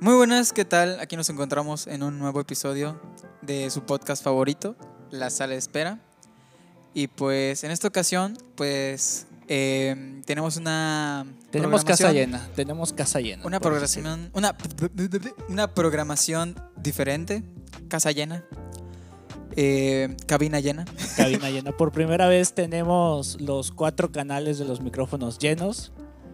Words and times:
Muy 0.00 0.14
buenas, 0.14 0.54
¿qué 0.54 0.64
tal? 0.64 0.98
Aquí 0.98 1.14
nos 1.14 1.28
encontramos 1.28 1.86
en 1.86 2.02
un 2.02 2.18
nuevo 2.18 2.40
episodio 2.40 2.98
de 3.42 3.68
su 3.68 3.82
podcast 3.82 4.24
favorito, 4.24 4.74
La 5.10 5.28
Sala 5.28 5.52
de 5.52 5.58
Espera. 5.58 6.00
Y 6.94 7.08
pues 7.08 7.64
en 7.64 7.70
esta 7.70 7.88
ocasión, 7.88 8.38
pues 8.54 9.26
eh, 9.46 10.22
tenemos 10.24 10.56
una... 10.56 11.26
Tenemos 11.50 11.84
casa 11.84 12.12
llena, 12.12 12.48
tenemos 12.56 12.94
casa 12.94 13.20
llena. 13.20 13.44
Una 13.44 13.60
por 13.60 13.72
programación, 13.72 14.30
una, 14.32 14.56
una 15.50 15.74
programación 15.74 16.56
diferente, 16.78 17.44
casa 17.88 18.10
llena, 18.10 18.46
eh, 19.54 20.16
cabina 20.26 20.60
llena. 20.60 20.86
Cabina 21.18 21.50
llena. 21.50 21.72
Por 21.72 21.92
primera 21.92 22.26
vez 22.26 22.54
tenemos 22.54 23.38
los 23.38 23.70
cuatro 23.70 24.10
canales 24.10 24.58
de 24.58 24.64
los 24.64 24.80
micrófonos 24.80 25.38
llenos. 25.38 25.92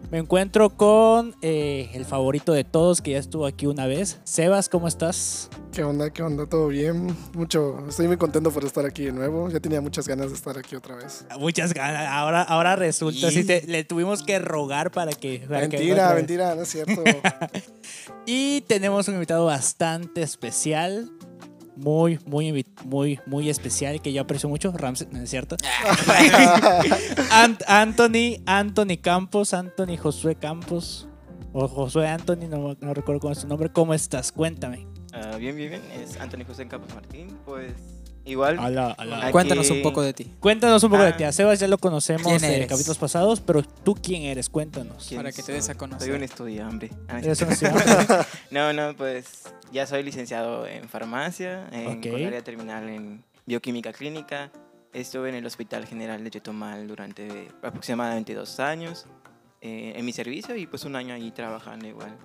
Me 0.09 0.19
encuentro 0.19 0.69
con 0.69 1.35
eh, 1.41 1.89
el 1.93 2.05
favorito 2.05 2.53
de 2.53 2.63
todos 2.63 3.01
que 3.01 3.11
ya 3.11 3.17
estuvo 3.17 3.45
aquí 3.45 3.65
una 3.65 3.87
vez. 3.87 4.19
Sebas, 4.23 4.69
¿cómo 4.69 4.87
estás? 4.87 5.49
¿Qué 5.73 5.83
onda? 5.83 6.09
¿Qué 6.11 6.23
onda? 6.23 6.45
¿Todo 6.45 6.69
bien? 6.69 7.13
Mucho. 7.33 7.85
Estoy 7.89 8.07
muy 8.07 8.15
contento 8.15 8.49
por 8.51 8.63
estar 8.63 8.85
aquí 8.85 9.03
de 9.05 9.11
nuevo. 9.11 9.49
Ya 9.49 9.59
tenía 9.59 9.81
muchas 9.81 10.07
ganas 10.07 10.29
de 10.29 10.35
estar 10.35 10.57
aquí 10.57 10.77
otra 10.77 10.95
vez. 10.95 11.25
Muchas 11.37 11.73
ganas. 11.73 12.07
Ahora, 12.07 12.41
ahora 12.41 12.77
resulta, 12.77 13.29
sí, 13.31 13.43
te- 13.43 13.67
le 13.67 13.83
tuvimos 13.83 14.23
que 14.23 14.39
rogar 14.39 14.91
para 14.91 15.11
que... 15.11 15.39
para 15.45 15.67
mentira, 15.67 16.13
mentira, 16.13 16.55
no 16.55 16.61
es 16.61 16.69
cierto. 16.69 17.03
Y 18.29 18.61
tenemos 18.67 19.07
un 19.07 19.13
invitado 19.13 19.45
bastante 19.45 20.21
especial. 20.21 21.09
Muy, 21.77 22.19
muy, 22.25 22.65
muy, 22.85 23.19
muy 23.27 23.49
especial 23.49 24.01
que 24.01 24.11
yo 24.11 24.21
aprecio 24.23 24.49
mucho. 24.49 24.71
Ramses, 24.71 25.09
¿no 25.11 25.21
es 25.21 25.29
cierto? 25.29 25.55
Ant- 27.31 27.63
Anthony, 27.67 28.41
Anthony 28.45 28.97
Campos, 29.01 29.53
Anthony 29.53 29.97
Josué 29.97 30.35
Campos. 30.35 31.07
O 31.53 31.67
Josué 31.67 32.07
Anthony, 32.07 32.47
no, 32.49 32.75
no 32.79 32.93
recuerdo 32.93 33.19
cómo 33.21 33.33
es 33.33 33.39
su 33.39 33.47
nombre. 33.47 33.69
¿Cómo 33.71 33.93
estás? 33.93 34.31
Cuéntame. 34.31 34.85
Ah, 35.13 35.37
bien, 35.37 35.55
bien, 35.55 35.69
bien. 35.69 35.81
Es 36.01 36.17
Anthony 36.19 36.43
José 36.45 36.67
Campos 36.67 36.93
Martín. 36.93 37.35
Pues 37.45 37.71
igual. 38.27 38.59
Aquí- 38.59 39.31
Cuéntanos 39.31 39.69
un 39.69 39.81
poco 39.81 40.01
de 40.01 40.13
ti. 40.13 40.31
Cuéntanos 40.39 40.83
un 40.83 40.91
poco 40.91 41.03
de 41.03 41.09
Ah. 41.09 41.17
ti. 41.17 41.23
A 41.23 41.31
Sebas 41.31 41.59
ya 41.59 41.67
lo 41.67 41.77
conocemos 41.77 42.23
¿Quién 42.27 42.43
en 42.43 42.67
capítulos 42.67 42.97
pasados, 42.97 43.39
pero 43.41 43.63
tú 43.63 43.95
quién 43.95 44.23
eres, 44.23 44.49
cuéntanos. 44.49 45.05
¿Quién 45.07 45.19
Para 45.19 45.31
que 45.31 45.41
te 45.43 45.51
des 45.53 45.63
a 45.63 45.67
soy? 45.67 45.75
conocer. 45.75 46.07
Soy 46.07 46.15
un 46.15 46.23
estudiante. 46.23 46.91
Ah. 47.07 47.19
No, 48.51 48.73
no, 48.73 48.95
pues 48.95 49.43
ya 49.71 49.85
soy 49.87 50.03
licenciado 50.03 50.65
en 50.67 50.87
farmacia, 50.89 51.67
en 51.71 51.97
Ok. 51.97 52.09
con 52.11 52.25
área 52.25 52.43
terminal 52.43 52.87
en 52.89 53.23
bioquímica 53.45 53.93
clínica. 53.93 54.51
Estuve 54.93 55.29
en 55.29 55.35
el 55.35 55.45
Hospital 55.45 55.85
General 55.85 56.23
de 56.23 56.29
Chetumal 56.31 56.87
durante 56.87 57.49
aproximadamente 57.61 58.33
dos 58.33 58.59
años 58.59 59.05
eh, 59.61 59.93
en 59.95 60.05
mi 60.05 60.13
servicio 60.13 60.55
y 60.55 60.65
pues 60.67 60.85
un 60.85 60.95
año 60.95 61.13
allí 61.13 61.31
trabajando 61.31 61.87
igual. 61.87 62.15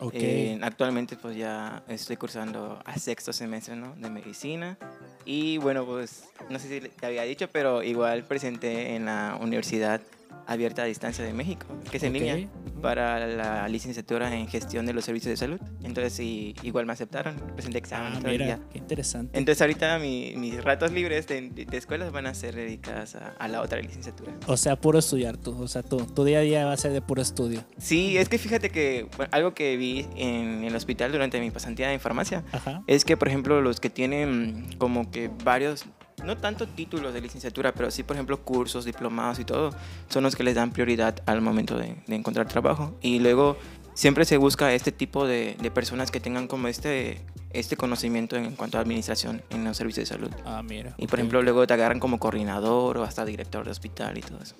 Ok. 0.00 0.14
Eh, 0.14 0.58
actualmente 0.62 1.16
pues 1.16 1.36
ya 1.36 1.82
estoy 1.86 2.16
cursando 2.16 2.80
a 2.84 2.98
sexto 2.98 3.32
semestre 3.32 3.76
¿no? 3.76 3.94
de 3.96 4.08
medicina 4.08 4.78
y 5.26 5.58
bueno 5.58 5.84
pues 5.84 6.24
no 6.48 6.58
sé 6.58 6.68
si 6.68 6.88
te 6.88 7.06
había 7.06 7.22
dicho 7.24 7.48
pero 7.52 7.82
igual 7.82 8.24
presenté 8.24 8.96
en 8.96 9.04
la 9.04 9.36
Universidad 9.40 10.00
Abierta 10.46 10.82
a 10.82 10.84
Distancia 10.86 11.24
de 11.24 11.32
México 11.32 11.66
que 11.90 11.96
es 11.98 12.02
en 12.02 12.12
línea 12.12 12.48
para 12.82 13.26
la 13.26 13.68
licenciatura 13.68 14.34
en 14.34 14.48
gestión 14.48 14.86
de 14.86 14.92
los 14.92 15.04
servicios 15.04 15.30
de 15.30 15.36
salud 15.36 15.60
entonces 15.82 16.18
igual 16.20 16.86
me 16.86 16.92
aceptaron 16.92 17.36
presenté 17.54 17.78
examen 17.78 18.14
Ah, 18.16 18.20
mira, 18.24 18.58
qué 18.72 18.78
interesante. 18.78 19.38
entonces 19.38 19.60
ahorita 19.60 19.98
mi- 19.98 20.34
mis 20.36 20.62
ratos 20.64 20.90
libres 20.92 21.26
de, 21.26 21.50
de 21.50 21.76
escuelas 21.76 22.10
van 22.12 22.26
a 22.26 22.34
ser 22.34 22.54
dedicadas 22.54 23.14
a, 23.16 23.34
a 23.38 23.48
la 23.48 23.60
otra 23.60 23.80
licenciatura 23.80 24.32
O 24.46 24.56
sea, 24.56 24.76
puro 24.76 24.98
estudiar 24.98 25.36
tú. 25.36 25.60
O 25.60 25.68
sea, 25.68 25.82
tu, 25.82 25.98
tu 26.06 26.24
día 26.24 26.38
a 26.38 26.42
día 26.42 26.64
va 26.66 26.72
a 26.72 26.76
ser 26.76 26.92
de 26.92 27.02
puro 27.02 27.20
estudio. 27.22 27.62
sí 27.78 28.16
es 28.18 28.28
que 28.28 28.38
fíjate 28.38 28.70
que 28.70 29.06
bueno, 29.16 29.30
algo 29.32 29.54
que 29.54 29.76
vi 29.76 30.06
en 30.16 30.64
el 30.64 30.74
hospital 30.74 31.12
durante 31.12 31.38
mi 31.40 31.50
pasantía 31.50 31.92
en 31.92 32.00
farmacia 32.00 32.44
Ajá. 32.52 32.82
es 32.86 33.04
que, 33.04 33.16
por 33.16 33.28
ejemplo, 33.28 33.60
los 33.60 33.80
que 33.80 33.90
tienen 33.90 34.66
como 34.78 35.10
que 35.10 35.30
varios, 35.44 35.84
no 36.24 36.36
tanto 36.36 36.66
títulos 36.66 37.14
de 37.14 37.20
licenciatura, 37.20 37.72
pero 37.72 37.90
sí, 37.90 38.02
por 38.02 38.16
ejemplo, 38.16 38.42
cursos, 38.42 38.84
diplomados 38.84 39.38
y 39.38 39.44
todo, 39.44 39.70
son 40.08 40.22
los 40.22 40.36
que 40.36 40.42
les 40.42 40.54
dan 40.54 40.72
prioridad 40.72 41.22
al 41.26 41.40
momento 41.40 41.76
de, 41.76 41.96
de 42.06 42.14
encontrar 42.14 42.46
trabajo. 42.48 42.96
Y 43.00 43.18
luego 43.18 43.56
siempre 43.94 44.24
se 44.24 44.36
busca 44.36 44.72
este 44.72 44.92
tipo 44.92 45.26
de, 45.26 45.56
de 45.60 45.70
personas 45.70 46.10
que 46.10 46.20
tengan 46.20 46.48
como 46.48 46.68
este, 46.68 47.20
este 47.50 47.76
conocimiento 47.76 48.36
en 48.36 48.56
cuanto 48.56 48.78
a 48.78 48.80
administración 48.80 49.42
en 49.50 49.64
los 49.64 49.76
servicios 49.76 50.08
de 50.08 50.14
salud. 50.14 50.30
Ah, 50.44 50.62
mira. 50.62 50.94
Y, 50.98 51.06
por 51.06 51.18
ejemplo, 51.18 51.42
luego 51.42 51.66
te 51.66 51.74
agarran 51.74 52.00
como 52.00 52.18
coordinador 52.18 52.98
o 52.98 53.04
hasta 53.04 53.24
director 53.24 53.64
de 53.64 53.70
hospital 53.70 54.16
y 54.18 54.20
todo 54.22 54.38
eso. 54.42 54.54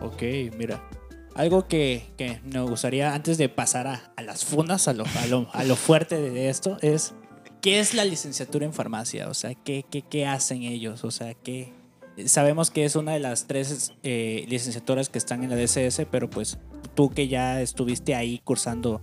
Ok, 0.00 0.22
mira. 0.56 0.82
Algo 1.34 1.66
que, 1.66 2.12
que 2.18 2.40
me 2.44 2.60
gustaría, 2.60 3.14
antes 3.14 3.38
de 3.38 3.48
pasar 3.48 3.86
a, 3.86 4.12
a 4.16 4.22
las 4.22 4.44
fundas, 4.44 4.86
a 4.86 4.92
lo, 4.92 5.04
a 5.04 5.26
lo, 5.26 5.48
a 5.54 5.64
lo 5.64 5.76
fuerte 5.76 6.20
de 6.20 6.50
esto, 6.50 6.76
es 6.82 7.14
¿qué 7.62 7.78
es 7.78 7.94
la 7.94 8.04
licenciatura 8.04 8.66
en 8.66 8.74
farmacia? 8.74 9.28
O 9.28 9.34
sea, 9.34 9.54
¿qué, 9.54 9.84
qué, 9.90 10.02
qué 10.02 10.26
hacen 10.26 10.64
ellos? 10.64 11.04
O 11.04 11.10
sea, 11.10 11.32
¿qué? 11.32 11.72
Sabemos 12.26 12.70
que 12.70 12.84
es 12.84 12.96
una 12.96 13.12
de 13.12 13.20
las 13.20 13.46
tres 13.46 13.92
eh, 14.02 14.44
licenciaturas 14.48 15.08
que 15.08 15.16
están 15.16 15.42
en 15.44 15.50
la 15.50 15.56
DCS, 15.56 16.02
pero 16.10 16.28
pues 16.28 16.58
tú 16.94 17.08
que 17.08 17.28
ya 17.28 17.62
estuviste 17.62 18.14
ahí 18.14 18.40
cursando 18.44 19.02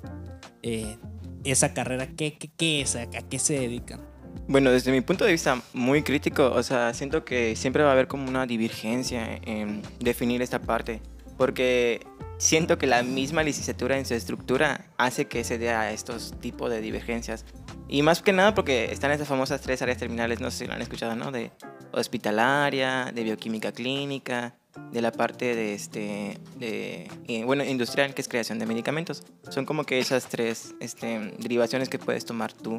eh, 0.61 0.97
esa 1.43 1.73
carrera, 1.73 2.07
¿qué, 2.07 2.37
qué, 2.37 2.51
qué 2.55 2.81
es? 2.81 2.95
¿A, 2.95 3.03
a 3.03 3.07
qué 3.07 3.39
se 3.39 3.53
dedican? 3.53 4.01
Bueno, 4.47 4.71
desde 4.71 4.91
mi 4.91 5.01
punto 5.01 5.25
de 5.25 5.31
vista 5.31 5.61
muy 5.73 6.03
crítico, 6.03 6.51
o 6.51 6.61
sea, 6.61 6.93
siento 6.93 7.25
que 7.25 7.55
siempre 7.55 7.83
va 7.83 7.89
a 7.89 7.93
haber 7.93 8.07
como 8.07 8.27
una 8.27 8.45
divergencia 8.45 9.39
en 9.43 9.81
definir 9.99 10.41
esta 10.41 10.61
parte, 10.61 11.01
porque 11.37 12.05
siento 12.37 12.77
que 12.77 12.87
la 12.87 13.01
misma 13.03 13.43
licenciatura 13.43 13.97
en 13.97 14.05
su 14.05 14.13
estructura 14.13 14.85
hace 14.97 15.25
que 15.25 15.43
se 15.43 15.57
dé 15.57 15.69
a 15.69 15.91
estos 15.91 16.33
tipos 16.39 16.69
de 16.69 16.81
divergencias. 16.81 17.45
Y 17.89 18.03
más 18.03 18.21
que 18.21 18.31
nada 18.31 18.53
porque 18.53 18.91
están 18.91 19.11
esas 19.11 19.27
famosas 19.27 19.61
tres 19.61 19.81
áreas 19.81 19.97
terminales, 19.97 20.39
no 20.39 20.51
sé 20.51 20.59
si 20.59 20.67
lo 20.67 20.73
han 20.73 20.81
escuchado, 20.81 21.15
¿no? 21.15 21.31
De 21.31 21.51
hospitalaria, 21.91 23.11
de 23.13 23.23
bioquímica 23.23 23.71
clínica, 23.71 24.53
de 24.91 25.01
la 25.01 25.11
parte 25.11 25.55
de, 25.55 25.73
este, 25.73 26.39
de 26.57 27.09
eh, 27.27 27.43
bueno, 27.43 27.63
industrial, 27.63 28.13
que 28.13 28.21
es 28.21 28.27
creación 28.27 28.59
de 28.59 28.67
medicamentos. 28.67 29.23
Son 29.49 29.65
como 29.65 29.83
que 29.83 29.99
esas 29.99 30.27
tres 30.27 30.75
este, 30.79 31.33
derivaciones 31.39 31.89
que 31.89 31.97
puedes 31.97 32.25
tomar 32.25 32.53
tú 32.53 32.77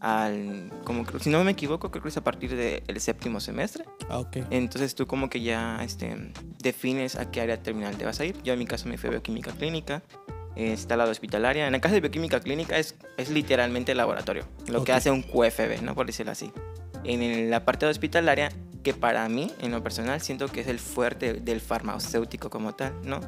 al, 0.00 0.70
como 0.84 1.04
si 1.20 1.28
no 1.28 1.44
me 1.44 1.50
equivoco, 1.50 1.90
creo 1.90 2.02
que 2.02 2.08
es 2.08 2.16
a 2.16 2.24
partir 2.24 2.56
del 2.56 3.00
séptimo 3.00 3.38
semestre. 3.38 3.84
Ah. 4.08 4.24
Entonces 4.50 4.94
tú 4.94 5.06
como 5.06 5.28
que 5.28 5.42
ya 5.42 5.78
este, 5.82 6.32
defines 6.58 7.16
a 7.16 7.30
qué 7.30 7.42
área 7.42 7.62
terminal 7.62 7.96
te 7.96 8.04
vas 8.04 8.18
a 8.20 8.24
ir. 8.24 8.42
Yo 8.42 8.54
en 8.54 8.58
mi 8.58 8.66
caso 8.66 8.88
me 8.88 8.96
fui 8.96 9.08
a 9.08 9.10
bioquímica 9.12 9.52
clínica, 9.52 10.02
está 10.68 10.96
la 10.96 11.04
de 11.04 11.10
hospitalaria. 11.10 11.66
En 11.66 11.74
el 11.74 11.80
caso 11.80 11.94
de 11.94 12.00
bioquímica 12.00 12.40
clínica 12.40 12.78
es, 12.78 12.94
es 13.16 13.30
literalmente 13.30 13.92
el 13.92 13.98
laboratorio, 13.98 14.44
lo 14.68 14.84
que 14.84 14.92
hace 14.92 15.10
un 15.10 15.22
QFB, 15.22 15.82
¿no? 15.82 15.94
Por 15.94 16.06
decirlo 16.06 16.32
así. 16.32 16.52
En 17.04 17.50
la 17.50 17.64
parte 17.64 17.86
de 17.86 17.90
hospitalaria, 17.90 18.50
que 18.82 18.94
para 18.94 19.28
mí, 19.28 19.52
en 19.60 19.72
lo 19.72 19.82
personal, 19.82 20.20
siento 20.20 20.48
que 20.48 20.60
es 20.60 20.66
el 20.66 20.78
fuerte 20.78 21.34
del 21.34 21.60
farmacéutico 21.60 22.50
como 22.50 22.74
tal, 22.74 22.94
¿no? 23.04 23.20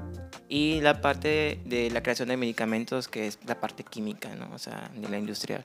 Y 0.48 0.80
la 0.80 1.00
parte 1.00 1.60
de 1.64 1.90
la 1.90 2.02
creación 2.02 2.28
de 2.28 2.36
medicamentos, 2.36 3.08
que 3.08 3.26
es 3.26 3.38
la 3.46 3.60
parte 3.60 3.84
química, 3.84 4.34
¿no? 4.34 4.48
O 4.54 4.58
sea, 4.58 4.90
de 4.94 5.08
la 5.08 5.18
industrial. 5.18 5.64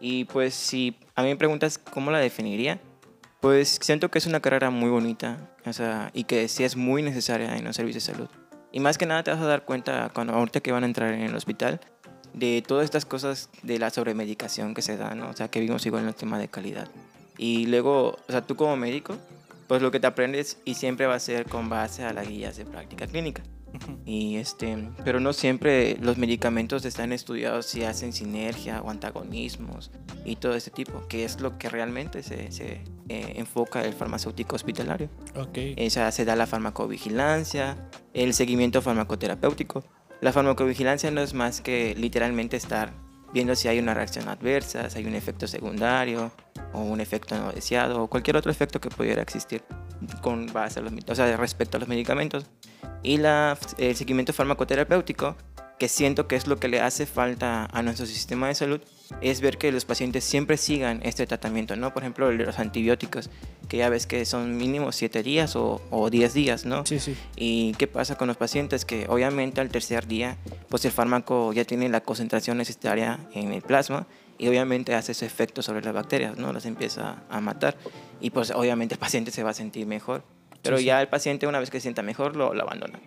Y 0.00 0.24
pues 0.24 0.54
si 0.54 0.98
a 1.14 1.22
mí 1.22 1.28
me 1.28 1.36
preguntas 1.36 1.78
cómo 1.78 2.10
la 2.10 2.18
definiría, 2.18 2.80
pues 3.40 3.78
siento 3.80 4.10
que 4.10 4.18
es 4.18 4.26
una 4.26 4.40
carrera 4.40 4.70
muy 4.70 4.90
bonita, 4.90 5.50
o 5.64 5.72
sea, 5.72 6.10
y 6.14 6.24
que 6.24 6.48
sí 6.48 6.64
es 6.64 6.76
muy 6.76 7.02
necesaria 7.02 7.56
en 7.56 7.64
los 7.64 7.76
servicios 7.76 8.06
de 8.06 8.12
salud. 8.12 8.28
Y 8.72 8.80
más 8.80 8.98
que 8.98 9.06
nada 9.06 9.22
te 9.22 9.30
vas 9.30 9.40
a 9.40 9.46
dar 9.46 9.64
cuenta 9.64 10.10
cuando 10.14 10.32
ahorita 10.32 10.60
que 10.60 10.72
van 10.72 10.84
a 10.84 10.86
entrar 10.86 11.12
en 11.12 11.22
el 11.22 11.34
hospital 11.34 11.80
de 12.32 12.62
todas 12.66 12.84
estas 12.84 13.04
cosas 13.04 13.50
de 13.62 13.78
la 13.78 13.90
sobremedicación 13.90 14.74
que 14.74 14.82
se 14.82 14.96
da, 14.96 15.14
¿no? 15.14 15.30
O 15.30 15.32
sea, 15.32 15.48
que 15.48 15.60
vimos 15.60 15.84
igual 15.86 16.02
en 16.02 16.08
el 16.08 16.14
tema 16.14 16.38
de 16.38 16.48
calidad. 16.48 16.88
Y 17.36 17.66
luego, 17.66 18.18
o 18.28 18.30
sea, 18.30 18.46
tú 18.46 18.54
como 18.54 18.76
médico, 18.76 19.16
pues 19.66 19.82
lo 19.82 19.90
que 19.90 20.00
te 20.00 20.06
aprendes 20.06 20.58
y 20.64 20.74
siempre 20.74 21.06
va 21.06 21.14
a 21.14 21.20
ser 21.20 21.46
con 21.46 21.68
base 21.68 22.04
a 22.04 22.12
las 22.12 22.28
guías 22.28 22.56
de 22.56 22.64
práctica 22.64 23.06
clínica. 23.06 23.42
Y 24.04 24.36
este, 24.36 24.90
pero 25.04 25.20
no 25.20 25.32
siempre 25.32 25.96
los 26.00 26.18
medicamentos 26.18 26.84
están 26.84 27.12
estudiados 27.12 27.66
si 27.66 27.84
hacen 27.84 28.12
sinergia 28.12 28.82
o 28.82 28.90
antagonismos 28.90 29.90
y 30.24 30.36
todo 30.36 30.54
este 30.54 30.70
tipo, 30.70 31.06
que 31.08 31.24
es 31.24 31.40
lo 31.40 31.58
que 31.58 31.68
realmente 31.68 32.22
se, 32.22 32.50
se, 32.50 32.82
eh, 33.08 33.34
enfoca 33.36 33.84
el 33.84 33.92
farmacéutico 33.92 34.56
hospitalario. 34.56 35.08
Ok. 35.36 35.58
Esa 35.76 36.10
se 36.12 36.24
da 36.24 36.36
la 36.36 36.46
farmacovigilancia, 36.46 37.76
el 38.14 38.34
seguimiento 38.34 38.82
farmacoterapéutico. 38.82 39.84
La 40.20 40.32
farmacovigilancia 40.32 41.10
no 41.10 41.20
es 41.20 41.34
más 41.34 41.60
que 41.60 41.94
literalmente 41.96 42.56
estar 42.56 42.92
viendo 43.32 43.54
si 43.54 43.68
hay 43.68 43.78
una 43.78 43.94
reacción 43.94 44.28
adversa, 44.28 44.90
si 44.90 44.98
hay 44.98 45.06
un 45.06 45.14
efecto 45.14 45.46
secundario 45.46 46.32
o 46.72 46.80
un 46.80 47.00
efecto 47.00 47.36
no 47.36 47.52
deseado 47.52 48.02
o 48.02 48.06
cualquier 48.08 48.36
otro 48.36 48.50
efecto 48.50 48.80
que 48.80 48.90
pudiera 48.90 49.22
existir 49.22 49.62
con 50.20 50.52
base 50.52 50.80
a 50.80 50.82
los, 50.82 50.92
o 51.06 51.14
sea, 51.14 51.36
respecto 51.36 51.76
a 51.76 51.80
los 51.80 51.88
medicamentos. 51.88 52.46
Y 53.02 53.16
la, 53.16 53.58
el 53.78 53.96
seguimiento 53.96 54.32
farmacoterapéutico 54.32 55.36
que 55.80 55.88
siento 55.88 56.28
que 56.28 56.36
es 56.36 56.46
lo 56.46 56.60
que 56.60 56.68
le 56.68 56.82
hace 56.82 57.06
falta 57.06 57.64
a 57.72 57.80
nuestro 57.80 58.04
sistema 58.04 58.48
de 58.48 58.54
salud, 58.54 58.82
es 59.22 59.40
ver 59.40 59.56
que 59.56 59.72
los 59.72 59.86
pacientes 59.86 60.24
siempre 60.24 60.58
sigan 60.58 61.00
este 61.02 61.26
tratamiento, 61.26 61.74
¿no? 61.74 61.94
Por 61.94 62.02
ejemplo, 62.02 62.30
los 62.30 62.58
antibióticos, 62.58 63.30
que 63.66 63.78
ya 63.78 63.88
ves 63.88 64.06
que 64.06 64.26
son 64.26 64.58
mínimo 64.58 64.92
7 64.92 65.22
días 65.22 65.56
o, 65.56 65.80
o 65.90 66.10
10 66.10 66.34
días, 66.34 66.66
¿no? 66.66 66.84
Sí, 66.84 67.00
sí. 67.00 67.16
¿Y 67.34 67.72
qué 67.78 67.86
pasa 67.86 68.16
con 68.18 68.28
los 68.28 68.36
pacientes? 68.36 68.84
Que 68.84 69.06
obviamente 69.08 69.62
al 69.62 69.70
tercer 69.70 70.06
día, 70.06 70.36
pues 70.68 70.84
el 70.84 70.92
fármaco 70.92 71.54
ya 71.54 71.64
tiene 71.64 71.88
la 71.88 72.02
concentración 72.02 72.58
necesaria 72.58 73.18
en 73.32 73.50
el 73.54 73.62
plasma 73.62 74.06
y 74.40 74.48
obviamente 74.48 74.94
hace 74.94 75.12
su 75.12 75.26
efecto 75.26 75.60
sobre 75.60 75.82
las 75.82 75.92
bacterias, 75.92 76.38
¿no? 76.38 76.50
Las 76.54 76.64
empieza 76.64 77.22
a 77.28 77.40
matar 77.42 77.76
y 78.22 78.30
pues 78.30 78.50
obviamente 78.52 78.94
el 78.94 78.98
paciente 78.98 79.30
se 79.30 79.42
va 79.42 79.50
a 79.50 79.54
sentir 79.54 79.86
mejor. 79.86 80.24
Pero 80.62 80.78
Sí, 80.78 80.82
sí. 80.82 80.86
ya 80.86 81.02
el 81.02 81.08
paciente 81.08 81.46
una 81.46 81.58
vez 81.60 81.68
que 81.68 81.76
se 81.78 81.82
sienta 81.82 82.00
mejor 82.00 82.36
lo, 82.36 82.54
lo 82.54 82.62
abandona. 82.62 82.98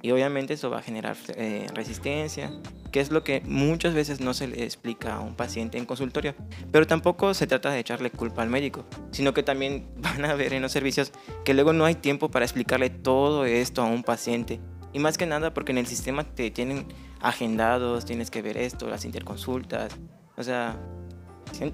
Y 0.00 0.12
obviamente 0.12 0.54
eso 0.54 0.70
va 0.70 0.78
a 0.78 0.82
generar 0.82 1.16
eh, 1.36 1.66
resistencia, 1.74 2.50
que 2.90 3.00
es 3.00 3.10
lo 3.10 3.22
que 3.22 3.42
muchas 3.44 3.92
veces 3.92 4.20
no 4.20 4.32
se 4.32 4.46
le 4.48 4.64
explica 4.64 5.16
a 5.16 5.20
un 5.20 5.34
paciente 5.34 5.76
en 5.76 5.84
consultorio. 5.84 6.34
Pero 6.72 6.86
tampoco 6.86 7.34
se 7.34 7.46
trata 7.46 7.70
de 7.70 7.80
echarle 7.80 8.10
culpa 8.10 8.40
al 8.40 8.48
médico, 8.48 8.86
sino 9.10 9.34
que 9.34 9.42
también 9.42 9.88
van 9.98 10.24
a 10.24 10.34
ver 10.36 10.54
en 10.54 10.62
los 10.62 10.72
servicios 10.72 11.12
que 11.44 11.52
luego 11.52 11.74
no 11.74 11.84
hay 11.84 11.96
tiempo 11.96 12.30
para 12.30 12.46
explicarle 12.46 12.88
todo 12.88 13.44
esto 13.44 13.82
a 13.82 13.84
un 13.84 14.04
paciente. 14.04 14.58
Y 14.94 15.00
más 15.00 15.18
que 15.18 15.26
nada 15.26 15.52
porque 15.52 15.72
en 15.72 15.78
el 15.78 15.86
sistema 15.86 16.24
te 16.24 16.50
tienen 16.50 16.86
agendados, 17.20 18.06
tienes 18.06 18.30
que 18.30 18.40
ver 18.40 18.56
esto, 18.56 18.88
las 18.88 19.04
interconsultas. 19.04 19.94
O 20.38 20.42
sea, 20.42 20.78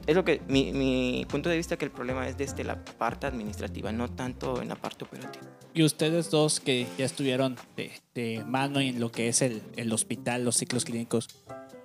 es 0.06 0.16
lo 0.16 0.24
que 0.24 0.40
mi, 0.48 0.72
mi 0.72 1.26
punto 1.28 1.48
de 1.48 1.56
vista 1.56 1.76
que 1.76 1.84
el 1.84 1.90
problema 1.90 2.26
es 2.26 2.36
desde 2.36 2.64
la 2.64 2.82
parte 2.84 3.26
administrativa, 3.26 3.92
no 3.92 4.10
tanto 4.10 4.62
en 4.62 4.68
la 4.68 4.76
parte 4.76 5.04
operativa. 5.04 5.46
Y 5.74 5.82
ustedes 5.82 6.30
dos 6.30 6.60
que 6.60 6.86
ya 6.96 7.04
estuvieron 7.04 7.56
de, 7.76 7.92
de 8.14 8.42
mano 8.44 8.80
en 8.80 9.00
lo 9.00 9.10
que 9.10 9.28
es 9.28 9.42
el, 9.42 9.62
el 9.76 9.92
hospital, 9.92 10.44
los 10.44 10.56
ciclos 10.56 10.84
clínicos, 10.84 11.28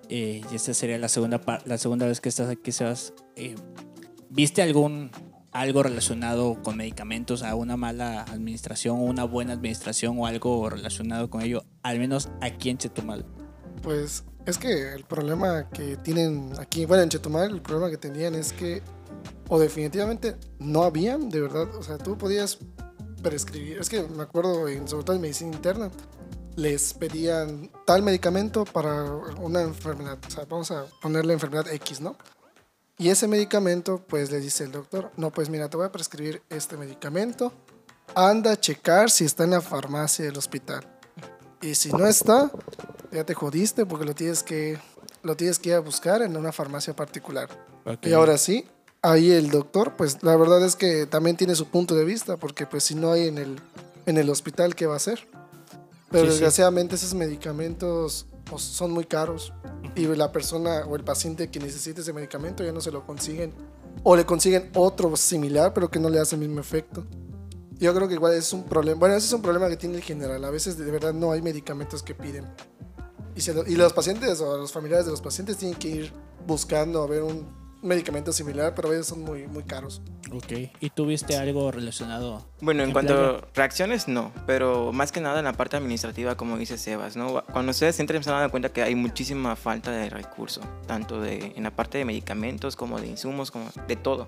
eh, 0.10 0.42
y 0.52 0.56
esta 0.56 0.74
sería 0.74 0.98
la 0.98 1.10
segunda, 1.10 1.42
la 1.66 1.78
segunda 1.78 2.08
vez 2.08 2.22
que 2.22 2.30
estás 2.30 2.50
aquí, 2.50 2.72
Sebas, 2.72 3.14
eh, 3.36 3.56
¿viste 4.30 4.62
algún 4.62 5.12
algo 5.52 5.82
relacionado 5.84 6.62
con 6.62 6.78
medicamentos, 6.78 7.44
a 7.44 7.56
una 7.56 7.76
mala 7.76 8.22
administración 8.24 9.00
o 9.00 9.04
una 9.04 9.24
buena 9.24 9.54
administración 9.54 10.18
o 10.20 10.28
algo 10.28 10.70
relacionado 10.70 11.30
con 11.30 11.42
ello, 11.42 11.64
al 11.84 12.00
menos 12.00 12.30
aquí 12.42 12.70
en 12.70 12.78
Chetumal? 12.78 13.26
Pues 13.82 14.24
es 14.50 14.58
que 14.58 14.94
el 14.94 15.04
problema 15.06 15.70
que 15.70 15.98
tienen 15.98 16.54
aquí, 16.60 16.86
bueno, 16.86 17.04
en 17.04 17.10
Chetumal, 17.10 17.52
el 17.52 17.62
problema 17.62 17.90
que 17.90 17.98
tenían 17.98 18.36
es 18.36 18.52
que, 18.52 18.82
o 19.48 19.60
definitivamente 19.60 20.36
no 20.60 20.84
habían, 20.84 21.30
de 21.30 21.42
verdad, 21.42 21.74
o 21.76 21.84
sea, 21.84 21.98
tú 21.98 22.18
podías 22.18 22.58
prescribir, 23.22 23.78
es 23.80 23.90
que 23.90 24.04
me 24.04 24.24
acuerdo, 24.24 24.68
en, 24.68 24.88
sobre 24.88 25.04
todo 25.04 25.16
en 25.16 25.22
medicina 25.22 25.56
interna, 25.56 25.92
les 26.56 26.94
pedían 26.94 27.72
tal 27.86 28.04
medicamento 28.04 28.66
para 28.66 29.04
una 29.40 29.62
enfermedad, 29.62 30.18
o 30.28 30.32
sea, 30.32 30.46
vamos 30.46 30.72
a 30.72 30.86
ponerle 31.02 31.34
enfermedad 31.34 31.68
X, 31.72 32.02
¿no? 32.02 32.18
Y 32.98 33.10
ese 33.10 33.28
medicamento, 33.28 34.04
pues 34.06 34.30
le 34.30 34.40
dice 34.40 34.66
el 34.66 34.74
doctor, 34.74 35.12
no, 35.16 35.32
pues 35.32 35.50
mira, 35.50 35.70
te 35.70 35.78
voy 35.78 35.86
a 35.86 35.92
prescribir 35.92 36.42
este 36.50 36.76
medicamento, 36.76 37.54
anda 38.14 38.52
a 38.52 38.60
checar 38.60 39.10
si 39.10 39.24
está 39.24 39.46
en 39.46 39.52
la 39.52 39.62
farmacia 39.62 40.26
del 40.26 40.38
hospital. 40.38 40.86
Y 41.62 41.76
si 41.76 41.92
no 41.92 42.06
está, 42.08 42.52
ya 43.12 43.24
te 43.24 43.34
jodiste 43.34 43.86
porque 43.86 44.06
lo 44.06 44.14
tienes 44.16 44.44
que, 44.44 44.78
lo 45.24 45.36
tienes 45.36 45.60
que 45.60 45.70
ir 45.70 45.76
a 45.76 45.80
buscar 45.80 46.22
en 46.22 46.36
una 46.38 46.52
farmacia 46.52 46.96
particular. 46.96 47.50
Y 48.04 48.14
ahora 48.14 48.38
sí, 48.38 48.66
ahí 49.02 49.32
el 49.32 49.50
doctor, 49.50 49.96
pues 49.98 50.22
la 50.24 50.36
verdad 50.36 50.64
es 50.64 50.76
que 50.76 51.06
también 51.06 51.38
tiene 51.38 51.56
su 51.56 51.68
punto 51.68 51.96
de 51.96 52.06
vista, 52.06 52.38
porque 52.38 52.66
pues 52.66 52.84
si 52.84 52.96
no 52.96 53.12
hay 53.12 53.28
en 53.28 53.38
el, 53.38 53.60
en 54.06 54.18
el 54.18 54.30
hospital, 54.30 54.76
¿qué 54.76 54.86
va 54.86 54.94
a 54.94 54.98
hacer? 54.98 55.28
Pero 56.12 56.26
Sí, 56.26 56.28
sí. 56.28 56.32
desgraciadamente 56.34 56.96
esos 56.96 57.14
medicamentos 57.14 58.26
pues, 58.46 58.64
son 58.64 58.92
muy 58.92 59.06
caros 59.06 59.54
y 59.96 60.06
la 60.08 60.32
persona 60.32 60.86
o 60.88 60.96
el 60.96 61.04
paciente 61.04 61.50
que 61.50 61.60
necesita 61.60 62.02
ese 62.02 62.14
medicamento 62.14 62.64
ya 62.64 62.72
no 62.72 62.82
se 62.82 62.92
lo 62.92 63.06
consiguen. 63.06 63.54
O 64.04 64.16
le 64.16 64.26
consiguen 64.26 64.70
otro 64.76 65.16
similar, 65.18 65.74
pero 65.74 65.90
que 65.90 66.00
no 66.00 66.10
le 66.10 66.20
hace 66.20 66.36
el 66.36 66.42
mismo 66.42 66.60
efecto. 66.60 67.06
Yo 67.80 67.94
creo 67.94 68.08
que 68.08 68.14
igual 68.14 68.34
es 68.34 68.54
un 68.54 68.64
problema. 68.64 69.00
Bueno, 69.00 69.16
ese 69.16 69.28
es 69.28 69.34
un 69.34 69.42
problema 69.42 69.68
que 69.68 69.78
tiene 69.78 69.96
el 69.96 70.04
general. 70.04 70.44
A 70.46 70.50
veces 70.50 70.78
de 70.78 70.90
verdad 70.90 71.14
no 71.14 71.32
hay 71.32 71.42
medicamentos 71.42 72.04
que 72.04 72.14
piden. 72.14 72.46
Y, 73.40 73.42
se 73.42 73.54
lo- 73.54 73.66
y 73.66 73.78
los 73.78 73.94
pacientes 73.94 74.42
o 74.42 74.58
los 74.58 74.74
familiares 74.74 75.06
de 75.06 75.12
los 75.12 75.22
pacientes 75.22 75.56
tienen 75.56 75.80
que 75.80 75.88
ir 75.88 76.14
buscando 76.46 77.02
a 77.02 77.08
ver 77.08 77.24
un 77.24 77.48
medicamento 77.82 78.34
similar, 78.34 78.76
pero 78.76 78.90
a 78.90 78.92
veces 78.92 79.08
son 79.08 79.22
muy, 79.24 79.48
muy 79.48 79.64
caros. 79.64 80.02
Ok. 80.34 80.70
¿Y 80.82 80.90
tuviste 80.90 81.38
algo 81.38 81.72
relacionado? 81.72 82.46
Bueno, 82.60 82.84
en 82.84 82.92
cuanto 82.92 83.14
a 83.14 83.48
reacciones, 83.54 84.10
no, 84.10 84.34
pero 84.46 84.92
más 84.92 85.14
que 85.14 85.22
nada 85.22 85.40
en 85.40 85.46
la 85.46 85.54
parte 85.54 85.78
administrativa, 85.78 86.36
como 86.36 86.58
dice 86.58 86.78
Sebas, 86.78 87.16
¿no? 87.16 87.42
Cuando 87.54 87.70
ustedes 87.72 87.98
entren 88.02 88.22
se 88.26 88.30
van 88.30 88.40
a 88.40 88.42
dar 88.42 88.52
cuenta 88.52 88.74
que 88.74 88.84
hay 88.84 88.96
muchísima 88.96 89.56
falta 89.56 89.90
de 89.92 90.10
recursos, 90.10 90.66
tanto 90.86 91.22
de, 91.22 91.54
en 91.56 91.64
la 91.64 91.72
parte 91.74 91.98
de 91.98 92.04
medicamentos 92.04 92.76
como 92.76 93.00
de 93.00 93.08
insumos, 93.08 93.52
como 93.52 93.70
de 93.88 93.96
todo. 93.96 94.28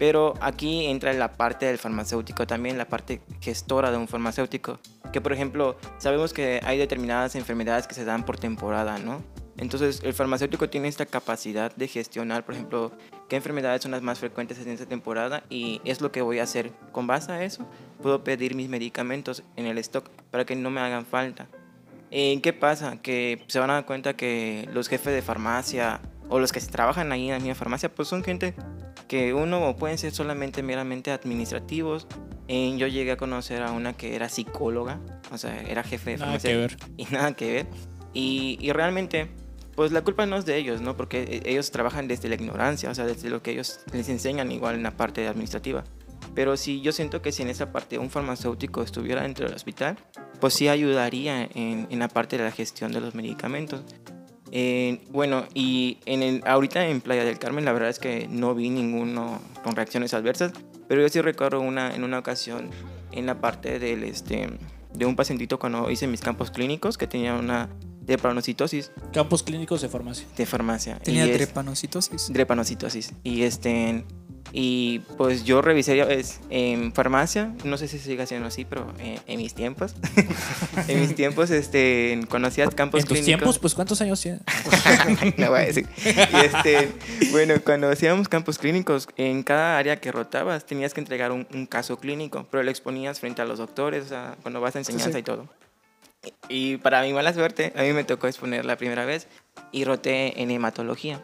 Pero 0.00 0.32
aquí 0.40 0.86
entra 0.86 1.12
la 1.12 1.34
parte 1.34 1.66
del 1.66 1.76
farmacéutico 1.76 2.46
también, 2.46 2.78
la 2.78 2.88
parte 2.88 3.20
gestora 3.42 3.90
de 3.90 3.98
un 3.98 4.08
farmacéutico. 4.08 4.80
Que 5.12 5.20
por 5.20 5.30
ejemplo, 5.30 5.76
sabemos 5.98 6.32
que 6.32 6.58
hay 6.64 6.78
determinadas 6.78 7.34
enfermedades 7.34 7.86
que 7.86 7.92
se 7.92 8.06
dan 8.06 8.24
por 8.24 8.38
temporada, 8.38 8.98
¿no? 8.98 9.22
Entonces 9.58 10.00
el 10.02 10.14
farmacéutico 10.14 10.70
tiene 10.70 10.88
esta 10.88 11.04
capacidad 11.04 11.76
de 11.76 11.86
gestionar, 11.86 12.46
por 12.46 12.54
ejemplo, 12.54 12.92
qué 13.28 13.36
enfermedades 13.36 13.82
son 13.82 13.90
las 13.90 14.00
más 14.00 14.18
frecuentes 14.18 14.58
en 14.60 14.70
esta 14.70 14.86
temporada 14.86 15.44
y 15.50 15.82
es 15.84 16.00
lo 16.00 16.10
que 16.10 16.22
voy 16.22 16.38
a 16.38 16.44
hacer. 16.44 16.72
Con 16.92 17.06
base 17.06 17.30
a 17.32 17.44
eso, 17.44 17.66
puedo 18.00 18.24
pedir 18.24 18.54
mis 18.54 18.70
medicamentos 18.70 19.42
en 19.56 19.66
el 19.66 19.76
stock 19.76 20.08
para 20.30 20.46
que 20.46 20.56
no 20.56 20.70
me 20.70 20.80
hagan 20.80 21.04
falta. 21.04 21.46
Eh, 22.10 22.40
¿Qué 22.42 22.54
pasa? 22.54 22.96
Que 23.02 23.44
se 23.48 23.58
van 23.58 23.68
a 23.68 23.74
dar 23.74 23.84
cuenta 23.84 24.16
que 24.16 24.66
los 24.72 24.88
jefes 24.88 25.12
de 25.12 25.20
farmacia 25.20 26.00
o 26.30 26.38
los 26.38 26.52
que 26.52 26.60
trabajan 26.60 27.12
ahí 27.12 27.26
en 27.26 27.32
la 27.32 27.38
misma 27.38 27.54
farmacia, 27.54 27.94
pues 27.94 28.08
son 28.08 28.24
gente 28.24 28.54
que 29.10 29.34
uno 29.34 29.74
pueden 29.74 29.98
ser 29.98 30.12
solamente 30.12 30.62
meramente 30.62 31.10
administrativos. 31.10 32.06
Eh, 32.46 32.72
yo 32.76 32.86
llegué 32.86 33.10
a 33.10 33.16
conocer 33.16 33.60
a 33.60 33.72
una 33.72 33.92
que 33.92 34.14
era 34.14 34.28
psicóloga, 34.28 35.00
o 35.32 35.36
sea, 35.36 35.60
era 35.62 35.82
jefe 35.82 36.12
de 36.12 36.16
Nada 36.18 36.26
farmacia 36.38 36.50
que 36.52 36.56
ver. 36.56 36.76
y 36.96 37.04
nada 37.06 37.34
que 37.34 37.52
ver. 37.52 37.66
Y, 38.12 38.56
y 38.60 38.70
realmente, 38.70 39.26
pues 39.74 39.90
la 39.90 40.02
culpa 40.02 40.26
no 40.26 40.36
es 40.36 40.46
de 40.46 40.56
ellos, 40.58 40.80
¿no? 40.80 40.96
Porque 40.96 41.22
eh, 41.24 41.42
ellos 41.46 41.72
trabajan 41.72 42.06
desde 42.06 42.28
la 42.28 42.36
ignorancia, 42.36 42.88
o 42.88 42.94
sea, 42.94 43.04
desde 43.04 43.30
lo 43.30 43.42
que 43.42 43.50
ellos 43.50 43.80
les 43.92 44.08
enseñan 44.08 44.52
igual 44.52 44.76
en 44.76 44.84
la 44.84 44.96
parte 44.96 45.26
administrativa. 45.26 45.82
Pero 46.36 46.56
sí, 46.56 46.80
yo 46.80 46.92
siento 46.92 47.20
que 47.20 47.32
si 47.32 47.42
en 47.42 47.48
esa 47.48 47.72
parte 47.72 47.98
un 47.98 48.10
farmacéutico 48.10 48.80
estuviera 48.80 49.22
dentro 49.22 49.44
del 49.46 49.56
hospital, 49.56 49.96
pues 50.38 50.54
sí 50.54 50.68
ayudaría 50.68 51.48
en, 51.52 51.88
en 51.90 51.98
la 51.98 52.06
parte 52.06 52.38
de 52.38 52.44
la 52.44 52.52
gestión 52.52 52.92
de 52.92 53.00
los 53.00 53.16
medicamentos. 53.16 53.82
Eh, 54.52 55.00
bueno, 55.10 55.44
y 55.54 55.98
en 56.06 56.22
el, 56.22 56.42
ahorita 56.44 56.86
en 56.88 57.00
Playa 57.00 57.24
del 57.24 57.38
Carmen 57.38 57.64
la 57.64 57.72
verdad 57.72 57.88
es 57.90 57.98
que 57.98 58.26
no 58.28 58.54
vi 58.54 58.68
ninguno 58.70 59.40
con 59.62 59.76
reacciones 59.76 60.12
adversas, 60.14 60.52
pero 60.88 61.00
yo 61.02 61.08
sí 61.08 61.20
recuerdo 61.20 61.60
una, 61.60 61.94
en 61.94 62.02
una 62.04 62.18
ocasión 62.18 62.68
en 63.12 63.26
la 63.26 63.40
parte 63.40 63.78
del, 63.78 64.02
este, 64.04 64.48
de 64.92 65.06
un 65.06 65.14
pacientito 65.16 65.58
cuando 65.58 65.90
hice 65.90 66.06
mis 66.08 66.20
campos 66.20 66.50
clínicos 66.50 66.98
que 66.98 67.06
tenía 67.06 67.34
una 67.34 67.68
drepanocitosis 68.02 68.90
Campos 69.12 69.42
clínicos 69.44 69.82
de 69.82 69.88
farmacia. 69.88 70.26
de 70.36 70.46
farmacia. 70.46 70.98
Tenía 70.98 71.26
y 71.26 71.30
es- 71.30 71.36
trepanocitosis. 71.36 72.32
drepanocitosis. 72.32 73.12
Y 73.22 73.42
este 73.42 74.04
y 74.52 75.00
pues 75.16 75.44
yo 75.44 75.62
revisé 75.62 76.04
en 76.50 76.92
farmacia, 76.92 77.54
no 77.64 77.76
sé 77.76 77.86
si 77.86 77.98
sigue 77.98 78.26
siendo 78.26 78.48
así, 78.48 78.64
pero 78.64 78.92
eh, 78.98 79.20
en 79.26 79.38
mis 79.38 79.54
tiempos, 79.54 79.94
en 80.88 81.00
mis 81.00 81.14
tiempos, 81.14 81.50
este, 81.50 82.20
cuando 82.28 82.48
hacías 82.48 82.74
campos 82.74 83.00
en 83.00 83.06
tus 83.06 83.18
clínicos, 83.18 83.38
tiempos, 83.38 83.58
pues 83.58 83.74
¿cuántos 83.74 84.00
años 84.00 84.20
tienes? 84.20 84.42
no 85.36 85.50
voy 85.50 85.60
a 85.60 85.66
decir. 85.66 85.86
Y 86.04 86.36
este, 86.44 86.90
bueno, 87.30 87.54
cuando 87.64 87.88
hacíamos 87.88 88.28
campos 88.28 88.58
clínicos, 88.58 89.08
en 89.16 89.42
cada 89.44 89.78
área 89.78 90.00
que 90.00 90.10
rotabas 90.10 90.66
tenías 90.66 90.94
que 90.94 91.00
entregar 91.00 91.30
un, 91.30 91.46
un 91.54 91.66
caso 91.66 91.98
clínico, 91.98 92.46
pero 92.50 92.62
lo 92.62 92.70
exponías 92.70 93.20
frente 93.20 93.42
a 93.42 93.44
los 93.44 93.58
doctores, 93.58 94.06
o 94.06 94.08
sea, 94.08 94.36
cuando 94.42 94.60
vas 94.60 94.74
a 94.74 94.80
enseñanza 94.80 95.12
sí. 95.12 95.18
y 95.18 95.22
todo. 95.22 95.48
Y 96.48 96.76
para 96.78 97.02
mi 97.02 97.12
mala 97.12 97.32
suerte, 97.32 97.72
a 97.76 97.82
mí 97.82 97.92
me 97.92 98.04
tocó 98.04 98.26
exponer 98.26 98.64
la 98.64 98.76
primera 98.76 99.04
vez 99.04 99.26
y 99.72 99.84
roté 99.84 100.42
en 100.42 100.50
hematología. 100.50 101.22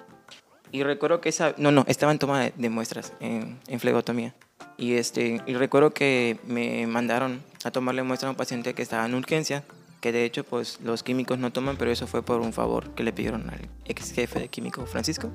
Y 0.76 0.82
recuerdo 0.82 1.22
que 1.22 1.30
esa, 1.30 1.54
no, 1.56 1.70
no, 1.70 1.86
estaba 1.88 2.12
en 2.12 2.18
toma 2.18 2.38
de, 2.38 2.52
de 2.54 2.68
muestras 2.68 3.14
en, 3.20 3.58
en 3.66 3.80
flebotomía. 3.80 4.34
Y, 4.76 4.92
este, 4.92 5.40
y 5.46 5.54
recuerdo 5.54 5.94
que 5.94 6.38
me 6.46 6.86
mandaron 6.86 7.42
a 7.64 7.70
tomarle 7.70 8.02
muestra 8.02 8.28
a 8.28 8.32
un 8.32 8.36
paciente 8.36 8.74
que 8.74 8.82
estaba 8.82 9.06
en 9.06 9.14
urgencia, 9.14 9.64
que 10.02 10.12
de 10.12 10.26
hecho 10.26 10.44
pues 10.44 10.78
los 10.82 11.02
químicos 11.02 11.38
no 11.38 11.50
toman, 11.50 11.78
pero 11.78 11.90
eso 11.90 12.06
fue 12.06 12.22
por 12.22 12.42
un 12.42 12.52
favor 12.52 12.90
que 12.90 13.04
le 13.04 13.14
pidieron 13.14 13.48
al 13.48 13.70
ex 13.86 14.12
jefe 14.12 14.38
de 14.38 14.48
químico 14.48 14.84
Francisco. 14.84 15.30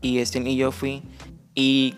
Y, 0.00 0.18
este, 0.18 0.40
y 0.40 0.56
yo 0.56 0.72
fui 0.72 1.04
y 1.54 1.94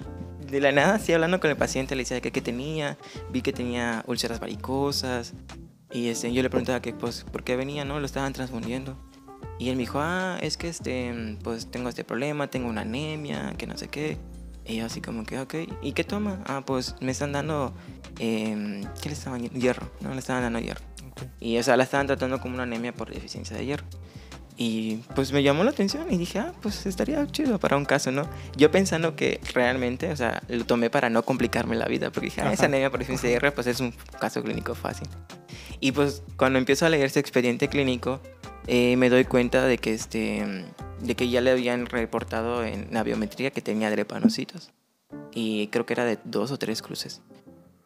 de 0.50 0.60
la 0.60 0.70
nada, 0.70 0.96
así 0.96 1.14
hablando 1.14 1.40
con 1.40 1.48
el 1.48 1.56
paciente, 1.56 1.96
le 1.96 2.02
decía 2.02 2.20
que 2.20 2.32
qué 2.32 2.42
tenía, 2.42 2.98
vi 3.30 3.40
que 3.40 3.54
tenía 3.54 4.04
úlceras 4.06 4.40
varicosas. 4.40 5.32
Y 5.90 6.08
este, 6.08 6.30
yo 6.34 6.42
le 6.42 6.50
preguntaba 6.50 6.82
que 6.82 6.92
pues 6.92 7.24
por 7.32 7.44
qué 7.44 7.56
venía, 7.56 7.86
¿no? 7.86 7.98
Lo 7.98 8.04
estaban 8.04 8.34
transfundiendo. 8.34 8.98
Y 9.58 9.68
él 9.68 9.76
me 9.76 9.82
dijo, 9.82 10.00
ah, 10.00 10.38
es 10.40 10.56
que 10.56 10.68
este, 10.68 11.38
pues 11.42 11.70
tengo 11.70 11.88
este 11.88 12.04
problema, 12.04 12.49
tengo 12.49 12.68
una 12.68 12.82
anemia, 12.82 13.54
que 13.56 13.66
no 13.66 13.78
sé 13.78 13.88
qué. 13.88 14.18
Y 14.66 14.76
yo 14.76 14.87
así 14.87 15.00
como 15.00 15.25
que, 15.25 15.38
ok, 15.38 15.54
¿y 15.82 15.92
qué 15.92 16.04
toma? 16.04 16.42
Ah, 16.46 16.62
pues 16.64 16.96
me 17.00 17.12
están 17.12 17.32
dando, 17.32 17.75
em, 18.18 18.82
¿qué 19.02 19.11
le 19.11 19.14
estaban? 19.14 19.42
Hierro, 19.50 19.90
¿no? 20.00 20.12
Le 20.12 20.18
estaban 20.18 20.42
dando 20.42 20.58
hierro. 20.58 20.80
Y 21.38 21.58
o 21.58 21.62
sea, 21.62 21.76
la 21.76 21.84
estaban 21.84 22.06
tratando 22.06 22.40
como 22.40 22.54
una 22.54 22.64
anemia 22.64 22.92
por 22.92 23.12
deficiencia 23.12 23.56
de 23.56 23.66
hierro. 23.66 23.84
Y 24.56 24.96
pues 25.16 25.32
me 25.32 25.42
llamó 25.42 25.64
la 25.64 25.70
atención 25.70 26.06
y 26.12 26.16
dije, 26.16 26.38
ah, 26.38 26.52
pues 26.62 26.87
estaría 26.87 27.26
chido 27.26 27.58
para 27.58 27.76
un 27.76 27.84
caso, 27.84 28.12
¿no? 28.12 28.28
Yo 28.56 28.70
pensando 28.70 29.16
que 29.16 29.40
realmente, 29.52 30.12
o 30.12 30.16
sea, 30.16 30.42
lo 30.49 30.64
tomé 30.64 30.90
para 30.90 31.11
no 31.11 31.25
complicarme 31.25 31.75
la 31.75 31.87
vida, 31.87 32.11
porque 32.11 32.26
dije, 32.26 32.40
ah, 32.40 32.52
esa 32.52 32.66
anemia 32.66 32.88
por 32.88 33.00
deficiencia 33.00 33.28
de 33.28 33.34
hierro, 33.34 33.52
pues 33.52 33.66
es 33.66 33.80
un 33.80 33.92
caso 34.20 34.42
clínico 34.42 34.76
fácil. 34.76 35.08
Y 35.80 35.90
pues 35.90 36.23
cuando 36.37 36.58
empiezo 36.58 36.87
a 36.87 36.88
leer 36.88 37.06
ese 37.06 37.18
expediente 37.18 37.68
clínico, 37.68 38.20
eh, 38.66 38.97
me 38.97 39.11
doy 39.11 39.25
cuenta 39.25 39.66
de 39.66 39.78
que, 39.78 39.92
este, 39.92 40.66
de 41.00 41.14
que 41.14 41.28
ya 41.28 41.40
le 41.40 41.50
habían 41.50 41.87
reportado 41.87 42.64
en 42.64 42.88
la 42.92 43.02
biometría 43.02 43.50
que 43.50 43.62
tenía 43.62 43.90
drepanocitos. 43.90 44.73
Y 45.33 45.68
creo 45.68 45.87
que 45.87 45.92
era 45.92 46.04
de 46.04 46.18
dos 46.25 46.50
o 46.50 46.59
tres 46.59 46.80
cruces. 46.83 47.23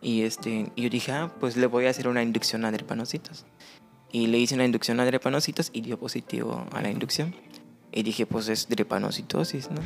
Y, 0.01 0.23
este, 0.23 0.71
yo 0.77 0.89
dije, 0.89 1.13
ah, 1.13 1.33
pues 1.41 1.57
le 1.57 1.67
voy 1.67 1.87
a 1.87 1.91
hacer 1.91 2.09
una 2.09 2.23
inducción 2.23 2.65
a 2.65 2.71
drepanocitos. 2.71 3.47
Y 4.13 4.29
le 4.29 4.39
hice 4.39 4.55
una 4.55 4.65
inducción 4.65 5.01
a 5.01 5.05
drepanocitos 5.05 5.71
y 5.73 5.81
dio 5.81 5.99
positivo 5.99 6.67
a 6.73 6.81
la 6.81 6.91
inducción. 6.91 7.35
Y 7.93 8.03
dije, 8.03 8.27
pues 8.27 8.49
es 8.49 8.69
drepanocitosis, 8.69 9.71
¿no? 9.71 9.81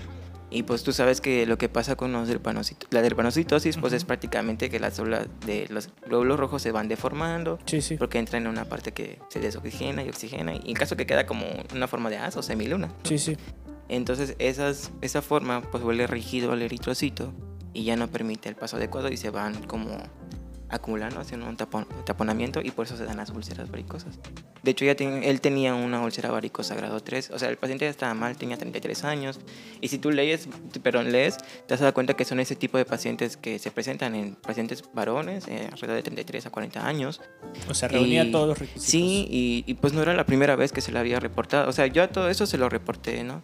Y 0.52 0.64
pues 0.64 0.82
tú 0.82 0.92
sabes 0.92 1.21
que 1.21 1.47
lo 1.47 1.56
que 1.59 1.68
pasa 1.68 1.97
con 1.97 2.12
los 2.12 2.28
la 2.90 3.02
drepanocitosis, 3.02 3.78
pues 3.78 3.92
es 3.92 4.04
prácticamente 4.04 4.68
que 4.68 4.78
las 4.78 4.94
células 4.94 5.26
de 5.47 5.66
los 5.71 5.88
glóbulos 6.06 6.38
rojos 6.38 6.61
se 6.62 6.73
van 6.73 6.88
deformando 6.88 7.59
Sí, 7.64 7.80
sí. 7.80 7.97
porque 7.97 8.18
entran 8.18 8.42
en 8.42 8.49
una 8.49 8.66
parte 8.66 8.92
que 8.92 9.18
se 9.28 9.40
desoxigena 9.40 10.04
y 10.04 10.09
oxigena. 10.09 10.54
Y 10.54 10.71
en 10.71 10.75
caso 10.75 10.97
que 10.97 11.06
queda 11.06 11.26
como 11.26 11.47
una 11.75 11.88
forma 11.88 12.11
de 12.11 12.18
as 12.18 12.37
o 12.37 12.42
semiluna. 12.42 12.88
¿no? 12.88 12.94
Sí, 13.04 13.18
sí. 13.18 13.37
Entonces 13.88 14.37
esas, 14.38 14.90
esa 15.00 15.23
forma 15.23 15.62
pues 15.62 15.82
vuelve 15.82 16.06
rígido 16.06 16.52
al 16.52 16.62
eritrocito 16.62 17.32
y 17.73 17.85
ya 17.85 17.97
no 17.97 18.09
permite 18.09 18.49
el 18.49 18.54
paso 18.54 18.76
adecuado 18.76 19.09
y 19.11 19.16
se 19.16 19.30
van 19.30 19.54
como 19.64 19.97
acumulando, 20.73 21.21
haciendo 21.21 21.47
un 21.47 21.57
tapon- 21.57 21.87
taponamiento 22.05 22.61
y 22.62 22.71
por 22.73 22.87
eso 22.87 22.97
se 22.97 23.05
dan 23.05 23.19
las 23.19 23.31
úlceras 23.31 23.71
varicosas. 23.71 24.19
De 24.62 24.71
hecho, 24.73 24.85
ya 24.85 24.95
ten- 24.97 25.23
él 25.23 25.41
tenía 25.41 25.75
una 25.75 26.00
úlcera 26.02 26.31
varicosa 26.31 26.75
grado 26.75 27.00
3, 27.00 27.31
o 27.31 27.38
sea, 27.38 27.49
el 27.50 27.57
paciente 27.59 27.85
ya 27.85 27.91
estaba 27.91 28.14
mal, 28.14 28.37
tenía 28.37 28.57
33 28.57 29.05
años 29.05 29.38
y 29.81 29.88
si 29.88 29.99
tú 29.99 30.11
lees, 30.11 30.49
perdón, 30.83 31.12
lees, 31.12 31.37
te 31.67 31.75
has 31.75 31.81
dado 31.81 31.93
cuenta 31.95 32.14
que 32.14 32.25
son 32.25 32.41
ese 32.41 32.57
tipo 32.57 32.79
de 32.79 32.85
pacientes 32.85 33.37
que 33.37 33.59
se 33.59 33.71
presentan 33.71 34.14
en 34.14 34.35
pacientes 34.35 34.83
varones 34.95 35.47
eh, 35.49 35.69
alrededor 35.71 35.97
de 35.97 36.02
33 36.02 36.47
a 36.47 36.50
40 36.50 36.87
años 36.87 37.21
O 37.69 37.75
sea, 37.75 37.88
reunía 37.88 38.25
y- 38.25 38.33
todos 38.33 38.49
los 38.49 38.59
requisitos. 38.59 38.85
Sí, 38.88 39.26
y, 39.31 39.64
y 39.67 39.75
pues 39.75 39.93
no 39.93 40.02
era 40.02 40.14
la 40.14 40.25
primera 40.26 40.57
vez 40.57 40.73
que 40.73 40.81
se 40.81 40.91
le 40.93 40.99
había 40.99 41.21
reportado. 41.21 41.69
O 41.69 41.73
sea, 41.73 41.87
yo 41.87 42.02
a 42.02 42.09
todo 42.09 42.29
eso 42.31 42.47
se 42.47 42.57
lo 42.59 42.69
reporté, 42.69 43.23
¿no? 43.25 43.43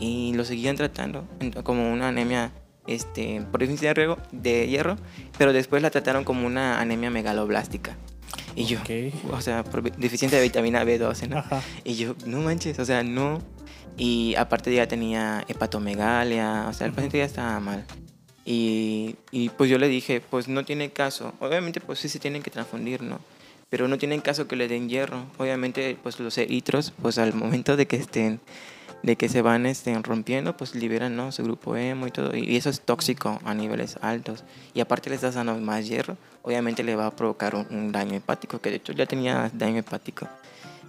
Y 0.00 0.32
lo 0.34 0.44
seguían 0.44 0.76
tratando 0.76 1.28
en- 1.40 1.50
como 1.62 1.92
una 1.92 2.08
anemia 2.08 2.52
este, 2.86 3.40
por 3.50 3.60
deficiencia 3.60 3.90
de, 3.90 3.94
riego- 3.94 4.18
de 4.32 4.68
hierro, 4.68 4.96
pero 5.38 5.52
después 5.52 5.82
la 5.82 5.90
trataron 5.90 6.24
como 6.24 6.46
una 6.46 6.80
anemia 6.80 7.10
megaloblástica. 7.10 7.96
Y 8.54 8.64
yo, 8.64 8.78
o 9.30 9.40
sea, 9.40 9.62
deficiencia 9.96 10.38
de 10.38 10.44
vitamina 10.44 10.84
B12, 10.84 11.28
¿no? 11.28 11.38
Ajá. 11.38 11.62
Y 11.84 11.94
yo, 11.94 12.14
no 12.26 12.40
manches, 12.40 12.78
o 12.78 12.84
sea, 12.84 13.02
no. 13.02 13.40
Y 13.96 14.34
aparte 14.36 14.74
ya 14.74 14.86
tenía 14.88 15.44
hepatomegalia, 15.48 16.66
o 16.68 16.72
sea, 16.72 16.86
el 16.86 16.92
paciente 16.92 17.18
ya 17.18 17.24
estaba 17.24 17.58
mal. 17.60 17.84
Y, 18.44 19.16
y 19.30 19.50
pues 19.50 19.70
yo 19.70 19.78
le 19.78 19.88
dije, 19.88 20.20
pues 20.20 20.48
no 20.48 20.64
tiene 20.64 20.90
caso. 20.90 21.32
Obviamente 21.40 21.80
pues 21.80 21.98
sí 22.00 22.08
se 22.08 22.18
tienen 22.18 22.42
que 22.42 22.50
transfundir, 22.50 23.02
¿no? 23.02 23.20
Pero 23.70 23.88
no 23.88 23.96
tienen 23.98 24.20
caso 24.20 24.48
que 24.48 24.56
le 24.56 24.68
den 24.68 24.88
hierro. 24.88 25.24
Obviamente 25.38 25.96
pues 26.02 26.18
los 26.20 26.36
eritros, 26.38 26.92
pues 27.00 27.18
al 27.18 27.34
momento 27.34 27.76
de 27.76 27.86
que 27.86 27.96
estén, 27.96 28.40
de 29.02 29.16
que 29.16 29.28
se 29.28 29.42
van 29.42 29.66
estén 29.66 30.02
rompiendo, 30.04 30.56
pues 30.56 30.74
liberan, 30.74 31.16
¿no? 31.16 31.32
Su 31.32 31.42
grupo 31.42 31.76
hemo 31.76 32.06
y 32.06 32.10
todo. 32.10 32.36
Y 32.36 32.56
eso 32.56 32.70
es 32.70 32.80
tóxico 32.80 33.40
a 33.44 33.54
niveles 33.54 33.98
altos. 34.00 34.44
Y 34.74 34.80
aparte 34.80 35.10
le 35.10 35.16
estás 35.16 35.34
dando 35.34 35.54
más 35.56 35.88
hierro, 35.88 36.16
obviamente 36.42 36.82
le 36.82 36.96
va 36.96 37.06
a 37.06 37.16
provocar 37.16 37.54
un, 37.54 37.66
un 37.70 37.92
daño 37.92 38.14
hepático, 38.16 38.60
que 38.60 38.70
de 38.70 38.76
hecho 38.76 38.92
ya 38.92 39.06
tenía 39.06 39.50
daño 39.52 39.78
hepático. 39.78 40.28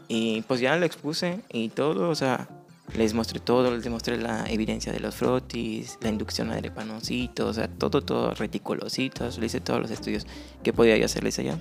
Y 0.07 0.41
pues 0.43 0.59
ya 0.59 0.75
lo 0.75 0.85
expuse 0.85 1.39
y 1.51 1.69
todo, 1.69 2.09
o 2.09 2.15
sea, 2.15 2.47
les 2.95 3.13
mostré 3.13 3.39
todo, 3.39 3.75
les 3.75 3.87
mostré 3.89 4.17
la 4.17 4.45
evidencia 4.49 4.91
de 4.91 4.99
los 4.99 5.15
frotis, 5.15 5.97
la 6.01 6.09
inducción 6.09 6.51
a 6.51 6.57
drepanocitos, 6.57 7.49
o 7.49 7.53
sea, 7.53 7.67
todo, 7.67 8.01
todo, 8.01 8.33
reticulocitos, 8.33 9.37
le 9.39 9.47
hice 9.47 9.61
todos 9.61 9.79
los 9.79 9.91
estudios 9.91 10.27
que 10.61 10.73
podía 10.73 10.97
yo 10.97 11.05
hacerles 11.05 11.39
allá. 11.39 11.57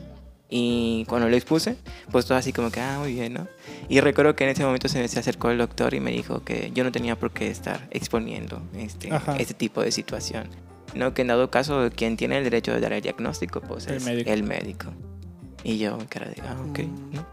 Y 0.55 1.07
cuando 1.09 1.31
lo 1.31 1.35
expuse, 1.37 1.77
pues 2.11 2.27
todo 2.27 2.37
así 2.37 2.53
como 2.53 2.71
que, 2.71 2.79
ah, 2.79 2.99
muy 3.01 3.15
bien, 3.15 3.33
¿no? 3.33 3.49
Y 3.89 4.01
recuerdo 4.01 4.37
que 4.37 4.45
en 4.45 4.51
ese 4.51 4.63
momento 4.65 4.87
se 4.87 4.99
me 4.99 5.09
se 5.09 5.19
acercó 5.19 5.51
el 5.51 5.57
doctor 5.57 5.95
y 5.95 6.01
me 6.01 6.11
dijo 6.11 6.45
que 6.45 6.71
yo 6.75 6.85
no 6.85 6.93
tenía 6.93 7.19
por 7.19 7.31
qué 7.31 7.49
estar 7.51 7.89
exponiendo 7.91 8.61
este, 8.77 9.11
Ajá. 9.11 9.37
este 9.39 9.55
tipo 9.55 9.81
de 9.81 9.91
situación. 9.91 10.49
No, 10.95 11.15
que 11.15 11.23
en 11.23 11.29
dado 11.29 11.51
caso, 11.51 11.89
quien 11.97 12.19
tiene 12.19 12.37
el 12.37 12.45
derecho 12.45 12.75
de 12.75 12.81
dar 12.81 12.93
el 12.93 13.01
diagnóstico, 13.01 13.63
pues 13.63 13.87
El 13.87 13.95
es 13.97 14.05
médico. 14.05 14.31
el 14.31 14.43
médico. 14.43 14.93
Y 15.65 15.79
yo, 15.79 15.97
cara 16.11 16.27
de, 16.29 16.37
ah, 16.43 16.57
ok, 16.69 16.81
Mm. 16.81 17.15
¿no? 17.15 17.27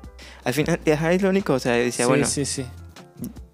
Al 0.46 0.54
final, 0.54 0.80
ajá, 0.94 1.12
es 1.12 1.22
lo 1.22 1.28
único, 1.30 1.54
o 1.54 1.60
sea, 1.60 1.74
decía, 1.74 2.06
sí, 2.06 2.10
bueno, 2.10 2.26
sí, 2.26 2.46
sí. 2.46 2.66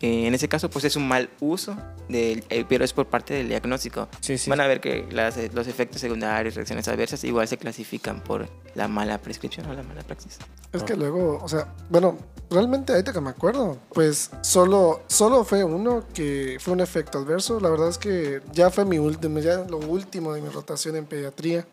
Eh, 0.01 0.27
en 0.27 0.33
ese 0.33 0.47
caso, 0.47 0.69
pues 0.69 0.85
es 0.85 0.95
un 0.95 1.07
mal 1.07 1.29
uso, 1.39 1.75
del, 2.09 2.43
eh, 2.49 2.65
pero 2.67 2.83
es 2.83 2.93
por 2.93 3.07
parte 3.07 3.33
del 3.33 3.47
diagnóstico. 3.47 4.07
Sí, 4.19 4.37
sí. 4.37 4.49
Van 4.49 4.61
a 4.61 4.67
ver 4.67 4.81
que 4.81 5.07
las, 5.11 5.37
los 5.53 5.67
efectos 5.67 6.01
secundarios, 6.01 6.55
reacciones 6.55 6.87
adversas, 6.87 7.23
igual 7.23 7.47
se 7.47 7.57
clasifican 7.57 8.21
por 8.21 8.47
la 8.75 8.87
mala 8.87 9.19
prescripción 9.19 9.65
o 9.67 9.73
la 9.73 9.83
mala 9.83 10.03
praxis. 10.03 10.37
Es 10.73 10.83
que 10.83 10.95
luego, 10.95 11.39
o 11.41 11.47
sea, 11.47 11.73
bueno, 11.89 12.17
realmente 12.49 12.93
ahorita 12.93 13.13
que 13.13 13.21
me 13.21 13.29
acuerdo, 13.29 13.77
pues 13.93 14.31
solo, 14.41 15.01
solo 15.07 15.43
fue 15.43 15.63
uno 15.63 16.03
que 16.13 16.57
fue 16.59 16.73
un 16.73 16.81
efecto 16.81 17.19
adverso. 17.19 17.59
La 17.59 17.69
verdad 17.69 17.89
es 17.89 17.97
que 17.97 18.41
ya 18.51 18.69
fue 18.69 18.85
mi 18.85 18.99
último, 18.99 19.39
ya 19.39 19.57
lo 19.57 19.77
último 19.77 20.33
de 20.33 20.41
mi 20.41 20.49
rotación 20.49 20.95
en 20.95 21.05
pediatría. 21.05 21.65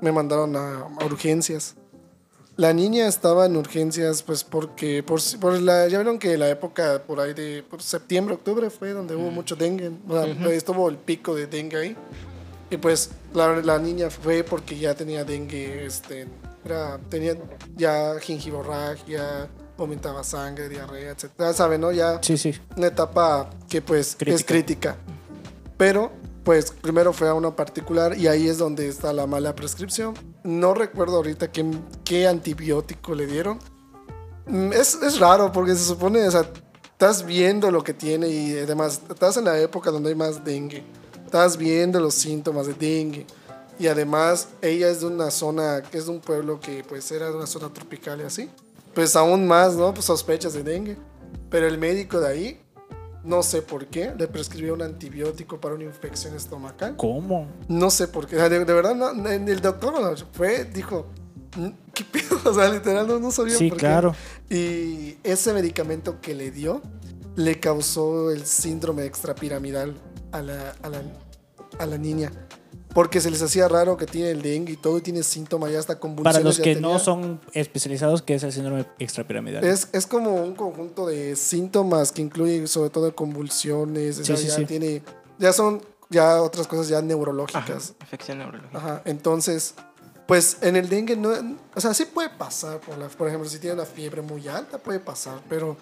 Me 0.00 0.12
mandaron 0.12 0.56
a, 0.56 0.86
a 1.00 1.04
urgencias. 1.04 1.76
La 2.56 2.72
niña 2.72 3.08
estaba 3.08 3.46
en 3.46 3.56
urgencias, 3.56 4.22
pues 4.22 4.44
porque, 4.44 5.02
por, 5.02 5.20
por 5.40 5.60
la, 5.60 5.88
ya 5.88 5.98
vieron 5.98 6.18
que 6.20 6.38
la 6.38 6.48
época 6.48 7.02
por 7.04 7.18
ahí 7.18 7.34
de 7.34 7.64
por 7.68 7.82
septiembre, 7.82 8.34
octubre 8.34 8.70
fue 8.70 8.90
donde 8.92 9.16
hubo 9.16 9.30
mucho 9.32 9.56
dengue. 9.56 9.90
o 10.08 10.12
sea, 10.22 10.32
Ujú. 10.32 10.48
Estuvo 10.50 10.88
el 10.88 10.96
pico 10.96 11.34
de 11.34 11.46
dengue 11.48 11.76
ahí. 11.76 11.96
Y 12.70 12.76
pues 12.76 13.10
la, 13.34 13.56
la 13.56 13.78
niña 13.78 14.08
fue 14.08 14.44
porque 14.44 14.78
ya 14.78 14.94
tenía 14.94 15.24
dengue, 15.24 15.84
este, 15.84 16.28
era, 16.64 16.98
tenía 17.08 17.36
ya 17.76 18.14
gingivorragia, 18.20 19.48
vomitaba 19.76 20.22
sangre, 20.22 20.68
diarrea, 20.68 21.10
etc. 21.10 21.30
Ya 21.38 21.52
saben, 21.52 21.80
¿no? 21.80 21.90
Ya 21.92 22.20
Sí, 22.22 22.38
sí. 22.38 22.54
una 22.76 22.86
etapa 22.86 23.50
que 23.68 23.82
pues 23.82 24.10
es 24.10 24.16
Crítica. 24.16 24.46
crítica. 24.46 24.96
Pero 25.76 26.12
pues 26.44 26.70
primero 26.70 27.12
fue 27.12 27.28
a 27.28 27.34
uno 27.34 27.56
particular 27.56 28.16
y 28.16 28.28
ahí 28.28 28.48
es 28.48 28.58
donde 28.58 28.86
está 28.86 29.12
la 29.12 29.26
mala 29.26 29.54
prescripción. 29.54 30.14
No 30.44 30.74
recuerdo 30.74 31.16
ahorita 31.16 31.50
qué, 31.50 31.64
qué 32.04 32.26
antibiótico 32.26 33.14
le 33.14 33.26
dieron. 33.26 33.58
Mm, 34.46 34.72
Es, 34.72 34.94
es 34.94 35.18
raro 35.18 35.50
porque 35.50 35.74
se 35.74 35.84
supone, 35.84 36.26
o 36.26 36.30
sea, 36.30 36.50
estás 36.92 37.24
viendo 37.24 37.70
lo 37.70 37.82
que 37.82 37.94
tiene 37.94 38.28
y 38.28 38.58
además 38.58 39.00
estás 39.08 39.36
en 39.38 39.46
la 39.46 39.58
época 39.58 39.90
donde 39.90 40.10
hay 40.10 40.14
más 40.14 40.44
dengue. 40.44 40.84
Estás 41.24 41.56
viendo 41.56 41.98
los 41.98 42.14
síntomas 42.14 42.66
de 42.66 42.74
dengue. 42.74 43.26
Y 43.78 43.88
además 43.88 44.48
ella 44.62 44.88
es 44.88 45.00
de 45.00 45.06
una 45.06 45.30
zona, 45.32 45.82
es 45.92 46.06
de 46.06 46.12
un 46.12 46.20
pueblo 46.20 46.60
que 46.60 46.84
pues 46.84 47.10
era 47.10 47.26
de 47.30 47.36
una 47.36 47.46
zona 47.46 47.72
tropical 47.72 48.20
y 48.20 48.24
así. 48.24 48.50
Pues 48.94 49.16
aún 49.16 49.48
más, 49.48 49.74
¿no? 49.74 49.92
Pues 49.92 50.06
sospechas 50.06 50.52
de 50.52 50.62
dengue. 50.62 50.96
Pero 51.50 51.66
el 51.66 51.78
médico 51.78 52.20
de 52.20 52.28
ahí, 52.28 52.60
no 53.24 53.42
sé 53.42 53.62
por 53.62 53.86
qué, 53.86 54.12
le 54.16 54.28
prescribió 54.28 54.74
un 54.74 54.82
antibiótico 54.82 55.60
para 55.60 55.74
una 55.74 55.84
infección 55.84 56.34
estomacal. 56.36 56.96
¿Cómo? 56.96 57.48
No 57.68 57.90
sé 57.90 58.08
por 58.08 58.26
qué. 58.26 58.36
De, 58.36 58.64
de 58.64 58.72
verdad, 58.72 58.94
no, 58.94 59.10
el 59.28 59.60
doctor 59.60 59.94
fue, 60.32 60.64
dijo, 60.64 61.06
"Mm, 61.56 61.68
¿qué 61.94 62.04
pedo? 62.04 62.24
O 62.44 62.52
sea, 62.54 62.68
literal, 62.68 63.06
no, 63.06 63.18
no 63.18 63.30
sabía 63.30 63.56
Sí, 63.56 63.68
por 63.70 63.78
qué. 63.78 63.86
claro. 63.86 64.14
Y 64.50 65.16
ese 65.24 65.52
medicamento 65.54 66.20
que 66.20 66.34
le 66.34 66.50
dio 66.50 66.82
le 67.36 67.58
causó 67.58 68.30
el 68.30 68.44
síndrome 68.44 69.04
extrapiramidal 69.06 69.94
a 70.30 70.42
la, 70.42 70.70
a 70.82 70.88
la, 70.90 71.02
a 71.78 71.86
la 71.86 71.98
niña. 71.98 72.30
Porque 72.94 73.20
se 73.20 73.28
les 73.30 73.42
hacía 73.42 73.66
raro 73.68 73.96
que 73.96 74.06
tiene 74.06 74.30
el 74.30 74.40
dengue 74.40 74.74
y 74.74 74.76
todo 74.76 74.98
y 74.98 75.00
tiene 75.00 75.22
síntomas, 75.24 75.72
ya 75.72 75.80
hasta 75.80 75.98
convulsiones. 75.98 76.32
Para 76.36 76.44
los 76.44 76.56
que 76.58 76.74
tenía. 76.74 76.80
no 76.80 76.98
son 77.00 77.40
especializados, 77.52 78.22
¿qué 78.22 78.36
es 78.36 78.42
el 78.44 78.52
síndrome 78.52 78.86
extrapiramidal? 79.00 79.64
Es, 79.64 79.88
es 79.92 80.06
como 80.06 80.34
un 80.36 80.54
conjunto 80.54 81.06
de 81.06 81.34
síntomas 81.34 82.12
que 82.12 82.22
incluyen 82.22 82.68
sobre 82.68 82.90
todo 82.90 83.12
convulsiones, 83.14 84.16
Sí, 84.18 84.22
ya, 84.22 84.36
sí, 84.36 84.46
ya 84.46 84.54
sí. 84.54 84.64
tiene, 84.64 85.02
ya 85.38 85.52
son 85.52 85.82
ya 86.08 86.40
otras 86.40 86.68
cosas 86.68 86.86
ya 86.88 87.02
neurológicas. 87.02 87.94
Afección 87.98 88.38
neurológica. 88.38 88.78
Ajá, 88.78 89.02
entonces, 89.04 89.74
pues 90.28 90.58
en 90.62 90.76
el 90.76 90.88
dengue 90.88 91.16
no, 91.16 91.30
o 91.74 91.80
sea, 91.80 91.92
sí 91.94 92.04
puede 92.04 92.28
pasar, 92.30 92.78
por, 92.80 92.96
la, 92.96 93.08
por 93.08 93.26
ejemplo, 93.26 93.48
si 93.48 93.58
tiene 93.58 93.74
una 93.74 93.86
fiebre 93.86 94.22
muy 94.22 94.46
alta 94.46 94.78
puede 94.78 95.00
pasar, 95.00 95.40
pero 95.48 95.76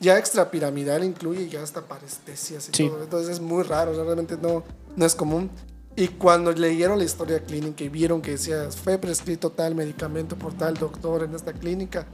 ya 0.00 0.18
extrapiramidal 0.18 1.02
incluye 1.02 1.48
ya 1.48 1.62
hasta 1.62 1.80
parestesias 1.80 2.68
y 2.68 2.72
Sí. 2.76 2.88
todo, 2.88 3.02
entonces 3.02 3.30
es 3.30 3.40
muy 3.40 3.62
raro, 3.62 3.92
o 3.92 3.94
sea, 3.94 4.04
realmente 4.04 4.36
no, 4.36 4.62
no 4.96 5.06
es 5.06 5.14
común. 5.14 5.50
Y 5.98 6.06
cuando 6.06 6.52
leyeron 6.52 6.96
la 6.96 7.04
historia 7.04 7.40
clínica 7.40 7.82
y 7.82 7.88
vieron 7.88 8.22
que 8.22 8.30
decía, 8.30 8.70
fue 8.70 8.98
prescrito 8.98 9.50
tal 9.50 9.74
medicamento 9.74 10.36
por 10.36 10.52
tal 10.56 10.74
doctor 10.74 11.24
en 11.24 11.34
esta 11.34 11.52
clínica, 11.52 12.06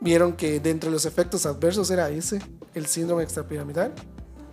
vieron 0.00 0.34
que 0.34 0.60
dentro 0.60 0.90
de 0.90 0.96
los 0.96 1.06
efectos 1.06 1.46
adversos 1.46 1.90
era 1.90 2.10
ese, 2.10 2.42
el 2.74 2.84
síndrome 2.84 3.22
extrapiramidal. 3.22 3.94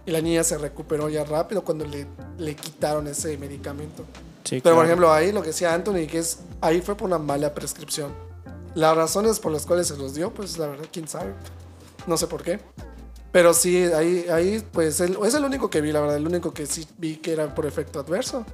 Y 0.05 0.11
la 0.11 0.21
niña 0.21 0.45
se 0.45 0.57
recuperó 0.57 1.09
ya 1.09 1.25
rápido 1.25 1.65
cuando 1.65 1.83
le, 1.83 2.07
le 2.37 2.55
quitaron 2.55 3.07
ese 3.07 3.37
medicamento. 3.37 4.05
Sí, 4.45 4.61
Pero 4.61 4.75
por 4.77 4.85
claro. 4.85 4.85
ejemplo, 4.85 5.11
ahí 5.11 5.33
lo 5.33 5.41
que 5.41 5.47
decía 5.47 5.73
Anthony, 5.73 6.07
que 6.09 6.19
es, 6.19 6.39
ahí 6.61 6.79
fue 6.79 6.95
por 6.95 7.07
una 7.07 7.19
mala 7.19 7.53
prescripción. 7.53 8.13
Las 8.73 8.95
razones 8.95 9.41
por 9.41 9.51
las 9.51 9.65
cuales 9.65 9.87
se 9.87 9.97
los 9.97 10.13
dio, 10.13 10.33
pues 10.33 10.57
la 10.57 10.67
verdad, 10.67 10.85
quién 10.89 11.09
sabe. 11.09 11.33
No 12.07 12.15
sé 12.15 12.25
por 12.27 12.41
qué. 12.41 12.61
Pero 13.31 13.53
sí, 13.53 13.77
ahí, 13.95 14.25
ahí 14.31 14.63
pues 14.71 14.99
el- 15.01 15.17
es 15.25 15.33
el 15.35 15.43
único 15.43 15.69
que 15.69 15.81
vi, 15.81 15.91
la 15.91 16.01
verdad, 16.01 16.17
el 16.17 16.27
único 16.27 16.53
que 16.53 16.65
sí 16.65 16.87
vi 16.97 17.17
que 17.17 17.33
era 17.33 17.53
por 17.53 17.65
efecto 17.65 17.99
adverso. 17.99 18.45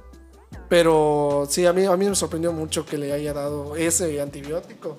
Pero 0.68 1.46
sí, 1.48 1.64
a 1.66 1.72
mí, 1.72 1.84
a 1.84 1.96
mí 1.96 2.08
me 2.08 2.14
sorprendió 2.14 2.52
mucho 2.52 2.84
que 2.84 2.98
le 2.98 3.12
haya 3.12 3.32
dado 3.32 3.76
ese 3.76 4.20
antibiótico 4.20 4.96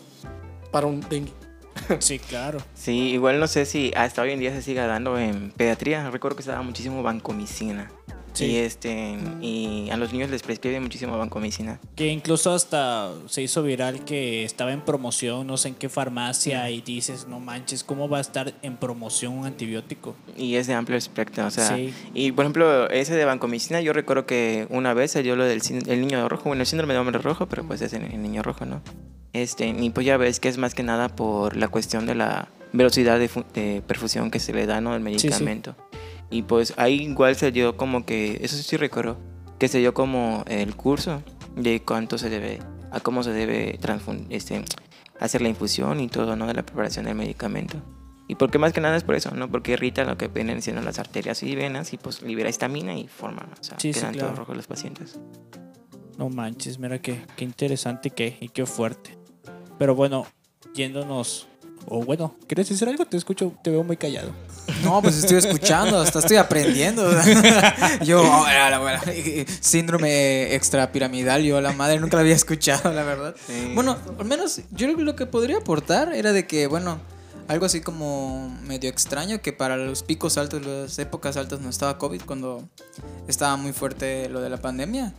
para 0.71 0.87
un 0.87 1.01
dengue. 1.01 1.33
Sí, 1.99 2.17
claro. 2.19 2.57
Sí, 2.73 3.11
igual 3.11 3.39
no 3.39 3.47
sé 3.47 3.65
si 3.65 3.93
hasta 3.95 4.21
hoy 4.23 4.31
en 4.31 4.39
día 4.39 4.51
se 4.51 4.61
siga 4.63 4.87
dando 4.87 5.17
en 5.19 5.51
pediatría. 5.51 6.09
Recuerdo 6.09 6.35
que 6.37 6.43
se 6.43 6.49
daba 6.49 6.63
muchísimo 6.63 7.03
vancomicina. 7.03 7.91
Sí. 8.37 8.45
Y, 8.45 8.57
este, 8.57 9.17
y 9.41 9.89
a 9.91 9.97
los 9.97 10.11
niños 10.13 10.29
les 10.29 10.43
prescriben 10.43 10.83
muchísimo 10.83 11.17
vancomicina. 11.17 11.79
Que 11.95 12.07
incluso 12.07 12.53
hasta 12.53 13.11
se 13.27 13.41
hizo 13.41 13.63
viral 13.63 14.05
que 14.05 14.43
estaba 14.43 14.71
en 14.73 14.81
promoción, 14.81 15.47
no 15.47 15.57
sé 15.57 15.69
en 15.69 15.75
qué 15.75 15.89
farmacia, 15.89 16.69
y 16.69 16.81
dices, 16.81 17.27
no 17.27 17.39
manches, 17.39 17.83
¿cómo 17.83 18.07
va 18.09 18.19
a 18.19 18.21
estar 18.21 18.53
en 18.61 18.77
promoción 18.77 19.33
un 19.33 19.45
antibiótico? 19.45 20.15
Y 20.37 20.55
es 20.55 20.67
de 20.67 20.73
amplio 20.75 20.97
espectro, 20.97 21.45
o 21.47 21.51
sea, 21.51 21.75
Sí. 21.75 21.93
y 22.13 22.31
por 22.31 22.45
ejemplo, 22.45 22.89
ese 22.89 23.15
de 23.15 23.25
vancomicina, 23.25 23.81
yo 23.81 23.93
recuerdo 23.93 24.25
que 24.25 24.67
una 24.69 24.93
vez 24.93 25.13
dio 25.23 25.35
lo 25.35 25.45
del 25.45 25.61
el 25.87 26.01
niño 26.01 26.29
rojo, 26.29 26.43
bueno, 26.45 26.61
el 26.61 26.67
síndrome 26.67 26.93
de 26.93 26.99
hombre 26.99 27.17
rojo, 27.17 27.47
pero 27.47 27.63
pues 27.65 27.81
es 27.81 27.93
el, 27.93 28.03
el 28.03 28.21
niño 28.21 28.43
rojo, 28.43 28.65
¿no? 28.65 28.81
Este, 29.33 29.67
y 29.67 29.89
pues 29.89 30.05
ya 30.05 30.17
ves 30.17 30.39
que 30.39 30.47
es 30.49 30.57
más 30.57 30.73
que 30.75 30.83
nada 30.83 31.09
por 31.09 31.57
la 31.57 31.67
cuestión 31.67 32.05
de 32.05 32.15
la 32.15 32.49
velocidad 32.73 33.19
de, 33.19 33.27
fu- 33.27 33.45
de 33.53 33.81
perfusión 33.85 34.29
que 34.31 34.39
se 34.39 34.53
le 34.53 34.65
da, 34.65 34.81
¿no? 34.81 34.95
El 34.95 35.19
sí. 35.19 35.29
Y 36.29 36.43
pues 36.43 36.73
ahí 36.77 37.03
igual 37.03 37.35
se 37.35 37.51
dio 37.51 37.77
como 37.77 38.05
que, 38.05 38.39
eso 38.41 38.57
sí 38.57 38.77
recuerdo, 38.77 39.17
que 39.59 39.67
se 39.67 39.79
dio 39.79 39.93
como 39.93 40.43
el 40.47 40.75
curso 40.75 41.23
de 41.55 41.81
cuánto 41.81 42.17
se 42.17 42.29
debe, 42.29 42.59
a 42.91 42.99
cómo 42.99 43.23
se 43.23 43.31
debe 43.31 43.79
este, 44.29 44.63
hacer 45.19 45.41
la 45.41 45.49
infusión 45.49 45.99
y 45.99 46.07
todo, 46.07 46.35
¿no? 46.35 46.47
De 46.47 46.53
la 46.53 46.63
preparación 46.63 47.05
del 47.05 47.15
medicamento. 47.15 47.77
Y 48.27 48.35
porque 48.35 48.59
más 48.59 48.73
que 48.73 48.81
nada 48.81 48.97
es 48.97 49.03
por 49.03 49.15
eso, 49.15 49.31
¿no? 49.31 49.49
Porque 49.49 49.73
irrita 49.73 50.03
lo 50.03 50.17
que 50.17 50.27
vienen 50.27 50.61
siendo 50.61 50.81
las 50.81 50.99
arterias 50.99 51.41
y 51.43 51.55
venas 51.55 51.93
y 51.93 51.97
pues 51.97 52.21
libera 52.21 52.49
estamina 52.49 52.93
y 52.93 53.07
forma, 53.07 53.47
o 53.59 53.63
sea, 53.63 53.79
Sí, 53.79 53.93
sí, 53.93 54.01
claro. 54.01 54.17
todos 54.17 54.37
rojos 54.39 54.57
los 54.57 54.67
pacientes. 54.67 55.17
No 56.17 56.29
manches, 56.29 56.77
mira 56.77 56.99
qué, 57.01 57.21
qué 57.37 57.45
interesante 57.45 58.09
y 58.09 58.11
qué, 58.11 58.37
y 58.41 58.49
qué 58.49 58.65
fuerte. 58.65 59.17
Pero 59.77 59.95
bueno, 59.95 60.25
yéndonos. 60.73 61.47
O 61.85 62.03
bueno, 62.03 62.35
¿quieres 62.47 62.67
decir 62.67 62.89
algo? 62.89 63.05
Te 63.05 63.15
escucho, 63.15 63.53
te 63.63 63.69
veo 63.69 63.83
muy 63.83 63.95
callado. 63.95 64.31
No, 64.83 65.01
pues 65.01 65.17
estoy 65.17 65.37
escuchando, 65.37 65.99
hasta 65.99 66.19
estoy 66.19 66.37
aprendiendo. 66.37 67.09
yo, 68.03 68.21
oh, 68.21 68.45
a 68.45 68.69
la- 68.69 69.01
síndrome 69.59 70.55
extrapiramidal, 70.55 71.43
yo 71.43 71.59
la 71.61 71.71
madre 71.73 71.99
nunca 71.99 72.17
la 72.17 72.21
había 72.21 72.35
escuchado, 72.35 72.91
la 72.93 73.03
verdad. 73.03 73.35
Sí. 73.47 73.71
Bueno, 73.73 73.97
al 74.19 74.25
menos 74.25 74.61
yo 74.71 74.87
lo 74.87 75.15
que 75.15 75.25
podría 75.25 75.57
aportar 75.57 76.13
era 76.13 76.31
de 76.31 76.47
que, 76.47 76.67
bueno, 76.67 76.99
algo 77.47 77.65
así 77.65 77.81
como 77.81 78.49
medio 78.63 78.89
extraño, 78.89 79.41
que 79.41 79.53
para 79.53 79.77
los 79.77 80.03
picos 80.03 80.37
altos, 80.37 80.65
las 80.65 80.97
épocas 80.99 81.37
altas 81.37 81.61
no 81.61 81.69
estaba 81.69 81.97
COVID, 81.97 82.21
cuando 82.23 82.67
estaba 83.27 83.55
muy 83.55 83.73
fuerte 83.73 84.29
lo 84.29 84.41
de 84.41 84.49
la 84.49 84.57
pandemia. 84.57 85.13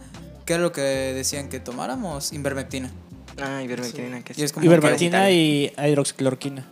¿Qué 0.44 0.54
era 0.54 0.62
lo 0.62 0.72
que 0.72 0.80
decían 0.80 1.48
que 1.48 1.60
tomáramos? 1.60 2.32
Invermectina. 2.32 2.90
Ah, 3.40 3.62
ivermectina, 3.62 4.22
que 4.22 4.34
Y 4.36 4.42
es 4.42 4.52
como 4.52 4.66
Ivermectina 4.66 5.30
y 5.30 5.72
hidroxicloroquina. 5.78 6.66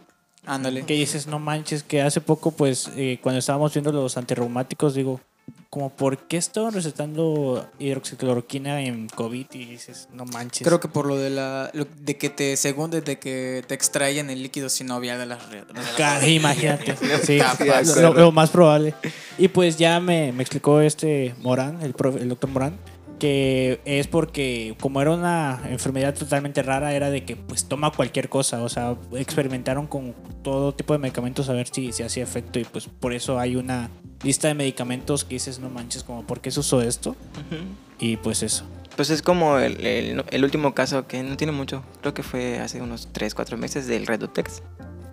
Ándale. 0.47 0.85
Que 0.87 0.95
dices, 0.95 1.26
no 1.26 1.38
manches, 1.38 1.83
que 1.83 2.03
hace 2.03 2.21
poco, 2.21 2.53
pues, 2.53 2.91
eh, 2.97 3.19
cuando 3.23 3.38
estábamos 3.41 3.75
viendo 3.75 3.93
los 3.93 4.17
antirreumáticos, 4.17 4.95
digo, 4.95 5.21
como, 5.71 5.91
¿por 5.91 6.19
qué 6.26 6.37
estaban 6.38 6.73
recetando 6.73 7.69
hidroxicloroquina 7.79 8.81
en 8.83 9.09
COVID? 9.09 9.47
Y 9.53 9.65
dices, 9.67 10.09
no 10.12 10.25
manches. 10.25 10.67
Creo 10.67 10.81
que 10.81 10.88
por 10.88 11.07
lo 11.07 11.17
de 11.17 11.31
la 11.31 11.71
lo- 11.75 11.87
de 12.00 12.17
que 12.17 12.31
te 12.31 12.57
según 12.57 12.91
de 12.91 13.03
que 13.19 13.62
te 13.67 13.75
extraen 13.75 14.31
el 14.31 14.43
líquido 14.43 14.69
sinovial 14.69 15.19
de 15.19 15.26
las 15.26 15.49
redes. 15.50 15.67
Ca- 15.97 16.26
Imagínate. 16.26 16.97
sí, 17.25 17.38
lo, 18.00 18.15
lo 18.15 18.33
más 18.33 18.50
probable. 18.50 18.95
Y 19.38 19.49
pues 19.49 19.76
ya 19.76 20.00
me, 20.00 20.33
me 20.33 20.43
explicó 20.43 20.81
este 20.81 21.35
Morán, 21.43 21.83
el, 21.83 21.95
profe- 21.95 22.21
el 22.21 22.29
doctor 22.29 22.50
Morán, 22.50 22.79
que 23.18 23.80
es 23.85 24.06
porque 24.06 24.76
como 24.80 25.00
era 25.00 25.11
una 25.12 25.61
enfermedad 25.70 26.14
totalmente 26.14 26.62
rara, 26.62 26.94
era 26.94 27.11
de 27.11 27.25
que 27.25 27.37
pues 27.37 27.64
toma 27.66 27.90
cualquier 27.90 28.28
cosa. 28.28 28.62
O 28.62 28.68
sea, 28.68 28.96
experimentaron 29.14 29.87
con 29.87 30.14
todo 30.42 30.75
tipo 30.75 30.92
de 30.92 30.99
medicamentos 30.99 31.49
a 31.49 31.52
ver 31.52 31.68
si, 31.68 31.92
si 31.92 32.02
hacía 32.02 32.23
efecto. 32.23 32.58
Y 32.58 32.64
pues 32.64 32.87
por 32.88 33.12
eso 33.12 33.38
hay 33.38 33.56
una 33.56 33.90
lista 34.23 34.49
de 34.49 34.54
medicamentos 34.54 35.25
que 35.25 35.35
dices, 35.37 35.58
no 35.58 35.70
manches, 35.70 36.02
como, 36.04 36.26
¿por 36.26 36.40
qué 36.40 36.50
se 36.50 36.61
usó 36.61 36.80
esto? 36.82 37.16
Y 37.99 38.16
pues 38.18 38.42
eso. 38.42 38.64
Pues 38.96 39.11
es 39.11 39.20
como 39.23 39.58
el, 39.58 39.85
el- 39.87 40.24
el 40.31 40.44
último 40.44 40.74
caso 40.74 41.07
que 41.07 41.22
no 41.22 41.37
tiene 41.37 41.52
mucho, 41.52 41.83
creo 42.00 42.14
que 42.14 42.22
fue 42.22 42.59
hace 42.61 42.81
unos 42.81 43.09
3, 43.12 43.35
4 43.35 43.59
meses 43.59 43.87
del 43.87 44.07
Redotex, 44.07 44.62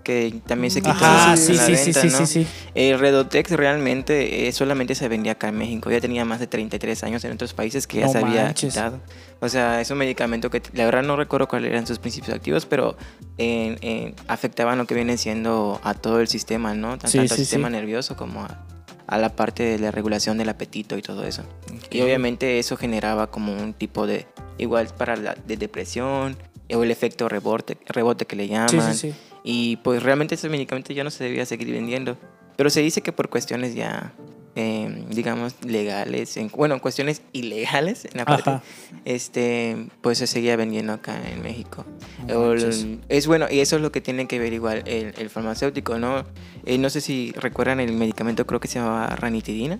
que 0.04 0.42
también 0.46 0.70
se 0.72 0.82
quitó 0.82 0.92
Ajá, 1.06 1.36
sí, 1.38 1.54
la 1.54 1.66
sí, 1.66 1.76
sí, 1.78 1.84
venta, 1.86 2.02
sí, 2.02 2.08
¿no? 2.10 2.18
sí, 2.18 2.26
sí. 2.44 2.48
El 2.76 3.00
Redotex 3.00 3.52
realmente 3.52 4.48
eh, 4.48 4.52
solamente 4.52 4.96
se 4.96 5.08
vendía 5.08 5.34
acá 5.34 5.50
en 5.50 5.58
México, 5.58 5.90
ya 5.90 6.00
tenía 6.02 6.26
más 6.26 6.40
de 6.40 6.48
33 6.48 7.04
años 7.04 7.24
en 7.24 7.32
otros 7.32 7.54
países 7.54 7.88
que 7.88 8.00
ya 8.00 8.06
No 8.08 8.12
se 8.12 8.18
había 8.20 8.44
manches. 8.44 8.74
quitado. 8.74 9.00
O 9.40 9.50
sea, 9.50 9.82
es 9.82 9.90
un 9.92 9.98
medicamento 9.98 10.50
que 10.50 10.62
la 10.74 10.86
verdad 10.86 11.04
no 11.04 11.16
recuerdo 11.16 11.48
cuáles 11.48 11.72
eran 11.72 11.88
sus 11.88 12.00
principios 12.00 12.36
activos, 12.36 12.66
pero 12.66 12.96
en- 13.38 13.78
en- 13.82 14.16
afectaban 14.28 14.78
lo 14.78 14.86
que 14.86 14.96
viene 14.96 15.18
siendo 15.18 15.80
a 15.84 15.94
todo 15.94 16.20
el 16.20 16.28
sistema, 16.28 16.74
¿no? 16.74 16.98
Tan- 16.98 17.10
Sí, 17.10 17.18
Tanto 17.20 17.34
al 17.34 17.38
sí, 17.38 17.46
sistema 17.46 17.68
sí. 17.70 17.74
nervioso 17.74 18.16
como 18.16 18.42
a, 18.44 18.66
a 19.08 19.18
la 19.18 19.30
parte 19.36 19.64
de 19.64 19.80
la 19.80 19.92
regulación 19.92 20.38
del 20.38 20.50
apetito 20.50 20.98
y 20.98 21.02
todo 21.02 21.24
eso. 21.26 21.44
Y 21.92 22.00
Ok. 22.00 22.06
obviamente 22.06 22.60
eso 22.60 22.78
generaba 22.78 23.28
como 23.32 23.54
un 23.54 23.74
tipo 23.74 24.08
de, 24.08 24.28
igual 24.58 24.88
para 24.98 25.16
la 25.16 25.36
de 25.36 25.58
depresión, 25.58 26.38
o 26.74 26.82
el 26.84 26.90
efecto 26.92 27.28
rebote, 27.30 27.78
rebote 27.88 28.26
que 28.26 28.36
le 28.36 28.46
Sí, 28.48 28.50
llaman. 28.54 28.96
sí, 28.96 29.12
sí. 29.12 29.16
Y 29.44 29.78
pues 29.78 30.02
realmente 30.04 30.36
ese 30.36 30.50
medicamento 30.50 30.94
ya 30.94 31.04
no 31.04 31.12
se 31.12 31.24
debía 31.24 31.46
seguir 31.46 31.72
vendiendo. 31.72 32.18
Pero 32.56 32.70
se 32.70 32.82
dice 32.82 33.02
que 33.02 33.12
por 33.12 33.30
cuestiones 33.30 33.74
ya, 33.76 34.14
eh, 34.56 35.06
digamos, 35.10 35.56
legales, 35.66 36.38
en- 36.38 36.50
bueno, 36.50 36.80
cuestiones 36.80 37.24
ilegales 37.34 38.06
en 38.06 38.18
la 38.18 38.26
parte, 38.26 38.52
Ajá. 38.52 38.64
este, 39.06 39.88
pues 40.02 40.20
se 40.20 40.28
seguía 40.28 40.56
vendiendo 40.56 40.94
acá 40.94 41.20
en 41.30 41.42
México. 41.42 41.84
No 42.28 42.40
O 42.40 42.54
el- 42.54 43.02
es 43.10 43.28
bueno, 43.28 43.48
y 43.50 43.60
eso 43.60 43.76
es 43.78 43.82
lo 43.82 43.92
que 43.92 44.02
tiene 44.02 44.28
que 44.28 44.38
ver 44.40 44.54
igual 44.54 44.84
el, 44.86 45.14
el 45.18 45.30
farmacéutico, 45.30 45.98
¿no? 46.00 46.24
Eh, 46.66 46.78
no 46.78 46.90
sé 46.90 47.02
si 47.02 47.32
recuerdan 47.36 47.80
el 47.80 47.94
medicamento, 47.94 48.46
creo 48.46 48.60
que 48.60 48.68
se 48.68 48.80
llamaba 48.80 49.08
ranitidina. 49.16 49.80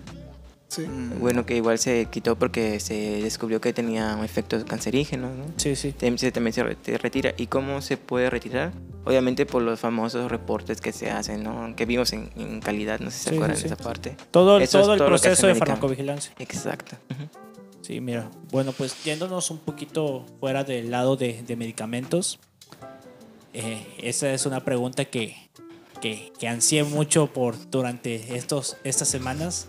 Sí. 0.68 0.82
Mm, 0.82 1.20
Bueno, 1.20 1.46
que 1.46 1.56
igual 1.56 1.78
se 1.78 2.06
quitó 2.06 2.36
porque 2.36 2.80
se 2.80 2.94
descubrió 3.22 3.60
que 3.60 3.72
tenía 3.72 4.16
un 4.16 4.24
efecto 4.24 4.64
cancerígeno, 4.66 5.28
¿no? 5.34 5.44
Sí, 5.56 5.76
sí. 5.76 5.94
Se- 5.98 6.32
también 6.32 6.52
se 6.52 6.64
retira. 6.98 7.32
¿Y 7.36 7.46
cómo 7.46 7.80
se 7.80 7.96
puede 7.96 8.28
retirar? 8.30 8.72
Obviamente 9.04 9.46
por 9.46 9.62
los 9.62 9.78
famosos 9.78 10.30
reportes 10.30 10.80
que 10.80 10.92
se 10.92 11.10
hacen, 11.10 11.44
¿no? 11.44 11.74
Que 11.76 11.84
vimos 11.86 12.12
en, 12.12 12.30
en 12.36 12.60
calidad, 12.60 12.98
no 13.00 13.10
sé 13.10 13.18
si 13.18 13.24
se 13.24 13.30
Sí, 13.30 13.36
acuerdan 13.36 13.56
sí, 13.56 13.62
de 13.64 13.74
esa 13.74 13.76
parte. 13.76 14.16
Todo, 14.30 14.58
Eso 14.58 14.78
es 14.78 14.84
todo 14.84 14.92
el 14.94 14.98
todo 14.98 15.08
proceso 15.08 15.46
de 15.46 15.54
farmacovigilancia. 15.54 16.32
Exacto. 16.38 16.96
Sí, 17.82 18.00
mira. 18.00 18.30
Bueno, 18.50 18.72
pues 18.72 19.04
yéndonos 19.04 19.50
un 19.50 19.58
poquito 19.58 20.24
fuera 20.40 20.64
del 20.64 20.90
lado 20.90 21.16
de, 21.16 21.42
de 21.42 21.54
medicamentos. 21.56 22.40
eh, 23.52 23.86
esa 23.98 24.32
es 24.32 24.46
una 24.46 24.64
pregunta 24.64 25.04
que, 25.04 25.36
que, 26.00 26.32
que 26.38 26.48
ansié 26.48 26.82
mucho 26.84 27.26
por 27.32 27.54
durante 27.70 28.36
estos, 28.36 28.76
estas 28.84 29.08
semanas. 29.08 29.68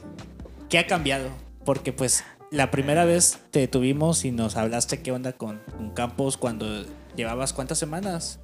¿Qué 0.70 0.80
ha 0.80 0.88
cambiado? 0.88 1.30
Porque 1.64 1.94
pues 1.94 2.24
la 2.52 2.72
primera 2.72 3.06
vez 3.06 3.40
te 3.52 3.68
tuvimos 3.68 4.26
y 4.26 4.32
nos 4.32 4.56
hablaste 4.56 5.02
qué 5.02 5.12
onda 5.12 5.34
con, 5.34 5.60
con 5.78 5.92
Campos 5.92 6.38
cuando 6.38 6.86
llevabas 7.16 7.54
cuántas 7.54 7.78
semanas. 7.78 8.40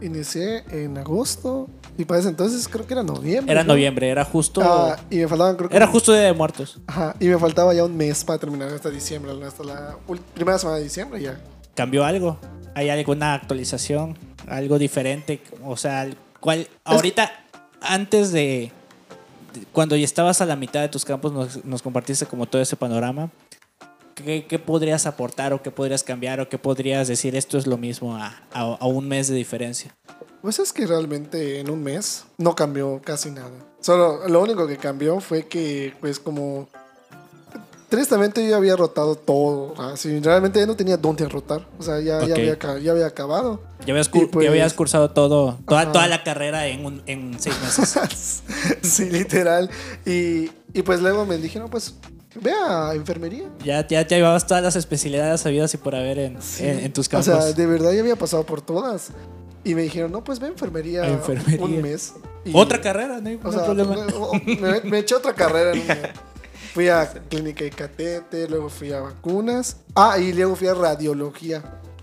Inicié 0.00 0.64
en 0.70 0.98
agosto 0.98 1.68
y 1.98 2.04
para 2.04 2.20
ese 2.20 2.28
entonces 2.28 2.68
creo 2.68 2.86
que 2.86 2.94
era 2.94 3.02
noviembre. 3.02 3.52
Era 3.52 3.62
¿no? 3.62 3.72
noviembre, 3.72 4.08
era 4.08 4.24
justo... 4.24 4.60
Ah, 4.62 4.96
y 5.10 5.16
me 5.18 5.28
faltaban 5.28 5.56
creo 5.56 5.68
que 5.68 5.76
era 5.76 5.86
justo 5.86 6.12
Día 6.12 6.22
de 6.22 6.32
Muertos. 6.32 6.80
Ajá, 6.86 7.14
y 7.20 7.26
me 7.26 7.38
faltaba 7.38 7.72
ya 7.74 7.84
un 7.84 7.96
mes 7.96 8.24
para 8.24 8.38
terminar 8.38 8.68
hasta 8.68 8.90
diciembre, 8.90 9.32
hasta 9.46 9.64
la 9.64 9.96
primera 10.34 10.58
semana 10.58 10.78
de 10.78 10.84
diciembre 10.84 11.20
ya. 11.20 11.40
¿Cambió 11.74 12.04
algo? 12.04 12.38
¿Hay 12.74 12.90
alguna 12.90 13.34
actualización? 13.34 14.16
¿Algo 14.46 14.78
diferente? 14.78 15.42
O 15.64 15.76
sea, 15.76 16.08
¿cuál? 16.40 16.68
Ahorita, 16.84 17.30
antes 17.80 18.32
de- 18.32 18.72
Cuando 19.72 19.96
ya 19.96 20.04
estabas 20.04 20.40
a 20.40 20.46
la 20.46 20.56
mitad 20.56 20.80
de 20.80 20.88
tus 20.88 21.04
campos, 21.04 21.62
nos, 21.64 21.82
compartiste 21.82 22.26
como 22.26 22.46
todo 22.46 22.60
ese 22.62 22.76
panorama. 22.76 23.30
¿Qué, 24.14 24.58
podrías 24.58 25.06
aportar 25.06 25.52
o 25.52 25.62
qué 25.62 25.70
podrías 25.70 26.04
cambiar 26.04 26.40
o 26.40 26.48
qué 26.48 26.58
podrías 26.58 27.08
decir 27.08 27.34
esto 27.34 27.56
es 27.58 27.66
lo 27.66 27.78
mismo 27.78 28.14
a, 28.16 28.42
a- 28.52 28.76
a 28.78 28.86
un 28.86 29.08
mes 29.08 29.28
de 29.28 29.34
diferencia? 29.34 29.94
Pues 30.42 30.58
es 30.58 30.72
que 30.72 30.86
realmente 30.86 31.60
en 31.60 31.70
un 31.70 31.82
mes 31.82 32.24
no 32.36 32.54
cambió 32.54 33.00
casi 33.02 33.30
nada. 33.30 33.50
Solo 33.80 34.28
lo 34.28 34.40
único 34.42 34.66
que 34.66 34.76
cambió 34.76 35.20
fue 35.20 35.46
que, 35.48 35.94
pues 36.00 36.18
como... 36.20 36.68
Tristemente 37.92 38.48
yo 38.48 38.56
había 38.56 38.74
rotado 38.74 39.16
todo. 39.16 39.74
Así, 39.78 40.18
realmente 40.20 40.58
ya 40.58 40.64
no 40.64 40.74
tenía 40.74 40.96
dónde 40.96 41.28
rotar. 41.28 41.68
O 41.78 41.82
sea, 41.82 42.00
ya, 42.00 42.24
ya, 42.24 42.34
había, 42.36 42.58
ya 42.80 42.90
había 42.92 43.04
acabado. 43.06 43.60
Ya 43.84 43.92
habías, 43.92 44.08
pues- 44.08 44.30
ya 44.42 44.48
habías 44.48 44.72
cursado 44.72 45.10
todo, 45.10 45.58
toda, 45.68 45.82
Ajá. 45.82 45.92
toda 45.92 46.06
la 46.08 46.24
carrera 46.24 46.66
en, 46.68 46.86
un- 46.86 47.02
en 47.04 47.36
seis 47.38 47.54
meses. 47.60 48.42
sí, 48.82 49.10
literal. 49.10 49.68
Y, 50.06 50.50
y 50.72 50.80
pues 50.82 51.02
luego 51.02 51.26
me 51.26 51.36
dijeron, 51.36 51.68
pues 51.68 51.94
ve 52.40 52.52
a 52.66 52.94
enfermería. 52.94 53.50
ya, 53.62 53.86
ya 53.86 54.06
te 54.06 54.14
llevabas 54.14 54.46
todas 54.46 54.62
las 54.62 54.74
especialidades 54.74 55.44
habidas 55.44 55.74
y 55.74 55.76
por 55.76 55.94
haber 55.94 56.18
en, 56.18 56.40
Sí. 56.40 56.66
en, 56.66 56.78
en 56.78 56.92
tus 56.94 57.08
O 57.08 57.10
campos. 57.10 57.26
sea, 57.26 57.52
de 57.52 57.66
verdad 57.66 57.92
ya 57.92 58.00
había 58.00 58.16
pasado 58.16 58.46
por 58.46 58.62
todas. 58.62 59.08
Y 59.64 59.74
me 59.74 59.82
dijeron, 59.82 60.10
no, 60.12 60.24
pues 60.24 60.38
ve 60.40 60.46
a 60.46 60.48
enfermería, 60.48 61.02
A 61.02 61.08
enfermería. 61.08 61.62
un 61.62 61.82
mes. 61.82 62.14
Y- 62.46 62.52
Otra 62.56 62.80
carrera, 62.80 63.20
no 63.20 63.28
hay, 63.28 63.38
O 63.44 63.52
sea, 63.52 63.64
problema. 63.66 63.96
me, 64.46 64.80
me- 64.90 64.98
eché 65.00 65.14
otra 65.14 65.34
carrera. 65.34 65.72
en 65.74 65.80
un- 65.82 65.86
Fui 66.74 66.88
a 66.88 67.06
clínica 67.28 67.64
de 67.64 67.70
catete, 67.70 68.48
luego 68.48 68.68
fui 68.68 68.92
a 68.92 69.00
vacunas. 69.00 69.76
Ah, 69.94 70.18
y 70.18 70.32
luego 70.32 70.56
fui 70.56 70.68
a 70.68 70.74
radiología. 70.74 71.58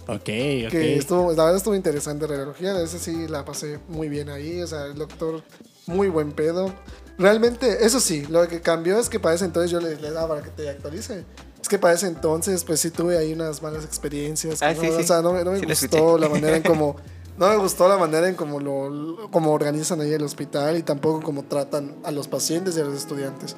Ok, 0.07 0.15
ok. 0.15 0.69
Que 0.71 0.97
estuvo, 0.97 1.29
la 1.33 1.43
verdad 1.43 1.57
estuvo 1.57 1.75
interesante 1.75 2.27
radiología. 2.27 2.79
Esa 2.81 2.97
sí 2.99 3.27
la 3.27 3.45
pasé 3.45 3.79
muy 3.87 4.09
bien 4.09 4.29
ahí. 4.29 4.61
O 4.61 4.67
sea, 4.67 4.85
el 4.85 4.95
doctor, 4.95 5.43
muy 5.87 6.09
buen 6.09 6.31
pedo. 6.31 6.71
Realmente, 7.17 7.85
eso 7.85 7.99
sí, 7.99 8.25
lo 8.29 8.47
que 8.47 8.61
cambió 8.61 8.99
es 8.99 9.09
que 9.09 9.19
para 9.19 9.35
ese 9.35 9.45
entonces 9.45 9.71
yo 9.71 9.79
le, 9.81 9.95
le 9.97 10.11
daba 10.11 10.29
para 10.35 10.41
que 10.43 10.49
te 10.51 10.69
actualice. 10.69 11.25
Es 11.61 11.67
que 11.67 11.77
para 11.77 11.93
ese 11.95 12.07
entonces, 12.07 12.63
pues 12.63 12.79
sí 12.79 12.89
tuve 12.91 13.17
ahí 13.17 13.33
unas 13.33 13.61
malas 13.61 13.83
experiencias. 13.83 14.61
Ah, 14.61 14.73
¿no? 14.73 14.81
sí, 14.81 14.87
O 14.87 15.03
sea, 15.03 15.21
no, 15.21 15.33
me- 15.33 15.43
no 15.43 15.51
me 15.51 15.59
Sí 15.59 15.65
gustó 15.65 16.17
la 16.17 16.29
manera 16.29 16.55
en 16.57 16.63
como. 16.63 16.95
No 17.39 17.47
me 17.47 17.55
gustó 17.55 17.87
la 17.87 17.95
manera 17.97 18.27
en 18.27 18.35
cómo 18.35 18.59
lo 18.59 19.29
como 19.31 19.53
organizan 19.53 20.01
ahí 20.01 20.11
el 20.11 20.23
hospital 20.23 20.75
y 20.77 20.83
tampoco 20.83 21.21
cómo 21.21 21.43
tratan 21.43 21.95
a 22.03 22.11
los 22.11 22.27
pacientes 22.27 22.75
y 22.75 22.81
a 22.81 22.83
los 22.83 22.97
estudiantes. 22.97 23.55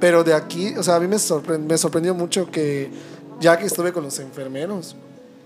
Pero 0.00 0.24
de 0.24 0.32
aquí, 0.34 0.74
o 0.76 0.82
sea, 0.82 0.96
a 0.96 1.00
mí 1.00 1.06
me, 1.06 1.16
sorpre- 1.16 1.58
me 1.58 1.76
sorprendió 1.78 2.14
mucho 2.14 2.50
que 2.50 2.90
ya 3.38 3.58
que 3.58 3.66
estuve 3.66 3.92
con 3.92 4.02
los 4.04 4.18
enfermeros, 4.18 4.96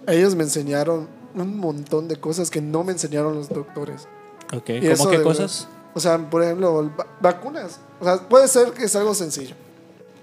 ellos 0.06 0.34
me 0.36 0.44
enseñaron 0.44 1.08
un 1.34 1.58
montón 1.58 2.06
de 2.08 2.16
cosas 2.16 2.50
que 2.50 2.60
no 2.60 2.84
me 2.84 2.92
enseñaron 2.92 3.34
los 3.34 3.48
doctores. 3.48 4.06
Ok, 4.54 4.68
Y 4.70 4.94
¿cómo 4.96 5.10
qué 5.10 5.22
cosas? 5.22 5.66
O 5.94 6.00
sea, 6.00 6.18
por 6.30 6.42
ejemplo, 6.42 6.90
va- 6.98 7.06
vacunas. 7.20 7.80
O 8.00 8.04
sea, 8.04 8.28
puede 8.28 8.46
ser 8.48 8.70
que 8.72 8.84
es 8.84 8.94
algo 8.96 9.14
sencillo. 9.14 9.54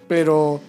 Pero, 0.08 0.60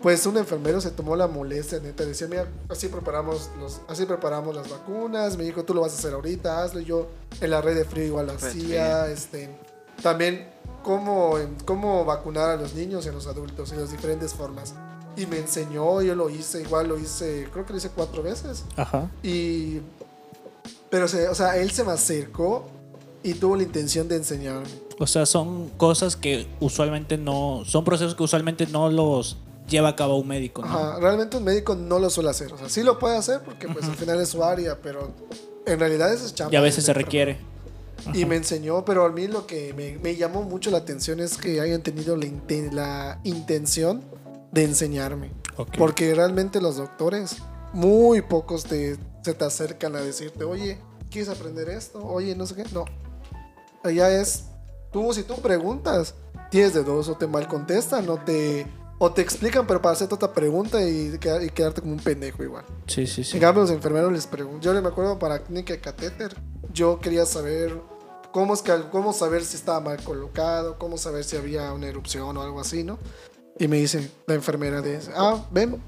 pues 0.00 0.24
un 0.26 0.36
enfermero 0.36 0.80
se 0.80 0.90
tomó 0.90 1.14
la 1.16 1.26
molestia, 1.28 1.78
neta. 1.80 2.04
Decía, 2.04 2.26
mira, 2.28 2.46
así 2.68 2.88
preparamos, 2.88 3.50
los, 3.60 3.80
así 3.88 4.04
preparamos 4.06 4.54
las 4.54 4.68
vacunas. 4.68 5.36
Me 5.36 5.44
dijo, 5.44 5.64
tú 5.64 5.74
lo 5.74 5.80
vas 5.82 5.92
a 5.92 5.96
hacer 5.98 6.12
ahorita, 6.14 6.62
hazlo. 6.62 6.80
Y 6.80 6.84
Yo 6.84 7.08
en 7.40 7.50
la 7.50 7.60
red 7.60 7.76
de 7.76 7.84
frío 7.84 8.04
igual 8.04 8.26
lo 8.26 8.32
hacía. 8.32 9.06
Este, 9.08 9.48
también, 10.02 10.48
cómo, 10.82 11.34
cómo 11.64 12.04
vacunar 12.04 12.50
a 12.50 12.56
los 12.56 12.74
niños 12.74 13.06
y 13.06 13.08
a 13.08 13.12
los 13.12 13.26
adultos 13.26 13.72
y 13.72 13.76
las 13.76 13.90
diferentes 13.90 14.34
formas. 14.34 14.74
Y 15.16 15.26
me 15.26 15.38
enseñó, 15.38 16.00
yo 16.02 16.14
lo 16.14 16.30
hice, 16.30 16.62
igual 16.62 16.88
lo 16.88 16.98
hice, 16.98 17.48
creo 17.52 17.66
que 17.66 17.72
lo 17.72 17.78
hice 17.78 17.90
cuatro 17.90 18.22
veces. 18.22 18.64
Ajá. 18.76 19.10
Y. 19.22 19.80
Pero, 20.90 21.06
o 21.06 21.34
sea, 21.34 21.56
él 21.56 21.70
se 21.70 21.84
me 21.84 21.92
acercó 21.92 22.66
y 23.22 23.34
tuvo 23.34 23.56
la 23.56 23.62
intención 23.62 24.08
de 24.08 24.16
enseñarme. 24.16 24.68
O 24.98 25.06
sea, 25.06 25.26
son 25.26 25.68
cosas 25.70 26.16
que 26.16 26.46
usualmente 26.60 27.18
no. 27.18 27.62
Son 27.66 27.84
procesos 27.84 28.14
que 28.14 28.22
usualmente 28.22 28.66
no 28.66 28.90
los 28.90 29.38
lleva 29.68 29.90
a 29.90 29.96
cabo 29.96 30.16
un 30.16 30.28
médico, 30.28 30.62
¿no? 30.62 30.68
Ajá, 30.68 30.98
realmente 31.00 31.36
un 31.36 31.44
médico 31.44 31.74
no 31.74 31.98
lo 31.98 32.10
suele 32.10 32.30
hacer. 32.30 32.52
O 32.52 32.58
sea, 32.58 32.68
sí 32.68 32.82
lo 32.82 32.98
puede 32.98 33.16
hacer 33.16 33.40
porque, 33.42 33.68
pues, 33.68 33.84
al 33.86 33.96
final 33.96 34.20
es 34.20 34.28
su 34.28 34.42
área, 34.44 34.78
pero 34.82 35.12
en 35.66 35.78
realidad 35.78 36.12
eso 36.12 36.26
es 36.26 36.34
chamba. 36.34 36.52
Y 36.52 36.56
a 36.56 36.60
veces 36.60 36.84
se 36.84 36.92
del 36.92 37.38
requiere. 38.04 38.20
Y 38.20 38.24
me 38.26 38.36
enseñó, 38.36 38.84
pero 38.84 39.04
a 39.04 39.10
mí 39.10 39.26
lo 39.26 39.46
que 39.46 39.72
me, 39.74 39.98
me 39.98 40.16
llamó 40.16 40.42
mucho 40.42 40.70
la 40.70 40.78
atención 40.78 41.20
es 41.20 41.36
que 41.36 41.60
hayan 41.60 41.82
tenido 41.82 42.16
la, 42.16 42.26
inten- 42.26 42.72
la 42.72 43.20
intención 43.24 44.02
de 44.52 44.64
enseñarme. 44.64 45.32
Ok. 45.56 45.76
Porque 45.78 46.14
realmente 46.14 46.60
los 46.60 46.76
doctores, 46.76 47.36
muy 47.72 48.20
pocos 48.22 48.64
te, 48.64 48.96
se 49.22 49.34
te 49.34 49.44
acercan 49.44 49.96
a 49.96 50.00
decirte, 50.00 50.44
oye, 50.44 50.78
¿quieres 51.10 51.28
aprender 51.30 51.68
esto? 51.68 52.04
Oye, 52.04 52.34
no 52.36 52.46
sé 52.46 52.54
qué. 52.56 52.64
No. 52.72 52.84
Allá 53.82 54.10
es, 54.20 54.44
tú, 54.92 55.12
si 55.12 55.22
tú 55.22 55.36
preguntas, 55.36 56.14
tienes 56.50 56.74
de 56.74 56.84
dos, 56.84 57.08
o 57.08 57.16
te 57.16 57.26
mal 57.26 57.48
contestan, 57.48 58.08
o 58.08 58.18
te, 58.18 58.66
o 58.98 59.10
te 59.12 59.22
explican, 59.22 59.66
pero 59.66 59.80
para 59.82 59.94
hacerte 59.94 60.14
otra 60.14 60.32
pregunta 60.32 60.80
y, 60.82 61.14
y 61.42 61.48
quedarte 61.50 61.80
como 61.80 61.94
un 61.94 61.98
pendejo 61.98 62.42
igual. 62.42 62.64
Sí, 62.86 63.06
sí, 63.06 63.24
sí. 63.24 63.36
En 63.36 63.40
cambio, 63.40 63.62
los 63.62 63.70
enfermeros 63.70 64.12
les 64.12 64.26
preguntan. 64.26 64.60
Yo 64.60 64.80
me 64.82 64.88
acuerdo 64.88 65.18
para 65.18 65.42
clínica 65.42 65.72
de 65.72 65.80
catéter, 65.80 66.36
yo 66.72 67.00
quería 67.00 67.26
saber 67.26 67.74
cómo, 68.32 68.54
es 68.54 68.62
que, 68.62 68.72
cómo 68.90 69.12
saber 69.12 69.44
si 69.44 69.56
estaba 69.56 69.80
mal 69.80 70.02
colocado, 70.02 70.78
cómo 70.78 70.98
saber 70.98 71.24
si 71.24 71.36
había 71.36 71.72
una 71.72 71.86
erupción 71.86 72.36
o 72.36 72.42
algo 72.42 72.60
así, 72.60 72.82
¿no? 72.82 72.98
Y 73.58 73.68
me 73.68 73.76
dice 73.76 74.10
la 74.26 74.34
enfermera 74.34 74.80
de 74.80 74.98
ah, 75.14 75.44
ven, 75.50 75.80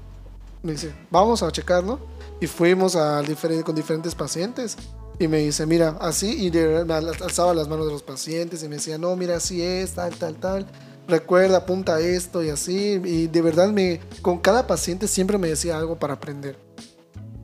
me 0.63 0.73
dice, 0.73 0.93
vamos 1.11 1.43
a 1.43 1.51
checarlo. 1.51 1.99
Y 2.39 2.47
fuimos 2.47 2.95
a 2.95 3.21
diferen- 3.23 3.63
con 3.63 3.75
diferentes 3.75 4.13
pacientes. 4.13 4.75
Y 5.19 5.27
me 5.29 5.37
dice, 5.39 5.65
mira, 5.65 5.97
así, 6.01 6.45
y 6.45 6.49
de- 6.49 6.83
me 6.85 6.93
al- 6.93 7.07
alzaba 7.09 7.53
las 7.53 7.67
manos 7.67 7.85
de 7.87 7.93
los 7.93 8.03
pacientes 8.03 8.61
y 8.63 8.67
me 8.67 8.75
decía, 8.75 8.97
no, 8.97 9.15
mira, 9.15 9.37
así 9.37 9.61
es, 9.61 9.93
tal, 9.93 10.13
tal, 10.15 10.35
tal. 10.35 10.67
Recuerda, 11.07 11.57
apunta 11.59 11.99
esto 12.01 12.43
y 12.43 12.49
así. 12.49 12.99
Y 13.03 13.27
de 13.27 13.41
verdad, 13.41 13.69
me, 13.69 14.01
con 14.21 14.39
cada 14.39 14.67
paciente 14.67 15.07
siempre 15.07 15.37
me 15.37 15.47
decía 15.47 15.77
algo 15.77 15.97
para 15.97 16.15
aprender. 16.15 16.57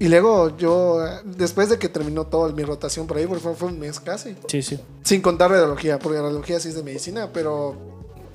Y 0.04 0.08
luego 0.10 0.58
yo, 0.58 0.98
después 1.24 1.70
de 1.70 1.78
que 1.78 1.88
terminó 1.88 2.26
toda 2.26 2.52
mi 2.54 2.64
rotación 2.64 3.06
por 3.06 3.18
ahí, 3.18 3.28
porque 3.28 3.42
fue, 3.44 3.54
fue 3.54 3.68
un 3.68 3.80
mes 3.80 4.00
casi, 4.00 4.36
Sí, 4.48 4.62
sí. 4.64 4.80
sin 5.04 5.22
contar 5.22 5.52
radiología, 5.52 6.00
porque 6.00 6.20
radiología 6.20 6.60
sí 6.60 6.70
es 6.70 6.76
de 6.76 6.82
medicina, 6.82 7.30
pero 7.32 7.76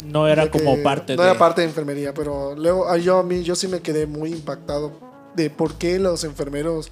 No 0.05 0.29
era 0.29 0.48
como 0.50 0.81
parte 0.85 1.16
no 1.16 1.22
de. 1.22 1.29
era 1.31 1.38
parte 1.38 1.62
de 1.62 1.66
enfermería, 1.66 2.14
pero 2.14 2.55
luego 2.55 2.94
yo 2.98 3.18
a 3.18 3.22
mí 3.24 3.42
yo 3.42 3.57
sí 3.57 3.66
me 3.66 3.81
quedé 3.81 4.07
muy 4.07 4.31
impactado 4.33 4.92
de 5.35 5.50
por 5.50 5.74
qué 5.74 5.98
los 5.98 6.22
enfermeros, 6.22 6.90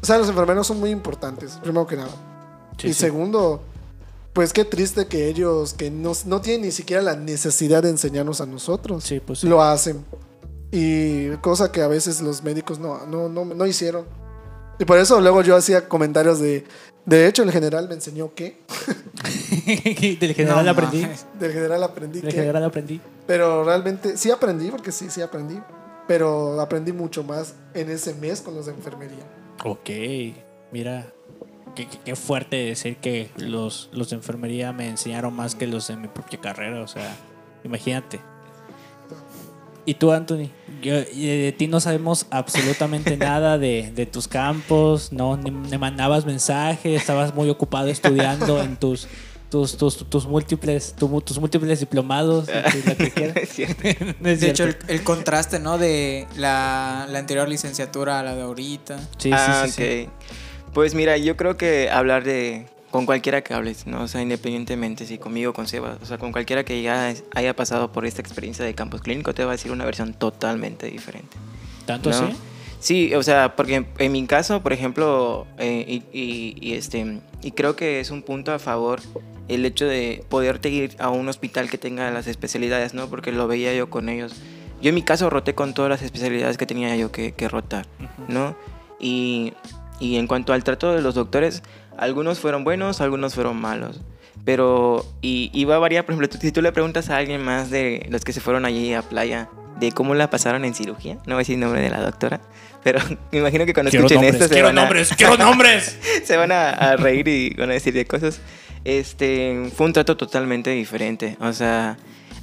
o 0.00 0.06
sea, 0.06 0.18
los 0.18 0.28
enfermeros 0.28 0.68
son 0.68 0.78
muy 0.78 0.90
importantes, 0.90 1.58
primero 1.62 1.84
que 1.88 1.96
nada. 1.96 2.10
Sí, 2.78 2.88
y 2.88 2.92
sí. 2.94 3.00
segundo, 3.00 3.60
pues 4.32 4.52
qué 4.52 4.64
triste 4.64 5.06
que 5.06 5.28
ellos 5.28 5.72
que 5.74 5.90
no, 5.90 6.12
no 6.26 6.40
tienen 6.40 6.62
ni 6.66 6.70
siquiera 6.70 7.02
la 7.02 7.16
necesidad 7.16 7.82
de 7.82 7.90
enseñarnos 7.90 8.40
a 8.40 8.46
nosotros, 8.46 9.02
Sí, 9.02 9.18
pues 9.18 9.40
sí. 9.40 9.48
lo 9.48 9.60
hacen. 9.62 10.04
Y 10.72 11.28
cosa 11.36 11.70
que 11.72 11.82
a 11.82 11.88
veces 11.88 12.20
los 12.20 12.42
médicos 12.42 12.78
no, 12.78 13.06
no, 13.06 13.28
no, 13.28 13.44
no 13.44 13.66
hicieron. 13.66 14.04
Y 14.78 14.84
por 14.84 14.98
eso 14.98 15.20
luego 15.20 15.42
yo 15.42 15.56
hacía 15.56 15.88
comentarios 15.88 16.38
de, 16.38 16.64
de 17.06 17.26
hecho 17.28 17.42
el 17.42 17.50
general 17.52 17.88
me 17.88 17.94
enseñó 17.94 18.34
que, 18.34 18.60
Del 20.20 20.34
general 20.34 20.64
No 20.64 20.70
aprendí. 20.70 21.06
del 21.38 21.52
general 21.52 21.82
aprendí 21.82 22.20
Del 22.20 22.30
que, 22.30 22.36
general 22.40 22.64
aprendí. 22.64 23.00
Pero 23.26 23.64
realmente 23.64 24.16
sí 24.16 24.30
aprendí, 24.30 24.70
porque 24.70 24.92
sí, 24.92 25.08
sí 25.10 25.22
aprendí. 25.22 25.58
Pero 26.06 26.60
aprendí 26.60 26.92
mucho 26.92 27.24
más 27.24 27.54
en 27.74 27.90
ese 27.90 28.14
mes 28.14 28.40
con 28.40 28.54
los 28.54 28.66
de 28.66 28.72
enfermería. 28.72 29.24
Ok, 29.64 29.88
mira, 30.70 31.06
qué, 31.74 31.88
qué- 31.88 31.98
qué 32.04 32.14
fuerte 32.16 32.56
decir 32.56 32.98
que 32.98 33.30
los, 33.38 33.88
los 33.92 34.10
de 34.10 34.16
enfermería 34.16 34.72
me 34.72 34.88
enseñaron 34.88 35.34
más 35.34 35.54
que 35.56 35.66
los 35.66 35.88
de 35.88 35.96
mi 35.96 36.06
propia 36.08 36.40
carrera, 36.40 36.82
o 36.82 36.86
sea, 36.86 37.16
imagínate. 37.64 38.20
¿Y 39.86 39.94
tú, 39.94 40.10
Anthony? 40.12 40.50
Yo, 40.82 40.94
de, 40.96 41.54
ti 41.56 41.68
no 41.68 41.78
sabemos 41.80 42.26
absolutamente 42.30 43.16
nada 43.16 43.56
de, 43.56 43.92
de 43.94 44.04
tus 44.04 44.26
campos, 44.28 45.12
no, 45.12 45.36
ni 45.36 45.50
me 45.52 45.78
mandabas 45.78 46.26
mensajes, 46.26 47.00
estabas 47.00 47.34
muy 47.34 47.48
ocupado 47.48 47.86
estudiando 47.88 48.60
en 48.60 48.76
tus, 48.76 49.06
tus, 49.48 49.76
tus, 49.76 50.10
tus 50.10 50.26
múltiples, 50.26 50.94
tu- 50.98 51.20
tus 51.20 51.38
múltiples 51.38 51.78
diplomados, 51.80 52.48
lo 52.48 52.96
que 52.96 53.10
quieras. 53.12 53.36
Es 53.42 53.48
cierto. 53.50 53.82
No 54.20 54.28
es 54.28 54.40
De 54.40 54.50
hecho, 54.50 54.64
el, 54.64 54.76
el 54.88 55.02
contraste, 55.04 55.60
¿no? 55.60 55.78
De 55.78 56.26
la, 56.36 57.06
la 57.08 57.18
anterior 57.20 57.48
licenciatura 57.48 58.18
a 58.18 58.22
la 58.24 58.34
de 58.34 58.42
ahorita. 58.42 58.98
Sí, 59.18 59.30
sí, 59.30 59.30
ah, 59.32 59.62
sí, 59.66 59.70
sí. 59.70 60.08
ok. 60.08 60.72
Pues 60.74 60.94
mira, 60.94 61.16
yo 61.16 61.36
creo 61.36 61.56
que 61.56 61.88
hablar 61.90 62.24
de 62.24 62.66
con 62.96 63.04
cualquiera 63.04 63.42
que 63.42 63.52
hables, 63.52 63.86
¿no? 63.86 64.02
O 64.04 64.08
sea, 64.08 64.22
independientemente 64.22 65.04
si 65.04 65.18
conmigo 65.18 65.52
con 65.52 65.68
Seba, 65.68 65.98
o 66.00 66.06
sea, 66.06 66.16
con 66.16 66.32
cualquiera 66.32 66.64
que 66.64 66.80
ya 66.80 67.12
haya 67.34 67.54
pasado 67.54 67.92
por 67.92 68.06
esta 68.06 68.22
experiencia 68.22 68.64
de 68.64 68.74
campus 68.74 69.02
clínico, 69.02 69.34
te 69.34 69.44
va 69.44 69.50
a 69.50 69.56
decir 69.56 69.70
una 69.70 69.84
versión 69.84 70.14
totalmente 70.14 70.86
diferente. 70.86 71.36
¿Tanto 71.84 72.08
¿no? 72.08 72.16
así? 72.16 72.36
Sí, 72.80 73.14
o 73.14 73.22
sea, 73.22 73.54
porque 73.54 73.84
en 73.98 74.12
mi 74.12 74.26
caso, 74.26 74.62
por 74.62 74.72
ejemplo, 74.72 75.46
eh, 75.58 75.84
y, 75.86 76.18
y- 76.18 76.56
y 76.58 76.72
este, 76.72 77.20
y 77.42 77.50
creo 77.50 77.76
que 77.76 78.00
es 78.00 78.10
un 78.10 78.22
punto 78.22 78.54
a 78.54 78.58
favor 78.58 79.00
el 79.48 79.66
hecho 79.66 79.84
de 79.86 80.24
poderte 80.30 80.70
ir 80.70 80.96
a 80.98 81.10
un 81.10 81.28
hospital 81.28 81.68
que 81.68 81.76
tenga 81.76 82.10
las 82.10 82.26
especialidades, 82.26 82.94
¿no? 82.94 83.08
Porque 83.10 83.30
lo 83.30 83.46
veía 83.46 83.74
yo 83.74 83.90
con 83.90 84.08
ellos. 84.08 84.32
Yo 84.80 84.88
en 84.88 84.94
mi 84.94 85.02
caso 85.02 85.28
roté 85.28 85.54
con 85.54 85.74
todas 85.74 85.90
las 85.90 86.00
especialidades 86.00 86.56
que 86.56 86.64
tenía 86.64 86.96
yo 86.96 87.12
que, 87.12 87.32
que 87.32 87.46
rotar, 87.46 87.86
¿no? 88.26 88.56
Y, 88.98 89.52
y 90.00 90.16
en 90.16 90.26
cuanto 90.26 90.52
al 90.54 90.64
trato 90.64 90.94
de 90.94 91.02
los 91.02 91.14
doctores, 91.14 91.62
algunos 91.98 92.38
fueron 92.40 92.64
buenos, 92.64 93.00
algunos 93.00 93.34
fueron 93.34 93.56
malos. 93.60 94.00
Pero, 94.44 95.04
y, 95.22 95.50
y 95.52 95.64
va 95.64 95.76
a 95.76 95.78
variar, 95.78 96.04
por 96.04 96.12
ejemplo, 96.12 96.28
tú- 96.28 96.38
si 96.40 96.52
tú 96.52 96.62
le 96.62 96.70
preguntas 96.72 97.10
a 97.10 97.16
alguien 97.16 97.42
más 97.42 97.70
de 97.70 98.06
los 98.10 98.24
que 98.24 98.32
se 98.32 98.40
fueron 98.40 98.64
allí 98.64 98.92
a 98.94 99.02
playa, 99.02 99.48
de 99.80 99.92
cómo 99.92 100.14
la 100.14 100.30
pasaron 100.30 100.64
en 100.64 100.74
cirugía, 100.74 101.14
no 101.26 101.34
voy 101.34 101.34
a 101.34 101.38
decir 101.38 101.54
el 101.54 101.60
nombre 101.60 101.80
de 101.80 101.90
la 101.90 102.00
doctora, 102.00 102.40
pero 102.84 103.00
me 103.32 103.38
imagino 103.40 103.66
que 103.66 103.74
cuando 103.74 103.90
Quiero 103.90 104.06
escuchen 104.06 104.22
nombres, 104.22 104.34
esto 104.34 104.48
se 104.48 104.54
quiero 104.54 104.68
van, 104.68 104.78
a, 104.78 104.82
nombres, 104.82 105.14
quiero 105.16 105.36
nombres. 105.36 105.98
se 106.24 106.36
van 106.36 106.52
a, 106.52 106.70
a 106.70 106.96
reír 106.96 107.26
y 107.28 107.50
van 107.54 107.70
a 107.70 107.72
decir 107.74 107.92
de 107.94 108.04
cosas. 108.06 108.40
Este, 108.84 109.70
fue 109.74 109.86
un 109.86 109.92
trato 109.92 110.16
totalmente 110.16 110.70
diferente. 110.70 111.36
O 111.40 111.52
sea, 111.52 111.96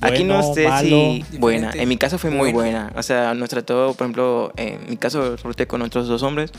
aquí 0.03 0.23
no 0.23 0.35
Bueno, 0.41 0.53
sé 0.53 0.67
malo. 0.67 0.87
si 0.87 1.25
buena. 1.37 1.71
En 1.73 1.89
mi 1.89 1.97
caso 1.97 2.17
fue 2.17 2.29
muy 2.29 2.51
buena. 2.51 2.91
O 2.95 3.03
sea, 3.03 3.33
nos 3.33 3.49
trató, 3.49 3.93
por 3.93 4.05
ejemplo, 4.05 4.51
en 4.57 4.79
mi 4.89 4.97
caso 4.97 5.35
roté 5.43 5.67
con 5.67 5.81
otros 5.81 6.07
dos 6.07 6.23
hombres 6.23 6.51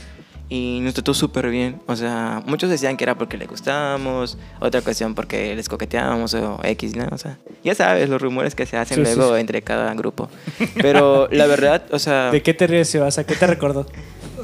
y 0.47 0.79
nos 0.83 0.93
trató 0.93 1.13
súper 1.13 1.49
bien. 1.49 1.81
O 1.87 1.95
sea, 1.95 2.43
muchos 2.45 2.69
decían 2.69 2.97
que 2.97 3.03
era 3.03 3.15
porque 3.17 3.37
le 3.37 3.47
gustábamos, 3.47 4.37
otra 4.59 4.79
ocasión 4.79 5.15
porque 5.15 5.55
les 5.55 5.67
coqueteábamos 5.69 6.33
o 6.35 6.59
X, 6.63 6.95
¿no? 6.95 7.07
O 7.11 7.17
sea, 7.17 7.37
ya 7.63 7.73
sabes 7.75 8.09
los 8.09 8.21
rumores 8.21 8.53
que 8.55 8.65
se 8.65 8.77
hacen 8.77 9.03
Sí, 9.05 9.11
sí, 9.11 9.17
luego 9.17 9.37
entre 9.37 9.61
cada 9.63 9.93
grupo. 9.95 10.29
Pero 10.75 11.27
la 11.31 11.47
verdad, 11.47 11.83
o 11.91 11.97
sea... 11.99 12.29
¿De 12.31 12.43
qué 12.43 12.53
te 12.53 12.67
ríes, 12.67 12.89
Sebas? 12.89 13.17
¿A 13.17 13.25
qué 13.25 13.35
te 13.35 13.47
recordó? 13.47 13.87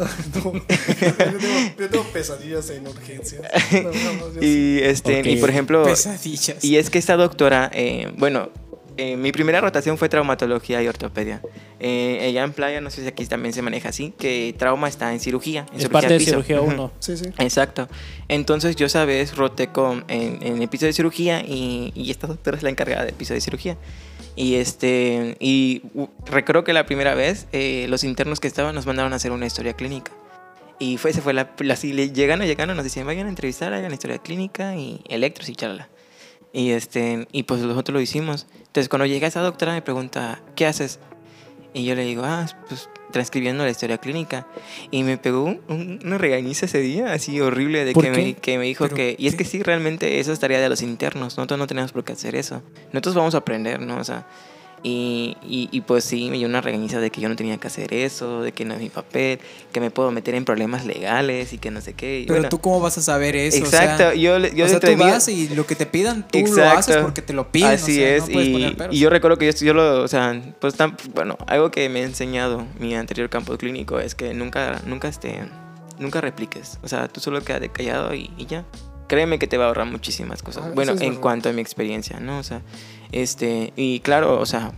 No, 0.01 0.53
yo, 0.53 0.61
tengo, 1.13 1.73
yo 1.77 1.89
tengo 1.89 2.03
pesadillas 2.05 2.69
en 2.71 2.87
urgencias. 2.87 3.41
No, 3.71 3.81
no, 3.83 3.89
no, 3.91 4.39
sí. 4.41 4.45
Y, 4.47 4.79
este, 4.79 5.19
Ok. 5.19 5.25
y 5.27 5.35
por 5.35 5.49
ejemplo, 5.51 5.83
Pesadillas. 5.83 6.63
y 6.63 6.77
es 6.77 6.89
que 6.89 6.97
esta 6.97 7.17
doctora, 7.17 7.69
eh, 7.73 8.11
bueno, 8.17 8.49
eh, 9.01 9.17
mi 9.17 9.31
primera 9.31 9.59
rotación 9.61 9.97
fue 9.97 10.09
traumatología 10.09 10.81
y 10.83 10.87
ortopedia. 10.87 11.41
Eh, 11.79 12.25
allá 12.29 12.43
en 12.43 12.53
playa, 12.53 12.81
no 12.81 12.89
sé 12.89 13.01
si 13.01 13.07
aquí 13.07 13.25
también 13.25 13.53
se 13.53 13.61
maneja 13.61 13.89
así, 13.89 14.13
que 14.17 14.53
trauma 14.57 14.87
está 14.87 15.11
en 15.13 15.19
cirugía. 15.19 15.65
En 15.73 15.79
Es 15.81 15.89
parte 15.89 16.13
de 16.13 16.19
piso. 16.19 16.31
cirugía 16.31 16.61
Ujú. 16.61 16.71
1. 16.71 16.91
Sí, 16.99 17.17
sí. 17.17 17.25
Exacto. 17.39 17.87
Entonces 18.27 18.75
yo 18.75 18.85
esa 18.85 19.05
vez 19.05 19.35
roté 19.35 19.67
con, 19.67 20.05
en, 20.07 20.39
en 20.45 20.61
el 20.61 20.67
piso 20.67 20.85
de 20.85 20.93
cirugía 20.93 21.41
y, 21.41 21.91
y 21.95 22.11
esta 22.11 22.27
doctora 22.27 22.57
es 22.57 22.63
la 22.63 22.69
encargada 22.69 23.05
del 23.05 23.13
piso 23.15 23.33
de 23.33 23.41
cirugía. 23.41 23.77
Y 24.35 24.55
este 24.55 25.35
y 25.39 25.81
recuerdo 26.25 26.63
que 26.63 26.71
la 26.73 26.85
primera 26.85 27.15
vez 27.15 27.47
eh, 27.51 27.85
los 27.89 28.03
internos 28.03 28.39
que 28.39 28.47
estaban 28.47 28.73
nos 28.73 28.85
mandaron 28.85 29.11
a 29.13 29.17
hacer 29.17 29.31
una 29.31 29.45
historia 29.45 29.73
clínica. 29.73 30.11
Y 30.79 30.97
fue, 30.97 31.11
esa 31.11 31.21
fue 31.21 31.33
la, 31.33 31.51
la 31.59 31.73
así, 31.75 31.93
le- 31.93 32.11
llegan, 32.11 32.39
llegan, 32.41 32.75
nos 32.75 32.83
decían, 32.83 33.05
vayan 33.05 33.27
a 33.27 33.29
entrevistar, 33.29 33.71
hagan 33.73 33.93
historia 33.93 34.17
clínica 34.17 34.75
y 34.75 35.01
electros 35.09 35.47
y 35.49 35.55
chalala. 35.55 35.89
Y 36.53 36.71
este 36.71 37.27
y 37.31 37.43
pues 37.43 37.61
nosotros 37.61 37.93
lo 37.93 38.01
hicimos. 38.01 38.47
Entonces 38.57 38.89
cuando 38.89 39.05
llega 39.05 39.27
esa 39.27 39.41
doctora 39.41 39.73
me 39.73 39.81
pregunta, 39.81 40.41
¿qué 40.55 40.65
haces? 40.65 40.99
Y 41.73 41.85
yo 41.85 41.95
le 41.95 42.03
digo, 42.03 42.23
ah, 42.25 42.45
pues 42.67 42.89
transcribiendo 43.11 43.63
la 43.63 43.69
historia 43.69 43.97
clínica. 43.97 44.45
Y 44.91 45.03
me 45.03 45.17
pegó 45.17 45.43
un- 45.45 45.61
un- 45.69 45.99
una 46.03 46.17
regañiza 46.17 46.65
ese 46.65 46.79
día, 46.79 47.13
así 47.13 47.39
horrible, 47.39 47.85
de 47.85 47.93
¿Por 47.93 48.03
que 48.03 48.11
me, 48.11 48.33
que 48.33 48.57
me 48.57 48.65
dijo 48.65 48.83
¿Pero 48.85 48.95
que... 48.95 49.15
Y 49.17 49.27
es 49.27 49.33
qué? 49.35 49.39
que 49.39 49.45
sí, 49.45 49.63
realmente 49.63 50.19
eso 50.19 50.33
es 50.33 50.39
tarea 50.39 50.59
de 50.59 50.67
los 50.69 50.81
internos. 50.81 51.37
Nosotros 51.37 51.57
no 51.57 51.67
tenemos 51.67 51.91
por 51.93 52.03
qué 52.03 52.13
hacer 52.13 52.35
eso. 52.35 52.61
Nosotros 52.91 53.15
vamos 53.15 53.35
a 53.35 53.39
aprender, 53.39 53.79
¿no? 53.81 53.97
O 53.97 54.03
sea, 54.03 54.27
y, 54.83 55.37
y, 55.43 55.69
y 55.71 55.81
pues 55.81 56.03
sí, 56.03 56.29
me 56.31 56.37
dio 56.37 56.47
una 56.47 56.61
regañiza 56.61 56.99
de 56.99 57.11
que 57.11 57.21
yo 57.21 57.29
no 57.29 57.35
tenía 57.35 57.57
que 57.57 57.67
hacer 57.67 57.93
eso, 57.93 58.41
de 58.41 58.51
que 58.51 58.65
no 58.65 58.73
es 58.73 58.79
mi 58.79 58.89
papel, 58.89 59.39
que 59.71 59.79
me 59.79 59.91
puedo 59.91 60.11
meter 60.11 60.33
en 60.33 60.43
problemas 60.43 60.85
legales 60.85 61.53
y 61.53 61.57
que 61.59 61.69
no 61.69 61.81
sé 61.81 61.93
qué. 61.93 62.21
Y 62.21 62.25
Pero 62.25 62.35
bueno, 62.39 62.49
tú 62.49 62.59
cómo 62.59 62.79
vas 62.79 62.97
a 62.97 63.01
saber 63.01 63.35
eso? 63.35 63.57
Exacto, 63.57 63.93
O 63.93 63.97
sea, 63.97 64.15
yo, 64.15 64.39
yo 64.39 64.65
o 64.65 64.67
sea, 64.67 64.79
tú 64.79 64.95
vas 64.97 65.27
y 65.27 65.49
lo 65.49 65.67
que 65.67 65.75
te 65.75 65.85
pidan, 65.85 66.27
tú 66.27 66.39
lo 66.39 66.45
Exacto. 66.47 66.79
haces 66.79 66.97
porque 66.97 67.21
te 67.21 67.33
lo 67.33 67.51
piden. 67.51 67.69
o 67.69 67.73
Así 67.73 67.95
sea, 67.95 68.15
es, 68.15 68.29
no 68.29 68.41
y, 68.41 68.75
y 68.91 68.99
yo 68.99 69.09
recuerdo 69.09 69.37
que 69.37 69.51
yo, 69.51 69.65
yo 69.65 69.73
lo, 69.73 70.01
o 70.01 70.07
sea, 70.07 70.41
pues 70.59 70.73
tan, 70.75 70.97
bueno, 71.13 71.37
algo 71.47 71.69
que 71.69 71.87
me 71.89 71.99
ha 72.01 72.03
enseñado 72.03 72.65
mi 72.79 72.95
anterior 72.95 73.29
campo 73.29 73.55
clínico 73.57 73.99
es 73.99 74.15
que 74.15 74.33
nunca, 74.33 74.81
nunca, 74.87 75.07
este, 75.07 75.41
nunca 75.99 76.21
repliques, 76.21 76.79
o 76.81 76.87
sea, 76.87 77.07
tú 77.07 77.19
solo 77.19 77.41
quédate 77.43 77.69
callado 77.69 78.15
y, 78.15 78.31
y 78.37 78.45
ya. 78.47 78.65
Créeme 79.07 79.39
que 79.39 79.45
te 79.47 79.57
va 79.57 79.65
a 79.65 79.67
ahorrar 79.67 79.87
muchísimas 79.87 80.41
cosas. 80.41 80.63
Ah, 80.67 80.71
bueno, 80.73 80.93
en 80.93 80.99
verdad. 80.99 81.19
cuanto 81.19 81.49
a 81.49 81.51
mi 81.51 81.59
experiencia, 81.61 82.21
¿no? 82.21 82.39
O 82.39 82.43
sea, 82.43 82.61
este, 83.11 83.73
y 83.75 83.99
claro, 83.99 84.39
o 84.39 84.45
sea, 84.45 84.71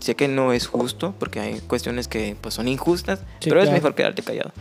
sé 0.00 0.14
que 0.14 0.28
no 0.28 0.52
es 0.52 0.66
justo 0.66 1.14
porque 1.18 1.40
hay 1.40 1.60
cuestiones 1.60 2.08
que 2.08 2.36
pues 2.40 2.54
son 2.54 2.68
injustas, 2.68 3.20
Sí, 3.40 3.48
pero 3.48 3.62
es 3.62 3.70
mejor 3.70 3.94
quedarte 3.94 4.22
callado. 4.22 4.52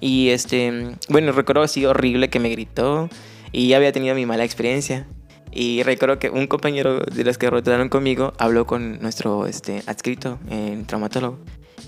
Y 0.00 0.30
este, 0.30 0.96
bueno, 1.08 1.32
recuerdo 1.32 1.62
así 1.62 1.86
horrible 1.86 2.28
que 2.28 2.40
me 2.40 2.48
gritó 2.48 3.08
y 3.52 3.68
ya 3.68 3.76
había 3.76 3.92
tenido 3.92 4.14
mi 4.14 4.26
mala 4.26 4.44
experiencia. 4.44 5.06
Y 5.52 5.82
recuerdo 5.82 6.18
que 6.18 6.30
un 6.30 6.46
compañero 6.46 7.00
de 7.00 7.24
los 7.24 7.36
que 7.36 7.50
rotaron 7.50 7.90
conmigo 7.90 8.32
habló 8.38 8.66
con 8.66 9.00
nuestro 9.00 9.46
este, 9.46 9.82
adscrito 9.86 10.38
en 10.50 10.86
traumatólogo. 10.86 11.38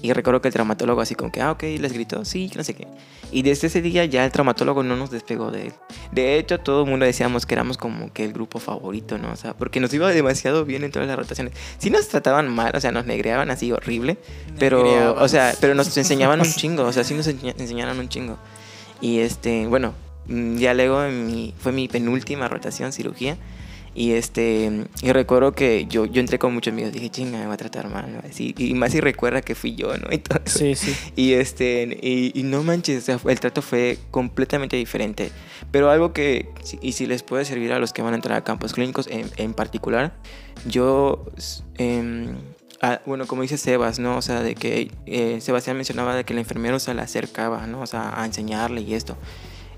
Y 0.03 0.13
recuerdo 0.13 0.41
que 0.43 0.49
el 0.49 0.55
traumatólogo 0.55 1.01
así 1.01 1.15
como 1.15 1.33
que, 1.33 1.41
ah, 1.41 1.53
ok, 1.53 1.63
les 1.79 1.93
gritó, 1.93 2.25
sí, 2.25 2.51
no 2.57 2.63
sé 2.63 2.75
qué. 2.75 2.87
Y 3.33 3.43
desde 3.43 3.69
ese 3.69 3.81
día 3.81 4.05
ya 4.05 4.25
el 4.25 4.31
traumatólogo 4.33 4.83
no 4.83 4.97
nos 4.97 5.11
despegó 5.11 5.51
de 5.51 5.69
él. 5.69 5.73
De 6.13 6.39
hecho, 6.39 6.59
todo 6.61 6.85
el 6.85 6.91
mundo 6.91 7.07
decíamos 7.07 7.47
que 7.47 7.55
éramos 7.55 7.79
como 7.79 8.13
que 8.13 8.25
el 8.25 8.33
grupo 8.33 8.59
favorito, 8.61 9.17
¿no? 9.19 9.33
O 9.33 9.37
sea, 9.37 9.55
porque 9.55 9.81
nos 9.81 9.93
iba 9.95 10.11
demasiado 10.11 10.65
bien 10.65 10.85
en 10.85 10.91
todas 10.93 11.09
las 11.09 11.17
rotaciones. 11.17 11.55
Sí 11.79 11.89
nos 11.91 12.07
trataban 12.09 12.49
mal, 12.55 12.73
o 12.77 12.81
sea, 12.81 12.93
nos 12.93 13.07
negreaban 13.07 13.51
así 13.51 13.73
horrible. 13.73 14.19
Pero, 14.59 15.15
o 15.15 15.29
sea, 15.29 15.55
pero 15.61 15.75
nos 15.75 15.97
enseñaban 15.97 16.41
un 16.41 16.47
chingo, 16.53 16.83
o 16.85 16.93
sea, 16.93 17.03
sí 17.03 17.15
nos 17.15 17.27
enseña- 17.27 17.55
enseñaron 17.59 17.99
un 17.99 18.09
chingo. 18.09 18.37
Y 19.01 19.21
este, 19.21 19.67
bueno, 19.67 19.95
mm, 20.27 20.57
ya 20.59 20.75
luego 20.75 21.03
en 21.05 21.27
mi, 21.27 21.55
fue 21.59 21.73
mi 21.73 21.89
penúltima 21.89 22.47
rotación, 22.49 22.93
cirugía. 22.93 23.37
Y 23.95 24.13
este, 24.13 24.87
y 25.03 25.13
recuerdo 25.13 25.53
que 25.53 25.87
yo, 25.87 26.05
yo 26.05 26.21
entré 26.21 26.39
con 26.41 26.53
muchos 26.53 26.75
miedos, 26.75 26.93
dije, 26.93 27.11
chinga, 27.11 27.39
me 27.39 27.47
va 27.47 27.55
a 27.55 27.57
tratar 27.57 27.89
mal, 27.89 28.19
a 28.19 28.27
decir", 28.27 28.55
y 28.59 28.75
más 28.75 28.91
si 28.91 29.01
recuerda 29.01 29.41
que 29.41 29.55
fui 29.55 29.77
yo, 29.77 29.97
¿no? 29.97 30.09
Y 30.13 30.19
todo 30.19 30.41
eso. 30.45 30.59
Sí, 30.59 30.75
sí. 30.75 30.97
Y 31.15 31.35
este, 31.35 31.99
y, 32.03 32.33
y 32.39 32.43
no 32.43 32.65
manches, 32.65 33.03
o 33.03 33.07
sea, 33.07 33.31
el 33.31 33.41
trato 33.41 33.63
fue 33.63 33.99
completamente 34.11 34.77
diferente. 34.77 35.31
Pero 35.71 35.91
algo 35.91 36.13
que, 36.13 36.49
y 36.83 36.93
si 36.93 37.07
les 37.07 37.23
puede 37.23 37.45
servir 37.45 37.73
a 37.73 37.79
los 37.79 37.93
que 37.93 38.03
van 38.03 38.15
a 38.15 38.17
entrar 38.17 38.37
a 38.37 38.45
campos 38.45 38.73
clínicos 38.73 39.07
en, 39.07 39.31
en 39.37 39.55
particular, 39.55 40.15
yo, 40.67 41.25
ah, 42.81 43.01
bueno, 43.07 43.27
como 43.27 43.43
dice 43.43 43.59
Sebas, 43.59 43.99
¿no? 43.99 44.17
O 44.17 44.23
sea, 44.23 44.43
de 44.43 44.55
que 44.55 44.91
eh, 45.07 45.41
Sebastián 45.41 45.77
mencionaba 45.77 46.15
de 46.15 46.25
que 46.25 46.33
el 46.33 46.39
enfermero 46.39 46.79
se 46.79 46.95
le 46.95 47.03
acercaba, 47.03 47.67
¿no? 47.67 47.81
O 47.81 47.87
sea, 47.87 48.21
a 48.21 48.25
enseñarle 48.25 48.81
y 48.81 48.95
esto. 48.95 49.17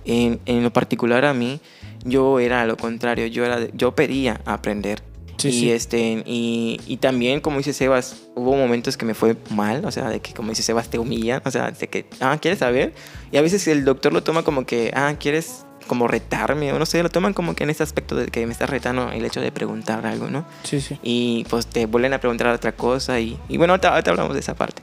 En, 0.05 0.41
en 0.47 0.63
lo 0.63 0.73
particular 0.73 1.25
a 1.25 1.35
mí, 1.35 1.61
yo 2.05 2.41
era 2.41 2.65
lo 2.67 2.77
contrario, 2.77 3.27
yo, 3.27 3.45
era 3.45 3.69
yo 3.73 3.95
pedía 3.95 4.41
aprender. 4.45 5.03
Sí, 5.39 5.49
y, 5.49 5.53
sí. 5.53 5.71
este, 5.71 6.23
y, 6.25 6.81
y 6.87 6.97
también, 6.97 7.41
como 7.41 7.59
dice 7.59 7.75
Sebas, 7.75 8.23
hubo 8.35 8.57
momentos 8.57 8.97
que 8.97 9.05
me 9.05 9.13
fue 9.13 9.37
mal, 9.51 9.85
o 9.85 9.91
sea, 9.91 10.09
de 10.09 10.21
que, 10.21 10.33
como 10.33 10.49
dice 10.49 10.63
Sebas, 10.63 10.89
te 10.89 10.99
humillan, 10.99 11.43
o 11.45 11.51
sea, 11.51 11.71
de 11.71 11.89
que, 11.89 12.07
ah, 12.21 12.39
¿quieres 12.41 12.61
saber? 12.61 12.95
Y 13.31 13.37
a 13.37 13.43
veces 13.43 13.69
el 13.69 13.85
doctor 13.85 14.15
lo 14.15 14.23
toma 14.23 14.45
como 14.45 14.65
que, 14.65 14.93
ah, 14.95 15.15
¿quieres 15.19 15.67
como 15.87 16.09
retarme? 16.09 16.73
O 16.73 16.79
no 16.79 16.87
sé, 16.87 17.03
lo 17.03 17.11
toman 17.11 17.33
como 17.33 17.55
que 17.55 17.65
en 17.65 17.71
este 17.71 17.83
aspecto 17.83 18.17
de 18.17 18.27
que 18.29 18.47
me 18.47 18.53
estás 18.53 18.71
retando 18.71 19.11
el 19.13 19.25
hecho 19.25 19.41
de 19.41 19.53
preguntar 19.53 20.07
algo, 20.07 20.29
¿no? 20.29 20.47
Sí, 20.63 20.81
sí. 20.81 20.99
Y 21.03 21.47
pues 21.49 21.67
te 21.67 21.87
vuelven 21.87 22.15
a 22.15 22.19
preguntar 22.19 22.49
otra 22.49 22.73
cosa 22.73 23.21
y, 23.21 23.39
y 23.49 23.57
bueno, 23.59 23.75
ahorita, 23.75 23.91
ahorita 23.91 24.11
hablamos 24.11 24.35
de 24.35 24.41
esa 24.41 24.55
parte. 24.55 24.83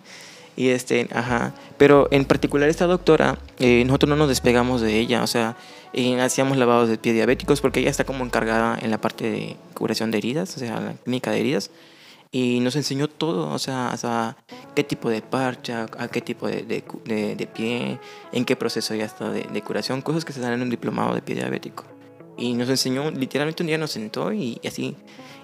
Y 0.56 0.69
este, 0.69 1.08
ajá. 1.13 1.54
Pero 1.78 2.08
en 2.12 2.26
particular 2.26 2.69
esta 2.69 2.86
doctora, 2.86 3.38
eh, 3.60 3.84
nosotros 3.86 4.10
no 4.10 4.15
nos 4.15 4.30
despegamos 4.30 4.82
de 4.82 4.99
ella, 4.99 5.23
o 5.23 5.28
sea, 5.28 5.56
eh, 5.94 6.20
hacíamos 6.22 6.58
lavados 6.58 6.90
de 6.90 6.98
pie 6.98 7.14
diabéticos 7.14 7.62
porque 7.62 7.80
ella 7.80 7.90
está 7.90 8.04
como 8.04 8.24
encargada 8.26 8.78
en 8.82 8.92
la 8.92 9.00
parte 9.00 9.30
de 9.30 9.58
curación 9.74 10.12
de 10.12 10.18
heridas, 10.18 10.56
o 10.56 10.60
sea, 10.60 10.80
la 10.80 10.94
clínica 10.94 11.32
de 11.32 11.40
heridas. 11.40 11.72
Y 12.32 12.62
nos 12.62 12.76
enseñó 12.76 13.08
todo, 13.08 13.52
o 13.54 13.60
sea, 13.60 13.96
sea, 13.96 14.36
qué 14.76 14.84
tipo 14.84 15.10
de 15.10 15.22
parcha, 15.22 15.86
a 16.00 16.08
qué 16.08 16.20
tipo 16.20 16.48
de, 16.48 16.64
de, 16.64 16.84
de- 17.06 17.36
de 17.36 17.48
pie, 17.48 18.00
en 18.32 18.44
qué 18.46 18.56
proceso 18.56 18.96
ya 18.96 19.06
está 19.06 19.30
de 19.30 19.62
curación, 19.62 20.02
cosas 20.02 20.26
que 20.26 20.34
se 20.34 20.40
dan 20.42 20.54
en 20.54 20.64
un 20.64 20.70
diplomado 20.72 21.14
de 21.14 21.22
pie 21.22 21.36
diabético. 21.36 21.84
Y 22.36 22.54
nos 22.54 22.68
enseñó, 22.70 23.12
literalmente 23.12 23.62
un 23.62 23.68
día 23.68 23.78
nos 23.78 23.92
sentó 23.92 24.34
y, 24.34 24.58
y 24.64 24.68
así. 24.68 24.96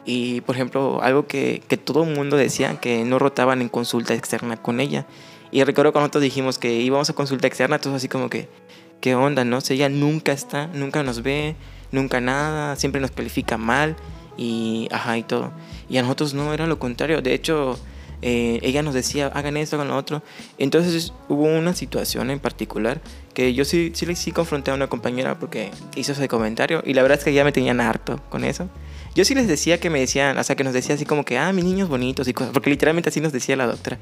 Y 0.03 0.41
por 0.41 0.55
ejemplo, 0.55 0.99
algo 1.03 1.27
que, 1.27 1.61
que 1.67 1.77
todo 1.77 2.03
el 2.03 2.15
mundo 2.15 2.35
decía, 2.37 2.79
que 2.79 3.03
no 3.05 3.19
rotaban 3.19 3.61
en 3.61 3.69
consulta 3.69 4.15
externa 4.15 4.57
con 4.57 4.79
ella. 4.79 5.05
Y 5.51 5.63
recuerdo 5.63 5.91
cuando 5.91 6.05
nosotros 6.07 6.23
dijimos 6.23 6.57
que 6.57 6.73
íbamos 6.73 7.07
a 7.11 7.13
consulta 7.13 7.45
externa, 7.45 7.77
todos 7.79 7.97
así 7.97 8.07
como 8.07 8.31
que, 8.31 8.49
¿qué 9.01 9.15
onda? 9.15 9.45
No 9.45 9.61
sé, 9.61 9.75
ella 9.75 9.89
nunca 9.89 10.31
está, 10.31 10.67
nunca 10.67 11.03
nos 11.03 11.23
ve, 11.23 11.55
nunca 11.91 12.21
nada, 12.21 12.75
siempre 12.75 13.01
nos 13.01 13.11
califica 13.11 13.57
mal 13.57 13.95
y 14.37 14.87
ajá 14.91 15.17
y 15.17 15.23
todo. 15.23 15.51
Y 15.89 15.97
a 15.97 16.01
nosotros 16.01 16.33
no, 16.33 16.53
era 16.53 16.67
lo 16.67 16.79
contrario. 16.79 17.21
De 17.21 17.33
hecho, 17.33 17.79
eh, 18.21 18.59
ella 18.61 18.81
nos 18.81 18.93
decía, 18.93 19.27
hagan 19.27 19.57
esto, 19.57 19.75
hagan 19.75 19.89
lo 19.89 19.97
otro. 19.97 20.21
Entonces 20.57 21.13
hubo 21.27 21.43
una 21.43 21.73
situación 21.73 22.29
en 22.31 22.39
particular 22.39 23.01
que 23.33 23.53
yo 23.53 23.65
sí, 23.65 23.91
sí, 23.93 24.15
sí 24.15 24.31
confronté 24.31 24.71
a 24.71 24.73
una 24.73 24.87
compañera 24.87 25.39
porque 25.39 25.71
hizo 25.95 26.11
ese 26.11 26.27
comentario 26.27 26.83
y 26.85 26.93
la 26.93 27.01
verdad 27.01 27.17
es 27.17 27.23
que 27.23 27.33
ya 27.33 27.43
me 27.43 27.51
tenían 27.51 27.81
harto 27.81 28.21
con 28.29 28.43
eso. 28.43 28.69
Yo 29.15 29.25
sí 29.25 29.33
les 29.35 29.47
decía 29.47 29.79
que 29.79 29.89
me 29.89 29.99
decían, 29.99 30.37
o 30.37 30.43
sea, 30.43 30.55
que 30.55 30.63
nos 30.63 30.73
decía 30.73 30.95
así 30.95 31.05
como 31.05 31.25
que, 31.25 31.37
ah, 31.37 31.51
mis 31.51 31.65
niños 31.65 31.89
bonitos 31.89 32.27
y 32.27 32.33
cosas, 32.33 32.53
porque 32.53 32.69
literalmente 32.69 33.09
así 33.09 33.21
nos 33.21 33.33
decía 33.33 33.55
la 33.55 33.65
doctora. 33.65 33.97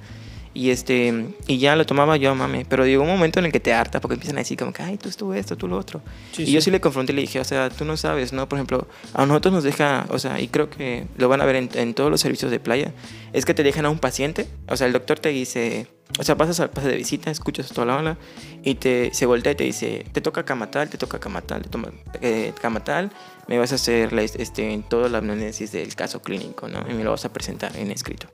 Y 0.58 0.72
este, 0.72 1.36
y 1.46 1.60
ya 1.60 1.76
lo 1.76 1.86
tomaba 1.86 2.17
yo, 2.17 2.34
mame. 2.34 2.65
Pero 2.67 2.84
llegó 2.84 3.04
un 3.04 3.10
momento 3.10 3.38
en 3.38 3.46
el 3.46 3.52
que 3.52 3.60
te 3.60 3.74
harta 3.74 4.02
porque 4.02 4.15
empiezan 4.15 4.38
a 4.38 4.39
decir 4.39 4.58
como 4.58 4.74
que, 4.74 4.82
ay, 4.82 4.98
tú 4.98 5.08
esto, 5.08 5.32
esto, 5.36 5.56
tú 5.56 5.67
lo 5.67 5.78
otro. 5.78 6.02
Sí, 6.32 6.46
y 6.46 6.52
yo 6.52 6.62
sí 6.62 6.72
le 6.72 6.82
confronté 6.82 7.13
y 7.13 7.15
le 7.15 7.22
dije, 7.22 7.39
o 7.39 7.43
sea, 7.43 7.70
tú 7.70 7.86
no 7.86 7.96
sabes, 7.96 8.34
¿no? 8.34 8.50
Por 8.50 8.58
ejemplo, 8.58 8.88
a 9.13 9.24
nosotros 9.28 9.54
nos 9.54 9.63
deja, 9.63 10.08
o 10.10 10.17
sea, 10.17 10.41
y 10.41 10.48
creo 10.48 10.67
que 10.67 11.06
lo 11.15 11.30
van 11.30 11.41
a 11.41 11.46
ver 11.46 11.58
en, 11.58 11.70
en 11.76 11.93
todos 11.93 12.10
los 12.10 12.22
servicios 12.22 12.50
de 12.50 12.60
playa, 12.60 12.91
es 13.34 13.46
que 13.46 13.54
te 13.54 13.62
dejan 13.62 13.86
a 13.86 13.91
un 13.91 14.00
paciente, 14.00 14.48
o 14.67 14.76
sea, 14.76 14.88
el 14.88 14.93
doctor 14.93 15.20
te 15.20 15.30
dice, 15.30 15.86
o 16.17 16.24
sea, 16.24 16.36
pasas 16.36 16.60
al 16.60 16.72
pase 16.72 16.88
de 16.88 16.96
visita, 16.96 17.30
escuchas 17.30 17.70
toda 17.70 17.86
la 17.86 17.98
ola 17.98 18.17
y 18.63 18.74
te, 18.76 19.13
se 19.13 19.28
voltea 19.28 19.52
y 19.52 19.56
te 19.56 19.63
dice, 19.63 20.08
te 20.12 20.22
toca 20.22 20.43
cama 20.43 20.72
tal, 20.72 20.89
te 20.89 20.98
toca 20.98 21.20
cama 21.20 21.41
tal, 21.41 21.62
te 21.62 21.70
toma, 21.70 21.91
eh, 22.20 22.52
cama 22.60 22.84
tal, 22.84 23.12
me 23.48 23.60
vas 23.60 23.74
a 23.74 23.76
hacer 23.76 24.12
la, 24.12 24.24
este, 24.24 24.84
toda 24.89 25.08
la 25.08 25.20
análisis 25.20 25.72
del 25.72 25.93
caso 25.93 26.24
clínico, 26.24 26.67
¿no? 26.67 26.84
Y 26.89 26.96
me 26.96 27.04
lo 27.04 27.12
vas 27.12 27.26
a 27.26 27.32
presentar 27.32 27.78
en 27.78 27.91
escrito. 27.91 28.28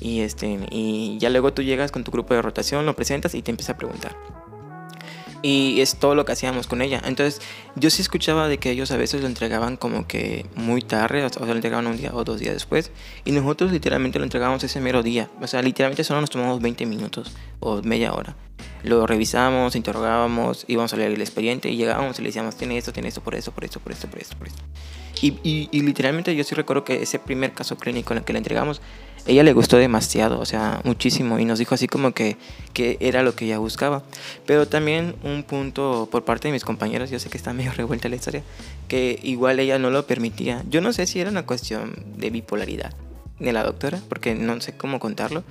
Y, 0.00 0.20
este, 0.20 0.66
y 0.70 1.16
ya 1.18 1.30
luego 1.30 1.52
tú 1.52 1.62
llegas 1.62 1.90
con 1.90 2.04
tu 2.04 2.10
grupo 2.10 2.34
de 2.34 2.42
rotación, 2.42 2.86
lo 2.86 2.94
presentas 2.94 3.34
y 3.34 3.42
te 3.42 3.50
empieza 3.50 3.72
a 3.72 3.76
preguntar. 3.76 4.16
Y 5.42 5.80
es 5.80 5.96
todo 5.96 6.14
lo 6.14 6.24
que 6.24 6.32
hacíamos 6.32 6.66
con 6.66 6.82
ella. 6.82 7.00
Entonces, 7.04 7.40
yo 7.76 7.90
sí 7.90 8.02
escuchaba 8.02 8.48
de 8.48 8.58
que 8.58 8.70
ellos 8.70 8.90
a 8.90 8.96
veces 8.96 9.20
lo 9.20 9.26
entregaban 9.26 9.76
como 9.76 10.06
que 10.06 10.46
muy 10.54 10.82
tarde, 10.82 11.24
o 11.24 11.28
sea, 11.28 11.46
lo 11.46 11.52
entregaban 11.52 11.86
un 11.86 11.96
día 11.96 12.10
o 12.12 12.24
dos 12.24 12.40
días 12.40 12.54
después. 12.54 12.90
Y 13.24 13.32
nosotros 13.32 13.70
literalmente 13.70 14.18
lo 14.18 14.24
entregábamos 14.24 14.64
ese 14.64 14.80
mero 14.80 15.02
día. 15.02 15.30
O 15.40 15.46
sea, 15.46 15.62
literalmente 15.62 16.04
solo 16.04 16.20
nos 16.20 16.30
tomamos 16.30 16.60
20 16.60 16.86
minutos 16.86 17.32
o 17.60 17.80
media 17.82 18.12
hora. 18.12 18.34
Lo 18.82 19.06
revisábamos, 19.06 19.76
interrogábamos, 19.76 20.64
íbamos 20.68 20.92
a 20.92 20.96
leer 20.96 21.12
el 21.12 21.20
expediente 21.20 21.70
y 21.70 21.76
llegábamos 21.76 22.18
y 22.18 22.22
le 22.22 22.28
decíamos, 22.28 22.56
tiene 22.56 22.78
esto, 22.78 22.92
tiene 22.92 23.08
esto, 23.08 23.20
por 23.20 23.34
esto, 23.34 23.52
por 23.52 23.64
esto, 23.64 23.80
por 23.80 23.92
esto, 23.92 24.08
por 24.08 24.20
esto, 24.20 24.36
por 24.36 24.48
esto. 24.48 24.62
Y, 25.22 25.68
y, 25.72 25.80
literalmente 25.80 26.36
yo 26.36 26.44
sí 26.44 26.54
recuerdo 26.54 26.84
que 26.84 27.02
ese 27.02 27.18
primer 27.18 27.52
caso 27.52 27.76
clínico 27.76 28.12
en 28.12 28.18
el 28.18 28.24
que 28.24 28.34
le 28.34 28.38
entregamos, 28.38 28.82
ella 29.26 29.42
le 29.42 29.52
gustó 29.52 29.76
demasiado, 29.76 30.38
o 30.38 30.46
sea, 30.46 30.80
muchísimo, 30.84 31.38
y 31.38 31.44
nos 31.44 31.58
dijo 31.58 31.74
así 31.74 31.88
como 31.88 32.12
que, 32.12 32.36
que 32.72 32.96
era 33.00 33.22
lo 33.22 33.34
que 33.34 33.46
ella 33.46 33.58
buscaba. 33.58 34.02
Pero 34.46 34.66
también 34.68 35.14
un 35.22 35.42
punto 35.42 36.08
por 36.10 36.24
parte 36.24 36.48
de 36.48 36.52
mis 36.52 36.64
compañeros, 36.64 37.10
yo 37.10 37.18
sé 37.18 37.28
que 37.28 37.36
está 37.36 37.52
medio 37.54 37.72
revuelta 37.72 38.08
la 38.08 38.16
historia, 38.16 38.42
que 38.88 39.18
igual 39.22 39.58
ella 39.60 39.78
no 39.78 39.90
lo 39.90 40.06
permitía. 40.06 40.62
Yo 40.68 40.80
no 40.80 40.92
sé 40.92 41.06
si 41.06 41.20
era 41.20 41.30
una 41.30 41.44
cuestión 41.44 41.94
de 42.16 42.30
bipolaridad 42.30 42.94
de 43.38 43.52
la 43.52 43.62
doctora, 43.64 44.00
porque 44.08 44.34
no 44.34 44.60
sé 44.60 44.76
cómo 44.76 44.98
contarlo, 44.98 45.44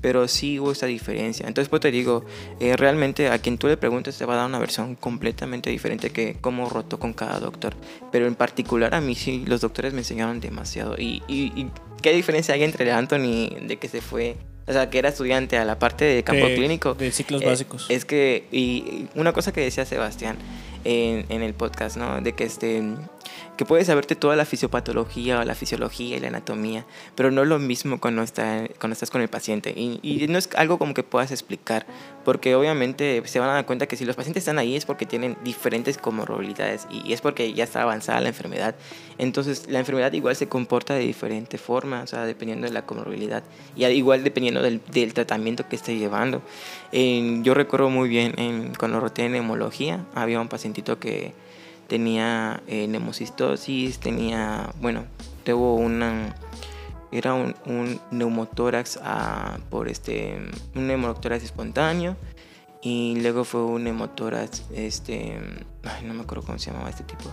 pero 0.00 0.26
sí 0.28 0.58
hubo 0.60 0.72
esa 0.72 0.86
diferencia. 0.86 1.46
Entonces, 1.46 1.68
pues 1.68 1.80
te 1.80 1.90
digo, 1.90 2.24
eh, 2.60 2.76
realmente 2.76 3.28
a 3.28 3.38
quien 3.38 3.58
tú 3.58 3.66
le 3.68 3.76
preguntes 3.76 4.16
te 4.18 4.24
va 4.24 4.34
a 4.34 4.36
dar 4.38 4.46
una 4.46 4.58
versión 4.58 4.94
completamente 4.96 5.70
diferente 5.70 6.10
que 6.10 6.36
cómo 6.40 6.68
roto 6.68 6.98
con 6.98 7.12
cada 7.12 7.38
doctor. 7.40 7.74
Pero 8.10 8.26
en 8.26 8.34
particular 8.34 8.94
a 8.94 9.00
mí 9.00 9.14
sí, 9.14 9.44
los 9.46 9.60
doctores 9.60 9.92
me 9.92 10.00
enseñaron 10.00 10.40
demasiado. 10.40 10.94
Y, 10.98 11.22
y, 11.28 11.52
y 11.60 11.70
qué 12.00 12.12
diferencia 12.12 12.54
hay 12.54 12.62
entre 12.64 12.90
Anthony 12.92 13.48
de 13.66 13.76
que 13.80 13.88
se 13.88 14.00
fue, 14.00 14.36
o 14.66 14.72
sea, 14.72 14.90
que 14.90 14.98
era 14.98 15.08
estudiante 15.08 15.56
a 15.56 15.64
la 15.64 15.78
parte 15.78 16.04
de 16.04 16.22
campo 16.24 16.46
De- 16.46 16.54
clínico. 16.56 16.94
De 16.94 17.10
ciclos 17.12 17.42
Eh, 17.42 17.46
básicos. 17.46 17.86
Es 17.88 18.04
que, 18.04 18.46
y 18.52 19.06
una 19.14 19.32
cosa 19.32 19.52
que 19.52 19.60
decía 19.60 19.84
Sebastián 19.84 20.36
en, 20.84 21.26
en 21.28 21.42
el 21.42 21.54
podcast, 21.54 21.96
¿no? 21.96 22.20
De 22.20 22.32
que 22.34 22.42
este 22.44 22.82
que 23.56 23.66
puedes 23.66 23.86
saberte 23.86 24.16
toda 24.16 24.36
la 24.36 24.44
fisiopatología 24.44 25.40
o 25.40 25.44
la 25.44 25.54
fisiología 25.54 26.16
y 26.16 26.20
la 26.20 26.28
anatomía, 26.28 26.86
pero 27.14 27.30
no 27.30 27.42
es 27.42 27.48
lo 27.48 27.58
mismo 27.58 28.00
cuando, 28.00 28.22
está, 28.22 28.66
cuando 28.78 28.94
estás 28.94 29.10
con 29.10 29.20
el 29.20 29.28
paciente. 29.28 29.72
Y, 29.76 30.00
y 30.02 30.26
no 30.28 30.38
es 30.38 30.48
algo 30.56 30.78
como 30.78 30.94
que 30.94 31.02
puedas 31.02 31.30
explicar, 31.30 31.86
porque 32.24 32.54
obviamente 32.54 33.22
se 33.26 33.40
van 33.40 33.50
a 33.50 33.54
dar 33.54 33.66
cuenta 33.66 33.86
que 33.86 33.96
si 33.96 34.04
los 34.04 34.16
pacientes 34.16 34.42
están 34.42 34.58
ahí 34.58 34.76
es 34.76 34.86
porque 34.86 35.06
tienen 35.06 35.36
diferentes 35.44 35.98
comorbilidades 35.98 36.86
y 36.90 37.12
es 37.12 37.20
porque 37.20 37.52
ya 37.52 37.64
está 37.64 37.82
avanzada 37.82 38.20
la 38.20 38.28
enfermedad. 38.28 38.74
Entonces, 39.18 39.66
la 39.68 39.78
enfermedad 39.78 40.12
igual 40.12 40.34
se 40.34 40.48
comporta 40.48 40.94
de 40.94 41.00
diferente 41.00 41.58
forma, 41.58 42.02
o 42.02 42.06
sea, 42.06 42.24
dependiendo 42.24 42.66
de 42.66 42.72
la 42.72 42.86
comorbilidad 42.86 43.42
y 43.76 43.84
al 43.84 43.92
igual 43.92 44.24
dependiendo 44.24 44.62
del, 44.62 44.80
del 44.90 45.12
tratamiento 45.14 45.68
que 45.68 45.76
esté 45.76 45.96
llevando. 45.96 46.42
Yo 46.92 47.54
recuerdo 47.54 47.90
muy 47.90 48.08
bien 48.08 48.34
en, 48.38 48.74
cuando 48.74 49.00
roté 49.00 49.24
en 49.24 49.34
hemología, 49.34 50.04
había 50.14 50.40
un 50.40 50.48
pacientito 50.48 50.98
que 50.98 51.32
tenía 51.92 52.62
eh, 52.68 52.88
nemocistosis, 52.88 53.98
tenía, 53.98 54.72
bueno, 54.80 55.04
tuvo 55.44 55.74
una, 55.74 56.34
era 57.10 57.34
un, 57.34 57.54
un 57.66 58.00
neumotórax 58.10 58.98
ah, 59.02 59.58
por 59.68 59.90
este, 59.90 60.38
un 60.74 60.86
neumotórax 60.86 61.44
espontáneo 61.44 62.16
y 62.82 63.16
luego 63.20 63.44
fue 63.44 63.62
un 63.64 63.84
neumotórax, 63.84 64.64
este, 64.74 65.38
ay, 65.84 66.04
no 66.04 66.14
me 66.14 66.22
acuerdo 66.22 66.42
cómo 66.44 66.58
se 66.58 66.70
llamaba 66.72 66.90
este 66.90 67.04
tipo. 67.04 67.30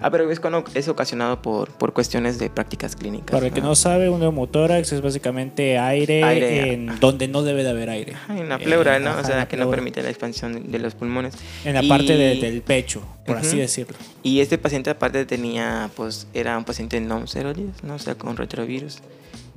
Ah, 0.00 0.10
pero 0.10 0.30
es 0.30 0.40
cuando 0.40 0.64
es 0.74 0.88
ocasionado 0.88 1.42
por, 1.42 1.70
por 1.70 1.92
cuestiones 1.92 2.38
de 2.38 2.48
prácticas 2.48 2.96
clínicas. 2.96 3.30
Para 3.30 3.46
el 3.48 3.52
que 3.52 3.60
no 3.60 3.74
sabe, 3.74 4.08
un 4.08 4.20
neumotórax 4.20 4.90
es 4.92 5.02
básicamente 5.02 5.78
aire, 5.78 6.22
Aire. 6.24 6.72
en 6.72 6.98
donde 6.98 7.28
no 7.28 7.42
debe 7.42 7.62
de 7.62 7.70
haber 7.70 7.90
aire. 7.90 8.14
Ajá, 8.14 8.38
en 8.38 8.48
la 8.48 8.58
pleura, 8.58 8.96
Eh, 8.96 9.00
¿no? 9.00 9.10
ajá, 9.10 9.20
o 9.20 9.24
sea, 9.24 9.48
que 9.48 9.58
no 9.58 9.70
permite 9.70 10.02
la 10.02 10.08
expansión 10.08 10.70
de 10.70 10.78
los 10.78 10.94
pulmones. 10.94 11.34
En 11.66 11.74
la 11.74 11.82
Y- 11.82 11.88
parte 11.88 12.16
de- 12.16 12.36
del 12.36 12.62
pecho, 12.62 13.02
por 13.26 13.36
así 13.36 13.48
Ujú. 13.50 13.58
decirlo. 13.58 13.96
Y 14.22 14.40
este 14.40 14.56
paciente 14.56 14.88
aparte 14.88 15.26
tenía, 15.26 15.90
pues, 15.94 16.26
era 16.32 16.56
un 16.56 16.64
paciente 16.64 16.98
no 17.02 17.26
seroides, 17.26 17.82
¿no? 17.84 17.94
O 17.96 17.98
sea, 17.98 18.14
con 18.14 18.36
retrovirus. 18.38 19.00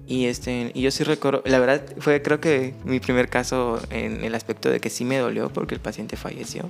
Y, 0.10 0.26
este, 0.26 0.72
y 0.74 0.82
yo 0.82 0.90
sí 0.90 1.04
recuerdo, 1.04 1.44
la 1.46 1.60
verdad 1.60 1.84
fue 2.00 2.20
creo 2.24 2.42
que 2.42 2.74
mi 2.84 3.00
primer 3.00 3.30
caso 3.30 3.80
en 3.92 4.24
el 4.24 4.34
aspecto 4.34 4.70
de 4.72 4.80
que 4.80 4.90
sí 4.90 5.06
me 5.06 5.18
dolió 5.20 5.50
porque 5.50 5.76
el 5.76 5.82
paciente 5.82 6.18
falleció. 6.18 6.64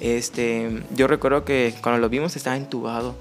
Este, 0.00 0.82
yo 0.94 1.06
recuerdo 1.06 1.44
que 1.44 1.74
cuando 1.80 2.00
lo 2.00 2.08
vimos 2.08 2.34
estaba 2.36 2.56
entubado 2.56 3.14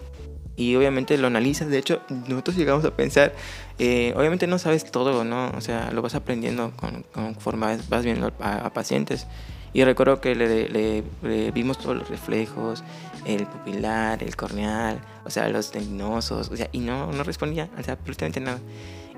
y 0.55 0.75
obviamente 0.75 1.17
lo 1.17 1.27
analizas. 1.27 1.69
De 1.69 1.77
hecho, 1.77 2.01
nosotros 2.27 2.55
llegamos 2.57 2.83
a 2.85 2.95
pensar, 2.95 3.33
eh, 3.77 4.13
obviamente 4.17 4.47
no 4.47 4.57
sabes 4.57 4.89
todo, 4.91 5.23
¿no? 5.23 5.51
O 5.55 5.61
sea, 5.61 5.91
lo 5.91 6.01
vas 6.01 6.15
aprendiendo 6.15 6.71
con, 6.75 7.03
conforme 7.13 7.77
vas- 7.87 8.03
viendo 8.03 8.33
a, 8.39 8.65
a 8.65 8.73
pacientes. 8.73 9.27
Y 9.73 9.83
recuerdo 9.83 10.21
que 10.21 10.33
le, 10.35 10.69
le- 10.69 11.03
le 11.21 11.51
vimos 11.51 11.77
todos 11.77 11.95
los 11.97 12.09
reflejos, 12.09 12.83
el 13.25 13.45
pupilar, 13.45 14.23
el 14.23 14.35
corneal, 14.35 14.99
o 15.25 15.29
sea, 15.29 15.49
los 15.49 15.69
tendinosos, 15.71 16.49
o 16.49 16.55
sea, 16.57 16.69
y 16.71 16.79
no, 16.79 17.11
no 17.11 17.23
respondía, 17.23 17.69
o 17.77 17.83
sea, 17.83 17.93
absolutamente 17.93 18.39
nada. 18.39 18.59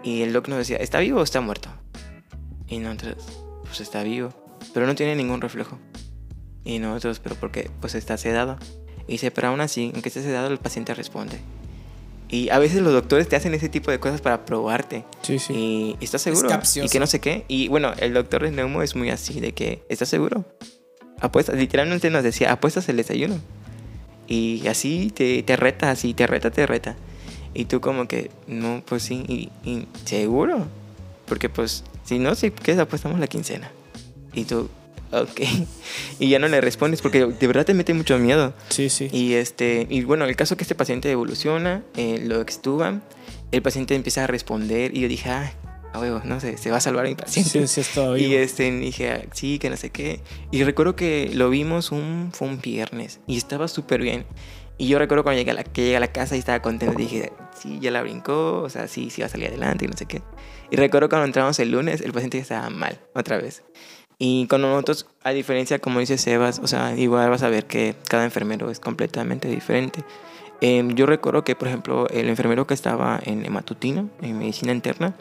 Y 0.04 0.22
el 0.22 0.34
doc 0.34 0.48
nos 0.48 0.60
decía, 0.60 0.78
¿está 0.78 1.00
vivo 1.00 1.20
o 1.20 1.24
está 1.24 1.42
muerto? 1.42 1.70
Y 2.68 2.80
nosotros, 2.80 3.16
pues 3.64 3.82
está 3.82 4.04
vivo, 4.04 4.34
pero 4.74 4.86
no 4.86 4.96
tiene 4.96 5.16
ningún 5.16 5.42
reflejo. 5.42 5.80
Y 6.64 6.80
nosotros, 6.80 7.20
pero 7.20 7.36
porque 7.36 7.70
pues 7.80 7.96
está 7.96 8.18
sedado. 8.18 8.58
Y 9.08 9.14
dice, 9.14 9.32
pero 9.32 9.50
aún 9.50 9.62
así, 9.62 9.92
aunque 9.94 10.10
esté 10.10 10.22
sedado, 10.22 10.48
el 10.48 10.58
paciente 10.58 10.94
responde. 10.94 11.40
Y 12.30 12.50
a 12.50 12.60
veces 12.60 12.82
los 12.82 12.92
doctores 12.92 13.30
te 13.30 13.38
hacen 13.38 13.54
ese 13.54 13.70
tipo 13.70 13.90
de 13.90 14.00
cosas 14.00 14.20
para 14.20 14.46
probarte. 14.46 15.06
Sí, 15.22 15.40
sí. 15.40 15.96
Y 16.00 16.04
estás 16.04 16.22
seguro. 16.22 16.50
capcioso. 16.50 16.86
Y 16.86 16.90
que 16.90 17.00
no 17.00 17.08
sé 17.08 17.22
qué. 17.22 17.46
Y 17.48 17.70
bueno, 17.70 17.94
el 18.00 18.14
doctor 18.14 18.44
de 18.44 18.52
Neumo 18.52 18.82
es 18.82 18.96
muy 18.96 19.10
así, 19.10 19.40
de 19.40 19.54
que, 19.54 19.84
¿estás 19.88 20.10
seguro? 20.10 20.44
Apuestas, 21.22 21.56
literalmente 21.56 22.10
nos 22.10 22.24
decía, 22.24 22.52
apuestas 22.52 22.90
el 22.90 22.98
desayuno. 22.98 23.40
Y 24.28 24.68
así 24.68 25.10
te, 25.16 25.42
te 25.44 25.56
reta, 25.56 25.90
así, 25.90 26.14
te 26.14 26.28
reta, 26.28 26.52
te 26.52 26.68
reta. 26.68 26.98
Y 27.58 27.66
tú 27.66 27.82
como 27.82 28.08
que, 28.08 28.30
no, 28.46 28.84
pues 28.86 29.02
sí, 29.02 29.26
y, 29.28 29.50
y 29.68 29.88
seguro. 30.06 30.68
Porque 31.26 31.50
pues, 31.50 31.84
si 32.04 32.20
no, 32.20 32.36
si 32.36 32.52
quieres 32.52 32.80
apostamos 32.80 33.20
la 33.20 33.26
quincena. 33.26 33.72
Y 34.32 34.44
tú, 34.44 34.70
ok. 35.12 35.42
Y 36.20 36.30
ya 36.30 36.38
no 36.38 36.50
le 36.50 36.62
respondes 36.62 37.02
porque 37.02 37.26
de 37.26 37.48
verdad 37.48 37.66
te 37.66 37.74
mete 37.74 37.96
mucho 37.96 38.20
miedo. 38.20 38.54
Sí, 38.70 38.90
sí. 38.90 39.10
Y, 39.12 39.34
este, 39.34 39.88
y 39.90 40.04
bueno, 40.04 40.26
el 40.26 40.36
caso 40.36 40.54
es 40.54 40.60
que 40.60 40.66
este 40.66 40.76
paciente 40.76 41.10
evoluciona, 41.10 41.82
eh, 41.96 42.22
lo 42.24 42.42
extuban, 42.42 43.02
el 43.52 43.64
paciente 43.64 43.96
empieza 43.96 44.26
a 44.26 44.28
responder 44.28 44.96
y 44.96 45.02
yo 45.02 45.08
dije, 45.08 45.32
ah, 45.32 45.52
a 45.94 46.00
huevo, 46.00 46.22
no 46.26 46.40
sé, 46.40 46.58
se 46.58 46.70
va 46.70 46.78
a 46.78 46.82
salvar 46.82 47.08
mi 47.08 47.16
paciente. 47.16 47.50
Sí, 47.50 47.68
sí, 47.68 47.82
está 47.82 48.16
Y 48.20 48.36
este, 48.36 48.70
dije, 48.70 49.10
ah, 49.10 49.22
sí, 49.34 49.58
que 49.58 49.72
no 49.72 49.78
sé 49.78 49.90
qué. 49.90 50.20
Y 50.52 50.64
recuerdo 50.64 50.96
que 50.96 51.32
lo 51.34 51.50
vimos 51.50 51.92
un, 51.92 52.30
fue 52.34 52.48
un 52.48 52.62
viernes 52.62 53.20
y 53.26 53.36
estaba 53.36 53.68
súper 53.68 54.04
bien. 54.04 54.28
Y 54.78 54.88
yo 54.88 55.00
recuerdo 55.00 55.24
cuando 55.24 55.40
llegué 55.40 55.52
a 55.52 55.56
la, 55.56 55.64
que 55.64 55.84
llegué 55.84 55.98
a 55.98 56.00
la 56.00 56.12
casa 56.12 56.36
y 56.36 56.40
estaba 56.40 56.62
contento, 56.62 56.96
dije, 56.98 57.32
sí, 57.60 57.80
ya 57.80 57.90
la 57.90 58.04
brincó, 58.04 58.62
o 58.62 58.70
sea, 58.70 58.88
sí, 58.88 59.10
sí 59.10 59.22
va 59.22 59.28
a 59.28 59.30
salir 59.30 59.48
adelante 59.48 59.86
y 59.86 59.88
no 59.88 59.98
sé 59.98 60.06
qué. 60.06 60.22
Y 60.70 60.76
recuerdo 60.76 61.10
cuando 61.10 61.26
entramos 61.26 61.58
el 61.60 61.72
lunes, 61.72 62.02
el 62.02 62.14
paciente 62.14 62.38
estaba 62.38 62.70
mal, 62.70 63.00
otra 63.16 63.38
vez. 63.38 63.64
Y 64.20 64.48
con 64.48 64.62
nosotros, 64.62 65.08
a 65.24 65.32
diferencia, 65.32 65.80
como 65.80 66.00
dice 66.00 66.18
Sebas, 66.18 66.60
o 66.60 66.68
sea, 66.68 66.96
igual 66.96 67.30
vas 67.30 67.44
a 67.44 67.50
ver 67.50 67.66
que 67.66 67.96
cada 68.08 68.24
enfermero 68.24 68.70
es 68.70 68.80
completamente 68.80 69.48
diferente. 69.48 70.04
Em, 70.62 70.96
yo 70.96 71.06
recuerdo 71.06 71.44
que, 71.44 71.56
por 71.56 71.68
ejemplo, 71.68 72.08
el 72.10 72.30
enfermero 72.30 72.66
que 72.66 72.74
estaba 72.74 73.20
en 73.24 73.52
matutino, 73.52 74.10
en 74.22 74.38
medicina 74.38 74.72
interna, 74.72 75.16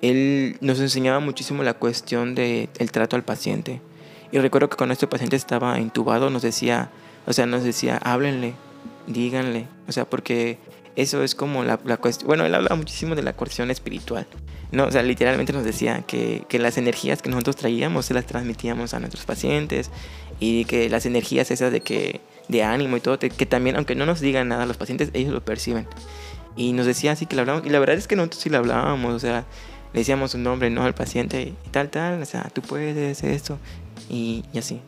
él 0.00 0.56
nos 0.60 0.80
enseñaba 0.80 1.20
muchísimo 1.20 1.62
la 1.62 1.74
cuestión 1.74 2.34
del 2.34 2.68
trato 2.90 3.16
al 3.16 3.22
paciente. 3.22 3.80
Y 4.32 4.38
recuerdo 4.38 4.70
que 4.70 4.76
cuando 4.76 4.94
este 4.94 5.06
paciente 5.06 5.36
estaba 5.36 5.78
intubado 5.78 6.30
nos 6.30 6.42
decía, 6.42 6.90
o 7.26 7.34
sea, 7.34 7.44
nos 7.46 7.62
decía, 7.64 7.98
háblenle, 7.98 8.54
díganle, 9.06 9.66
o 9.88 9.92
sea, 9.92 10.04
porque 10.04 10.58
eso 10.96 11.22
es 11.22 11.34
como 11.34 11.64
la, 11.64 11.80
la 11.84 11.96
cuestión, 11.96 12.28
bueno, 12.28 12.44
él 12.44 12.54
habla 12.54 12.74
muchísimo 12.74 13.14
de 13.14 13.22
la 13.22 13.32
cuestión 13.32 13.70
espiritual, 13.70 14.26
¿no? 14.70 14.84
O 14.84 14.90
sea, 14.90 15.02
literalmente 15.02 15.52
nos 15.52 15.64
decía 15.64 16.02
que, 16.06 16.44
que 16.48 16.58
las 16.58 16.76
energías 16.76 17.22
que 17.22 17.30
nosotros 17.30 17.56
traíamos 17.56 18.06
se 18.06 18.14
las 18.14 18.26
transmitíamos 18.26 18.94
a 18.94 19.00
nuestros 19.00 19.24
pacientes 19.24 19.90
y 20.38 20.64
que 20.66 20.90
las 20.90 21.06
energías 21.06 21.50
esas 21.50 21.72
de 21.72 21.80
que 21.80 22.20
de 22.48 22.62
ánimo 22.62 22.96
y 22.96 23.00
todo, 23.00 23.18
que 23.18 23.46
también, 23.46 23.76
aunque 23.76 23.94
no 23.94 24.06
nos 24.06 24.20
digan 24.20 24.48
nada 24.48 24.66
los 24.66 24.76
pacientes, 24.76 25.10
ellos 25.14 25.32
lo 25.32 25.44
perciben. 25.44 25.86
Y 26.56 26.72
nos 26.72 26.86
decía 26.86 27.12
así 27.12 27.26
que 27.26 27.36
le 27.36 27.42
hablamos, 27.42 27.64
y 27.64 27.70
la 27.70 27.78
verdad 27.78 27.96
es 27.96 28.06
que 28.06 28.16
nosotros 28.16 28.42
sí 28.42 28.50
le 28.50 28.58
hablábamos, 28.58 29.14
o 29.14 29.18
sea, 29.18 29.46
le 29.92 30.00
decíamos 30.00 30.34
un 30.34 30.42
nombre, 30.42 30.68
¿no? 30.68 30.84
Al 30.84 30.94
paciente, 30.94 31.42
y 31.42 31.68
tal, 31.70 31.90
tal, 31.90 32.20
o 32.20 32.26
sea, 32.26 32.50
tú 32.52 32.60
puedes, 32.60 33.22
esto, 33.22 33.58
y, 34.10 34.44
y 34.52 34.58
así. 34.58 34.80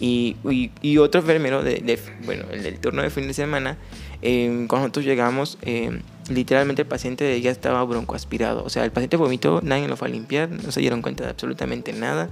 Y, 0.00 0.36
y, 0.50 0.70
y 0.82 0.98
otro 0.98 1.20
enfermero, 1.20 1.62
de, 1.62 1.76
de- 1.76 1.98
bueno, 2.24 2.44
el 2.50 2.62
del 2.62 2.78
turno 2.80 3.02
de 3.02 3.10
fin 3.10 3.26
de 3.28 3.34
semana, 3.34 3.76
eh, 4.22 4.46
cuando 4.68 4.86
nosotros 4.88 5.04
llegamos, 5.04 5.58
eh, 5.62 6.00
literalmente 6.28 6.82
el 6.82 6.88
paciente 6.88 7.40
ya 7.40 7.50
estaba 7.50 7.82
broncoaspirado. 7.84 8.64
O 8.64 8.70
sea, 8.70 8.84
el 8.84 8.90
paciente 8.92 9.16
vomitó, 9.16 9.60
nadie 9.62 9.86
lo 9.88 9.96
fue 9.96 10.08
a 10.08 10.10
limpiar, 10.10 10.48
no 10.50 10.72
se 10.72 10.80
dieron 10.80 11.00
cuenta 11.02 11.24
de 11.24 11.30
absolutamente 11.30 11.92
nada. 11.92 12.28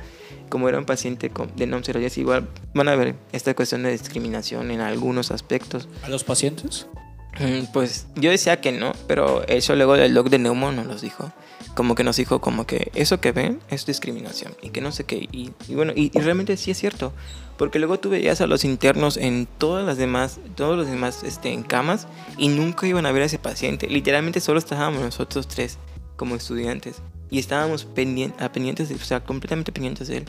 Como 0.48 0.68
era 0.68 0.78
un 0.78 0.84
paciente 0.84 1.30
con, 1.30 1.54
de 1.56 1.66
non 1.66 1.80
seroides, 1.84 2.18
igual 2.18 2.48
van 2.74 2.88
a 2.88 2.96
ver 2.96 3.14
esta 3.32 3.54
cuestión 3.54 3.84
de 3.84 3.92
discriminación 3.92 4.70
en 4.70 4.80
algunos 4.80 5.30
aspectos. 5.30 5.88
¿A 6.02 6.08
los 6.10 6.24
pacientes? 6.24 6.86
Pues 7.72 8.06
yo 8.16 8.30
decía 8.30 8.60
que 8.60 8.72
no, 8.72 8.92
pero 9.06 9.46
eso 9.48 9.74
luego 9.74 9.94
del 9.94 10.14
doc 10.14 10.28
de 10.28 10.38
Neumo 10.38 10.72
nos 10.72 10.86
los 10.86 11.02
dijo. 11.02 11.32
Como 11.74 11.94
que 11.94 12.04
nos 12.04 12.16
dijo 12.16 12.40
como 12.40 12.66
que 12.66 12.90
eso 12.94 13.20
que 13.20 13.32
ven 13.32 13.60
es 13.70 13.86
discriminación 13.86 14.54
y 14.60 14.70
que 14.70 14.82
no 14.82 14.92
sé 14.92 15.04
qué. 15.04 15.28
Y, 15.32 15.52
bueno, 15.74 15.92
y, 15.96 16.10
realmente 16.18 16.56
sí 16.56 16.70
es 16.70 16.78
cierto. 16.78 17.12
Porque 17.56 17.78
luego 17.78 17.98
tú 17.98 18.10
veías 18.10 18.40
a 18.40 18.46
los 18.46 18.64
internos 18.64 19.16
en 19.16 19.46
todas 19.46 19.86
las 19.86 19.96
demás, 19.96 20.38
todos 20.54 20.76
los 20.76 20.86
demás 20.86 21.22
este, 21.22 21.52
en 21.52 21.62
camas 21.62 22.08
y 22.36 22.48
nunca 22.48 22.86
iban 22.86 23.06
a 23.06 23.12
ver 23.12 23.22
a 23.22 23.26
ese 23.26 23.38
paciente. 23.38 23.86
Literalmente 23.86 24.40
solo 24.40 24.58
estábamos 24.58 25.00
nosotros 25.00 25.48
tres 25.48 25.78
como 26.16 26.34
estudiantes. 26.34 26.96
Y 27.30 27.38
estábamos 27.38 27.86
pendien- 27.88 28.34
a 28.38 28.52
pendientes, 28.52 28.90
de, 28.90 28.96
o 28.96 28.98
sea, 28.98 29.24
completamente 29.24 29.72
pendientes 29.72 30.08
de 30.08 30.18
él. 30.18 30.24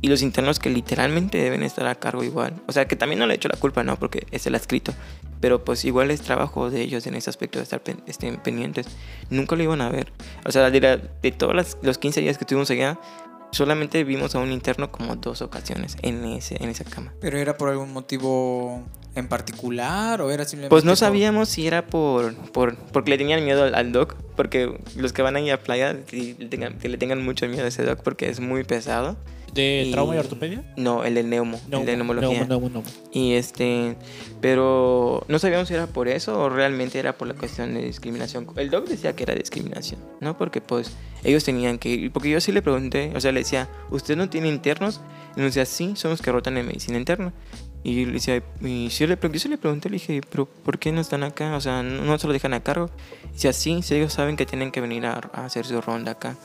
Y 0.00 0.08
los 0.08 0.22
internos 0.22 0.58
que 0.58 0.70
literalmente 0.70 1.38
deben 1.38 1.62
estar 1.62 1.86
a 1.86 1.94
cargo 1.94 2.24
igual. 2.24 2.54
O 2.66 2.72
sea, 2.72 2.88
que 2.88 2.96
también 2.96 3.18
no 3.18 3.26
le 3.26 3.34
he 3.34 3.36
hecho 3.36 3.48
la 3.48 3.56
culpa, 3.56 3.82
¿no? 3.84 3.96
Porque 3.96 4.26
es 4.30 4.46
el 4.46 4.54
adscrito. 4.54 4.92
Pero 5.40 5.64
pues 5.64 5.84
igual 5.84 6.10
es 6.10 6.20
trabajo 6.22 6.70
de 6.70 6.80
ellos 6.82 7.06
en 7.06 7.14
ese 7.14 7.30
aspecto 7.30 7.58
de 7.58 7.62
estar 7.64 7.80
pen- 7.82 8.02
este, 8.06 8.32
pendientes. 8.38 8.86
Nunca 9.30 9.54
lo 9.56 9.62
iban 9.62 9.80
a 9.80 9.88
ver. 9.88 10.12
O 10.44 10.52
sea, 10.52 10.70
de, 10.70 10.80
la- 10.80 10.96
de 10.96 11.32
todos 11.32 11.54
las- 11.54 11.76
los 11.82 11.98
15 11.98 12.20
días 12.20 12.38
que 12.38 12.44
estuvimos 12.44 12.70
allá, 12.70 12.98
solamente 13.52 14.04
vimos 14.04 14.34
a 14.34 14.40
un 14.40 14.52
interno 14.52 14.90
como 14.92 15.16
dos 15.16 15.40
ocasiones 15.42 15.96
en, 16.02 16.24
ese, 16.24 16.62
en 16.62 16.68
esa 16.70 16.84
cama. 16.84 17.12
¿Pero 17.20 17.38
era 17.38 17.56
por 17.56 17.68
algún 17.70 17.92
motivo 17.92 18.82
en 19.14 19.26
particular 19.26 20.20
o 20.20 20.30
era 20.30 20.44
simplemente 20.44 20.70
Pues 20.70 20.84
no 20.84 20.90
por- 20.92 20.98
sabíamos 20.98 21.48
si 21.48 21.66
era 21.66 21.86
por, 21.86 22.34
por 22.52 22.76
porque 22.76 23.10
le 23.10 23.18
tenían 23.18 23.44
miedo 23.44 23.64
al, 23.64 23.74
al 23.74 23.90
doc, 23.92 24.14
porque 24.36 24.78
los 24.96 25.12
que 25.12 25.22
van 25.22 25.36
ahí 25.36 25.50
a 25.50 25.62
playa 25.62 25.96
sí 26.08 26.36
le 26.38 26.46
tengan, 26.46 26.78
que 26.78 26.88
le 26.88 26.98
tengan 26.98 27.24
mucho 27.24 27.46
miedo 27.48 27.64
a 27.64 27.68
ese 27.68 27.84
doc 27.84 28.00
porque 28.02 28.28
es 28.28 28.40
muy 28.40 28.64
pesado. 28.64 29.16
¿De 29.58 29.84
Y- 29.86 29.90
trauma 29.90 30.14
y 30.14 30.18
ortopedia? 30.18 30.62
No, 30.76 31.02
el 31.04 31.14
de 31.14 31.24
neumo, 31.24 31.60
el 31.70 31.84
de 31.84 31.96
neumología. 31.96 32.44
No, 32.46 32.60
no, 32.60 32.68
no. 32.68 32.82
Y 33.12 33.32
este, 33.32 33.96
pero 34.40 35.24
no 35.28 35.38
sabíamos 35.40 35.66
si 35.68 35.74
era 35.74 35.86
por 35.88 36.06
eso 36.08 36.40
o 36.40 36.48
realmente 36.48 36.98
era 36.98 37.12
por 37.18 37.26
la 37.26 37.34
cuestión 37.34 37.74
de 37.74 37.82
discriminación. 37.82 38.46
El 38.56 38.70
doc 38.70 38.86
decía 38.86 39.16
que 39.16 39.24
era 39.24 39.34
discriminación, 39.34 40.00
¿no? 40.20 40.38
Porque 40.38 40.60
pues 40.60 40.92
ellos 41.24 41.42
tenían 41.42 41.78
que 41.78 41.88
ir, 41.88 42.12
porque 42.12 42.30
yo 42.30 42.40
sí 42.40 42.52
le 42.52 42.62
pregunté, 42.62 43.12
o 43.16 43.20
sea, 43.20 43.32
le 43.32 43.40
decía, 43.40 43.68
¿usted 43.90 44.16
no 44.16 44.28
tiene 44.30 44.48
internos? 44.48 45.00
Y 45.36 45.40
me 45.40 45.46
decía, 45.46 45.64
sí, 45.66 45.92
son 45.96 46.12
los 46.12 46.22
que 46.22 46.30
rotan 46.30 46.56
en 46.56 46.66
medicina 46.66 46.96
interna. 46.96 47.32
Y 47.82 48.06
le 48.06 48.12
decía, 48.12 48.42
y 48.60 48.88
sí 48.90 49.06
le, 49.06 49.18
yo 49.20 49.38
sí 49.40 49.48
le 49.48 49.58
pregunté, 49.58 49.88
le 49.88 49.94
dije, 49.94 50.20
pero 50.30 50.46
¿por 50.46 50.78
qué 50.78 50.92
no 50.92 51.00
están 51.00 51.22
acá? 51.24 51.56
O 51.56 51.60
sea, 51.60 51.82
no, 51.82 52.02
no 52.04 52.18
se 52.18 52.26
lo 52.26 52.32
dejan 52.32 52.54
a 52.54 52.60
cargo. 52.62 52.90
Y 53.30 53.32
decía, 53.32 53.52
sí, 53.52 53.82
sí, 53.82 53.94
ellos 53.96 54.12
saben 54.12 54.36
que 54.36 54.46
tienen 54.46 54.70
que 54.70 54.80
venir 54.80 55.04
a, 55.06 55.20
a 55.32 55.44
hacer 55.44 55.66
su 55.66 55.80
ronda 55.80 56.12
acá. 56.12 56.36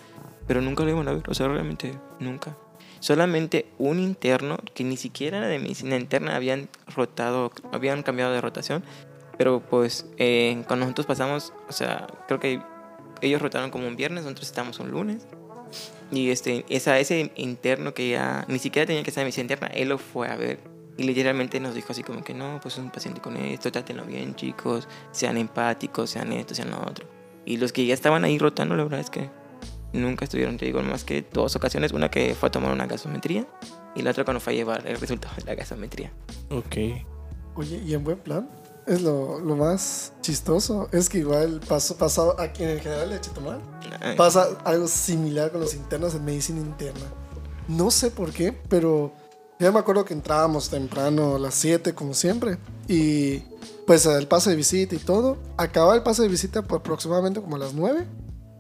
Pero 0.48 0.62
nunca 0.62 0.84
lo 0.84 0.90
iban 0.90 1.08
a 1.08 1.14
ver, 1.14 1.24
o 1.30 1.34
sea, 1.34 1.48
realmente 1.48 1.94
nunca 2.20 2.56
solamente 3.04 3.66
un 3.80 4.00
interno 4.00 4.58
que 4.74 4.86
ni 4.86 4.96
siquiera 4.96 5.40
era 5.40 5.48
de 5.50 5.60
medicina 5.60 5.98
interna 5.98 6.38
habían 6.38 6.70
rotado, 6.96 7.52
habían 7.74 8.02
cambiado 8.02 8.32
de 8.32 8.40
rotación, 8.40 8.82
pero 9.38 9.60
pues 9.60 10.06
eh, 10.18 10.64
cuando 10.68 10.86
nosotros 10.86 11.06
pasamos, 11.06 11.52
o 11.68 11.74
sea, 11.74 12.08
creo 12.30 12.40
que 12.40 12.62
ellos 13.20 13.42
rotaron 13.42 13.72
como 13.72 13.90
un 13.90 13.98
viernes, 13.98 14.24
nosotros 14.24 14.48
estábamos 14.48 14.80
un 14.80 14.92
lunes. 14.92 15.28
Y 16.12 16.30
este, 16.30 16.64
esa, 16.70 16.98
ese 16.98 17.34
interno 17.36 17.94
que 17.94 18.12
ya 18.12 18.46
ni 18.48 18.58
siquiera 18.58 18.86
tenía 18.86 19.04
que 19.04 19.10
estar 19.10 19.22
en 19.24 19.26
medicina 19.26 19.44
interna, 19.44 19.68
él 19.68 19.90
lo 19.90 19.98
fue 19.98 20.30
a 20.30 20.38
ver. 20.38 20.60
Y 20.96 21.04
literalmente 21.04 21.60
nos 21.60 21.76
dijo 21.76 21.92
así 21.92 22.04
como 22.04 22.24
que 22.24 22.34
no, 22.34 22.62
pues 22.62 22.76
es 22.76 22.80
un 22.80 22.90
paciente 22.90 23.20
con 23.20 23.36
esto, 23.36 23.70
trátenlo 23.70 24.06
bien 24.06 24.34
chicos, 24.36 24.88
sean 25.12 25.36
empáticos, 25.36 26.10
sean 26.10 26.32
esto, 26.32 26.56
sean 26.56 26.72
lo 26.72 26.80
otro. 26.80 27.06
Y 27.44 27.58
los 27.58 27.74
que 27.74 27.86
ya 27.86 27.94
estaban 27.94 28.24
ahí 28.24 28.38
rotando, 28.38 28.78
la 28.78 28.84
verdad 28.84 29.02
es 29.02 29.10
que 29.10 29.30
nunca 29.94 30.26
estuvieron, 30.26 30.58
te 30.58 30.66
digo, 30.66 30.82
más 30.82 31.04
que 31.04 31.26
dos 31.32 31.56
ocasiones. 31.56 31.92
Una 31.92 32.10
que 32.10 32.36
fue 32.36 32.50
a 32.50 32.52
tomar 32.52 32.72
una 32.72 32.88
gasometría 32.88 33.48
y 33.96 34.02
la 34.02 34.12
otra 34.12 34.26
cuando 34.26 34.40
fue 34.40 34.54
a 34.54 34.56
llevar 34.56 34.88
el 34.88 35.00
resultado 35.00 35.36
de 35.36 35.44
la 35.46 35.56
gasometría. 35.56 36.12
Ok. 36.50 36.76
Oye, 37.56 37.78
y 37.86 37.94
en 37.94 38.04
buen 38.04 38.18
plan, 38.18 38.50
es 38.88 39.02
lo, 39.02 39.40
lo 39.40 39.56
más 39.56 40.14
chistoso. 40.22 40.90
Es 40.92 41.10
que 41.10 41.20
igual 41.20 41.62
pasó, 41.68 41.96
pasado 41.96 42.40
aquí 42.40 42.64
en 42.64 42.70
el 42.70 42.82
general 42.82 43.10
de 43.10 43.22
Chetumal, 43.22 43.62
Ay, 44.02 44.18
pasa 44.18 44.48
algo 44.66 44.88
similar 44.88 45.52
con 45.52 45.62
los 45.62 45.74
internos 45.76 46.16
en 46.16 46.26
medicina 46.26 46.60
interna. 46.60 47.06
No 47.68 47.92
sé 47.92 48.12
por 48.12 48.32
qué, 48.32 48.52
pero 48.70 49.14
ya 49.60 49.72
me 49.72 49.80
acuerdo 49.80 50.04
que 50.04 50.14
entrábamos 50.14 50.70
temprano 50.70 51.36
a 51.36 51.40
las 51.40 51.54
7 51.56 51.94
como 51.94 52.14
siempre. 52.14 52.58
Y 52.88 53.40
pues 53.86 54.06
el 54.06 54.28
pase 54.28 54.50
de 54.50 54.56
visita 54.56 54.96
y 54.96 55.00
todo. 55.00 55.38
Acababa 55.58 55.96
el 55.96 56.04
pase 56.04 56.24
de 56.24 56.28
visita 56.28 56.64
por 56.64 56.80
aproximadamente 56.80 57.42
como 57.42 57.56
a 57.56 57.60
las 57.60 57.74
9. 57.74 58.06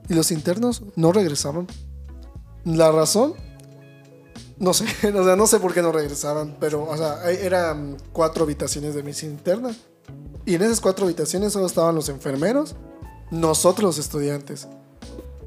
Y 0.09 0.13
los 0.13 0.31
internos 0.31 0.83
no 0.95 1.11
regresaban. 1.11 1.67
La 2.65 2.91
razón, 2.91 3.33
no 4.57 4.73
sé, 4.73 4.85
o 5.15 5.23
sea, 5.23 5.35
no 5.35 5.47
sé 5.47 5.59
por 5.59 5.73
qué 5.73 5.81
no 5.81 5.91
regresaban, 5.91 6.57
pero, 6.59 6.83
o 6.83 6.97
sea, 6.97 7.29
eran 7.29 7.97
cuatro 8.11 8.43
habitaciones 8.43 8.95
de 8.95 9.03
medicina 9.03 9.33
interna. 9.33 9.75
Y 10.45 10.55
en 10.55 10.61
esas 10.61 10.81
cuatro 10.81 11.05
habitaciones 11.05 11.53
solo 11.53 11.65
estaban 11.65 11.95
los 11.95 12.09
enfermeros, 12.09 12.75
nosotros 13.31 13.83
los 13.83 13.97
estudiantes. 13.97 14.67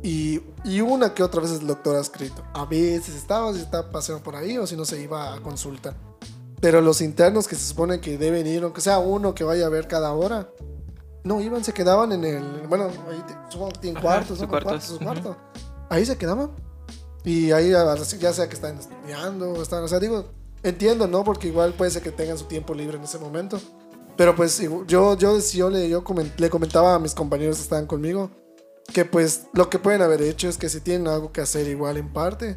Y, 0.02 0.40
y 0.64 0.80
una 0.80 1.14
que 1.14 1.22
otra 1.22 1.42
vez 1.42 1.52
el 1.52 1.66
doctor 1.66 1.96
adscrito. 1.96 2.42
A 2.54 2.64
veces 2.64 3.14
estaba, 3.14 3.52
si 3.52 3.60
estaba 3.60 3.90
paseando 3.90 4.22
por 4.22 4.36
ahí 4.36 4.56
o 4.56 4.66
si 4.66 4.76
no 4.76 4.84
se 4.84 5.00
iba 5.00 5.34
a 5.34 5.40
consulta. 5.40 5.94
Pero 6.60 6.80
los 6.80 7.00
internos 7.00 7.48
que 7.48 7.56
se 7.56 7.66
supone 7.66 8.00
que 8.00 8.16
deben 8.16 8.46
ir, 8.46 8.62
aunque 8.62 8.80
sea 8.80 8.98
uno 8.98 9.34
que 9.34 9.44
vaya 9.44 9.66
a 9.66 9.68
ver 9.68 9.88
cada 9.88 10.12
hora, 10.12 10.48
no 11.26 11.40
iban, 11.40 11.64
se 11.64 11.72
quedaban 11.72 12.12
en 12.12 12.24
el. 12.24 12.66
Bueno, 12.68 12.84
ahí 12.84 13.22
supongo 13.48 13.72
que 13.72 13.80
tienen 13.80 14.00
cuartos, 14.00 14.40
¿no? 14.40 14.48
cuartos, 14.48 14.70
Cuartos, 14.70 14.88
su 14.88 14.94
ujú. 14.94 15.04
cuarto. 15.04 15.36
Ahí 15.88 16.06
se 16.06 16.16
quedaban. 16.16 16.50
Y 17.24 17.50
ahí, 17.50 17.70
ya 17.70 18.32
sea 18.32 18.48
que 18.48 18.54
están 18.54 18.78
estudiando, 18.78 19.60
están, 19.60 19.82
o 19.82 19.88
sea, 19.88 19.98
digo, 19.98 20.26
entiendo, 20.62 21.08
¿no? 21.08 21.24
Porque 21.24 21.48
igual 21.48 21.72
puede 21.72 21.90
ser 21.90 22.02
que 22.02 22.12
tengan 22.12 22.38
su 22.38 22.44
tiempo 22.44 22.72
libre 22.72 22.96
en 22.96 23.02
ese 23.02 23.18
momento. 23.18 23.58
Pero 24.16 24.34
pues 24.36 24.58
yo, 24.58 24.84
yo, 24.86 25.16
yo, 25.18 25.70
le, 25.70 25.88
yo 25.88 26.04
le 26.38 26.50
comentaba 26.50 26.94
a 26.94 26.98
mis 26.98 27.14
compañeros 27.14 27.56
que 27.56 27.62
estaban 27.62 27.86
conmigo 27.86 28.30
que 28.92 29.04
pues 29.04 29.46
lo 29.52 29.68
que 29.68 29.78
pueden 29.78 30.02
haber 30.02 30.22
hecho 30.22 30.48
es 30.48 30.56
que 30.56 30.68
si 30.68 30.80
tienen 30.80 31.08
algo 31.08 31.32
que 31.32 31.40
hacer 31.40 31.66
igual 31.68 31.96
en 31.96 32.12
parte, 32.12 32.56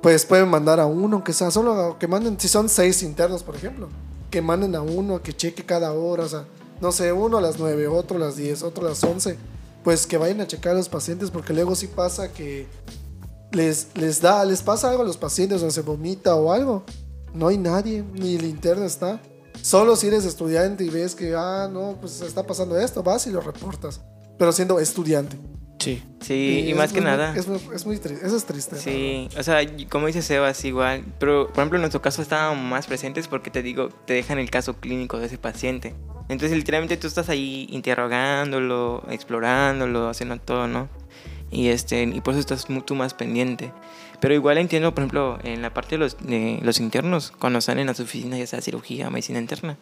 pues 0.00 0.24
pueden 0.24 0.48
mandar 0.48 0.80
a 0.80 0.86
uno, 0.86 1.16
aunque 1.16 1.32
sea 1.32 1.50
solo 1.50 1.96
que 1.98 2.08
manden, 2.08 2.38
si 2.40 2.48
son 2.48 2.68
seis 2.68 3.02
internos, 3.02 3.42
por 3.42 3.54
ejemplo, 3.56 3.88
que 4.30 4.42
manden 4.42 4.74
a 4.74 4.82
uno, 4.82 5.22
que 5.22 5.34
cheque 5.34 5.64
cada 5.64 5.92
hora, 5.92 6.24
o 6.24 6.28
sea, 6.28 6.44
no 6.82 6.90
sé, 6.90 7.12
uno 7.12 7.38
a 7.38 7.40
las 7.40 7.60
nueve, 7.60 7.86
otro 7.86 8.16
a 8.16 8.20
las 8.20 8.34
diez, 8.36 8.64
otro 8.64 8.84
a 8.84 8.88
las 8.90 9.02
once, 9.04 9.38
pues 9.84 10.04
que 10.04 10.18
vayan 10.18 10.40
a 10.40 10.48
checar 10.48 10.72
a 10.72 10.78
los 10.78 10.88
pacientes, 10.88 11.30
porque 11.30 11.54
luego 11.54 11.76
sí 11.76 11.86
pasa 11.86 12.32
que 12.32 12.66
les, 13.52 13.86
les 13.94 14.20
da, 14.20 14.44
les 14.44 14.62
pasa 14.62 14.90
algo 14.90 15.02
a 15.02 15.06
los 15.06 15.16
pacientes, 15.16 15.62
o 15.62 15.70
se 15.70 15.82
vomita 15.82 16.34
o 16.34 16.52
algo, 16.52 16.82
no 17.34 17.46
hay 17.46 17.56
nadie, 17.56 18.02
ni 18.14 18.34
el 18.34 18.44
interno 18.44 18.84
está. 18.84 19.22
Solo 19.60 19.94
si 19.94 20.08
eres 20.08 20.24
estudiante 20.24 20.82
y 20.82 20.90
ves 20.90 21.14
que, 21.14 21.36
ah, 21.36 21.70
no, 21.72 21.98
pues 22.00 22.20
está 22.20 22.44
pasando 22.44 22.76
esto, 22.76 23.04
vas 23.04 23.28
y 23.28 23.30
lo 23.30 23.40
reportas. 23.40 24.00
Pero 24.36 24.50
siendo 24.50 24.80
estudiante. 24.80 25.36
Sí. 25.78 26.02
Sí, 26.20 26.64
y, 26.68 26.74
más 26.74 26.92
que 26.92 27.00
muy- 27.00 27.10
nada. 27.10 27.36
Es 27.36 27.46
muy, 27.46 27.60
es 27.72 27.86
muy 27.86 27.98
triste. 27.98 28.26
Eso 28.26 28.36
es 28.36 28.44
triste. 28.44 28.76
Sí, 28.76 29.28
o 29.38 29.42
sea, 29.42 29.60
como 29.88 30.08
dice 30.08 30.22
Sebas, 30.22 30.64
igual. 30.64 31.04
Pero, 31.20 31.46
por 31.48 31.58
ejemplo, 31.58 31.76
en 31.76 31.82
nuestro 31.82 32.02
caso 32.02 32.22
estábamos 32.22 32.64
más 32.64 32.86
presentes 32.88 33.28
porque 33.28 33.50
te 33.50 33.62
digo, 33.62 33.88
te 34.04 34.14
dejan 34.14 34.38
el 34.38 34.50
caso 34.50 34.74
clínico 34.74 35.18
de 35.18 35.26
ese 35.26 35.38
paciente. 35.38 35.94
Entonces, 36.28 36.56
literalmente 36.56 36.96
tú 36.96 37.06
estás 37.06 37.28
ahí 37.28 37.66
interrogándolo, 37.70 39.04
explorándolo, 39.10 40.08
haciendo 40.08 40.36
todo, 40.38 40.68
¿no? 40.68 40.88
Y, 41.50 41.68
este, 41.68 42.02
y 42.02 42.20
por 42.20 42.32
eso 42.32 42.40
estás 42.40 42.66
tú 42.86 42.94
más 42.94 43.14
pendiente. 43.14 43.72
Pero 44.20 44.34
igual 44.34 44.56
entiendo, 44.58 44.94
por 44.94 45.02
ejemplo, 45.02 45.38
en 45.42 45.62
la 45.62 45.74
parte 45.74 45.96
de 45.96 45.98
los, 45.98 46.16
de 46.18 46.60
los 46.62 46.78
internos, 46.80 47.32
cuando 47.38 47.58
están 47.58 47.78
en 47.78 47.88
las 47.88 48.00
oficinas, 48.00 48.38
ya 48.38 48.46
sea 48.46 48.60
cirugía, 48.60 49.10
medicina 49.10 49.38
interna, 49.38 49.76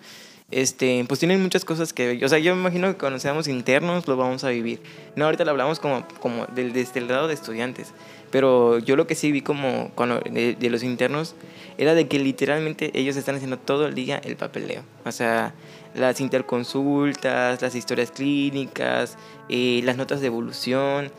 este, 0.50 1.04
pues 1.06 1.20
tienen 1.20 1.40
muchas 1.42 1.64
cosas 1.64 1.92
que, 1.92 2.24
o 2.24 2.28
sea, 2.28 2.38
yo 2.38 2.54
me 2.54 2.60
imagino 2.62 2.88
que 2.88 2.98
cuando 2.98 3.20
seamos 3.20 3.46
internos 3.46 4.08
lo 4.08 4.16
vamos 4.16 4.42
a 4.42 4.48
vivir. 4.48 4.82
No, 5.14 5.26
ahorita 5.26 5.44
lo 5.44 5.52
hablamos 5.52 5.78
como, 5.78 6.08
como 6.20 6.46
del, 6.46 6.72
desde 6.72 7.00
el 7.00 7.08
lado 7.08 7.28
de 7.28 7.34
estudiantes, 7.34 7.92
pero 8.30 8.78
yo 8.78 8.96
lo 8.96 9.06
que 9.06 9.14
sí 9.14 9.30
vi 9.30 9.42
como 9.42 9.92
cuando, 9.94 10.20
de, 10.20 10.56
de 10.56 10.70
los 10.70 10.82
internos 10.82 11.36
era 11.78 11.94
de 11.94 12.08
que 12.08 12.18
literalmente 12.18 12.90
ellos 12.98 13.16
están 13.16 13.36
haciendo 13.36 13.58
todo 13.58 13.86
el 13.86 13.94
día 13.94 14.20
el 14.24 14.36
papeleo. 14.36 14.82
O 15.04 15.12
sea, 15.12 15.54
las 15.94 16.20
interconsultas, 16.20 17.60
las 17.62 17.74
historias 17.74 18.10
clínicas, 18.10 19.16
eh, 19.48 19.80
las 19.84 19.96
notas 19.96 20.20
de 20.20 20.26
evolución. 20.28 21.10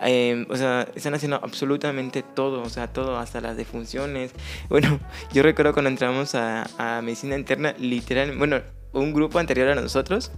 eh, 0.00 0.46
o 0.48 0.56
sea, 0.56 0.86
están 0.94 1.14
haciendo 1.14 1.40
absolutamente 1.42 2.22
todo, 2.22 2.62
o 2.62 2.68
sea, 2.68 2.86
todo, 2.86 3.18
hasta 3.18 3.40
las 3.40 3.56
defunciones. 3.56 4.30
Bueno, 4.68 5.00
yo 5.32 5.42
recuerdo 5.42 5.72
cuando 5.72 5.90
entramos 5.90 6.34
a, 6.34 6.68
a 6.78 7.02
medicina 7.02 7.36
interna, 7.36 7.74
literalmente, 7.78 8.38
bueno, 8.38 8.60
un 8.92 9.12
grupo 9.12 9.38
anterior 9.38 9.68
a 9.68 9.74
nosotros, 9.74 10.30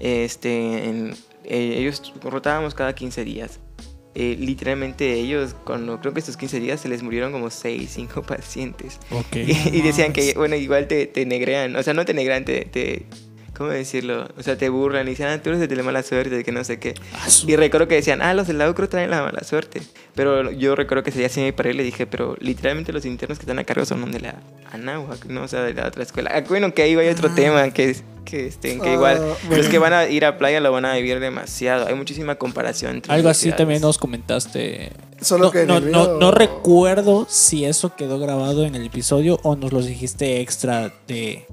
este, 0.00 0.88
en- 0.88 1.14
eh, 1.44 1.74
ellos 1.78 2.12
rotábamos 2.22 2.74
cada 2.74 2.94
15 2.94 3.24
días. 3.24 3.60
Eh, 4.14 4.36
literalmente 4.38 5.14
ellos, 5.14 5.56
cuando 5.64 5.98
creo 6.00 6.12
que 6.12 6.20
estos 6.20 6.36
15 6.36 6.60
días 6.60 6.80
se 6.80 6.88
les 6.88 7.02
murieron 7.02 7.32
como 7.32 7.50
6, 7.50 7.90
5 7.92 8.22
pacientes. 8.26 8.98
Ok. 9.10 9.36
Y, 9.36 9.52
y 9.76 9.80
decían 9.82 10.12
que, 10.12 10.34
bueno, 10.36 10.54
igual 10.56 10.86
te, 10.86 11.06
te 11.06 11.24
negrean, 11.26 11.76
o 11.76 11.82
sea, 11.82 11.94
no 11.94 12.04
te 12.04 12.14
negrean, 12.14 12.44
te, 12.44 12.64
te- 12.66 13.06
¿cómo 13.62 13.72
decirlo? 13.72 14.28
O 14.36 14.42
sea, 14.42 14.56
te 14.56 14.68
burlan 14.68 15.06
y 15.06 15.10
dicen, 15.10 15.26
ah, 15.28 15.40
tú 15.42 15.50
eres 15.50 15.62
el 15.62 15.68
de 15.68 15.76
la 15.76 15.82
mala 15.82 16.02
suerte, 16.02 16.30
de 16.36 16.44
que 16.44 16.52
no 16.52 16.62
sé 16.64 16.78
qué. 16.78 16.94
Ah, 17.14 17.26
Y 17.46 17.56
recuerdo 17.56 17.88
que 17.88 17.94
decían, 17.94 18.20
ah, 18.22 18.34
los 18.34 18.46
del 18.46 18.58
lado 18.58 18.74
creo 18.74 18.88
traen 18.88 19.10
la 19.10 19.22
mala 19.22 19.42
suerte. 19.44 19.82
Pero 20.14 20.50
yo 20.50 20.74
recuerdo 20.74 21.02
que 21.02 21.10
ese 21.10 21.20
día 21.20 21.28
sí 21.28 21.40
me 21.40 21.52
paré 21.52 21.70
y 21.70 21.74
le 21.74 21.82
dije, 21.82 22.06
pero 22.06 22.36
literalmente 22.40 22.92
los 22.92 23.04
internos 23.06 23.38
que 23.38 23.42
están 23.44 23.58
a 23.58 23.64
cargo 23.64 23.84
son 23.86 24.10
de 24.12 24.20
la 24.20 24.34
Anáhuac, 24.72 25.24
¿no? 25.26 25.42
O 25.44 25.48
sea, 25.48 25.62
de 25.62 25.74
la 25.74 25.86
otra 25.86 26.02
escuela. 26.02 26.30
Ah, 26.34 26.42
bueno, 26.48 26.74
que 26.74 26.82
ahí 26.82 26.94
hay 26.96 27.08
otro 27.08 27.28
Ah. 27.30 27.34
tema, 27.34 27.70
que, 27.70 27.90
es- 27.90 28.04
que, 28.24 28.46
este, 28.46 28.78
que 28.78 28.92
igual 28.92 29.18
bueno. 29.18 29.56
los 29.56 29.66
que 29.68 29.78
van 29.78 29.92
a 29.92 30.06
ir 30.08 30.24
a 30.24 30.38
playa 30.38 30.60
lo 30.60 30.70
van 30.70 30.84
a 30.84 30.94
vivir 30.94 31.18
demasiado. 31.20 31.86
Hay 31.88 31.94
muchísima 31.94 32.36
comparación 32.36 32.96
entre 32.96 33.12
Algo 33.12 33.28
así 33.28 33.50
también 33.52 33.80
nos 33.82 33.98
comentaste. 33.98 34.92
Solo 35.20 35.46
no, 35.46 35.50
que 35.50 35.66
no 35.66 36.30
recuerdo 36.30 37.26
si 37.28 37.64
eso 37.64 37.94
quedó 37.96 38.18
grabado 38.18 38.64
en 38.64 38.74
el 38.74 38.86
episodio 38.86 39.38
o 39.42 39.56
nos 39.56 39.72
lo 39.72 39.80
dijiste 39.82 40.40
extra 40.40 40.92
de 41.06 41.46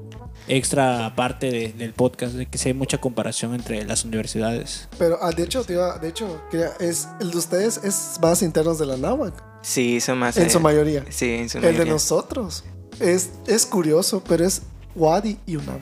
extra 0.47 1.13
parte 1.15 1.51
de- 1.51 1.73
del 1.73 1.93
podcast 1.93 2.33
de 2.33 2.45
que 2.45 2.57
sí 2.57 2.69
hay 2.69 2.73
mucha 2.73 2.99
comparación 2.99 3.53
entre 3.53 3.83
las 3.85 4.05
universidades. 4.05 4.87
Pero 4.97 5.17
ah, 5.21 5.31
de 5.31 5.43
hecho, 5.43 5.63
te 5.63 5.73
iba- 5.73 5.97
de 5.99 6.07
hecho, 6.09 6.41
es, 6.79 7.07
el 7.19 7.31
de 7.31 7.37
ustedes 7.37 7.77
es 7.83 8.17
más 8.21 8.41
internos 8.41 8.79
de 8.79 8.85
la 8.85 8.97
náhuac, 8.97 9.33
Sí, 9.61 9.99
son 9.99 10.17
más... 10.19 10.37
en 10.37 10.47
eh, 10.47 10.49
su 10.49 10.59
mayoría. 10.59 11.03
Sí, 11.09 11.31
en 11.33 11.49
su 11.49 11.57
El 11.57 11.63
de 11.63 11.71
mayoría. 11.73 11.93
nosotros 11.93 12.63
es, 12.99 13.29
es 13.45 13.65
curioso, 13.65 14.23
pero 14.27 14.45
es 14.45 14.61
Wadi 14.95 15.37
y 15.45 15.57
UNAM. 15.57 15.79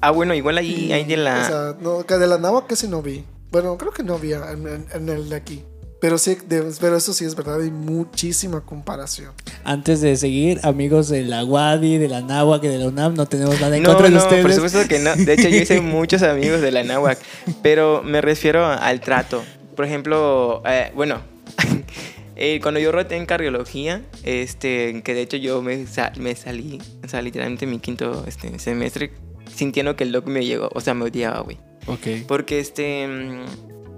Ah, 0.00 0.10
bueno, 0.12 0.32
igual 0.34 0.56
ahí 0.58 0.90
hay 0.92 1.04
de 1.04 1.16
la... 1.18 1.42
O 1.42 1.46
sea, 1.46 1.76
no, 1.80 2.06
que 2.06 2.14
de 2.14 2.26
la 2.26 2.38
náhuatl 2.38 2.66
casi 2.68 2.88
no 2.88 3.02
vi. 3.02 3.24
Bueno, 3.52 3.76
creo 3.76 3.92
que 3.92 4.02
no 4.02 4.14
había 4.14 4.50
en, 4.52 4.66
en- 4.66 4.86
en 4.94 5.08
el 5.10 5.28
de 5.28 5.36
aquí. 5.36 5.62
Pero 6.00 6.16
sí, 6.16 6.36
de- 6.48 6.64
pero 6.80 6.96
eso 6.96 7.12
sí 7.12 7.24
es 7.26 7.34
verdad, 7.36 7.60
hay 7.60 7.70
muchísima 7.70 8.62
comparación. 8.62 9.32
Antes 9.64 10.00
de 10.00 10.16
seguir, 10.16 10.58
amigos 10.62 11.08
de 11.08 11.22
la 11.24 11.44
UADI, 11.44 11.98
de 11.98 12.08
la 12.08 12.22
NAWAC 12.22 12.64
y 12.64 12.68
de 12.68 12.78
la 12.78 12.88
UNAM, 12.88 13.14
no 13.14 13.26
tenemos 13.26 13.60
nada 13.60 13.76
en 13.76 13.82
No, 13.82 13.90
contra 13.90 14.08
de 14.08 14.14
no, 14.14 14.22
ustedes. 14.22 14.42
por 14.42 14.52
supuesto 14.54 14.88
que 14.88 14.98
no. 14.98 15.14
De 15.14 15.34
hecho, 15.34 15.48
yo 15.48 15.56
hice 15.56 15.80
muchos 15.82 16.22
amigos 16.22 16.62
de 16.62 16.72
la 16.72 16.82
náhuac, 16.84 17.18
pero 17.62 18.02
me 18.02 18.20
refiero 18.22 18.64
al 18.66 19.00
trato. 19.00 19.42
Por 19.76 19.84
ejemplo, 19.84 20.62
eh, 20.66 20.90
bueno, 20.94 21.20
eh, 22.36 22.60
cuando 22.62 22.80
yo 22.80 22.92
roté 22.92 23.16
en 23.16 23.26
cardiología, 23.26 24.02
este, 24.22 25.02
que 25.02 25.12
de 25.14 25.20
hecho 25.20 25.36
yo 25.36 25.60
me, 25.62 25.84
me 26.18 26.34
salí, 26.34 26.80
o 27.04 27.08
sea, 27.08 27.20
literalmente 27.20 27.66
mi 27.66 27.78
quinto 27.78 28.24
este, 28.26 28.58
semestre, 28.58 29.12
sintiendo 29.54 29.96
que 29.96 30.04
el 30.04 30.12
doc 30.12 30.26
me 30.26 30.46
llegó, 30.46 30.70
o 30.74 30.80
sea, 30.80 30.94
me 30.94 31.04
odiaba, 31.04 31.40
güey. 31.40 31.58
Ok. 31.86 32.24
Porque 32.26 32.58
este. 32.60 33.06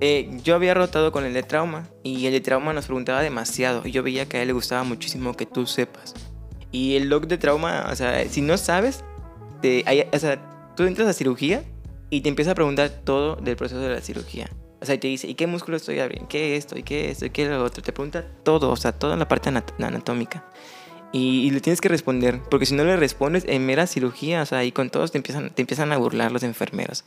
Eh, 0.04 0.28
yo 0.42 0.54
había 0.56 0.74
rotado 0.74 1.12
con 1.12 1.24
el 1.24 1.32
de 1.32 1.42
trauma 1.44 1.88
y 2.02 2.26
el 2.26 2.32
de 2.32 2.40
trauma 2.40 2.72
nos 2.72 2.86
preguntaba 2.86 3.22
demasiado. 3.22 3.82
Y 3.86 3.92
yo 3.92 4.02
veía 4.02 4.26
que 4.28 4.36
a 4.38 4.42
él 4.42 4.48
le 4.48 4.52
gustaba 4.52 4.82
muchísimo 4.82 5.34
que 5.36 5.46
tú 5.46 5.64
sepas. 5.66 6.14
Y 6.72 6.96
el 6.96 7.08
doc 7.08 7.26
de 7.26 7.38
trauma, 7.38 7.86
o 7.90 7.94
sea, 7.96 8.28
si 8.28 8.40
no 8.40 8.56
sabes, 8.58 9.04
te, 9.60 9.84
hay- 9.86 10.06
o 10.12 10.18
sea, 10.18 10.72
tú 10.76 10.84
entras 10.84 11.06
a 11.08 11.12
cirugía 11.12 11.62
y 12.10 12.20
te 12.22 12.28
empieza 12.28 12.50
a 12.50 12.54
preguntar 12.54 12.88
todo 13.04 13.36
del 13.36 13.56
proceso 13.56 13.80
de 13.80 13.90
la 13.90 14.00
cirugía. 14.00 14.50
O 14.80 14.84
sea, 14.84 14.98
te 14.98 15.06
dice, 15.06 15.28
¿y 15.28 15.34
qué 15.34 15.46
músculo 15.46 15.76
estoy 15.76 16.00
abriendo? 16.00 16.28
¿Qué 16.28 16.56
esto? 16.56 16.76
¿Y 16.76 16.82
qué 16.82 17.10
esto? 17.10 17.26
¿Y 17.26 17.30
qué 17.30 17.46
lo 17.46 17.62
otro? 17.62 17.82
Te 17.82 17.92
pregunta 17.92 18.26
todo, 18.42 18.70
o 18.70 18.76
sea, 18.76 18.90
toda 18.90 19.14
la 19.16 19.28
parte 19.28 19.50
anat- 19.50 19.72
anatómica. 19.80 20.44
Y, 21.12 21.46
y 21.46 21.50
le 21.50 21.60
tienes 21.60 21.80
que 21.80 21.88
responder, 21.88 22.40
porque 22.50 22.66
si 22.66 22.74
no 22.74 22.82
le 22.84 22.96
respondes 22.96 23.44
en 23.46 23.64
mera 23.66 23.86
cirugía, 23.86 24.42
o 24.42 24.46
sea, 24.46 24.64
y 24.64 24.72
con 24.72 24.90
todos 24.90 25.12
te 25.12 25.18
empiezan, 25.18 25.50
te 25.50 25.62
empiezan 25.62 25.92
a 25.92 25.98
burlar 25.98 26.32
los 26.32 26.42
enfermeros. 26.42 27.04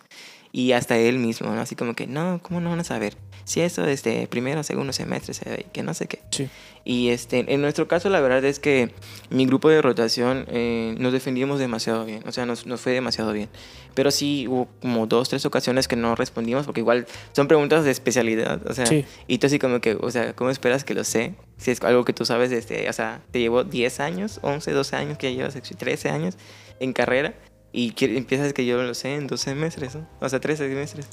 Y 0.58 0.72
hasta 0.72 0.98
él 0.98 1.20
mismo, 1.20 1.54
¿no? 1.54 1.60
Así 1.60 1.76
como 1.76 1.96
que, 1.96 2.08
no, 2.08 2.40
¿cómo 2.42 2.62
no 2.62 2.70
van 2.70 2.80
a 2.80 2.86
saber? 2.86 3.18
Si 3.44 3.60
eso 3.60 3.82
desde 3.82 4.26
primero 4.28 4.64
segundo 4.64 4.94
semestre 4.94 5.34
se 5.34 5.50
ve, 5.50 5.66
que 5.74 5.84
no 5.84 5.94
sé 5.94 6.08
qué. 6.08 6.20
Sí. 6.32 6.48
Y 6.86 7.10
este, 7.10 7.44
en 7.54 7.60
nuestro 7.60 7.90
caso, 7.90 8.08
la 8.10 8.22
verdad 8.22 8.42
es 8.46 8.60
que 8.60 8.94
mi 9.30 9.46
grupo 9.46 9.68
de 9.70 9.82
rotación 9.82 10.46
eh, 10.48 10.96
nos 10.98 11.12
defendimos 11.12 11.60
demasiado 11.60 12.06
bien. 12.06 12.24
O 12.26 12.32
sea, 12.32 12.46
nos, 12.46 12.66
nos 12.66 12.80
fue 12.80 12.94
demasiado 12.94 13.34
bien. 13.34 13.50
Pero 13.96 14.12
sí 14.12 14.48
hubo 14.48 14.70
como 14.82 15.08
dos, 15.08 15.28
tres 15.28 15.46
ocasiones 15.46 15.90
que 15.90 15.98
no 15.98 16.16
respondimos, 16.16 16.66
porque 16.66 16.80
igual 16.80 17.06
son 17.34 17.50
preguntas 17.50 17.84
de 17.84 17.92
especialidad. 17.92 18.66
O 18.66 18.74
sea, 18.74 18.86
Sí. 18.86 19.04
y 19.28 19.40
tú 19.40 19.48
así 19.48 19.60
como 19.60 19.82
que, 19.82 19.98
o 20.00 20.10
sea, 20.10 20.38
¿cómo 20.38 20.52
esperas 20.52 20.86
que 20.86 20.94
lo 20.94 21.04
sé? 21.04 21.34
Si 21.58 21.72
es 21.72 21.82
algo 21.82 22.06
que 22.06 22.14
tú 22.14 22.24
sabes 22.24 22.50
desde, 22.50 22.90
o 22.90 22.94
sea, 22.94 23.22
te 23.32 23.42
llevó 23.42 23.66
10 23.66 24.00
años, 24.00 24.40
11, 24.42 24.72
12 24.72 24.96
años, 24.96 25.18
que 25.18 25.36
ya 25.36 25.50
llevas 25.50 25.62
13 25.78 26.08
años 26.12 26.38
en 26.80 26.94
carrera. 26.94 27.34
Y 27.78 27.92
que- 27.92 28.18
empiezas 28.18 28.54
que 28.54 28.66
yo 28.66 28.82
lo 28.82 28.94
sé 28.94 29.16
en 29.16 29.28
dos 29.28 29.42
semestres, 29.42 29.96
¿no? 29.96 30.08
O 30.22 30.30
sea, 30.30 30.40
tres 30.40 30.60
semestres. 30.60 31.08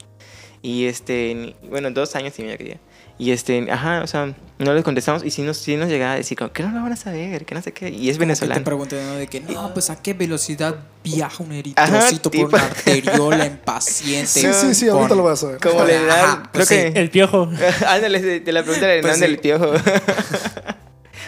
Y 0.65 0.85
este, 0.87 1.57
bueno, 1.69 1.91
dos 1.91 2.15
años 2.15 2.39
y 2.39 2.43
medio 2.43 2.57
quería. 2.57 2.77
Y 3.19 3.33
este, 3.33 3.69
ajá, 3.71 4.03
o 4.03 4.07
sea, 4.07 4.33
no 4.59 4.73
les 4.73 4.85
contestamos. 4.85 5.25
Y 5.25 5.31
si 5.33 5.43
nos, 5.43 5.57
sí 5.57 5.77
nos 5.77 5.89
llegaba 5.89 6.13
a 6.13 6.17
decir, 6.17 6.39
como, 6.39 6.53
que 6.53 6.63
no 6.63 6.71
lo 6.71 6.83
van 6.83 6.93
a 6.93 6.97
saber, 6.97 7.45
que 7.45 7.55
no 7.57 7.63
sé 7.63 7.73
qué. 7.73 7.89
Y 7.91 8.09
es 8.11 8.17
Te 8.17 8.21
venezolano. 8.21 8.63
pregunté, 8.65 9.03
¿no? 9.05 9.15
De 9.17 9.27
que, 9.27 9.41
no, 9.41 9.75
pues 9.75 9.91
a 9.91 10.01
qué 10.01 10.15
velocidad 10.15 10.77
viaja 11.03 11.43
un 11.43 11.51
Ajá, 11.51 11.59
eritrocito 11.59 12.31
por 12.31 12.33
tipo- 12.33 12.57
una 12.57 12.65
arteriola 12.65 13.47
en 13.47 13.57
paciente. 13.59 14.29
Sí, 14.29 14.47
sí, 14.53 14.75
sí, 14.75 14.89
ahorita 14.89 15.17
lo 15.17 15.25
vas 15.25 15.43
a 15.43 15.49
ver. 15.49 15.59
Como 15.61 15.85
le 15.85 16.05
dan, 16.05 16.11
Ajá, 16.25 16.37
creo 16.43 16.51
pues 16.53 16.69
sí. 16.69 16.75
que. 16.77 16.87
El 17.01 17.11
piojo. 17.11 17.51
Ándale, 17.89 18.21
de, 18.23 18.39
de 18.41 18.53
la 18.53 18.63
pregunta 18.63 18.87
del 18.87 19.01
Pues 19.01 19.15
Hernán 19.15 19.29
sí. 19.29 19.33
del 19.33 19.41
piojo. 19.41 19.73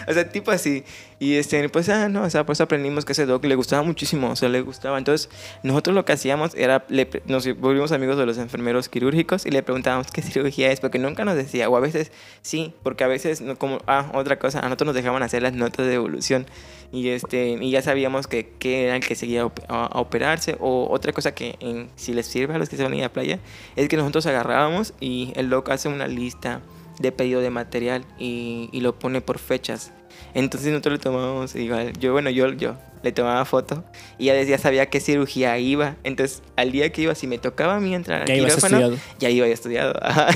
o 0.07 0.13
sea, 0.13 0.29
tipo 0.29 0.51
así. 0.51 0.83
Y 1.19 1.35
este, 1.35 1.67
pues, 1.69 1.87
ah, 1.89 2.09
no, 2.09 2.23
o 2.23 2.29
sea, 2.29 2.45
pues 2.45 2.59
aprendimos 2.61 3.05
que 3.05 3.13
ese 3.13 3.25
doc 3.25 3.43
le 3.45 3.55
gustaba 3.55 3.83
muchísimo, 3.83 4.29
o 4.31 4.35
sea, 4.35 4.49
le 4.49 4.61
gustaba. 4.61 4.97
Entonces, 4.97 5.29
nosotros 5.63 5.95
lo 5.95 6.03
que 6.05 6.11
hacíamos 6.13 6.53
era, 6.55 6.85
le 6.89 7.09
nos 7.25 7.47
volvimos 7.57 7.91
amigos 7.93 8.17
de 8.17 8.25
los 8.25 8.37
enfermeros 8.37 8.89
quirúrgicos 8.89 9.45
y 9.45 9.51
le 9.51 9.63
preguntábamos 9.63 10.07
qué 10.11 10.21
cirugía 10.21 10.71
es, 10.71 10.79
porque 10.81 10.99
nunca 10.99 11.23
nos 11.25 11.35
decía, 11.35 11.69
o 11.69 11.77
a 11.77 11.79
veces 11.79 12.11
sí, 12.41 12.73
porque 12.83 13.03
a 13.03 13.07
veces, 13.07 13.41
como, 13.57 13.79
ah, 13.87 14.11
otra 14.13 14.37
cosa, 14.39 14.59
a 14.59 14.63
nosotros 14.63 14.87
nos 14.87 14.95
dejaban 14.95 15.23
hacer 15.23 15.41
las 15.41 15.53
notas 15.53 15.85
de 15.87 15.93
evolución 15.93 16.45
y 16.91 17.09
este, 17.09 17.57
y 17.61 17.71
ya 17.71 17.81
sabíamos 17.81 18.27
que, 18.27 18.49
que 18.59 18.85
era 18.85 18.95
el 18.97 19.05
que 19.05 19.15
seguía 19.15 19.49
a 19.67 19.99
operarse, 19.99 20.57
o 20.59 20.87
otra 20.91 21.13
cosa 21.13 21.33
que, 21.33 21.55
en- 21.59 21.89
si 21.95 22.13
les 22.13 22.25
sirve 22.25 22.53
a 22.55 22.57
los 22.57 22.69
que 22.69 22.77
se 22.77 22.83
van 22.83 22.91
a 22.93 22.95
ir 22.95 23.01
a 23.01 23.05
la 23.05 23.13
playa, 23.13 23.39
es 23.75 23.87
que 23.89 23.97
nosotros 23.97 24.25
agarrábamos 24.25 24.93
y 24.99 25.31
el 25.35 25.49
doc 25.49 25.69
hace 25.69 25.87
una 25.87 26.07
lista 26.07 26.61
de 26.99 27.11
pedido 27.11 27.41
de 27.41 27.49
material 27.49 28.05
y, 28.19 28.69
y 28.71 28.81
lo 28.81 28.97
pone 28.99 29.19
por 29.21 29.39
fechas. 29.39 29.91
Entonces 30.35 30.69
nosotros 30.69 30.93
le 30.93 30.99
tomábamos 30.99 31.55
igual, 31.55 31.93
yo 31.97 32.11
bueno, 32.11 32.29
yo, 32.29 32.51
yo 32.53 32.75
le 33.03 33.11
tomaba 33.11 33.43
foto 33.45 33.83
y 34.19 34.25
ya 34.25 34.33
decía, 34.33 34.57
sabía 34.57 34.85
qué 34.87 34.99
cirugía 34.99 35.57
iba. 35.57 35.95
Entonces 36.03 36.43
al 36.57 36.71
día 36.71 36.91
que 36.91 37.01
iba, 37.03 37.15
si 37.15 37.25
me 37.25 37.37
tocaba 37.39 37.75
a 37.77 37.79
mí 37.79 37.95
entrar 37.95 38.21
al 38.23 38.27
Ya 38.27 38.35
quirófano, 38.35 38.77
estudiado. 38.77 38.97
ya 39.17 39.29
iba 39.31 39.47
ya 39.47 39.53
estudiado. 39.53 39.93
Ajá. 40.03 40.27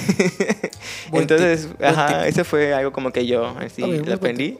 Entonces, 1.14 1.68
tip, 1.68 1.84
ajá, 1.84 2.20
tip. 2.24 2.30
eso 2.30 2.46
fue 2.46 2.74
algo 2.74 2.92
como 2.92 3.12
que 3.12 3.26
yo 3.26 3.46
así 3.60 3.84
muy 3.84 4.00
lo 4.00 4.14
aprendí. 4.14 4.58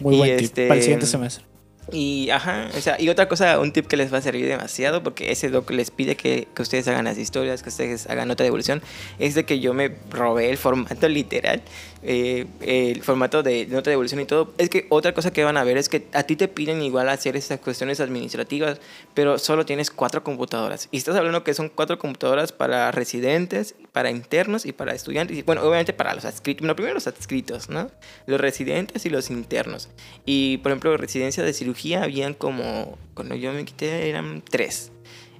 Muy 0.00 0.14
Y 0.14 0.18
buen 0.18 0.36
tip. 0.36 0.44
este- 0.44 0.68
Para 0.68 0.78
el 0.78 0.82
siguiente 0.82 1.06
semestre. 1.06 1.44
Y, 1.90 2.30
ajá, 2.30 2.68
o 2.76 2.80
sea, 2.80 2.98
y 3.00 3.08
otra 3.08 3.28
cosa, 3.28 3.58
un 3.58 3.72
tip 3.72 3.86
que 3.88 3.96
les 3.96 4.12
va 4.12 4.18
a 4.18 4.22
servir 4.22 4.46
demasiado, 4.46 5.02
porque 5.02 5.32
ese 5.32 5.48
doc 5.50 5.68
les 5.72 5.90
pide 5.90 6.14
que, 6.14 6.46
que 6.54 6.62
ustedes 6.62 6.86
hagan 6.86 7.04
las 7.06 7.18
historias, 7.18 7.62
que 7.62 7.70
ustedes 7.70 8.08
hagan 8.08 8.28
nota 8.28 8.44
de 8.44 8.48
evolución, 8.48 8.80
es 9.18 9.34
de 9.34 9.44
que 9.44 9.58
yo 9.58 9.74
me 9.74 9.90
robé 10.10 10.48
el 10.50 10.58
formato 10.58 11.08
literal, 11.08 11.60
eh, 12.04 12.46
el 12.60 13.02
formato 13.02 13.44
de 13.44 13.66
nota 13.66 13.90
de 13.90 13.94
evolución 13.94 14.20
y 14.20 14.24
todo. 14.24 14.52
Es 14.58 14.68
que 14.68 14.86
otra 14.88 15.14
cosa 15.14 15.32
que 15.32 15.44
van 15.44 15.56
a 15.56 15.64
ver 15.64 15.76
es 15.76 15.88
que 15.88 16.06
a 16.12 16.24
ti 16.24 16.34
te 16.34 16.48
piden 16.48 16.82
igual 16.82 17.08
hacer 17.08 17.36
esas 17.36 17.60
cuestiones 17.60 18.00
administrativas, 18.00 18.80
pero 19.14 19.38
solo 19.38 19.64
tienes 19.64 19.90
cuatro 19.90 20.24
computadoras. 20.24 20.88
Y 20.90 20.96
estás 20.96 21.14
hablando 21.14 21.44
que 21.44 21.54
son 21.54 21.68
cuatro 21.68 21.98
computadoras 21.98 22.52
para 22.52 22.90
residentes, 22.90 23.76
para 23.92 24.10
internos 24.10 24.66
y 24.66 24.72
para 24.72 24.94
estudiantes. 24.94 25.38
Y 25.38 25.42
bueno, 25.42 25.62
obviamente 25.62 25.92
para 25.92 26.14
los 26.14 26.24
adscritos. 26.24 26.62
Bueno, 26.62 26.74
primero 26.74 26.94
los 26.94 27.06
adscritos, 27.06 27.68
¿no? 27.68 27.90
Los 28.26 28.40
residentes 28.40 29.06
y 29.06 29.10
los 29.10 29.30
internos. 29.30 29.88
Y 30.24 30.58
por 30.58 30.72
ejemplo, 30.72 30.96
residencia 30.96 31.44
de 31.44 31.52
cirugía 31.52 32.02
habían 32.02 32.34
como, 32.34 32.98
cuando 33.14 33.36
yo 33.36 33.52
me 33.52 33.64
quité 33.64 34.08
eran 34.08 34.42
tres. 34.42 34.90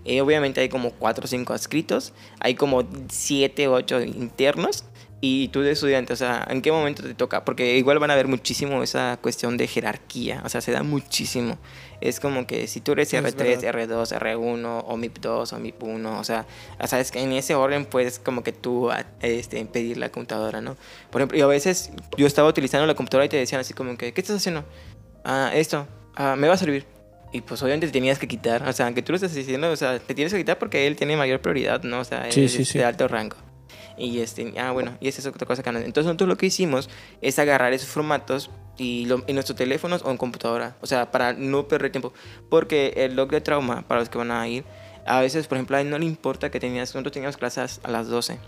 Eh, 0.05 0.21
obviamente 0.21 0.61
hay 0.61 0.69
como 0.69 0.91
cuatro 0.91 1.25
o 1.25 1.29
cinco 1.29 1.53
adscritos, 1.53 2.13
hay 2.41 2.57
como 2.57 2.85
siete 3.09 3.69
o 3.69 3.75
ocho 3.75 4.01
internos 4.01 4.85
y 5.25 5.49
tú 5.49 5.61
de 5.61 5.71
estudiante, 5.71 6.13
o 6.13 6.17
sea, 6.17 6.45
¿en 6.51 6.61
qué 6.63 6.73
momento 6.73 7.01
te 7.05 7.15
toca? 7.15 7.45
Porque 7.45 7.77
igual 7.79 8.01
van 8.01 8.11
a 8.11 8.17
ver 8.17 8.27
muchísimo 8.27 8.83
esa 8.83 9.19
cuestión 9.23 9.57
de 9.57 9.69
jerarquía, 9.69 10.43
o 10.45 10.49
sea, 10.49 10.61
se 10.61 10.73
da 10.73 10.83
muchísimo. 10.83 11.59
Es 12.01 12.19
como 12.19 12.45
que 12.45 12.67
si 12.67 12.81
tú 12.81 12.91
eres 12.91 13.15
Es 13.15 13.23
R3, 13.23 13.37
verdad. 13.63 13.89
R2, 13.89 14.19
R1 14.19 14.85
o 14.85 14.97
MIP2 14.97 15.53
o 15.53 15.59
MIP1, 15.61 16.19
o 16.19 16.25
sea, 16.25 16.45
o 16.81 16.87
sea, 16.89 16.99
es 16.99 17.13
que 17.13 17.21
en 17.23 17.33
ese 17.33 17.55
orden 17.55 17.85
puedes 17.85 18.19
como 18.19 18.43
que 18.43 18.51
tú 18.51 18.91
este, 19.21 19.65
pedir 19.67 19.97
la 19.97 20.09
computadora, 20.11 20.61
¿no? 20.61 20.77
Por 21.11 21.21
ejemplo, 21.21 21.39
y 21.39 21.41
a 21.41 21.47
veces 21.47 21.93
yo 22.17 22.27
estaba 22.27 22.49
utilizando 22.49 22.85
la 22.89 22.95
computadora 22.97 23.27
y 23.27 23.29
te 23.29 23.37
decían 23.37 23.61
así 23.61 23.75
como 23.75 23.97
que, 23.97 24.13
¿qué 24.13 24.21
estás 24.21 24.39
haciendo? 24.39 24.65
Ah, 25.25 25.53
esto, 25.55 25.87
ah, 26.17 26.35
me 26.37 26.49
va 26.49 26.55
a 26.55 26.59
servir. 26.59 26.85
Y 27.33 27.43
pues 27.43 27.63
obviamente 27.63 27.87
te 27.87 27.93
tenías 27.93 28.19
que 28.19 28.27
quitar, 28.27 28.69
o 28.69 28.73
sea, 28.73 28.87
aunque 28.87 29.03
tú 29.03 29.13
lo 29.13 29.17
estés 29.17 29.33
diciendo, 29.37 29.71
o 29.71 29.77
sea, 29.77 30.01
te 30.01 30.15
tienes 30.17 30.33
que 30.33 30.41
quitar 30.41 30.59
porque 30.59 30.89
él 30.89 30.97
tiene 30.97 31.17
mayor 31.17 31.41
prioridad, 31.41 31.85
¿no? 31.85 32.01
O 32.01 32.05
sea, 32.05 32.27
Sí, 32.33 32.45
es 32.47 32.53
sí, 32.53 32.65
sí. 32.65 32.79
de 32.79 32.85
alto 32.85 33.07
rango. 33.07 33.37
Y 33.97 34.21
este, 34.21 34.55
ah, 34.59 34.71
bueno, 34.73 34.97
y 35.01 35.09
esa 35.09 35.21
es 35.21 35.27
otra 35.27 35.47
cosa 35.47 35.63
que 35.63 35.71
no- 35.73 35.79
Entonces 35.79 36.05
nosotros 36.07 36.29
lo 36.29 36.37
que 36.37 36.47
hicimos 36.47 36.89
es 37.21 37.39
agarrar 37.39 37.73
esos 37.73 37.89
formatos 37.89 38.51
y 38.79 39.05
lo- 39.07 39.23
en 39.27 39.35
nuestros 39.35 39.57
teléfonos 39.57 40.03
o 40.05 40.11
en 40.11 40.17
computadora, 40.17 40.77
o 40.81 40.87
sea, 40.87 41.11
para 41.11 41.33
no 41.35 41.69
perder 41.69 41.93
tiempo. 41.93 42.13
Porque 42.49 42.93
el 42.97 43.15
log 43.17 43.31
de 43.31 43.41
trauma, 43.41 43.83
para 43.87 44.01
los 44.01 44.09
que 44.09 44.19
van 44.19 44.31
a 44.31 44.49
ir, 44.49 44.65
a 45.07 45.21
veces, 45.21 45.47
por 45.47 45.57
ejemplo, 45.59 45.77
a 45.77 45.81
él 45.81 45.91
no 45.91 45.99
le 45.99 46.07
importa 46.07 46.51
que 46.51 46.61
tenías, 46.61 46.91
nosotros 46.95 47.13
teníamos 47.13 47.37
clases 47.37 47.81
a 47.83 47.91
las 47.91 48.09
12. 48.09 48.39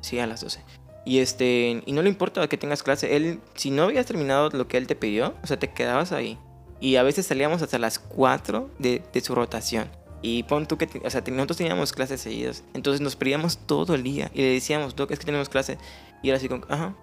Sí, 0.00 0.18
a 0.18 0.26
las 0.26 0.40
12. 0.40 0.60
Y 1.04 1.18
este, 1.18 1.82
y 1.84 1.92
no 1.92 2.00
le 2.02 2.08
importa 2.08 2.46
que 2.48 2.56
tengas 2.56 2.82
clase. 2.82 3.16
Él, 3.16 3.40
si 3.54 3.70
no 3.70 3.84
habías 3.84 4.06
terminado 4.06 4.50
lo 4.50 4.68
que 4.68 4.76
él 4.78 4.86
te 4.86 4.94
pidió, 4.94 5.34
o 5.42 5.46
sea, 5.46 5.58
te 5.58 5.70
quedabas 5.72 6.12
ahí. 6.12 6.38
Y 6.80 6.96
a 6.96 7.02
veces 7.02 7.26
salíamos 7.26 7.60
hasta 7.62 7.78
las 7.78 7.98
4 7.98 8.70
de, 8.78 9.02
de 9.12 9.20
su 9.20 9.34
rotación. 9.34 9.88
Y 10.22 10.44
pon 10.44 10.66
tú 10.66 10.78
que, 10.78 10.88
o 11.04 11.10
sea, 11.10 11.22
nosotros 11.26 11.56
teníamos 11.58 11.92
clases 11.92 12.20
seguidas. 12.20 12.62
Entonces 12.74 13.00
nos 13.00 13.16
perdíamos 13.16 13.58
todo 13.58 13.94
el 13.94 14.02
día. 14.04 14.30
Y 14.32 14.38
le 14.42 14.52
decíamos, 14.52 14.94
Doc, 14.94 15.10
es 15.10 15.18
que 15.18 15.24
tenemos 15.26 15.48
clase. 15.48 15.78
Y 16.22 16.28
era 16.28 16.38
así 16.38 16.48
como, 16.48 16.64
ajá. 16.68 16.94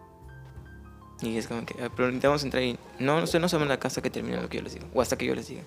Y 1.21 1.35
es 1.37 1.47
como 1.47 1.65
que, 1.65 1.75
"Ah, 1.83 1.89
pero 1.93 2.07
necesitamos 2.07 2.43
entrar 2.43 2.63
y, 2.63 2.77
no, 2.97 3.21
usted 3.21 3.39
no 3.41 3.47
a 3.47 3.65
la 3.65 3.77
casa 3.79 4.01
que 4.01 4.09
termine 4.09 4.41
lo 4.41 4.47
que 4.47 4.57
yo 4.57 4.63
les 4.63 4.73
digo. 4.75 4.87
O 4.93 5.01
hasta 5.01 5.17
que 5.17 5.25
yo 5.25 5.35
les 5.35 5.49
diga. 5.49 5.63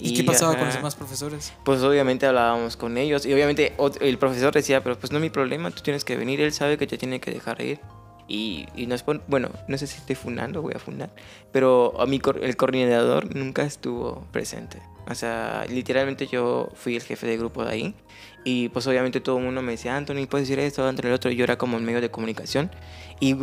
¿Y, 0.00 0.14
qué 0.14 0.24
pasaba 0.24 0.56
con 0.56 0.64
los 0.66 0.74
demás 0.74 0.96
profesores? 0.96 1.52
Pues 1.64 1.80
obviamente 1.82 2.26
hablábamos 2.26 2.76
con 2.76 2.98
ellos. 2.98 3.24
Y 3.24 3.32
obviamente 3.32 3.72
el 4.00 4.18
profesor 4.18 4.52
decía, 4.52 4.82
pero 4.82 4.98
pues 4.98 5.12
no 5.12 5.18
es 5.18 5.22
mi 5.22 5.30
problema, 5.30 5.70
tú 5.70 5.82
tienes 5.82 6.04
que 6.04 6.16
venir. 6.16 6.40
Él 6.40 6.52
sabe 6.52 6.76
que 6.76 6.88
te 6.88 6.98
tiene 6.98 7.20
que 7.20 7.30
dejar 7.30 7.60
ir. 7.62 7.78
Y, 8.26 8.66
y 8.74 8.86
nos 8.86 9.04
pon- 9.04 9.22
bueno, 9.28 9.50
no 9.68 9.78
sé 9.78 9.86
si 9.86 9.98
estoy 9.98 10.16
funando, 10.16 10.62
voy 10.62 10.72
a 10.74 10.80
funar. 10.80 11.10
Pero 11.52 11.94
a 12.00 12.06
cor- 12.20 12.40
el 12.42 12.56
coordinador 12.56 13.36
nunca 13.36 13.62
estuvo 13.62 14.26
presente. 14.32 14.82
O 15.08 15.14
sea, 15.14 15.64
literalmente 15.68 16.26
yo 16.26 16.68
fui 16.74 16.96
el 16.96 17.02
jefe 17.02 17.26
de 17.26 17.36
grupo 17.36 17.64
de 17.64 17.70
ahí. 17.70 17.94
Y 18.44 18.68
pues 18.70 18.86
obviamente 18.86 19.20
todo 19.20 19.38
el 19.38 19.44
mundo 19.44 19.62
me 19.62 19.72
decía, 19.72 19.96
Anthony, 19.96 20.26
puedes 20.28 20.48
decir 20.48 20.58
esto, 20.58 20.86
Anthony, 20.86 21.08
el 21.08 21.14
otro. 21.14 21.30
Y 21.30 21.36
yo 21.36 21.44
era 21.44 21.58
como 21.58 21.76
el 21.76 21.82
medio 21.82 22.00
de 22.00 22.10
comunicación. 22.10 22.70
Y 23.20 23.36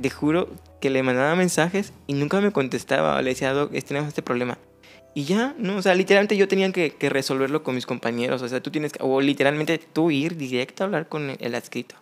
te 0.00 0.10
juro 0.10 0.48
que 0.80 0.90
le 0.90 1.02
mandaba 1.02 1.34
mensajes 1.34 1.92
y 2.06 2.14
nunca 2.14 2.40
me 2.40 2.52
contestaba. 2.52 3.20
Le 3.22 3.30
decía, 3.30 3.52
Doc, 3.52 3.72
tenemos 3.84 4.08
este 4.08 4.22
problema. 4.22 4.58
Y 5.14 5.24
ya, 5.24 5.54
¿no? 5.58 5.76
O 5.76 5.82
sea, 5.82 5.94
literalmente 5.94 6.36
yo 6.36 6.46
tenía 6.46 6.70
que, 6.72 6.90
que 6.90 7.08
resolverlo 7.08 7.62
con 7.62 7.74
mis 7.74 7.86
compañeros. 7.86 8.42
O 8.42 8.48
sea, 8.48 8.62
tú 8.62 8.70
tienes 8.70 8.92
que, 8.92 8.98
o 9.02 9.20
literalmente 9.20 9.78
tú 9.78 10.10
ir 10.10 10.36
directo 10.36 10.84
a 10.84 10.86
hablar 10.86 11.08
con 11.08 11.36
el 11.38 11.54
adscrito. 11.54 11.96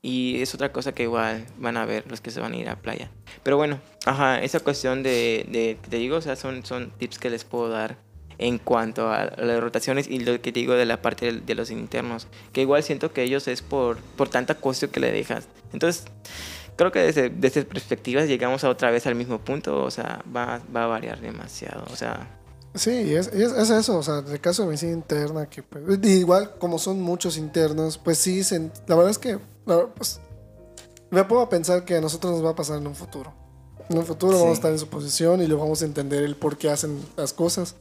Y 0.00 0.40
es 0.40 0.54
otra 0.54 0.72
cosa 0.72 0.92
que 0.92 1.02
igual 1.02 1.44
van 1.58 1.76
a 1.76 1.84
ver 1.84 2.04
los 2.08 2.20
que 2.20 2.30
se 2.30 2.40
van 2.40 2.52
a 2.52 2.56
ir 2.56 2.68
a 2.68 2.76
playa. 2.76 3.10
Pero 3.42 3.56
bueno, 3.56 3.80
ajá, 4.06 4.40
esa 4.40 4.60
cuestión 4.60 5.02
de, 5.02 5.44
de 5.50 5.76
te 5.88 5.96
digo, 5.96 6.16
o 6.16 6.20
sea, 6.20 6.36
son, 6.36 6.64
son 6.64 6.90
tips 6.98 7.18
que 7.18 7.30
les 7.30 7.44
puedo 7.44 7.68
dar 7.68 7.98
en 8.38 8.58
cuanto 8.58 9.10
a 9.10 9.24
las 9.36 9.60
rotaciones 9.60 10.06
y 10.08 10.20
lo 10.20 10.40
que 10.40 10.52
te 10.52 10.60
digo 10.60 10.74
de 10.74 10.86
la 10.86 11.02
parte 11.02 11.32
de, 11.32 11.54
los 11.54 11.70
internos. 11.70 12.26
Que 12.52 12.62
igual 12.62 12.82
siento 12.82 13.12
que 13.12 13.22
ellos 13.22 13.48
es 13.48 13.62
por, 13.62 13.98
por 13.98 14.28
tanta 14.28 14.54
cuestión 14.54 14.90
que 14.90 15.00
le 15.00 15.10
dejas. 15.12 15.46
Entonces, 15.72 16.04
creo 16.76 16.92
que 16.92 17.00
desde, 17.00 17.30
desde 17.30 17.64
perspectivas 17.64 18.28
llegamos 18.28 18.62
a 18.64 18.68
otra 18.70 18.90
vez 18.90 19.06
al 19.06 19.14
mismo 19.16 19.38
punto. 19.40 19.82
O 19.82 19.90
sea, 19.90 20.22
va, 20.34 20.60
va 20.74 20.84
a 20.84 20.86
variar 20.86 21.20
demasiado. 21.20 21.84
O 21.92 21.96
sea, 21.96 22.34
Sí, 22.74 23.14
es, 23.14 23.28
es, 23.28 23.50
es 23.52 23.70
eso, 23.70 23.98
o 23.98 24.02
sea, 24.02 24.18
en 24.18 24.28
el 24.28 24.40
caso 24.40 24.62
de 24.62 24.68
medicina 24.68 24.92
interna, 24.92 25.48
que 25.48 25.62
pues, 25.62 25.98
igual 26.04 26.54
como 26.58 26.78
son 26.78 27.00
muchos 27.00 27.36
internos, 27.36 27.98
pues 27.98 28.18
sí, 28.18 28.44
se- 28.44 28.70
la 28.86 28.94
verdad 28.94 29.10
es 29.10 29.18
que 29.18 29.38
la- 29.66 29.86
pues, 29.86 30.20
me 31.10 31.20
a 31.20 31.48
pensar 31.48 31.84
que 31.84 31.96
a 31.96 32.00
nosotros 32.00 32.34
nos 32.34 32.44
va 32.44 32.50
a 32.50 32.54
pasar 32.54 32.78
en 32.78 32.86
un 32.86 32.94
futuro. 32.94 33.32
En 33.88 33.98
un 33.98 34.04
futuro 34.04 34.32
Sí. 34.34 34.38
vamos 34.38 34.50
a 34.50 34.54
estar 34.58 34.70
en 34.70 34.78
su 34.78 34.86
posición 34.86 35.42
y 35.42 35.46
luego 35.46 35.62
vamos 35.62 35.80
a 35.82 35.86
entender 35.86 36.22
el 36.22 36.36
por 36.36 36.58
qué 36.58 36.68
hacen 36.70 37.00
las 37.16 37.32
cosas. 37.32 37.74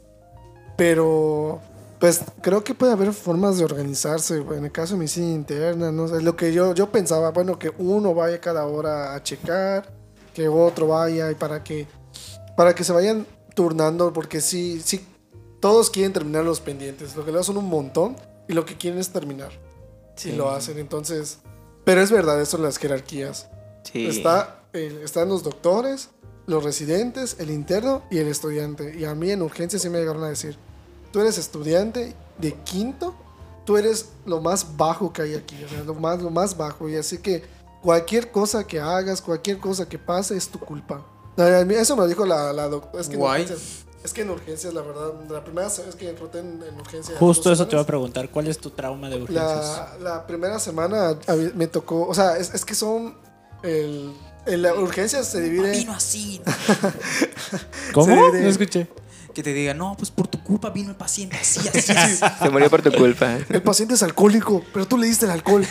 Pero, 0.77 1.59
pues 1.99 2.21
creo 2.41 2.63
que 2.63 2.73
puede 2.73 2.93
haber 2.93 3.11
formas 3.11 3.57
de 3.57 3.65
organizarse. 3.65 4.37
En 4.37 4.65
el 4.65 4.71
caso 4.71 4.93
de 4.93 4.99
medicina 4.99 5.27
interna, 5.33 5.91
no 5.91 6.07
sé, 6.07 6.21
lo 6.21 6.35
que 6.35 6.53
yo, 6.53 6.73
yo 6.73 6.91
pensaba, 6.91 7.31
bueno, 7.31 7.59
que 7.59 7.71
uno 7.79 8.13
vaya 8.13 8.39
cada 8.39 8.65
hora 8.67 9.15
a 9.15 9.23
checar, 9.23 9.91
que 10.33 10.47
otro 10.47 10.87
vaya 10.87 11.29
y 11.31 11.35
para 11.35 11.63
que, 11.63 11.87
para 12.55 12.73
que 12.75 12.83
se 12.83 12.93
vayan 12.93 13.25
turnando, 13.55 14.13
porque 14.13 14.39
sí, 14.39 14.79
sí, 14.85 15.05
todos 15.59 15.89
quieren 15.89 16.13
terminar 16.13 16.45
los 16.45 16.59
pendientes. 16.61 17.15
Lo 17.15 17.25
que 17.25 17.31
le 17.31 17.43
son 17.43 17.57
un 17.57 17.67
montón 17.67 18.15
y 18.47 18.53
lo 18.53 18.63
que 18.65 18.77
quieren 18.77 18.99
es 18.99 19.09
terminar. 19.09 19.51
Sí. 20.15 20.29
Y 20.29 20.35
lo 20.35 20.51
hacen, 20.51 20.77
entonces. 20.77 21.39
Pero 21.83 22.01
es 22.01 22.11
verdad, 22.11 22.39
eso 22.39 22.57
de 22.57 22.63
las 22.63 22.77
jerarquías. 22.77 23.49
sí. 23.83 24.05
Está, 24.07 24.61
el- 24.73 25.01
están 25.01 25.29
los 25.29 25.41
doctores, 25.41 26.09
los 26.45 26.63
residentes, 26.63 27.37
el 27.39 27.49
interno 27.49 28.03
y 28.11 28.19
el 28.19 28.27
estudiante. 28.27 28.95
Y 28.97 29.05
a 29.05 29.15
mí 29.15 29.31
en 29.31 29.41
urgencia 29.41 29.79
sí 29.79 29.89
me 29.89 29.97
llegaron 29.99 30.23
a 30.23 30.29
decir, 30.29 30.57
tú 31.11 31.19
eres 31.21 31.37
estudiante 31.37 32.15
de 32.37 32.53
quinto, 32.63 33.15
tú 33.65 33.77
eres 33.77 34.09
lo 34.25 34.41
más 34.41 34.77
bajo 34.77 35.11
que 35.13 35.21
hay 35.23 35.35
aquí, 35.35 35.61
o 35.63 35.69
sea, 35.69 35.83
lo 35.83 35.93
más, 35.95 36.21
lo 36.21 36.29
más 36.29 36.55
bajo. 36.55 36.87
Y 36.89 36.95
así 36.95 37.17
que 37.17 37.43
cualquier 37.81 38.31
cosa 38.31 38.65
que 38.65 38.79
hagas, 38.79 39.21
cualquier 39.21 39.57
cosa 39.59 39.87
que 39.87 39.97
pase 39.99 40.35
es 40.37 40.47
tu 40.49 40.59
culpa. 40.59 41.05
Eso 41.37 41.95
me 41.95 42.01
lo 42.03 42.07
dijo 42.07 42.25
la, 42.25 42.51
la 42.53 42.67
doctora. 42.67 43.01
Es 43.01 43.09
que 43.09 43.15
Guay. 43.17 43.45
es 44.03 44.13
que 44.13 44.21
en 44.21 44.29
urgencias, 44.31 44.73
la 44.73 44.81
verdad, 44.81 45.11
la 45.29 45.43
primera 45.43 45.67
vez 45.67 45.95
que 45.95 46.11
roté 46.13 46.39
en, 46.39 46.63
en 46.63 46.75
urgencias. 46.79 47.17
Justo 47.19 47.51
eso 47.51 47.65
te 47.67 47.75
iba 47.75 47.81
a 47.81 47.83
semanas, 47.83 47.85
preguntar. 47.85 48.29
¿Cuál 48.31 48.47
es 48.47 48.57
tu 48.57 48.69
trauma 48.71 49.09
de 49.09 49.21
urgencias? 49.21 49.99
la, 49.99 50.15
la 50.15 50.27
primera 50.27 50.57
semana 50.59 51.17
me 51.55 51.67
tocó, 51.67 52.07
o 52.07 52.13
sea, 52.15 52.37
es, 52.37 52.53
es 52.53 52.65
que 52.65 52.73
son, 52.73 53.15
el, 53.63 54.13
en 54.47 54.61
la 54.63 54.73
urgencia 54.73 55.23
se 55.23 55.41
divide... 55.41 55.71
Vino 55.71 55.93
así. 55.93 56.41
¿Cómo? 57.93 58.05
Sí, 58.31 58.31
de- 58.37 58.41
No 58.43 58.49
escuché. 58.49 58.87
Que 59.33 59.43
te 59.43 59.53
diga, 59.53 59.73
no, 59.75 59.95
pues 59.95 60.09
por 60.09 60.27
tu 60.27 60.36
culpa 60.47 60.69
vino 60.69 60.89
el 60.89 60.95
paciente 60.95 61.35
así, 61.41 61.67
así, 61.67 61.91
así. 61.91 62.23
Se 62.41 62.49
murió 62.49 62.69
por 62.69 62.81
tu 62.81 62.91
culpa. 62.91 63.37
El 63.49 63.61
paciente 63.61 63.95
es 63.95 64.03
alcohólico, 64.03 64.63
pero 64.73 64.87
tú 64.87 64.97
le 64.97 65.07
diste 65.07 65.25
el 65.25 65.31
alcohol. 65.31 65.63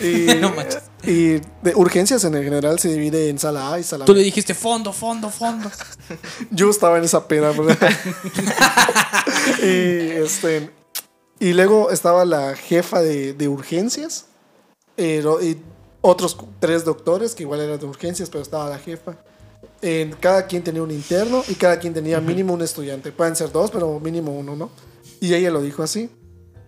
y, 0.00 0.34
No 0.40 0.54
manches. 0.54 0.82
y 1.04 1.40
de 1.62 1.74
urgencias 1.74 2.24
en 2.24 2.34
el 2.34 2.42
general 2.42 2.78
se 2.78 2.88
divide 2.88 3.28
en 3.28 3.38
sala 3.38 3.74
A 3.74 3.78
y 3.78 3.84
sala 3.84 4.06
Tú 4.06 4.12
B. 4.14 4.18
le 4.18 4.24
dijiste 4.24 4.54
fondo, 4.54 4.92
fondo, 4.92 5.30
fondo. 5.30 5.70
Yo 6.50 6.70
estaba 6.70 6.98
en 6.98 7.04
esa 7.04 7.28
pena, 7.28 7.52
y, 9.62 9.66
este, 9.66 10.70
y 11.38 11.52
luego 11.52 11.90
estaba 11.90 12.24
la 12.24 12.56
jefa 12.56 13.02
de, 13.02 13.34
de 13.34 13.48
urgencias 13.48 14.26
eh, 14.96 15.22
y 15.42 15.58
otros 16.00 16.36
tres 16.60 16.84
doctores 16.84 17.34
que 17.34 17.42
igual 17.42 17.60
eran 17.60 17.78
de 17.78 17.86
urgencias, 17.86 18.30
pero 18.30 18.42
estaba 18.42 18.70
la 18.70 18.78
jefa. 18.78 19.16
En, 19.80 20.12
cada 20.14 20.46
quien 20.46 20.64
tenía 20.64 20.82
un 20.82 20.90
interno 20.90 21.42
y 21.48 21.54
cada 21.54 21.78
quien 21.78 21.94
tenía 21.94 22.20
mínimo 22.20 22.52
un 22.54 22.62
estudiante. 22.62 23.12
Pueden 23.12 23.36
ser 23.36 23.52
dos, 23.52 23.70
pero 23.70 24.00
mínimo 24.00 24.32
uno, 24.36 24.56
¿no? 24.56 24.70
Y 25.20 25.34
ella 25.34 25.50
lo 25.50 25.62
dijo 25.62 25.82
así. 25.82 26.10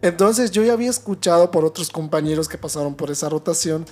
Entonces 0.02 0.50
yo 0.50 0.62
ya 0.62 0.72
había 0.74 0.90
escuchado 0.90 1.50
por 1.50 1.64
otros 1.64 1.90
compañeros 1.90 2.48
que 2.48 2.56
pasaron 2.56 2.94
por 2.94 3.10
esa 3.10 3.28
rotación 3.28 3.84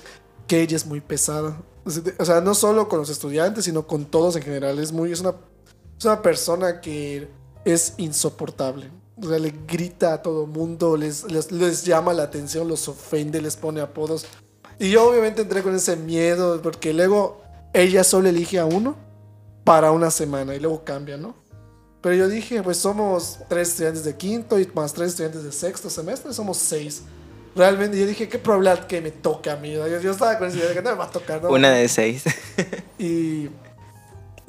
que 0.47 0.62
ella 0.62 0.77
es 0.77 0.87
muy 0.87 1.01
pesada. 1.01 1.61
O 1.85 1.91
sea, 1.91 2.03
de- 2.03 2.14
O 2.19 2.25
sea, 2.25 2.41
no 2.41 2.55
solo 2.55 2.89
con 2.89 2.99
los 3.01 3.11
estudiantes, 3.11 3.64
sino 3.64 3.87
con 3.87 4.05
todos 4.07 4.37
en 4.37 4.43
general. 4.43 4.79
Es 4.79 4.93
muy, 4.93 5.12
es 5.12 5.21
una, 5.21 5.35
es 5.99 6.05
una 6.05 6.23
persona 6.23 6.81
que 6.81 7.29
es 7.64 7.95
insoportable. 7.99 8.91
O 9.21 9.29
sea, 9.29 9.39
le 9.41 9.53
grita 9.66 10.14
a 10.14 10.23
todo 10.23 10.47
mundo, 10.47 10.97
les, 10.97 11.25
les, 11.31 11.51
les 11.51 11.85
llama 11.85 12.12
la 12.14 12.23
atención, 12.23 12.69
los 12.69 12.87
ofende, 12.89 13.43
les 13.43 13.57
pone 13.57 13.81
apodos. 13.81 14.27
Y 14.79 14.91
yo 14.91 15.09
obviamente 15.11 15.43
entré 15.43 15.62
con 15.64 15.75
ese 15.75 15.97
miedo, 15.97 16.62
porque 16.62 16.95
luego 16.95 17.43
ella 17.75 18.05
solo 18.05 18.29
elige 18.29 18.61
a 18.61 18.64
uno 18.64 18.97
para 19.69 19.93
una 19.93 20.11
semana 20.11 20.55
y 20.55 20.61
luego 20.61 20.83
cambia, 20.85 21.16
¿no? 21.16 21.35
Pero 22.01 22.14
yo 22.14 22.29
dije, 22.29 22.62
pues 22.62 22.79
somos 22.79 23.39
tres 23.49 23.69
estudiantes 23.71 24.05
de 24.05 24.16
quinto 24.16 24.59
y 24.59 24.66
más 24.75 24.93
tres 24.95 25.09
estudiantes 25.11 25.43
de 25.45 25.53
sexto 25.53 25.91
semestre, 25.91 26.33
somos 26.33 26.57
seis. 26.57 27.03
Realmente 27.57 27.99
yo 27.99 28.07
dije, 28.07 28.29
qué 28.29 28.39
probabilidad 28.39 28.87
que 28.87 29.01
me 29.01 29.11
toque 29.11 29.51
a 29.51 29.57
mí. 29.57 29.73
Yo, 29.73 29.87
yo 30.01 30.11
estaba 30.12 30.39
con 30.39 30.49
esa 30.49 30.57
idea 30.59 30.69
de 30.69 30.75
que 30.75 30.83
no 30.83 30.91
me 30.91 30.97
va 30.97 31.05
a 31.07 31.11
tocar, 31.11 31.43
¿no? 31.43 31.51
Una 31.51 31.71
de 31.71 31.89
seis. 31.89 32.23
Y. 32.99 33.49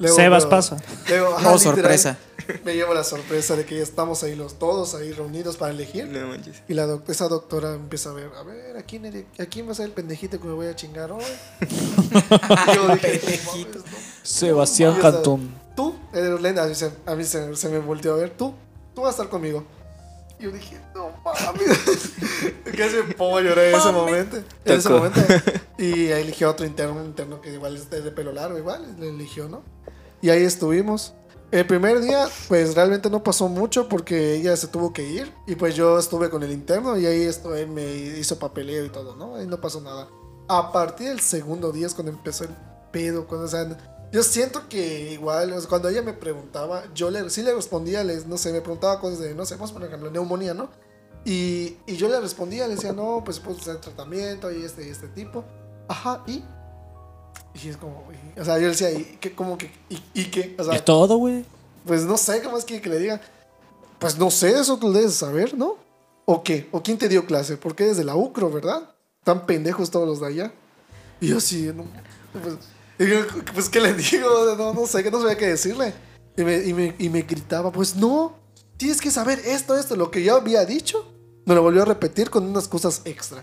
Sebas 0.00 0.44
pero- 0.44 0.50
pasa. 0.50 0.76
luego, 1.08 1.26
Oh, 1.28 1.34
ajá, 1.36 1.52
literal, 1.52 1.58
sorpresa. 1.60 2.18
Me 2.64 2.74
llevo 2.74 2.94
la 2.94 3.04
sorpresa 3.04 3.54
de 3.54 3.66
que 3.66 3.76
ya 3.76 3.82
estamos 3.82 4.22
ahí 4.22 4.34
los 4.34 4.58
todos 4.58 4.94
ahí 4.94 5.12
reunidos 5.12 5.56
para 5.58 5.72
elegir. 5.72 6.06
No 6.06 6.26
manches. 6.28 6.62
Y 6.68 6.74
la 6.74 6.86
doc- 6.86 7.06
esa 7.10 7.28
doctora 7.28 7.74
empieza 7.74 8.10
a 8.10 8.14
ver, 8.14 8.30
a 8.34 8.42
ver, 8.42 8.76
¿a 8.78 8.82
quién, 8.82 9.04
eres- 9.04 9.26
¿a 9.38 9.44
quién 9.46 9.68
va 9.68 9.72
a 9.72 9.74
ser 9.74 9.84
el 9.86 9.92
pendejito 9.92 10.40
que 10.40 10.46
me 10.48 10.54
voy 10.54 10.68
a 10.68 10.74
chingar 10.74 11.12
hoy? 11.12 11.22
Yo 12.74 12.88
dije, 12.94 13.40
"No 13.44 13.52
mames, 13.52 13.74
no". 13.76 13.82
Sebastián 14.30 14.96
Cantón. 15.00 15.52
Tú, 15.74 15.94
eh, 16.12 16.36
Lenda, 16.40 16.62
a 16.62 16.66
mí, 16.66 16.74
se, 16.74 16.92
a 17.04 17.14
mí 17.14 17.24
se, 17.24 17.56
se 17.56 17.68
me 17.68 17.78
volteó 17.78 18.14
a 18.14 18.16
ver, 18.16 18.30
tú, 18.30 18.54
tú 18.94 19.02
vas 19.02 19.08
a 19.08 19.10
estar 19.10 19.28
conmigo. 19.28 19.64
Y 20.38 20.44
yo 20.44 20.52
dije, 20.52 20.80
no 20.94 21.10
mames. 21.24 22.14
Casi 22.76 22.96
me 22.96 23.14
pongo 23.14 23.38
a 23.38 23.40
llorar 23.42 23.64
en 23.66 23.74
ese 23.74 23.92
momento. 23.92 24.36
En 24.64 24.78
ese 24.78 24.88
momento. 24.88 25.20
Y 25.78 26.12
ahí 26.12 26.22
eligió 26.22 26.48
a 26.48 26.50
otro 26.50 26.66
interno, 26.66 27.00
un 27.00 27.06
interno 27.06 27.40
que 27.40 27.54
igual 27.54 27.74
es 27.74 27.88
de 27.88 28.02
de 28.02 28.10
pelo 28.10 28.32
largo, 28.32 28.58
igual, 28.58 28.96
le 28.98 29.08
eligió, 29.08 29.48
¿no? 29.48 29.62
Y 30.20 30.28
ahí 30.28 30.44
estuvimos. 30.44 31.14
El 31.50 31.66
primer 31.66 32.00
día, 32.00 32.28
pues 32.48 32.74
realmente 32.74 33.08
no 33.08 33.22
pasó 33.24 33.48
mucho 33.48 33.88
porque 33.88 34.34
ella 34.34 34.54
se 34.58 34.68
tuvo 34.68 34.92
que 34.92 35.08
ir. 35.08 35.32
Y 35.46 35.56
pues 35.56 35.74
yo 35.74 35.98
estuve 35.98 36.28
con 36.28 36.42
el 36.42 36.52
interno 36.52 36.98
y 36.98 37.06
ahí 37.06 37.22
esto, 37.22 37.54
él 37.54 37.68
me 37.68 37.82
hizo 37.94 38.38
papeleo 38.38 38.84
y 38.84 38.90
todo, 38.90 39.16
¿no? 39.16 39.36
Ahí 39.36 39.46
no 39.46 39.58
pasó 39.58 39.80
nada. 39.80 40.06
A 40.48 40.70
partir 40.70 41.08
del 41.08 41.20
segundo 41.20 41.72
día 41.72 41.86
es 41.86 41.94
cuando 41.94 42.12
empezó 42.12 42.44
el 42.44 42.54
pedo. 42.92 43.26
Cuando, 43.26 43.46
o 43.46 43.48
sea, 43.48 43.66
yo 44.12 44.22
siento 44.22 44.68
que 44.68 45.12
igual, 45.12 45.52
o 45.52 45.60
sea, 45.60 45.68
cuando 45.68 45.88
ella 45.88 46.02
me 46.02 46.12
preguntaba, 46.12 46.84
yo 46.94 47.10
le, 47.10 47.28
sí 47.30 47.42
le 47.42 47.54
respondía, 47.54 48.02
les, 48.04 48.26
no 48.26 48.36
sé, 48.38 48.52
me 48.52 48.60
preguntaba 48.60 49.00
cosas 49.00 49.20
de, 49.20 49.34
no 49.34 49.44
sé, 49.46 49.54
vamos 49.54 49.72
por 49.72 49.84
ejemplo, 49.84 50.10
neumonía, 50.10 50.54
¿no? 50.54 50.68
Y, 51.24 51.76
y 51.86 51.96
yo 51.96 52.08
le 52.08 52.18
respondía, 52.20 52.66
le 52.66 52.74
decía, 52.76 52.92
no, 52.92 53.22
pues 53.24 53.38
puedes 53.40 53.60
hacer 53.62 53.76
tratamiento 53.78 54.50
y 54.50 54.64
este 54.64 54.86
y 54.86 54.90
este 54.90 55.06
tipo. 55.08 55.44
Ajá, 55.88 56.22
y. 56.26 56.42
Y 57.62 57.68
es 57.68 57.76
como, 57.76 58.04
y- 58.36 58.40
o 58.40 58.44
sea, 58.44 58.54
yo 58.56 58.62
le 58.62 58.68
decía, 58.70 58.90
¿y 58.92 59.18
qué? 59.20 59.34
¿Cómo 59.34 59.58
que? 59.58 59.70
¿Y, 59.88 60.02
y 60.14 60.24
qué? 60.30 60.54
O 60.58 60.64
sea, 60.64 60.74
Es 60.74 60.84
todo, 60.84 61.16
güey. 61.18 61.44
pues 61.86 62.04
no 62.04 62.16
sé, 62.16 62.40
¿qué 62.40 62.48
más 62.48 62.64
quiere 62.64 62.82
que 62.82 62.88
le 62.90 62.98
diga? 62.98 63.20
Pues 63.98 64.16
no 64.18 64.30
sé, 64.30 64.58
eso 64.58 64.78
tú 64.78 64.92
debes 64.92 65.14
saber, 65.14 65.56
¿no? 65.56 65.76
¿O 66.24 66.42
qué? 66.42 66.68
¿O 66.72 66.82
quién 66.82 66.96
te 66.96 67.08
dio 67.08 67.26
clase? 67.26 67.56
Porque 67.56 67.84
desde 67.84 68.02
la 68.04 68.14
UCRO, 68.16 68.50
¿verdad? 68.50 68.94
Tan 69.24 69.44
pendejos 69.46 69.90
todos 69.90 70.06
los 70.08 70.20
de 70.20 70.26
allá. 70.28 70.52
Y 71.20 71.28
yo 71.28 71.36
así, 71.38 71.70
no, 71.74 71.84
pues, 72.32 72.54
y 73.00 73.08
yo, 73.08 73.20
pues, 73.54 73.70
¿qué 73.70 73.80
le 73.80 73.94
digo? 73.94 74.54
No, 74.58 74.74
no 74.74 74.86
sé, 74.86 75.02
que 75.02 75.10
no 75.10 75.20
sabía 75.20 75.38
qué 75.38 75.46
decirle. 75.48 75.94
Y 76.36 76.44
me, 76.44 76.58
y, 76.58 76.74
me, 76.74 76.94
y 76.98 77.08
me 77.08 77.22
gritaba, 77.22 77.72
pues 77.72 77.96
no, 77.96 78.34
tienes 78.76 79.00
que 79.00 79.10
saber 79.10 79.40
esto, 79.46 79.74
esto, 79.76 79.96
lo 79.96 80.10
que 80.10 80.22
yo 80.22 80.36
había 80.36 80.66
dicho. 80.66 81.10
Me 81.46 81.54
lo 81.54 81.62
volvió 81.62 81.82
a 81.82 81.86
repetir 81.86 82.28
con 82.28 82.44
unas 82.44 82.68
cosas 82.68 83.00
extra. 83.06 83.42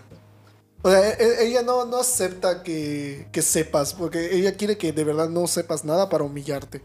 O 0.82 0.90
sea, 0.90 1.10
e- 1.10 1.16
e- 1.18 1.48
ella 1.48 1.62
no, 1.62 1.84
no 1.84 1.98
acepta 1.98 2.62
que, 2.62 3.28
que 3.32 3.42
sepas, 3.42 3.94
porque 3.94 4.36
ella 4.36 4.56
quiere 4.56 4.78
que 4.78 4.92
de 4.92 5.02
verdad 5.02 5.28
no 5.28 5.48
sepas 5.48 5.84
nada 5.84 6.08
para 6.08 6.22
humillarte. 6.22 6.80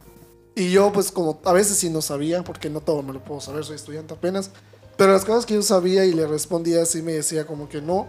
Y 0.55 0.71
yo, 0.71 0.91
pues, 0.91 1.11
como 1.11 1.39
a 1.45 1.53
veces 1.53 1.77
sí 1.77 1.91
no 1.91 2.01
sabía, 2.01 2.43
porque 2.43 2.71
no 2.71 2.81
todo 2.81 3.03
me 3.03 3.13
lo 3.13 3.23
puedo 3.23 3.39
saber, 3.39 3.63
soy 3.63 3.75
estudiante 3.75 4.15
apenas. 4.15 4.49
Pero 4.97 5.11
las 5.11 5.25
cosas 5.25 5.45
que 5.45 5.53
yo 5.53 5.61
sabía 5.61 6.05
y 6.05 6.13
le 6.13 6.25
respondía 6.25 6.81
así, 6.81 7.03
me 7.03 7.13
decía 7.13 7.45
como 7.45 7.69
que 7.69 7.81
no, 7.81 8.07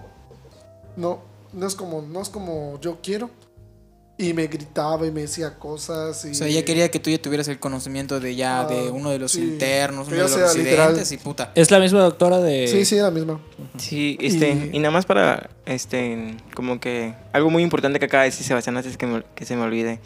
no, 0.97 1.21
no 1.53 1.67
es 1.67 1.75
como, 1.75 2.01
no 2.01 2.23
es 2.23 2.31
como 2.31 2.81
yo 2.81 2.99
quiero. 3.03 3.29
Y 4.17 4.33
me 4.33 4.47
gritaba 4.47 5.05
y 5.07 5.11
me 5.11 5.23
decía 5.23 5.59
cosas. 5.59 6.25
Y, 6.25 6.31
O 6.31 6.35
sea, 6.35 6.47
ella 6.47 6.65
quería 6.65 6.89
que 6.89 7.01
tú 7.01 7.11
ya 7.11 7.19
tuvieras 7.21 7.49
el 7.49 7.59
conocimiento 7.59 8.21
de 8.21 8.37
ya 8.37 8.61
Ah, 8.61 8.67
de 8.67 8.91
uno 8.91 9.11
de 9.11 9.19
los 9.19 9.33
sí. 9.33 9.41
internos, 9.41 10.07
uno 10.07 10.17
de 10.17 10.23
los 10.23 10.33
residentes 10.39 11.11
y 11.11 11.17
puta. 11.17 11.51
Es 11.57 11.73
la 11.73 11.81
misma 11.81 12.01
doctora 12.01 12.39
de. 12.39 12.69
Sí, 12.69 12.85
sí, 12.85 12.95
la 12.97 13.11
misma. 13.11 13.41
Sí, 13.77 14.17
este, 14.21 14.51
Y- 14.73 14.77
y, 14.77 14.79
nada 14.79 14.93
más 14.93 15.05
para, 15.05 15.51
este, 15.67 16.37
como 16.55 16.79
que 16.79 17.13
algo 17.33 17.51
muy 17.51 17.65
importante 17.65 17.99
que 17.99 18.05
acaba 18.05 18.23
de 18.23 18.31
decir 18.31 18.47
Sebastián 18.47 18.77
antes 18.77 18.97
que, 18.97 19.07
me- 19.07 19.25
que 19.35 19.45
se 19.45 19.57
me 19.57 19.63
olvide. 19.63 19.99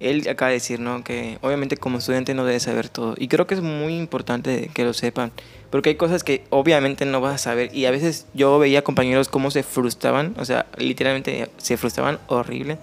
él 0.00 0.26
acaba 0.28 0.48
de 0.48 0.54
decir, 0.54 0.80
¿no? 0.80 1.04
Que 1.04 1.38
obviamente 1.42 1.76
como 1.76 1.98
estudiante 1.98 2.34
no 2.34 2.44
debes 2.44 2.64
saber 2.64 2.88
todo. 2.88 3.14
Y 3.16 3.28
creo 3.28 3.46
que 3.46 3.54
es 3.54 3.60
muy 3.60 3.96
importante 3.96 4.68
que 4.74 4.82
lo 4.82 4.92
sepan. 4.94 5.30
Porque 5.70 5.90
hay 5.90 5.94
cosas 5.94 6.24
que 6.24 6.42
obviamente 6.50 7.04
no 7.06 7.20
vas 7.20 7.36
a 7.36 7.38
saber. 7.38 7.72
Y 7.72 7.86
a 7.86 7.92
veces 7.92 8.26
yo 8.34 8.58
veía 8.58 8.82
compañeros 8.82 9.28
cómo 9.28 9.52
se 9.52 9.62
frustraban. 9.62 10.34
O 10.40 10.44
sea, 10.44 10.66
literalmente 10.76 11.48
se 11.56 11.76
frustraban 11.76 12.18
horrible. 12.26 12.78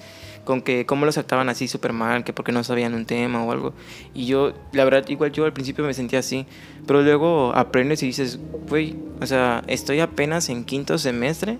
Con 0.45 0.61
que 0.61 0.85
cómo 0.85 1.05
los 1.05 1.15
trataban 1.15 1.49
así 1.49 1.67
súper 1.67 1.93
mal. 1.93 2.23
Que 2.23 2.33
porque 2.33 2.51
no 2.51 2.63
sabían 2.63 2.93
un 2.93 3.05
tema 3.05 3.43
o 3.43 3.51
algo. 3.51 3.73
Y 4.13 4.25
yo, 4.25 4.53
la 4.71 4.83
verdad, 4.83 5.07
igual 5.07 5.31
yo 5.31 5.45
al 5.45 5.53
principio 5.53 5.85
me 5.85 5.93
sentía 5.93 6.19
así. 6.19 6.45
Pero 6.87 7.01
luego 7.01 7.53
aprendes 7.55 8.03
y 8.03 8.07
dices, 8.07 8.39
güey, 8.67 8.95
o 9.21 9.25
sea, 9.25 9.63
estoy 9.67 9.99
apenas 9.99 10.49
en 10.49 10.63
quinto 10.63 10.97
semestre. 10.97 11.57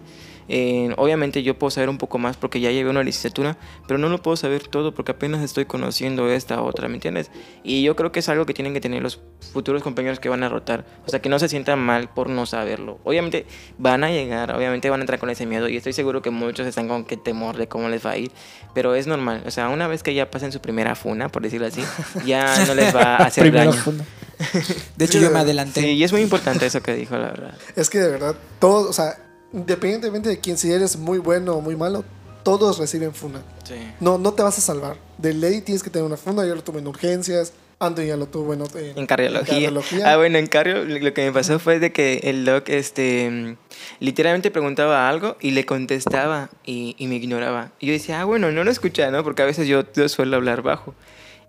Eh, 0.52 0.91
obviamente 0.97 1.43
yo 1.43 1.58
puedo 1.60 1.70
saber 1.70 1.89
un 1.89 2.00
poco 2.00 2.18
más 2.18 2.36
porque 2.36 2.60
ya 2.60 2.72
llevé 2.72 2.89
una 2.89 3.04
licenciatura, 3.04 3.56
pero 3.88 4.00
no 4.00 4.10
lo 4.10 4.22
puedo 4.22 4.36
saber 4.36 4.68
todo 4.68 4.93
porque 4.95 5.12
apenas 5.12 5.41
estoy 5.43 5.66
conociendo 5.66 6.28
esta 6.30 6.62
otra, 6.64 6.88
¿me 6.88 6.95
entiendes? 6.95 7.30
Y 7.64 7.84
yo 7.84 7.95
creo 7.95 8.12
que 8.12 8.20
es 8.20 8.30
algo 8.30 8.45
que 8.47 8.54
tienen 8.56 8.74
que 8.74 8.82
tener 8.82 9.04
los 9.04 9.20
futuros 9.54 9.84
compañeros 9.84 10.20
que 10.20 10.28
van 10.28 10.43
a 10.43 10.50
rotar, 10.50 10.86
o 11.06 11.10
sea, 11.10 11.22
que 11.22 11.30
no 11.30 11.38
se 11.38 11.47
sientan 11.50 11.78
mal 11.80 12.10
por 12.10 12.30
no 12.30 12.47
saberlo. 12.47 13.00
Obviamente 13.04 13.45
van 13.78 14.04
a 14.04 14.10
llegar, 14.10 14.52
obviamente 14.56 14.89
van 14.89 15.02
a 15.02 15.04
entrar 15.04 15.20
con 15.20 15.30
ese 15.30 15.45
miedo 15.45 15.70
y 15.70 15.78
estoy 15.78 15.93
seguro 15.93 16.22
que 16.24 16.32
muchos 16.32 16.66
están 16.66 16.88
con 16.88 17.06
qué 17.06 17.16
temor 17.16 17.56
de 17.56 17.68
cómo 17.68 17.88
les 17.89 18.04
va 18.06 18.12
a 18.12 18.18
ir, 18.18 18.32
pero 18.74 18.95
es 18.95 19.06
normal, 19.06 19.43
o 19.45 19.52
sea, 19.52 19.70
una 19.70 19.88
vez 19.88 20.02
que 20.02 20.14
ya 20.16 20.32
pasen 20.32 20.52
su 20.52 20.60
primera 20.62 20.95
funa, 20.95 21.30
por 21.30 21.43
decirlo 21.43 21.68
así, 21.68 21.84
ya 22.26 22.66
no 22.66 22.74
les 22.74 22.95
va 22.95 23.18
a 23.18 23.26
hacer 23.26 23.52
daño. 23.54 23.72
funda. 23.74 24.04
De 24.97 25.06
hecho, 25.06 25.20
Sí, 25.20 25.24
yo 25.24 25.30
me 25.30 25.36
de- 25.36 25.41
adelanté. 25.41 25.82
Sí, 25.82 25.88
y 25.91 26.04
es 26.04 26.12
muy 26.12 26.22
importante 26.22 26.66
eso 26.66 26.82
que 26.82 26.95
dijo, 26.95 27.16
la 27.18 27.28
verdad. 27.28 27.54
Es 27.76 27.89
que 27.89 28.00
de 28.00 28.10
verdad, 28.10 28.36
todos, 28.60 28.89
o 28.89 28.93
sea, 28.93 29.18
independientemente 29.54 30.30
de 30.30 30.39
quién, 30.39 30.58
si 30.58 30.72
eres 30.72 30.97
muy 30.97 31.18
bueno 31.20 31.56
o 31.56 31.62
muy 31.62 31.76
malo, 31.76 32.04
todos 32.43 32.78
reciben 32.80 33.14
funa. 33.14 33.41
Sí. 33.64 33.76
No, 34.00 34.18
no 34.18 34.34
te 34.34 34.43
vas 34.43 34.58
a 34.58 34.62
salvar. 34.62 34.97
De 35.18 35.34
ley 35.34 35.62
tienes 35.62 35.84
que 35.84 35.89
tener 35.89 36.06
una 36.06 36.18
funda. 36.18 36.45
Yo 36.45 36.56
lo 36.56 36.64
tuve 36.64 36.80
en 36.80 36.88
urgencias. 36.88 37.54
Anthony 37.82 38.04
ya 38.08 38.18
lo 38.18 38.26
tuvo 38.28 38.54
en, 38.54 38.62
en, 38.62 38.97
En 38.97 39.06
cardiología. 39.06 39.54
en 39.56 39.62
cardiología. 39.64 40.12
Ah, 40.12 40.18
bueno, 40.18 40.38
en 40.38 40.47
cardio 40.47 40.84
lo 40.84 41.14
que 41.14 41.26
me 41.26 41.32
pasó 41.32 41.60
fue 41.60 41.80
de 41.80 41.93
que 41.93 42.20
el 42.24 42.43
doc 42.43 42.68
este, 42.68 43.56
literalmente 44.02 44.52
preguntaba 44.52 45.08
algo 45.08 45.38
y 45.39 45.52
le 45.52 45.66
contestaba 45.66 46.50
y, 46.66 46.95
y 46.97 47.08
me 47.08 47.16
ignoraba. 47.16 47.72
Y 47.80 47.88
yo 47.88 47.93
decía, 47.93 48.20
ah, 48.20 48.26
bueno, 48.26 48.52
no 48.52 48.66
lo 48.66 48.72
escucha, 48.72 49.10
¿no? 49.12 49.24
Porque 49.24 49.43
a 49.43 49.45
veces 49.45 49.66
yo, 49.68 49.84
yo 49.93 50.10
suelo 50.10 50.36
hablar 50.36 50.62
bajo. 50.62 50.93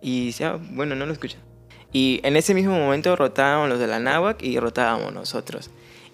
Y 0.02 0.26
decía, 0.28 0.50
"Ah, 0.50 0.60
bueno, 0.70 0.94
no 0.94 1.04
lo 1.04 1.12
escucha. 1.12 1.36
Y 1.92 2.20
en 2.22 2.36
ese 2.36 2.54
mismo 2.54 2.78
momento 2.78 3.16
rotábamos 3.16 3.68
los 3.68 3.80
de 3.80 3.88
la 3.88 3.98
náhuac 3.98 4.40
y 4.42 4.58
rotábamos 4.60 5.12
nosotros. 5.12 5.68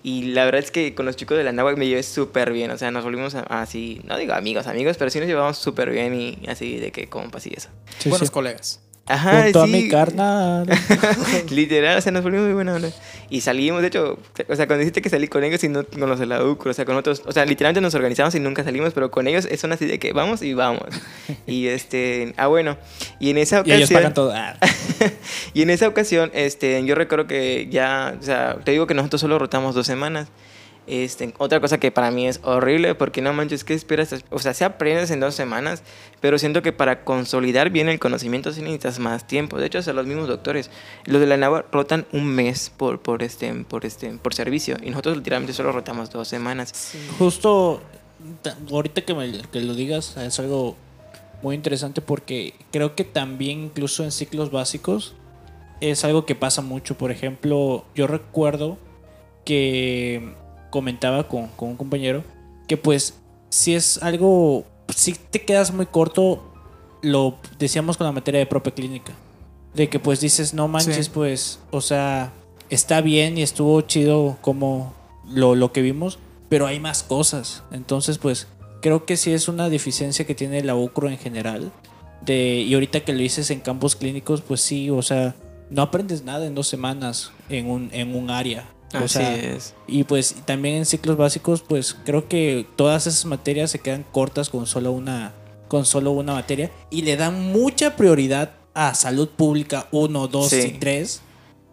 Y 0.08 0.22
la 0.26 0.44
verdad 0.44 0.60
es 0.62 0.70
que 0.70 0.94
con 0.94 1.04
los 1.04 1.16
chicos 1.16 1.36
de 1.36 1.42
la 1.42 1.50
náhuac 1.50 1.76
me 1.76 1.88
llevé 1.88 2.04
súper 2.04 2.52
bien. 2.52 2.70
O 2.70 2.78
sea, 2.78 2.92
nos 2.92 3.02
volvimos 3.02 3.34
a- 3.34 3.40
así, 3.40 4.00
no 4.04 4.16
digo 4.16 4.34
amigos, 4.34 4.68
amigos, 4.68 4.96
pero 4.98 5.10
sí 5.10 5.18
nos 5.18 5.26
llevamos 5.26 5.58
súper 5.58 5.90
bien 5.90 6.14
y 6.14 6.38
así 6.48 6.76
de 6.76 6.92
que 6.92 7.08
compas 7.08 7.44
y 7.48 7.54
eso. 7.56 7.70
Sí, 7.98 8.08
Buenos 8.08 8.28
sí. 8.28 8.32
colegas. 8.32 8.80
Ajá, 9.08 9.44
Junto 9.44 9.62
a 9.62 9.66
sí. 9.66 9.72
mi 9.72 9.88
carnal. 9.88 10.66
Literal, 11.50 11.98
o 11.98 12.00
sea, 12.00 12.10
nos 12.10 12.24
volvimos 12.24 12.46
muy 12.46 12.54
buena 12.54 12.74
onda. 12.74 12.90
Y 13.30 13.40
salimos, 13.40 13.80
de 13.80 13.88
hecho, 13.88 14.18
o 14.48 14.56
sea, 14.56 14.66
cuando 14.66 14.80
dijiste 14.80 15.00
que 15.00 15.08
salí 15.08 15.28
con 15.28 15.44
ellos 15.44 15.62
y 15.62 15.68
no 15.68 15.84
con 15.84 16.08
los 16.08 16.18
de 16.18 16.26
la 16.26 16.42
UCR, 16.42 16.68
o 16.68 16.74
sea, 16.74 16.84
con 16.84 16.96
otros, 16.96 17.22
o 17.24 17.30
sea, 17.30 17.44
literalmente 17.44 17.80
nos 17.80 17.94
organizamos 17.94 18.34
y 18.34 18.40
nunca 18.40 18.64
salimos, 18.64 18.92
pero 18.94 19.12
con 19.12 19.28
ellos 19.28 19.46
son 19.58 19.72
así 19.72 19.86
de 19.86 20.00
que 20.00 20.12
vamos 20.12 20.42
y 20.42 20.54
vamos. 20.54 20.82
Y 21.46 21.68
este, 21.68 22.34
ah, 22.36 22.48
bueno, 22.48 22.76
y 23.20 23.30
en 23.30 23.38
esa 23.38 23.62
y 23.64 23.70
ellos 23.72 23.90
ocasión, 23.90 23.98
pagan 23.98 24.14
todo. 24.14 24.32
Ah. 24.34 24.56
y 25.54 25.62
en 25.62 25.70
esa 25.70 25.86
ocasión, 25.86 26.30
este, 26.34 26.84
yo 26.84 26.94
recuerdo 26.94 27.26
que 27.26 27.68
ya, 27.70 28.16
o 28.20 28.22
sea, 28.22 28.58
te 28.64 28.72
digo 28.72 28.86
que 28.86 28.94
nosotros 28.94 29.20
solo 29.20 29.38
rotamos 29.38 29.74
dos 29.74 29.86
semanas. 29.86 30.28
Este, 30.86 31.34
otra 31.38 31.60
cosa 31.60 31.78
que 31.78 31.90
para 31.90 32.12
mí 32.12 32.28
es 32.28 32.38
horrible, 32.44 32.94
porque 32.94 33.20
no 33.20 33.32
manches, 33.32 33.64
¿qué 33.64 33.74
esperas? 33.74 34.14
O 34.30 34.38
sea, 34.38 34.54
se 34.54 34.64
aprendes 34.64 35.10
en 35.10 35.18
dos 35.18 35.34
semanas, 35.34 35.82
pero 36.20 36.38
siento 36.38 36.62
que 36.62 36.72
para 36.72 37.02
consolidar 37.02 37.70
bien 37.70 37.88
el 37.88 37.98
conocimiento 37.98 38.52
sí 38.52 38.60
necesitas 38.60 39.00
más 39.00 39.26
tiempo. 39.26 39.58
De 39.58 39.66
hecho, 39.66 39.78
hasta 39.78 39.92
los 39.92 40.06
mismos 40.06 40.28
doctores, 40.28 40.70
los 41.04 41.20
de 41.20 41.26
la 41.26 41.36
NAVA 41.36 41.64
rotan 41.72 42.06
un 42.12 42.26
mes 42.26 42.70
por, 42.76 43.00
por, 43.00 43.24
este, 43.24 43.52
por, 43.64 43.84
este, 43.84 44.12
por 44.12 44.32
servicio, 44.32 44.76
y 44.80 44.90
nosotros 44.90 45.16
literalmente 45.16 45.52
solo 45.54 45.72
rotamos 45.72 46.10
dos 46.10 46.28
semanas. 46.28 46.94
Justo 47.18 47.80
ta- 48.42 48.56
ahorita 48.70 49.02
que, 49.02 49.12
me, 49.12 49.42
que 49.50 49.60
lo 49.62 49.74
digas 49.74 50.16
es 50.16 50.38
algo 50.38 50.76
muy 51.42 51.56
interesante 51.56 52.00
porque 52.00 52.54
creo 52.70 52.94
que 52.94 53.02
también 53.02 53.60
incluso 53.64 54.04
en 54.04 54.12
ciclos 54.12 54.52
básicos 54.52 55.14
es 55.80 56.04
algo 56.04 56.26
que 56.26 56.36
pasa 56.36 56.62
mucho. 56.62 56.96
Por 56.96 57.10
ejemplo, 57.10 57.84
yo 57.96 58.06
recuerdo 58.06 58.78
que 59.44 60.32
comentaba 60.70 61.28
con, 61.28 61.48
con 61.48 61.70
un 61.70 61.76
compañero 61.76 62.24
que 62.68 62.76
pues 62.76 63.14
si 63.48 63.74
es 63.74 64.02
algo, 64.02 64.64
si 64.88 65.12
te 65.14 65.42
quedas 65.44 65.72
muy 65.72 65.86
corto, 65.86 66.52
lo 67.02 67.36
decíamos 67.58 67.96
con 67.96 68.06
la 68.06 68.12
materia 68.12 68.40
de 68.40 68.46
propia 68.46 68.74
clínica. 68.74 69.12
De 69.74 69.88
que 69.88 69.98
pues 69.98 70.20
dices, 70.20 70.54
no 70.54 70.68
manches, 70.68 71.06
Sí. 71.06 71.10
pues, 71.12 71.60
o 71.70 71.80
sea, 71.80 72.32
está 72.70 73.00
bien 73.00 73.38
y 73.38 73.42
estuvo 73.42 73.80
chido 73.82 74.38
como 74.40 74.94
lo, 75.28 75.54
lo 75.54 75.72
que 75.72 75.82
vimos, 75.82 76.18
pero 76.48 76.66
hay 76.66 76.80
más 76.80 77.02
cosas. 77.02 77.62
Entonces, 77.70 78.18
pues, 78.18 78.46
creo 78.80 79.04
que 79.04 79.16
sí 79.16 79.32
es 79.32 79.48
una 79.48 79.68
deficiencia 79.68 80.26
que 80.26 80.34
tiene 80.34 80.62
la 80.64 80.74
UCRO 80.74 81.08
en 81.08 81.18
general. 81.18 81.70
De, 82.22 82.62
y 82.62 82.72
ahorita 82.74 83.00
que 83.00 83.12
lo 83.12 83.18
dices 83.18 83.50
en 83.50 83.60
campos 83.60 83.94
clínicos, 83.96 84.40
pues 84.40 84.60
sí, 84.62 84.90
o 84.90 85.02
sea, 85.02 85.34
no 85.70 85.82
aprendes 85.82 86.24
nada 86.24 86.46
en 86.46 86.54
dos 86.54 86.66
semanas 86.66 87.30
en 87.48 87.68
un, 87.70 87.90
en 87.92 88.16
un 88.16 88.30
área. 88.30 88.66
O 88.94 88.98
Así 88.98 89.18
es. 89.20 89.74
y 89.88 90.04
pues 90.04 90.36
también 90.44 90.76
en 90.76 90.86
ciclos 90.86 91.16
básicos, 91.16 91.60
pues 91.62 91.96
creo 92.04 92.28
que 92.28 92.66
todas 92.76 93.06
esas 93.06 93.24
materias 93.24 93.70
se 93.70 93.80
quedan 93.80 94.04
cortas 94.12 94.48
con 94.48 94.66
solo 94.66 94.92
una, 94.92 95.32
con 95.68 95.84
solo 95.84 96.12
una 96.12 96.34
materia 96.34 96.70
y 96.90 97.02
le 97.02 97.16
dan 97.16 97.52
mucha 97.52 97.96
prioridad 97.96 98.52
a 98.74 98.94
salud 98.94 99.28
pública 99.28 99.88
1, 99.90 100.28
2 100.28 100.48
Sí. 100.48 100.60
y 100.74 100.78
3. 100.78 101.22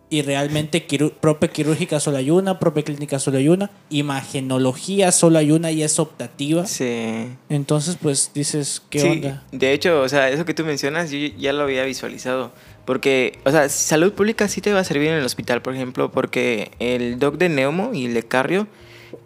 Y 0.09 0.21
realmente 0.21 0.85
propia 1.19 1.49
quirúrgica 1.49 1.99
solo 1.99 2.17
hay 2.17 2.29
una, 2.29 2.59
propia 2.59 2.83
clínica 2.83 3.17
solo 3.17 3.37
hay 3.39 3.47
una, 3.47 3.71
imagenología 3.89 5.11
solo 5.11 5.39
hay 5.39 5.51
una 5.51 5.71
y 5.71 5.81
es 5.83 5.99
optativa. 5.99 6.65
Sí. 6.67 7.29
Entonces, 7.49 7.97
pues 8.01 8.31
dices, 8.33 8.81
¿qué 8.89 8.99
Sí, 8.99 9.07
onda? 9.07 9.43
De 9.51 9.73
hecho, 9.73 10.01
o 10.01 10.09
sea, 10.09 10.29
eso 10.29 10.45
que 10.45 10.53
tú 10.53 10.63
mencionas, 10.65 11.09
yo 11.11 11.17
ya 11.17 11.51
lo 11.53 11.63
había 11.63 11.83
visualizado. 11.83 12.51
Porque, 12.85 13.39
o 13.45 13.51
sea, 13.51 13.69
salud 13.69 14.13
pública 14.13 14.47
sí 14.47 14.59
te 14.59 14.73
va 14.73 14.79
a 14.79 14.83
servir 14.83 15.09
en 15.09 15.15
el 15.15 15.25
hospital, 15.25 15.61
por 15.61 15.73
ejemplo, 15.73 16.11
porque 16.11 16.71
el 16.79 17.17
doc 17.17 17.37
de 17.37 17.49
neumo 17.49 17.91
y 17.93 18.05
el 18.05 18.13
de 18.13 18.23
cardio 18.23 18.67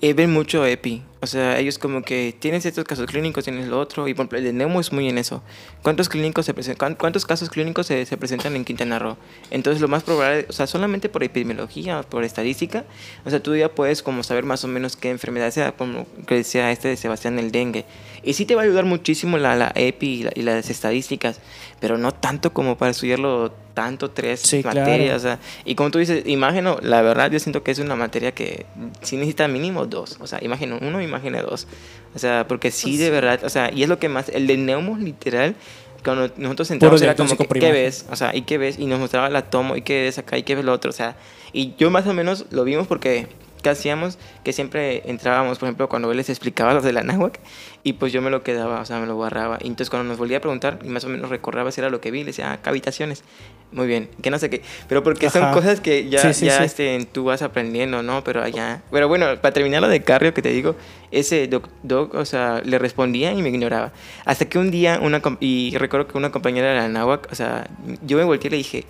eh, 0.01 0.13
ven 0.13 0.31
mucho 0.31 0.65
EPI. 0.65 1.03
O 1.19 1.25
sea, 1.25 1.57
ellos 1.57 1.79
como 1.79 2.03
que 2.03 2.35
tienen 2.37 2.61
ciertos 2.61 2.83
casos 2.83 3.07
clínicos, 3.07 3.43
tienen 3.43 3.71
lo 3.71 3.79
otro. 3.79 4.07
Y 4.07 4.13
por 4.13 4.21
ejemplo, 4.25 4.37
el 4.37 4.43
de 4.43 4.53
neumo 4.53 4.79
es 4.79 4.91
muy 4.93 5.09
en 5.09 5.17
eso. 5.17 5.41
¿Cuántos, 5.81 6.09
clínicos 6.09 6.45
se 6.45 6.53
¿Cuántos 6.95 7.25
casos 7.25 7.49
clínicos 7.49 7.87
se, 7.87 8.05
se 8.05 8.17
presentan 8.17 8.55
en 8.55 8.63
Quintana 8.63 8.99
Roo? 8.99 9.17
Entonces, 9.49 9.81
lo 9.81 9.87
más 9.87 10.03
probable, 10.03 10.45
o 10.47 10.53
sea, 10.53 10.67
solamente 10.67 11.09
por 11.09 11.23
epidemiología, 11.23 12.03
por 12.03 12.23
estadística, 12.23 12.85
o 13.25 13.31
sea, 13.31 13.41
tú 13.41 13.55
ya 13.55 13.69
puedes 13.73 14.03
como 14.03 14.21
saber 14.21 14.43
más 14.43 14.63
o 14.63 14.67
menos 14.67 14.95
qué 14.95 15.09
enfermedad 15.09 15.49
sea, 15.49 15.71
como 15.71 16.05
que 16.27 16.35
decía 16.35 16.71
este 16.71 16.89
de 16.89 16.97
Sebastián, 16.97 17.39
el 17.39 17.51
dengue. 17.51 17.85
Y 18.21 18.33
sí 18.33 18.45
te 18.45 18.53
va 18.53 18.61
a 18.61 18.65
ayudar 18.65 18.85
muchísimo 18.85 19.39
la, 19.39 19.55
la 19.55 19.71
EPI 19.73 20.07
y, 20.07 20.23
la- 20.23 20.31
y 20.35 20.41
las 20.43 20.69
estadísticas, 20.69 21.39
pero 21.79 21.97
no 21.97 22.13
tanto 22.13 22.53
como 22.53 22.77
para 22.77 22.91
estudiarlo 22.91 23.51
tanto 23.73 24.09
tres 24.09 24.39
Sí, 24.41 24.61
claro. 24.63 24.79
materias. 24.81 25.17
o 25.17 25.19
sea, 25.19 25.39
y 25.63 25.75
como 25.75 25.91
tú 25.91 25.99
dices, 25.99 26.23
imagino, 26.27 26.77
la 26.81 27.01
verdad 27.03 27.29
yo 27.31 27.39
siento 27.39 27.61
que 27.63 27.69
es 27.71 27.77
una 27.79 27.95
materia 27.95 28.33
que 28.33 28.65
sí 29.03 29.17
necesita 29.17 29.47
mínimo 29.47 29.86
dos. 29.89 30.17
O 30.19 30.27
sea, 30.27 30.39
imagino 30.41 30.77
uno, 30.81 31.01
imagino 31.01 31.41
dos. 31.41 31.67
O 32.15 32.19
sea, 32.19 32.47
porque 32.47 32.71
sí, 32.71 32.97
de 32.97 33.09
verdad, 33.09 33.43
o 33.43 33.49
sea, 33.49 33.71
y 33.73 33.83
es 33.83 33.89
lo 33.89 33.99
que 33.99 34.09
más, 34.09 34.29
el 34.29 34.47
de 34.47 34.57
neumo 34.57 34.97
literal, 34.97 35.55
cuando 36.03 36.31
nosotros 36.37 36.71
entramos 36.71 37.01
era 37.01 37.15
como 37.15 37.35
que, 37.35 37.47
¿qué 37.47 37.71
ves? 37.71 38.05
O 38.11 38.15
sea, 38.15 38.35
¿y 38.35 38.43
qué 38.43 38.57
ves? 38.57 38.79
Y 38.79 38.85
nos 38.85 38.99
mostraba 38.99 39.29
la 39.29 39.43
tomo, 39.43 39.75
¿y 39.75 39.81
qué 39.81 40.03
ves 40.03 40.17
acá? 40.17 40.37
¿Y 40.37 40.43
qué 40.43 40.55
ves 40.55 40.63
lo 40.63 40.73
otro? 40.73 40.89
O 40.89 40.93
sea, 40.93 41.15
y 41.53 41.75
yo 41.77 41.89
más 41.89 42.07
o 42.07 42.13
menos 42.13 42.45
lo 42.51 42.63
vimos 42.63 42.87
porque, 42.87 43.27
¿qué 43.67 43.71
hacíamos? 43.71 44.17
Que 44.45 44.53
siempre 44.53 45.03
entrábamos, 45.09 45.59
por 45.59 45.67
ejemplo, 45.67 45.89
cuando 45.89 46.09
él 46.09 46.15
les 46.15 46.29
explicaba 46.29 46.73
los 46.73 46.85
de 46.85 46.93
la 46.93 47.03
náhuac, 47.03 47.37
y 47.83 47.93
pues 47.93 48.13
yo 48.13 48.21
me 48.21 48.29
lo 48.29 48.41
quedaba, 48.41 48.79
o 48.79 48.85
sea, 48.85 48.99
me 48.99 49.07
lo 49.07 49.15
guardaba. 49.15 49.57
Y 49.61 49.67
entonces 49.67 49.89
cuando 49.89 50.07
nos 50.07 50.17
volvía 50.17 50.37
a 50.37 50.39
preguntar, 50.39 50.79
y 50.83 50.87
más 50.87 51.03
o 51.03 51.09
menos 51.09 51.29
recordaba 51.29 51.69
si 51.71 51.81
era 51.81 51.89
lo 51.89 51.99
que 51.99 52.11
vi, 52.11 52.19
le 52.19 52.27
decía, 52.27 52.53
ah, 52.53 52.61
cavitaciones. 52.61 53.25
Muy 53.73 53.85
bien, 53.85 54.09
que 54.21 54.29
no 54.29 54.39
sé 54.39 54.49
qué. 54.49 54.61
Pero 54.87 55.03
porque 55.03 55.29
son 55.29 55.43
Ajá. 55.43 55.53
cosas 55.53 55.81
que 55.81 56.07
ya, 56.07 56.21
Sí, 56.21 56.33
sí, 56.33 56.45
ya 56.45 56.59
sí. 56.59 56.63
Este, 56.63 57.05
tú 57.11 57.25
vas 57.25 57.41
aprendiendo, 57.41 58.01
¿no? 58.03 58.23
Pero 58.23 58.41
allá... 58.41 58.83
Pero 58.89 59.09
bueno, 59.09 59.25
para 59.41 59.53
terminar 59.53 59.81
lo 59.81 59.89
de 59.89 60.01
cardio 60.01 60.33
que 60.33 60.41
te 60.41 60.49
digo, 60.49 60.77
ese 61.11 61.47
doc, 61.47 61.67
doc, 61.83 62.13
o 62.13 62.23
sea, 62.23 62.61
le 62.63 62.79
respondía 62.79 63.33
y 63.33 63.41
me 63.41 63.49
ignoraba. 63.49 63.91
Hasta 64.23 64.45
que 64.45 64.57
un 64.59 64.71
día, 64.71 64.99
una 65.01 65.21
y 65.41 65.75
recuerdo 65.77 66.07
que 66.07 66.17
una 66.17 66.31
compañera 66.31 66.69
de 66.69 66.75
la 66.75 66.87
náhuac, 66.87 67.27
o 67.29 67.35
sea, 67.35 67.67
yo 68.05 68.17
me 68.17 68.23
volteé 68.23 68.47
y 68.47 68.51
le 68.51 68.57
dije, 68.57 68.85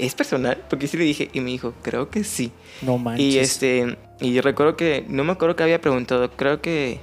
¿es 0.00 0.14
personal? 0.14 0.62
Porque 0.68 0.86
sí 0.86 0.96
le 0.96 1.04
dije, 1.04 1.30
y 1.32 1.40
me 1.40 1.50
dijo, 1.50 1.74
creo 1.82 2.10
que 2.10 2.24
sí. 2.24 2.52
No 2.82 2.98
manches. 2.98 3.24
Y 3.24 3.38
este, 3.38 3.96
y 4.20 4.40
recuerdo 4.40 4.76
que, 4.76 5.04
no 5.08 5.24
me 5.24 5.32
acuerdo 5.32 5.56
que 5.56 5.62
había 5.62 5.80
preguntado, 5.80 6.30
creo 6.32 6.60
que 6.60 7.00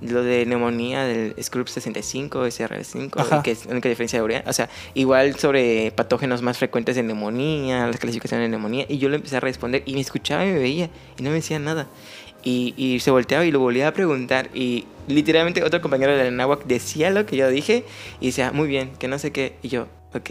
lo 0.00 0.22
de 0.22 0.46
neumonía 0.46 1.04
del 1.04 1.34
Scrub 1.42 1.68
65, 1.68 2.46
SR5, 2.46 3.12
Ajá. 3.16 3.38
y 3.38 3.42
que 3.42 3.50
es 3.50 3.66
la 3.66 3.72
única 3.72 3.88
diferencia 3.88 4.18
de 4.18 4.24
urea. 4.24 4.44
O 4.46 4.52
sea, 4.52 4.68
igual 4.94 5.36
sobre 5.36 5.90
patógenos 5.92 6.42
más 6.42 6.58
frecuentes 6.58 6.96
de 6.96 7.02
neumonía, 7.02 7.86
las 7.86 7.98
clasificaciones 7.98 8.46
de 8.46 8.50
neumonía, 8.50 8.86
y 8.88 8.98
yo 8.98 9.08
le 9.08 9.16
empecé 9.16 9.36
a 9.36 9.40
responder 9.40 9.82
y 9.86 9.94
me 9.94 10.00
escuchaba 10.00 10.44
y 10.46 10.52
me 10.52 10.58
veía 10.58 10.90
y 11.18 11.22
no 11.22 11.30
me 11.30 11.36
decía 11.36 11.58
nada. 11.58 11.88
Y, 12.44 12.74
y 12.76 13.00
se 13.00 13.10
volteaba 13.10 13.44
y 13.44 13.50
lo 13.50 13.58
volvía 13.58 13.88
a 13.88 13.92
preguntar. 13.92 14.48
Y 14.54 14.86
literalmente 15.08 15.64
otro 15.64 15.80
compañero 15.82 16.16
de 16.16 16.24
la 16.24 16.30
náhuac 16.30 16.64
decía 16.64 17.10
lo 17.10 17.26
que 17.26 17.36
yo 17.36 17.48
dije 17.50 17.84
y 18.20 18.26
decía, 18.26 18.52
muy 18.52 18.68
bien, 18.68 18.92
que 18.98 19.08
no 19.08 19.18
sé 19.18 19.32
qué. 19.32 19.56
Y 19.62 19.68
yo, 19.68 19.88
ok. 20.14 20.30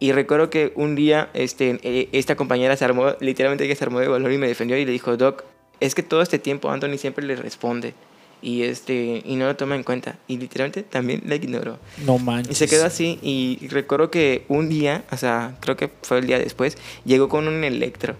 Y 0.00 0.12
recuerdo 0.12 0.48
que 0.48 0.72
un 0.76 0.94
día 0.94 1.28
este, 1.34 1.80
eh, 1.82 2.08
esta 2.12 2.36
compañera 2.36 2.76
se 2.76 2.84
armó, 2.84 3.14
literalmente 3.20 3.64
ella 3.64 3.74
se 3.74 3.84
armó 3.84 4.00
de 4.00 4.08
valor 4.08 4.32
y 4.32 4.38
me 4.38 4.46
defendió 4.46 4.76
y 4.76 4.84
le 4.84 4.92
dijo, 4.92 5.16
Doc, 5.16 5.44
es 5.80 5.94
que 5.94 6.02
todo 6.02 6.22
este 6.22 6.38
tiempo 6.38 6.70
Anthony 6.70 6.98
siempre 6.98 7.24
le 7.24 7.36
responde 7.36 7.94
y, 8.40 8.62
este, 8.62 9.22
y 9.24 9.36
no 9.36 9.46
lo 9.46 9.56
toma 9.56 9.74
en 9.74 9.82
cuenta. 9.82 10.18
Y 10.28 10.38
literalmente 10.38 10.82
también 10.82 11.22
la 11.26 11.34
ignoró. 11.34 11.78
No 12.04 12.18
manches. 12.18 12.52
Y 12.52 12.54
se 12.54 12.68
quedó 12.68 12.84
así 12.84 13.18
y 13.22 13.66
recuerdo 13.68 14.10
que 14.10 14.44
un 14.48 14.68
día, 14.68 15.04
o 15.10 15.16
sea, 15.16 15.56
creo 15.60 15.76
que 15.76 15.90
fue 16.02 16.18
el 16.18 16.26
día 16.26 16.38
después, 16.38 16.78
llegó 17.04 17.28
con 17.28 17.48
un 17.48 17.64
electro. 17.64 18.14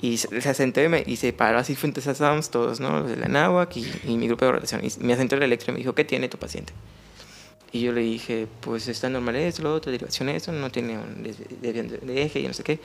Y 0.00 0.18
se 0.18 0.40
se 0.40 0.54
sentó 0.54 0.80
y, 0.80 0.88
me, 0.88 1.02
y 1.04 1.16
se 1.16 1.32
paró 1.32 1.58
así, 1.58 1.74
frente 1.74 2.00
a 2.06 2.12
estábamos 2.12 2.50
todos, 2.50 2.78
¿no? 2.78 3.00
Los 3.00 3.10
de 3.10 3.16
la 3.16 3.26
náhuac 3.26 3.76
y, 3.76 3.84
y 4.06 4.16
mi 4.16 4.28
grupo 4.28 4.44
de 4.44 4.52
rotación. 4.52 4.82
Y 4.84 5.04
me 5.04 5.12
asentó 5.12 5.34
el 5.34 5.42
electro 5.42 5.72
y 5.72 5.74
me 5.74 5.78
dijo, 5.78 5.94
¿qué 5.94 6.04
tiene 6.04 6.28
tu 6.28 6.38
paciente? 6.38 6.72
Y 7.70 7.80
yo 7.80 7.92
le 7.92 8.00
dije, 8.00 8.46
pues 8.60 8.88
está 8.88 9.08
normal 9.10 9.36
esto, 9.36 9.62
lo 9.62 9.74
otro, 9.74 9.92
derivación 9.92 10.28
eso, 10.30 10.52
no 10.52 10.70
tiene 10.70 10.98
un 10.98 11.22
de 11.22 12.22
eje 12.22 12.40
y 12.40 12.46
no 12.46 12.54
sé 12.54 12.62
qué. 12.64 12.80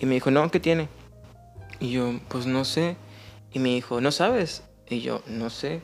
Y 0.00 0.06
me 0.06 0.14
dijo, 0.14 0.30
no, 0.30 0.50
¿qué 0.50 0.58
tiene? 0.58 0.88
Y 1.80 1.90
yo, 1.90 2.18
pues 2.28 2.46
no 2.46 2.64
sé. 2.64 2.96
Y 3.52 3.58
me 3.58 3.70
dijo, 3.70 4.00
¿no 4.00 4.10
sabes? 4.10 4.62
Y 4.88 5.00
yo, 5.00 5.22
no 5.26 5.50
sé. 5.50 5.80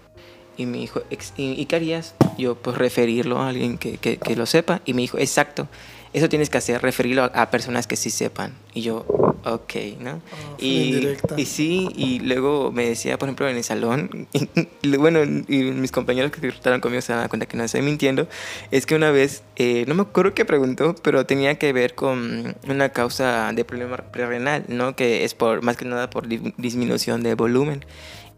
Y 0.56 0.66
me 0.66 0.78
dijo, 0.78 1.02
"Ex- 1.10 1.34
¿y, 1.36 1.66
qué? 1.66 2.14
Yo, 2.38 2.56
pues 2.56 2.78
referirlo 2.78 3.38
a 3.38 3.48
alguien 3.48 3.78
que, 3.78 3.98
que, 3.98 4.16
que 4.16 4.34
lo 4.34 4.46
sepa. 4.46 4.80
Y 4.84 4.94
me 4.94 5.02
dijo, 5.02 5.18
exacto, 5.18 5.68
eso 6.12 6.28
tienes 6.28 6.50
que 6.50 6.58
hacer, 6.58 6.80
referirlo 6.82 7.24
a, 7.24 7.26
a 7.26 7.50
personas 7.50 7.86
que 7.86 7.96
sí 7.96 8.10
sepan. 8.10 8.54
Y 8.74 8.80
yo, 8.82 9.04
ok, 9.44 9.74
¿no? 10.00 10.20
Fue 10.56 10.64
y, 10.66 11.44
sí, 11.46 11.88
y 11.94 12.18
luego 12.20 12.72
me 12.72 12.88
decía, 12.88 13.18
por 13.18 13.28
ejemplo, 13.28 13.48
en 13.48 13.56
el 13.56 13.64
salón, 13.64 14.28
y 14.82 14.96
bueno, 14.96 15.20
y 15.48 15.62
mis 15.62 15.92
compañeros 15.92 16.30
que 16.32 16.46
estaban 16.48 16.80
conmigo 16.80 17.00
se 17.00 17.12
dan 17.12 17.28
cuenta 17.28 17.46
que 17.46 17.56
no 17.56 17.64
estoy 17.64 17.82
mintiendo, 17.82 18.28
es 18.70 18.86
que 18.86 18.94
una 18.94 19.10
vez, 19.10 19.42
eh, 19.56 19.84
no 19.86 19.94
me 19.94 20.02
acuerdo 20.02 20.34
qué 20.34 20.44
preguntó, 20.44 20.94
pero 21.02 21.26
tenía 21.26 21.58
que 21.58 21.72
ver 21.72 21.94
con 21.94 22.56
una 22.68 22.88
causa 22.90 23.52
de 23.52 23.64
problema 23.64 23.96
prerrenal, 23.96 24.64
¿no? 24.68 24.96
Que 24.96 25.24
es 25.24 25.34
por 25.34 25.62
más 25.62 25.76
que 25.76 25.84
nada 25.84 26.10
por 26.10 26.28
di- 26.28 26.54
disminución 26.56 27.22
de 27.22 27.34
volumen. 27.34 27.84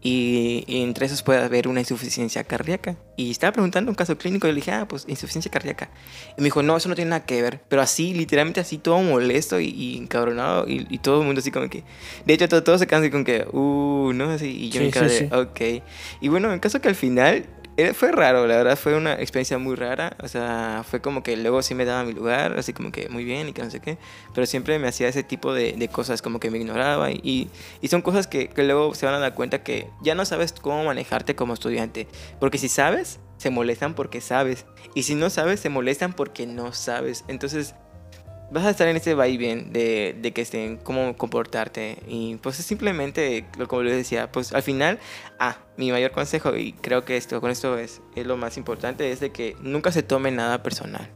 Y, 0.03 0.63
y 0.65 0.81
entre 0.81 1.05
esos 1.05 1.21
puede 1.21 1.43
haber 1.43 1.67
una 1.67 1.79
insuficiencia 1.79 2.43
cardíaca. 2.43 2.95
Y 3.17 3.29
estaba 3.29 3.51
preguntando 3.53 3.91
un 3.91 3.95
caso 3.95 4.17
clínico 4.17 4.47
y 4.47 4.51
le 4.51 4.55
dije, 4.55 4.71
ah, 4.71 4.87
pues 4.87 5.05
insuficiencia 5.07 5.51
cardíaca. 5.51 5.91
Y 6.37 6.41
me 6.41 6.45
dijo, 6.45 6.63
no, 6.63 6.75
eso 6.75 6.89
no 6.89 6.95
tiene 6.95 7.09
nada 7.11 7.25
que 7.25 7.39
ver. 7.41 7.61
Pero 7.69 7.83
así, 7.83 8.13
literalmente 8.15 8.59
así, 8.59 8.79
todo 8.79 8.99
molesto 9.01 9.59
y, 9.59 9.67
y 9.67 9.97
encabronado. 9.97 10.67
Y, 10.67 10.87
y 10.89 10.97
todo 10.97 11.19
el 11.21 11.25
mundo 11.27 11.39
así 11.39 11.51
como 11.51 11.69
que... 11.69 11.83
De 12.25 12.33
hecho, 12.33 12.49
todo- 12.49 12.63
todos 12.63 12.79
se 12.79 12.87
quedan 12.87 13.03
así 13.03 13.11
como 13.11 13.23
que, 13.23 13.45
uh, 13.51 14.11
¿no? 14.13 14.31
Así, 14.31 14.47
y 14.47 14.69
yo 14.69 14.79
Sí, 14.79 14.85
me 14.87 14.91
quedé, 14.91 15.09
sí, 15.09 15.25
sí. 15.29 15.35
ok. 15.35 15.83
Y 16.21 16.27
bueno, 16.29 16.51
en 16.51 16.59
caso 16.59 16.81
que 16.81 16.87
al 16.87 16.95
final... 16.95 17.45
eh, 17.77 17.93
Fue 17.93 18.11
raro, 18.11 18.47
la 18.47 18.57
verdad, 18.57 18.77
fue 18.77 18.95
una 18.95 19.13
experiencia 19.13 19.57
muy 19.57 19.75
rara. 19.75 20.15
O 20.21 20.27
sea, 20.27 20.83
fue 20.89 21.01
como 21.01 21.23
que 21.23 21.35
luego 21.37 21.61
sí 21.61 21.75
me 21.75 21.85
daba 21.85 22.03
mi 22.03 22.13
lugar, 22.13 22.57
así 22.57 22.73
como 22.73 22.91
que 22.91 23.09
muy 23.09 23.23
bien 23.23 23.49
y 23.49 23.53
que 23.53 23.63
no 23.63 23.69
sé 23.69 23.79
qué. 23.79 23.97
Pero 24.33 24.45
siempre 24.45 24.77
me 24.79 24.87
hacía 24.87 25.07
ese 25.07 25.23
tipo 25.23 25.53
de, 25.53 25.73
de 25.73 25.87
cosas, 25.87 26.21
como 26.21 26.39
que 26.39 26.51
me 26.51 26.57
ignoraba. 26.57 27.11
Y, 27.11 27.49
y 27.81 27.87
son 27.87 28.01
cosas 28.01 28.27
que, 28.27 28.49
que 28.49 28.63
luego 28.63 28.93
se 28.95 29.05
van 29.05 29.15
a 29.15 29.19
dar 29.19 29.33
cuenta 29.33 29.63
que 29.63 29.87
ya 30.01 30.15
no 30.15 30.25
sabes 30.25 30.53
cómo 30.53 30.83
manejarte 30.83 31.35
como 31.35 31.53
estudiante. 31.53 32.07
Porque 32.39 32.57
si 32.57 32.69
sabes, 32.69 33.19
se 33.37 33.49
molestan 33.49 33.95
porque 33.95 34.21
sabes. 34.21 34.65
Y 34.93 35.03
si 35.03 35.15
no 35.15 35.29
sabes, 35.29 35.59
se 35.59 35.69
molestan 35.69 36.13
porque 36.13 36.45
no 36.45 36.73
sabes. 36.73 37.23
Entonces, 37.27 37.75
vas 38.51 38.65
a 38.65 38.69
estar 38.69 38.87
en 38.87 38.97
ese 38.97 39.13
vaivén 39.15 39.71
de, 39.73 40.15
de 40.21 40.31
que 40.33 40.41
estén, 40.41 40.77
cómo 40.77 41.15
comportarte. 41.17 41.97
Y 42.07 42.35
pues 42.35 42.59
es 42.59 42.65
simplemente, 42.65 43.45
lo- 43.57 43.67
como 43.67 43.83
les 43.83 43.95
decía, 43.95 44.31
pues 44.31 44.53
al 44.53 44.61
final, 44.61 44.99
ah, 45.39 45.57
mi 45.77 45.91
mayor 45.91 46.11
consejo, 46.11 46.55
y 46.55 46.73
creo 46.73 47.05
que 47.05 47.17
esto, 47.17 47.39
con 47.41 47.49
esto 47.51 47.77
es, 47.77 48.01
es 48.15 48.25
lo 48.27 48.37
más 48.37 48.57
importante, 48.57 49.11
es 49.11 49.19
de 49.19 49.31
que 49.31 49.55
nunca 49.61 49.91
se 49.91 50.03
tome 50.03 50.31
nada 50.31 50.61
personal. 50.63 51.09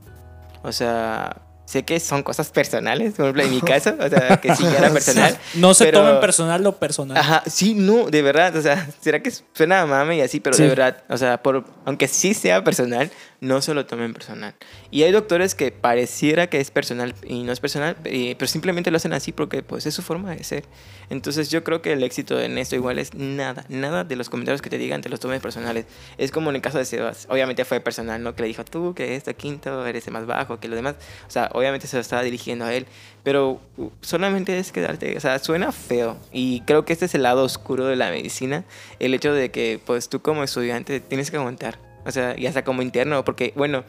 O 0.63 0.71
sea, 0.71 1.41
sé 1.65 1.83
que 1.83 1.99
son 1.99 2.23
cosas 2.23 2.49
personales, 2.51 3.13
por 3.15 3.25
ejemplo, 3.25 3.43
en 3.43 3.49
mi 3.51 3.61
caso, 3.61 3.95
o 3.99 4.09
sea, 4.09 4.37
que 4.41 4.55
sí 4.55 4.63
ya 4.63 4.77
era 4.77 4.89
personal. 4.93 5.37
No 5.55 5.73
se 5.73 5.85
pero- 5.85 5.99
tomen 6.01 6.19
personal 6.19 6.63
lo 6.63 6.77
personal. 6.77 7.17
Ajá, 7.17 7.43
sí, 7.47 7.73
no, 7.73 8.09
de 8.09 8.21
verdad, 8.21 8.55
o 8.55 8.61
sea, 8.61 8.87
será 9.01 9.21
que 9.21 9.31
suena 9.53 9.81
a 9.81 9.85
mame 9.85 10.17
y 10.17 10.21
así, 10.21 10.39
pero 10.39 10.55
Sí. 10.55 10.63
de 10.63 10.69
verdad, 10.69 11.03
o 11.09 11.17
sea, 11.17 11.41
por, 11.41 11.65
aunque 11.85 12.07
sí 12.07 12.33
sea 12.33 12.63
personal, 12.63 13.09
no 13.41 13.61
se 13.61 13.73
lo 13.73 13.85
tomen 13.85 14.13
personal. 14.13 14.55
Y 14.91 15.03
hay 15.03 15.11
doctores 15.11 15.53
que 15.55 15.71
pareciera 15.71 16.47
que 16.47 16.59
es 16.59 16.71
personal 16.71 17.13
y 17.23 17.43
no 17.43 17.51
es 17.51 17.59
personal, 17.59 17.95
eh, 18.05 18.35
pero 18.39 18.47
simplemente 18.49 18.89
lo 18.91 18.97
hacen 18.97 19.13
así 19.13 19.31
porque 19.31 19.61
pues 19.61 19.85
es 19.85 19.93
su 19.93 20.01
forma 20.01 20.33
de 20.35 20.43
ser. 20.43 20.63
Entonces 21.09 21.49
yo 21.51 21.63
creo 21.63 21.81
que 21.81 21.93
el 21.93 22.01
éxito 22.03 22.39
en 22.39 22.57
esto 22.57 22.75
igual 22.75 22.97
es 22.97 23.13
nada, 23.13 23.65
nada 23.69 24.03
de 24.03 24.15
los 24.15 24.29
comentarios 24.29 24.61
que 24.61 24.69
te 24.71 24.77
digan 24.79 25.01
te 25.01 25.09
los 25.09 25.19
tomes 25.19 25.41
personales. 25.41 25.85
Es 26.17 26.31
como 26.31 26.49
en 26.49 26.55
el 26.55 26.61
caso 26.61 26.77
de 26.79 26.85
Sebas, 26.85 27.27
obviamente 27.29 27.65
fue 27.65 27.79
personal, 27.81 28.23
¿no? 28.23 28.33
Que 28.35 28.41
le 28.43 28.47
dijo 28.47 28.65
tú 28.65 28.93
que 28.95 29.15
esto 29.15 29.35
quinto, 29.35 29.85
eres 29.85 30.07
el 30.07 30.13
más 30.13 30.25
bajo, 30.25 30.59
que 30.59 30.67
lo 30.67 30.75
demás, 30.75 30.95
o 31.27 31.29
sea, 31.31 31.49
obviamente 31.55 31.87
se 31.87 31.97
lo 31.97 32.01
estaba 32.01 32.23
dirigiendo 32.23 32.65
a 32.65 32.73
él, 32.73 32.85
pero 33.23 33.59
solamente 34.01 34.57
es 34.59 34.71
quedarte, 34.71 35.17
o 35.17 35.19
sea, 35.19 35.39
suena 35.39 35.71
feo 35.71 36.17
y 36.31 36.61
creo 36.61 36.85
que 36.85 36.93
este 36.93 37.05
es 37.05 37.15
el 37.15 37.23
lado 37.23 37.43
oscuro 37.43 37.85
de 37.85 37.95
la 37.95 38.09
medicina, 38.09 38.65
el 38.99 39.13
hecho 39.13 39.33
de 39.33 39.51
que 39.51 39.79
pues 39.83 40.09
tú 40.09 40.21
como 40.21 40.43
estudiante 40.43 40.99
tienes 40.99 41.31
que 41.31 41.37
aguantar, 41.37 41.79
o 42.05 42.11
sea, 42.11 42.35
y 42.37 42.45
hasta 42.45 42.63
como 42.63 42.81
interno, 42.81 43.25
porque 43.25 43.53
bueno, 43.55 43.83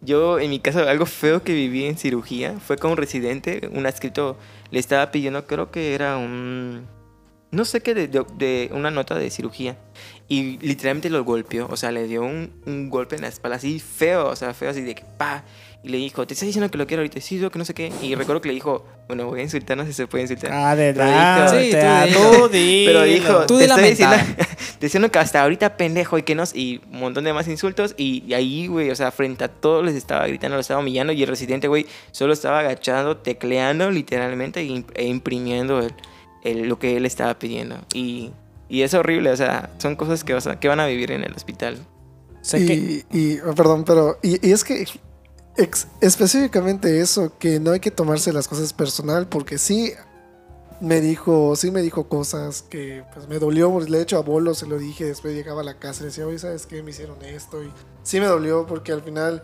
yo 0.00 0.38
en 0.38 0.50
mi 0.50 0.60
caso 0.60 0.88
algo 0.88 1.06
feo 1.06 1.42
que 1.42 1.52
viví 1.52 1.84
en 1.84 1.98
cirugía 1.98 2.58
fue 2.58 2.78
con 2.78 2.92
un 2.92 2.96
residente, 2.96 3.68
un 3.72 3.86
adscrito 3.86 4.36
le 4.70 4.80
estaba 4.80 5.10
pidiendo, 5.10 5.46
creo 5.46 5.70
que 5.70 5.94
era 5.94 6.16
un, 6.16 6.86
no 7.50 7.64
sé 7.64 7.80
qué, 7.80 7.94
de 7.94 8.70
una 8.72 8.90
nota 8.90 9.16
de 9.16 9.30
cirugía. 9.30 9.76
Y 10.28 10.58
literalmente 10.58 11.10
lo 11.10 11.24
golpeó, 11.24 11.66
o 11.68 11.76
sea, 11.76 11.90
le 11.90 12.06
dio 12.06 12.22
un, 12.22 12.52
un 12.64 12.88
golpe 12.88 13.16
en 13.16 13.22
la 13.22 13.28
espalda 13.28 13.56
así 13.56 13.80
feo, 13.80 14.28
o 14.28 14.36
sea, 14.36 14.54
feo 14.54 14.70
así 14.70 14.80
de 14.82 14.94
que 14.94 15.04
pa. 15.18 15.44
Y 15.82 15.88
le 15.88 15.96
dijo, 15.96 16.26
te 16.26 16.34
está 16.34 16.44
diciendo 16.44 16.70
que 16.70 16.76
lo 16.76 16.86
quiero 16.86 17.00
ahorita, 17.00 17.20
sí, 17.22 17.38
yo 17.38 17.50
que 17.50 17.58
no 17.58 17.64
sé 17.64 17.72
qué. 17.72 17.90
Y 18.02 18.14
recuerdo 18.14 18.42
que 18.42 18.48
le 18.48 18.54
dijo, 18.54 18.84
bueno, 19.08 19.24
voy 19.26 19.40
a 19.40 19.42
insultar, 19.44 19.78
no 19.78 19.84
sé 19.84 19.90
si 19.92 19.94
se 19.94 20.06
puede 20.06 20.22
insultar. 20.24 20.52
Adelante, 20.52 21.64
Sí, 21.64 21.70
tú 21.70 21.76
ah, 21.82 22.04
dilo. 22.06 22.18
tú 22.20 22.48
dilo. 22.48 22.90
Pero 22.92 23.02
dijo, 23.04 23.46
Tú 23.46 23.58
te 23.58 23.64
estoy 23.64 23.84
diciendo, 23.88 24.16
diciendo 24.80 25.10
que 25.10 25.18
hasta 25.18 25.42
ahorita 25.42 25.78
pendejo 25.78 26.18
y 26.18 26.22
que 26.22 26.34
no, 26.34 26.44
y 26.52 26.82
un 26.92 27.00
montón 27.00 27.24
de 27.24 27.32
más 27.32 27.48
insultos. 27.48 27.94
Y, 27.96 28.22
y 28.26 28.34
ahí, 28.34 28.66
güey, 28.66 28.90
o 28.90 28.94
sea, 28.94 29.10
frente 29.10 29.44
a 29.44 29.48
todos 29.48 29.82
les 29.84 29.94
estaba 29.94 30.26
gritando, 30.26 30.56
los 30.58 30.64
estaba 30.64 30.80
humillando. 30.80 31.14
Y 31.14 31.22
el 31.22 31.28
residente, 31.28 31.66
güey, 31.66 31.86
solo 32.12 32.34
estaba 32.34 32.58
agachado, 32.60 33.16
tecleando 33.16 33.90
literalmente 33.90 34.60
e 34.60 34.84
e 34.94 35.06
imprimiendo 35.06 35.80
el, 35.80 35.94
el- 36.44 36.68
lo 36.68 36.78
que 36.78 36.98
él 36.98 37.06
estaba 37.06 37.38
pidiendo. 37.38 37.78
Y, 37.94 38.32
y 38.68 38.82
es 38.82 38.92
horrible, 38.92 39.30
o 39.30 39.36
sea, 39.36 39.70
son 39.78 39.96
cosas 39.96 40.24
que, 40.24 40.36
que 40.60 40.68
van 40.68 40.80
a 40.80 40.86
vivir 40.86 41.10
en 41.10 41.24
el 41.24 41.32
hospital. 41.32 41.78
Sé 42.42 42.66
que- 42.66 42.74
y, 42.74 43.18
y- 43.18 43.38
oh, 43.40 43.54
perdón, 43.54 43.84
pero 43.84 44.18
y, 44.22 44.46
y 44.46 44.52
es 44.52 44.62
que 44.62 44.84
ex- 45.56 45.86
específicamente 46.00 47.00
eso, 47.00 47.32
que 47.38 47.60
no 47.60 47.72
hay 47.72 47.80
que 47.80 47.90
tomarse 47.90 48.32
las 48.32 48.48
cosas 48.48 48.72
personal, 48.72 49.26
porque 49.28 49.58
sí 49.58 49.92
me 50.80 51.00
dijo, 51.00 51.54
sí 51.56 51.70
me 51.70 51.82
dijo 51.82 52.08
cosas 52.08 52.62
que 52.62 53.04
pues 53.12 53.28
me 53.28 53.38
dolió, 53.38 53.78
le 53.80 53.98
he 53.98 54.02
hecho 54.02 54.16
a 54.18 54.22
Bolo, 54.22 54.54
se 54.54 54.66
lo 54.66 54.78
dije, 54.78 55.04
después 55.04 55.34
llegaba 55.34 55.60
a 55.60 55.64
la 55.64 55.78
casa 55.78 56.02
y 56.02 56.06
decía, 56.06 56.26
oye, 56.26 56.38
¿sabes 56.38 56.66
qué? 56.66 56.82
Me 56.82 56.90
hicieron 56.90 57.22
esto 57.22 57.62
y 57.62 57.70
sí 58.02 58.18
me 58.20 58.26
dolió 58.26 58.66
porque 58.66 58.92
al 58.92 59.02
final 59.02 59.42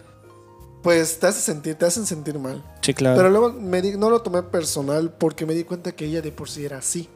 pues 0.83 1.19
te 1.19 1.27
hace 1.27 1.41
sentir, 1.41 1.75
te 1.75 1.85
hacen 1.85 2.07
sentir 2.07 2.39
mal. 2.39 2.63
sí, 2.81 2.95
claro. 2.95 3.17
Pero 3.17 3.31
luego 3.31 3.53
me 3.53 3.83
di- 3.83 3.97
no 3.99 4.09
lo 4.09 4.23
tomé 4.23 4.43
personal 4.45 5.13
porque 5.19 5.45
me 5.45 5.53
di 5.55 5.65
cuenta 5.65 5.93
que 5.93 6.07
ella 6.07 6.23
de 6.23 6.31
por 6.33 6.49
sí 6.49 6.65
era 6.65 6.79
así. 6.79 7.09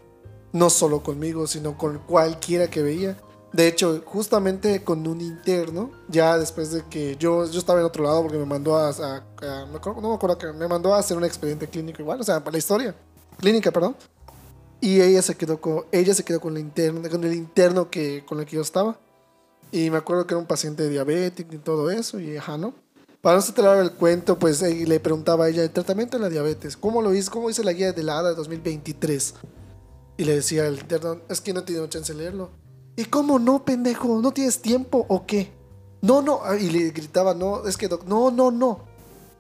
No 0.53 0.69
solo 0.71 1.03
conmigo, 1.05 1.47
sino 1.47 1.79
con 1.79 1.99
cualquiera 2.01 2.69
que 2.69 2.83
veía. 2.83 3.17
De 3.53 3.67
hecho, 3.67 4.03
justamente 4.07 4.85
con 4.85 5.05
un 5.07 5.21
interno, 5.21 5.91
ya 6.09 6.39
después 6.39 6.71
de 6.71 6.85
que 6.89 7.17
yo, 7.17 7.47
yo 7.47 7.59
estaba 7.59 7.81
en 7.81 7.87
otro 7.87 8.05
lado 8.05 8.23
porque 8.23 8.39
me 8.39 8.47
mandó 8.47 8.77
a, 8.77 8.93
no 8.93 10.09
me 10.09 10.15
acuerdo 10.15 10.39
que 10.39 10.53
me 10.53 10.69
mandó 10.69 10.95
a 10.95 10.99
hacer 10.99 11.17
un 11.17 11.25
expediente 11.25 11.67
clínico 11.67 12.01
igual, 12.01 12.21
o 12.21 12.25
sea, 12.25 12.39
para 12.39 12.53
la 12.53 12.59
historia, 12.59 12.95
clínica, 13.39 13.73
perdón. 13.73 13.97
Y 14.81 15.01
ella 15.01 15.21
se 15.21 15.37
quedó 15.37 15.61
con, 15.61 15.85
ella 15.91 16.15
se 16.15 16.25
quedó 16.25 16.41
con, 16.41 16.55
la 16.55 16.61
interna, 16.61 17.09
con 17.09 17.25
el 17.25 17.35
interno 17.35 17.91
que, 17.91 18.25
con 18.25 18.39
el 18.39 18.47
que 18.47 18.57
yo 18.57 18.63
estaba. 18.63 18.99
Y 19.73 19.91
me 19.91 19.99
acuerdo 19.99 20.27
que 20.27 20.35
era 20.35 20.41
un 20.41 20.47
paciente 20.47 20.89
diabético 20.89 21.55
y 21.55 21.59
todo 21.59 21.91
eso, 21.91 22.19
y 22.21 22.37
ajá, 22.37 22.57
¿no? 22.57 22.73
Para 23.21 23.37
no 23.37 23.43
se 23.43 23.53
el 23.81 23.93
cuento, 23.93 24.39
pues 24.39 24.63
eh, 24.63 24.87
le 24.87 24.99
preguntaba 24.99 25.45
a 25.45 25.49
ella 25.51 25.63
el 25.63 25.71
tratamiento 25.71 26.17
de 26.17 26.23
la 26.23 26.31
diabetes. 26.31 26.77
¿Cómo 26.77 27.03
lo 27.03 27.13
hice? 27.13 27.31
¿Cómo 27.31 27.51
hice 27.51 27.63
la 27.63 27.75
guía 27.75 27.93
de 27.93 28.03
la 28.03 28.19
ADA 28.19 28.31
de 28.31 28.37
2023? 28.37 29.35
Y 30.17 30.25
le 30.25 30.37
decía 30.37 30.67
al 30.67 30.79
interno, 30.79 31.21
es 31.29 31.41
que 31.43 31.53
no 31.53 31.65
tiene 31.65 31.87
chance 31.91 32.15
de 32.15 32.19
leerlo. 32.19 32.51
¿Y 33.01 33.05
cómo 33.07 33.39
no, 33.39 33.65
pendejo? 33.65 34.21
¿No 34.21 34.31
tienes 34.33 34.61
tiempo 34.61 35.07
o 35.09 35.25
qué? 35.25 35.51
No, 36.03 36.21
no. 36.21 36.41
Ah, 36.45 36.57
Y 36.57 36.69
le 36.69 36.91
gritaba, 36.91 37.33
no, 37.33 37.67
es 37.67 37.79
que, 37.79 37.89
doc, 37.89 38.05
no, 38.05 38.31
no, 38.31 38.51
no. 38.51 38.81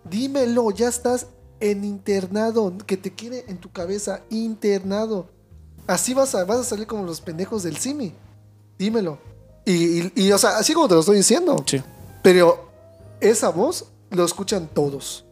Dímelo, 0.08 0.70
ya 0.70 0.88
estás 0.88 1.26
en 1.60 1.84
internado, 1.84 2.72
que 2.86 2.96
te 2.96 3.14
quiere 3.14 3.44
en 3.48 3.58
tu 3.58 3.70
cabeza 3.70 4.22
internado. 4.30 5.26
Así 5.86 6.14
vas 6.14 6.34
a, 6.34 6.44
vas 6.46 6.60
a 6.60 6.64
salir 6.64 6.86
como 6.86 7.04
los 7.04 7.20
pendejos 7.20 7.62
del 7.64 7.76
CIMI. 7.76 8.14
Dímelo. 8.78 9.18
Y, 9.66 9.72
y- 10.00 10.12
y, 10.14 10.32
o 10.32 10.38
sea, 10.38 10.56
así 10.56 10.72
como 10.72 10.88
te 10.88 10.94
lo 10.94 11.00
estoy 11.00 11.18
diciendo. 11.18 11.62
Sí. 11.66 11.82
Pero 12.22 12.66
esa 13.20 13.50
voz 13.50 13.86
lo 14.08 14.24
escuchan 14.24 14.70
todos. 14.72 15.26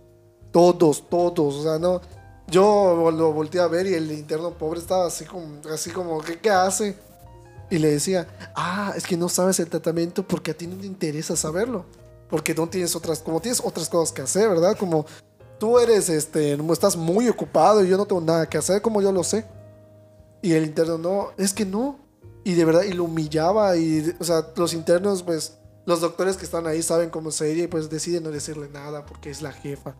Todos, 0.52 1.08
todos. 1.08 1.54
O 1.54 1.62
sea, 1.62 1.78
no. 1.78 2.02
Yo 2.46 3.10
lo 3.10 3.32
volteé 3.32 3.60
a 3.62 3.68
ver 3.68 3.86
y 3.86 3.94
el 3.94 4.12
interno 4.12 4.50
pobre 4.50 4.80
estaba 4.80 5.06
así 5.06 5.24
como, 5.24 5.46
así 5.72 5.90
como 5.90 6.20
¿qué, 6.20 6.38
qué 6.38 6.50
hace? 6.50 6.96
Y 7.70 7.78
le 7.78 7.90
decía, 7.90 8.26
ah, 8.54 8.94
es 8.96 9.06
que 9.06 9.16
no 9.16 9.28
sabes 9.28 9.60
el 9.60 9.68
tratamiento 9.68 10.26
porque 10.26 10.52
a 10.52 10.54
ti 10.54 10.66
no 10.66 10.76
te 10.76 10.86
interesa 10.86 11.36
saberlo. 11.36 11.84
Porque 12.30 12.54
no 12.54 12.68
tienes 12.68 12.94
otras, 12.96 13.20
como 13.20 13.40
tienes 13.40 13.60
otras 13.64 13.88
cosas 13.88 14.12
que 14.12 14.22
hacer, 14.22 14.48
¿verdad? 14.48 14.76
Como 14.76 15.06
tú 15.58 15.78
eres, 15.78 16.08
este, 16.08 16.58
estás 16.72 16.96
muy 16.96 17.28
ocupado 17.28 17.84
y 17.84 17.88
yo 17.88 17.96
no 17.96 18.06
tengo 18.06 18.20
nada 18.20 18.48
que 18.48 18.58
hacer, 18.58 18.80
como 18.80 19.02
yo 19.02 19.12
lo 19.12 19.24
sé. 19.24 19.44
Y 20.40 20.52
el 20.52 20.64
interno, 20.64 20.98
no, 20.98 21.28
es 21.36 21.52
que 21.52 21.64
no. 21.64 21.98
Y 22.44 22.54
de 22.54 22.64
verdad, 22.64 22.82
y 22.82 22.92
lo 22.92 23.04
humillaba. 23.04 23.76
Y, 23.76 24.14
o 24.18 24.24
sea, 24.24 24.46
los 24.56 24.72
internos, 24.72 25.22
pues, 25.22 25.58
los 25.88 26.02
doctores 26.02 26.36
que 26.36 26.44
están 26.44 26.66
ahí 26.66 26.82
saben 26.82 27.08
cómo 27.08 27.30
ella 27.40 27.64
y 27.64 27.66
pues 27.66 27.88
deciden 27.88 28.22
no 28.22 28.30
decirle 28.30 28.68
nada 28.68 29.06
porque 29.06 29.30
es 29.30 29.40
la 29.40 29.52
jefa. 29.52 29.94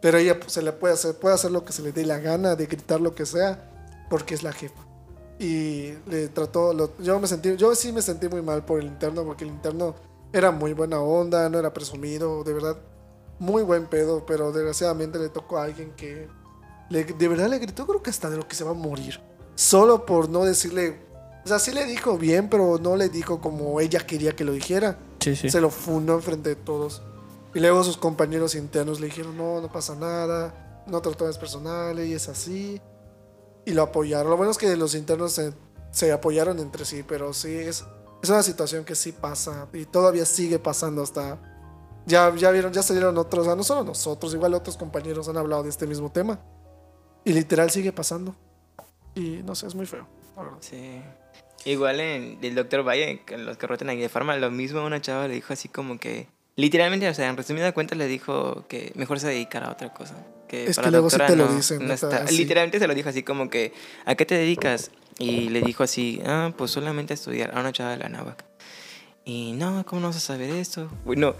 Pero 0.00 0.18
ella 0.18 0.38
pues, 0.38 0.52
se 0.52 0.62
le 0.62 0.72
puede 0.72 0.94
hacer, 0.94 1.16
puede 1.16 1.34
hacer 1.34 1.50
lo 1.50 1.64
que 1.64 1.72
se 1.72 1.82
le 1.82 1.90
dé 1.90 2.06
la 2.06 2.20
gana, 2.20 2.54
de 2.54 2.66
gritar 2.66 3.00
lo 3.00 3.12
que 3.14 3.26
sea, 3.26 4.06
porque 4.08 4.34
es 4.34 4.44
la 4.44 4.52
jefa. 4.52 4.80
Y 5.42 5.94
le 6.06 6.28
trató, 6.28 6.74
lo- 6.74 6.96
yo 6.98 7.18
me 7.18 7.26
sentí, 7.26 7.56
yo 7.56 7.74
sí 7.74 7.92
me 7.92 8.02
sentí 8.02 8.28
muy 8.28 8.42
mal 8.42 8.64
por 8.64 8.78
el 8.78 8.86
interno, 8.86 9.24
porque 9.24 9.44
el 9.44 9.50
interno 9.50 9.94
era 10.32 10.50
muy 10.50 10.74
buena 10.74 11.00
onda, 11.00 11.48
no 11.48 11.58
era 11.58 11.72
presumido, 11.72 12.44
de 12.44 12.52
verdad, 12.52 12.76
muy 13.38 13.62
buen 13.62 13.86
pedo, 13.86 14.26
pero 14.26 14.52
desgraciadamente 14.52 15.18
le 15.18 15.30
tocó 15.30 15.56
a 15.56 15.64
alguien 15.64 15.92
que 15.96 16.28
le- 16.90 17.04
de 17.04 17.28
verdad 17.28 17.48
le 17.48 17.58
gritó, 17.58 17.86
creo 17.86 18.02
que 18.02 18.10
hasta 18.10 18.28
de 18.28 18.36
lo 18.36 18.46
que 18.46 18.54
se 18.54 18.64
va 18.64 18.72
a 18.72 18.74
morir. 18.74 19.18
Solo 19.54 20.04
por 20.04 20.28
no 20.28 20.44
decirle, 20.44 21.00
o 21.42 21.48
sea, 21.48 21.58
sí 21.58 21.72
le 21.72 21.86
dijo 21.86 22.18
bien, 22.18 22.50
pero 22.50 22.78
no 22.78 22.96
le 22.96 23.08
dijo 23.08 23.40
como 23.40 23.80
ella 23.80 24.00
quería 24.06 24.36
que 24.36 24.44
lo 24.44 24.52
dijera. 24.52 24.98
Sí, 25.20 25.34
sí. 25.36 25.48
Se 25.50 25.60
lo 25.62 25.70
fundó 25.70 26.14
enfrente 26.14 26.50
de 26.50 26.56
todos. 26.56 27.02
Y 27.54 27.60
luego 27.60 27.82
sus 27.82 27.96
compañeros 27.96 28.54
internos 28.54 29.00
le 29.00 29.06
dijeron, 29.06 29.36
no, 29.38 29.60
no 29.62 29.72
pasa 29.72 29.94
nada, 29.94 30.82
no 30.86 31.00
te 31.00 31.08
lo 31.08 31.16
tomes 31.16 31.38
personal, 31.38 31.98
y 32.04 32.12
es 32.12 32.28
así. 32.28 32.80
Y 33.64 33.72
lo 33.72 33.82
apoyaron. 33.82 34.30
Lo 34.30 34.36
bueno 34.36 34.52
es 34.52 34.58
que 34.58 34.74
los 34.76 34.94
internos 34.94 35.32
se, 35.32 35.52
se 35.90 36.12
apoyaron 36.12 36.58
entre 36.58 36.84
sí, 36.84 37.04
pero 37.06 37.32
sí, 37.32 37.54
es, 37.54 37.84
es 38.22 38.30
una 38.30 38.42
situación 38.42 38.84
que 38.84 38.94
sí 38.94 39.12
pasa 39.12 39.68
y 39.72 39.84
todavía 39.84 40.24
sigue 40.24 40.58
pasando 40.58 41.02
hasta... 41.02 41.38
Ya, 42.06 42.34
ya 42.34 42.50
vieron, 42.50 42.72
ya 42.72 42.82
salieron 42.82 43.16
otros, 43.18 43.44
sea, 43.46 43.54
no 43.54 43.62
solo 43.62 43.84
nosotros, 43.84 44.32
igual 44.32 44.54
otros 44.54 44.76
compañeros 44.76 45.28
han 45.28 45.36
hablado 45.36 45.62
de 45.62 45.68
este 45.68 45.86
mismo 45.86 46.10
tema. 46.10 46.40
Y 47.24 47.32
literal 47.32 47.70
sigue 47.70 47.92
pasando. 47.92 48.34
Y 49.14 49.42
no 49.44 49.54
sé, 49.54 49.66
es 49.66 49.74
muy 49.74 49.86
feo. 49.86 50.06
Sí. 50.60 51.02
Igual 51.64 52.00
en 52.00 52.38
el 52.42 52.54
doctor 52.54 52.86
Valle, 52.86 53.22
que 53.24 53.36
los 53.36 53.58
que 53.58 53.66
rotan 53.66 53.90
aquí 53.90 54.00
de 54.00 54.08
farma, 54.08 54.34
lo 54.36 54.50
mismo 54.50 54.84
una 54.84 55.00
chava 55.00 55.28
le 55.28 55.34
dijo 55.34 55.52
así 55.52 55.68
como 55.68 55.98
que, 55.98 56.28
literalmente, 56.56 57.08
o 57.08 57.14
sea, 57.14 57.28
en 57.28 57.36
resumida 57.36 57.72
cuenta 57.72 57.94
le 57.94 58.06
dijo 58.06 58.64
que 58.66 58.92
mejor 58.94 59.20
se 59.20 59.28
dedicara 59.28 59.68
a 59.68 59.72
otra 59.72 59.92
cosa. 59.92 60.14
Que 60.50 60.66
Es 60.68 60.76
para 60.76 60.86
que 60.88 60.90
luego 60.90 61.08
sí 61.10 61.16
doctora 61.16 61.26
te 61.28 61.36
lo 61.36 61.54
dicen, 61.54 61.86
no 61.86 61.94
está- 61.94 62.24
así. 62.24 62.36
Literalmente 62.36 62.78
se 62.80 62.86
lo 62.88 62.94
dijo 62.94 63.08
así 63.08 63.22
como 63.22 63.48
que, 63.48 63.72
¿a 64.04 64.16
qué 64.16 64.26
te 64.26 64.34
dedicas? 64.34 64.90
Y 65.18 65.48
le 65.50 65.60
dijo 65.60 65.84
así, 65.84 66.20
ah, 66.26 66.52
pues 66.58 66.70
solamente 66.72 67.12
a 67.12 67.14
estudiar, 67.14 67.56
a 67.56 67.60
una 67.60 67.70
chava 67.72 67.90
de 67.92 67.98
la 67.98 68.08
náhuac. 68.08 68.44
Y 69.24 69.52
no, 69.52 69.84
¿cómo 69.86 70.00
no 70.02 70.08
vas 70.08 70.16
a 70.16 70.20
saber 70.20 70.50
esto? 70.50 70.90
Bueno, 71.04 71.36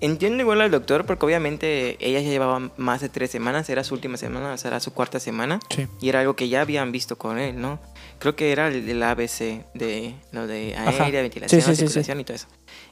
entiendo 0.00 0.42
igual 0.42 0.60
al 0.60 0.70
doctor 0.70 1.06
porque 1.06 1.24
obviamente 1.26 1.96
ella 2.06 2.20
ya 2.20 2.28
llevaba 2.28 2.70
más 2.76 3.00
de 3.00 3.08
tres 3.08 3.30
semanas, 3.30 3.68
era 3.70 3.82
su 3.84 3.94
última 3.94 4.16
semana, 4.16 4.52
o 4.52 4.58
sea, 4.58 4.68
era 4.68 4.80
su 4.80 4.92
cuarta 4.92 5.18
semana. 5.18 5.58
Sí. 5.74 5.88
Y 6.00 6.08
era 6.10 6.20
algo 6.20 6.36
que 6.36 6.48
ya 6.48 6.60
habían 6.60 6.92
visto 6.92 7.16
con 7.18 7.38
él, 7.38 7.60
¿no? 7.60 7.80
Creo 8.20 8.36
que 8.36 8.52
era 8.52 8.68
el, 8.68 9.02
ABC 9.02 9.64
de 9.74 10.14
lo 10.30 10.46
de 10.46 10.76
aérea, 10.76 11.22
ventilación, 11.22 11.60
Sí, 11.60 11.66
sí, 11.66 11.70
sí, 11.70 11.76
sí. 11.76 11.82
articulación 11.84 12.20
y 12.20 12.24
todo 12.24 12.34
eso. 12.36 12.46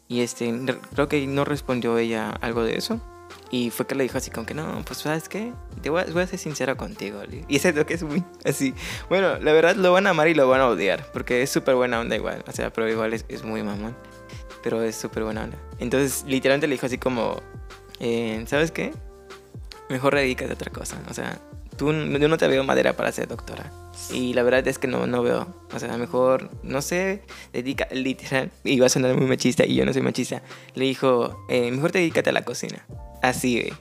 Y 0.08 0.20
este, 0.22 0.52
re- 0.64 0.78
creo 0.94 1.06
que 1.06 1.24
no 1.26 1.44
respondió 1.44 1.96
ella 1.98 2.30
algo 2.40 2.64
de 2.64 2.76
eso. 2.76 3.00
Y 3.50 3.70
fue 3.70 3.86
que 3.86 3.96
le 3.96 4.04
dijo 4.04 4.16
así 4.16 4.30
como 4.30 4.46
que 4.46 4.54
no, 4.54 4.82
pues 4.84 5.00
sabes 5.00 5.28
qué, 5.28 5.52
te 5.82 5.90
voy 5.90 6.02
a, 6.02 6.04
voy 6.04 6.22
a 6.22 6.26
ser 6.26 6.38
sincero 6.38 6.76
contigo. 6.76 7.20
Y 7.48 7.56
ese 7.56 7.72
toque 7.72 7.94
es 7.94 8.02
muy 8.02 8.22
así. 8.44 8.74
Bueno, 9.08 9.38
la 9.38 9.52
verdad 9.52 9.74
lo 9.74 9.92
van 9.92 10.06
a 10.06 10.10
amar 10.10 10.28
y 10.28 10.34
lo 10.34 10.48
van 10.48 10.60
a 10.60 10.68
odiar, 10.68 11.06
porque 11.12 11.42
es 11.42 11.50
súper 11.50 11.74
buena 11.74 11.98
onda 11.98 12.14
igual. 12.14 12.44
O 12.46 12.52
sea, 12.52 12.72
pero 12.72 12.88
igual 12.88 13.12
es, 13.12 13.24
es 13.28 13.42
muy 13.42 13.62
mamón. 13.62 13.96
Pero 14.62 14.82
es 14.82 14.94
súper 14.94 15.24
buena 15.24 15.44
onda. 15.44 15.58
Entonces, 15.78 16.24
literalmente 16.28 16.66
le 16.68 16.74
dijo 16.74 16.86
así 16.86 16.98
como, 16.98 17.40
eh, 17.98 18.44
¿sabes 18.46 18.70
qué? 18.70 18.92
Mejor 19.88 20.14
dedícate 20.14 20.52
a 20.52 20.54
otra 20.54 20.70
cosa. 20.70 21.02
O 21.08 21.14
sea, 21.14 21.40
tú, 21.76 21.92
yo 21.92 22.28
no 22.28 22.36
te 22.36 22.46
veo 22.46 22.62
madera 22.62 22.92
para 22.92 23.10
ser 23.10 23.26
doctora. 23.26 23.72
Y 24.12 24.34
la 24.34 24.42
verdad 24.42 24.66
es 24.68 24.78
que 24.78 24.86
no, 24.86 25.06
no 25.06 25.22
veo. 25.22 25.48
O 25.72 25.78
sea, 25.78 25.96
mejor, 25.96 26.50
no 26.62 26.82
sé, 26.82 27.22
dedica, 27.52 27.88
literal, 27.90 28.50
va 28.80 28.86
a 28.86 28.88
sonar 28.88 29.16
muy 29.16 29.26
machista, 29.26 29.64
y 29.64 29.74
yo 29.74 29.84
no 29.84 29.92
soy 29.92 30.02
machista. 30.02 30.42
Le 30.74 30.84
dijo, 30.84 31.44
eh, 31.48 31.70
mejor 31.70 31.92
dedícate 31.92 32.30
a 32.30 32.32
la 32.32 32.44
cocina. 32.44 32.84
Así, 33.22 33.60
güey. 33.60 33.72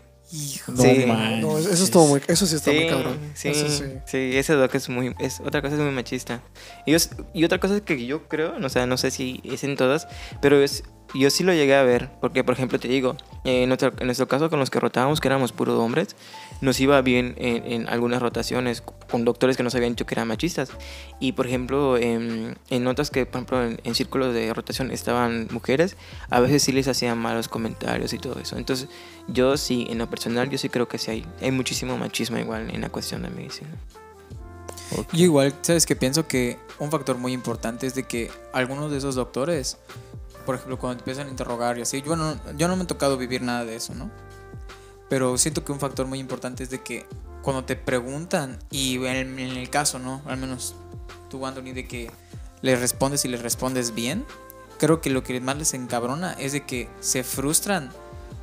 No 0.68 0.84
Sí. 0.84 1.06
No, 1.42 1.58
eso, 1.58 1.84
estuvo 1.84 2.06
muy, 2.08 2.22
eso 2.28 2.46
sí 2.46 2.56
está 2.56 2.70
Sí, 2.70 2.78
muy 2.78 2.88
cabrón. 2.88 3.18
sí, 3.34 3.48
Eso 3.48 3.68
sí, 3.68 3.84
sí. 4.06 4.38
ese 4.38 4.54
doc 4.54 4.76
es 4.76 4.88
muy, 4.88 5.16
es, 5.20 5.40
otra 5.40 5.62
cosa 5.64 5.74
es 5.76 5.82
muy 5.82 5.90
machista. 5.92 6.44
Y, 6.86 6.94
es- 6.94 7.10
y 7.34 7.44
otra 7.46 7.60
cosa 7.60 7.78
es 7.78 7.82
que 7.82 8.06
yo 8.06 8.28
creo, 8.28 8.54
o 8.64 8.70
sea, 8.70 8.86
no 8.86 8.98
sé 8.98 9.10
si 9.10 9.42
es 9.44 9.64
en 9.64 9.76
todas, 9.76 10.08
pero 10.40 10.62
es, 10.62 10.84
yo 11.14 11.30
sí 11.30 11.43
lo 11.43 11.53
llegué 11.53 11.76
a 11.76 11.84
ver, 11.84 12.10
porque 12.22 12.43
por 12.43 12.53
ejemplo 12.53 12.80
te 12.80 12.88
digo, 12.88 13.16
en, 13.43 13.70
nuestro, 13.70 14.28
caso 14.28 14.49
con 14.49 14.60
los 14.60 14.70
que 14.70 14.80
rotábamos, 14.80 15.20
que 15.20 15.28
éramos 15.28 15.51
puros 15.51 15.80
hombres, 15.80 16.16
nos 16.62 16.80
iba 16.80 17.01
bien 17.01 17.36
en, 17.38 17.88
algunas 17.88 18.22
rotaciones 18.22 18.82
con 18.82 19.26
doctores 19.26 19.57
que 19.57 19.64
nos 19.64 19.74
habían 19.76 19.93
dicho 19.93 20.05
que 20.05 20.16
eran 20.16 20.28
machistas. 20.28 20.72
Y 21.20 21.32
por 21.32 21.47
ejemplo, 21.47 21.97
en, 21.97 22.57
en 22.70 22.88
otras 22.88 23.10
que, 23.10 23.26
por 23.26 23.41
ejemplo, 23.41 23.78
en, 23.84 23.95
círculos 23.95 24.34
de 24.34 24.53
rotación 24.53 24.91
estaban 24.91 25.47
mujeres, 25.51 25.97
a 26.30 26.39
veces 26.39 26.64
sí 26.64 26.72
les 26.72 26.88
hacían 26.88 27.18
malos 27.18 27.47
comentarios 27.47 28.14
y 28.14 28.20
todo 28.20 28.39
eso. 28.39 28.57
Entonces, 28.57 28.89
yo 29.28 29.57
sí, 29.57 29.88
en 29.89 29.97
lo 29.97 30.10
personal, 30.10 30.49
yo 30.49 30.57
sí 30.57 30.70
creo 30.70 30.88
que 30.88 30.97
sí 30.97 31.12
hay, 31.12 31.26
hay 31.41 31.51
muchísimo 31.51 31.97
machismo 31.97 32.38
igual 32.38 32.70
en 32.70 32.82
la 32.82 32.89
cuestión 32.89 33.24
de 33.24 33.30
medicina. 33.30 33.72
Yo 35.14 35.24
igual, 35.24 35.53
¿sabes 35.62 35.86
que 35.86 35.95
Pienso 35.95 36.28
que 36.28 36.57
un 36.80 36.91
factor 36.91 37.18
muy 37.18 37.34
importante 37.34 37.86
es 37.86 37.95
de 37.95 38.03
que 38.03 38.32
algunos 38.53 38.91
de 38.91 38.97
esos 38.97 39.16
doctores, 39.16 39.78
por 40.50 40.56
ejemplo, 40.56 40.80
cuando 40.80 40.97
te 40.97 41.02
empiezan 41.02 41.28
a 41.28 41.30
interrogar 41.30 41.78
y 41.78 41.84
así, 41.84 42.02
yo 42.02 42.16
no, 42.16 42.36
yo 42.58 42.68
no 42.68 42.76
me 42.76 42.82
he 42.82 42.88
tocado 42.88 43.18
vivir 43.18 43.43
nada 43.43 43.66
de 43.66 43.76
eso, 43.76 43.93
¿no? 43.93 44.10
Pero 45.08 45.38
siento 45.38 45.64
que 45.64 45.72
un 45.72 45.80
factor 45.80 46.08
muy 46.08 46.18
importante 46.18 46.64
es 46.64 46.72
de 46.72 46.82
que 46.82 47.06
cuando 47.43 47.66
te 47.66 47.76
preguntan, 47.76 48.58
y 48.72 48.95
en, 48.95 49.38
en 49.38 49.58
el 49.58 49.70
caso, 49.70 50.00
¿no? 50.00 50.24
Al 50.26 50.38
menos 50.38 50.74
tú, 51.30 51.45
Anthony, 51.45 51.74
de 51.76 51.88
que 51.88 52.10
les 52.64 52.80
respondes 52.80 53.26
y 53.26 53.28
les 53.28 53.43
respondes 53.43 53.93
bien, 53.93 54.26
creo 54.80 55.02
que 55.02 55.12
lo 55.12 55.22
que 55.22 55.39
más 55.39 55.56
les 55.56 55.76
encabrona 55.76 56.34
es 56.34 56.54
de 56.54 56.66
que 56.66 56.89
se 57.00 57.24
frustran 57.24 57.91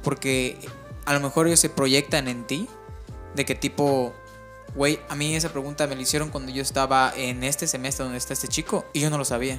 porque 0.04 0.60
a 1.06 1.12
lo 1.12 1.18
mejor 1.18 1.48
ellos 1.48 1.58
se 1.58 1.70
proyectan 1.70 2.28
en 2.28 2.46
ti, 2.46 2.68
de 3.34 3.44
que 3.44 3.56
tipo, 3.56 4.14
güey, 4.76 5.00
a 5.08 5.16
mí 5.16 5.34
esa 5.34 5.48
pregunta 5.48 5.88
me 5.88 5.96
la 5.96 6.02
hicieron 6.02 6.30
cuando 6.30 6.52
yo 6.52 6.62
estaba 6.62 7.12
en 7.16 7.42
este 7.42 7.66
semestre 7.66 8.04
donde 8.04 8.18
está 8.18 8.32
este 8.32 8.46
chico 8.46 8.86
y 8.92 9.00
yo 9.00 9.10
no 9.10 9.18
lo 9.18 9.24
sabía. 9.24 9.58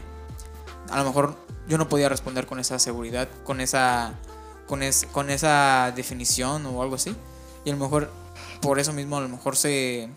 A 0.89 0.97
lo 0.99 1.05
mejor 1.05 1.35
yo 1.67 1.77
no 1.77 1.89
podía 1.89 2.09
responder 2.09 2.45
con 2.45 2.59
esa 2.59 2.79
seguridad, 2.79 3.27
con 3.43 3.61
esa, 3.61 4.13
con, 4.67 4.83
es, 4.83 5.05
con 5.11 5.29
esa 5.29 5.91
definición 5.95 6.65
o 6.65 6.81
algo 6.81 6.95
así. 6.95 7.15
Y 7.65 7.69
a 7.69 7.73
lo 7.73 7.79
mejor 7.79 8.11
por 8.61 8.79
eso 8.79 8.93
mismo 8.93 9.17
a 9.17 9.21
lo 9.21 9.29
mejor 9.29 9.55
se, 9.55 10.09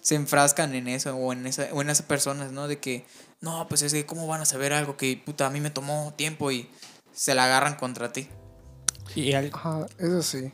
se 0.00 0.14
enfrascan 0.14 0.74
en 0.74 0.88
eso 0.88 1.14
o 1.16 1.32
en, 1.32 1.46
esa, 1.46 1.68
o 1.72 1.80
en 1.82 1.90
esas 1.90 2.04
personas, 2.06 2.52
¿no? 2.52 2.68
De 2.68 2.78
que, 2.78 3.06
no, 3.40 3.66
pues 3.68 3.82
es 3.82 3.92
que 3.92 4.04
cómo 4.06 4.26
van 4.26 4.40
a 4.42 4.44
saber 4.44 4.72
algo 4.72 4.96
que 4.96 5.20
puta 5.24 5.46
a 5.46 5.50
mí 5.50 5.60
me 5.60 5.70
tomó 5.70 6.12
tiempo 6.16 6.50
y 6.52 6.68
se 7.12 7.34
la 7.34 7.44
agarran 7.44 7.76
contra 7.76 8.12
ti. 8.12 8.28
Y 9.14 9.32
al- 9.32 9.50
Ajá, 9.52 9.86
eso 9.98 10.22
sí. 10.22 10.52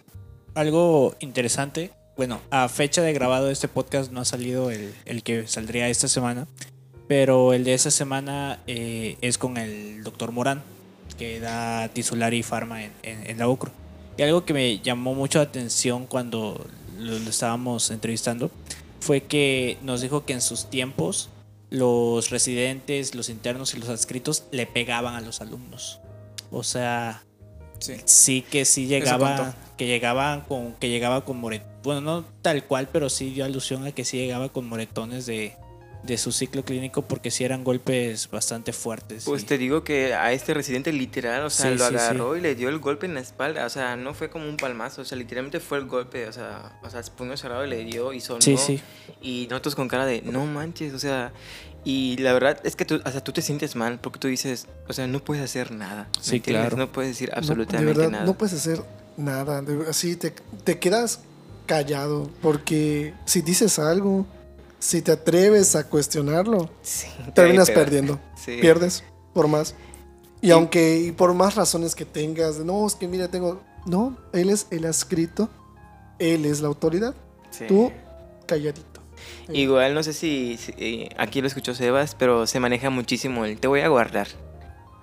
algo 0.55 1.15
interesante, 1.21 1.93
bueno, 2.17 2.41
a 2.51 2.69
fecha 2.69 3.03
de 3.03 3.13
grabado 3.13 3.47
de 3.47 3.53
este 3.53 3.69
podcast 3.69 4.11
no 4.11 4.21
ha 4.21 4.25
salido 4.25 4.71
el, 4.71 4.95
el 5.05 5.23
que 5.23 5.47
saldría 5.47 5.89
esta 5.89 6.09
semana, 6.09 6.47
pero 7.09 7.53
el 7.53 7.65
de 7.65 7.75
esta 7.75 7.91
semana 7.91 8.61
eh, 8.67 9.17
es 9.21 9.39
con 9.39 9.57
el 9.57 10.03
doctor 10.03 10.33
Morán, 10.33 10.63
que 11.19 11.41
da 11.41 11.89
titular 11.89 12.35
y 12.35 12.43
farma 12.43 12.85
en, 12.85 12.93
en- 13.03 13.31
en 13.31 13.39
la 13.39 13.49
UCRO. 13.49 13.71
Y 14.19 14.23
algo 14.23 14.45
que 14.45 14.53
me 14.55 14.79
llamó 14.81 15.15
mucho 15.15 15.39
la 15.39 15.45
atención 15.45 16.07
cuando 16.07 16.67
lo, 16.99 17.19
lo 17.19 17.31
estábamos 17.31 17.91
entrevistando 17.91 18.51
fue 19.01 19.21
que 19.23 19.79
nos 19.83 20.01
dijo 20.01 20.25
que 20.25 20.33
en 20.33 20.41
sus 20.41 20.69
tiempos 20.71 21.29
los 21.71 22.31
residentes, 22.31 23.15
los 23.15 23.29
internos 23.29 23.75
y 23.75 23.79
los 23.79 23.89
adscritos 23.89 24.45
le 24.53 24.67
pegaban 24.67 25.15
a 25.15 25.21
los 25.21 25.41
alumnos. 25.41 26.01
O 26.51 26.63
sea, 26.63 27.23
Sí. 27.79 27.93
sí 28.07 28.41
que 28.43 28.65
sí 28.65 28.87
llegaba 28.87 29.55
que 29.77 29.87
llegaban 29.87 30.41
con 30.41 30.73
que 30.81 30.89
llegaba 30.89 31.27
con 31.27 31.37
moretones 31.39 31.77
bueno 31.83 32.01
no 32.01 32.25
tal 32.41 32.65
cual 32.65 32.89
pero 32.91 33.11
sí 33.11 33.29
dio 33.35 33.45
alusión 33.45 33.85
a 33.87 33.93
que 33.93 34.03
sí 34.07 34.17
llegaba 34.17 34.49
con 34.49 34.67
moretones 34.67 35.27
de, 35.27 35.55
de 36.07 36.17
su 36.19 36.33
ciclo 36.33 36.65
clínico 36.65 37.03
porque 37.03 37.31
sí 37.31 37.45
eran 37.45 37.65
golpes 37.65 38.31
bastante 38.31 38.73
fuertes 38.73 39.25
Pues 39.25 39.43
y- 39.43 39.47
te 39.47 39.59
digo 39.59 39.83
que 39.85 40.15
a 40.15 40.33
este 40.33 40.55
residente 40.55 40.93
literal, 40.93 41.45
o 41.45 41.51
sea, 41.51 41.73
Sí, 41.73 41.79
lo 41.79 41.85
sí, 41.87 41.91
sí. 41.91 41.97
agarró 41.99 42.37
y 42.37 42.41
le 42.41 42.55
dio 42.55 42.69
el 42.69 42.79
golpe 42.79 43.07
en 43.07 43.15
la 43.15 43.21
espalda, 43.21 43.67
o 43.67 43.71
sea, 43.71 43.97
no 43.97 44.15
fue 44.15 44.31
como 44.31 44.49
un 44.49 44.57
palmazo, 44.57 45.03
o 45.03 45.05
sea, 45.05 45.19
literalmente 45.19 45.61
fue 45.61 45.79
el 45.79 45.87
golpe, 45.87 46.27
o 46.29 46.33
sea, 46.33 46.79
o 46.83 46.89
sea, 46.91 47.01
el 47.01 47.11
puño 47.11 47.37
cerrado 47.37 47.65
y 47.67 47.71
le 47.71 47.85
dio 47.85 48.13
y 48.13 48.21
sonó. 48.21 48.41
sí 48.41 48.57
sí 48.57 48.81
Y 49.21 49.47
nosotros 49.51 49.75
con 49.75 49.89
cara 49.89 50.07
de, 50.07 50.23
no 50.23 50.47
manches, 50.47 50.95
o 50.95 50.99
sea, 50.99 51.33
y 51.85 52.17
la 52.19 52.33
verdad 52.33 52.61
es 52.65 52.75
que 52.77 52.85
tú, 52.85 53.01
o 53.05 53.11
sea, 53.11 53.23
tú 53.23 53.33
te 53.33 53.43
sientes 53.43 53.77
mal 53.77 54.01
porque 54.01 54.19
tú 54.19 54.29
dices, 54.29 54.67
o 54.89 54.93
sea, 54.93 55.07
no 55.07 55.21
puedes 55.25 55.45
hacer 55.45 55.71
nada. 55.71 56.09
¿me 56.17 56.23
Sí, 56.23 56.37
entiendes? 56.37 56.63
claro. 56.69 56.77
No 56.77 56.91
puedes 56.93 57.13
decir 57.13 57.31
No, 57.31 57.37
absolutamente 57.39 57.87
de 57.87 57.93
verdad, 57.95 58.11
nada. 58.11 58.25
no 58.25 58.35
puedes 58.37 58.55
hacer 58.55 58.83
nada. 59.17 59.63
así 59.89 60.17
te, 60.17 60.33
te 60.65 60.79
quedas 60.81 61.21
callado. 61.67 62.29
Porque 62.43 63.15
si 63.25 63.41
dices 63.43 63.79
algo, 63.79 64.27
si 64.79 65.03
te 65.03 65.13
atreves 65.13 65.77
a 65.77 65.89
cuestionarlo, 65.89 66.71
Sí, 66.83 67.07
terminas 67.35 67.71
perdiendo. 67.71 68.21
Sí. 68.37 68.59
Pierdes 68.61 69.03
por 69.35 69.49
más. 69.49 69.75
Y 70.41 70.51
aunque, 70.51 70.99
y 70.99 71.13
por 71.13 71.35
más 71.35 71.57
razones 71.57 71.95
que 71.95 72.05
tengas, 72.05 72.59
no, 72.59 72.87
es 72.87 72.95
que 72.95 73.09
mira, 73.09 73.29
tengo. 73.29 73.61
No, 73.87 74.17
él 74.33 74.51
es 74.51 74.67
el 74.71 74.85
escrito, 74.85 75.49
él 76.19 76.45
es 76.45 76.61
la 76.61 76.69
autoridad. 76.69 77.15
Sí. 77.51 77.65
Tú, 77.67 77.91
calladito. 78.47 79.01
Igual 79.53 79.95
no 79.95 80.03
sé 80.03 80.13
si, 80.13 80.57
si, 80.57 80.73
eh, 80.77 81.09
aquí 81.17 81.41
lo 81.41 81.47
escuchó 81.47 81.75
Sebas, 81.75 82.15
pero 82.15 82.47
se 82.47 82.61
maneja 82.61 82.91
muchísimo 82.91 83.45
el 83.45 83.59
te 83.59 83.69
voy 83.69 83.81
a 83.81 83.89
guardar. 83.89 84.29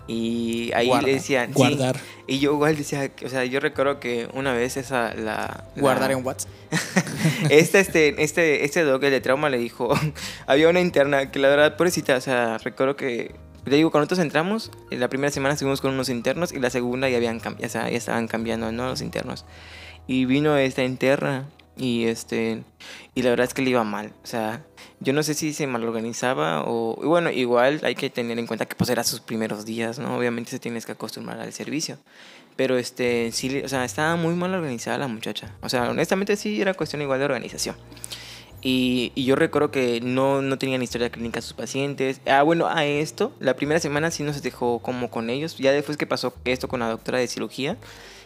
Y 0.07 0.71
ahí 0.73 0.87
Guarda, 0.87 1.07
le 1.07 1.13
decían, 1.13 1.47
sí, 1.47 1.53
Guardar. 1.55 1.95
y 2.27 2.39
yo 2.39 2.53
igual 2.53 2.75
decía, 2.75 3.09
o 3.25 3.29
sea, 3.29 3.45
yo 3.45 3.59
recuerdo 3.61 3.99
que 4.01 4.27
una 4.33 4.51
vez 4.53 4.75
esa, 4.75 5.13
la... 5.13 5.63
la- 5.75 5.81
Guardar 5.81 6.11
en 6.11 6.25
WhatsApp. 6.25 6.51
Este, 7.49 7.79
este, 7.79 8.21
este, 8.21 8.65
este 8.65 8.83
doc, 8.83 9.01
de 9.01 9.21
trauma, 9.21 9.49
le 9.49 9.57
dijo, 9.57 9.93
había 10.47 10.67
una 10.69 10.81
interna 10.81 11.31
que 11.31 11.39
la 11.39 11.47
verdad, 11.47 11.77
pobrecita, 11.77 12.17
o 12.17 12.21
sea, 12.21 12.57
recuerdo 12.57 12.95
que, 12.97 13.33
le 13.65 13.75
digo, 13.77 13.91
cuando 13.91 14.03
nosotros 14.05 14.19
entramos, 14.19 14.71
en 14.91 14.99
la 14.99 15.07
primera 15.07 15.31
semana 15.31 15.53
estuvimos 15.53 15.79
con 15.79 15.93
unos 15.93 16.09
internos 16.09 16.51
y 16.51 16.59
la 16.59 16.69
segunda 16.69 17.07
ya 17.07 17.17
habían 17.17 17.39
sea, 17.69 17.89
ya 17.89 17.97
estaban 17.97 18.27
cambiando, 18.27 18.71
¿no? 18.73 18.87
Los 18.87 19.01
internos. 19.01 19.45
Y 20.05 20.25
vino 20.25 20.57
esta 20.57 20.83
interna 20.83 21.47
y 21.75 22.05
este, 22.05 22.63
y 23.15 23.21
la 23.23 23.31
verdad 23.31 23.47
es 23.47 23.53
que 23.53 23.61
le 23.61 23.71
iba 23.71 23.83
mal, 23.83 24.13
o 24.23 24.27
sea, 24.27 24.63
yo 24.99 25.11
no 25.11 25.21
sé 25.21 25.33
si 25.33 25.53
se 25.53 25.67
mal 25.67 25.83
organizaba 25.83 26.63
o, 26.65 26.95
bueno, 27.03 27.29
igual 27.29 27.81
hay 27.83 27.95
que 27.95 28.09
tener 28.09 28.39
en 28.39 28.47
cuenta 28.47 28.65
que 28.65 28.75
pues 28.75 28.89
era 28.89 29.03
sus 29.03 29.19
primeros 29.19 29.65
días, 29.65 29.99
¿no? 29.99 30.17
Obviamente 30.17 30.51
se 30.51 30.59
tienes 30.59 30.85
que 30.85 30.93
acostumbrar 30.93 31.39
al 31.39 31.51
servicio. 31.51 31.97
Pero 32.55 32.77
este, 32.77 33.31
sí, 33.31 33.61
o 33.65 33.67
sea, 33.67 33.83
estaba 33.83 34.15
muy 34.15 34.35
mal 34.35 34.53
organizada 34.53 34.97
la 34.99 35.07
muchacha. 35.07 35.55
O 35.61 35.69
sea, 35.69 35.89
honestamente 35.89 36.35
sí 36.37 36.61
era 36.61 36.73
cuestión 36.73 37.01
igual 37.01 37.19
de 37.19 37.25
organización. 37.25 37.75
Y, 38.61 39.11
y 39.15 39.25
yo 39.25 39.35
recuerdo 39.35 39.71
que 39.71 39.99
no, 40.01 40.41
no 40.41 40.57
tenían 40.57 40.81
historia 40.81 41.09
clínica 41.09 41.41
sus 41.41 41.53
pacientes. 41.53 42.21
Ah, 42.27 42.43
bueno, 42.43 42.67
a 42.67 42.85
esto, 42.85 43.33
la 43.39 43.55
primera 43.55 43.79
semana 43.79 44.09
sí 44.11 44.23
nos 44.23 44.41
dejó 44.41 44.79
como 44.79 45.09
con 45.09 45.29
ellos. 45.29 45.57
Ya 45.57 45.73
después 45.73 45.97
que 45.97 46.07
pasó 46.07 46.33
esto 46.45 46.69
con 46.69 46.79
la 46.79 46.87
doctora 46.87 47.17
de 47.17 47.27
cirugía, 47.27 47.75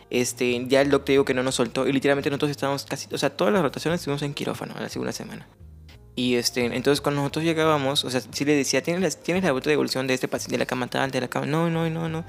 este, 0.10 0.66
ya 0.68 0.82
el 0.82 0.90
doctor 0.90 1.14
dijo 1.14 1.26
que 1.26 1.34
no 1.34 1.44
nos 1.44 1.56
soltó. 1.56 1.88
Y 1.88 1.94
literalmente 1.94 2.30
nosotros 2.30 2.52
estábamos 2.52 2.86
casi, 2.86 3.08
o 3.14 3.18
sea, 3.18 3.30
todas 3.30 3.54
las 3.54 3.62
rotaciones 3.62 4.02
estuvimos 4.02 4.22
en 4.22 4.34
quirófano 4.34 4.76
la 4.80 4.90
segunda 4.90 5.12
semana. 5.12 5.48
Y 6.16 6.36
este, 6.36 6.66
entonces 6.66 7.00
cuando 7.00 7.22
nosotros 7.22 7.46
llegábamos, 7.46 8.04
o 8.04 8.10
sea, 8.10 8.22
sí 8.32 8.44
le 8.44 8.56
decía, 8.56 8.82
¿tienes 8.82 9.04
la, 9.04 9.22
¿tienes 9.22 9.44
la 9.44 9.52
bota 9.52 9.70
de 9.70 9.76
evolución 9.76 10.08
de 10.08 10.16
este 10.16 10.28
paciente, 10.28 10.56
de 10.56 10.60
la 10.60 10.66
cama 10.66 10.88
tal, 10.88 11.12
de 11.12 11.22
la 11.22 11.28
cama? 11.28 11.46
No, 11.46 11.70
no, 11.70 11.88
no, 11.92 12.10
no. 12.10 12.26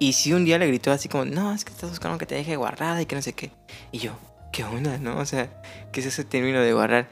Y 0.00 0.14
sí 0.14 0.32
un 0.32 0.44
día 0.44 0.58
le 0.58 0.66
gritó 0.66 0.90
así 0.90 1.08
como, 1.08 1.24
no, 1.24 1.54
es 1.54 1.64
que 1.64 1.72
estás 1.72 1.88
buscando 1.88 2.18
que 2.18 2.26
te 2.26 2.34
deje 2.34 2.56
guardada 2.56 3.00
y 3.00 3.06
que 3.06 3.14
no 3.14 3.22
sé 3.22 3.34
qué. 3.34 3.52
Y 3.92 3.98
yo, 3.98 4.18
¿qué 4.52 4.64
onda, 4.64 4.98
no? 4.98 5.18
O 5.18 5.24
sea, 5.24 5.62
¿qué 5.92 6.00
es 6.00 6.06
ese 6.06 6.24
término 6.24 6.60
de 6.60 6.72
guardar? 6.72 7.08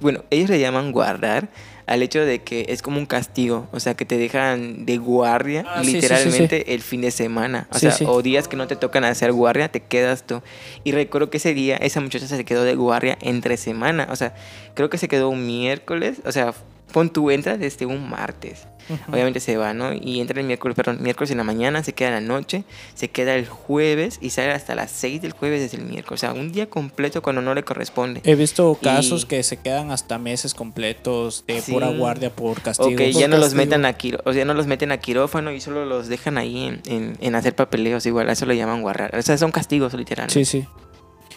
Bueno, 0.00 0.24
ellos 0.30 0.50
le 0.50 0.58
llaman 0.58 0.90
guardar 0.90 1.48
al 1.88 2.02
hecho 2.02 2.24
de 2.24 2.40
que 2.40 2.66
es 2.68 2.82
como 2.82 2.98
un 2.98 3.06
castigo, 3.06 3.66
o 3.72 3.80
sea, 3.80 3.94
que 3.94 4.04
te 4.04 4.18
dejan 4.18 4.84
de 4.84 4.98
guardia 4.98 5.64
Ah, 5.66 5.80
sí, 5.80 5.86
sí, 5.86 5.90
sí, 5.90 5.96
literalmente 5.96 6.74
el 6.74 6.82
fin 6.82 7.00
de 7.00 7.10
semana. 7.10 7.66
O 7.70 7.78
sea, 7.78 7.96
o 8.06 8.22
días 8.22 8.46
que 8.46 8.56
no 8.56 8.66
te 8.66 8.76
tocan 8.76 9.04
hacer 9.04 9.32
guardia, 9.32 9.70
te 9.70 9.80
quedas 9.80 10.24
tú. 10.24 10.42
Y 10.84 10.92
recuerdo 10.92 11.30
que 11.30 11.38
ese 11.38 11.54
día 11.54 11.76
esa 11.76 12.00
muchacha 12.00 12.26
se 12.26 12.44
quedó 12.44 12.64
de 12.64 12.74
guardia 12.74 13.18
entre 13.20 13.56
semana. 13.56 14.08
O 14.10 14.16
sea, 14.16 14.34
creo 14.74 14.90
que 14.90 14.98
se 14.98 15.08
quedó 15.08 15.30
un 15.30 15.46
miércoles. 15.46 16.20
O 16.24 16.32
sea, 16.32 16.54
pon 16.92 17.10
tu 17.10 17.30
entra 17.30 17.56
desde 17.56 17.86
un 17.86 18.08
martes. 18.08 18.66
Obviamente 19.08 19.40
se 19.40 19.56
va, 19.56 19.74
¿no? 19.74 19.92
Y 19.92 20.20
entra 20.20 20.40
el 20.40 20.46
miércoles, 20.46 20.74
perdón, 20.76 20.98
miércoles 21.02 21.30
en 21.30 21.38
la 21.38 21.44
mañana, 21.44 21.82
se 21.82 21.92
queda 21.92 22.08
en 22.08 22.14
la 22.14 22.20
noche, 22.20 22.64
se 22.94 23.08
queda 23.10 23.34
el 23.34 23.46
jueves 23.46 24.18
y 24.20 24.30
sale 24.30 24.52
hasta 24.52 24.74
las 24.74 24.90
6 24.90 25.22
del 25.22 25.32
jueves 25.32 25.60
desde 25.60 25.76
el 25.76 25.84
miércoles. 25.88 26.18
O 26.18 26.26
sea, 26.26 26.32
un 26.32 26.52
día 26.52 26.68
completo 26.68 27.22
cuando 27.22 27.42
no 27.42 27.54
le 27.54 27.62
corresponde. 27.62 28.20
He 28.24 28.34
visto 28.34 28.78
casos 28.82 29.24
Y- 29.24 29.26
que 29.26 29.42
se 29.42 29.56
quedan 29.58 29.90
hasta 29.90 30.18
meses 30.18 30.54
completos 30.54 31.44
de 31.46 31.60
Sí. 31.60 31.72
pura 31.72 31.88
guardia 31.90 32.30
por 32.30 32.60
castigo. 32.60 32.90
Ok, 32.90 32.96
Por 32.96 33.20
ya 33.20 33.28
no 33.28 33.36
los 33.38 33.54
metan 33.54 33.84
a 33.84 33.96
o 34.24 34.32
sea, 34.32 34.44
no 34.44 34.54
los 34.54 34.66
meten 34.66 34.92
a 34.92 34.98
quirófano 34.98 35.52
y 35.52 35.60
solo 35.60 35.84
los 35.84 36.08
dejan 36.08 36.38
ahí 36.38 36.64
en, 36.64 36.80
en- 36.86 37.16
en 37.20 37.34
hacer 37.34 37.54
papeleos 37.54 38.06
igual, 38.06 38.28
a 38.28 38.32
eso 38.32 38.46
lo 38.46 38.54
llaman 38.54 38.82
guardar. 38.82 39.14
O 39.16 39.22
sea, 39.22 39.36
son 39.38 39.50
castigos 39.50 39.92
literal. 39.94 40.30
Sí, 40.30 40.44
sí. 40.44 40.66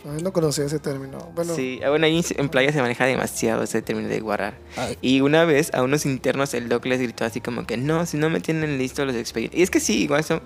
Ay, 0.10 0.24
no 0.24 0.34
conocía 0.34 0.66
ese 0.66 0.80
término. 0.80 1.32
Bueno, 1.36 1.56
Sí, 1.56 1.80
ah, 1.86 1.90
bueno, 1.90 2.06
ahí 2.06 2.24
en 2.38 2.50
playa 2.50 2.72
se 2.72 2.82
maneja 2.82 3.06
demasiado 3.06 3.64
ese 3.64 3.82
término 3.82 4.10
de 4.10 4.20
guardar. 4.20 4.56
Ah, 4.78 4.90
Y 5.02 5.22
una 5.22 5.46
vez 5.46 5.72
a 5.74 5.84
unos 5.84 6.06
internos 6.06 6.54
el 6.54 6.70
doc 6.70 6.86
les 6.86 7.00
gritó 7.00 7.24
así 7.26 7.40
como 7.42 7.66
que 7.68 7.78
no, 7.78 8.06
si 8.06 8.18
no 8.18 8.30
me 8.30 8.40
tienen 8.40 8.78
listos 8.78 9.06
los 9.06 9.16
expedientes. 9.16 9.60
Y 9.60 9.64
es 9.64 9.70
que 9.70 9.80
sí, 9.80 10.02
igual 10.04 10.22
eso. 10.22 10.42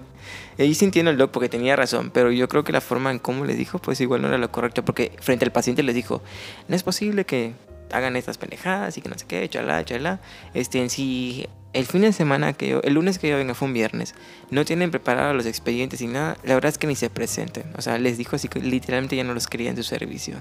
Ahí 0.59 0.73
sí 0.73 0.85
entiendo 0.85 1.11
el 1.11 1.17
doc 1.17 1.31
porque 1.31 1.49
tenía 1.49 1.75
razón, 1.75 2.11
pero 2.13 2.31
yo 2.31 2.47
creo 2.49 2.63
que 2.63 2.71
la 2.73 2.81
forma 2.81 3.11
en 3.11 3.19
cómo 3.19 3.45
les 3.45 3.57
dijo, 3.57 3.79
pues 3.79 4.01
igual 4.01 4.21
no 4.21 4.27
era 4.27 4.37
lo 4.37 4.51
correcto. 4.51 4.83
Porque 4.83 5.11
frente 5.21 5.45
al 5.45 5.51
paciente 5.51 5.83
les 5.83 5.95
dijo, 5.95 6.21
no 6.67 6.75
es 6.75 6.83
posible 6.83 7.25
que 7.25 7.53
hagan 7.95 8.15
estas 8.15 8.37
pendejadas 8.37 8.97
y 8.97 9.01
que 9.01 9.09
no 9.09 9.17
sé 9.17 9.25
qué, 9.27 9.47
chalá, 9.49 9.83
chalá. 9.85 10.19
Este, 10.53 10.81
en 10.81 10.89
sí, 10.89 11.47
el 11.73 11.85
fin 11.85 12.01
de 12.01 12.13
semana 12.13 12.53
que 12.53 12.69
yo, 12.69 12.81
el 12.83 12.93
lunes 12.93 13.19
que 13.19 13.29
yo 13.29 13.37
venga 13.37 13.53
fue 13.53 13.67
un 13.67 13.73
viernes, 13.73 14.15
no 14.49 14.63
tienen 14.63 14.91
preparados 14.91 15.35
los 15.35 15.45
expedientes 15.45 16.01
y 16.01 16.07
nada, 16.07 16.37
la 16.43 16.53
verdad 16.53 16.69
es 16.69 16.77
que 16.77 16.87
ni 16.87 16.95
se 16.95 17.09
presenten. 17.09 17.65
O 17.77 17.81
sea, 17.81 17.97
les 17.97 18.17
dijo 18.17 18.35
así 18.35 18.47
que 18.47 18.61
literalmente 18.61 19.15
ya 19.15 19.23
no 19.23 19.33
los 19.33 19.47
quería 19.47 19.71
en 19.71 19.77
su 19.77 19.83
servicio. 19.83 20.37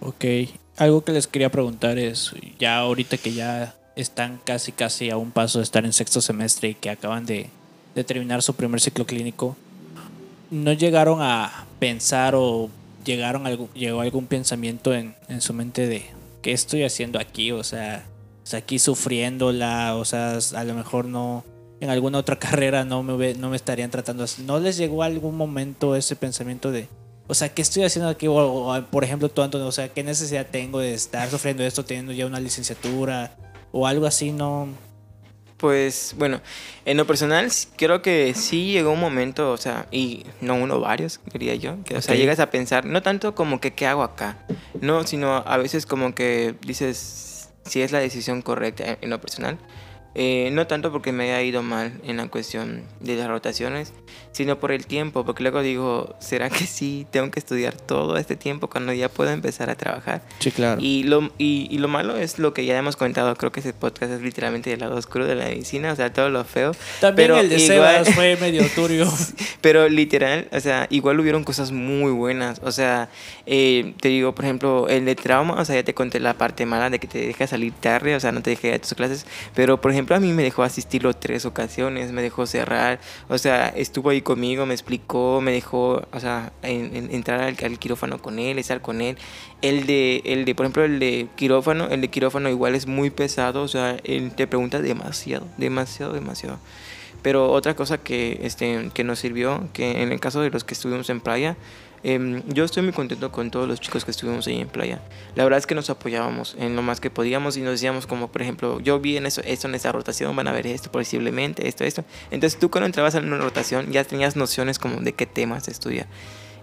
Ok, 0.00 0.24
algo 0.78 1.04
que 1.04 1.12
les 1.12 1.26
quería 1.26 1.50
preguntar 1.50 1.98
es, 1.98 2.32
ya 2.58 2.78
ahorita 2.78 3.18
que 3.18 3.32
ya 3.34 3.74
están 3.96 4.40
casi 4.42 4.72
casi 4.72 5.10
a 5.10 5.18
un 5.18 5.30
paso 5.30 5.58
de 5.58 5.64
estar 5.64 5.84
en 5.84 5.92
sexto 5.92 6.22
semestre 6.22 6.70
y 6.70 6.74
que 6.74 6.88
acaban 6.88 7.26
de, 7.26 7.50
terminar 8.06 8.42
su 8.42 8.54
primer 8.54 8.80
ciclo 8.80 9.04
clínico, 9.04 9.58
¿no 10.50 10.72
llegaron 10.72 11.20
a 11.20 11.66
pensar 11.78 12.34
o 12.34 12.70
llegaron 13.04 13.44
llegó 13.74 14.00
algún 14.00 14.26
pensamiento 14.26 14.94
en, 14.94 15.14
en 15.28 15.42
su 15.42 15.52
mente 15.52 15.86
de 15.86 16.06
qué 16.42 16.52
estoy 16.52 16.84
haciendo 16.84 17.18
aquí? 17.18 17.52
O 17.52 17.64
sea, 17.64 18.06
aquí 18.56 18.78
sufriéndola, 18.78 19.96
o 19.96 20.04
sea, 20.04 20.38
a 20.54 20.64
lo 20.64 20.74
mejor 20.74 21.04
no, 21.04 21.44
en 21.80 21.90
alguna 21.90 22.18
otra 22.18 22.38
carrera 22.38 22.84
no 22.84 23.02
me, 23.02 23.34
no 23.34 23.50
me 23.50 23.56
estarían 23.56 23.90
tratando 23.90 24.24
así. 24.24 24.42
¿No 24.42 24.58
les 24.58 24.76
llegó 24.76 25.02
algún 25.02 25.36
momento 25.36 25.96
ese 25.96 26.16
pensamiento 26.16 26.70
de, 26.70 26.88
o 27.26 27.34
sea, 27.34 27.48
¿qué 27.50 27.62
estoy 27.62 27.84
haciendo 27.84 28.08
aquí? 28.10 28.26
O, 28.26 28.34
o, 28.34 28.82
por 28.86 29.04
ejemplo, 29.04 29.28
tú, 29.28 29.42
Antonio, 29.42 29.66
o 29.66 29.72
sea, 29.72 29.88
¿qué 29.88 30.02
necesidad 30.02 30.46
tengo 30.50 30.80
de 30.80 30.94
estar 30.94 31.28
sufriendo 31.30 31.62
esto 31.64 31.84
teniendo 31.84 32.12
ya 32.12 32.26
una 32.26 32.40
licenciatura 32.40 33.36
o 33.72 33.86
algo 33.86 34.06
así? 34.06 34.32
No. 34.32 34.68
Pues 35.60 36.14
bueno, 36.16 36.40
en 36.86 36.96
lo 36.96 37.06
personal 37.06 37.50
creo 37.76 38.00
que 38.00 38.32
sí 38.34 38.72
llegó 38.72 38.92
un 38.92 39.00
momento, 39.00 39.52
o 39.52 39.58
sea, 39.58 39.86
y 39.90 40.24
no 40.40 40.54
uno, 40.54 40.80
varios, 40.80 41.20
diría 41.32 41.54
yo, 41.54 41.76
que 41.84 41.96
o 41.96 42.02
sea, 42.02 42.14
llegas 42.14 42.40
a 42.40 42.50
pensar, 42.50 42.86
no 42.86 43.02
tanto 43.02 43.34
como 43.34 43.60
que 43.60 43.74
qué 43.74 43.86
hago 43.86 44.02
acá, 44.02 44.38
no, 44.80 45.06
sino 45.06 45.36
a 45.36 45.56
veces 45.58 45.84
como 45.84 46.14
que 46.14 46.54
dices 46.62 47.50
si 47.66 47.82
es 47.82 47.92
la 47.92 47.98
decisión 47.98 48.40
correcta 48.40 48.96
en 49.00 49.10
lo 49.10 49.20
personal. 49.20 49.58
Eh, 50.14 50.50
no 50.52 50.66
tanto 50.66 50.90
porque 50.90 51.12
me 51.12 51.24
haya 51.24 51.42
ido 51.42 51.62
mal 51.62 51.92
en 52.04 52.16
la 52.16 52.26
cuestión 52.28 52.82
de 52.98 53.14
las 53.16 53.28
rotaciones, 53.28 53.92
sino 54.32 54.58
por 54.58 54.72
el 54.72 54.86
tiempo, 54.86 55.24
porque 55.24 55.42
luego 55.44 55.62
digo, 55.62 56.16
¿será 56.18 56.50
que 56.50 56.66
sí 56.66 57.06
tengo 57.12 57.30
que 57.30 57.38
estudiar 57.38 57.74
todo 57.74 58.16
este 58.16 58.34
tiempo 58.34 58.68
cuando 58.68 58.92
ya 58.92 59.08
puedo 59.08 59.30
empezar 59.30 59.70
a 59.70 59.76
trabajar? 59.76 60.22
Sí, 60.40 60.50
claro. 60.50 60.80
Y 60.80 61.04
lo, 61.04 61.30
y, 61.38 61.68
y 61.70 61.78
lo 61.78 61.86
malo 61.86 62.16
es 62.16 62.38
lo 62.40 62.52
que 62.52 62.64
ya 62.64 62.76
hemos 62.76 62.96
comentado, 62.96 63.34
creo 63.36 63.52
que 63.52 63.60
ese 63.60 63.72
podcast 63.72 64.12
es 64.12 64.20
literalmente 64.22 64.72
el 64.72 64.80
lado 64.80 64.96
oscuro 64.96 65.26
de 65.26 65.36
la 65.36 65.44
medicina, 65.44 65.92
o 65.92 65.96
sea, 65.96 66.12
todo 66.12 66.28
lo 66.28 66.42
feo. 66.44 66.72
También 67.00 67.28
pero 67.28 67.38
el 67.40 67.48
de 67.48 67.56
igual- 67.58 68.04
Sebas 68.04 68.14
fue 68.14 68.36
medio 68.40 68.64
turbio. 68.74 69.06
Pero 69.60 69.90
literal, 69.90 70.48
o 70.52 70.60
sea, 70.60 70.86
igual 70.88 71.20
hubieron 71.20 71.44
cosas 71.44 71.70
muy 71.70 72.10
buenas. 72.12 72.62
O 72.64 72.72
sea, 72.72 73.10
eh, 73.44 73.92
te 74.00 74.08
digo, 74.08 74.34
por 74.34 74.46
ejemplo, 74.46 74.88
el 74.88 75.04
de 75.04 75.14
trauma, 75.14 75.60
o 75.60 75.64
sea, 75.66 75.76
ya 75.76 75.82
te 75.84 75.92
conté 75.92 76.18
la 76.18 76.32
parte 76.32 76.64
mala 76.64 76.88
de 76.88 76.98
que 76.98 77.06
te 77.06 77.18
deja 77.26 77.46
salir 77.46 77.74
tarde, 77.74 78.16
o 78.16 78.20
sea, 78.20 78.32
no 78.32 78.40
te 78.42 78.48
deja 78.50 78.68
ir 78.68 78.74
a 78.74 78.78
tus 78.78 78.94
clases. 78.94 79.26
Pero, 79.54 79.78
por 79.78 79.90
ejemplo, 79.90 79.99
a 80.08 80.20
mí 80.20 80.32
me 80.32 80.42
dejó 80.42 80.62
asistirlo 80.62 81.14
tres 81.14 81.44
ocasiones, 81.44 82.12
me 82.12 82.22
dejó 82.22 82.46
cerrar, 82.46 83.00
o 83.28 83.38
sea, 83.38 83.68
estuvo 83.68 84.10
ahí 84.10 84.20
conmigo, 84.22 84.66
me 84.66 84.74
explicó, 84.74 85.40
me 85.40 85.52
dejó, 85.52 86.02
o 86.12 86.20
sea, 86.20 86.52
en- 86.62 86.94
en- 86.96 87.14
entrar 87.14 87.40
al, 87.40 87.56
al 87.62 87.78
quirófano 87.78 88.20
con 88.20 88.38
él, 88.38 88.58
estar 88.58 88.80
con 88.80 89.00
él. 89.00 89.16
El 89.62 89.86
de, 89.86 90.22
el 90.24 90.44
de, 90.44 90.54
por 90.54 90.66
ejemplo, 90.66 90.84
el 90.84 90.98
de 90.98 91.28
quirófano, 91.36 91.88
el 91.88 92.00
de 92.00 92.08
quirófano 92.08 92.48
igual 92.48 92.74
es 92.74 92.86
muy 92.86 93.10
pesado, 93.10 93.62
o 93.62 93.68
sea, 93.68 93.96
él 94.04 94.32
te 94.34 94.46
pregunta 94.46 94.80
demasiado, 94.80 95.46
demasiado, 95.56 96.12
demasiado. 96.12 96.58
Pero 97.22 97.50
otra 97.52 97.76
cosa 97.76 97.98
que, 97.98 98.40
este, 98.44 98.90
que 98.94 99.04
nos 99.04 99.18
sirvió, 99.18 99.68
que 99.74 100.02
en 100.02 100.10
el 100.10 100.20
caso 100.20 100.40
de 100.40 100.48
los 100.50 100.64
que 100.64 100.72
estuvimos 100.72 101.10
en 101.10 101.20
playa, 101.20 101.56
em, 102.02 102.42
yo 102.48 102.64
estoy 102.64 102.82
muy 102.82 102.92
contento 102.92 103.30
con 103.30 103.50
todos 103.50 103.68
los 103.68 103.80
chicos 103.80 104.04
que 104.04 104.10
estuvimos 104.10 104.46
ahí 104.46 104.60
en 104.60 104.68
playa. 104.68 105.00
La 105.34 105.44
verdad 105.44 105.58
es 105.58 105.66
que 105.66 105.74
nos 105.74 105.90
apoyábamos 105.90 106.56
en 106.58 106.76
lo 106.76 106.82
más 106.82 107.00
que 107.00 107.10
podíamos 107.10 107.56
y 107.56 107.60
nos 107.60 107.72
decíamos 107.72 108.06
como, 108.06 108.28
por 108.28 108.42
ejemplo, 108.42 108.80
yo 108.80 109.00
vi 109.00 109.16
en 109.16 109.26
eso, 109.26 109.40
esto 109.44 109.68
en 109.68 109.74
esta 109.74 109.92
rotación, 109.92 110.34
van 110.36 110.48
a 110.48 110.52
ver 110.52 110.66
esto 110.66 110.90
posiblemente, 110.90 111.68
esto, 111.68 111.84
esto. 111.84 112.04
Entonces 112.30 112.58
tú 112.58 112.70
cuando 112.70 112.86
entrabas 112.86 113.14
en 113.14 113.26
una 113.26 113.38
rotación 113.38 113.92
ya 113.92 114.04
tenías 114.04 114.36
nociones 114.36 114.78
como 114.78 115.00
de 115.00 115.12
qué 115.12 115.26
temas 115.26 115.68
estudiar. 115.68 116.06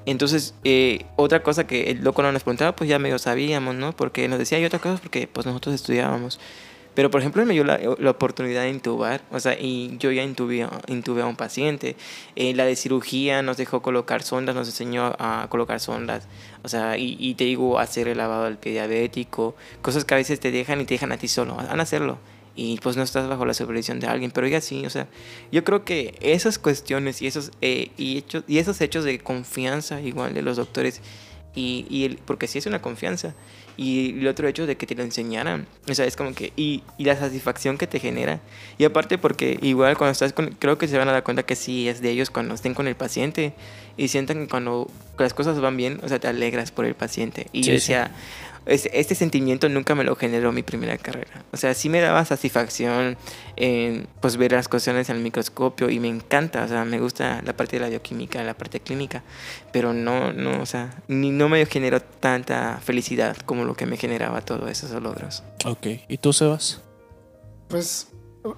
Entonces, 0.07 0.53
eh, 0.63 1.05
otra 1.17 1.43
cosa 1.43 1.67
que 1.67 1.91
el 1.91 2.01
loco 2.01 2.21
no 2.21 2.31
nos 2.31 2.43
preguntaba, 2.43 2.73
pues 2.73 2.89
ya 2.89 2.97
medio 2.97 3.19
sabíamos, 3.19 3.75
¿no? 3.75 3.91
Porque 3.91 4.29
nos 4.29 4.39
decía 4.39 4.57
y 4.57 4.63
otra 4.63 4.79
cosa 4.79 5.01
porque 5.01 5.27
pues 5.27 5.45
nosotros 5.45 5.75
estudiábamos. 5.75 6.39
Pero, 6.97 7.11
por 7.11 7.21
ejemplo, 7.21 7.43
él 7.43 7.47
me 7.47 7.53
dio 7.53 7.63
la, 7.63 7.79
la 7.99 8.09
oportunidad 8.09 8.63
de 8.63 8.71
intubar, 8.71 9.21
o 9.29 9.39
sea, 9.39 9.53
y 9.53 9.95
yo 9.99 10.11
ya 10.11 10.23
intubé, 10.23 10.67
intubé 10.87 11.21
a 11.21 11.27
un 11.27 11.35
paciente. 11.35 11.95
Eh, 12.35 12.55
la 12.55 12.65
de 12.65 12.75
cirugía 12.75 13.43
nos 13.43 13.57
dejó 13.57 13.83
colocar 13.83 14.23
sondas, 14.23 14.55
nos 14.55 14.67
enseñó 14.67 15.15
a 15.19 15.45
colocar 15.47 15.79
sondas, 15.79 16.27
o 16.63 16.69
sea, 16.69 16.97
y, 16.97 17.15
y 17.19 17.35
te 17.35 17.43
digo, 17.43 17.77
hacer 17.77 18.07
el 18.07 18.17
lavado 18.17 18.45
del 18.45 18.57
pie 18.57 18.71
diabético, 18.71 19.55
cosas 19.83 20.05
que 20.05 20.15
a 20.15 20.17
veces 20.17 20.39
te 20.39 20.49
dejan 20.49 20.81
y 20.81 20.85
te 20.85 20.95
dejan 20.95 21.11
a 21.11 21.17
ti 21.17 21.27
solo, 21.27 21.53
van 21.53 21.79
a 21.79 21.83
hacerlo. 21.83 22.17
Y 22.55 22.79
pues 22.79 22.97
no 22.97 23.03
estás 23.03 23.29
bajo 23.29 23.45
la 23.45 23.53
supervisión 23.53 23.99
de 23.99 24.07
alguien, 24.07 24.31
pero 24.31 24.47
ya 24.47 24.59
sí, 24.59 24.83
o 24.83 24.89
sea, 24.89 25.07
yo 25.51 25.63
creo 25.63 25.85
que 25.85 26.17
esas 26.21 26.57
cuestiones 26.57 27.21
y 27.21 27.27
esos, 27.27 27.51
eh, 27.61 27.91
y 27.97 28.17
hechos, 28.17 28.43
y 28.47 28.57
esos 28.57 28.81
hechos 28.81 29.03
de 29.03 29.19
confianza 29.19 30.01
igual 30.01 30.33
de 30.33 30.41
los 30.41 30.57
doctores, 30.57 31.01
y, 31.53 31.85
y 31.91 32.05
el, 32.05 32.17
porque 32.17 32.47
sí 32.47 32.57
es 32.57 32.65
una 32.65 32.81
confianza, 32.81 33.35
y 33.77 34.19
el 34.19 34.27
otro 34.27 34.47
hecho 34.47 34.65
de 34.65 34.75
que 34.75 34.85
te 34.87 34.95
lo 34.95 35.03
enseñaran, 35.03 35.67
o 35.89 35.93
sea, 35.93 36.05
es 36.05 36.15
como 36.15 36.33
que, 36.33 36.51
y, 36.55 36.83
y 36.97 37.03
la 37.05 37.15
satisfacción 37.15 37.77
que 37.77 37.85
te 37.87 37.99
genera, 37.99 38.39
y 38.79 38.83
aparte 38.85 39.17
porque 39.17 39.57
igual 39.61 39.95
cuando 39.97 40.11
estás 40.13 40.33
con, 40.33 40.49
creo 40.59 40.77
que 40.79 40.87
se 40.87 40.97
van 40.97 41.07
a 41.09 41.11
dar 41.11 41.23
cuenta 41.23 41.43
que 41.43 41.55
sí 41.55 41.87
es 41.87 42.01
de 42.01 42.09
ellos 42.09 42.29
cuando 42.31 42.55
estén 42.55 42.73
con 42.73 42.87
el 42.87 42.95
paciente, 42.95 43.53
y 43.95 44.09
sientan 44.09 44.41
que 44.43 44.47
cuando 44.47 44.89
las 45.17 45.33
cosas 45.33 45.59
van 45.59 45.75
bien, 45.77 45.99
o 46.03 46.07
sea, 46.09 46.19
te 46.19 46.27
alegras 46.27 46.71
por 46.71 46.85
el 46.85 46.93
paciente, 46.95 47.47
y 47.51 47.63
Sí, 47.63 47.69
yo 47.69 47.73
sí. 47.73 47.79
decía, 47.79 48.03
es- 48.05 48.11
este 48.67 49.15
sentimiento 49.15 49.69
nunca 49.69 49.95
me 49.95 50.03
lo 50.03 50.15
generó 50.15 50.51
mi 50.51 50.61
primera 50.63 50.97
carrera. 50.97 51.43
O 51.51 51.57
sea, 51.57 51.73
sí 51.73 51.89
me 51.89 52.01
daba 52.01 52.23
satisfacción 52.25 53.17
en 53.55 54.07
pues 54.19 54.37
ver 54.37 54.51
las 54.51 54.67
cuestiones 54.67 55.09
en 55.09 55.15
el 55.17 55.23
microscopio 55.23 55.89
y 55.89 55.99
me 55.99 56.07
encanta, 56.09 56.63
o 56.63 56.67
sea, 56.67 56.83
me 56.85 56.99
gusta 56.99 57.41
la 57.43 57.55
parte 57.55 57.77
de 57.77 57.81
la 57.81 57.89
bioquímica, 57.89 58.43
la 58.43 58.53
parte 58.55 58.79
clínica, 58.79 59.23
pero 59.71 59.93
no, 59.93 60.33
no, 60.33 60.61
o 60.61 60.65
sea, 60.65 61.01
ni 61.07 61.31
no 61.31 61.49
me 61.49 61.65
generó 61.65 62.01
tanta 62.01 62.79
felicidad 62.83 63.37
como 63.45 63.63
lo 63.65 63.73
que 63.75 63.85
me 63.85 63.97
generaba 63.97 64.41
todos 64.41 64.69
esos 64.69 64.91
logros. 65.01 65.43
Ok. 65.65 65.87
¿Y 66.07 66.17
tú, 66.17 66.33
Sebas? 66.33 66.81
Pues 67.69 68.07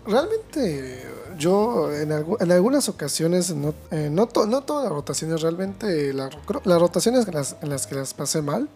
realmente 0.05 1.03
yo 1.37 1.91
en, 1.93 2.09
algu- 2.09 2.37
en 2.41 2.51
algunas 2.51 2.89
ocasiones, 2.89 3.53
no, 3.55 3.73
eh, 3.91 4.09
no, 4.11 4.27
to- 4.27 4.45
no 4.45 4.61
todas 4.61 4.83
las 4.85 4.93
rotaciones, 4.93 5.41
realmente 5.41 6.13
la- 6.13 6.29
las 6.65 6.79
rotaciones 6.79 7.27
en 7.27 7.33
las, 7.33 7.55
en 7.61 7.69
las 7.69 7.87
que 7.87 7.95
las 7.95 8.13
pasé 8.13 8.41
mal 8.41 8.67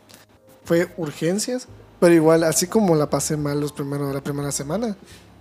fue 0.66 0.94
urgencias, 0.98 1.68
pero 2.00 2.14
igual 2.14 2.44
así 2.44 2.68
como 2.68 2.96
la 2.96 3.10
pasé 3.10 3.38
mal 3.38 3.60
los 3.60 3.72
primeros, 3.72 4.14
la 4.14 4.22
primera 4.22 4.52
semana, 4.52 4.96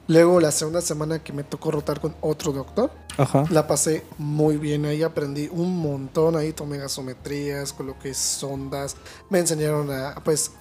luego 0.09 0.40
la 0.40 0.53
segunda 0.53 0.81
semana 0.81 1.23
que 1.23 1.32
me 1.32 1.44
tocó 1.44 1.70
rotar 1.70 2.01
con 2.01 2.15
otro 2.20 2.53
doctor, 2.53 2.90
Ajá. 3.16 3.44
la 3.51 3.66
pasé 3.66 4.05
muy 4.19 4.57
bien, 4.57 4.85
ahí 4.85 5.03
aprendí 5.03 5.49
un 5.51 5.78
montón, 5.78 6.36
ahí 6.36 6.53
tomé 6.53 6.78
gasometrías, 6.78 7.73
coloqué 7.73 8.15
sondas, 8.15 8.97
me 9.31 9.39
enseñaron 9.39 9.90
a, 9.90 10.16
pues, 10.24 10.53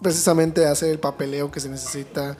precisamente 0.00 0.66
a 0.66 0.72
hacer 0.72 0.90
el 0.90 0.98
papeleo 0.98 1.50
que 1.50 1.60
se 1.60 1.68
necesita. 1.68 2.36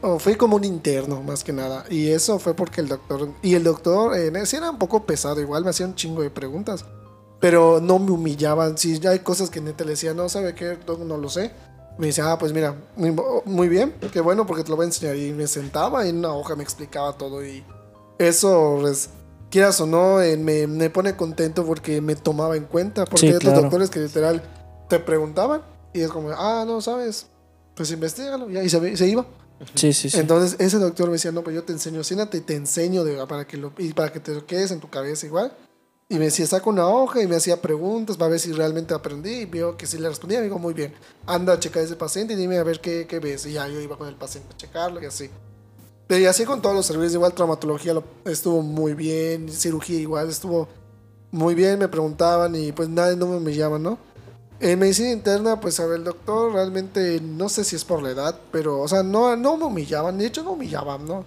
Oh, 0.00 0.18
fui 0.20 0.36
como 0.36 0.56
un 0.56 0.64
interno, 0.64 1.22
más 1.22 1.42
que 1.42 1.52
nada. 1.52 1.84
Y 1.90 2.08
eso 2.10 2.38
fue 2.38 2.54
porque 2.54 2.80
el 2.80 2.88
doctor, 2.88 3.30
y 3.42 3.54
el 3.54 3.64
doctor, 3.64 4.16
eh, 4.16 4.46
sí 4.46 4.56
era 4.56 4.70
un 4.70 4.78
poco 4.78 5.04
pesado, 5.04 5.40
igual 5.40 5.64
me 5.64 5.70
hacía 5.70 5.86
un 5.86 5.96
chingo 5.96 6.22
de 6.22 6.30
preguntas, 6.30 6.84
pero 7.40 7.80
no 7.80 7.98
me 7.98 8.10
humillaban. 8.10 8.76
Si 8.78 8.98
ya 8.98 9.10
hay 9.10 9.20
cosas 9.20 9.50
que 9.50 9.60
neta 9.60 9.84
le 9.84 9.90
decía, 9.90 10.14
no 10.14 10.28
sabe 10.28 10.54
qué, 10.54 10.76
doc, 10.86 11.00
no 11.00 11.16
lo 11.16 11.28
sé. 11.28 11.52
Me 11.98 12.08
decía, 12.08 12.30
ah, 12.30 12.38
pues 12.38 12.52
mira, 12.52 12.76
muy, 12.96 13.68
bien, 13.68 13.94
qué 14.12 14.20
bueno 14.20 14.46
porque 14.46 14.62
te 14.62 14.70
lo 14.70 14.76
voy 14.76 14.84
a 14.84 14.86
enseñar. 14.86 15.16
Y 15.16 15.32
me 15.32 15.46
sentaba 15.46 16.06
y 16.06 16.10
en 16.10 16.18
una 16.18 16.32
hoja 16.32 16.54
me 16.54 16.62
explicaba 16.62 17.16
todo 17.16 17.44
y 17.44 17.64
eso, 18.18 18.78
pues, 18.80 19.10
quieras 19.50 19.80
o 19.80 19.86
no, 19.86 20.20
eh, 20.20 20.36
me, 20.36 20.66
me 20.66 20.90
pone 20.90 21.16
contento 21.16 21.64
porque 21.64 22.00
me 22.00 22.14
tomaba 22.14 22.56
en 22.56 22.64
cuenta. 22.64 23.04
Porque 23.04 23.20
Sí, 23.20 23.26
hay 23.28 23.34
otros 23.34 23.52
claro. 23.52 23.62
doctores 23.62 23.90
que 23.90 24.00
literal 24.00 24.42
te 24.88 25.00
preguntaban 25.00 25.62
y 25.92 26.00
es 26.00 26.10
como, 26.10 26.30
ah, 26.30 26.64
no 26.66 26.80
sabes, 26.80 27.26
pues 27.74 27.90
investigalo. 27.90 28.48
Y 28.48 28.68
se, 28.68 28.96
se 28.96 29.06
iba. 29.08 29.26
Sí, 29.74 29.92
sí, 29.92 30.08
sí. 30.08 30.18
Entonces 30.20 30.54
ese 30.60 30.78
doctor 30.78 31.06
me 31.06 31.14
decía, 31.14 31.32
no, 31.32 31.42
pues 31.42 31.56
yo 31.56 31.64
te 31.64 31.72
enseño, 31.72 32.04
siéntate 32.04 32.38
y 32.38 32.40
te 32.42 32.54
enseño 32.54 33.02
de, 33.02 33.26
para 33.26 33.44
que 33.44 33.56
lo, 33.56 33.72
y 33.76 33.92
para 33.92 34.12
que 34.12 34.20
te 34.20 34.32
lo 34.34 34.46
quedes 34.46 34.70
en 34.70 34.78
tu 34.78 34.88
cabeza 34.88 35.26
igual. 35.26 35.52
Y 36.10 36.18
me 36.18 36.24
decía, 36.26 36.46
saca 36.46 36.70
una 36.70 36.88
hoja 36.88 37.22
y 37.22 37.26
me 37.26 37.36
hacía 37.36 37.60
preguntas 37.60 38.16
para 38.16 38.30
ver 38.30 38.40
si 38.40 38.52
realmente 38.52 38.94
aprendí. 38.94 39.40
Y 39.40 39.44
vio 39.44 39.76
que 39.76 39.86
si 39.86 39.98
le 39.98 40.08
respondía, 40.08 40.38
me 40.38 40.44
dijo, 40.46 40.58
muy 40.58 40.72
bien, 40.72 40.94
anda 41.26 41.52
a 41.52 41.60
checar 41.60 41.82
ese 41.82 41.96
paciente 41.96 42.32
y 42.32 42.36
dime 42.36 42.56
a 42.56 42.62
ver 42.64 42.80
qué, 42.80 43.06
qué 43.06 43.18
ves. 43.18 43.44
Y 43.44 43.52
ya 43.52 43.68
yo 43.68 43.78
iba 43.80 43.98
con 43.98 44.08
el 44.08 44.14
paciente 44.16 44.48
a 44.54 44.56
checarlo 44.56 45.02
y 45.02 45.06
así. 45.06 45.28
Pero 46.06 46.22
y 46.22 46.26
así 46.26 46.46
con 46.46 46.62
todos 46.62 46.74
los 46.74 46.86
servicios, 46.86 47.12
igual 47.14 47.34
traumatología 47.34 47.92
lo- 47.92 48.04
estuvo 48.24 48.62
muy 48.62 48.94
bien, 48.94 49.50
cirugía 49.50 49.98
igual 50.00 50.30
estuvo 50.30 50.66
muy 51.30 51.54
bien, 51.54 51.78
me 51.78 51.88
preguntaban 51.88 52.54
y 52.56 52.72
pues 52.72 52.88
nadie 52.88 53.14
no 53.14 53.26
me 53.26 53.36
humillaban, 53.36 53.82
¿no? 53.82 53.98
En 54.60 54.78
medicina 54.78 55.10
interna, 55.12 55.60
pues 55.60 55.78
a 55.78 55.84
ver, 55.86 55.98
el 55.98 56.04
doctor 56.04 56.54
realmente 56.54 57.20
no 57.20 57.50
sé 57.50 57.62
si 57.64 57.76
es 57.76 57.84
por 57.84 58.02
la 58.02 58.10
edad, 58.12 58.40
pero, 58.50 58.80
o 58.80 58.88
sea, 58.88 59.02
no, 59.02 59.36
no 59.36 59.58
me 59.58 59.64
humillaban, 59.66 60.16
de 60.16 60.24
hecho 60.26 60.42
no 60.42 60.52
humillaban, 60.52 61.04
¿no? 61.04 61.24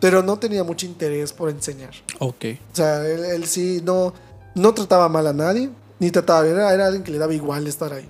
Pero 0.00 0.22
no 0.22 0.38
tenía 0.38 0.62
mucho 0.64 0.86
interés 0.86 1.32
por 1.32 1.50
enseñar. 1.50 1.90
Ok. 2.20 2.44
O 2.72 2.76
sea, 2.76 3.06
él, 3.06 3.24
él 3.24 3.46
sí 3.46 3.80
no, 3.84 4.14
no 4.54 4.74
trataba 4.74 5.08
mal 5.08 5.26
a 5.26 5.32
nadie, 5.32 5.70
ni 5.98 6.10
trataba 6.10 6.42
bien, 6.42 6.54
era, 6.56 6.72
era 6.72 6.86
alguien 6.86 7.02
que 7.02 7.10
le 7.10 7.18
daba 7.18 7.34
igual 7.34 7.66
estar 7.66 7.92
ahí. 7.92 8.08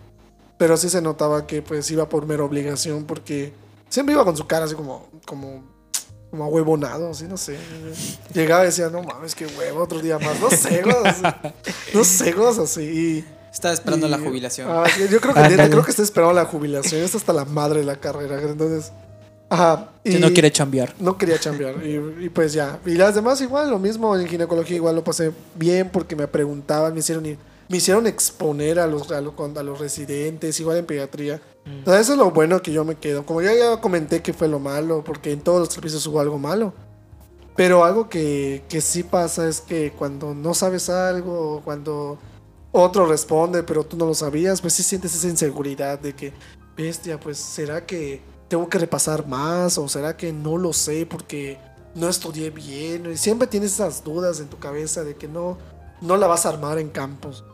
Pero 0.59 0.77
sí 0.77 0.89
se 0.91 1.01
notaba 1.01 1.47
que 1.47 1.63
pues 1.63 1.91
iba 1.91 2.09
por 2.09 2.27
mera 2.27 2.45
obligación, 2.45 3.05
porque 3.05 3.53
siempre 3.89 4.15
iba 4.15 4.25
con 4.25 4.37
su 4.37 4.47
cara 4.47 4.65
así 4.67 4.75
como, 4.75 5.09
como, 5.25 5.65
como 6.31 6.45
ahuevonado, 6.45 7.11
así, 7.11 7.25
no 7.25 7.37
sé. 7.37 7.57
Llegaba 8.35 8.65
y 8.65 8.67
decía, 8.67 8.91
no 8.91 9.03
mames, 9.03 9.35
qué 9.35 9.47
huevo, 9.47 9.83
otro 9.83 10.01
día 10.01 10.19
más, 10.19 10.39
no 10.41 10.51
sé, 10.51 10.83
cosas. 10.83 11.23
No 11.95 12.05
sé, 12.05 12.35
cosas 12.35 12.65
así. 12.71 12.83
Y, 12.83 13.25
Estaba 13.53 13.73
esperando 13.73 14.07
y- 14.07 14.11
la 14.11 14.19
jubilación. 14.19 14.69
Ah, 14.71 14.85
yo 15.11 15.21
creo 15.21 15.33
que, 15.33 15.69
creo 15.71 15.85
que 15.85 15.91
está 15.91 16.03
esperando 16.03 16.35
la 16.35 16.45
jubilación, 16.45 17.01
está 17.03 17.17
hasta 17.17 17.33
la 17.33 17.45
madre 17.47 17.81
de 17.81 17.87
la 17.87 17.97
carrera, 17.97 18.41
entonces... 18.43 18.93
Ajá. 19.51 19.91
Si 20.05 20.19
no 20.19 20.29
quiere 20.33 20.51
chambear. 20.51 20.95
No 20.99 21.17
quería 21.19 21.39
chambear. 21.39 21.75
Y, 21.85 22.25
y 22.25 22.29
pues 22.29 22.53
ya. 22.53 22.79
Y 22.87 22.93
las 22.95 23.15
demás 23.15 23.41
igual, 23.41 23.71
lo 23.71 23.79
mismo. 23.79 24.17
En 24.17 24.27
ginecología 24.27 24.77
igual 24.77 24.97
lo 24.97 25.05
pasé 25.05 25.33
bien 25.55 25.91
porque 25.91 26.17
me 26.17 26.27
preguntaban, 26.29 26.93
me 26.95 27.01
hicieron 27.01 27.25
ir- 27.25 27.39
me 27.69 27.77
hicieron 27.77 28.07
exponer 28.07 28.79
a 28.79 28.87
los, 28.87 29.11
a, 29.11 29.21
lo- 29.21 29.35
a 29.39 29.63
los 29.63 29.79
residentes, 29.79 30.59
igual 30.61 30.79
en 30.79 30.87
pediatría. 30.87 31.41
O 31.85 31.91
sea, 31.91 32.01
eso 32.01 32.13
es 32.13 32.19
lo 32.19 32.31
bueno 32.31 32.63
que 32.63 32.73
yo 32.73 32.85
me 32.85 32.95
quedo. 32.95 33.27
Como 33.27 33.43
ya, 33.43 33.55
ya 33.55 33.79
comenté 33.81 34.23
que 34.23 34.33
fue 34.33 34.49
lo 34.49 34.59
malo, 34.59 35.03
porque 35.05 35.33
en 35.33 35.41
todos 35.41 35.61
los 35.61 35.69
servicios 35.75 36.07
hubo 36.07 36.21
algo 36.21 36.39
malo. 36.39 36.73
Pero 37.57 37.85
algo 37.85 38.09
que, 38.09 38.63
que 38.69 38.81
sí 38.81 39.03
pasa 39.03 39.47
es 39.49 39.61
que 39.61 39.93
cuando 39.93 40.33
no 40.35 40.55
sabes 40.55 40.89
algo, 40.89 41.61
cuando 41.65 42.19
otro 42.73 43.05
responde, 43.07 43.63
pero 43.65 43.85
tú 43.85 43.97
no 43.99 44.07
lo 44.07 44.15
sabías, 44.15 44.61
pues 44.63 44.73
sí 44.75 44.83
sientes 44.83 45.15
esa 45.15 45.27
inseguridad 45.29 45.99
de 45.99 46.15
que, 46.15 46.33
bestia, 46.77 47.19
pues 47.21 47.37
será 47.39 47.85
que 47.85 48.21
tengo 48.49 48.69
que 48.69 48.79
repasar 48.79 49.27
más 49.27 49.79
o 49.79 49.89
será 49.89 50.17
que 50.17 50.33
no 50.33 50.57
lo 50.57 50.73
sé 50.73 51.07
porque 51.07 51.59
no 51.95 52.09
estudié 52.09 52.51
bien. 52.51 53.11
Y 53.13 53.17
siempre 53.17 53.47
tienes 53.47 53.75
esas 53.75 54.03
dudas 54.03 54.41
en 54.41 54.49
tu 54.49 54.59
cabeza 54.59 55.05
de 55.05 55.17
que 55.17 55.29
no, 55.29 55.59
no 56.01 56.17
la 56.17 56.27
vas 56.27 56.47
a 56.47 56.51
armar 56.51 56.79
en 56.79 56.89
campos. 56.89 57.45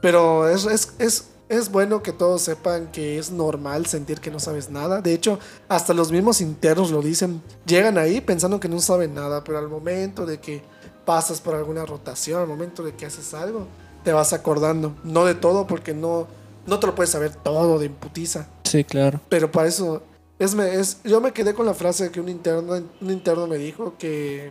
Pero 0.00 0.48
es, 0.48 0.66
es, 0.66 0.94
es, 0.98 1.28
es 1.48 1.70
bueno 1.70 2.02
que 2.02 2.12
todos 2.12 2.42
sepan 2.42 2.90
que 2.90 3.18
es 3.18 3.30
normal 3.30 3.86
sentir 3.86 4.20
que 4.20 4.30
no 4.30 4.40
sabes 4.40 4.70
nada. 4.70 5.00
De 5.00 5.14
hecho, 5.14 5.38
hasta 5.68 5.94
los 5.94 6.10
mismos 6.10 6.40
internos 6.40 6.90
lo 6.90 7.02
dicen. 7.02 7.42
Llegan 7.66 7.98
ahí 7.98 8.20
pensando 8.20 8.60
que 8.60 8.68
no 8.68 8.80
saben 8.80 9.14
nada, 9.14 9.44
pero 9.44 9.58
al 9.58 9.68
momento 9.68 10.26
de 10.26 10.40
que 10.40 10.62
pasas 11.04 11.40
por 11.40 11.54
alguna 11.54 11.84
rotación, 11.84 12.40
al 12.40 12.48
momento 12.48 12.82
de 12.82 12.94
que 12.94 13.06
haces 13.06 13.34
algo, 13.34 13.66
te 14.04 14.12
vas 14.12 14.32
acordando. 14.32 14.94
No 15.04 15.24
de 15.24 15.34
todo, 15.34 15.66
porque 15.66 15.94
no, 15.94 16.26
no 16.66 16.80
te 16.80 16.86
lo 16.86 16.94
puedes 16.94 17.10
saber 17.10 17.34
todo 17.34 17.78
de 17.78 17.86
imputiza. 17.86 18.48
Sí, 18.64 18.84
claro. 18.84 19.20
Pero 19.28 19.52
para 19.52 19.68
eso, 19.68 20.02
es, 20.44 20.54
me- 20.54 20.74
es, 20.74 20.98
yo 21.04 21.20
me 21.20 21.32
quedé 21.32 21.54
con 21.54 21.66
la 21.66 21.74
frase 21.74 22.10
que 22.10 22.20
un 22.20 22.28
interno, 22.28 22.74
un 23.00 23.10
interno 23.10 23.46
me 23.46 23.58
dijo 23.58 23.94
que, 23.98 24.50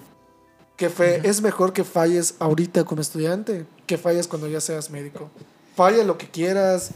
que 0.78 0.90
fue, 0.90 1.22
es 1.24 1.42
mejor 1.42 1.74
que 1.74 1.84
falles 1.84 2.36
ahorita 2.40 2.84
como 2.84 3.02
estudiante 3.02 3.66
que 3.86 3.98
falles 3.98 4.28
cuando 4.28 4.48
ya 4.48 4.62
seas 4.62 4.90
médico. 4.90 5.30
Falla 5.76 6.04
lo 6.04 6.18
que 6.18 6.30
quieras, 6.30 6.92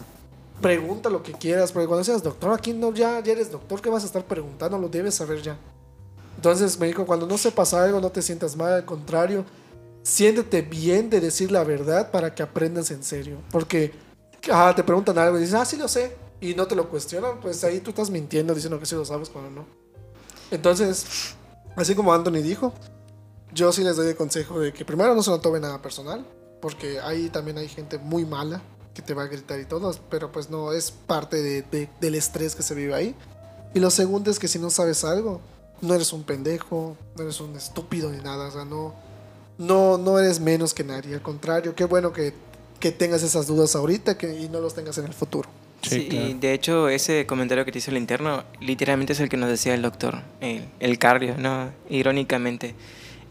pregunta 0.62 1.10
lo 1.10 1.22
que 1.24 1.34
quieras, 1.34 1.72
porque 1.72 1.88
cuando 1.88 2.04
seas 2.04 2.24
doctor, 2.24 2.54
aquí 2.54 2.72
no, 2.74 2.94
ya, 2.94 3.22
ya 3.22 3.34
eres 3.34 3.52
doctor, 3.52 3.82
¿qué 3.82 3.90
vas 3.90 4.04
a 4.04 4.06
estar 4.06 4.24
preguntando? 4.26 4.78
Lo 4.78 4.88
debes 4.88 5.16
saber 5.16 5.42
ya. 5.42 5.58
Entonces 6.38 6.80
me 6.80 6.88
dijo, 6.88 7.06
cuando 7.06 7.28
no 7.28 7.38
sepas 7.38 7.74
algo, 7.74 8.00
no 8.00 8.10
te 8.12 8.22
sientas 8.22 8.56
mal, 8.56 8.74
al 8.74 8.86
contrario, 8.86 9.44
siéntete 10.04 10.62
bien 10.62 11.10
de 11.10 11.20
decir 11.20 11.52
la 11.52 11.64
verdad 11.64 12.12
para 12.12 12.34
que 12.34 12.44
aprendas 12.44 12.92
en 12.92 13.04
serio. 13.04 13.38
Porque 13.52 13.92
ah, 14.52 14.72
te 14.76 14.84
preguntan 14.84 15.18
algo 15.18 15.38
y 15.38 15.42
dices, 15.42 15.56
ah, 15.56 15.66
sí 15.66 15.76
lo 15.78 15.88
sé, 15.88 16.16
y 16.42 16.54
no 16.54 16.68
te 16.68 16.76
lo 16.76 16.90
cuestionan, 16.90 17.40
pues 17.40 17.64
ahí 17.64 17.80
tú 17.80 17.92
estás 17.92 18.10
mintiendo 18.10 18.54
diciendo 18.54 18.80
que 18.80 18.86
sí 18.86 18.96
lo 18.96 19.06
sabes 19.06 19.30
cuando 19.30 19.50
no. 19.52 19.66
Entonces, 20.52 21.36
así 21.76 21.96
como 21.96 22.14
Anthony 22.14 22.42
dijo, 22.44 22.74
yo 23.54 23.72
sí 23.72 23.84
les 23.84 23.96
doy 23.96 24.08
el 24.08 24.16
consejo 24.16 24.60
de 24.60 24.74
que 24.74 24.86
primero 24.86 25.16
no 25.16 25.24
se 25.24 25.30
lo 25.32 25.40
tome 25.40 25.60
nada 25.60 25.82
personal, 25.82 26.26
porque 26.62 27.00
ahí 27.00 27.30
también 27.30 27.58
hay 27.58 27.68
gente 27.68 27.98
muy 27.98 28.26
mala 28.26 28.62
que 28.94 29.02
te 29.02 29.14
va 29.14 29.24
a 29.24 29.28
gritar 29.28 29.60
y 29.60 29.66
todo, 29.66 29.94
pero 30.10 30.32
pues 30.32 30.50
no, 30.50 30.72
es 30.72 30.92
parte 30.92 31.42
de- 31.42 31.62
de- 31.64 31.90
del 32.00 32.16
estrés 32.16 32.56
que 32.56 32.64
se 32.64 32.76
vive 32.76 32.94
ahí. 32.94 33.16
Y 33.74 33.80
lo 33.80 33.90
segundo 33.90 34.32
es 34.32 34.40
que 34.40 34.48
si 34.48 34.58
no 34.60 34.70
sabes 34.70 35.04
algo, 35.04 35.42
no 35.82 35.94
eres 35.94 36.14
un 36.14 36.24
pendejo, 36.24 36.96
no 37.18 37.24
eres 37.24 37.40
un 37.42 37.56
estúpido 37.56 38.10
ni 38.10 38.20
nada, 38.20 38.48
o 38.48 38.52
sea, 38.52 38.64
no, 38.66 38.94
no, 39.58 39.98
no 39.98 40.18
eres 40.20 40.40
menos 40.40 40.74
que 40.74 40.84
nadie, 40.86 41.14
al 41.16 41.22
contrario, 41.22 41.76
qué 41.76 41.84
bueno 41.86 42.14
que, 42.14 42.34
que 42.80 42.92
tengas 42.92 43.22
esas 43.24 43.48
dudas 43.48 43.76
ahorita 43.76 44.18
que, 44.18 44.40
y 44.40 44.48
no 44.48 44.62
los 44.62 44.74
tengas 44.74 44.98
en 44.98 45.06
el 45.06 45.14
futuro. 45.14 45.50
Sí, 45.90 46.02
Sí, 46.02 46.08
claro. 46.10 46.34
de 46.40 46.54
hecho, 46.54 46.90
ese 46.90 47.26
comentario 47.26 47.66
que 47.66 47.72
te 47.72 47.78
hizo 47.80 47.92
el 47.92 47.98
interno, 47.98 48.44
literalmente 48.60 49.14
es 49.14 49.20
el 49.20 49.30
que 49.30 49.38
nos 49.38 49.50
decía 49.50 49.74
el 49.74 49.82
doctor, 49.82 50.22
el, 50.42 50.66
el 50.80 50.98
cardio, 51.00 51.36
¿no? 51.38 51.70
Irónicamente. 51.90 52.76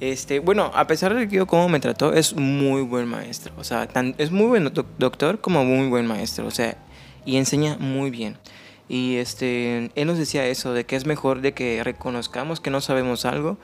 Este, 0.01 0.41
bueno, 0.41 0.71
a 0.75 0.87
pesar 0.87 1.15
de 1.15 1.29
que 1.29 1.37
yo 1.37 1.47
cómo 1.47 1.69
me 1.69 1.81
trató, 1.81 2.13
es 2.13 2.35
muy 2.35 2.83
buen 2.83 3.07
maestro. 3.07 3.53
O 3.57 3.65
sea, 3.65 3.87
tan- 3.87 4.15
es 4.19 4.31
muy 4.31 4.47
buen 4.47 4.65
doc- 4.73 4.87
doctor 4.99 5.41
como 5.41 5.65
muy 5.65 5.89
buen 5.89 6.07
maestro. 6.07 6.47
O 6.47 6.51
sea, 6.51 6.77
y 7.25 7.37
enseña 7.37 7.77
muy 7.79 8.11
bien. 8.11 8.37
Y 8.89 9.17
este, 9.17 9.91
él 9.95 10.07
nos 10.07 10.19
decía 10.19 10.47
eso, 10.47 10.75
de 10.75 10.85
que 10.85 10.97
es 10.97 11.07
mejor 11.07 11.41
de 11.41 11.55
que 11.55 11.83
reconozcamos 11.85 12.61
que 12.61 12.71
no 12.71 12.81
sabemos 12.81 13.25
algo 13.25 13.57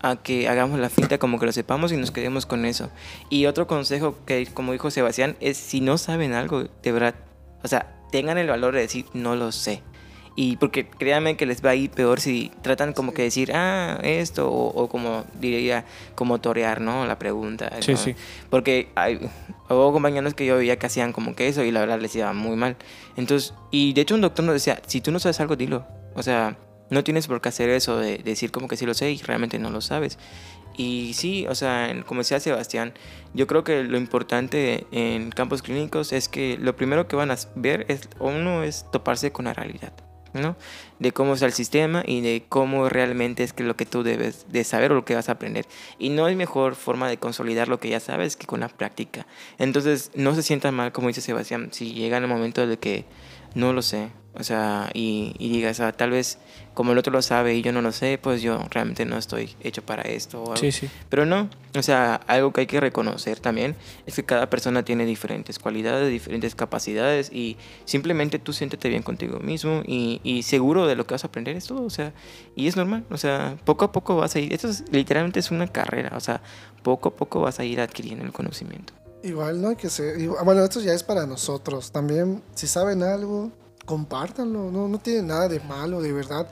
a 0.00 0.14
que 0.16 0.46
hagamos 0.48 0.78
la 0.78 0.90
finta 0.90 1.18
como 1.18 1.40
que 1.40 1.46
lo 1.46 1.52
sepamos 1.52 1.90
y 1.90 1.96
nos 1.96 2.12
quedemos 2.12 2.46
con 2.46 2.64
eso. 2.64 2.90
Y 3.30 3.46
otro 3.46 3.66
consejo 3.66 4.16
que, 4.26 4.46
como 4.46 4.70
dijo 4.72 4.92
Sebastián, 4.92 5.36
es 5.40 5.56
si 5.56 5.80
no 5.80 5.98
saben 5.98 6.32
algo, 6.34 6.64
de 6.82 6.92
verdad, 6.92 7.16
o 7.64 7.66
sea, 7.68 7.96
tengan 8.10 8.38
el 8.38 8.48
valor 8.48 8.74
de 8.74 8.80
decir 8.80 9.06
no 9.14 9.36
lo 9.36 9.52
sé. 9.52 9.82
Y 10.40 10.56
porque 10.56 10.88
créanme 10.88 11.36
que 11.36 11.46
les 11.46 11.64
va 11.64 11.70
a 11.70 11.74
ir 11.74 11.90
peor 11.90 12.20
si 12.20 12.52
tratan 12.62 12.92
como 12.92 13.12
que 13.12 13.22
decir, 13.22 13.50
ah, 13.54 13.98
esto, 14.04 14.48
o, 14.48 14.68
o 14.68 14.88
como 14.88 15.24
diría, 15.40 15.84
como 16.14 16.40
torear, 16.40 16.80
¿no? 16.80 17.06
La 17.06 17.18
pregunta. 17.18 17.72
Sí, 17.80 17.90
¿no? 17.90 17.98
sí. 17.98 18.14
Porque 18.48 18.88
hay, 18.94 19.18
hubo 19.68 19.92
compañeros 19.92 20.34
que 20.34 20.46
yo 20.46 20.56
veía 20.56 20.78
que 20.78 20.86
hacían 20.86 21.12
como 21.12 21.34
que 21.34 21.48
eso 21.48 21.64
y 21.64 21.72
la 21.72 21.80
verdad 21.80 22.00
les 22.00 22.14
iba 22.14 22.32
muy 22.34 22.54
mal. 22.54 22.76
Entonces, 23.16 23.52
y 23.72 23.94
de 23.94 24.02
hecho 24.02 24.14
un 24.14 24.20
doctor 24.20 24.44
nos 24.44 24.54
decía, 24.54 24.80
si 24.86 25.00
tú 25.00 25.10
no 25.10 25.18
sabes 25.18 25.40
algo, 25.40 25.56
dilo. 25.56 25.84
O 26.14 26.22
sea, 26.22 26.56
no 26.90 27.04
tienes 27.04 27.26
por 27.26 27.40
qué 27.40 27.48
hacer 27.48 27.70
eso 27.70 27.98
de, 27.98 28.18
decir 28.18 28.50
como 28.50 28.68
que 28.68 28.76
sí 28.76 28.86
lo 28.86 28.94
sé 28.94 29.10
y 29.10 29.18
realmente 29.18 29.58
no 29.58 29.70
lo 29.70 29.80
sabes. 29.80 30.18
Y 30.78 31.12
sí, 31.14 31.44
o 31.48 31.56
sea, 31.56 31.92
como 32.06 32.20
decía 32.20 32.38
Sebastián, 32.38 32.94
yo 33.34 33.48
creo 33.48 33.64
que 33.64 33.82
lo 33.82 33.98
importante 33.98 34.86
en 34.92 35.30
campos 35.30 35.60
clínicos 35.60 36.12
es 36.12 36.28
que 36.28 36.56
lo 36.56 36.76
primero 36.76 37.08
que 37.08 37.16
van 37.16 37.32
a 37.32 37.36
ver 37.56 37.84
es, 37.88 38.08
uno 38.20 38.62
es 38.62 38.86
toparse 38.92 39.32
con 39.32 39.46
la 39.46 39.54
realidad, 39.54 39.92
¿no? 40.34 40.56
De 41.00 41.10
cómo 41.10 41.34
está 41.34 41.46
el 41.46 41.52
sistema 41.52 42.04
y 42.06 42.20
de 42.20 42.44
cómo 42.48 42.88
realmente 42.88 43.42
es 43.42 43.52
que 43.52 43.64
lo 43.64 43.74
que 43.74 43.86
tú 43.86 44.04
debes 44.04 44.46
de 44.50 44.62
saber 44.62 44.92
o 44.92 44.94
lo 44.94 45.04
que 45.04 45.16
vas 45.16 45.28
a 45.28 45.32
aprender. 45.32 45.66
Y 45.98 46.10
no 46.10 46.26
hay 46.26 46.36
mejor 46.36 46.76
forma 46.76 47.08
de 47.08 47.16
consolidar 47.16 47.66
lo 47.66 47.80
que 47.80 47.88
ya 47.88 47.98
sabes 47.98 48.36
que 48.36 48.46
con 48.46 48.60
la 48.60 48.68
práctica. 48.68 49.26
Entonces, 49.58 50.12
no 50.14 50.36
se 50.36 50.44
sientan 50.44 50.76
mal, 50.76 50.92
como 50.92 51.08
dice 51.08 51.20
Sebastián, 51.20 51.70
si 51.72 51.92
llega 51.92 52.18
el 52.18 52.28
momento 52.28 52.68
de 52.68 52.78
que 52.78 53.04
no 53.56 53.72
lo 53.72 53.82
sé, 53.82 54.10
o 54.34 54.44
sea, 54.44 54.90
y, 54.94 55.34
y 55.40 55.48
digas, 55.48 55.80
ah, 55.80 55.90
tal 55.90 56.12
vez 56.12 56.38
como 56.78 56.92
el 56.92 56.98
otro 56.98 57.12
lo 57.12 57.22
sabe 57.22 57.56
y 57.56 57.62
yo 57.62 57.72
no 57.72 57.82
lo 57.82 57.90
sé, 57.90 58.20
pues 58.22 58.40
yo 58.40 58.64
realmente 58.70 59.04
no 59.04 59.18
estoy 59.18 59.50
hecho 59.62 59.82
para 59.82 60.02
esto. 60.02 60.38
o 60.40 60.52
algo. 60.52 60.56
Sí, 60.58 60.70
sí. 60.70 60.88
Pero 61.08 61.26
no, 61.26 61.50
o 61.76 61.82
sea, 61.82 62.14
algo 62.28 62.52
que 62.52 62.60
hay 62.60 62.66
que 62.68 62.78
reconocer 62.78 63.40
también 63.40 63.74
es 64.06 64.14
que 64.14 64.22
cada 64.24 64.48
persona 64.48 64.84
tiene 64.84 65.04
diferentes 65.04 65.58
cualidades, 65.58 66.08
diferentes 66.08 66.54
capacidades 66.54 67.32
y 67.32 67.56
simplemente 67.84 68.38
tú 68.38 68.52
siéntete 68.52 68.88
bien 68.88 69.02
contigo 69.02 69.40
mismo 69.40 69.82
y, 69.86 70.20
y 70.22 70.44
seguro 70.44 70.86
de 70.86 70.94
lo 70.94 71.04
que 71.04 71.14
vas 71.14 71.24
a 71.24 71.26
aprender 71.26 71.56
es 71.56 71.66
todo, 71.66 71.82
o 71.82 71.90
sea, 71.90 72.12
y 72.54 72.68
es 72.68 72.76
normal, 72.76 73.04
o 73.10 73.16
sea, 73.16 73.56
poco 73.64 73.84
a 73.84 73.90
poco 73.90 74.14
vas 74.14 74.36
a 74.36 74.38
ir, 74.38 74.52
esto 74.52 74.68
es, 74.68 74.84
literalmente 74.92 75.40
es 75.40 75.50
una 75.50 75.66
carrera, 75.66 76.12
o 76.16 76.20
sea, 76.20 76.40
poco 76.84 77.08
a 77.08 77.16
poco 77.16 77.40
vas 77.40 77.58
a 77.58 77.64
ir 77.64 77.80
adquiriendo 77.80 78.24
el 78.24 78.32
conocimiento. 78.32 78.92
Igual 79.24 79.60
no 79.60 79.70
hay 79.70 79.76
que 79.76 79.90
ser. 79.90 80.20
igual- 80.20 80.44
bueno, 80.44 80.62
esto 80.62 80.80
ya 80.80 80.92
es 80.92 81.02
para 81.02 81.26
nosotros. 81.26 81.90
También, 81.90 82.40
si 82.54 82.68
saben 82.68 83.02
algo, 83.02 83.50
compártanlo. 83.88 84.70
No, 84.70 84.86
no 84.86 84.98
tiene 84.98 85.22
nada 85.22 85.48
de 85.48 85.58
malo, 85.60 86.00
de 86.00 86.12
verdad. 86.12 86.46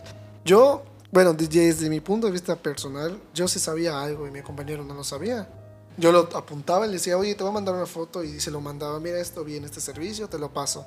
Yo, 0.44 0.82
bueno, 1.12 1.32
de- 1.34 1.46
desde 1.46 1.88
mi 1.90 2.00
punto 2.00 2.26
de 2.26 2.32
vista 2.32 2.56
personal, 2.56 3.16
yo 3.34 3.46
sí 3.46 3.60
sabía 3.60 4.02
algo 4.02 4.26
y 4.26 4.30
mi 4.32 4.40
compañero 4.42 4.82
no 4.82 4.94
lo 4.94 5.04
sabía. 5.04 5.46
Yo 5.98 6.12
lo 6.12 6.28
apuntaba 6.34 6.84
y 6.86 6.88
le 6.88 6.94
decía, 6.94 7.16
oye, 7.16 7.34
te 7.34 7.42
voy 7.42 7.50
a 7.50 7.54
mandar 7.54 7.74
una 7.74 7.86
foto 7.86 8.24
y 8.24 8.40
se 8.40 8.50
lo 8.50 8.60
mandaba, 8.60 8.98
mira 9.00 9.18
esto, 9.20 9.44
bien 9.44 9.64
este 9.64 9.80
servicio, 9.80 10.28
te 10.28 10.38
lo 10.38 10.52
paso. 10.52 10.84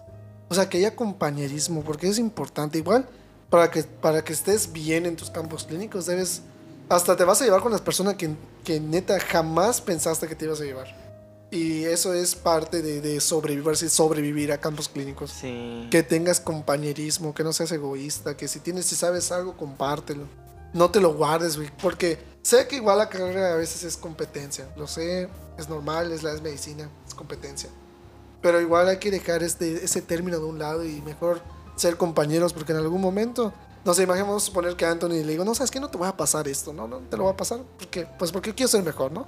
O 0.49 0.55
sea, 0.55 0.67
que 0.67 0.79
haya 0.79 0.95
compañerismo, 0.95 1.83
porque 1.83 2.07
es 2.09 2.19
importante. 2.19 2.77
Igual, 2.79 3.07
para 3.49 3.69
que, 3.71 3.83
para 3.83 4.23
que 4.23 4.33
estés 4.33 4.71
bien 4.71 5.05
en 5.05 5.15
tus 5.15 5.29
campos 5.29 5.63
clínicos, 5.65 6.05
debes... 6.07 6.41
Hasta 6.89 7.15
te 7.15 7.23
vas 7.23 7.39
a 7.41 7.45
llevar 7.45 7.61
con 7.61 7.71
las 7.71 7.81
personas 7.81 8.15
que, 8.15 8.31
que 8.63 8.79
neta 8.79 9.19
jamás 9.19 9.79
pensaste 9.79 10.27
que 10.27 10.35
te 10.35 10.45
ibas 10.45 10.59
a 10.59 10.63
llevar. 10.63 10.87
Y 11.51 11.85
eso 11.85 12.13
es 12.13 12.35
parte 12.35 12.81
de, 12.81 13.01
de 13.01 13.19
sobrevivir, 13.19 13.75
sobrevivir 13.89 14.51
a 14.51 14.59
campos 14.59 14.87
clínicos. 14.87 15.31
Sí. 15.31 15.87
Que 15.89 16.03
tengas 16.03 16.39
compañerismo, 16.39 17.33
que 17.33 17.43
no 17.43 17.53
seas 17.53 17.71
egoísta, 17.71 18.37
que 18.37 18.47
si 18.47 18.59
tienes, 18.59 18.85
si 18.85 18.95
sabes 18.95 19.31
algo, 19.31 19.57
compártelo. 19.57 20.25
No 20.73 20.91
te 20.91 21.01
lo 21.01 21.15
guardes, 21.15 21.57
güey, 21.57 21.71
porque 21.81 22.19
sé 22.43 22.67
que 22.67 22.75
igual 22.75 22.99
la 22.99 23.09
carrera 23.09 23.53
a 23.53 23.55
veces 23.55 23.83
es 23.83 23.97
competencia. 23.97 24.71
Lo 24.77 24.85
sé, 24.85 25.27
es 25.57 25.67
normal, 25.67 26.11
es 26.11 26.21
la 26.21 26.33
es 26.33 26.41
medicina, 26.41 26.87
es 27.07 27.15
competencia. 27.15 27.69
Pero 28.41 28.61
igual 28.61 28.87
hay 28.87 28.97
que 28.97 29.09
dejar 29.09 29.41
este, 29.41 29.83
ese 29.83 30.01
término 30.03 30.37
de 30.37 30.45
un 30.45 30.59
lado 30.59 30.85
y 30.85 31.01
mejor 31.01 31.41
ser 31.75 31.97
compañeros, 31.97 32.53
porque 32.53 32.73
en 32.73 32.77
algún 32.77 33.01
momento, 33.01 33.51
no 33.83 33.93
sé, 33.95 34.03
imaginemos 34.03 34.43
suponer 34.43 34.75
que 34.75 34.85
a 34.85 34.91
Anthony 34.91 35.09
le 35.09 35.31
digo, 35.31 35.43
no, 35.43 35.55
sabes 35.55 35.71
que 35.71 35.79
no 35.79 35.89
te 35.89 35.97
voy 35.97 36.07
a 36.07 36.15
pasar 36.15 36.47
esto, 36.47 36.73
no, 36.73 36.87
no 36.87 36.99
te 36.99 37.17
lo 37.17 37.23
voy 37.23 37.33
a 37.33 37.37
pasar, 37.37 37.61
porque, 37.77 38.05
pues 38.17 38.31
porque 38.31 38.53
quiero 38.53 38.69
ser 38.69 38.83
mejor, 38.83 39.11
¿no? 39.11 39.27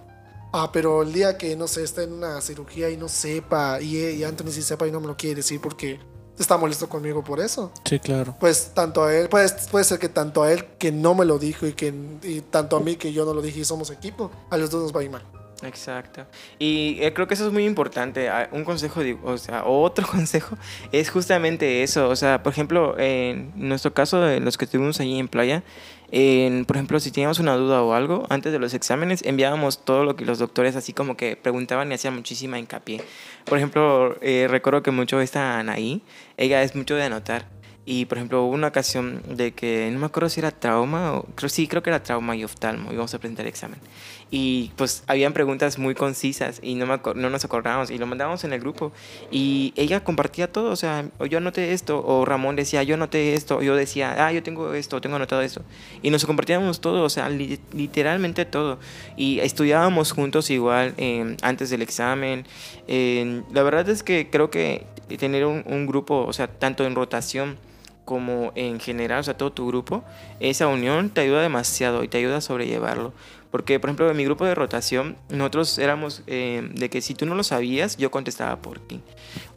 Ah, 0.53 0.69
pero 0.71 1.01
el 1.03 1.13
día 1.13 1.37
que, 1.37 1.55
no 1.55 1.67
sé, 1.67 1.83
está 1.83 2.03
en 2.03 2.13
una 2.13 2.41
cirugía 2.41 2.89
y 2.89 2.97
no 2.97 3.07
sepa, 3.07 3.81
y, 3.81 3.97
y 3.97 4.23
Anthony 4.23 4.51
sí 4.51 4.61
sepa 4.61 4.87
y 4.87 4.91
no 4.91 4.99
me 4.99 5.07
lo 5.07 5.15
quiere 5.15 5.35
decir 5.35 5.61
porque 5.61 5.99
está 6.37 6.57
molesto 6.57 6.89
conmigo 6.89 7.23
por 7.23 7.39
eso. 7.39 7.71
Sí, 7.85 7.99
claro. 7.99 8.35
Pues 8.39 8.71
tanto 8.73 9.03
a 9.03 9.15
él, 9.15 9.29
puede, 9.29 9.47
puede 9.69 9.85
ser 9.85 9.99
que 9.99 10.09
tanto 10.09 10.43
a 10.43 10.51
él 10.51 10.65
que 10.77 10.91
no 10.91 11.15
me 11.15 11.25
lo 11.25 11.39
dijo 11.39 11.65
y 11.67 11.73
que 11.73 11.93
y 12.23 12.41
tanto 12.41 12.75
a 12.75 12.79
mí 12.79 12.95
que 12.95 13.13
yo 13.13 13.25
no 13.25 13.33
lo 13.33 13.41
dije 13.41 13.59
y 13.59 13.65
somos 13.65 13.89
equipo, 13.91 14.31
a 14.49 14.57
los 14.57 14.69
dos 14.69 14.83
nos 14.83 14.95
va 14.95 15.01
a 15.01 15.03
ir 15.03 15.09
mal. 15.09 15.23
Exacto. 15.63 16.25
Y 16.57 16.97
eh, 17.01 17.13
creo 17.13 17.27
que 17.27 17.35
eso 17.35 17.45
es 17.45 17.53
muy 17.53 17.65
importante. 17.65 18.29
Ah, 18.29 18.49
Un 18.51 18.63
consejo, 18.63 19.01
o 19.23 19.37
sea, 19.37 19.63
otro 19.65 20.07
consejo 20.11 20.57
es 20.91 21.09
justamente 21.09 21.83
eso. 21.83 22.09
O 22.09 22.15
sea, 22.15 22.41
por 22.43 22.51
ejemplo, 22.51 22.97
en 22.97 23.51
nuestro 23.55 23.93
caso, 23.93 24.21
de 24.21 24.39
los 24.39 24.57
que 24.57 24.65
estuvimos 24.65 24.99
allí 24.99 25.19
en 25.19 25.27
playa, 25.27 25.63
por 26.11 26.75
ejemplo, 26.75 26.99
si 26.99 27.11
teníamos 27.11 27.39
una 27.39 27.55
duda 27.55 27.81
o 27.83 27.93
algo, 27.93 28.25
antes 28.29 28.51
de 28.51 28.59
los 28.59 28.73
exámenes 28.73 29.21
enviábamos 29.23 29.85
todo 29.85 30.03
lo 30.03 30.17
que 30.17 30.25
los 30.25 30.39
doctores 30.39 30.75
así 30.75 30.91
como 30.91 31.15
que 31.15 31.37
preguntaban 31.37 31.89
y 31.91 31.95
hacían 31.95 32.15
muchísima 32.15 32.59
hincapié. 32.59 33.01
Por 33.45 33.57
ejemplo, 33.57 34.17
eh, 34.21 34.47
recuerdo 34.49 34.83
que 34.83 34.91
mucho 34.91 35.21
esta 35.21 35.57
Anaí, 35.57 36.01
ella 36.35 36.63
es 36.63 36.75
mucho 36.75 36.95
de 36.95 37.03
anotar. 37.03 37.45
Y 37.85 38.05
por 38.05 38.17
ejemplo, 38.17 38.43
hubo 38.43 38.53
una 38.53 38.67
ocasión 38.67 39.23
de 39.27 39.53
que 39.53 39.89
no 39.91 39.99
me 39.99 40.05
acuerdo 40.05 40.29
si 40.29 40.39
era 40.39 40.51
trauma 40.51 41.13
o 41.13 41.23
creo, 41.35 41.49
sí, 41.49 41.67
creo 41.67 41.81
que 41.81 41.89
era 41.89 42.03
trauma 42.03 42.35
y 42.35 42.43
oftalmo. 42.43 42.91
Íbamos 42.91 43.13
a 43.13 43.19
presentar 43.19 43.45
el 43.45 43.49
examen. 43.49 43.79
Y 44.33 44.71
pues 44.77 45.03
habían 45.07 45.33
preguntas 45.33 45.77
muy 45.77 45.93
concisas 45.93 46.61
y 46.63 46.75
no, 46.75 46.85
me 46.85 46.99
no 47.15 47.29
nos 47.29 47.43
acordábamos 47.43 47.91
y 47.91 47.97
lo 47.97 48.07
mandábamos 48.07 48.45
en 48.45 48.53
el 48.53 48.61
grupo. 48.61 48.93
Y 49.29 49.73
ella 49.75 50.05
compartía 50.05 50.49
todo, 50.49 50.71
o 50.71 50.75
sea, 50.77 51.05
yo 51.29 51.37
anoté 51.39 51.73
esto, 51.73 52.01
o 52.05 52.23
Ramón 52.23 52.55
decía, 52.55 52.81
yo 52.83 52.95
anoté 52.95 53.33
esto, 53.33 53.57
o 53.57 53.61
yo 53.61 53.75
decía, 53.75 54.25
ah, 54.25 54.31
yo 54.31 54.41
tengo 54.41 54.73
esto, 54.73 55.01
tengo 55.01 55.17
anotado 55.17 55.41
esto. 55.41 55.63
Y 56.01 56.11
nos 56.11 56.25
compartíamos 56.25 56.79
todo, 56.79 57.03
o 57.03 57.09
sea, 57.09 57.27
li- 57.27 57.59
literalmente 57.73 58.45
todo. 58.45 58.79
Y 59.17 59.39
estudiábamos 59.39 60.13
juntos 60.13 60.49
igual 60.49 60.93
eh, 60.97 61.35
antes 61.41 61.69
del 61.69 61.81
examen. 61.81 62.45
Eh, 62.87 63.43
la 63.51 63.63
verdad 63.63 63.89
es 63.89 64.01
que 64.01 64.29
creo 64.29 64.49
que 64.49 64.85
tener 65.19 65.45
un, 65.45 65.61
un 65.65 65.87
grupo, 65.87 66.23
o 66.25 66.31
sea, 66.31 66.47
tanto 66.47 66.85
en 66.85 66.95
rotación, 66.95 67.57
como 68.05 68.51
en 68.55 68.79
general, 68.79 69.19
o 69.19 69.23
sea, 69.23 69.37
todo 69.37 69.51
tu 69.51 69.67
grupo, 69.67 70.03
esa 70.39 70.67
unión 70.67 71.09
te 71.09 71.21
ayuda 71.21 71.41
demasiado 71.41 72.03
y 72.03 72.07
te 72.07 72.17
ayuda 72.17 72.37
a 72.37 72.41
sobrellevarlo. 72.41 73.13
Porque, 73.51 73.79
por 73.79 73.89
ejemplo, 73.89 74.09
en 74.09 74.17
mi 74.17 74.23
grupo 74.23 74.45
de 74.45 74.55
rotación, 74.55 75.17
nosotros 75.29 75.77
éramos 75.77 76.23
eh, 76.27 76.69
de 76.73 76.89
que 76.89 77.01
si 77.01 77.13
tú 77.13 77.25
no 77.25 77.35
lo 77.35 77.43
sabías, 77.43 77.97
yo 77.97 78.09
contestaba 78.09 78.61
por 78.61 78.79
ti. 78.79 79.01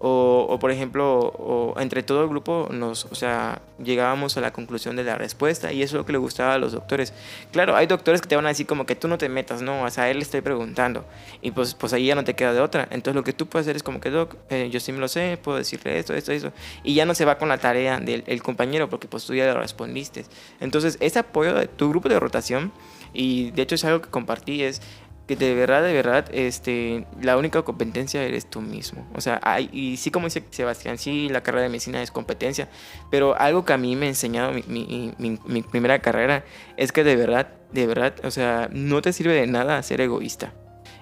O, 0.00 0.46
o, 0.48 0.58
por 0.58 0.70
ejemplo, 0.72 1.18
o 1.20 1.80
entre 1.80 2.02
todo 2.02 2.22
el 2.22 2.28
grupo, 2.28 2.68
nos, 2.72 3.04
o 3.06 3.14
sea, 3.14 3.62
llegábamos 3.82 4.36
a 4.36 4.40
la 4.40 4.52
conclusión 4.52 4.96
de 4.96 5.04
la 5.04 5.16
respuesta 5.16 5.72
y 5.72 5.82
eso 5.82 5.96
es 5.96 6.00
lo 6.00 6.06
que 6.06 6.12
le 6.12 6.18
gustaba 6.18 6.54
a 6.54 6.58
los 6.58 6.72
doctores. 6.72 7.12
Claro, 7.52 7.76
hay 7.76 7.86
doctores 7.86 8.20
que 8.20 8.28
te 8.28 8.36
van 8.36 8.46
a 8.46 8.48
decir 8.48 8.66
como 8.66 8.84
que 8.84 8.96
tú 8.96 9.08
no 9.08 9.16
te 9.16 9.28
metas, 9.28 9.62
no, 9.62 9.84
o 9.84 9.90
sea, 9.90 10.10
él 10.10 10.18
le 10.18 10.22
estoy 10.24 10.40
preguntando. 10.40 11.04
Y 11.40 11.52
pues, 11.52 11.74
pues 11.74 11.92
ahí 11.92 12.06
ya 12.06 12.14
no 12.14 12.24
te 12.24 12.34
queda 12.34 12.52
de 12.52 12.60
otra. 12.60 12.88
Entonces 12.90 13.14
lo 13.14 13.24
que 13.24 13.32
tú 13.32 13.46
puedes 13.46 13.66
hacer 13.66 13.76
es 13.76 13.82
como 13.82 14.00
que, 14.00 14.10
doc, 14.10 14.36
eh, 14.50 14.68
yo 14.70 14.80
sí 14.80 14.92
me 14.92 14.98
lo 14.98 15.08
sé, 15.08 15.38
puedo 15.42 15.58
decirle 15.58 15.98
esto, 15.98 16.14
esto, 16.14 16.32
esto. 16.32 16.52
Y 16.82 16.94
ya 16.94 17.06
no 17.06 17.14
se 17.14 17.24
va 17.24 17.38
con 17.38 17.48
la 17.48 17.58
tarea 17.58 18.00
del 18.00 18.24
el 18.26 18.42
compañero 18.42 18.88
porque 18.88 19.08
pues 19.08 19.24
tú 19.24 19.34
ya 19.34 19.46
lo 19.52 19.60
respondiste. 19.60 20.24
Entonces, 20.60 20.96
ese 21.00 21.18
apoyo 21.20 21.54
de 21.54 21.68
tu 21.68 21.88
grupo 21.88 22.08
de 22.08 22.18
rotación, 22.18 22.72
y 23.14 23.50
de 23.52 23.62
hecho 23.62 23.76
es 23.76 23.84
algo 23.84 24.02
que 24.02 24.10
compartí, 24.10 24.62
es 24.62 24.82
que 25.26 25.36
de 25.36 25.54
verdad, 25.54 25.82
de 25.82 25.94
verdad, 25.94 26.26
este, 26.32 27.06
la 27.22 27.38
única 27.38 27.62
competencia 27.62 28.22
eres 28.22 28.50
tú 28.50 28.60
mismo. 28.60 29.08
O 29.14 29.22
sea, 29.22 29.40
hay, 29.42 29.70
y 29.72 29.96
sí 29.96 30.10
como 30.10 30.26
dice 30.26 30.44
Sebastián, 30.50 30.98
sí, 30.98 31.30
la 31.30 31.42
carrera 31.42 31.62
de 31.62 31.70
medicina 31.70 32.02
es 32.02 32.10
competencia, 32.10 32.68
pero 33.10 33.34
algo 33.40 33.64
que 33.64 33.72
a 33.72 33.78
mí 33.78 33.96
me 33.96 34.04
ha 34.06 34.08
enseñado 34.10 34.52
mi, 34.52 34.62
mi, 34.66 35.14
mi, 35.16 35.38
mi 35.46 35.62
primera 35.62 36.00
carrera 36.00 36.44
es 36.76 36.92
que 36.92 37.04
de 37.04 37.16
verdad, 37.16 37.48
de 37.72 37.86
verdad, 37.86 38.14
o 38.22 38.30
sea, 38.30 38.68
no 38.70 39.00
te 39.00 39.14
sirve 39.14 39.32
de 39.32 39.46
nada 39.46 39.82
ser 39.82 40.02
egoísta. 40.02 40.52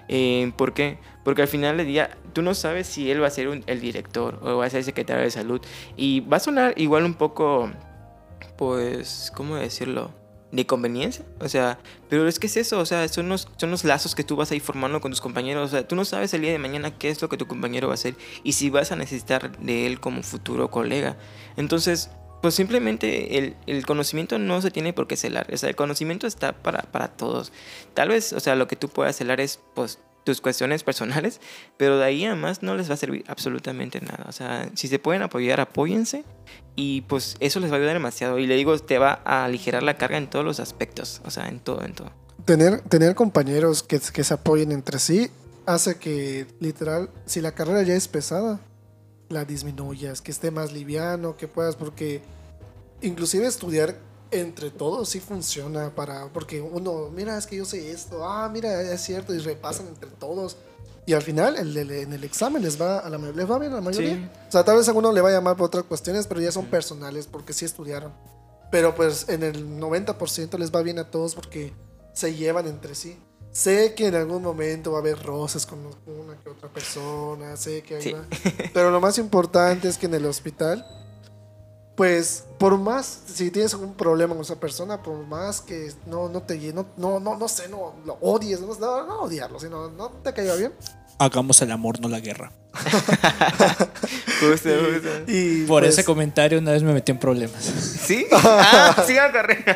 Eh, 0.07 0.51
¿Por 0.57 0.73
qué? 0.73 0.99
Porque 1.25 1.41
al 1.41 1.47
final 1.47 1.77
del 1.77 1.87
día 1.87 2.17
tú 2.33 2.41
no 2.41 2.53
sabes 2.53 2.87
si 2.87 3.09
él 3.11 3.21
va 3.21 3.27
a 3.27 3.31
ser 3.31 3.47
un- 3.49 3.63
el 3.67 3.79
director 3.81 4.39
o 4.41 4.57
va 4.57 4.65
a 4.65 4.69
ser 4.69 4.79
el 4.79 4.85
secretario 4.85 5.23
de 5.23 5.31
salud. 5.31 5.61
Y 5.97 6.21
va 6.21 6.37
a 6.37 6.39
sonar 6.41 6.73
igual 6.77 7.03
un 7.05 7.13
poco, 7.13 7.69
pues, 8.57 9.31
¿cómo 9.35 9.55
decirlo? 9.55 10.11
De 10.53 10.67
conveniencia. 10.67 11.25
O 11.39 11.49
sea, 11.49 11.79
pero 12.09 12.27
es 12.27 12.39
que 12.39 12.47
es 12.47 12.57
eso, 12.57 12.79
o 12.79 12.85
sea, 12.85 13.07
son 13.07 13.27
los, 13.27 13.49
son 13.57 13.71
los 13.71 13.83
lazos 13.83 14.13
que 14.13 14.23
tú 14.23 14.35
vas 14.35 14.51
a 14.51 14.55
ir 14.55 14.61
formando 14.61 15.01
con 15.01 15.11
tus 15.11 15.19
compañeros. 15.19 15.69
O 15.69 15.71
sea, 15.71 15.87
tú 15.87 15.95
no 15.95 16.05
sabes 16.05 16.33
el 16.33 16.41
día 16.41 16.51
de 16.51 16.59
mañana 16.59 16.97
qué 16.97 17.09
es 17.09 17.21
lo 17.21 17.27
que 17.27 17.37
tu 17.37 17.47
compañero 17.47 17.87
va 17.87 17.93
a 17.93 17.95
hacer 17.95 18.15
y 18.43 18.53
si 18.53 18.69
vas 18.69 18.91
a 18.91 18.95
necesitar 18.95 19.57
de 19.57 19.87
él 19.87 19.99
como 19.99 20.21
futuro 20.21 20.69
colega. 20.69 21.17
Entonces, 21.57 22.11
pues 22.43 22.53
simplemente 22.53 23.39
el, 23.39 23.55
el 23.65 23.85
conocimiento 23.85 24.37
no 24.37 24.61
se 24.61 24.69
tiene 24.69 24.93
por 24.93 25.07
qué 25.07 25.17
celar. 25.17 25.47
O 25.51 25.57
sea, 25.57 25.69
el 25.69 25.75
conocimiento 25.75 26.27
está 26.27 26.53
para, 26.53 26.83
para 26.83 27.07
todos. 27.07 27.51
Tal 27.95 28.09
vez, 28.09 28.31
o 28.31 28.39
sea, 28.39 28.55
lo 28.55 28.67
que 28.67 28.75
tú 28.75 28.89
puedas 28.89 29.15
celar 29.15 29.41
es, 29.41 29.59
pues, 29.73 29.97
tus 30.23 30.41
cuestiones 30.41 30.83
personales, 30.83 31.39
pero 31.77 31.97
de 31.97 32.05
ahí 32.05 32.25
además 32.25 32.63
no 32.63 32.75
les 32.75 32.89
va 32.89 32.95
a 32.95 32.97
servir 32.97 33.23
absolutamente 33.27 34.01
nada. 34.01 34.25
O 34.27 34.31
sea, 34.31 34.69
si 34.75 34.87
se 34.87 34.99
pueden 34.99 35.21
apoyar, 35.21 35.59
apóyense 35.59 36.23
y 36.75 37.01
pues 37.01 37.35
eso 37.39 37.59
les 37.59 37.71
va 37.71 37.75
a 37.75 37.77
ayudar 37.77 37.93
demasiado. 37.93 38.39
Y 38.39 38.47
le 38.47 38.55
digo, 38.55 38.77
te 38.79 38.97
va 38.97 39.21
a 39.25 39.45
aligerar 39.45 39.83
la 39.83 39.97
carga 39.97 40.17
en 40.17 40.29
todos 40.29 40.45
los 40.45 40.59
aspectos, 40.59 41.21
o 41.25 41.31
sea, 41.31 41.47
en 41.47 41.59
todo, 41.59 41.83
en 41.83 41.93
todo. 41.93 42.11
Tener, 42.45 42.81
tener 42.81 43.15
compañeros 43.15 43.83
que, 43.83 43.99
que 43.99 44.23
se 44.23 44.33
apoyen 44.33 44.71
entre 44.71 44.99
sí 44.99 45.29
hace 45.65 45.95
que, 45.95 46.47
literal, 46.59 47.09
si 47.25 47.41
la 47.41 47.53
carrera 47.53 47.83
ya 47.83 47.95
es 47.95 48.07
pesada, 48.07 48.59
la 49.29 49.45
disminuyas, 49.45 50.21
que 50.21 50.31
esté 50.31 50.51
más 50.51 50.73
liviano, 50.73 51.37
que 51.37 51.47
puedas, 51.47 51.75
porque 51.75 52.21
inclusive 53.01 53.47
estudiar 53.47 53.95
entre 54.39 54.69
todos 54.71 55.09
sí 55.09 55.19
funciona 55.19 55.89
para, 55.95 56.27
porque 56.33 56.61
uno, 56.61 57.09
mira, 57.13 57.37
es 57.37 57.45
que 57.47 57.55
yo 57.57 57.65
sé 57.65 57.91
esto, 57.91 58.27
ah, 58.27 58.49
mira, 58.49 58.81
es 58.81 59.01
cierto, 59.01 59.33
y 59.33 59.39
repasan 59.39 59.87
entre 59.87 60.09
todos. 60.11 60.57
Y 61.05 61.13
al 61.13 61.21
final, 61.21 61.57
el, 61.57 61.75
el- 61.75 61.91
en 61.91 62.13
el 62.13 62.23
examen 62.23 62.61
les 62.61 62.79
va, 62.81 62.99
a 62.99 63.09
la, 63.09 63.17
les 63.17 63.49
va 63.49 63.59
bien 63.59 63.73
a 63.73 63.75
la 63.75 63.81
mayoría. 63.81 64.15
Sí. 64.15 64.29
O 64.47 64.51
sea, 64.51 64.63
tal 64.63 64.77
vez 64.77 64.87
a 64.87 64.93
uno 64.93 65.11
le 65.11 65.19
vaya 65.21 65.41
mal 65.41 65.55
por 65.57 65.65
otras 65.67 65.83
cuestiones, 65.83 66.27
pero 66.27 66.39
ya 66.39 66.51
son 66.51 66.65
personales, 66.67 67.27
porque 67.27 67.51
sí 67.53 67.65
estudiaron. 67.65 68.13
Pero 68.71 68.95
pues 68.95 69.27
en 69.29 69.43
el 69.43 69.67
90% 69.79 70.57
les 70.57 70.71
va 70.73 70.81
bien 70.81 70.99
a 70.99 71.11
todos 71.11 71.35
porque 71.35 71.73
se 72.13 72.33
llevan 72.35 72.67
entre 72.67 72.95
sí. 72.95 73.17
Sé 73.51 73.93
que 73.93 74.07
en 74.07 74.15
algún 74.15 74.41
momento 74.41 74.91
va 74.93 74.97
a 74.97 75.01
haber 75.01 75.21
roces 75.21 75.65
con 75.67 75.79
una 75.85 76.35
que 76.41 76.49
otra 76.49 76.69
persona, 76.69 77.55
sé 77.57 77.83
que 77.83 77.97
ahí 77.97 78.01
Sí. 78.01 78.11
va. 78.13 78.23
Pero 78.73 78.89
lo 78.89 78.99
más 78.99 79.17
importante 79.19 79.87
es 79.89 79.97
que 79.97 80.07
en 80.07 80.15
el 80.15 80.25
hospital, 80.25 80.83
pues 81.95 82.45
por 82.57 82.77
más, 82.77 83.19
si 83.27 83.51
tienes 83.51 83.73
algún 83.73 83.93
problema 83.93 84.33
con 84.33 84.43
esa 84.43 84.59
persona, 84.59 85.01
por 85.01 85.15
más 85.25 85.61
que 85.61 85.91
no, 86.05 86.29
no 86.29 86.41
te 86.41 86.57
no, 86.73 86.87
no, 86.97 87.19
no, 87.19 87.37
no 87.37 87.47
sé, 87.47 87.67
no 87.69 87.93
lo 88.05 88.17
odies, 88.21 88.61
no, 88.61 88.73
no, 88.75 89.05
no 89.05 89.21
odiarlo, 89.21 89.59
sino 89.59 89.89
no 89.89 90.09
te 90.09 90.33
caiga 90.33 90.55
bien. 90.55 90.73
Hagamos 91.19 91.61
el 91.61 91.71
amor, 91.71 91.99
no 91.99 92.09
la 92.09 92.19
guerra. 92.19 92.51
Justo, 94.39 94.69
justo. 94.69 95.09
Y 95.27 95.65
Por 95.65 95.83
pues, 95.83 95.93
ese 95.93 96.03
comentario 96.03 96.57
una 96.57 96.71
vez 96.71 96.81
me 96.83 96.91
metí 96.91 97.11
en 97.11 97.19
problemas. 97.19 97.63
¿Sí? 98.05 98.25
Ah, 98.33 99.03
sí, 99.05 99.15
correcto. 99.31 99.71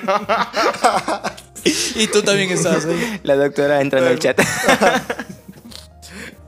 y 1.96 2.08
tú 2.08 2.24
también 2.24 2.50
estabas 2.50 2.86
ahí. 2.86 3.20
La 3.24 3.36
doctora 3.36 3.82
entra 3.82 4.00
en 4.00 4.08
el 4.08 4.20
chat. 4.20 4.40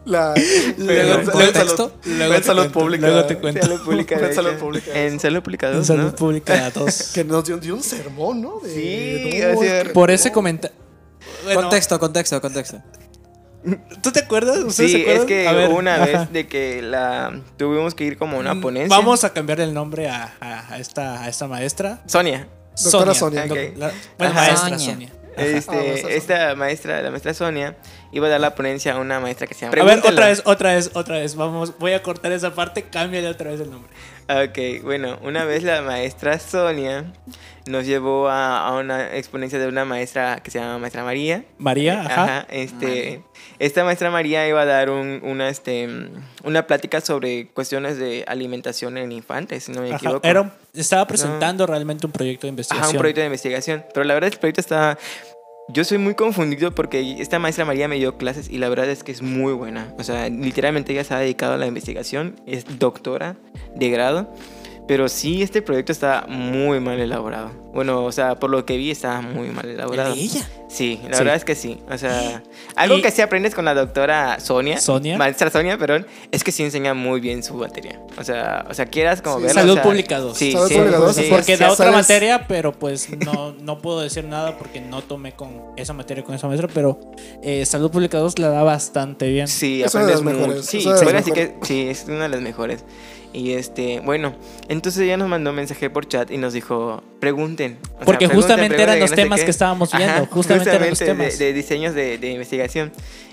la, 0.11 0.33
Luego- 0.77 1.19
en- 1.19 1.25
luego 1.25 1.41
en 1.41 1.53
te- 1.53 1.59
salud- 1.59 1.91
luego 2.05 2.33
en 2.33 2.43
salud 2.43 2.71
pública. 2.71 3.07
luego 3.07 3.25
te 3.25 3.37
cuento. 3.37 3.61
Salud 3.61 3.81
pública. 3.81 4.17
de 4.17 4.27
En 4.27 4.33
salud 4.35 4.53
pública. 4.55 4.91
En 4.93 5.19
salud 5.19 5.41
pública 5.43 5.67
En 5.67 5.73
2, 5.77 5.87
salud 5.87 6.03
¿no? 6.03 6.15
pública 6.15 6.69
2. 6.73 7.11
que 7.13 7.23
nos 7.23 7.45
dio, 7.45 7.57
dio 7.57 7.75
un 7.75 7.83
sermón, 7.83 8.41
¿no? 8.41 8.59
De- 8.59 8.69
Sí, 8.73 9.39
no, 9.39 9.63
es 9.63 9.89
Por 9.89 10.11
ese 10.11 10.31
comentario. 10.31 10.75
Contexto, 11.53 11.99
contexto, 11.99 12.41
contexto. 12.41 12.81
¿Tú 14.01 14.11
te 14.11 14.21
acuerdas? 14.21 14.59
¿Ustedes 14.59 14.91
se 14.91 14.97
Sí, 14.97 15.01
acuerdan? 15.01 15.21
es 15.23 15.27
que 15.27 15.47
A 15.47 15.51
ver, 15.51 15.69
una 15.69 15.95
ajá. 15.95 16.05
vez 16.05 16.31
de 16.31 16.47
que 16.47 16.81
la 16.81 17.41
tuvimos 17.57 17.93
que 17.93 18.05
ir 18.05 18.17
como 18.17 18.37
a 18.37 18.39
una 18.39 18.53
Mm, 18.53 18.61
ponencia. 18.61 18.97
Vamos 18.97 19.23
a 19.25 19.33
cambiar 19.33 19.59
el 19.59 19.73
nombre 19.73 20.07
a, 20.09 20.33
a- 20.39 20.73
a 20.73 20.79
esta, 20.79 21.23
a 21.23 21.27
esta 21.27 21.47
maestra. 21.47 22.01
Sonia. 22.05 22.47
Doctora 22.81 23.13
Sonia. 23.13 23.45
Doc- 23.47 23.57
Ok. 23.57 23.77
la- 23.77 23.91
bueno, 24.17 24.33
Ajá. 24.33 24.41
maestra 24.47 24.69
Sonia. 24.79 24.91
Sonia. 24.93 25.09
Este, 25.37 25.71
Ah, 25.75 25.81
maestra 25.83 26.11
esta 26.11 26.55
maestra, 26.55 27.01
la 27.01 27.11
maestra 27.11 27.33
Sonia, 27.33 27.75
iba 28.11 28.27
a 28.27 28.29
dar 28.29 28.41
la 28.41 28.55
ponencia 28.55 28.93
a 28.93 28.99
una 28.99 29.19
maestra 29.19 29.47
que 29.47 29.53
se 29.53 29.61
llama. 29.65 29.81
A 29.81 29.85
ver, 29.85 29.99
otra 29.99 30.27
vez, 30.27 30.41
otra 30.45 30.73
vez, 30.73 30.91
otra 30.93 31.17
vez. 31.19 31.35
Vamos, 31.35 31.77
voy 31.79 31.93
a 31.93 32.03
cortar 32.03 32.31
esa 32.31 32.53
parte, 32.53 32.83
cámbiale 32.83 33.27
otra 33.27 33.51
vez 33.51 33.61
el 33.61 33.71
nombre. 33.71 33.91
Ok, 34.29 34.83
bueno, 34.83 35.17
una 35.23 35.43
vez 35.43 35.63
la 35.63 35.81
maestra 35.81 36.37
Sonia 36.37 37.11
nos 37.65 37.85
llevó 37.87 38.29
a, 38.29 38.67
a 38.67 38.77
una 38.77 39.15
exponencia 39.15 39.57
de 39.57 39.67
una 39.67 39.85
maestra 39.85 40.39
que 40.43 40.51
se 40.51 40.59
llama 40.59 40.77
maestra 40.77 41.03
María. 41.03 41.45
María, 41.57 42.01
ajá. 42.01 42.23
Ajá, 42.23 42.47
este, 42.51 43.23
esta 43.57 43.83
maestra 43.83 44.11
María 44.11 44.47
iba 44.47 44.61
a 44.61 44.65
dar 44.65 44.91
un- 44.91 45.19
una, 45.23 45.49
este, 45.49 45.87
una 46.43 46.67
plática 46.67 47.01
sobre 47.01 47.47
cuestiones 47.47 47.97
de 47.97 48.23
alimentación 48.27 48.97
en 48.99 49.11
infantes, 49.11 49.63
si 49.63 49.71
no 49.71 49.81
me 49.81 49.87
Ajá, 49.89 49.97
equivoco. 49.97 50.27
Era 50.27 50.53
estaba 50.75 51.07
presentando 51.07 51.65
realmente 51.65 52.05
un 52.05 52.11
proyecto 52.11 52.45
de 52.45 52.49
investigación. 52.49 52.83
Ajá, 52.85 52.91
un 52.91 52.99
proyecto 52.99 53.21
de 53.21 53.27
investigación. 53.27 53.83
Pero 53.93 54.03
la 54.03 54.13
verdad 54.13 54.27
es 54.27 54.31
que 54.31 54.35
el 54.37 54.41
proyecto 54.41 54.61
está... 54.61 54.97
Yo 55.71 55.83
soy 55.83 55.99
muy 55.99 56.15
confundido 56.15 56.73
porque 56.73 57.21
esta 57.21 57.37
maestra 57.37 57.63
María 57.63 57.87
me 57.87 57.97
dio 57.97 58.17
clases 58.17 58.49
y 58.49 58.57
la 58.57 58.69
verdad 58.69 58.89
es 58.89 59.03
que 59.03 59.11
es 59.11 59.21
muy 59.21 59.53
buena. 59.53 59.93
O 59.99 60.03
sea, 60.03 60.27
literalmente 60.27 60.93
ella 60.93 61.03
se 61.03 61.13
ha 61.13 61.19
dedicado 61.19 61.53
a 61.53 61.57
la 61.57 61.67
investigación, 61.67 62.41
es 62.47 62.79
doctora 62.79 63.35
de 63.75 63.89
grado. 63.91 64.33
Pero 64.89 65.07
sí, 65.07 65.43
este 65.43 65.61
proyecto 65.61 65.91
está 65.91 66.25
muy 66.27 66.79
mal 66.79 66.99
elaborado. 66.99 67.51
Bueno, 67.75 68.03
o 68.03 68.11
sea, 68.11 68.39
por 68.39 68.49
lo 68.49 68.65
que 68.65 68.75
vi 68.75 68.89
está 68.89 69.21
muy 69.21 69.49
mal 69.49 69.69
elaborado. 69.69 70.15
ella? 70.15 70.41
Sí, 70.67 70.99
la 71.03 71.13
Sí. 71.15 71.19
verdad 71.19 71.35
es 71.35 71.45
que 71.45 71.53
sí. 71.53 71.77
O 71.91 71.95
sea, 71.99 72.41
algo 72.75 72.97
Y- 72.97 73.01
que 73.03 73.11
sí 73.11 73.21
aprendes 73.21 73.53
con 73.53 73.65
la 73.65 73.75
doctora 73.75 74.39
Sonia. 74.39 74.79
Sonia. 74.81 75.15
Maestra 75.19 75.51
Sonia, 75.51 75.77
perdón. 75.77 76.07
Es 76.31 76.43
que 76.43 76.51
sí 76.51 76.63
enseña 76.63 76.95
muy 76.95 77.19
bien 77.19 77.43
su 77.43 77.53
materia. 77.53 78.01
O 78.17 78.23
sea, 78.23 78.65
o 78.67 78.73
sea 78.73 78.87
quieras 78.87 79.21
como 79.21 79.37
Sí. 79.37 79.43
verla. 79.43 79.61
Salud 79.61 79.73
o 79.73 79.75
sea, 79.75 79.83
pública 79.83 80.17
dos. 80.19 80.35
Sí, 80.37 80.53
Salud 80.53 80.67
sí, 80.67 80.73
pública 80.75 80.97
dos, 80.97 81.15
sí, 81.15 81.27
Porque 81.29 81.55
sí, 81.55 81.63
da 81.63 81.71
otra 81.71 81.85
¿sabes? 81.85 82.01
materia, 82.01 82.47
pero 82.47 82.71
pues 82.71 83.09
no, 83.23 83.51
no 83.61 83.77
puedo 83.83 84.01
decir 84.01 84.23
nada 84.25 84.57
porque 84.57 84.81
no 84.81 85.03
tomé 85.03 85.33
con 85.33 85.61
esa 85.77 85.93
materia 85.93 86.23
con 86.23 86.33
esa 86.33 86.47
maestra, 86.47 86.67
pero 86.73 86.99
eh, 87.43 87.63
Salud 87.67 87.91
Pública 87.91 88.17
2 88.17 88.39
la 88.39 88.49
da 88.49 88.63
bastante 88.63 89.29
bien. 89.29 89.47
Sí, 89.47 89.83
aprendes 89.83 90.23
mejores, 90.23 90.65
Sí, 90.65 90.79
es 90.79 91.31
que 91.31 91.55
sí, 91.61 91.87
es 91.89 92.05
una 92.07 92.23
de 92.23 92.29
las 92.29 92.41
mejores. 92.41 92.83
Y 93.31 93.51
este, 93.51 93.99
bueno, 93.99 94.33
entonces 94.67 95.03
ella 95.03 95.17
nos 95.17 95.29
mandó 95.29 95.51
un 95.51 95.57
mensaje 95.57 95.89
por 95.89 96.07
chat 96.07 96.31
y 96.31 96.37
nos 96.37 96.53
dijo, 96.53 97.03
pregunten. 97.19 97.77
O 97.83 97.85
sea, 97.97 98.05
Porque 98.05 98.27
pregunten, 98.27 98.35
justamente 98.41 98.75
eran 98.75 98.85
pregunten, 98.95 98.99
los 99.01 99.09
no 99.11 99.15
sé 99.15 99.21
temas 99.21 99.41
que 99.43 99.51
estábamos 99.51 99.91
viendo, 99.91 100.13
Ajá, 100.15 100.25
justamente 100.31 100.69
eran 100.69 100.81
los 100.81 100.89
justamente 100.89 101.23
temas. 101.25 101.39
De, 101.39 101.45
de 101.45 101.53
diseños 101.53 101.93
de, 101.95 102.17
de 102.17 102.31
investigación. 102.31 102.91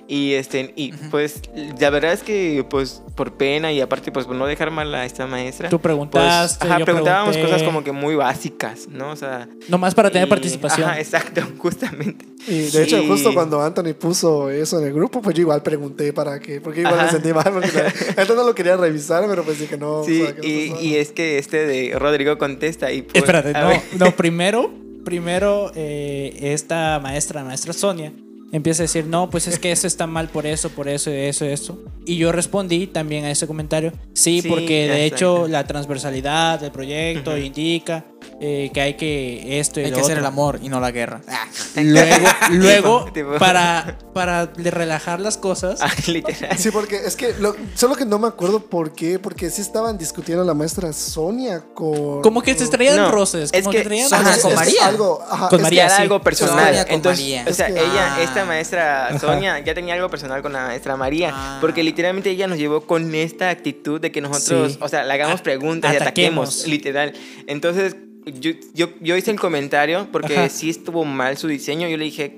Y 0.08 0.34
este, 0.34 0.72
y 0.76 0.92
pues 1.10 1.40
la 1.80 1.90
verdad 1.90 2.12
es 2.12 2.22
que 2.22 2.64
pues 2.70 3.02
por 3.16 3.32
pena 3.32 3.72
y 3.72 3.80
aparte 3.80 4.12
pues 4.12 4.24
por 4.26 4.36
no 4.36 4.46
dejar 4.46 4.70
mal 4.70 4.94
a 4.94 5.04
esta 5.04 5.26
maestra. 5.26 5.68
Tú 5.68 5.78
pues, 5.80 5.82
preguntaste, 5.82 6.64
ajá, 6.64 6.78
yo 6.78 6.84
preguntábamos 6.84 7.32
pregunté. 7.34 7.52
cosas 7.52 7.66
como 7.66 7.82
que 7.82 7.90
muy 7.90 8.14
básicas, 8.14 8.86
¿no? 8.88 9.10
O 9.10 9.16
sea, 9.16 9.48
Nomás 9.66 9.96
para 9.96 10.10
tener 10.10 10.28
y- 10.28 10.30
participación. 10.30 10.88
Ajá, 10.88 11.00
exacto, 11.00 11.40
justamente. 11.58 12.24
Y 12.46 12.70
de 12.70 12.84
hecho, 12.84 13.02
Y- 13.02 13.08
justo 13.08 13.34
cuando 13.34 13.60
Anthony 13.60 13.94
puso 13.98 14.48
eso 14.48 14.78
en 14.78 14.86
el 14.86 14.92
grupo, 14.92 15.20
pues 15.20 15.34
yo 15.34 15.42
igual 15.42 15.64
pregunté 15.64 16.12
para 16.12 16.38
qué, 16.38 16.60
porque 16.60 16.82
igual 16.82 16.94
me 16.94 17.00
Ajá. 17.02 17.10
sentí 17.10 17.32
mal, 17.32 17.50
porque 17.52 17.72
la- 18.16 18.24
no 18.36 18.44
lo 18.44 18.54
quería 18.54 18.76
revisar, 18.76 19.24
pero 19.26 19.42
pues 19.42 19.58
dije 19.58 19.76
no. 19.76 20.04
Sí, 20.04 20.22
o 20.22 20.26
sea, 20.26 20.36
¿qué 20.36 20.46
y, 20.48 20.86
y 20.86 20.94
es 20.94 21.10
que 21.10 21.38
este 21.38 21.66
de 21.66 21.98
Rodrigo 21.98 22.38
contesta 22.38 22.92
y 22.92 23.02
pues, 23.02 23.16
Espérate, 23.24 23.52
no. 23.54 23.75
No, 23.98 24.10
primero, 24.12 24.70
primero 25.04 25.70
eh, 25.74 26.36
esta 26.40 27.00
maestra, 27.02 27.44
maestra 27.44 27.72
Sonia, 27.72 28.12
empieza 28.52 28.82
a 28.82 28.84
decir, 28.84 29.06
no, 29.06 29.28
pues 29.30 29.46
es 29.48 29.58
que 29.58 29.72
eso 29.72 29.86
está 29.86 30.06
mal 30.06 30.28
por 30.28 30.46
eso, 30.46 30.70
por 30.70 30.88
eso, 30.88 31.10
eso, 31.10 31.44
eso. 31.44 31.78
Y 32.04 32.16
yo 32.16 32.32
respondí 32.32 32.86
también 32.86 33.24
a 33.24 33.30
ese 33.30 33.46
comentario, 33.46 33.92
sí, 34.14 34.40
Sí, 34.42 34.48
porque 34.48 34.88
de 34.88 35.04
hecho 35.06 35.48
la 35.48 35.66
transversalidad 35.66 36.60
del 36.60 36.70
proyecto 36.72 37.36
indica 37.36 38.04
eh, 38.40 38.70
que 38.74 38.80
hay 38.82 38.94
que 38.94 39.60
esto 39.60 39.80
y 39.80 39.84
Hay 39.84 39.90
lo 39.90 39.96
que 39.96 40.02
hacer 40.02 40.16
otro. 40.18 40.20
el 40.20 40.26
amor 40.26 40.58
y 40.62 40.68
no 40.68 40.78
la 40.78 40.90
guerra. 40.90 41.22
Luego, 41.76 42.26
luego 42.50 43.10
Tipo. 43.12 43.38
para, 43.38 43.98
para 44.12 44.46
relajar 44.56 45.20
las 45.20 45.36
cosas, 45.38 45.80
Ah, 45.80 45.90
literal. 46.06 46.56
Sí, 46.58 46.70
porque 46.70 46.96
es 46.96 47.16
que 47.16 47.34
lo- 47.38 47.56
solo 47.74 47.94
que 47.96 48.04
no 48.04 48.18
me 48.18 48.28
acuerdo 48.28 48.60
por 48.60 48.92
qué, 48.94 49.18
porque 49.18 49.48
sí 49.50 49.60
estaban 49.62 49.96
discutiendo 49.98 50.44
la 50.44 50.54
maestra 50.54 50.92
Sonia 50.92 51.64
con. 51.74 52.20
como 52.22 52.42
que 52.42 52.54
se 52.56 52.66
traían 52.68 52.96
No, 52.96 53.10
roces, 53.10 53.50
es 53.52 53.62
como 53.62 53.72
que 53.72 53.78
que, 53.78 53.84
traían 53.84 54.08
Sonia 54.08 54.32
Es- 54.34 54.42
con 54.42 54.50
es 54.52 54.56
María. 54.56 54.86
Algo, 54.86 55.22
ajá, 55.28 55.48
Con 55.48 55.58
es- 55.60 55.62
María, 55.62 55.86
era 55.86 55.96
sí. 55.96 56.02
algo 56.02 56.20
personal. 56.20 56.64
Sonia 56.66 56.84
con 56.84 56.94
Entonces, 56.94 57.20
María. 57.24 57.44
o 57.48 57.54
sea, 57.54 57.68
Es 57.68 57.74
que- 57.74 57.80
ella, 57.80 58.14
Ah. 58.16 58.22
Esta 58.36 58.46
maestra 58.46 59.18
Sonia, 59.18 59.58
ya 59.60 59.74
tenía 59.74 59.94
algo 59.94 60.10
personal 60.10 60.42
con 60.42 60.52
la 60.52 60.66
maestra 60.66 60.96
María. 60.96 61.30
Ah. 61.32 61.58
Porque 61.60 61.82
literalmente 61.82 62.30
ella 62.30 62.46
nos 62.46 62.58
llevó 62.58 62.82
con 62.82 63.14
esta 63.14 63.48
actitud 63.50 64.00
de 64.00 64.12
que 64.12 64.20
nosotros, 64.20 64.72
Sí. 64.72 64.78
o 64.80 64.88
sea, 64.88 65.04
le 65.04 65.12
hagamos 65.12 65.40
preguntas 65.40 65.92
y 65.92 65.96
ataquemos, 65.96 66.66
literal. 66.66 67.12
Entonces, 67.46 67.96
yo, 68.26 68.50
yo, 68.74 68.88
yo 69.00 69.16
hice 69.16 69.30
el 69.30 69.38
comentario 69.40 70.08
porque 70.12 70.36
Ajá. 70.36 70.48
sí 70.48 70.70
estuvo 70.70 71.04
mal 71.04 71.36
su 71.38 71.46
diseño. 71.48 71.88
Yo 71.88 71.96
le 71.96 72.04
dije, 72.04 72.36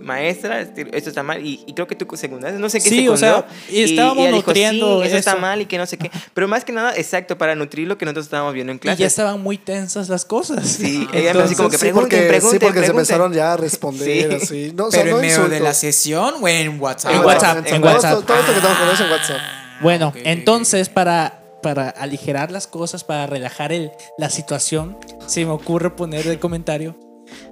maestra, 0.00 0.60
este- 0.60 0.86
esto 0.96 1.08
está 1.08 1.22
mal. 1.22 1.44
Y, 1.44 1.62
y 1.66 1.72
creo 1.72 1.86
que 1.86 1.94
tú 1.94 2.06
secundaste, 2.16 2.58
no 2.58 2.68
sé 2.68 2.78
qué 2.80 2.88
Sí, 2.88 2.94
secundó. 2.96 3.12
o 3.14 3.16
sea, 3.16 3.46
y 3.70 3.82
estábamos 3.82 4.26
dijo, 4.26 4.36
nutriendo 4.36 5.00
sí, 5.00 5.08
eso, 5.08 5.16
está 5.16 5.30
eso. 5.32 5.40
mal 5.40 5.60
y 5.62 5.66
que 5.66 5.78
no 5.78 5.86
sé 5.86 5.96
qué. 5.96 6.10
Pero 6.34 6.48
más 6.48 6.64
que 6.64 6.72
nada, 6.72 6.94
exacto, 6.96 7.38
para 7.38 7.54
nutrir 7.54 7.88
lo 7.88 7.96
que 7.96 8.04
nosotros 8.04 8.26
estábamos 8.26 8.52
viendo 8.52 8.72
en 8.72 8.76
y 8.76 8.80
clase. 8.80 9.00
ya 9.00 9.06
estaban 9.06 9.40
muy 9.40 9.56
tensas 9.58 10.08
las 10.10 10.24
cosas. 10.26 10.66
Sí, 10.68 11.08
ella 11.14 11.32
me 11.34 11.42
así 11.42 11.54
como 11.54 11.70
que 11.70 11.76
sí, 11.78 11.80
pregunten, 11.86 12.10
porque, 12.10 12.28
pregunten, 12.28 12.60
sí, 12.60 12.66
porque 12.66 12.80
se 12.84 12.90
empezaron 12.90 13.32
ya 13.32 13.54
a 13.54 13.56
responder 13.56 14.38
Sí. 14.40 14.44
así. 14.44 14.72
No, 14.74 14.86
o 14.86 14.90
sea, 14.90 15.02
Pero 15.02 15.16
no 15.16 15.22
en 15.22 15.28
medio 15.28 15.48
de 15.48 15.60
la 15.60 15.72
sesión 15.72 16.34
o 16.42 16.48
en 16.48 16.78
WhatsApp. 16.80 17.12
En 17.12 17.18
Ah, 17.18 17.26
WhatsApp, 17.26 17.60
bueno, 17.62 17.76
en 17.76 17.82
todo 17.82 17.92
WhatsApp. 17.92 18.26
Todo 18.26 18.36
esto 18.38 18.52
que 18.52 18.58
estamos 18.58 18.78
con 18.78 18.88
eso 18.90 19.04
en 19.04 19.10
WhatsApp. 19.10 19.38
Bueno, 19.80 20.08
ok, 20.08 20.16
ok, 20.16 20.22
entonces 20.26 20.88
para, 20.88 21.41
para 21.62 21.88
aligerar 21.88 22.50
las 22.50 22.66
cosas, 22.66 23.04
para 23.04 23.26
relajar 23.26 23.72
el, 23.72 23.92
la 24.18 24.28
situación, 24.28 24.98
se 25.26 25.44
me 25.46 25.52
ocurre 25.52 25.94
poner 25.96 26.26
el 26.26 26.38
comentario. 26.38 26.98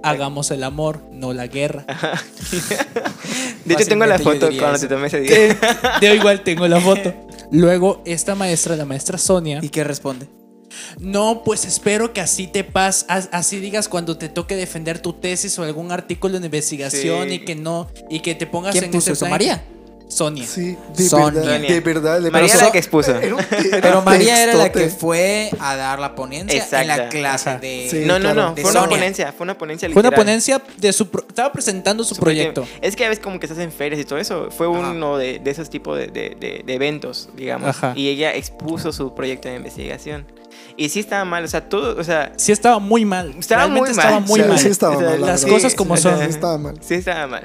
hagamos 0.03 0.51
el 0.51 0.63
amor, 0.63 1.01
no 1.11 1.33
la 1.33 1.47
guerra. 1.47 1.85
De 3.65 3.73
hecho, 3.73 3.85
tengo 3.87 4.05
la 4.05 4.19
foto 4.19 4.49
cuando 4.57 4.75
eso. 4.75 4.87
te 4.87 4.93
tomé 4.93 5.07
ese 5.07 5.21
día. 5.21 5.57
De 5.99 6.15
igual 6.15 6.43
tengo 6.43 6.67
la 6.67 6.79
foto. 6.79 7.13
Luego, 7.51 8.01
esta 8.05 8.35
maestra, 8.35 8.75
la 8.75 8.85
maestra 8.85 9.17
Sonia, 9.17 9.59
¿Y 9.61 9.69
qué 9.69 9.83
responde? 9.83 10.27
no, 10.99 11.43
pues 11.43 11.65
espero 11.65 12.13
que 12.13 12.21
así 12.21 12.47
te 12.47 12.63
pas, 12.63 13.05
as- 13.09 13.27
así 13.33 13.59
digas 13.59 13.89
cuando 13.89 14.17
te 14.17 14.29
toque 14.29 14.55
defender 14.55 14.99
tu 14.99 15.11
tesis 15.13 15.59
o 15.59 15.63
algún 15.63 15.91
artículo 15.91 16.39
de 16.39 16.45
investigación 16.45 17.27
Sí. 17.27 17.33
y 17.35 17.39
que 17.45 17.55
no, 17.55 17.89
y 18.09 18.21
que 18.21 18.35
te 18.35 18.47
pongas 18.47 18.71
¿Quién 18.71 18.85
en 18.85 18.91
puso 18.91 19.11
ese 19.11 19.11
eso? 19.13 19.19
plan. 19.25 19.31
¿María? 19.31 19.63
Sonia. 20.11 20.45
Sí, 20.45 20.77
de 20.95 21.03
Sonia. 21.07 21.41
verdad. 21.41 21.59
De 21.67 21.79
verdad. 21.79 22.19
le- 22.21 22.31
María 22.31 22.47
pero 22.49 22.59
la 22.59 22.65
so- 22.67 22.71
que 22.73 22.77
expuso. 22.79 23.15
era 23.17 23.35
un- 23.35 23.41
era 23.51 23.81
Pero 23.81 24.01
María 24.01 24.43
era 24.43 24.53
la 24.55 24.71
que 24.71 24.89
fue 24.89 25.49
a 25.59 25.75
dar 25.75 25.99
la 25.99 26.15
ponencia 26.15 26.63
en 26.81 26.87
la 26.87 26.93
Exacto. 26.95 27.17
clase 27.17 27.49
Ajá. 27.49 27.59
de... 27.59 27.87
Sí. 27.89 28.03
no, 28.05 28.19
no, 28.19 28.33
no. 28.33 28.53
Fue 28.55 28.63
una 28.71 28.81
Sonia. 28.81 28.97
ponencia. 28.97 29.31
Fue 29.31 29.43
una 29.45 29.57
ponencia 29.57 29.87
Fue 29.89 29.93
una 30.01 30.09
literal. 30.09 30.25
ponencia 30.25 30.61
de 30.77 30.93
su 30.93 31.09
pro- 31.09 31.25
estaba 31.27 31.51
presentando 31.51 32.03
su, 32.03 32.15
Su 32.15 32.21
proyecto. 32.21 32.67
Es 32.81 32.95
que 32.95 33.05
a 33.05 33.09
veces 33.09 33.23
como 33.23 33.39
que 33.39 33.45
estás 33.45 33.59
en 33.59 33.71
ferias 33.71 34.01
y 34.01 34.05
todo 34.05 34.19
eso. 34.19 34.49
Fue 34.51 34.67
Ajá. 34.67 34.91
uno 34.91 35.17
de, 35.17 35.39
de 35.39 35.49
esos 35.51 35.69
tipos 35.69 35.97
de, 35.97 36.07
de- 36.07 36.35
de- 36.39 36.63
de 36.65 36.73
eventos, 36.73 37.29
digamos. 37.35 37.69
Ajá. 37.69 37.93
Y 37.95 38.09
ella 38.09 38.33
expuso 38.35 38.91
su 38.91 39.15
proyecto 39.15 39.47
de 39.49 39.55
investigación. 39.55 40.25
Y 40.77 40.89
sí 40.89 40.99
estaba 40.99 41.23
mal, 41.25 41.43
o 41.43 41.47
sea, 41.47 41.67
todo, 41.69 41.99
o 41.99 42.03
sea, 42.03 42.33
Sí 42.37 42.51
estaba 42.51 42.79
muy 42.79 43.05
mal. 43.05 43.33
Estaba 43.39 43.63
Realmente 43.63 43.89
muy 43.91 43.95
mal. 43.97 44.05
estaba 44.05 44.19
muy 44.19 44.39
Sí, 44.41 44.47
mal. 44.47 44.59
sí 44.59 44.67
estaba 44.67 44.95
O 44.95 44.99
sea, 44.99 45.09
mal, 45.11 45.21
la 45.21 45.27
las 45.27 45.41
verdad. 45.43 45.55
cosas 45.55 45.75
como 45.75 45.95
Sí, 45.97 46.03
son. 46.03 46.19
sí 46.19 46.25
estaba 46.25 46.57
mal. 46.57 46.77
sí 46.81 46.93
estaba 46.95 47.27
mal. 47.27 47.43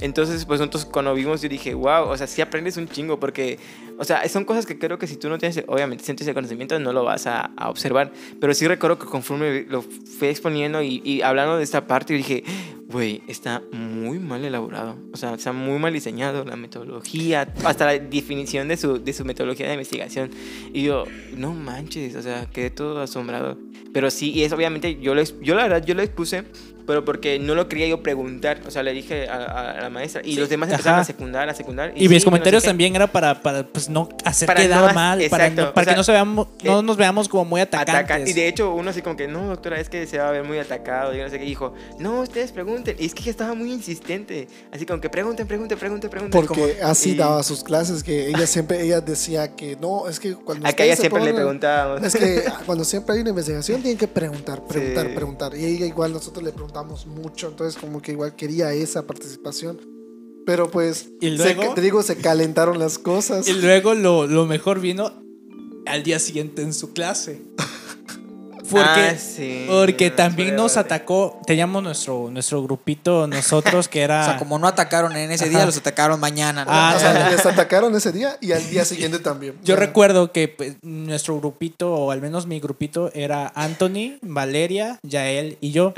Entonces, 0.00 0.44
pues 0.44 0.60
nosotros 0.60 0.84
cuando 0.84 1.14
vimos, 1.14 1.42
yo 1.42 1.48
dije, 1.48 1.74
wow, 1.74 2.08
o 2.08 2.16
sea, 2.16 2.26
sí 2.26 2.42
aprendes 2.42 2.76
un 2.76 2.88
chingo, 2.88 3.18
porque, 3.18 3.58
o 3.98 4.04
sea, 4.04 4.28
son 4.28 4.44
cosas 4.44 4.66
que 4.66 4.78
creo 4.78 4.98
que 4.98 5.06
si 5.06 5.16
tú 5.16 5.28
no 5.28 5.38
tienes, 5.38 5.64
obviamente, 5.66 6.04
sientes 6.04 6.26
ese 6.26 6.34
conocimiento, 6.34 6.78
no 6.78 6.92
lo 6.92 7.04
vas 7.04 7.26
a, 7.26 7.52
a 7.56 7.70
observar. 7.70 8.12
Pero 8.40 8.54
sí 8.54 8.66
recuerdo 8.66 8.98
que 8.98 9.06
conforme 9.06 9.66
lo 9.68 9.82
fui 9.82 10.28
exponiendo 10.28 10.82
y, 10.82 11.00
y 11.04 11.22
hablando 11.22 11.56
de 11.56 11.64
esta 11.64 11.86
parte, 11.86 12.12
yo 12.12 12.18
dije, 12.18 12.44
güey, 12.88 13.22
está 13.26 13.62
muy 13.72 14.18
mal 14.18 14.44
elaborado. 14.44 14.96
O 15.12 15.16
sea, 15.16 15.34
está 15.34 15.52
muy 15.52 15.78
mal 15.78 15.92
diseñado 15.92 16.44
la 16.44 16.56
metodología, 16.56 17.52
hasta 17.64 17.86
la 17.86 17.98
definición 17.98 18.68
de 18.68 18.76
su, 18.76 19.02
de 19.02 19.12
su 19.12 19.24
metodología 19.24 19.66
de 19.66 19.74
investigación. 19.74 20.30
Y 20.72 20.84
yo, 20.84 21.04
no 21.36 21.52
manches, 21.52 22.14
o 22.16 22.22
sea, 22.22 22.46
quedé 22.46 22.70
todo 22.70 23.00
asombrado. 23.00 23.58
Pero 23.92 24.10
sí, 24.10 24.30
y 24.32 24.44
es 24.44 24.52
obviamente, 24.52 25.00
yo, 25.00 25.14
lo, 25.14 25.22
yo 25.22 25.54
la 25.54 25.64
verdad, 25.64 25.84
yo 25.84 25.94
lo 25.94 26.02
expuse, 26.02 26.44
pero 26.86 27.04
porque 27.04 27.38
no 27.38 27.54
lo 27.54 27.68
quería 27.68 27.86
yo 27.88 28.02
preguntar. 28.02 28.60
O 28.66 28.70
sea, 28.70 28.82
le 28.82 28.92
dije 28.92 29.28
a, 29.28 29.34
a- 29.36 29.70
a 29.72 29.80
la 29.82 29.90
maestra. 29.90 30.22
Y 30.24 30.36
los 30.36 30.48
demás 30.48 30.70
empezaron 30.70 30.94
Ajá. 30.94 31.02
a 31.02 31.04
secundar, 31.04 31.48
a 31.48 31.54
secundar. 31.54 31.90
Y 31.96 32.00
sí, 32.00 32.08
que 32.08 32.14
mis 32.14 32.24
no 32.24 32.30
comentarios 32.30 32.62
sé 32.62 32.68
también 32.68 32.94
era 32.96 33.06
para, 33.06 33.42
para 33.42 33.66
pues, 33.66 33.88
no 33.88 34.08
hacer 34.24 34.46
Para 34.46 34.62
quedar 34.62 34.88
no- 34.88 34.94
mal, 34.94 35.18
para, 35.28 35.46
exacto, 35.46 35.62
no- 35.66 35.74
para 35.74 35.82
o 35.82 35.84
sea, 35.84 35.92
que 35.94 35.96
no, 35.98 36.04
se 36.04 36.12
veamos, 36.12 36.48
no 36.62 36.82
nos 36.82 36.96
veamos 36.96 37.28
como 37.28 37.44
muy 37.44 37.60
atacantes. 37.60 37.94
Ataca- 38.04 38.28
Y 38.28 38.32
de 38.32 38.48
hecho, 38.48 38.72
uno 38.74 38.90
así 38.90 39.02
como 39.02 39.16
que, 39.16 39.26
no, 39.28 39.48
doctora, 39.48 39.80
es 39.80 39.88
que 39.88 40.06
se 40.06 40.18
va 40.18 40.28
a 40.28 40.30
ver 40.32 40.44
muy 40.44 40.58
atacado. 40.58 41.14
Y 41.14 41.18
no 41.20 41.28
sé 41.28 41.38
qué. 41.38 41.44
Y 41.44 41.48
dijo, 41.48 41.74
no, 41.98 42.20
ustedes 42.20 42.52
pregunten. 42.52 42.96
Y 42.98 43.06
es 43.06 43.14
que 43.14 43.22
ella 43.22 43.30
estaba 43.32 43.54
muy 43.54 43.72
insistente. 43.72 44.48
Así 44.72 44.86
como 44.86 45.00
que 45.00 45.10
pregunten, 45.10 45.46
pregunten, 45.46 45.78
pregunten, 45.78 46.10
pregunten. 46.10 46.40
Porque 46.40 46.54
Como- 46.78 46.88
así 46.90 47.10
y 47.10 47.14
daba 47.14 47.42
sus 47.42 47.62
clases, 47.64 48.02
que 48.02 48.28
ella 48.28 48.46
siempre, 48.46 48.82
ella 48.82 49.00
decía 49.00 49.54
que 49.56 49.76
no, 49.80 50.08
es 50.08 50.20
que 50.20 50.34
cuando 50.34 50.66
Acá 50.68 50.84
ella 50.84 50.96
siempre 50.96 51.22
le 51.24 51.34
preguntábamos. 51.34 52.02
Es 52.02 52.14
que 52.16 52.44
cuando 52.66 52.84
siempre 52.84 53.14
hay 53.16 53.20
una 53.22 53.30
investigación 53.30 53.80
tienen 53.82 53.98
que 53.98 54.08
preguntar, 54.08 54.62
preguntar, 54.66 55.06
Sí. 55.06 55.12
preguntar. 55.14 55.56
Y 55.56 55.64
ella 55.64 55.86
igual 55.86 56.12
nosotros 56.12 56.44
le 56.44 56.52
preguntamos 56.52 56.75
mucho, 56.84 57.48
entonces 57.48 57.80
como 57.80 58.00
que 58.02 58.12
igual 58.12 58.36
quería 58.36 58.72
esa 58.72 59.06
participación. 59.06 59.80
Pero 60.46 60.70
pues, 60.70 61.08
Y 61.20 61.36
se- 61.36 61.54
luego- 61.54 61.74
te 61.74 61.80
digo, 61.80 62.02
se 62.02 62.16
calentaron 62.16 62.78
las 62.78 62.98
cosas. 62.98 63.48
Y 63.48 63.52
luego 63.54 63.94
lo, 63.94 64.26
lo 64.26 64.46
mejor 64.46 64.80
vino 64.80 65.12
al 65.86 66.02
día 66.04 66.18
siguiente 66.18 66.62
en 66.62 66.72
su 66.72 66.92
clase. 66.92 67.42
Porque, 68.70 69.00
Ah, 69.00 69.14
sí. 69.18 69.66
porque 69.68 70.10
también 70.10 70.56
nos 70.56 70.76
atacó, 70.76 71.40
teníamos 71.46 71.82
nuestro, 71.82 72.28
nuestro 72.30 72.62
grupito 72.62 73.26
nosotros 73.26 73.88
que 73.88 74.02
era... 74.02 74.20
O 74.22 74.24
sea, 74.24 74.38
como 74.38 74.58
no 74.58 74.66
atacaron 74.66 75.16
en 75.16 75.30
ese 75.30 75.48
día, 75.48 75.58
Ajá. 75.58 75.66
los 75.66 75.76
atacaron 75.78 76.18
mañana. 76.20 76.64
¿no? 76.64 76.70
Ah, 76.72 76.94
O 76.96 77.00
sea, 77.00 77.30
les 77.30 77.44
atacaron 77.44 77.94
ese 77.94 78.12
día 78.12 78.36
y 78.40 78.52
al 78.52 78.68
día 78.70 78.84
siguiente 78.84 79.18
también. 79.18 79.54
Yo 79.64 79.76
recuerdo 79.76 80.32
que 80.32 80.48
pues, 80.48 80.76
nuestro 80.82 81.38
grupito, 81.38 81.92
o 81.94 82.10
al 82.10 82.20
menos 82.20 82.46
mi 82.46 82.60
grupito, 82.60 83.10
era 83.14 83.52
Anthony, 83.54 84.18
Valeria, 84.22 84.98
Yael 85.02 85.58
y 85.60 85.70
yo. 85.72 85.94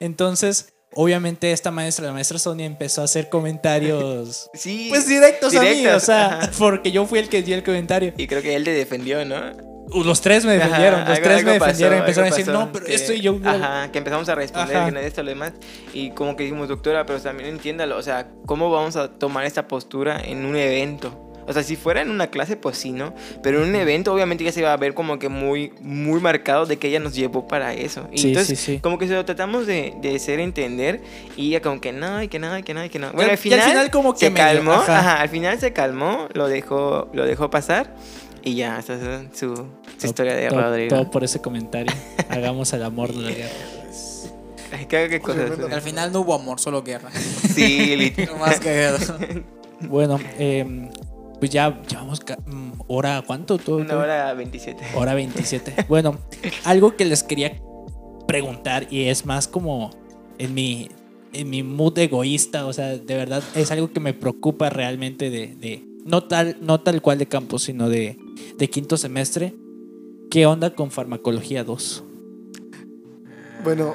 Entonces, 0.00 0.72
obviamente, 0.92 1.52
esta 1.52 1.70
maestra, 1.70 2.06
la 2.06 2.12
maestra 2.12 2.38
Sonia, 2.38 2.66
empezó 2.66 3.00
a 3.02 3.04
hacer 3.04 3.28
comentarios. 3.28 4.50
Sí. 4.54 4.86
Pues 4.90 5.06
directos, 5.08 5.54
a 5.56 5.62
mí, 5.62 5.86
o 5.86 6.00
sea, 6.00 6.50
porque 6.58 6.90
yo 6.92 7.06
fui 7.06 7.18
el 7.18 7.28
que 7.28 7.42
dio 7.42 7.54
el 7.54 7.62
comentario. 7.62 8.12
Y 8.16 8.26
creo 8.26 8.42
que 8.42 8.54
él 8.56 8.64
te 8.64 8.72
defendió, 8.72 9.24
¿no? 9.24 9.69
Los 10.04 10.20
tres 10.20 10.44
me 10.44 10.52
Ajá, 10.54 10.64
defendieron, 10.64 11.00
los 11.00 11.08
algo- 11.08 11.22
tres 11.22 11.44
me 11.44 11.50
algo 11.52 11.58
pasó, 11.58 11.64
defendieron, 11.66 11.98
empezaron 11.98 12.32
a 12.32 12.36
decir, 12.36 12.52
no, 12.52 12.72
pero 12.72 12.86
que- 12.86 12.94
esto 12.94 13.12
y 13.12 13.20
yo. 13.20 13.38
Ajá, 13.44 13.90
que 13.92 13.98
empezamos 13.98 14.28
a 14.28 14.34
responder, 14.34 14.76
Ajá. 14.76 14.86
que 14.86 14.92
no 14.92 15.00
es 15.00 15.06
esto, 15.06 15.22
lo 15.22 15.28
demás. 15.30 15.52
Y 15.94 16.10
como 16.10 16.36
que 16.36 16.44
dijimos, 16.44 16.68
doctora, 16.68 17.06
pero 17.06 17.20
también 17.20 17.48
entiéndalo, 17.48 17.96
o 17.96 18.02
sea, 18.02 18.28
¿cómo 18.46 18.70
vamos 18.70 18.96
a 18.96 19.08
tomar 19.10 19.44
esta 19.44 19.66
postura 19.68 20.20
en 20.24 20.44
un 20.44 20.56
evento? 20.56 21.26
O 21.46 21.52
sea, 21.52 21.64
si 21.64 21.74
fuera 21.74 22.00
en 22.02 22.10
una 22.10 22.28
clase, 22.28 22.56
pues 22.56 22.76
sí, 22.78 22.92
¿no? 22.92 23.12
Pero 23.42 23.60
en 23.64 23.70
un 23.70 23.74
evento, 23.74 24.14
obviamente, 24.14 24.44
ya 24.44 24.52
se 24.52 24.62
va 24.62 24.72
a 24.72 24.76
ver 24.76 24.94
como 24.94 25.18
que 25.18 25.28
muy, 25.28 25.72
muy 25.80 26.20
marcado 26.20 26.64
de 26.64 26.76
que 26.76 26.86
ella 26.88 27.00
nos 27.00 27.14
llevó 27.16 27.48
para 27.48 27.74
eso. 27.74 28.06
Y 28.12 28.18
Sí, 28.18 28.28
entonces, 28.28 28.60
sí, 28.60 28.74
sí. 28.74 28.78
como 28.80 28.98
que 28.98 29.08
se 29.08 29.14
lo 29.14 29.24
tratamos 29.24 29.66
de, 29.66 29.94
de 30.00 30.14
hacer 30.14 30.38
entender. 30.38 31.00
Y 31.36 31.48
ella, 31.48 31.60
como 31.60 31.80
que 31.80 31.90
no, 31.92 32.22
y 32.22 32.28
que 32.28 32.38
no, 32.38 32.56
y 32.56 32.62
que 32.62 32.72
no, 32.72 32.84
y 32.84 32.88
que 32.88 33.00
no. 33.00 33.08
Bueno, 33.12 33.22
al- 33.22 33.30
al 33.30 33.30
y 33.30 33.32
al 33.32 33.38
final, 33.38 33.60
final 33.68 33.90
como 33.90 34.12
que 34.12 34.26
se 34.26 34.32
calmó. 34.32 34.74
ajá. 34.74 34.98
Ajá. 35.00 35.20
al 35.22 35.28
final 35.28 35.58
se 35.58 35.72
calmó, 35.72 36.28
lo 36.34 36.46
dejó, 36.46 37.08
lo 37.14 37.24
dejó 37.24 37.50
pasar. 37.50 37.96
Y 38.44 38.54
ya, 38.54 38.78
esa 38.78 38.94
es 38.94 39.00
historia 40.06 40.34
de 40.34 40.48
todo, 40.48 40.60
Rodrigo. 40.60 40.88
todo 40.96 41.10
por 41.10 41.24
ese 41.24 41.40
comentario. 41.40 41.92
Hagamos 42.28 42.72
el 42.72 42.82
amor 42.82 43.12
de 43.14 43.22
la 43.22 43.30
guerra. 43.30 43.54
Ay, 44.72 44.86
qué, 44.86 45.08
qué 45.10 45.20
cosas. 45.20 45.46
Tremendo. 45.46 45.74
Al 45.74 45.82
final 45.82 46.12
no 46.12 46.20
hubo 46.20 46.34
amor, 46.34 46.60
solo 46.60 46.82
guerra. 46.82 47.10
Sí, 47.12 48.12
Lo 48.26 48.36
más 48.36 48.60
cagado. 48.60 48.98
Bueno, 49.80 50.18
em, 50.38 50.88
pues 51.40 51.50
ya 51.50 51.80
llevamos 51.88 52.20
mm, 52.46 52.70
hora, 52.86 53.22
¿cuánto? 53.26 53.58
Todo, 53.58 53.78
una 53.78 53.88
todo? 53.88 54.00
hora 54.00 54.32
27. 54.34 54.84
Hora 54.94 55.14
27. 55.14 55.86
Bueno, 55.88 56.18
algo 56.64 56.96
que 56.96 57.04
les 57.04 57.22
quería 57.22 57.60
preguntar 58.28 58.86
y 58.90 59.06
es 59.06 59.26
más 59.26 59.48
como 59.48 59.90
en 60.38 60.54
mi, 60.54 60.88
en 61.32 61.50
mi 61.50 61.62
mood 61.64 61.98
egoísta, 61.98 62.66
o 62.66 62.72
sea, 62.72 62.96
de 62.96 63.14
verdad 63.16 63.42
es 63.56 63.70
algo 63.72 63.92
que 63.92 63.98
me 64.00 64.14
preocupa 64.14 64.70
realmente 64.70 65.30
de, 65.30 65.48
de- 65.56 65.84
no, 66.04 66.24
tal, 66.24 66.56
no 66.60 66.80
tal 66.80 67.02
cual 67.02 67.18
de 67.18 67.26
campus, 67.26 67.64
sino 67.64 67.88
de, 67.88 68.16
de 68.56 68.70
quinto 68.70 68.96
semestre. 68.96 69.54
¿Qué 70.30 70.46
onda 70.46 70.74
con 70.74 70.90
farmacología 70.90 71.64
2? 71.64 72.04
Bueno, 73.64 73.94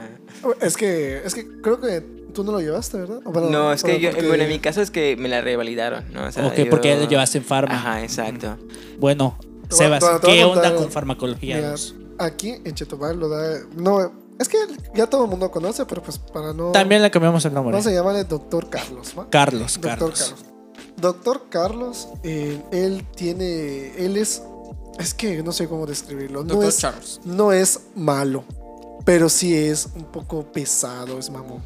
es 0.62 0.78
que, 0.78 1.24
es 1.26 1.34
que 1.34 1.48
creo 1.62 1.80
que 1.80 2.02
tú 2.34 2.44
no 2.44 2.52
lo 2.52 2.60
llevaste, 2.60 2.98
¿verdad? 2.98 3.22
Bueno, 3.26 3.50
No, 3.50 3.72
es 3.74 3.84
que 3.84 4.00
yo, 4.00 4.12
porque- 4.12 4.28
bueno, 4.28 4.44
en 4.44 4.50
mi 4.50 4.60
caso 4.60 4.82
es 4.82 4.92
que 4.92 5.16
me 5.16 5.30
la 5.30 5.42
revalidaron, 5.42 6.04
¿no? 6.14 6.26
O 6.28 6.32
sea, 6.32 6.46
ok, 6.48 6.54
porque 6.70 6.90
yo- 6.90 7.04
lo 7.04 7.08
llevaste 7.10 7.38
en 7.38 7.46
farma. 7.46 7.74
Ajá, 7.76 8.04
exacto. 8.04 8.58
Bueno, 9.00 9.38
Sebas, 9.70 10.04
¿qué 10.24 10.44
onda 10.44 10.62
contar- 10.62 10.76
con 10.76 10.92
farmacología 10.92 11.56
Mira, 11.56 11.72
2? 11.72 11.96
aquí 12.20 12.56
en 12.64 12.76
Chetumal 12.76 13.18
lo 13.18 13.30
da. 13.30 13.60
No, 13.76 14.12
es 14.38 14.48
que 14.50 14.58
ya 14.94 15.08
todo 15.08 15.24
el 15.24 15.30
mundo 15.30 15.50
conoce, 15.50 15.86
pero 15.86 16.04
pues 16.04 16.20
para 16.20 16.54
no. 16.54 16.72
También 16.72 17.02
le 17.02 17.10
cambiamos 17.10 17.44
el 17.46 17.54
nombre. 17.54 17.72
Vamos 17.72 17.88
a 17.88 17.92
llamarle 17.92 18.26
Doctor 18.26 18.70
Carlos, 18.70 19.16
¿va? 19.18 19.28
Carlos, 19.30 19.74
Doctor 19.82 19.90
Carlos. 20.12 20.20
Carlos. 20.20 20.46
Doctor 20.98 21.46
Carlos, 21.50 22.10
eh, 22.24 22.62
él 22.72 23.04
tiene. 23.16 23.96
Él 23.98 24.18
es. 24.18 24.44
Es 25.00 25.14
que 25.14 25.44
no 25.44 25.52
sé 25.52 25.68
cómo 25.68 25.86
describirlo. 25.86 26.42
No 26.44 26.50
Doctor 26.54 26.70
es, 26.70 26.78
Charles. 26.78 27.20
no 27.26 27.52
es 27.52 27.80
malo, 27.96 28.44
pero 29.04 29.28
sí 29.30 29.54
es 29.54 29.90
un 29.96 30.06
poco 30.06 30.44
pesado, 30.52 31.20
es 31.20 31.30
mamón. 31.30 31.62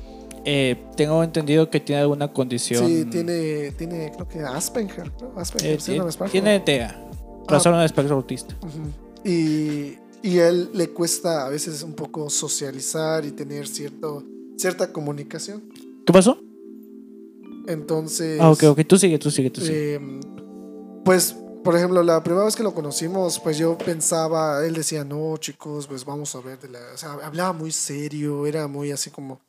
Eh, 0.46 0.82
tengo 0.96 1.22
entendido 1.24 1.70
que 1.70 1.80
tiene 1.80 2.02
alguna 2.02 2.32
condición. 2.34 2.88
Sí, 2.88 3.06
tiene, 3.06 3.72
tiene, 3.74 4.12
creo 4.14 4.28
que 4.28 4.40
Asperger, 4.40 5.12
¿no? 5.22 5.40
Asperger, 5.40 5.72
Eh, 5.76 5.80
síndrome 5.80 6.10
Asperger. 6.10 6.32
tiene 6.32 6.60
TEA, 6.62 7.10
trastorno 7.48 7.80
de 7.80 7.86
espectro 7.86 8.16
autista. 8.16 8.56
Y, 9.24 9.98
y 10.24 10.40
a 10.40 10.48
él 10.50 10.70
le 10.74 10.90
cuesta 10.90 11.46
a 11.46 11.50
veces 11.50 11.84
un 11.84 11.94
poco 11.94 12.30
socializar 12.30 13.26
y 13.26 13.32
tener 13.32 13.68
cierto, 13.68 14.24
cierta 14.58 14.92
comunicación. 14.94 15.64
¿Qué 16.06 16.14
pasó? 16.14 16.40
Entonces, 17.68 18.40
Ah, 18.42 18.50
ok, 18.50 18.64
ok, 18.64 18.80
tú 18.88 18.98
sigue, 18.98 19.20
tú 19.20 19.30
sigue, 19.30 19.50
tú 19.52 19.62
sigue. 19.62 19.96
eh, 19.96 20.00
pues, 21.06 21.36
por 21.64 21.76
ejemplo, 21.76 22.02
la 22.04 22.24
primera 22.24 22.46
vez 22.46 22.56
que 22.56 22.64
lo 22.64 22.74
conocimos, 22.74 23.40
pues 23.40 23.58
yo 23.58 23.78
pensaba, 23.78 24.66
él 24.66 24.74
decía, 24.74 25.04
no, 25.04 25.36
chicos, 25.38 25.88
pues 25.88 26.06
vamos 26.06 26.34
a 26.36 26.40
ver, 26.40 26.60
de 26.60 26.70
la... 26.70 26.80
o 26.94 26.98
sea, 26.98 27.14
hablaba 27.24 27.54
muy 27.54 27.72
serio, 27.72 28.46
era 28.48 28.68
muy 28.68 28.92
así 28.92 29.10
como, 29.10 29.42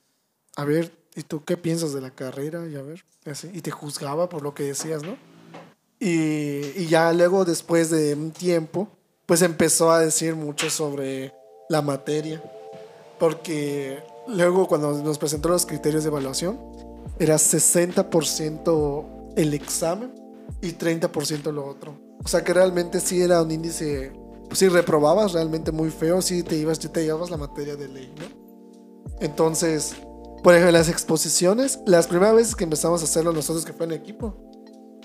a 0.57 0.65
ver, 0.65 0.93
¿y 1.15 1.23
tú 1.23 1.45
qué 1.45 1.57
piensas 1.57 1.93
de 1.93 2.01
la 2.01 2.11
carrera? 2.11 2.67
Y 2.67 2.77
a 2.77 2.83
ver, 2.83 3.05
así, 3.27 3.51
y 3.53 3.61
te 3.61 3.71
juzgaba 3.71 4.29
por 4.29 4.43
lo 4.43 4.55
que 4.55 4.65
decías, 4.65 5.03
¿no? 5.03 5.17
Y, 5.99 6.73
y 6.77 6.87
ya 6.89 7.13
luego, 7.13 7.45
después 7.45 7.91
de 7.91 8.15
un 8.15 8.33
tiempo, 8.33 8.89
pues 9.27 9.43
empezó 9.43 9.93
a 9.93 10.01
decir 10.01 10.35
mucho 10.35 10.71
sobre 10.71 11.33
la 11.69 11.83
materia, 11.83 12.43
porque 13.19 14.03
luego 14.27 14.67
cuando 14.67 14.93
nos 15.03 15.19
presentó 15.19 15.49
los 15.49 15.67
criterios 15.67 16.03
de 16.03 16.09
evaluación, 16.09 16.59
era 17.19 17.37
60% 17.37 19.35
el 19.37 19.55
examen 19.55 20.21
y 20.61 20.73
30% 20.73 21.53
lo 21.53 21.67
otro. 21.67 21.99
O 22.23 22.29
sea 22.29 22.45
que 22.45 22.53
realmente 22.53 23.01
sí 23.01 23.21
era 23.21 23.43
un 23.43 23.51
índice, 23.51 24.13
pues 24.47 24.59
si 24.59 24.69
reprobabas 24.69 25.33
realmente 25.33 25.73
muy 25.73 25.91
feo, 25.91 26.21
sí 26.21 26.43
te 26.43 26.57
ibas, 26.57 26.79
te 26.79 27.05
llevabas 27.05 27.31
la 27.31 27.37
materia 27.37 27.77
de 27.77 27.89
ley, 27.89 28.13
¿no? 28.19 28.41
Entonces, 29.21 29.95
por 30.43 30.55
ejemplo, 30.55 30.73
las 30.73 30.89
exposiciones, 30.89 31.81
las 31.87 32.07
primeras 32.07 32.35
veces 32.35 32.57
que 32.57 32.65
empezamos 32.65 33.03
a 33.03 33.05
hacerlo 33.05 33.33
nosotros 33.33 33.65
que 33.65 33.73
fue 33.73 33.87
en 33.87 33.93
equipo, 33.93 34.35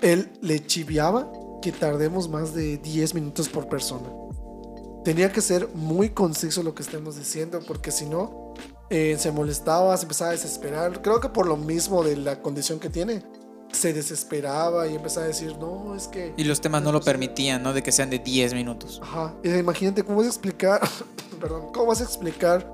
él 0.02 0.32
le 0.40 0.64
chiviaba 0.64 1.30
que 1.62 1.72
tardemos 1.72 2.28
más 2.28 2.54
de 2.54 2.78
10 2.78 3.14
minutos 3.14 3.48
por 3.48 3.68
persona. 3.68 4.08
Tenía 5.04 5.30
que 5.32 5.40
ser 5.40 5.68
muy 5.74 6.10
conciso 6.10 6.62
lo 6.62 6.74
que 6.74 6.82
estemos 6.82 7.16
diciendo, 7.16 7.60
porque 7.66 7.90
si 7.90 8.06
no, 8.06 8.54
eh, 8.88 9.16
se 9.18 9.30
molestaba, 9.30 9.96
se 9.96 10.04
empezaba 10.04 10.30
a 10.30 10.32
desesperar. 10.32 11.02
Creo 11.02 11.20
que 11.20 11.28
por 11.28 11.46
lo 11.46 11.56
mismo 11.56 12.02
de 12.02 12.16
la 12.16 12.40
condición 12.42 12.78
que 12.78 12.90
tiene, 12.90 13.22
se 13.72 13.92
desesperaba 13.92 14.86
y 14.86 14.94
empezaba 14.94 15.24
a 15.24 15.28
decir, 15.28 15.56
no, 15.58 15.94
es 15.94 16.08
que... 16.08 16.34
Y 16.36 16.44
los 16.44 16.60
temas 16.60 16.82
no 16.82 16.92
lo 16.92 17.00
permitían, 17.00 17.62
¿no? 17.62 17.72
De 17.72 17.82
que 17.82 17.92
sean 17.92 18.10
de 18.10 18.18
10 18.18 18.54
minutos. 18.54 19.00
Ajá. 19.02 19.34
Imagínate 19.44 20.02
cómo 20.02 20.18
vas 20.18 20.26
a 20.26 20.30
explicar, 20.30 20.80
perdón, 21.40 21.72
cómo 21.72 21.86
vas 21.86 22.00
a 22.00 22.04
explicar 22.04 22.70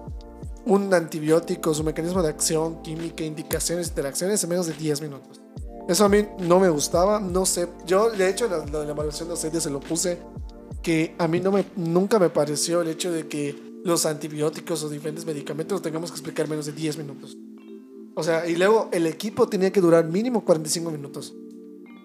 un 0.64 0.92
antibiótico, 0.94 1.74
su 1.74 1.82
mecanismo 1.82 2.22
de 2.22 2.28
acción, 2.28 2.82
química, 2.82 3.24
indicaciones, 3.24 3.88
interacciones 3.88 4.42
en 4.44 4.50
menos 4.50 4.66
de 4.66 4.74
10 4.74 5.02
minutos. 5.02 5.40
Eso 5.88 6.04
a 6.04 6.08
mí 6.08 6.26
no 6.38 6.60
me 6.60 6.68
gustaba, 6.68 7.18
no 7.18 7.44
sé. 7.44 7.68
Yo, 7.86 8.10
de 8.10 8.28
hecho, 8.28 8.48
la, 8.48 8.58
la, 8.58 8.84
la 8.84 8.90
evaluación 8.90 9.28
de 9.28 9.34
aceite 9.34 9.60
se 9.60 9.70
lo 9.70 9.80
puse 9.80 10.20
que 10.82 11.14
a 11.18 11.28
mí 11.28 11.40
no 11.40 11.52
me, 11.52 11.64
nunca 11.76 12.18
me 12.18 12.28
pareció 12.28 12.82
el 12.82 12.88
hecho 12.88 13.10
de 13.10 13.28
que 13.28 13.72
los 13.84 14.06
antibióticos 14.06 14.82
o 14.84 14.88
diferentes 14.88 15.24
medicamentos 15.24 15.76
los 15.76 15.82
tengamos 15.82 16.10
que 16.10 16.16
explicar 16.16 16.48
menos 16.48 16.66
de 16.66 16.72
10 16.72 16.98
minutos. 16.98 17.36
O 18.14 18.22
sea, 18.22 18.46
y 18.46 18.56
luego 18.56 18.88
el 18.92 19.06
equipo 19.06 19.48
tenía 19.48 19.72
que 19.72 19.80
durar 19.80 20.04
mínimo 20.06 20.44
45 20.44 20.90
minutos. 20.90 21.34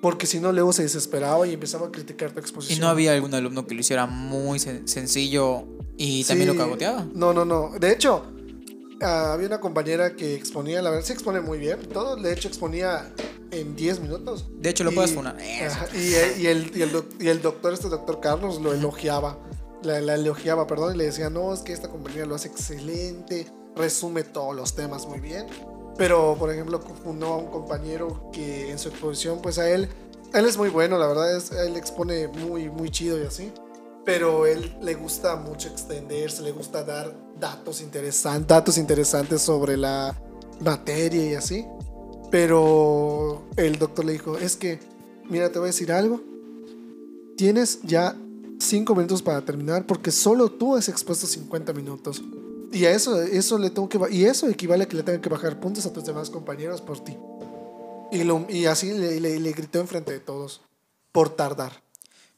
Porque 0.01 0.27
si 0.27 0.39
no, 0.39 0.51
luego 0.51 0.71
se 0.73 0.83
desesperaba 0.83 1.47
y 1.47 1.53
empezaba 1.53 1.87
a 1.87 1.91
criticar 1.91 2.31
tu 2.31 2.39
exposición. 2.39 2.77
¿Y 2.77 2.81
no 2.81 2.87
había 2.87 3.13
algún 3.13 3.33
alumno 3.33 3.65
que 3.65 3.73
lo 3.73 3.81
hiciera 3.81 4.05
muy 4.05 4.59
sen 4.59 4.87
sencillo 4.87 5.65
y 5.97 6.23
también 6.23 6.49
Sí. 6.51 6.55
lo 6.55 6.63
cagoteaba? 6.63 7.05
No, 7.13 7.33
no, 7.33 7.43
no. 7.45 7.71
De 7.79 7.91
hecho, 7.91 8.23
ah, 9.01 9.33
había 9.33 9.47
una 9.47 9.59
compañera 9.59 10.15
que 10.15 10.35
exponía, 10.35 10.81
la 10.83 10.91
verdad, 10.91 11.03
sí 11.05 11.13
expone 11.13 11.41
muy 11.41 11.57
bien. 11.57 11.79
Todo, 11.91 12.15
de 12.15 12.31
hecho, 12.31 12.47
exponía 12.47 13.11
en 13.51 13.75
10 13.75 13.99
minutos. 13.99 14.45
De 14.59 14.69
hecho, 14.69 14.83
lo 14.83 14.91
Y- 14.91 14.95
puedes. 14.95 15.11
Eso. 15.11 15.21
Ajá, 15.21 15.87
y, 15.95 16.41
y 16.43 16.45
el, 16.47 16.71
y, 16.77 16.81
el, 16.83 16.91
doc- 16.91 17.19
y 17.19 17.27
el 17.29 17.41
doctor, 17.41 17.73
este 17.73 17.89
doctor 17.89 18.19
Carlos, 18.21 18.61
lo 18.61 18.73
elogiaba. 18.73 19.39
La, 19.83 19.99
la 19.99 20.13
elogiaba, 20.15 20.67
perdón, 20.67 20.93
y 20.95 20.97
le 20.99 21.05
decía, 21.05 21.29
no, 21.31 21.53
es 21.53 21.61
que 21.61 21.73
esta 21.73 21.89
compañía 21.89 22.25
lo 22.27 22.35
hace 22.35 22.47
excelente, 22.49 23.47
resume 23.75 24.23
todos 24.23 24.55
los 24.55 24.75
temas 24.75 25.07
muy 25.07 25.19
bien. 25.19 25.47
Pero, 25.97 26.35
por 26.37 26.51
ejemplo, 26.51 26.79
fundó 27.03 27.27
a 27.27 27.37
un 27.37 27.47
compañero 27.47 28.29
que 28.31 28.69
en 28.71 28.77
su 28.77 28.89
exposición, 28.89 29.39
pues 29.41 29.57
a 29.57 29.69
él, 29.69 29.89
él 30.33 30.45
es 30.45 30.57
muy 30.57 30.69
bueno, 30.69 30.97
la 30.97 31.07
verdad, 31.07 31.35
es, 31.35 31.51
él 31.51 31.75
expone 31.75 32.27
muy, 32.27 32.69
muy 32.69 32.91
chido 32.91 33.21
y 33.21 33.25
así. 33.25 33.51
Pero 34.05 34.45
él 34.45 34.77
le 34.81 34.93
gusta 34.93 35.35
mucho 35.35 35.67
extenderse, 35.67 36.41
le 36.43 36.51
gusta 36.51 36.83
dar 36.83 37.13
datos 37.39 37.81
interesantes, 37.81 38.47
datos 38.47 38.77
interesantes 38.77 39.41
sobre 39.41 39.75
la 39.75 40.15
materia 40.61 41.31
y 41.31 41.33
así. 41.33 41.65
Pero 42.29 43.43
el 43.55 43.79
doctor 43.79 44.05
le 44.05 44.13
dijo, 44.13 44.37
es 44.37 44.55
que, 44.55 44.79
mira, 45.29 45.51
te 45.51 45.59
voy 45.59 45.67
a 45.67 45.71
decir 45.71 45.91
algo. 45.91 46.21
Tienes 47.35 47.79
ya 47.81 48.15
5 48.59 48.95
minutos 48.95 49.21
para 49.21 49.43
terminar 49.43 49.85
porque 49.85 50.11
solo 50.11 50.49
tú 50.49 50.75
has 50.75 50.89
expuesto 50.89 51.27
50 51.27 51.73
minutos. 51.73 52.21
Y 52.71 52.85
a 52.85 52.91
eso, 52.91 53.21
eso 53.21 53.57
le 53.57 53.69
tengo 53.69 53.89
que 53.89 53.99
y 54.11 54.25
eso 54.25 54.47
equivale 54.47 54.83
a 54.83 54.87
que 54.87 54.97
le 54.97 55.03
tengan 55.03 55.21
que 55.21 55.29
bajar 55.29 55.59
puntos 55.59 55.85
a 55.85 55.93
tus 55.93 56.05
demás 56.05 56.29
compañeros 56.29 56.81
por 56.81 57.03
ti. 57.03 57.17
Y, 58.11 58.23
lo, 58.23 58.45
y 58.49 58.65
así 58.65 58.93
le, 58.93 59.19
le, 59.19 59.39
le 59.39 59.51
gritó 59.51 59.79
enfrente 59.79 60.11
de 60.11 60.19
todos 60.19 60.61
por 61.11 61.29
tardar. 61.29 61.83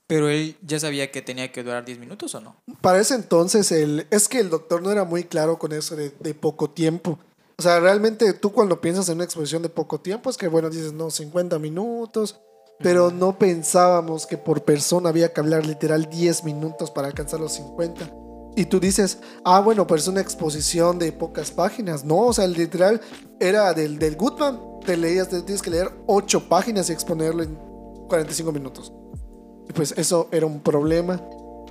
Pero 0.08 0.30
él 0.30 0.58
ya 0.64 0.80
sabía 0.80 1.12
que 1.12 1.22
tenía 1.22 1.52
que 1.52 1.64
durar 1.64 1.86
10 1.86 2.00
minutos 2.00 2.34
o 2.34 2.42
no. 2.42 2.56
Para 2.82 3.00
ese 3.00 3.14
entonces, 3.14 3.72
el, 3.72 4.08
es 4.10 4.28
que 4.28 4.40
el 4.40 4.50
doctor 4.50 4.82
no 4.82 4.92
era 4.92 5.04
muy 5.04 5.24
claro 5.24 5.60
con 5.60 5.72
eso 5.72 5.96
de, 5.96 6.10
de 6.20 6.34
poco 6.34 6.70
tiempo. 6.72 7.20
O 7.60 7.62
sea, 7.62 7.80
realmente 7.80 8.34
tú 8.34 8.52
cuando 8.52 8.82
piensas 8.82 9.10
en 9.10 9.16
una 9.16 9.26
exposición 9.26 9.62
de 9.62 9.70
poco 9.70 10.00
tiempo, 10.00 10.30
es 10.30 10.38
que 10.38 10.48
bueno, 10.48 10.70
dices, 10.70 10.94
no, 10.94 11.12
50 11.12 11.60
minutos, 11.60 12.40
pero 12.80 13.12
no 13.12 13.38
pensábamos 13.38 14.26
que 14.26 14.38
por 14.38 14.64
persona 14.64 15.10
había 15.10 15.34
que 15.34 15.42
hablar 15.42 15.66
literal 15.66 16.10
10 16.10 16.44
minutos 16.46 16.90
para 16.90 17.08
alcanzar 17.08 17.40
los 17.40 17.54
50. 17.54 18.10
Y 18.56 18.66
tú 18.66 18.80
dices, 18.80 19.20
ah, 19.46 19.62
bueno, 19.62 19.88
pero 19.88 20.00
es 20.00 20.08
una 20.08 20.22
exposición 20.22 21.00
de 21.00 21.12
pocas 21.12 21.52
páginas. 21.52 22.04
No, 22.04 22.28
o 22.28 22.34
sea, 22.34 22.46
el 22.46 22.54
literal 22.54 23.00
era 23.40 23.74
del, 23.74 24.00
del 24.00 24.16
Goodman. 24.16 24.60
Te 24.86 24.98
leías, 24.98 25.30
te 25.30 25.42
tienes 25.42 25.62
que 25.62 25.70
leer 25.70 25.92
8 26.08 26.50
páginas 26.50 26.90
y 26.90 26.94
exponerlo 26.94 27.44
en 27.44 27.56
45 28.08 28.52
minutos. 28.52 28.92
Y 29.70 29.74
pues 29.74 29.94
eso 29.98 30.28
era 30.32 30.46
un 30.46 30.62
problema. 30.62 31.22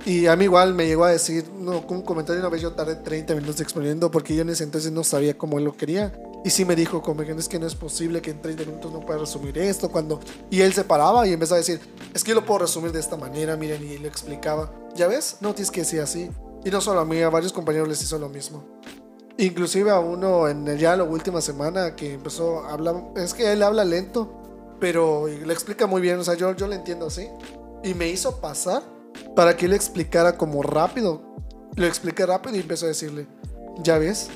Y 0.05 0.27
a 0.27 0.35
mí 0.35 0.45
igual 0.45 0.73
me 0.73 0.87
llegó 0.87 1.03
a 1.03 1.11
decir, 1.11 1.45
no, 1.59 1.85
con 1.85 1.97
un 1.97 2.03
comentario 2.03 2.39
una 2.39 2.49
vez 2.49 2.61
yo 2.61 2.71
tardé 2.71 2.95
30 2.95 3.35
minutos 3.35 3.59
exponiendo 3.59 4.09
porque 4.09 4.33
yo 4.33 4.43
en 4.43 4.49
ese 4.49 4.63
entonces 4.63 4.91
no 4.91 5.03
sabía 5.03 5.37
cómo 5.37 5.57
él 5.57 5.65
lo 5.65 5.75
quería. 5.75 6.13
Y 6.45 6.51
sí 6.51 6.63
me 6.63 6.75
dijo, 6.75 7.01
como 7.01 7.23
que 7.23 7.33
es 7.33 7.49
que 7.49 7.59
no 7.59 7.67
es 7.67 7.75
posible 7.75 8.21
que 8.21 8.31
en 8.31 8.41
30 8.41 8.63
minutos 8.63 8.93
no 8.93 9.01
pueda 9.01 9.19
resumir 9.19 9.57
esto. 9.57 9.91
cuando 9.91 10.21
Y 10.49 10.61
él 10.61 10.73
se 10.73 10.85
paraba 10.85 11.27
y 11.27 11.33
empezaba 11.33 11.57
a 11.57 11.59
decir, 11.59 11.81
es 12.13 12.23
que 12.23 12.29
yo 12.29 12.35
lo 12.35 12.45
puedo 12.45 12.59
resumir 12.59 12.93
de 12.93 12.99
esta 13.01 13.17
manera, 13.17 13.57
miren, 13.57 13.83
y 13.85 13.97
lo 13.97 14.07
explicaba. 14.07 14.71
¿Ya 14.95 15.07
ves? 15.07 15.37
No 15.41 15.53
tienes 15.53 15.69
que 15.69 15.81
decir 15.81 15.99
así. 15.99 16.29
Y 16.65 16.69
no 16.69 16.81
solo 16.81 16.99
a 16.99 17.05
mí, 17.05 17.21
a 17.21 17.29
varios 17.29 17.53
compañeros 17.53 17.87
les 17.87 18.01
hizo 18.01 18.19
lo 18.19 18.29
mismo. 18.29 18.63
Inclusive 19.37 19.89
a 19.91 19.99
uno 19.99 20.47
en 20.49 20.65
ya 20.77 20.95
la 20.95 21.03
última 21.03 21.39
semana 21.39 21.95
que 21.95 22.13
empezó 22.13 22.65
a 22.65 22.73
hablar, 22.73 22.95
es 23.15 23.33
que 23.33 23.51
él 23.51 23.63
habla 23.63 23.85
lento, 23.85 24.77
pero 24.79 25.27
le 25.27 25.53
explica 25.53 25.87
muy 25.87 26.01
bien, 26.01 26.19
o 26.19 26.23
sea, 26.23 26.33
yo, 26.33 26.53
yo 26.55 26.67
le 26.67 26.75
entiendo 26.75 27.07
así. 27.07 27.27
Y 27.83 27.93
me 27.93 28.09
hizo 28.09 28.41
pasar 28.41 28.83
para 29.35 29.55
que 29.55 29.65
él 29.65 29.73
explicara 29.73 30.37
como 30.37 30.61
rápido. 30.61 31.21
Lo 31.75 31.85
expliqué 31.85 32.25
rápido 32.25 32.57
y 32.57 32.59
empezó 32.59 32.85
a 32.85 32.89
decirle, 32.89 33.27
ya 33.81 33.97
ves, 33.97 34.29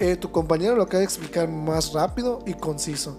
eh, 0.00 0.16
tu 0.16 0.30
compañero 0.30 0.76
lo 0.76 0.82
acaba 0.82 0.98
de 0.98 1.04
explicar 1.04 1.48
más 1.48 1.92
rápido 1.92 2.40
y 2.46 2.54
conciso. 2.54 3.18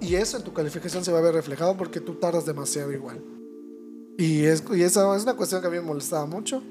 Y 0.00 0.14
eso 0.14 0.36
en 0.36 0.44
tu 0.44 0.52
calificación 0.52 1.04
se 1.04 1.12
va 1.12 1.18
a 1.18 1.22
ver 1.22 1.34
reflejado 1.34 1.76
porque 1.76 2.00
tú 2.00 2.14
tardas 2.14 2.46
demasiado 2.46 2.92
igual. 2.92 3.22
Y, 4.16 4.44
es, 4.44 4.62
y 4.74 4.82
esa 4.82 5.14
es 5.16 5.22
una 5.22 5.36
cuestión 5.36 5.60
que 5.60 5.66
a 5.66 5.70
mí 5.70 5.76
me 5.76 5.82
molestaba 5.82 6.26
mucho. 6.26 6.62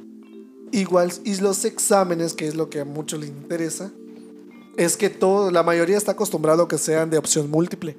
Igual, 0.71 1.11
y 1.23 1.35
los 1.37 1.63
exámenes, 1.65 2.33
que 2.33 2.47
es 2.47 2.55
lo 2.55 2.69
que 2.69 2.81
a 2.81 2.85
muchos 2.85 3.19
les 3.19 3.29
interesa, 3.29 3.91
es 4.75 4.97
que 4.97 5.09
todo, 5.09 5.49
la 5.51 5.63
mayoría 5.63 5.97
está 5.97 6.11
acostumbrado 6.11 6.63
a 6.63 6.67
que 6.67 6.77
sean 6.77 7.09
de 7.09 7.17
opción 7.17 7.49
múltiple. 7.49 7.95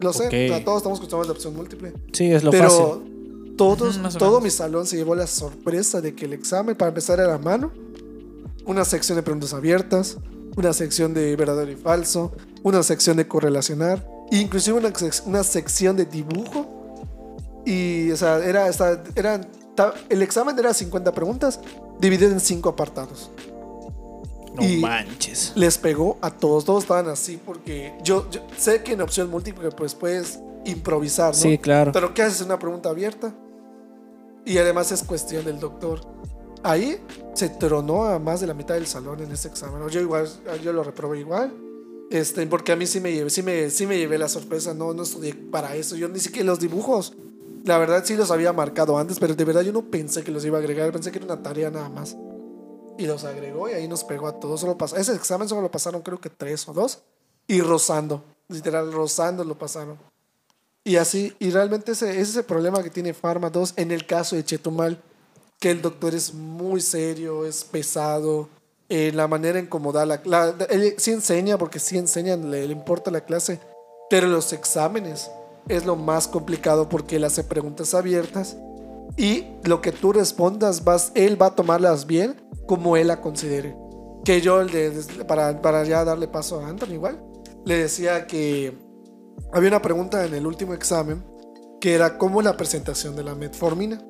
Lo 0.00 0.12
sé, 0.12 0.26
Ok. 0.26 0.32
o 0.32 0.48
sea, 0.56 0.64
todos 0.64 0.78
estamos 0.78 0.98
acostumbrados 0.98 1.28
de 1.28 1.32
opción 1.32 1.56
múltiple. 1.56 1.92
Sí, 2.12 2.30
es 2.30 2.42
lo 2.44 2.50
pero 2.50 2.68
fácil. 2.68 3.54
todos, 3.56 3.98
todo 4.18 4.40
mi 4.40 4.50
salón 4.50 4.86
se 4.86 4.96
llevó 4.96 5.14
la 5.14 5.26
sorpresa 5.26 6.00
de 6.00 6.14
que 6.14 6.26
el 6.26 6.32
examen, 6.32 6.76
para 6.76 6.88
empezar, 6.90 7.18
era 7.20 7.34
a 7.34 7.38
mano. 7.38 7.72
Una 8.66 8.84
sección 8.84 9.16
de 9.16 9.22
preguntas 9.22 9.54
abiertas, 9.54 10.18
una 10.56 10.72
sección 10.72 11.14
de 11.14 11.34
verdadero 11.34 11.70
y 11.72 11.76
falso, 11.76 12.32
una 12.62 12.82
sección 12.82 13.16
de 13.16 13.26
correlacionar, 13.26 14.06
inclusive 14.30 14.76
una, 14.78 14.92
sec- 14.92 15.22
una 15.26 15.42
sección 15.42 15.96
de 15.96 16.04
dibujo. 16.04 16.66
Y, 17.66 18.10
o 18.12 18.16
sea, 18.16 18.38
era, 18.44 18.68
esta- 18.68 19.02
eran, 19.16 19.48
ta- 19.74 19.94
el 20.08 20.22
examen 20.22 20.56
era 20.58 20.72
50 20.74 21.12
preguntas, 21.12 21.58
dividido 22.02 22.30
en 22.32 22.40
5 22.40 22.68
apartados. 22.68 23.30
No 24.54 24.62
y- 24.62 24.76
manches. 24.76 25.52
Les 25.54 25.78
pegó 25.78 26.18
a 26.20 26.30
todos, 26.30 26.66
todos 26.66 26.82
estaban 26.84 27.08
así, 27.08 27.40
porque 27.42 27.94
yo, 28.04 28.28
yo 28.30 28.42
sé 28.58 28.82
que 28.82 28.92
en 28.92 29.00
opción 29.00 29.30
múltiple, 29.30 29.70
pues 29.70 29.94
puedes 29.94 30.38
improvisar, 30.66 31.28
¿no? 31.28 31.40
Sí, 31.40 31.56
claro. 31.56 31.92
Pero 31.92 32.12
¿qué 32.12 32.22
haces 32.22 32.42
una 32.42 32.58
pregunta 32.58 32.90
abierta? 32.90 33.34
Y 34.44 34.58
además 34.58 34.92
es 34.92 35.02
cuestión 35.04 35.44
del 35.46 35.58
doctor. 35.58 36.00
Ahí 36.62 37.00
se 37.34 37.48
tronó 37.48 38.04
a 38.04 38.18
más 38.18 38.40
de 38.40 38.46
la 38.46 38.54
mitad 38.54 38.74
del 38.74 38.86
salón 38.86 39.20
en 39.22 39.32
ese 39.32 39.48
examen. 39.48 39.88
Yo 39.88 40.00
igual, 40.00 40.28
yo 40.62 40.72
lo 40.72 40.84
reprobé 40.84 41.20
igual. 41.20 41.52
Este, 42.10 42.46
porque 42.46 42.72
a 42.72 42.76
mí 42.76 42.86
sí 42.86 43.00
me 43.00 43.10
llevé, 43.12 43.30
sí 43.30 43.42
me, 43.42 43.70
sí 43.70 43.86
me 43.86 43.96
llevé 43.96 44.18
la 44.18 44.28
sorpresa, 44.28 44.74
no, 44.74 44.92
no 44.92 45.02
estudié 45.04 45.34
para 45.34 45.74
eso. 45.76 45.96
Yo 45.96 46.08
ni 46.08 46.20
siquiera 46.20 46.46
los 46.46 46.60
dibujos. 46.60 47.16
La 47.64 47.78
verdad 47.78 48.02
sí 48.04 48.16
los 48.16 48.30
había 48.30 48.52
marcado 48.52 48.98
antes, 48.98 49.18
pero 49.20 49.34
de 49.34 49.44
verdad 49.44 49.62
yo 49.62 49.72
no 49.72 49.82
pensé 49.90 50.24
que 50.24 50.32
los 50.32 50.44
iba 50.44 50.58
a 50.58 50.60
agregar, 50.60 50.90
pensé 50.92 51.12
que 51.12 51.18
era 51.18 51.26
una 51.26 51.42
tarea 51.42 51.70
nada 51.70 51.88
más. 51.88 52.16
Y 52.98 53.06
los 53.06 53.24
agregó 53.24 53.68
y 53.68 53.72
ahí 53.72 53.88
nos 53.88 54.04
pegó 54.04 54.26
a 54.26 54.38
todos. 54.38 54.60
Solo 54.60 54.76
pas- 54.76 54.96
ese 54.96 55.14
examen 55.14 55.48
solo 55.48 55.62
lo 55.62 55.70
pasaron 55.70 56.02
creo 56.02 56.20
que 56.20 56.28
tres 56.30 56.68
o 56.68 56.72
dos. 56.72 57.00
Y 57.46 57.60
rozando, 57.60 58.22
literal, 58.48 58.92
rozando 58.92 59.44
lo 59.44 59.56
pasaron. 59.58 59.96
Y 60.84 60.96
así, 60.96 61.34
y 61.38 61.50
realmente 61.50 61.92
ese, 61.92 62.10
ese 62.10 62.20
es 62.22 62.36
el 62.36 62.44
problema 62.44 62.82
que 62.82 62.90
tiene 62.90 63.14
Pharma 63.14 63.50
2 63.50 63.74
en 63.76 63.92
el 63.92 64.06
caso 64.06 64.34
de 64.34 64.44
Chetumal, 64.44 65.00
que 65.60 65.70
el 65.70 65.80
doctor 65.80 66.14
es 66.14 66.34
muy 66.34 66.80
serio, 66.80 67.46
es 67.46 67.62
pesado, 67.62 68.48
eh, 68.88 69.12
la 69.14 69.28
manera 69.28 69.60
en 69.60 69.66
cómo 69.66 69.92
da 69.92 70.04
la 70.04 70.20
clase, 70.20 70.54
él 70.70 70.94
sí 70.98 71.12
enseña, 71.12 71.56
porque 71.56 71.78
sí 71.78 71.96
enseña, 71.98 72.36
le, 72.36 72.66
le 72.66 72.72
importa 72.72 73.12
la 73.12 73.20
clase, 73.24 73.60
pero 74.10 74.26
los 74.26 74.52
exámenes 74.52 75.30
es 75.68 75.84
lo 75.86 75.96
más 75.96 76.28
complicado 76.28 76.88
porque 76.88 77.16
él 77.16 77.24
hace 77.24 77.44
preguntas 77.44 77.94
abiertas 77.94 78.56
y 79.16 79.46
lo 79.64 79.80
que 79.80 79.92
tú 79.92 80.12
respondas, 80.12 80.84
vas, 80.84 81.12
él 81.14 81.40
va 81.40 81.46
a 81.46 81.54
tomarlas 81.54 82.06
bien 82.06 82.40
como 82.66 82.96
él 82.96 83.08
la 83.08 83.20
considere. 83.20 83.76
Que 84.24 84.40
yo, 84.40 84.60
para, 85.26 85.60
para 85.60 85.84
ya 85.84 86.04
darle 86.04 86.28
paso 86.28 86.60
a 86.60 86.68
Anthony 86.68 86.92
igual, 86.94 87.22
le 87.64 87.76
decía 87.76 88.26
que 88.26 88.76
había 89.52 89.68
una 89.68 89.82
pregunta 89.82 90.24
en 90.24 90.34
el 90.34 90.46
último 90.46 90.74
examen 90.74 91.24
que 91.80 91.94
era 91.94 92.16
cómo 92.18 92.40
la 92.42 92.56
presentación 92.56 93.16
de 93.16 93.24
la 93.24 93.34
metformina. 93.34 94.00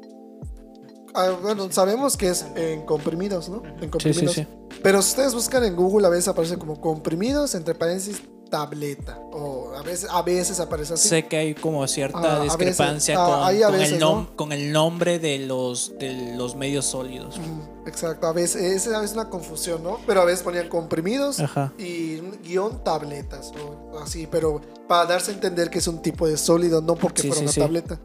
ah, 1.15 1.31
bueno, 1.43 1.71
sabemos 1.73 2.17
que 2.17 2.29
es 2.29 2.45
en 2.55 2.83
comprimidos, 2.87 3.49
¿no? 3.49 3.63
En 3.81 3.81
Sí, 3.81 3.89
comprimidos. 3.89 4.35
sí, 4.35 4.43
sí. 4.43 4.47
Pero 4.83 5.01
si 5.03 5.11
ustedes 5.11 5.35
buscan 5.35 5.65
en 5.65 5.77
Google, 5.77 6.07
a 6.07 6.11
veces 6.11 6.29
aparece 6.29 6.59
como 6.59 6.81
comprimidos, 6.81 7.55
entre 7.55 7.75
paréntesis, 7.75 8.23
tableta. 8.53 9.19
O 9.33 9.73
a 9.75 9.81
veces, 9.83 10.09
a 10.11 10.21
veces 10.21 10.61
aparece 10.61 10.93
así. 10.93 11.09
Sé 11.09 11.27
que 11.27 11.39
hay 11.39 11.55
como 11.55 11.87
cierta 11.89 12.19
Ah, 12.19 12.39
veces, 12.41 12.59
discrepancia 12.59 13.17
ah, 13.19 13.51
con, 13.51 13.73
veces, 13.73 13.93
el 13.93 13.99
nom- 14.01 14.29
¿no? 14.29 14.37
con 14.37 14.53
el 14.53 14.71
nombre 14.73 15.19
de 15.19 15.39
los, 15.39 15.95
de 15.99 16.35
los 16.37 16.55
medios 16.55 16.85
sólidos. 16.85 17.41
Exacto, 17.87 18.27
a 18.27 18.33
veces 18.35 18.63
esa 18.87 19.03
es 19.03 19.15
una 19.15 19.31
confusión, 19.31 19.83
¿no? 19.83 19.99
Pero 20.07 20.21
a 20.21 20.25
veces 20.27 20.43
ponían 20.43 20.69
comprimidos 20.69 21.41
Ajá. 21.41 21.73
y 21.79 22.21
guion 22.45 22.85
tabletas 22.85 23.53
o 23.93 23.99
así, 23.99 24.29
pero 24.31 24.61
para 24.87 25.07
darse 25.07 25.31
a 25.31 25.35
entender 25.35 25.71
que 25.71 25.79
es 25.79 25.89
un 25.89 26.03
tipo 26.03 26.29
de 26.29 26.37
sólido, 26.37 26.83
no 26.83 26.95
porque 26.95 27.23
Sí, 27.23 27.29
fuera 27.29 27.39
sí, 27.41 27.45
una 27.45 27.53
sí. 27.53 27.61
tableta. 27.61 27.99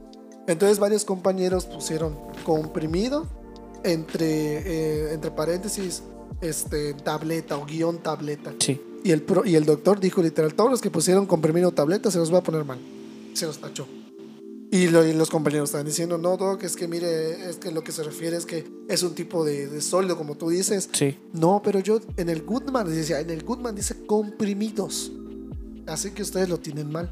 Entonces 0.47 0.79
varios 0.79 1.03
compañeros 1.03 1.65
pusieron 1.65 2.17
comprimido 2.45 3.27
entre, 3.83 5.09
eh, 5.09 5.13
entre 5.13 5.29
paréntesis 5.31 6.01
este, 6.39 6.93
tableta 6.93 7.57
o 7.57 7.65
guion 7.65 7.97
tableta. 7.99 8.53
Sí. 8.59 8.81
Y 9.03 9.11
el, 9.11 9.21
pro- 9.21 9.45
y 9.45 9.55
el 9.55 9.65
doctor 9.65 9.99
dijo 9.99 10.21
literal, 10.21 10.53
todos 10.53 10.69
los 10.71 10.81
que 10.81 10.89
pusieron 10.91 11.25
comprimido 11.25 11.71
tableta 11.71 12.11
se 12.11 12.17
los 12.17 12.33
va 12.33 12.39
a 12.39 12.43
poner 12.43 12.65
mal. 12.65 12.79
Se 13.33 13.45
los 13.45 13.57
tachó. 13.59 13.87
Y, 14.69 14.87
lo- 14.87 15.05
y 15.07 15.13
los 15.13 15.29
compañeros 15.29 15.69
estaban 15.69 15.85
diciendo, 15.87 16.17
no, 16.17 16.35
Doc, 16.35 16.63
es 16.63 16.75
que 16.75 16.87
mire, 16.89 17.49
es 17.49 17.55
que 17.55 17.71
lo 17.71 17.83
que 17.83 17.93
se 17.93 18.03
refiere 18.03 18.35
es 18.35 18.45
que 18.45 18.65
es 18.89 19.01
un 19.03 19.15
tipo 19.15 19.45
de, 19.45 19.67
de 19.67 19.79
sólido, 19.81 20.17
como 20.17 20.35
tú 20.35 20.49
dices. 20.49 20.89
Sí. 20.91 21.17
No, 21.33 21.61
pero 21.63 21.79
yo 21.79 22.01
en 22.17 22.27
el 22.29 22.41
Goodman 22.43 22.87
decía, 22.89 23.21
en 23.21 23.29
el 23.29 23.43
Goodman 23.43 23.75
dice 23.75 24.05
comprimidos. 24.05 25.11
Así 25.85 26.11
que 26.11 26.21
ustedes 26.21 26.49
lo 26.49 26.57
tienen 26.59 26.91
mal. 26.91 27.09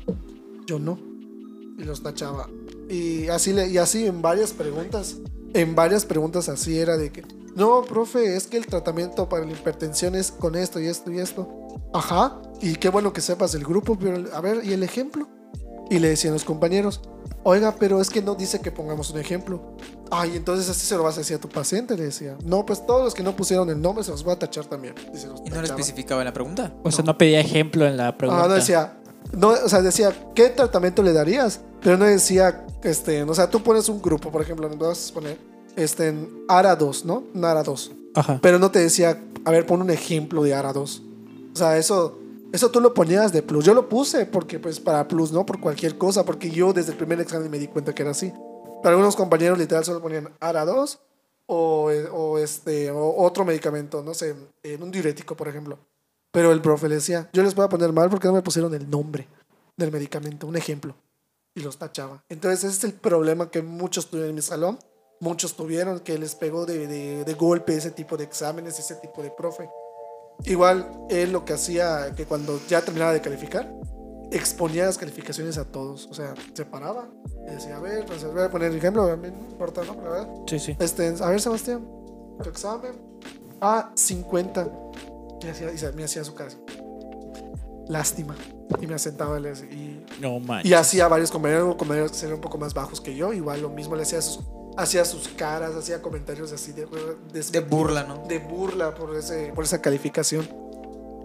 Yo 0.66 0.80
no. 0.80 1.00
Y 1.78 1.84
los 1.84 2.04
tachaba. 2.04 2.50
Y 2.90 3.28
así, 3.28 3.54
le, 3.54 3.70
y 3.70 3.78
así 3.78 4.06
en 4.06 4.22
varias 4.22 4.52
preguntas, 4.52 5.16
en 5.54 5.76
varias 5.76 6.06
preguntas 6.06 6.50
así 6.50 6.78
era 6.78 6.98
de 6.98 7.10
que, 7.12 7.24
no, 7.56 7.84
profe, 7.84 8.36
es 8.36 8.48
que 8.48 8.58
el 8.58 8.68
tratamiento 8.68 9.30
para 9.30 9.46
la 9.46 9.54
hipertensión 9.54 10.16
es 10.16 10.32
con 10.32 10.56
esto 10.56 10.80
y 10.80 10.88
esto 10.88 11.12
y 11.12 11.20
esto. 11.20 11.48
Ajá. 11.94 12.42
Y 12.62 12.76
qué 12.76 12.90
bueno 12.90 13.14
que 13.14 13.22
sepas 13.22 13.56
el 13.56 13.64
grupo, 13.64 13.98
pero 13.98 14.24
a 14.34 14.42
ver, 14.42 14.64
¿y 14.64 14.74
el 14.74 14.84
ejemplo? 14.84 15.28
Y 15.90 16.00
le 16.00 16.10
decían 16.10 16.34
los 16.34 16.44
compañeros, 16.44 17.02
oiga, 17.44 17.76
pero 17.80 18.02
es 18.02 18.10
que 18.10 18.22
no 18.22 18.36
dice 18.36 18.60
que 18.60 18.72
pongamos 18.72 19.12
un 19.12 19.20
ejemplo. 19.20 19.78
Ay, 20.12 20.36
entonces 20.36 20.70
así 20.70 20.86
se 20.86 20.98
lo 20.98 21.04
vas 21.04 21.16
a 21.16 21.20
decir 21.20 21.38
a 21.38 21.40
tu 21.40 21.48
paciente, 21.48 21.96
le 21.96 22.04
decía. 22.04 22.36
No, 22.44 22.66
pues 22.66 22.86
todos 22.86 23.04
los 23.04 23.14
que 23.14 23.24
no 23.24 23.36
pusieron 23.36 23.70
el 23.70 23.82
nombre 23.82 24.04
se 24.04 24.12
los 24.12 24.24
voy 24.24 24.34
a 24.34 24.40
tachar 24.40 24.66
también. 24.66 24.96
Y, 25.14 25.18
se 25.18 25.28
los 25.28 25.42
¿Y 25.46 25.50
no 25.50 25.62
le 25.62 25.68
especificaba 25.68 26.22
en 26.22 26.26
la 26.26 26.34
pregunta? 26.34 26.74
O 26.84 26.92
sea, 26.92 27.06
no 27.06 27.18
pedía 27.18 27.40
ejemplo 27.40 27.86
en 27.88 27.98
la 27.98 28.18
pregunta. 28.18 28.44
Ah, 28.44 28.48
no 28.48 28.56
decía, 28.56 28.98
no, 29.32 29.50
o 29.50 29.70
sea, 29.70 29.82
decía, 29.82 30.14
¿qué 30.34 30.50
tratamiento 30.50 31.04
le 31.04 31.14
darías? 31.14 31.62
Pero 31.82 31.98
no 31.98 32.06
decía, 32.06 32.66
este, 32.84 33.24
o 33.24 33.34
sea, 33.34 33.50
tú 33.50 33.64
pones 33.64 33.88
un 33.90 34.02
grupo, 34.02 34.32
por 34.32 34.42
ejemplo, 34.42 34.68
nos 34.68 34.78
vas 34.78 35.12
a 35.12 35.14
poner, 35.14 35.55
este, 35.76 36.10
en 36.10 36.46
ARA 36.48 36.76
2, 36.76 37.06
¿no? 37.06 37.24
Un 37.34 37.46
ARA 37.46 37.64
2. 37.64 37.92
Ajá. 38.16 38.40
Pero 38.42 38.60
no 38.60 38.72
te 38.72 38.80
decía, 38.80 39.22
a 39.44 39.52
ver, 39.52 39.66
pon 39.66 39.82
un 39.82 39.90
ejemplo 39.90 40.44
de 40.44 40.54
ARA 40.54 40.74
2. 40.74 41.04
O 41.54 41.58
sea, 41.58 41.78
eso, 41.78 42.20
eso 42.52 42.72
tú 42.72 42.82
lo 42.82 42.94
ponías 42.94 43.32
de 43.32 43.42
plus. 43.42 43.66
Yo 43.66 43.74
lo 43.74 43.90
puse 43.90 44.26
porque, 44.26 44.60
pues, 44.60 44.80
para 44.80 45.08
plus, 45.08 45.32
¿no? 45.32 45.46
Por 45.46 45.60
cualquier 45.60 45.98
cosa, 45.98 46.26
porque 46.26 46.52
yo 46.52 46.74
desde 46.74 46.92
el 46.92 46.98
primer 46.98 47.20
examen 47.20 47.50
me 47.50 47.60
di 47.60 47.68
cuenta 47.68 47.94
que 47.94 48.02
era 48.02 48.12
así. 48.12 48.34
Pero 48.82 48.96
algunos 48.96 49.16
compañeros 49.16 49.58
literal 49.58 49.84
solo 49.84 50.02
ponían 50.02 50.30
ARA 50.40 50.66
2 50.66 51.00
o, 51.48 51.92
o, 52.12 52.38
este, 52.38 52.92
o 52.92 53.24
otro 53.24 53.46
medicamento, 53.46 54.04
no 54.04 54.14
sé, 54.14 54.36
en 54.64 54.84
un 54.84 54.92
diurético, 54.92 55.36
por 55.36 55.48
ejemplo. 55.48 55.80
Pero 56.32 56.52
el 56.52 56.62
profe 56.62 56.90
le 56.90 56.96
decía, 56.96 57.30
yo 57.34 57.44
les 57.44 57.56
voy 57.56 57.66
a 57.66 57.70
poner 57.70 57.94
mal 57.94 58.10
porque 58.10 58.28
no 58.28 58.34
me 58.34 58.42
pusieron 58.42 58.74
el 58.74 58.90
nombre 58.90 59.28
del 59.78 59.92
medicamento, 59.92 60.48
un 60.48 60.58
ejemplo. 60.58 60.96
Y 61.54 61.62
los 61.62 61.78
tachaba. 61.78 62.24
Entonces 62.28 62.66
ese 62.66 62.78
es 62.78 62.84
el 62.84 62.94
problema 62.94 63.50
que 63.50 63.62
muchos 63.62 64.08
tuvieron 64.08 64.32
en 64.32 64.36
mi 64.36 64.42
salón. 64.42 64.78
Muchos 65.20 65.56
tuvieron 65.56 66.00
que 66.02 66.18
les 66.18 66.36
pegó 66.36 66.66
de, 66.66 66.88
de, 66.88 67.24
de 67.24 67.34
golpe 67.34 67.76
ese 67.76 67.92
tipo 67.92 68.18
de 68.18 68.26
exámenes, 68.26 68.78
ese 68.80 68.96
tipo 68.96 69.22
de 69.24 69.32
profe. 69.32 69.70
Igual 70.44 71.06
él 71.10 71.32
lo 71.32 71.46
que 71.46 71.54
hacía, 71.54 72.14
que 72.16 72.26
cuando 72.26 72.60
ya 72.68 72.82
terminaba 72.82 73.14
de 73.14 73.22
calificar, 73.22 73.74
exponía 74.32 74.86
las 74.86 74.98
calificaciones 74.98 75.58
a 75.58 75.66
todos. 75.66 76.08
O 76.12 76.14
sea, 76.14 76.34
se 76.54 76.66
paraba 76.66 77.08
y 77.48 77.52
decía, 77.52 77.78
a 77.78 77.80
ver, 77.80 78.06
pues 78.06 78.24
voy 78.26 78.44
a 78.44 78.50
poner 78.50 78.72
el 78.72 78.78
ejemplo, 78.78 79.04
a 79.04 79.16
mí 79.16 79.30
no 79.32 79.50
importa, 79.50 79.84
¿no? 79.86 79.96
Pero 79.96 80.14
a 80.14 80.20
ver, 80.20 80.28
Sí, 80.48 80.60
sí. 80.60 80.76
este, 80.80 81.16
a 81.22 81.30
ver, 81.30 81.40
Sebastián, 81.40 81.88
tu 82.44 82.50
examen. 82.50 82.92
Ah, 83.62 83.92
50. 83.96 84.68
Y, 85.42 85.48
hacía, 85.48 85.72
y 85.72 85.96
me 85.96 86.04
hacía 86.04 86.24
su 86.24 86.36
así, 86.38 86.58
Lástima. 87.88 88.36
Y 88.82 88.88
me 88.88 88.98
sentaba 88.98 89.40
y, 89.40 90.06
No 90.20 90.42
y 90.64 90.74
hacía 90.74 91.08
varios 91.08 91.32
compañeros, 91.32 91.76
compañeros 91.76 92.12
que 92.12 92.20
eran 92.26 92.36
un 92.36 92.42
poco 92.42 92.58
más 92.58 92.74
bajos 92.74 93.00
que 93.00 93.16
yo. 93.16 93.32
Igual 93.32 93.62
lo 93.62 93.70
mismo 93.70 93.96
le 93.96 94.02
hacía 94.04 94.22
sus, 94.22 94.40
hacía 94.78 95.06
sus 95.06 95.28
caras, 95.30 95.76
hacía 95.76 96.02
comentarios 96.02 96.52
así 96.52 96.72
de, 96.72 96.88
De 97.52 97.60
burla, 97.60 98.04
¿no? 98.04 98.24
de 98.28 98.40
burla 98.40 98.94
por, 98.94 99.16
ese, 99.16 99.52
por 99.54 99.64
esa 99.64 99.82
calificación. 99.82 100.48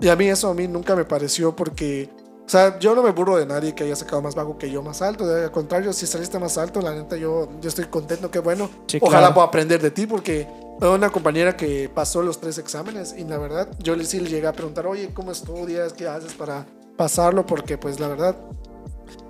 Y 0.00 0.08
a 0.08 0.16
mí 0.16 0.28
eso 0.28 0.48
a 0.48 0.54
mí 0.54 0.66
nunca 0.66 0.96
me 0.96 1.04
pareció 1.04 1.54
porque, 1.54 2.08
o 2.46 2.48
sea, 2.48 2.78
yo 2.78 2.94
no 2.94 3.02
me 3.02 3.10
burlo 3.10 3.36
de 3.36 3.44
nadie 3.46 3.74
que 3.74 3.84
haya 3.84 3.96
sacado 3.96 4.22
más 4.22 4.34
bajo 4.34 4.56
que 4.56 4.70
yo 4.70 4.82
más 4.82 5.02
alto. 5.02 5.24
Al 5.24 5.50
contrario, 5.50 5.92
si 5.92 6.06
saliste 6.06 6.38
más 6.38 6.56
alto, 6.56 6.80
la 6.80 6.94
neta 6.94 7.16
yo, 7.16 7.48
yo 7.60 7.68
estoy 7.68 7.84
contento, 7.86 8.30
qué 8.30 8.38
bueno. 8.38 8.70
Sí, 8.86 8.98
Ojalá 9.00 9.20
claro. 9.20 9.34
pueda 9.34 9.46
aprender 9.48 9.82
de 9.82 9.90
ti 9.90 10.06
porque 10.06 10.48
tengo 10.78 10.94
una 10.94 11.10
compañera 11.10 11.54
que 11.56 11.90
pasó 11.94 12.22
los 12.22 12.40
tres 12.40 12.56
exámenes 12.56 13.14
y 13.16 13.24
la 13.24 13.36
verdad 13.36 13.68
yo 13.80 13.94
le 13.94 14.06
sí 14.06 14.20
le 14.20 14.30
llegué 14.30 14.46
a 14.46 14.52
preguntar, 14.52 14.86
oye, 14.86 15.10
¿cómo 15.12 15.32
estudias? 15.32 15.92
¿Qué 15.92 16.08
haces 16.08 16.32
para 16.32 16.64
pasarlo? 16.96 17.44
Porque 17.44 17.76
pues 17.76 18.00
la 18.00 18.08
verdad, 18.08 18.36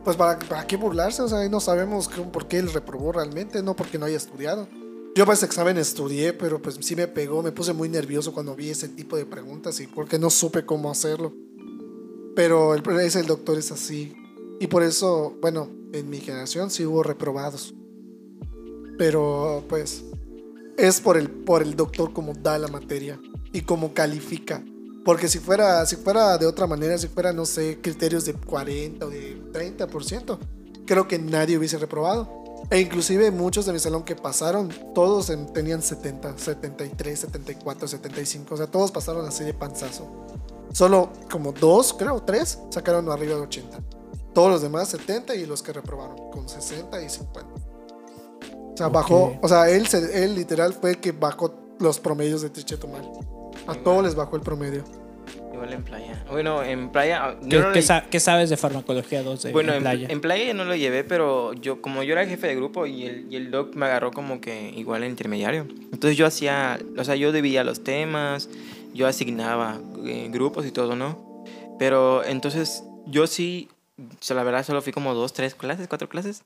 pues 0.04 0.16
para, 0.16 0.38
qué 0.66 0.76
burlarse, 0.76 1.22
o 1.22 1.28
sea, 1.28 1.46
no 1.48 1.60
sabemos 1.60 2.08
qué- 2.08 2.22
por 2.22 2.48
qué 2.48 2.58
él 2.58 2.72
reprobó 2.72 3.12
realmente, 3.12 3.62
no 3.62 3.74
porque 3.76 3.98
no 3.98 4.06
haya 4.06 4.16
estudiado. 4.16 4.68
Yo 5.16 5.24
para 5.24 5.34
ese 5.34 5.46
examen 5.46 5.76
estudié, 5.76 6.32
pero 6.32 6.62
pues 6.62 6.78
sí 6.80 6.94
me 6.94 7.08
pegó, 7.08 7.42
me 7.42 7.52
puse 7.52 7.72
muy 7.72 7.88
nervioso 7.88 8.32
cuando 8.32 8.54
vi 8.54 8.70
ese 8.70 8.88
tipo 8.88 9.16
de 9.16 9.26
preguntas 9.26 9.80
y 9.80 9.86
porque 9.86 10.18
no 10.18 10.30
supe 10.30 10.64
cómo 10.64 10.90
hacerlo. 10.90 11.32
Pero 12.36 12.74
el, 12.74 12.82
es 13.00 13.16
el 13.16 13.26
doctor 13.26 13.58
es 13.58 13.72
así. 13.72 14.14
Y 14.60 14.68
por 14.68 14.82
eso, 14.84 15.36
bueno, 15.40 15.68
en 15.92 16.08
mi 16.08 16.18
generación 16.20 16.70
sí 16.70 16.86
hubo 16.86 17.02
reprobados. 17.02 17.74
Pero 18.98 19.64
pues 19.68 20.04
es 20.76 21.00
por 21.00 21.16
el, 21.16 21.28
por 21.30 21.62
el 21.62 21.74
doctor 21.74 22.12
como 22.12 22.32
da 22.34 22.58
la 22.58 22.68
materia 22.68 23.20
y 23.52 23.62
como 23.62 23.92
califica. 23.94 24.62
Porque 25.04 25.28
si 25.28 25.38
fuera, 25.38 25.84
si 25.86 25.96
fuera 25.96 26.36
de 26.38 26.46
otra 26.46 26.66
manera, 26.66 26.98
si 26.98 27.08
fuera, 27.08 27.32
no 27.32 27.46
sé, 27.46 27.80
criterios 27.80 28.24
de 28.26 28.34
40 28.34 29.06
o 29.06 29.08
de 29.10 29.40
30%, 29.52 30.38
creo 30.86 31.08
que 31.08 31.18
nadie 31.18 31.56
hubiese 31.56 31.78
reprobado. 31.78 32.38
E 32.70 32.78
inclusive 32.80 33.30
muchos 33.30 33.64
de 33.64 33.72
mi 33.72 33.78
salón 33.78 34.04
que 34.04 34.14
pasaron, 34.14 34.68
todos 34.94 35.30
en- 35.30 35.50
tenían 35.52 35.80
70, 35.82 36.36
73, 36.36 37.18
74, 37.20 37.88
75. 37.88 38.54
O 38.54 38.56
sea, 38.58 38.66
todos 38.66 38.92
pasaron 38.92 39.26
así 39.26 39.42
de 39.44 39.54
panzazo. 39.54 40.26
Solo 40.72 41.10
como 41.30 41.52
dos, 41.52 41.94
creo, 41.94 42.22
tres, 42.22 42.58
sacaron 42.70 43.08
arriba 43.10 43.36
de 43.36 43.40
80. 43.40 43.78
Todos 44.34 44.50
los 44.50 44.62
demás 44.62 44.88
70 44.88 45.34
y 45.34 45.46
los 45.46 45.62
que 45.62 45.72
reprobaron 45.72 46.30
con 46.30 46.48
60 46.48 47.02
y 47.02 47.08
50. 47.08 47.50
O 47.54 48.76
sea, 48.76 48.86
Ok. 48.88 48.92
bajó, 48.92 49.38
o 49.40 49.48
sea, 49.48 49.68
él, 49.70 49.88
él 50.12 50.34
literal 50.34 50.74
fue 50.74 50.90
el 50.90 51.00
que 51.00 51.12
bajó 51.12 51.54
los 51.80 51.98
promedios 51.98 52.42
de 52.42 52.50
Tichetumal. 52.50 53.10
A 53.66 53.74
todos 53.74 54.02
les 54.04 54.14
bajó 54.14 54.36
el 54.36 54.42
promedio. 54.42 54.84
Igual 55.52 55.72
en 55.72 55.82
playa. 55.82 56.24
Bueno, 56.30 56.62
en 56.62 56.90
playa. 56.90 57.36
yo 57.42 57.48
¿Qué, 57.48 57.58
no 57.60 57.72
qué 57.72 57.82
sa- 57.82 58.04
qué 58.10 58.18
sabes 58.20 58.50
de 58.50 58.56
farmacología 58.56 59.22
2 59.22 59.42
de 59.42 59.52
Bueno, 59.52 59.72
en 59.74 59.82
playa? 59.82 60.06
en 60.10 60.20
playa 60.20 60.44
ya 60.46 60.54
no 60.54 60.64
lo 60.64 60.74
llevé, 60.74 61.04
pero 61.04 61.52
yo 61.52 61.82
como 61.82 62.02
yo 62.02 62.12
era 62.12 62.22
el 62.22 62.28
jefe 62.28 62.46
de 62.46 62.56
grupo 62.56 62.86
y 62.86 63.04
el, 63.06 63.26
y 63.32 63.36
el 63.36 63.50
doc 63.50 63.74
me 63.74 63.86
agarró 63.86 64.10
como 64.10 64.40
que 64.40 64.70
igual 64.70 65.02
el 65.02 65.10
intermediario. 65.10 65.66
Entonces 65.92 66.16
yo 66.16 66.26
hacía, 66.26 66.78
o 66.96 67.04
sea, 67.04 67.14
yo 67.16 67.30
dividía 67.32 67.62
los 67.64 67.84
temas, 67.84 68.48
yo 68.94 69.06
asignaba 69.06 69.78
eh, 70.04 70.28
grupos 70.32 70.64
y 70.66 70.70
todo, 70.70 70.96
¿no? 70.96 71.44
Pero 71.78 72.24
entonces 72.24 72.84
yo 73.06 73.26
sí, 73.26 73.68
o 73.98 74.02
sea, 74.22 74.36
la 74.36 74.42
verdad 74.44 74.64
solo 74.64 74.80
fui 74.82 74.92
como 74.92 75.14
dos, 75.14 75.32
tres 75.32 75.54
clases, 75.54 75.88
cuatro 75.88 76.08
clases. 76.08 76.42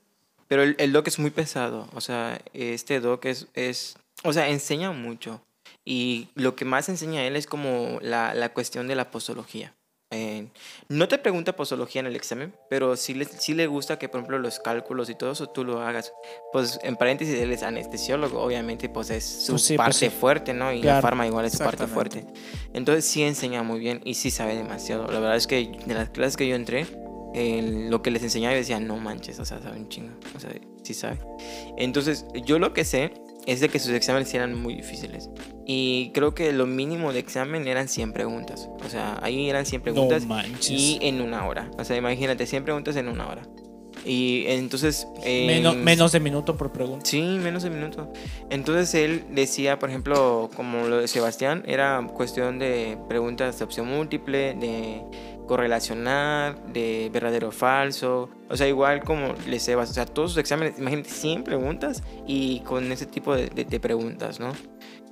Pero 0.47 0.61
el, 0.61 0.75
el 0.77 0.91
doc 0.93 1.07
es 1.07 1.17
muy 1.19 1.31
pesado, 1.31 1.87
o 1.95 2.01
sea, 2.01 2.39
este 2.53 2.99
doc 2.99 3.25
es, 3.25 3.47
es, 3.55 3.97
o 4.23 4.31
sea, 4.33 4.49
enseña 4.49 4.91
mucho. 4.91 5.41
Y 5.85 6.29
lo 6.35 6.55
que 6.55 6.65
más 6.65 6.89
enseña 6.89 7.23
él 7.25 7.35
es 7.35 7.45
como 7.47 7.99
la, 8.01 8.33
la 8.33 8.49
cuestión 8.53 8.87
de 8.87 8.95
la 8.95 9.11
postología. 9.11 9.73
Eh, 10.11 10.47
no 10.87 11.07
te 11.07 11.17
pregunta 11.17 11.55
postología 11.55 11.99
en 11.99 12.05
el 12.07 12.15
examen, 12.15 12.53
pero 12.69 12.95
sí 12.95 13.13
le, 13.15 13.25
sí 13.25 13.53
le 13.53 13.67
gusta 13.67 13.97
que, 13.99 14.07
por 14.07 14.19
ejemplo, 14.19 14.39
los 14.39 14.59
cálculos 14.59 15.09
y 15.09 15.15
todo 15.15 15.31
eso 15.31 15.47
tú 15.49 15.63
lo 15.65 15.81
hagas. 15.81 16.13
Pues, 16.53 16.79
en 16.83 16.95
paréntesis, 16.95 17.37
él 17.39 17.51
es 17.51 17.63
anestesiólogo, 17.63 18.39
obviamente, 18.41 18.87
pues 18.87 19.09
es 19.09 19.25
su 19.25 19.53
Pues 19.53 19.63
sí, 19.63 19.75
pues 19.75 19.85
parte 19.85 20.09
sí. 20.09 20.15
fuerte, 20.17 20.53
¿no? 20.53 20.71
Y 20.71 20.81
Claro. 20.81 20.97
la 20.97 21.01
farma 21.01 21.27
igual 21.27 21.45
es 21.45 21.53
su 21.53 21.59
parte 21.59 21.87
fuerte. 21.87 22.25
Entonces, 22.73 23.03
sí 23.05 23.23
enseña 23.23 23.61
muy 23.63 23.79
bien 23.79 24.01
y 24.05 24.13
sí 24.13 24.31
sabe 24.31 24.55
demasiado. 24.55 25.07
La 25.07 25.19
verdad 25.19 25.35
es 25.37 25.47
que 25.47 25.71
de 25.85 25.93
las 25.93 26.09
clases 26.11 26.37
que 26.37 26.47
yo 26.47 26.55
entré, 26.55 26.85
eh, 27.33 27.87
lo 27.89 28.01
que 28.01 28.11
les 28.11 28.23
enseñaba, 28.23 28.53
yo 28.53 28.59
decía, 28.59 28.79
no 28.79 28.97
manches, 28.97 29.39
o 29.39 29.45
sea, 29.45 29.59
sabe 29.61 29.77
un 29.77 29.89
chingo. 29.89 30.13
O 30.35 30.39
sea, 30.39 30.51
sí 30.83 30.93
sabe. 30.93 31.19
Entonces, 31.77 32.25
yo 32.45 32.59
lo 32.59 32.73
que 32.73 32.85
sé 32.85 33.11
es 33.45 33.59
de 33.59 33.69
que 33.69 33.79
sus 33.79 33.91
exámenes 33.91 34.33
eran 34.33 34.59
muy 34.59 34.75
difíciles. 34.75 35.29
Y 35.65 36.11
creo 36.13 36.33
que 36.35 36.51
lo 36.51 36.65
mínimo 36.67 37.13
de 37.13 37.19
examen 37.19 37.67
eran 37.67 37.87
100 37.87 38.13
preguntas. 38.13 38.69
O 38.85 38.89
sea, 38.89 39.19
ahí 39.21 39.49
eran 39.49 39.65
100 39.65 39.81
preguntas 39.81 40.25
no 40.25 40.37
y 40.69 40.99
en 41.01 41.21
una 41.21 41.47
hora. 41.47 41.69
O 41.77 41.83
sea, 41.83 41.97
imagínate, 41.97 42.45
100 42.45 42.63
preguntas 42.63 42.95
en 42.95 43.07
una 43.07 43.27
hora. 43.27 43.43
Y 44.05 44.43
entonces... 44.47 45.07
Menos, 45.25 45.73
en- 45.73 45.83
menos 45.83 46.11
de 46.11 46.19
minuto 46.19 46.55
por 46.55 46.71
pregunta. 46.71 47.05
Sí, 47.05 47.21
menos 47.21 47.63
de 47.63 47.71
minuto. 47.71 48.11
Entonces 48.51 48.93
él 48.93 49.23
decía, 49.31 49.79
por 49.79 49.89
ejemplo, 49.89 50.49
como 50.55 50.87
lo 50.87 50.97
de 50.97 51.07
Sebastián, 51.07 51.63
era 51.65 52.05
cuestión 52.13 52.59
de 52.59 52.99
preguntas 53.09 53.57
de 53.57 53.65
opción 53.65 53.87
múltiple, 53.87 54.53
de 54.53 55.01
correlacionar, 55.45 56.63
de 56.73 57.09
verdadero 57.13 57.49
o 57.49 57.51
falso. 57.51 58.29
O 58.49 58.57
sea, 58.57 58.67
igual 58.67 59.03
como 59.03 59.33
le 59.47 59.59
Sebas, 59.59 59.89
o 59.89 59.93
sea, 59.93 60.05
todos 60.05 60.31
sus 60.31 60.39
exámenes, 60.39 60.77
imagínate, 60.79 61.09
100 61.09 61.43
preguntas 61.43 62.03
y 62.27 62.59
con 62.61 62.91
ese 62.91 63.05
tipo 63.05 63.35
de, 63.35 63.47
de- 63.47 63.65
de 63.65 63.79
preguntas, 63.79 64.39
¿no? 64.39 64.51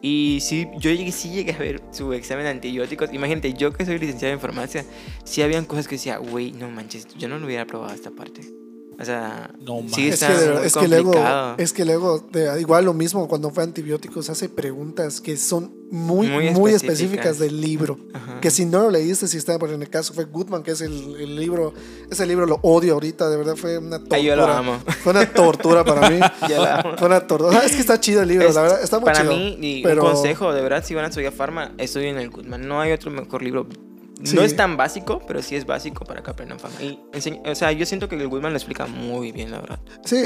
Y 0.02 0.40
sí, 0.42 0.68
yo 0.80 0.92
llegué, 0.92 1.12
sí 1.14 1.30
llegué 1.30 1.54
a 1.54 1.58
ver 1.58 1.82
su 1.92 2.12
examen 2.14 2.44
de 2.44 2.52
antibióticos. 2.52 3.14
Imagínate, 3.14 3.54
yo 3.54 3.72
que 3.72 3.86
soy 3.86 4.00
licenciado 4.00 4.34
en 4.34 4.40
farmacia, 4.42 4.84
sí 5.24 5.42
habían 5.42 5.64
cosas 5.66 5.88
que 5.88 5.96
decía, 5.96 6.18
güey, 6.18 6.52
no 6.52 6.70
manches, 6.70 7.08
yo 7.18 7.30
no 7.30 7.40
lo 7.40 7.46
hubiera 7.46 7.66
probado 7.66 7.94
esta 7.94 8.12
parte. 8.12 8.42
O 9.00 9.06
sea, 9.06 9.52
No 9.60 9.82
sí. 9.94 10.10
Es 10.10 10.20
que, 10.20 10.28
muy 10.28 10.66
es 10.68 10.74
que 10.76 10.88
luego, 10.88 11.14
es 11.58 11.74
que 11.74 11.86
luego, 11.86 12.20
de- 12.32 12.62
igual 12.62 12.86
lo 12.86 12.94
mismo 12.94 13.28
cuando 13.28 13.50
fue 13.50 13.64
antibióticos, 13.64 14.30
hace 14.30 14.50
preguntas 14.50 15.20
que 15.20 15.36
son 15.38 15.74
muy, 15.92 16.28
Muy 16.28 16.50
muy, 16.52 16.72
específicas. 16.72 16.84
específicas 16.84 17.40
del 17.40 17.62
libro. 17.62 18.00
Ajá. 18.14 18.40
Que 18.42 18.50
si 18.50 18.66
no 18.66 18.82
lo 18.84 18.90
leíste, 18.92 19.28
si 19.28 19.38
está, 19.38 19.60
por 19.60 19.70
en 19.72 19.82
el 19.82 19.90
caso 19.90 20.14
fue 20.14 20.26
Goodman, 20.26 20.64
que 20.64 20.72
es 20.72 20.82
el, 20.82 20.92
el 21.20 21.36
libro, 21.36 21.74
ese 22.10 22.26
libro 22.26 22.46
lo 22.48 22.60
odio 22.64 22.94
ahorita, 22.94 23.30
de 23.30 23.38
verdad 23.38 23.56
fue 23.56 23.78
una 23.78 23.98
tortura. 24.00 24.18
Ay, 24.18 24.26
yo 24.26 24.36
lo 24.36 24.46
amo. 24.48 24.80
Fue 25.04 25.12
una 25.12 25.26
tortura 25.32 25.84
para 25.86 26.10
mí. 26.10 26.20
Yo 26.50 26.58
lo 26.58 26.66
amo. 26.66 26.98
Fue 26.98 27.08
una 27.08 27.28
tortura. 27.28 27.60
Ah, 27.60 27.66
es 27.66 27.74
que 27.74 27.82
está 27.82 28.00
chido 28.00 28.22
el 28.24 28.30
libro, 28.30 28.48
Es- 28.48 28.56
la 28.56 28.62
verdad, 28.64 28.82
está 28.84 29.00
muy 29.00 29.06
para 29.06 29.22
chido. 29.22 29.34
mí, 29.34 29.58
y 29.62 29.84
pero- 29.84 30.04
un 30.04 30.12
consejo, 30.14 30.52
de 30.54 30.62
verdad, 30.62 30.84
si 30.86 30.94
van 30.96 31.06
a 31.06 31.08
estudiar 31.10 31.32
farma, 31.34 31.74
estudien 31.78 32.18
el 32.18 32.30
Goodman. 32.30 32.68
No 32.68 32.82
hay 32.82 32.92
otro 32.92 33.12
mejor 33.12 33.42
libro. 33.44 33.68
Sí. 34.24 34.36
No 34.36 34.42
es 34.42 34.56
tan 34.56 34.78
básico, 34.78 35.22
pero 35.28 35.42
sí 35.42 35.56
es 35.56 35.66
básico 35.66 36.06
para 36.06 36.24
que 36.24 36.32
aprendan. 36.32 36.58
Y 36.80 37.00
o 37.46 37.56
sea, 37.56 37.72
yo 37.72 37.86
siento 37.86 38.08
que 38.08 38.16
el 38.16 38.28
Goodman 38.28 38.52
lo 38.54 38.58
explica 38.58 38.86
muy 38.86 39.32
bien, 39.32 39.52
la 39.52 39.60
verdad. 39.60 39.80
Sí, 40.06 40.24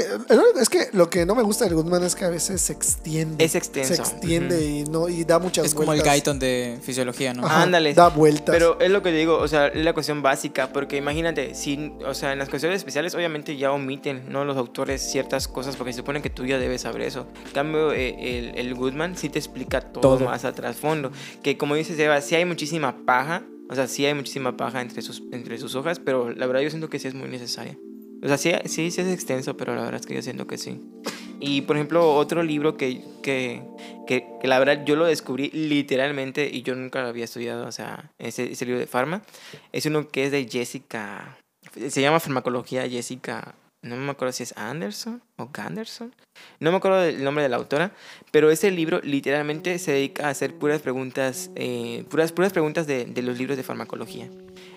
es 0.60 0.68
que 0.68 0.88
lo 0.92 1.10
que 1.10 1.26
no 1.26 1.34
me 1.34 1.42
gusta 1.42 1.64
del 1.64 1.74
Goodman 1.74 2.02
es 2.04 2.14
que 2.14 2.24
a 2.24 2.30
veces 2.30 2.60
se 2.60 2.72
extiende. 2.72 3.44
Es 3.44 3.54
extenso. 3.54 3.94
Se 3.94 4.00
extiende 4.00 4.64
y, 4.64 4.84
no, 4.84 5.08
y 5.08 5.24
da 5.24 5.38
muchas 5.38 5.66
Es 5.66 5.74
como 5.74 5.92
el 5.92 5.98
vueltas. 6.00 6.14
Guyton 6.14 6.38
de 6.38 6.78
fisiología, 6.82 7.34
¿no? 7.34 7.44
Ajá, 7.46 7.62
Ándale. 7.62 7.94
Da 7.94 8.08
vueltas. 8.08 8.54
Pero 8.54 8.78
es 8.80 8.90
lo 8.90 9.02
que 9.02 9.10
digo, 9.12 9.36
o 9.38 9.48
sea, 9.48 9.68
es 9.68 9.84
la 9.84 9.92
cuestión 9.94 10.22
básica, 10.22 10.72
porque 10.72 10.96
imagínate, 10.96 11.54
si, 11.54 11.92
o 12.06 12.14
sea, 12.14 12.32
en 12.32 12.38
las 12.38 12.48
cuestiones 12.48 12.78
especiales 12.78 13.14
obviamente 13.14 13.56
ya 13.56 13.72
omiten, 13.72 14.24
¿no? 14.30 14.44
Los 14.44 14.56
autores 14.56 15.02
ciertas 15.02 15.48
cosas, 15.48 15.76
porque 15.76 15.92
se 15.92 15.98
supone 15.98 16.22
que 16.22 16.30
tú 16.30 16.46
ya 16.46 16.58
debes 16.58 16.82
saber 16.82 17.02
eso. 17.02 17.26
En 17.46 17.52
cambio, 17.52 17.92
eh, 17.92 18.38
el, 18.38 18.58
el 18.58 18.74
Goodman 18.74 19.16
sí 19.16 19.28
te 19.28 19.38
explica 19.38 19.80
todo, 19.80 20.02
Todo. 20.16 20.24
más 20.26 20.44
a 20.44 20.52
trasfondo. 20.52 21.10
Que 21.42 21.56
como 21.58 21.74
dices, 21.74 21.98
Eva, 21.98 22.20
sí 22.20 22.34
hay 22.34 22.44
muchísima 22.44 23.04
paja, 23.04 23.42
o 23.68 23.74
sea, 23.74 23.86
sí 23.86 24.06
hay 24.06 24.14
muchísima 24.14 24.56
paja 24.56 24.80
entre 24.80 25.02
sus, 25.02 25.22
entre 25.32 25.58
sus 25.58 25.74
hojas, 25.74 25.98
pero 25.98 26.30
la 26.30 26.46
verdad 26.46 26.62
yo 26.62 26.70
siento 26.70 26.88
que 26.88 26.98
sí 26.98 27.08
es 27.08 27.14
muy 27.14 27.28
necesaria. 27.28 27.76
O 28.22 28.26
sea, 28.26 28.36
sí, 28.36 28.52
sí, 28.64 28.90
sí 28.90 29.00
es 29.00 29.08
extenso, 29.08 29.56
pero 29.56 29.74
la 29.74 29.82
verdad 29.82 30.00
es 30.00 30.06
que 30.06 30.14
yo 30.14 30.22
siento 30.22 30.46
que 30.46 30.58
sí. 30.58 30.80
Y 31.40 31.62
por 31.62 31.76
ejemplo, 31.76 32.14
otro 32.16 32.42
libro 32.42 32.76
que, 32.76 33.04
que, 33.22 33.62
que, 34.06 34.26
que 34.40 34.48
la 34.48 34.58
verdad 34.58 34.84
yo 34.84 34.96
lo 34.96 35.04
descubrí 35.04 35.50
literalmente 35.50 36.48
y 36.52 36.62
yo 36.62 36.74
nunca 36.74 37.02
lo 37.02 37.08
había 37.08 37.24
estudiado, 37.24 37.66
o 37.66 37.72
sea, 37.72 38.10
ese, 38.18 38.50
ese 38.50 38.64
libro 38.64 38.80
de 38.80 38.86
Pharma, 38.86 39.22
es 39.72 39.86
uno 39.86 40.08
que 40.08 40.24
es 40.24 40.32
de 40.32 40.48
Jessica, 40.48 41.38
se 41.88 42.00
llama 42.00 42.18
Farmacología 42.18 42.88
Jessica, 42.88 43.54
no 43.82 43.96
me 43.96 44.10
acuerdo 44.10 44.32
si 44.32 44.42
es 44.42 44.54
Anderson 44.56 45.22
o 45.36 45.50
Ganderson, 45.52 46.14
no 46.60 46.70
me 46.70 46.76
acuerdo 46.78 47.00
del 47.00 47.22
nombre 47.22 47.42
de 47.42 47.48
la 47.48 47.56
autora, 47.56 47.92
pero 48.32 48.50
ese 48.50 48.70
libro 48.70 49.00
literalmente 49.02 49.78
se 49.78 49.92
dedica 49.92 50.26
a 50.26 50.30
hacer 50.30 50.54
puras 50.54 50.80
preguntas, 50.80 51.50
eh, 51.56 52.04
puras, 52.10 52.32
puras 52.32 52.52
preguntas 52.52 52.86
de, 52.86 53.04
de 53.06 53.22
los 53.22 53.38
libros 53.38 53.56
de 53.56 53.62
farmacología. 53.62 54.28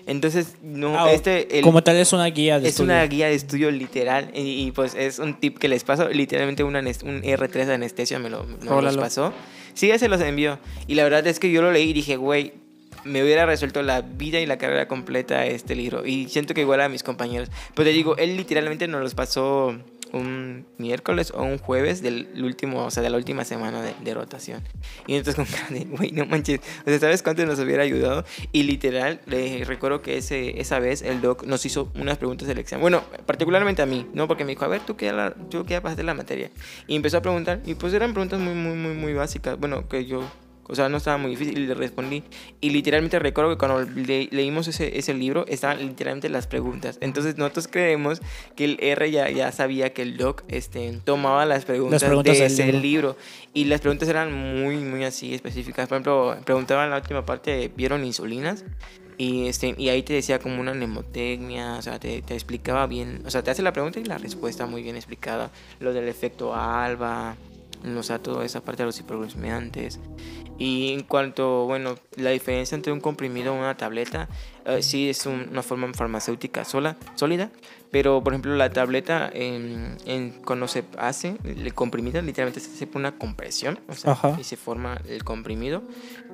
Entonces, 0.06 0.54
no, 0.62 0.98
Ah, 0.98 1.12
este... 1.12 1.58
el- 1.58 1.64
Como 1.64 1.82
tal 1.82 1.96
es 1.96 2.12
una 2.12 2.26
guía 2.26 2.58
de 2.58 2.66
es 2.68 2.74
estudio. 2.74 2.92
una 2.92 3.04
guía 3.06 3.26
de 3.28 3.34
estudio 3.34 3.70
literal 3.70 4.30
y, 4.34 4.66
y, 4.66 4.72
pues 4.72 4.94
es 4.96 5.18
un 5.20 5.38
tip 5.38 5.58
que 5.58 5.68
les 5.68 5.84
paso. 5.84 6.08
Literalmente 6.08 6.64
un, 6.64 6.74
un 6.76 6.82
R3 7.22 7.66
de 7.66 7.74
anestesia 7.74 8.18
me 8.18 8.28
lo, 8.28 8.44
me 8.44 8.82
los 8.82 8.96
pasó. 8.96 9.32
Sí, 9.74 9.88
ya 9.88 9.98
se 9.98 10.08
los 10.08 10.20
envió. 10.20 10.58
Y 10.88 10.96
la 10.96 11.04
verdad 11.04 11.26
es 11.28 11.38
que 11.38 11.50
yo 11.52 11.62
lo 11.62 11.70
leí 11.70 11.90
y 11.90 11.92
dije, 11.92 12.16
güey, 12.16 12.52
me 13.04 13.22
hubiera 13.22 13.46
resuelto 13.46 13.82
la 13.82 14.00
vida 14.02 14.40
y 14.40 14.46
la 14.46 14.58
carrera 14.58 14.88
completa 14.88 15.46
este 15.46 15.74
libro. 15.74 16.06
Y 16.06 16.28
siento 16.28 16.54
que 16.54 16.62
igual 16.62 16.80
a 16.80 16.88
mis 16.88 17.02
compañeros. 17.02 17.50
Pero 17.74 17.88
te 17.88 17.92
digo, 17.94 18.16
él 18.16 18.36
literalmente 18.36 18.88
nos 18.88 19.00
los 19.00 19.14
pasó 19.14 19.76
un 20.12 20.66
miércoles 20.78 21.32
o 21.34 21.42
un 21.42 21.58
jueves 21.58 22.02
del 22.02 22.28
último, 22.42 22.84
o 22.84 22.90
sea, 22.90 23.02
de 23.02 23.10
la 23.10 23.16
última 23.16 23.44
semana 23.44 23.82
de, 23.82 23.94
de 24.02 24.14
rotación. 24.14 24.62
Y 25.06 25.14
entonces 25.14 25.34
con 25.34 25.90
güey, 25.90 26.12
no 26.12 26.26
manches, 26.26 26.60
o 26.84 26.90
sea, 26.90 26.98
¿sabes 26.98 27.22
cuánto 27.22 27.44
nos 27.46 27.58
hubiera 27.58 27.82
ayudado? 27.82 28.24
Y 28.52 28.64
literal, 28.64 29.20
le 29.26 29.64
recuerdo 29.64 30.02
que 30.02 30.18
ese, 30.18 30.60
esa 30.60 30.78
vez 30.78 31.02
el 31.02 31.20
doc 31.20 31.44
nos 31.44 31.64
hizo 31.66 31.90
unas 31.94 32.18
preguntas 32.18 32.46
del 32.46 32.58
examen. 32.58 32.82
Bueno, 32.82 33.02
particularmente 33.26 33.82
a 33.82 33.86
mí, 33.86 34.06
¿no? 34.12 34.28
Porque 34.28 34.44
me 34.44 34.50
dijo, 34.50 34.64
a 34.64 34.68
ver, 34.68 34.82
tú 34.82 34.96
ya, 34.98 35.12
la, 35.12 35.34
tú 35.34 35.64
ya 35.66 35.80
pasaste 35.80 36.02
la 36.02 36.14
materia. 36.14 36.50
Y 36.86 36.96
empezó 36.96 37.18
a 37.18 37.22
preguntar, 37.22 37.60
y 37.64 37.74
pues 37.74 37.94
eran 37.94 38.12
preguntas 38.12 38.38
muy, 38.38 38.54
muy, 38.54 38.74
muy, 38.74 38.94
muy 38.94 39.14
básicas. 39.14 39.58
Bueno, 39.58 39.88
que 39.88 40.04
yo 40.04 40.24
o 40.72 40.74
sea, 40.74 40.88
no 40.88 40.96
estaba 40.96 41.18
muy 41.18 41.30
difícil 41.30 41.56
y 41.58 41.66
le 41.66 41.74
respondí. 41.74 42.24
Y 42.60 42.70
literalmente 42.70 43.18
recuerdo 43.18 43.50
que 43.50 43.58
cuando 43.58 43.82
le- 43.82 44.28
leímos 44.32 44.66
ese, 44.66 44.98
ese 44.98 45.14
libro, 45.14 45.44
estaban 45.46 45.78
literalmente 45.78 46.28
las 46.28 46.46
preguntas. 46.48 46.98
Entonces 47.00 47.36
nosotros 47.36 47.68
creemos 47.68 48.20
que 48.56 48.64
el 48.64 48.78
R 48.80 49.10
ya, 49.10 49.30
ya 49.30 49.52
sabía 49.52 49.92
que 49.92 50.02
el 50.02 50.16
doc 50.16 50.42
este, 50.48 50.98
tomaba 51.04 51.46
las 51.46 51.64
preguntas, 51.64 52.02
Las 52.02 52.08
preguntas 52.08 52.38
de 52.38 52.46
ese 52.46 52.64
libro. 52.66 52.80
libro. 52.80 53.16
Y 53.54 53.66
las 53.66 53.80
preguntas 53.80 54.08
eran 54.08 54.32
muy, 54.32 54.76
muy 54.78 55.04
así 55.04 55.34
específicas. 55.34 55.86
Por 55.88 55.96
ejemplo, 55.96 56.36
preguntaban 56.44 56.86
en 56.86 56.90
la 56.90 56.96
última 56.96 57.24
parte, 57.24 57.70
¿vieron 57.76 58.04
insulinas? 58.04 58.64
Y, 59.18 59.46
este, 59.46 59.74
y 59.76 59.90
ahí 59.90 60.02
te 60.02 60.14
decía 60.14 60.38
como 60.38 60.58
una 60.60 60.72
mnemotecnia, 60.74 61.74
o 61.74 61.82
sea, 61.82 62.00
te, 62.00 62.22
te 62.22 62.32
explicaba 62.34 62.86
bien, 62.86 63.22
o 63.26 63.30
sea, 63.30 63.42
te 63.42 63.50
hace 63.50 63.62
la 63.62 63.72
pregunta 63.72 64.00
y 64.00 64.04
la 64.04 64.16
respuesta 64.18 64.64
muy 64.66 64.82
bien 64.82 64.96
explicada. 64.96 65.50
Lo 65.80 65.92
del 65.92 66.08
efecto 66.08 66.54
alba, 66.54 67.36
o 67.96 68.02
sea, 68.02 68.18
toda 68.20 68.44
esa 68.44 68.62
parte 68.64 68.82
de 68.82 68.86
los 68.86 68.98
hiperglucemiantes. 68.98 70.00
Y 70.58 70.92
en 70.92 71.02
cuanto, 71.02 71.64
bueno, 71.66 71.96
la 72.16 72.30
diferencia 72.30 72.74
entre 72.76 72.92
un 72.92 73.00
comprimido 73.00 73.54
y 73.54 73.58
una 73.58 73.76
tableta, 73.76 74.28
eh, 74.64 74.82
sí 74.82 75.08
es 75.10 75.26
un- 75.26 75.48
una 75.50 75.62
forma 75.62 75.92
farmacéutica 75.92 76.64
sola, 76.64 76.96
sólida, 77.16 77.50
pero 77.90 78.22
por 78.22 78.32
ejemplo 78.32 78.54
la 78.54 78.70
tableta, 78.70 79.28
en, 79.32 79.96
en- 80.06 80.30
cuando 80.44 80.68
se 80.68 80.84
hace, 80.98 81.36
el 81.44 81.74
comprimido, 81.74 82.22
literalmente 82.22 82.60
se 82.60 82.70
hace 82.72 82.86
por 82.86 83.00
una 83.00 83.12
compresión, 83.18 83.80
o 83.88 83.94
sea, 83.94 84.12
Ajá. 84.12 84.36
y 84.38 84.44
se 84.44 84.56
forma 84.56 85.00
el 85.08 85.24
comprimido. 85.24 85.82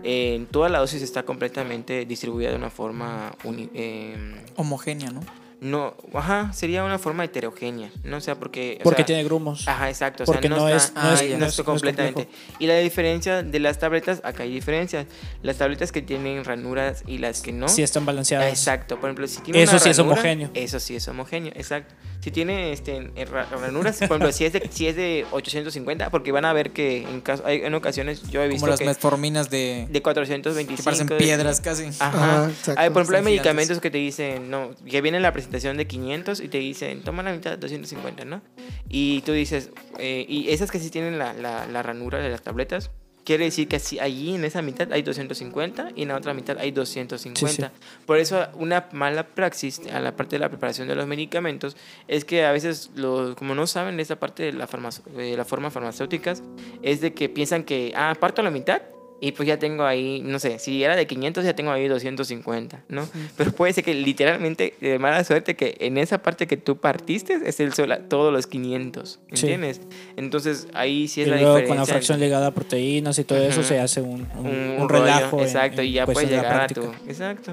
En 0.02 0.46
toda 0.46 0.68
la 0.68 0.78
dosis 0.80 1.00
está 1.02 1.22
completamente 1.24 2.04
distribuida 2.04 2.50
de 2.50 2.56
una 2.56 2.70
forma 2.70 3.32
uni- 3.44 3.70
em, 3.74 4.34
Homogénea, 4.56 5.10
¿no? 5.10 5.20
No, 5.60 5.96
ajá, 6.14 6.52
sería 6.52 6.84
una 6.84 6.98
forma 6.98 7.24
heterogénea, 7.24 7.90
no 8.04 8.18
o 8.18 8.20
sea, 8.20 8.36
porque... 8.38 8.76
o 8.80 8.84
Porque 8.84 8.98
sea, 8.98 9.06
tiene 9.06 9.24
grumos. 9.24 9.66
Ajá, 9.66 9.88
exacto. 9.88 10.22
O 10.22 10.26
Porque 10.26 10.46
sea, 10.48 10.56
no, 10.56 10.62
no 10.62 10.68
está, 10.68 10.86
es- 10.88 10.94
no 10.94 11.00
ah, 11.00 11.14
es- 11.14 11.30
no 11.32 11.38
no 11.38 11.46
es- 11.46 11.58
es 11.58 11.64
completamente. 11.64 12.24
complejo. 12.26 12.56
y 12.60 12.66
la 12.66 12.78
diferencia 12.78 13.42
de 13.42 13.58
las 13.58 13.78
tabletas, 13.78 14.20
acá 14.22 14.44
hay 14.44 14.52
diferencias. 14.52 15.06
Las 15.42 15.56
tabletas 15.56 15.90
que 15.90 16.00
tienen 16.00 16.44
ranuras 16.44 17.02
y 17.08 17.18
las 17.18 17.40
que 17.40 17.52
no. 17.52 17.68
Sí 17.68 17.82
están 17.82 18.06
balanceadas. 18.06 18.48
Exacto, 18.50 19.00
por 19.00 19.08
ejemplo, 19.10 19.26
si 19.26 19.40
tiene 19.40 19.62
Eso 19.62 19.72
una 19.72 19.80
sí 19.80 19.90
es 19.90 19.96
ranura, 19.98 20.14
homogéneo. 20.14 20.50
Eso 20.54 20.78
sí 20.78 20.94
es 20.94 21.08
homogéneo, 21.08 21.52
exacto. 21.56 21.92
Si 22.20 22.30
tiene 22.30 22.72
este, 22.72 23.10
ra- 23.30 23.46
ranuras, 23.46 23.96
por 23.98 24.06
ejemplo, 24.06 24.32
si 24.32 24.44
es, 24.44 24.52
de, 24.52 24.68
si 24.72 24.86
es 24.88 24.96
de 24.96 25.24
850, 25.30 26.10
porque 26.10 26.30
van 26.32 26.44
a 26.44 26.52
ver 26.52 26.70
que 26.72 27.02
en, 27.02 27.20
caso, 27.20 27.44
hay, 27.46 27.62
en 27.62 27.74
ocasiones 27.74 28.22
yo 28.30 28.40
he 28.42 28.46
Como 28.46 28.52
visto 28.54 28.66
las 28.68 28.78
que 28.80 28.86
metforminas 28.86 29.50
de, 29.50 29.86
de 29.90 30.02
425. 30.02 30.76
que 30.76 30.82
parecen 30.82 31.06
de- 31.06 31.16
piedras 31.16 31.60
casi. 31.60 31.86
Ajá. 31.98 32.08
Ajá, 32.08 32.50
exacto. 32.50 32.80
Hay, 32.80 32.90
por 32.90 33.02
ejemplo, 33.02 33.18
hay 33.18 33.24
medicamentos 33.24 33.78
gigantes. 33.78 33.80
que 33.80 33.90
te 33.90 33.98
dicen, 33.98 34.50
no, 34.50 34.70
que 34.88 35.00
viene 35.00 35.16
en 35.18 35.22
la 35.22 35.32
presentación 35.32 35.47
de 35.50 35.86
500 35.86 36.40
y 36.40 36.48
te 36.48 36.58
dicen, 36.58 37.02
toma 37.02 37.22
la 37.22 37.32
mitad, 37.32 37.58
250, 37.58 38.24
¿no? 38.24 38.42
Y 38.88 39.22
tú 39.22 39.32
dices, 39.32 39.70
eh, 39.98 40.24
y 40.28 40.50
esas 40.50 40.70
que 40.70 40.78
sí 40.78 40.90
tienen 40.90 41.18
la, 41.18 41.32
la, 41.32 41.66
la 41.66 41.82
ranura 41.82 42.18
de 42.18 42.28
las 42.30 42.42
tabletas, 42.42 42.90
quiere 43.24 43.44
decir 43.44 43.68
que 43.68 43.76
así, 43.76 43.98
allí 44.00 44.34
en 44.34 44.44
esa 44.44 44.62
mitad 44.62 44.90
hay 44.90 45.02
250 45.02 45.90
y 45.94 46.02
en 46.02 46.08
la 46.08 46.16
otra 46.16 46.32
mitad 46.32 46.56
hay 46.58 46.70
250. 46.70 47.72
Por 48.06 48.18
eso 48.18 48.46
una 48.54 48.88
mala 48.92 49.26
praxis 49.26 49.80
a 49.92 50.00
la 50.00 50.16
parte 50.16 50.36
de 50.36 50.40
la 50.40 50.48
preparación 50.48 50.88
de 50.88 50.94
los 50.94 51.06
medicamentos 51.06 51.76
es 52.06 52.24
que 52.24 52.46
a 52.46 52.52
veces, 52.52 52.90
los, 52.94 53.34
como 53.36 53.54
no 53.54 53.66
saben 53.66 54.00
esa 54.00 54.16
parte 54.16 54.44
de 54.44 54.52
la, 54.54 54.66
farmac- 54.66 55.04
de 55.04 55.36
la 55.36 55.44
forma 55.44 55.70
farmacéuticas, 55.70 56.42
es 56.82 57.02
de 57.02 57.12
que 57.12 57.28
piensan 57.28 57.64
que, 57.64 57.92
ah, 57.94 58.14
parto 58.18 58.42
la 58.42 58.50
mitad 58.50 58.80
y 59.20 59.32
pues 59.32 59.48
ya 59.48 59.58
tengo 59.58 59.84
ahí, 59.84 60.22
no 60.24 60.38
sé, 60.38 60.58
si 60.60 60.82
era 60.84 60.94
de 60.94 61.06
500 61.06 61.44
ya 61.44 61.54
tengo 61.56 61.70
ahí 61.72 61.88
250, 61.88 62.84
¿no? 62.88 63.08
Pero 63.36 63.50
puede 63.52 63.72
ser 63.72 63.82
que 63.84 63.92
literalmente, 63.94 64.74
de 64.80 64.98
mala 65.00 65.24
suerte, 65.24 65.56
que 65.56 65.76
en 65.80 65.98
esa 65.98 66.18
parte 66.22 66.46
que 66.46 66.56
tú 66.56 66.76
partiste 66.76 67.38
es 67.44 67.58
el 67.60 67.72
sola, 67.74 67.98
todos 68.08 68.32
los 68.32 68.46
500, 68.46 69.18
Sí. 69.32 69.46
¿entiendes? 69.46 69.80
Entonces 70.16 70.68
ahí 70.72 71.08
sí 71.08 71.20
y 71.20 71.22
es 71.24 71.28
la 71.30 71.36
luego 71.36 71.56
diferencia. 71.56 71.68
con 71.68 71.76
la 71.78 71.86
fracción 71.86 72.14
entre 72.16 72.26
ligada 72.28 72.46
a 72.48 72.50
proteínas 72.54 73.18
y 73.18 73.24
todo 73.24 73.38
eso 73.38 73.62
se 73.64 73.80
hace 73.80 74.00
un, 74.00 74.26
un- 74.36 74.46
un, 74.46 74.46
un 74.46 74.80
un 74.82 74.88
rollo, 74.88 75.04
relajo. 75.04 75.42
exacto, 75.42 75.80
en 75.82 75.88
y 75.88 75.92
ya 75.92 76.06
puedes 76.06 76.30
de 76.30 76.36
la 76.36 76.42
llegar 76.42 76.60
a 76.62 76.66
tu... 76.68 76.82
Exacto. 77.08 77.52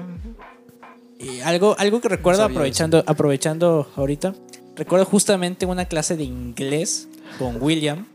Y 1.18 1.40
algo, 1.40 1.74
algo 1.78 2.00
que 2.00 2.08
recuerdo 2.08 2.44
aprovechando, 2.44 3.02
aprovechando 3.06 3.90
ahorita, 3.96 4.34
recuerdo 4.76 5.06
justamente 5.06 5.64
una 5.66 5.86
clase 5.86 6.16
de 6.16 6.24
inglés 6.24 7.08
con 7.38 7.60
William, 7.60 8.06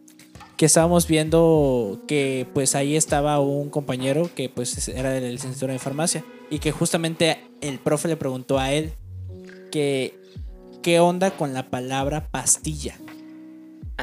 que 0.62 0.68
estábamos 0.68 1.08
viendo 1.08 2.04
que 2.08 2.46
pues 2.54 2.76
ahí 2.76 2.96
estaba 2.96 3.40
un 3.40 3.72
compañero 3.72 4.30
que 4.36 4.48
pues 4.48 4.90
era 4.90 5.10
de 5.10 5.20
la 5.20 5.30
licenciatura 5.30 5.74
en 5.74 5.80
farmacia 5.80 6.24
y 6.52 6.60
que 6.60 6.72
justamente 6.72 7.40
el 7.62 7.80
profe 7.80 8.08
le 8.08 8.16
preguntó 8.16 8.60
a 8.60 8.72
él 8.72 8.94
que 9.72 10.20
¿qué 10.84 11.00
onda 11.00 11.32
con 11.32 11.56
la 11.56 11.72
palabra 11.72 12.28
pastilla? 12.30 12.96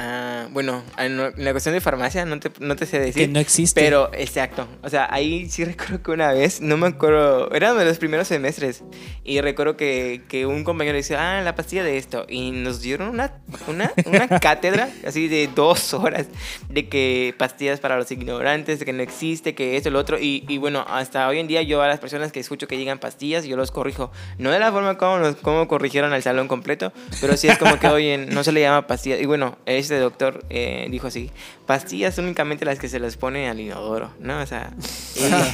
Ah, 0.01 0.47
bueno, 0.51 0.81
en 0.97 1.17
la 1.17 1.51
cuestión 1.51 1.75
de 1.75 1.81
farmacia 1.81 2.23
no 2.23 2.39
te, 2.39 2.49
no 2.61 2.77
te 2.77 2.85
sé 2.85 2.99
decir. 2.99 3.23
Que 3.23 3.27
no 3.27 3.39
existe. 3.39 3.81
Pero, 3.81 4.09
exacto. 4.13 4.65
O 4.81 4.87
sea, 4.87 5.09
ahí 5.11 5.49
sí 5.49 5.65
recuerdo 5.65 6.01
que 6.01 6.11
una 6.11 6.31
vez, 6.31 6.61
no 6.61 6.77
me 6.77 6.87
acuerdo, 6.87 7.51
era 7.51 7.73
de 7.73 7.83
los 7.83 7.97
primeros 7.97 8.29
semestres. 8.29 8.81
Y 9.25 9.41
recuerdo 9.41 9.75
que, 9.75 10.21
que 10.29 10.45
un 10.45 10.63
compañero 10.63 10.95
dice, 10.95 11.17
ah, 11.17 11.41
la 11.41 11.53
pastilla 11.53 11.83
de 11.83 11.97
esto. 11.97 12.25
Y 12.29 12.51
nos 12.51 12.81
dieron 12.81 13.09
una, 13.09 13.33
una, 13.67 13.91
una 14.05 14.27
cátedra 14.39 14.89
así 15.05 15.27
de 15.27 15.49
dos 15.53 15.93
horas 15.93 16.27
de 16.69 16.87
que 16.87 17.35
pastillas 17.37 17.81
para 17.81 17.97
los 17.97 18.09
ignorantes, 18.09 18.79
de 18.79 18.85
que 18.85 18.93
no 18.93 19.03
existe, 19.03 19.53
que 19.53 19.75
esto, 19.75 19.89
lo 19.89 19.99
otro. 19.99 20.17
Y, 20.17 20.45
y 20.47 20.59
bueno, 20.59 20.85
hasta 20.87 21.27
hoy 21.27 21.39
en 21.39 21.47
día 21.47 21.61
yo 21.61 21.81
a 21.81 21.89
las 21.89 21.99
personas 21.99 22.31
que 22.31 22.39
escucho 22.39 22.67
que 22.67 22.77
digan 22.77 22.99
pastillas, 22.99 23.43
yo 23.43 23.57
los 23.57 23.71
corrijo. 23.71 24.13
No 24.37 24.49
de 24.49 24.59
la 24.59 24.71
forma 24.71 24.97
como, 24.97 25.19
nos, 25.19 25.35
como 25.35 25.67
corrigieron 25.67 26.13
al 26.13 26.23
salón 26.23 26.47
completo, 26.47 26.93
pero 27.19 27.35
sí 27.35 27.49
es 27.49 27.57
como 27.57 27.77
que, 27.77 27.87
oye, 27.89 28.17
no 28.17 28.45
se 28.45 28.53
le 28.53 28.61
llama 28.61 28.87
pastilla. 28.87 29.17
Y 29.17 29.25
bueno, 29.25 29.57
este 29.89 29.99
doctor 29.99 30.43
eh, 30.49 30.87
dijo 30.91 31.07
así, 31.07 31.31
pastillas 31.65 32.17
únicamente 32.17 32.63
las 32.65 32.77
que 32.79 32.87
se 32.89 32.99
les 32.99 33.17
pone 33.17 33.49
al 33.49 33.59
inodoro, 33.59 34.11
¿no? 34.19 34.39
O 34.41 34.45
sea, 34.45 34.73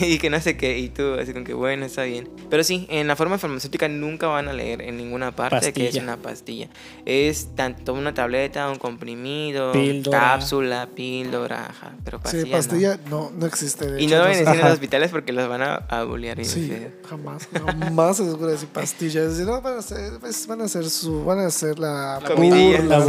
y, 0.01 0.05
y 0.13 0.17
que 0.17 0.29
no 0.29 0.39
sé 0.41 0.57
qué, 0.57 0.77
y 0.77 0.89
tú 0.89 1.13
así 1.13 1.31
como 1.33 1.45
que 1.45 1.53
bueno, 1.53 1.85
está 1.85 2.03
bien. 2.03 2.29
Pero 2.49 2.63
sí, 2.63 2.85
en 2.89 3.07
la 3.07 3.15
forma 3.15 3.37
farmacéutica 3.37 3.87
nunca 3.87 4.27
van 4.27 4.47
a 4.47 4.53
leer 4.53 4.81
en 4.81 4.97
ninguna 4.97 5.33
parte 5.35 5.71
que 5.73 5.83
es 5.83 5.87
Pastilla. 5.95 6.03
una 6.03 6.17
pastilla. 6.17 6.67
Es 7.05 7.55
tanto 7.55 7.93
una 7.93 8.13
tableta, 8.13 8.69
un 8.69 8.77
comprimido, 8.77 9.71
Píldora. 9.71 10.19
cápsula, 10.19 10.89
píldora, 10.95 11.67
ajá, 11.69 11.93
pero 12.03 12.19
pastilla, 12.19 12.43
Sí, 12.43 12.49
no. 12.49 12.57
pastilla 12.57 12.99
no, 13.09 13.31
no 13.35 13.45
existe. 13.45 13.89
de 13.91 14.01
Y 14.01 14.05
hecho, 14.05 14.17
no 14.17 14.23
deben 14.25 14.39
decir 14.39 14.55
en 14.55 14.61
los 14.65 14.73
hospitales 14.73 15.11
porque 15.11 15.31
los 15.33 15.47
van 15.47 15.61
a, 15.61 15.75
a 15.75 16.03
bullear. 16.03 16.43
Sí, 16.45 16.71
jamás, 17.09 17.47
jamás 17.53 18.17
se 18.17 18.23
les 18.23 18.33
ocurre 18.33 18.51
decir 18.51 18.69
pastillas. 18.69 19.33
No, 19.39 19.61
van 19.61 19.75
a 19.75 19.79
hacer, 19.79 20.19
pues, 20.19 20.45
van 20.47 20.61
a 20.61 20.65
hacer 20.65 20.89
su, 20.89 21.23
van 21.23 21.39
a 21.39 21.47
hacer 21.47 21.79
la, 21.79 22.21
Comidilla, 22.25 22.81
burla, 22.81 22.99
la. 22.99 23.05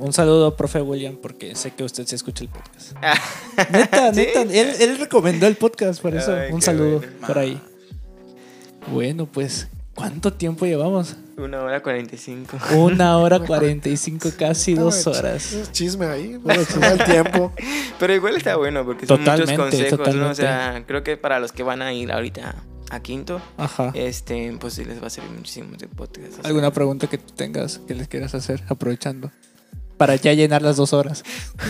Un 0.00 0.12
saludo, 0.12 0.56
profe 0.56 0.80
William, 0.80 1.16
porque 1.20 1.54
sé 1.54 1.72
que 1.72 1.84
usted 1.84 2.06
se 2.06 2.16
escucha 2.16 2.44
el 2.44 2.50
podcast. 2.50 2.92
Ah, 3.02 3.66
Neta, 3.70 4.14
¿Sí? 4.14 4.20
neta, 4.20 4.42
él, 4.42 4.74
él 4.80 4.98
recomendó 4.98 5.46
el 5.46 5.56
podcast, 5.56 6.00
por 6.00 6.14
eso. 6.14 6.34
Ay, 6.34 6.50
un 6.52 6.62
saludo 6.62 6.98
bueno. 6.98 7.26
por 7.26 7.38
ahí. 7.38 7.60
Bueno, 8.90 9.26
pues, 9.26 9.68
¿cuánto 9.94 10.32
tiempo 10.32 10.64
llevamos? 10.64 11.16
Una 11.36 11.62
hora 11.62 11.82
cuarenta 11.82 12.14
y 12.14 12.18
cinco. 12.18 12.58
Una 12.74 13.18
hora 13.18 13.38
cuarenta 13.46 13.88
y 13.90 13.96
cinco, 13.98 14.30
casi 14.38 14.74
No, 14.74 14.84
dos 14.84 15.06
horas. 15.06 15.52
es 15.52 15.70
chisme 15.72 16.06
ahí, 16.06 16.36
bueno, 16.42 16.62
al 16.82 17.04
tiempo. 17.04 17.52
Pero 17.98 18.14
igual 18.14 18.36
está 18.36 18.56
bueno 18.56 18.84
porque 18.86 19.06
son 19.06 19.20
muchos 19.20 19.38
Totalmente, 19.40 19.62
consejos, 19.62 19.98
¿no? 19.98 20.04
O 20.04 20.06
totalmente. 20.06 20.36
sea, 20.42 20.84
creo 20.86 21.04
que 21.04 21.16
para 21.18 21.38
los 21.40 21.52
que 21.52 21.62
van 21.62 21.82
a 21.82 21.92
ir 21.92 22.10
ahorita 22.10 22.54
a 22.90 23.00
quinto, 23.00 23.40
Ajá. 23.58 23.92
este, 23.94 24.56
pues 24.58 24.74
sí 24.74 24.84
les 24.84 25.02
va 25.02 25.08
a 25.08 25.10
servir 25.10 25.30
muchísimo 25.32 25.76
de 25.76 25.86
podcast. 25.88 26.44
¿Alguna 26.44 26.72
pregunta 26.72 27.06
que 27.06 27.18
tú 27.18 27.32
tengas 27.34 27.78
que 27.86 27.94
les 27.94 28.08
quieras 28.08 28.34
hacer, 28.34 28.62
aprovechando? 28.68 29.30
Para 30.00 30.16
ya 30.16 30.32
llenar 30.32 30.62
las 30.62 30.76
dos 30.76 30.94
horas. 30.94 31.22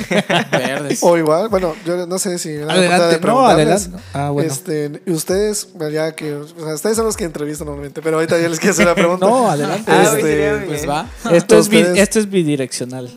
Verdes. 0.52 1.00
O 1.02 1.18
igual, 1.18 1.48
bueno, 1.48 1.74
yo 1.84 2.06
no 2.06 2.16
sé 2.20 2.38
si 2.38 2.58
Adelante, 2.58 3.18
de 3.18 3.26
no, 3.26 3.44
adelante. 3.44 3.90
Ah, 4.14 4.30
bueno. 4.30 4.52
Este, 4.52 5.02
y 5.04 5.10
ustedes, 5.10 5.66
ya 5.92 6.14
que, 6.14 6.34
o 6.36 6.46
sea, 6.46 6.74
ustedes 6.74 6.96
son 6.96 7.06
los 7.06 7.16
que 7.16 7.24
entrevistan 7.24 7.66
normalmente, 7.66 8.00
pero 8.00 8.18
ahorita 8.18 8.38
ya 8.38 8.48
les 8.48 8.60
quiero 8.60 8.70
hacer 8.70 8.86
una 8.86 8.94
pregunta. 8.94 9.26
No, 9.28 9.50
adelante. 9.50 9.90
Ah, 9.90 10.14
Este, 10.16 10.60
Pues 10.64 10.88
va. 10.88 11.08
Esto 11.32 11.58
es, 11.58 11.68
esto 11.72 12.20
es 12.20 12.30
bidireccional. 12.30 13.12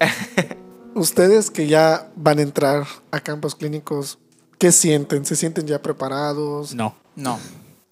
Ustedes 0.95 1.51
que 1.51 1.67
ya 1.67 2.09
van 2.15 2.39
a 2.39 2.41
entrar 2.41 2.87
a 3.11 3.19
campos 3.19 3.53
clínicos, 3.53 4.17
¿qué 4.57 4.71
sienten? 4.71 5.27
¿Se 5.27 5.35
sienten 5.35 5.67
ya 5.67 5.79
preparados? 5.79 6.73
No. 6.73 6.95
No. 7.15 7.39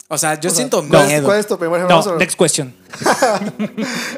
O 0.07 0.17
sea, 0.17 0.39
yo 0.39 0.49
O 0.49 0.53
sea, 0.53 0.57
siento 0.57 0.83
¿cuál 0.89 1.03
es- 1.03 1.07
miedo. 1.09 1.25
¿Cuál 1.25 1.39
es 1.39 1.45
tu 1.45 1.59
primer 1.59 1.81
No, 1.81 2.17
next 2.17 2.35
question. 2.39 2.73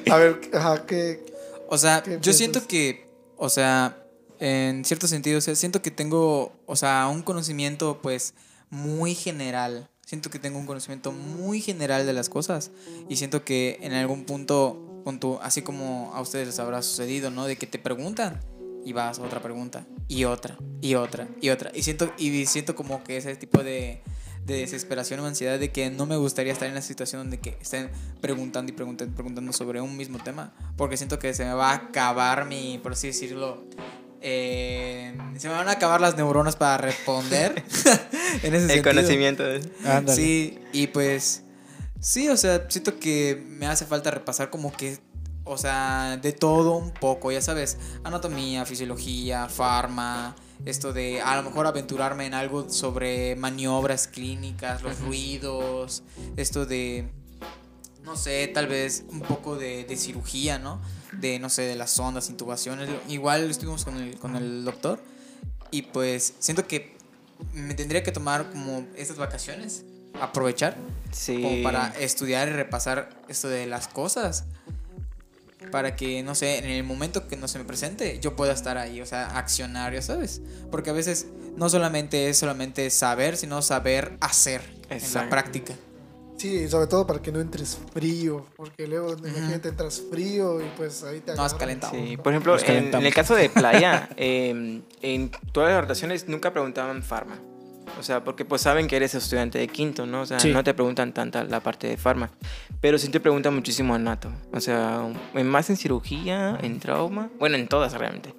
A 0.09 0.15
ver, 0.17 0.39
ajá, 0.53 0.85
¿qué? 0.87 1.32
O 1.73 1.77
sea, 1.79 2.03
¿Qué 2.03 2.11
yo 2.11 2.19
piensas? 2.19 2.37
siento 2.37 2.67
que, 2.67 3.09
o 3.35 3.49
sea, 3.49 3.97
en 4.39 4.85
cierto 4.85 5.07
sentido, 5.07 5.39
o 5.39 5.41
sea, 5.41 5.55
siento 5.55 5.81
que 5.81 5.89
tengo, 5.89 6.53
o 6.67 6.75
sea, 6.75 7.07
un 7.11 7.23
conocimiento 7.23 7.99
pues 7.99 8.35
muy 8.69 9.15
general. 9.15 9.89
Siento 10.05 10.29
que 10.29 10.37
tengo 10.37 10.59
un 10.59 10.67
conocimiento 10.67 11.11
muy 11.11 11.61
general 11.61 12.05
de 12.05 12.13
las 12.13 12.29
cosas 12.29 12.69
y 13.09 13.15
siento 13.15 13.43
que 13.43 13.79
en 13.81 13.93
algún 13.93 14.25
punto, 14.25 15.01
punto, 15.03 15.39
así 15.41 15.63
como 15.63 16.11
a 16.13 16.21
ustedes 16.21 16.45
les 16.45 16.59
habrá 16.59 16.83
sucedido, 16.83 17.31
¿no? 17.31 17.45
De 17.45 17.55
que 17.55 17.65
te 17.65 17.79
preguntan 17.79 18.39
y 18.85 18.93
vas 18.93 19.17
a 19.17 19.23
otra 19.23 19.41
pregunta 19.41 19.83
y 20.07 20.25
otra 20.25 20.59
y 20.79 20.93
otra 20.93 21.27
y 21.41 21.49
otra 21.49 21.71
y 21.73 21.81
siento 21.81 22.13
y 22.19 22.45
siento 22.45 22.75
como 22.75 23.03
que 23.03 23.17
ese 23.17 23.35
tipo 23.35 23.63
de 23.63 24.03
de 24.45 24.55
desesperación 24.55 25.19
o 25.21 25.25
ansiedad 25.25 25.57
de 25.57 25.71
que 25.71 25.89
no 25.89 26.05
me 26.05 26.17
gustaría 26.17 26.51
estar 26.51 26.67
en 26.67 26.75
la 26.75 26.81
situación 26.81 27.21
donde 27.21 27.39
que 27.39 27.57
estén 27.61 27.89
preguntando 28.21 28.71
y 28.71 28.75
preguntando, 28.75 29.15
preguntando 29.15 29.53
sobre 29.53 29.79
un 29.81 29.95
mismo 29.95 30.19
tema, 30.19 30.53
porque 30.75 30.97
siento 30.97 31.19
que 31.19 31.33
se 31.33 31.45
me 31.45 31.53
va 31.53 31.71
a 31.71 31.75
acabar 31.75 32.45
mi, 32.45 32.77
por 32.83 32.91
así 32.91 33.07
decirlo, 33.07 33.63
eh, 34.21 35.15
se 35.37 35.47
me 35.49 35.53
van 35.53 35.67
a 35.67 35.71
acabar 35.73 35.99
las 35.99 36.15
neuronas 36.15 36.55
para 36.55 36.77
responder 36.77 37.63
en 38.43 38.53
ese 38.53 38.65
El 38.65 38.69
sentido. 38.69 38.83
conocimiento. 38.83 39.43
Ándale. 39.85 40.15
Sí, 40.15 40.59
y 40.71 40.87
pues 40.87 41.43
sí, 41.99 42.29
o 42.29 42.37
sea, 42.37 42.65
siento 42.69 42.99
que 42.99 43.43
me 43.47 43.67
hace 43.67 43.85
falta 43.85 44.11
repasar 44.11 44.49
como 44.49 44.71
que, 44.71 44.97
o 45.43 45.57
sea, 45.57 46.17
de 46.21 46.31
todo 46.31 46.75
un 46.77 46.91
poco, 46.91 47.31
ya 47.31 47.41
sabes, 47.41 47.77
anatomía, 48.03 48.65
fisiología, 48.65 49.47
farma, 49.49 50.35
esto 50.65 50.93
de 50.93 51.21
a 51.21 51.35
lo 51.35 51.43
mejor 51.43 51.67
aventurarme 51.67 52.25
en 52.25 52.33
algo 52.33 52.69
sobre 52.69 53.35
maniobras 53.35 54.07
clínicas, 54.07 54.81
los 54.81 54.99
ruidos, 54.99 56.03
esto 56.37 56.65
de, 56.65 57.09
no 58.03 58.15
sé, 58.15 58.47
tal 58.47 58.67
vez 58.67 59.03
un 59.09 59.21
poco 59.21 59.55
de, 59.57 59.83
de 59.83 59.95
cirugía, 59.97 60.59
¿no? 60.59 60.81
De, 61.13 61.37
no 61.39 61.49
sé, 61.49 61.63
de 61.63 61.75
las 61.75 61.97
ondas, 61.99 62.29
intubaciones. 62.29 62.89
Igual 63.07 63.49
estuvimos 63.49 63.83
con 63.85 63.97
el, 63.97 64.17
con 64.17 64.35
el 64.35 64.63
doctor 64.65 64.99
y 65.71 65.83
pues 65.83 66.33
siento 66.39 66.65
que 66.67 66.95
me 67.53 67.73
tendría 67.73 68.03
que 68.03 68.11
tomar 68.11 68.49
como 68.51 68.85
estas 68.95 69.17
vacaciones, 69.17 69.83
aprovechar, 70.19 70.77
Sí. 71.11 71.41
como 71.41 71.61
para 71.63 71.89
estudiar 71.99 72.47
y 72.47 72.51
repasar 72.51 73.09
esto 73.27 73.47
de 73.49 73.65
las 73.67 73.87
cosas. 73.87 74.45
Para 75.71 75.95
que, 75.95 76.23
no 76.23 76.35
sé, 76.35 76.59
en 76.59 76.65
el 76.65 76.83
momento 76.83 77.27
que 77.27 77.35
no 77.35 77.47
se 77.47 77.57
me 77.59 77.65
presente, 77.65 78.19
yo 78.19 78.35
pueda 78.35 78.53
estar 78.53 78.77
ahí, 78.77 79.01
o 79.01 79.05
sea, 79.05 79.37
accionar, 79.37 79.93
ya 79.93 80.01
sabes. 80.01 80.41
Porque 80.71 80.89
a 80.89 80.93
veces 80.93 81.27
no 81.55 81.69
solamente 81.69 82.29
es 82.29 82.37
solamente 82.37 82.89
saber, 82.89 83.37
sino 83.37 83.61
saber 83.61 84.17
hacer 84.21 84.61
en 84.89 85.01
la 85.13 85.29
práctica. 85.29 85.73
Sí, 86.37 86.67
sobre 86.67 86.87
todo 86.87 87.07
para 87.07 87.21
que 87.21 87.31
no 87.31 87.39
entres 87.39 87.79
frío, 87.93 88.45
porque 88.57 88.87
luego 88.87 89.13
imagínate 89.13 89.69
entras 89.69 90.01
frío 90.09 90.59
y 90.59 90.69
pues 90.75 91.03
ahí 91.03 91.21
te 91.21 91.35
No 91.35 91.43
has 91.43 91.53
calentado. 91.53 91.93
Sí, 91.93 92.17
por 92.17 92.33
ejemplo, 92.33 92.57
en, 92.65 92.93
el 92.93 93.13
caso 93.13 93.35
de 93.35 93.49
playa, 93.49 94.09
eh, 94.17 94.81
en 95.01 95.31
todas 95.51 95.71
las 95.71 95.81
rotaciones 95.81 96.27
nunca 96.27 96.51
preguntaban 96.51 97.03
farma. 97.03 97.39
O 97.99 98.03
sea, 98.03 98.23
porque 98.23 98.45
pues 98.45 98.61
saben 98.61 98.87
que 98.87 98.95
eres 98.95 99.13
estudiante 99.15 99.59
de 99.59 99.67
quinto, 99.67 100.05
¿no? 100.05 100.21
O 100.21 100.25
sea, 100.25 100.39
Sí. 100.39 100.51
no 100.51 100.63
te 100.63 100.73
preguntan 100.73 101.13
tanta 101.13 101.43
la 101.43 101.59
parte 101.59 101.87
de 101.87 101.97
farma. 101.97 102.29
Pero 102.81 102.97
sí 102.97 103.09
te 103.09 103.19
preguntan 103.19 103.53
muchísimo 103.55 103.93
anato. 103.95 104.31
O 104.51 104.59
sea, 104.59 105.01
en- 105.35 105.47
más 105.47 105.69
en 105.69 105.77
cirugía, 105.77 106.57
en 106.61 106.79
trauma. 106.79 107.29
Bueno, 107.39 107.55
en 107.57 107.67
todas 107.67 107.93
realmente. 107.93 108.33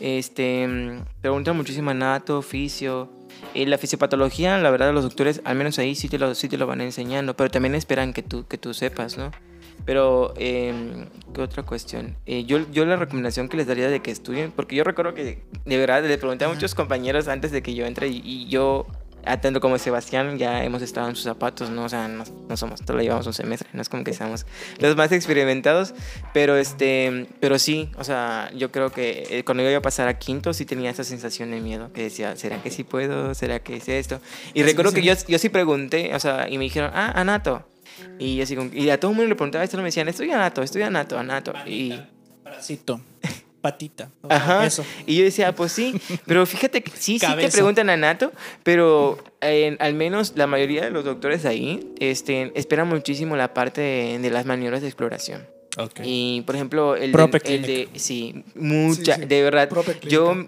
Este, 0.00 0.66
mm, 0.66 1.04
preguntan 1.20 1.56
muchísimo 1.56 1.90
anato, 1.90 2.42
fisio. 2.42 3.10
Eh, 3.54 3.66
la 3.66 3.78
fisiopatología, 3.78 4.58
la 4.58 4.70
verdad, 4.70 4.92
los 4.92 5.04
doctores, 5.04 5.40
al 5.44 5.56
menos 5.56 5.78
ahí 5.78 5.94
sí 5.94 6.08
te 6.08 6.18
lo, 6.18 6.34
sí 6.34 6.48
te 6.48 6.56
lo 6.58 6.66
van 6.66 6.80
enseñando. 6.80 7.36
Pero 7.36 7.50
también 7.50 7.74
esperan 7.74 8.12
que 8.12 8.22
tú, 8.22 8.46
que 8.46 8.58
tú 8.58 8.74
sepas, 8.74 9.16
¿no? 9.18 9.30
Pero, 9.84 10.32
eh, 10.36 11.06
¿qué 11.34 11.42
otra 11.42 11.62
cuestión? 11.62 12.16
Eh, 12.26 12.44
yo, 12.44 12.58
yo 12.72 12.86
la 12.86 12.96
recomendación 12.96 13.48
que 13.48 13.56
les 13.56 13.66
daría 13.66 13.88
de 13.88 14.00
que 14.00 14.10
estudien, 14.10 14.50
porque 14.50 14.76
yo 14.76 14.84
recuerdo 14.84 15.14
que 15.14 15.42
de 15.64 15.76
verdad 15.76 16.02
le 16.02 16.16
pregunté 16.18 16.44
a 16.46 16.48
muchos 16.48 16.74
compañeros 16.74 17.28
antes 17.28 17.52
de 17.52 17.62
que 17.62 17.74
yo 17.74 17.84
entre 17.84 18.08
y, 18.08 18.22
y 18.24 18.48
yo, 18.48 18.86
tanto 19.40 19.60
como 19.60 19.78
Sebastián, 19.78 20.38
ya 20.38 20.64
hemos 20.64 20.82
estado 20.82 21.08
en 21.08 21.16
sus 21.16 21.24
zapatos, 21.24 21.70
¿no? 21.70 21.84
O 21.84 21.88
sea, 21.88 22.08
no, 22.08 22.24
no 22.48 22.56
somos, 22.56 22.80
solo 22.86 23.02
llevamos 23.02 23.26
un 23.26 23.32
semestre, 23.32 23.68
no 23.72 23.82
es 23.82 23.88
como 23.88 24.04
que 24.04 24.12
seamos 24.12 24.46
los 24.78 24.96
más 24.96 25.12
experimentados, 25.12 25.94
pero 26.32 26.56
este, 26.56 27.26
pero 27.40 27.58
sí, 27.58 27.90
o 27.96 28.04
sea, 28.04 28.50
yo 28.54 28.70
creo 28.70 28.90
que 28.90 29.26
eh, 29.30 29.44
cuando 29.44 29.62
yo 29.62 29.70
iba 29.70 29.78
a 29.78 29.82
pasar 29.82 30.08
a 30.08 30.18
quinto 30.18 30.52
sí 30.52 30.64
tenía 30.64 30.90
esa 30.90 31.04
sensación 31.04 31.50
de 31.50 31.60
miedo, 31.60 31.92
que 31.92 32.04
decía, 32.04 32.36
¿será 32.36 32.62
que 32.62 32.70
sí 32.70 32.84
puedo? 32.84 33.34
¿Será 33.34 33.60
que 33.60 33.76
es 33.76 33.88
esto? 33.88 34.20
Y 34.52 34.62
recuerdo 34.62 34.92
que 34.92 35.02
yo, 35.02 35.14
yo 35.28 35.38
sí 35.38 35.48
pregunté, 35.48 36.14
o 36.14 36.20
sea, 36.20 36.48
y 36.48 36.58
me 36.58 36.64
dijeron, 36.64 36.90
ah, 36.94 37.12
Anato. 37.14 37.73
Y, 38.18 38.40
así 38.40 38.56
como- 38.56 38.70
y 38.72 38.90
a 38.90 38.98
todo 38.98 39.10
el 39.12 39.16
mundo 39.16 39.28
le 39.28 39.34
preguntaba 39.36 39.64
esto, 39.64 39.76
me 39.78 39.84
decían, 39.84 40.08
estoy 40.08 40.30
anato, 40.30 40.62
estoy 40.62 40.82
anato, 40.82 41.18
anato. 41.18 41.52
Y, 41.66 41.94
Parásito. 42.42 43.00
Patita. 43.60 44.10
Ajá. 44.28 44.66
Eso. 44.66 44.84
y 45.06 45.16
yo 45.16 45.24
decía, 45.24 45.54
pues 45.54 45.72
sí, 45.72 45.98
pero 46.26 46.44
fíjate 46.44 46.82
que 46.82 46.90
sí, 46.90 47.18
sí 47.18 47.26
te 47.38 47.48
preguntan 47.50 47.88
anato, 47.88 48.30
pero 48.62 49.16
eh, 49.40 49.74
al 49.80 49.94
menos 49.94 50.34
la 50.36 50.46
mayoría 50.46 50.84
de 50.84 50.90
los 50.90 51.02
doctores 51.06 51.46
ahí 51.46 51.94
este, 51.98 52.52
esperan 52.56 52.88
muchísimo 52.88 53.36
la 53.36 53.54
parte 53.54 53.80
de, 53.80 54.18
de 54.18 54.28
las 54.30 54.44
maniobras 54.44 54.82
de 54.82 54.88
exploración. 54.88 55.46
Ok. 55.78 56.00
Y 56.04 56.42
por 56.42 56.56
ejemplo, 56.56 56.94
el, 56.94 57.10
de, 57.12 57.40
el 57.46 57.62
de, 57.62 57.88
sí, 57.94 58.44
mucha, 58.54 59.14
Sí, 59.14 59.22
sí. 59.22 59.26
de 59.28 59.42
verdad, 59.42 59.70
yo 60.02 60.46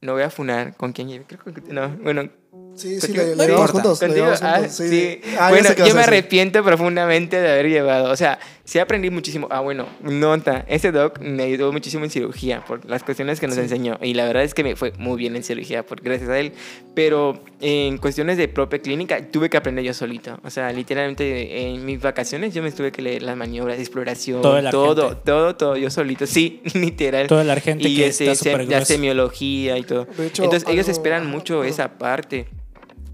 no 0.00 0.12
voy 0.12 0.22
a 0.22 0.30
funar 0.30 0.76
con 0.76 0.92
quién 0.92 1.08
lleve, 1.08 1.24
creo 1.26 1.40
que 1.52 1.60
no, 1.72 1.88
bueno, 1.96 2.30
Sí, 2.76 3.00
sí, 3.00 3.12
le, 3.12 3.34
llevamos 3.34 3.70
juntos. 3.70 4.02
le 4.02 4.22
ah, 4.22 4.56
juntos, 4.56 4.72
sí. 4.72 4.88
sí. 4.88 5.20
Ah, 5.38 5.50
bueno, 5.50 5.72
yo 5.74 5.94
me 5.94 6.02
arrepiento 6.02 6.62
profundamente 6.64 7.40
de 7.40 7.50
haber 7.50 7.68
llevado. 7.68 8.10
O 8.10 8.16
sea, 8.16 8.38
sí 8.72 8.78
aprendí 8.78 9.10
muchísimo. 9.10 9.48
Ah, 9.50 9.60
bueno, 9.60 9.86
nota, 10.00 10.64
ese 10.66 10.92
doc 10.92 11.18
me 11.20 11.42
ayudó 11.42 11.70
muchísimo 11.72 12.04
en 12.04 12.10
cirugía 12.10 12.64
por 12.64 12.88
las 12.88 13.02
cuestiones 13.02 13.38
que 13.38 13.46
nos 13.46 13.58
enseñó. 13.58 13.98
Y 14.00 14.14
la 14.14 14.24
verdad 14.24 14.44
es 14.44 14.54
que 14.54 14.64
me 14.64 14.76
fue 14.76 14.92
muy 14.96 15.18
bien 15.18 15.36
en 15.36 15.42
cirugía 15.42 15.84
por, 15.84 16.00
gracias 16.00 16.30
a 16.30 16.38
él. 16.38 16.52
Pero 16.94 17.38
en 17.60 17.98
cuestiones 17.98 18.38
de 18.38 18.48
propia 18.48 18.78
clínica 18.78 19.28
tuve 19.30 19.50
que 19.50 19.58
aprender 19.58 19.84
yo 19.84 19.92
solito. 19.92 20.38
O 20.42 20.48
sea, 20.48 20.72
literalmente 20.72 21.66
en 21.68 21.84
mis 21.84 22.00
vacaciones 22.00 22.54
yo 22.54 22.62
me 22.62 22.72
tuve 22.72 22.92
que 22.92 23.02
leer 23.02 23.22
las 23.22 23.36
maniobras 23.36 23.76
de 23.76 23.82
exploración. 23.82 24.40
Todo 24.40 24.56
el 24.58 24.70
todo, 24.70 25.02
argente. 25.08 25.22
todo, 25.26 25.54
todo, 25.56 25.76
yo 25.76 25.90
solito. 25.90 26.26
Sí, 26.26 26.62
literal. 26.74 27.26
Todo 27.26 27.42
el 27.42 27.50
argente 27.50 27.86
y 27.86 27.96
que 27.96 28.06
ese, 28.06 28.30
está 28.32 28.42
se- 28.56 28.64
la 28.64 28.84
semiología 28.86 29.76
y 29.76 29.82
todo. 29.82 30.06
De 30.06 30.28
hecho, 30.28 30.44
Entonces 30.44 30.66
ellos 30.70 30.86
algo- 30.86 30.96
esperan 30.98 31.22
ajá, 31.24 31.30
mucho 31.30 31.54
perdón. 31.56 31.66
esa 31.68 31.98
parte. 31.98 32.46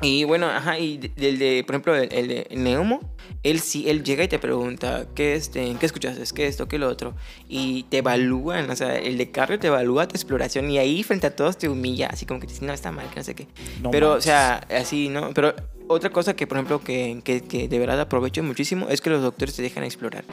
Y 0.01 0.25
bueno, 0.25 0.47
ajá, 0.47 0.79
y 0.79 0.99
del 0.99 1.39
de, 1.39 1.65
por 1.67 1.75
ejemplo, 1.75 1.97
el, 1.97 2.13
el 2.13 2.29
de 2.29 2.47
Neumo, 2.53 3.01
él 3.43 3.61
sí, 3.61 3.89
él 3.89 4.05
llega 4.05 4.25
y 4.25 4.29
te 4.29 4.39
pregunta, 4.39 5.07
¿qué, 5.15 5.35
este, 5.35 5.75
¿qué 5.79 5.87
escuchaste? 5.87 6.23
¿Qué 6.35 6.47
esto? 6.47 6.69
¿Qué 6.69 6.79
lo 6.79 6.89
otro? 6.89 7.15
Y 7.49 7.85
te 7.85 7.99
evalúan, 7.99 8.71
o 8.71 8.77
sea, 8.77 8.97
el 8.97 9.19
de 9.19 9.31
cardio 9.31 9.59
te 9.59 9.69
evalúa 9.69 10.07
tu 10.07 10.15
exploración 10.15 10.71
y 10.71 10.79
ahí 10.79 11.03
frente 11.03 11.27
a 11.27 11.35
todos 11.35 11.59
te 11.59 11.69
humilla, 11.69 12.09
así 12.09 12.27
como 12.27 12.41
que 12.41 12.47
te 12.47 12.53
dice, 12.53 12.65
no, 12.65 12.73
está 12.73 12.93
mal, 12.93 13.09
que 13.11 13.17
no 13.17 13.25
sé 13.25 13.35
qué. 13.35 13.47
No 13.83 13.91
Pero, 13.91 14.13
o 14.13 14.21
sea, 14.21 14.57
así, 14.71 15.09
¿no? 15.09 15.33
Pero 15.35 15.55
otra 15.89 16.11
cosa 16.11 16.37
que, 16.37 16.47
por 16.47 16.59
ejemplo, 16.59 16.81
que, 16.83 17.21
que, 17.25 17.41
que 17.43 17.69
de 17.69 17.79
verdad 17.79 18.01
aprovecho 18.01 18.43
muchísimo 18.43 18.89
es 18.89 19.01
que 19.01 19.11
los 19.11 19.23
doctores 19.23 19.57
te 19.57 19.63
dejan 19.63 19.85
explorar. 19.85 20.25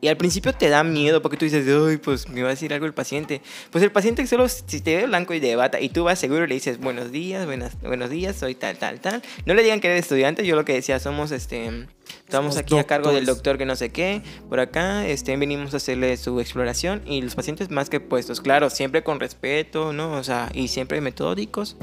Y 0.00 0.08
al 0.08 0.16
principio 0.16 0.52
te 0.52 0.68
da 0.68 0.84
miedo 0.84 1.22
porque 1.22 1.36
tú 1.36 1.44
dices, 1.44 1.66
ay, 1.66 1.96
pues 1.96 2.28
me 2.28 2.42
va 2.42 2.48
a 2.48 2.50
decir 2.50 2.74
algo 2.74 2.86
el 2.86 2.94
paciente. 2.94 3.40
Pues 3.70 3.82
el 3.82 3.90
paciente 3.90 4.26
solo, 4.26 4.48
si 4.48 4.80
te 4.80 4.96
ve 4.96 5.06
blanco 5.06 5.32
y 5.34 5.40
de 5.40 5.56
bata 5.56 5.80
y 5.80 5.88
tú 5.88 6.04
vas 6.04 6.18
seguro 6.18 6.44
y 6.44 6.48
le 6.48 6.54
dices, 6.54 6.78
buenos 6.78 7.10
días, 7.10 7.46
buenas, 7.46 7.80
buenos 7.80 8.10
días, 8.10 8.36
soy 8.36 8.54
tal, 8.54 8.76
tal, 8.76 9.00
tal. 9.00 9.22
No 9.46 9.54
le 9.54 9.62
digan 9.62 9.80
que 9.80 9.88
eres 9.88 10.00
estudiante, 10.02 10.46
yo 10.46 10.56
lo 10.56 10.64
que 10.64 10.74
decía, 10.74 10.98
somos, 11.00 11.30
este, 11.30 11.86
estamos 12.24 12.56
aquí 12.56 12.76
a 12.78 12.84
cargo 12.84 13.08
del 13.12 13.26
doctores. 13.26 13.36
doctor 13.36 13.58
que 13.58 13.66
no 13.66 13.76
sé 13.76 13.90
qué, 13.90 14.22
por 14.48 14.60
acá, 14.60 15.06
este, 15.06 15.36
venimos 15.36 15.74
a 15.74 15.78
hacerle 15.78 16.16
su 16.16 16.40
exploración 16.40 17.02
y 17.06 17.22
los 17.22 17.34
pacientes 17.34 17.70
más 17.70 17.90
que 17.90 18.00
puestos, 18.00 18.40
claro, 18.40 18.70
siempre 18.70 19.02
con 19.02 19.20
respeto, 19.20 19.92
¿no? 19.92 20.12
O 20.12 20.24
sea, 20.24 20.50
y 20.54 20.68
siempre 20.68 21.00
metódicos, 21.00 21.76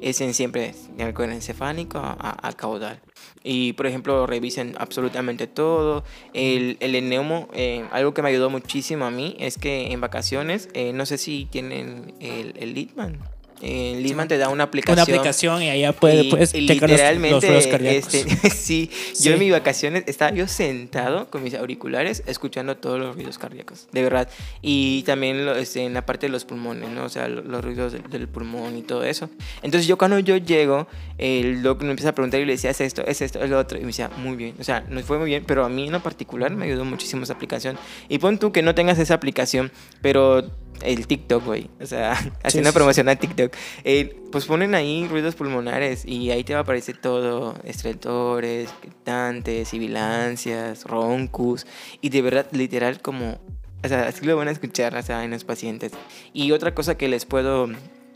es 0.00 0.20
en 0.20 0.34
siempre 0.34 0.74
el 0.98 1.14
encefálico 1.32 1.98
a- 1.98 2.36
a 2.42 2.52
caudal. 2.52 3.00
Y, 3.42 3.72
por 3.74 3.86
ejemplo, 3.86 4.26
revisen 4.26 4.74
absolutamente 4.78 5.46
todo. 5.46 6.04
El, 6.32 6.76
el 6.80 6.94
eneumo, 6.94 7.48
eh, 7.52 7.84
algo 7.92 8.14
que 8.14 8.22
me 8.22 8.28
ayudó 8.28 8.50
muchísimo 8.50 9.04
a 9.04 9.10
mí 9.10 9.36
es 9.38 9.58
que 9.58 9.92
en 9.92 10.00
vacaciones, 10.00 10.68
eh, 10.74 10.92
no 10.92 11.06
sé 11.06 11.18
si 11.18 11.46
tienen 11.50 12.14
el, 12.20 12.54
el 12.58 12.74
Litman. 12.74 13.18
El 13.60 14.02
Litman 14.02 14.28
te 14.28 14.38
da 14.38 14.48
una 14.50 14.64
aplicación. 14.64 14.94
Una 14.94 15.02
aplicación 15.02 15.62
y 15.62 15.70
allá 15.70 15.92
puede, 15.92 16.22
Y- 16.24 16.30
puedes 16.30 16.54
y 16.54 16.66
checar 16.66 16.88
los, 16.90 16.98
los 17.00 17.08
literalmente, 17.08 17.46
ruidos 17.48 17.66
cardíacos. 17.66 18.14
este, 18.14 18.50
sí, 18.50 18.90
Sí. 19.14 19.24
yo 19.24 19.32
en 19.32 19.38
mis 19.40 19.50
vacaciones 19.50 20.04
estaba 20.06 20.30
yo 20.32 20.46
sentado 20.46 21.28
con 21.30 21.42
mis 21.42 21.54
auriculares 21.54 22.22
escuchando 22.26 22.76
todos 22.76 23.00
los 23.00 23.16
ruidos 23.16 23.36
cardíacos, 23.38 23.88
de 23.92 24.02
verdad. 24.02 24.28
Y 24.62 25.02
también 25.02 25.44
lo- 25.44 25.56
este, 25.56 25.84
en 25.84 25.94
la 25.94 26.06
parte 26.06 26.26
de 26.26 26.32
los 26.32 26.44
pulmones, 26.44 26.88
¿no? 26.90 27.04
O 27.04 27.08
sea, 27.08 27.26
lo- 27.28 27.42
los, 27.42 27.64
ruidos 27.64 27.92
del, 27.92 28.02
del 28.08 28.28
pulmón 28.28 28.78
y 28.78 28.82
todo 28.82 29.02
eso. 29.04 29.28
Entonces 29.62 29.86
yo 29.88 29.98
cuando 29.98 30.18
yo 30.20 30.36
llego, 30.36 30.86
el 31.18 31.62
doc 31.62 31.82
me 31.82 31.90
empieza 31.90 32.10
a 32.10 32.14
preguntar 32.14 32.40
y 32.40 32.44
le 32.44 32.52
decía, 32.52 32.70
es 32.70 32.80
esto, 32.80 33.02
es 33.06 33.20
esto, 33.22 33.42
es 33.42 33.50
lo 33.50 33.58
otro. 33.58 33.76
Y 33.78 33.80
me 33.80 33.88
decía, 33.88 34.08
muy 34.18 34.36
bien. 34.36 34.54
O 34.60 34.64
sea, 34.64 34.84
nos 34.88 35.04
fue 35.04 35.18
muy 35.18 35.26
bien, 35.26 35.42
pero 35.46 35.64
a 35.64 35.68
mí 35.68 35.86
en 35.86 35.92
lo 35.92 36.00
particular 36.02 36.52
me 36.54 36.66
ayudó 36.66 36.84
muchísimo 36.84 37.24
esa 37.24 37.32
aplicación. 37.32 37.76
Y 38.08 38.18
pon 38.18 38.38
tú 38.38 38.52
que 38.52 38.62
no 38.62 38.74
tengas 38.74 38.98
esa 39.00 39.14
aplicación, 39.14 39.72
pero 40.00 40.48
el 40.82 41.06
TikTok, 41.06 41.44
güey. 41.44 41.70
O 41.80 41.86
sea, 41.86 42.12
haciendo 42.42 42.70
sí, 42.70 42.72
sí. 42.72 42.74
promoción 42.74 43.08
a 43.08 43.16
TikTok. 43.16 43.52
eh, 43.84 44.16
pues 44.30 44.44
ponen 44.46 44.74
ahí 44.74 45.06
ruidos 45.08 45.34
pulmonares 45.34 46.04
y 46.04 46.30
ahí 46.30 46.44
te 46.44 46.52
va 46.52 46.60
a 46.60 46.62
aparecer 46.62 46.98
todo, 46.98 47.54
estrentores, 47.64 48.70
gritantes, 48.82 49.68
sibilancias, 49.68 50.84
roncus 50.84 51.66
y 52.00 52.10
de 52.10 52.22
verdad 52.22 52.46
literal 52.52 53.00
como, 53.00 53.38
o 53.82 53.88
sea, 53.88 54.08
así 54.08 54.26
lo 54.26 54.36
van 54.36 54.48
a 54.48 54.50
escuchar, 54.50 54.94
o 54.96 55.02
sea, 55.02 55.24
en 55.24 55.30
los 55.30 55.44
pacientes. 55.44 55.92
Y 56.32 56.52
otra 56.52 56.74
cosa 56.74 56.96
que 56.96 57.08
les 57.08 57.24
puedo, 57.24 57.68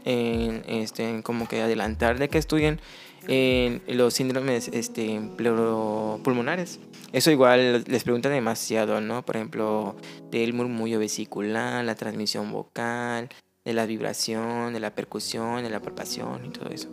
eh, 0.05 0.63
este, 0.67 1.23
como 1.23 1.49
que 1.49 1.63
adelantar 1.63 2.19
de 2.19 2.29
que 2.29 2.39
estudien 2.39 2.81
en 3.29 3.81
los 3.87 4.15
síndromes, 4.15 4.69
este, 4.69 5.21
pleuropulmonares. 5.37 6.81
Eso 7.13 7.31
igual 7.31 7.85
les 7.87 8.05
preguntan 8.05 8.33
demasiado, 8.33 9.01
¿no? 9.01 9.25
Por 9.25 9.37
ejemplo, 9.37 9.97
del 10.31 10.55
murmullo 10.55 10.99
vesicular, 10.99 11.85
la 11.85 11.95
transmisión 11.95 12.51
vocal, 12.51 13.29
de 13.65 13.73
la 13.73 13.87
vibración, 13.87 14.73
de 14.73 14.81
la 14.81 14.95
percusión, 14.95 15.63
de 15.63 15.71
la 15.71 15.81
palpación 15.81 16.47
y 16.47 16.51
todo 16.51 16.71
eso. 16.71 16.89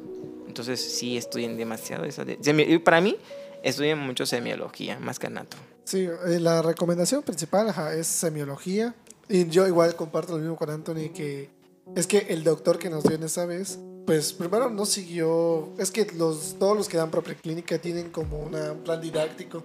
Entonces 0.48 0.80
sí 0.82 1.18
estudian 1.18 1.58
demasiado 1.58 2.04
eso. 2.04 2.26
De, 2.26 2.82
para 2.84 3.02
mí 3.02 3.18
estudian 3.64 4.00
mucho 4.00 4.26
semiología, 4.26 5.00
más 5.00 5.20
que 5.20 5.28
anato. 5.28 5.58
Sí, 5.86 6.08
eh, 6.28 6.40
la 6.40 6.62
recomendación 6.62 7.24
principal 7.24 7.74
es 7.96 8.08
semiología. 8.08 8.94
Y 9.28 9.48
yo 9.48 9.68
igual 9.68 9.96
comparto 9.96 10.34
lo 10.34 10.40
mismo 10.40 10.56
con 10.56 10.70
Anthony, 10.70 11.10
que 11.14 11.50
es 11.96 12.08
que 12.08 12.28
el 12.30 12.44
doctor 12.44 12.78
que 12.78 12.90
nos 12.90 13.04
dio 13.04 13.16
en 13.16 13.24
esa 13.24 13.46
vez, 13.46 13.80
pues 14.06 14.34
primero 14.34 14.70
no 14.70 14.86
siguió, 14.86 15.70
es 15.78 15.92
que 15.92 16.08
los, 16.18 16.58
todos 16.60 16.76
los 16.76 16.90
que 16.90 16.98
dan 16.98 17.12
propia 17.12 17.36
clínica 17.36 17.78
tienen 17.80 18.10
como 18.10 18.40
un 18.40 18.84
plan 18.84 19.02
didáctico, 19.02 19.64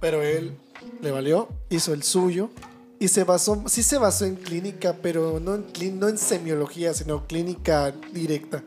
pero 0.00 0.22
él 0.22 0.56
le 1.02 1.10
valió, 1.10 1.48
hizo 1.68 1.92
el 1.92 2.02
suyo 2.02 2.50
y 2.98 3.08
se 3.08 3.24
basó, 3.24 3.62
sí 3.66 3.82
se 3.82 3.98
basó 3.98 4.24
en 4.24 4.36
clínica, 4.36 4.96
pero 5.02 5.40
no 5.40 5.54
en, 5.54 5.98
no 5.98 6.08
en 6.08 6.18
semiología, 6.18 6.92
sino 6.94 7.26
clínica 7.26 7.92
directa 8.12 8.62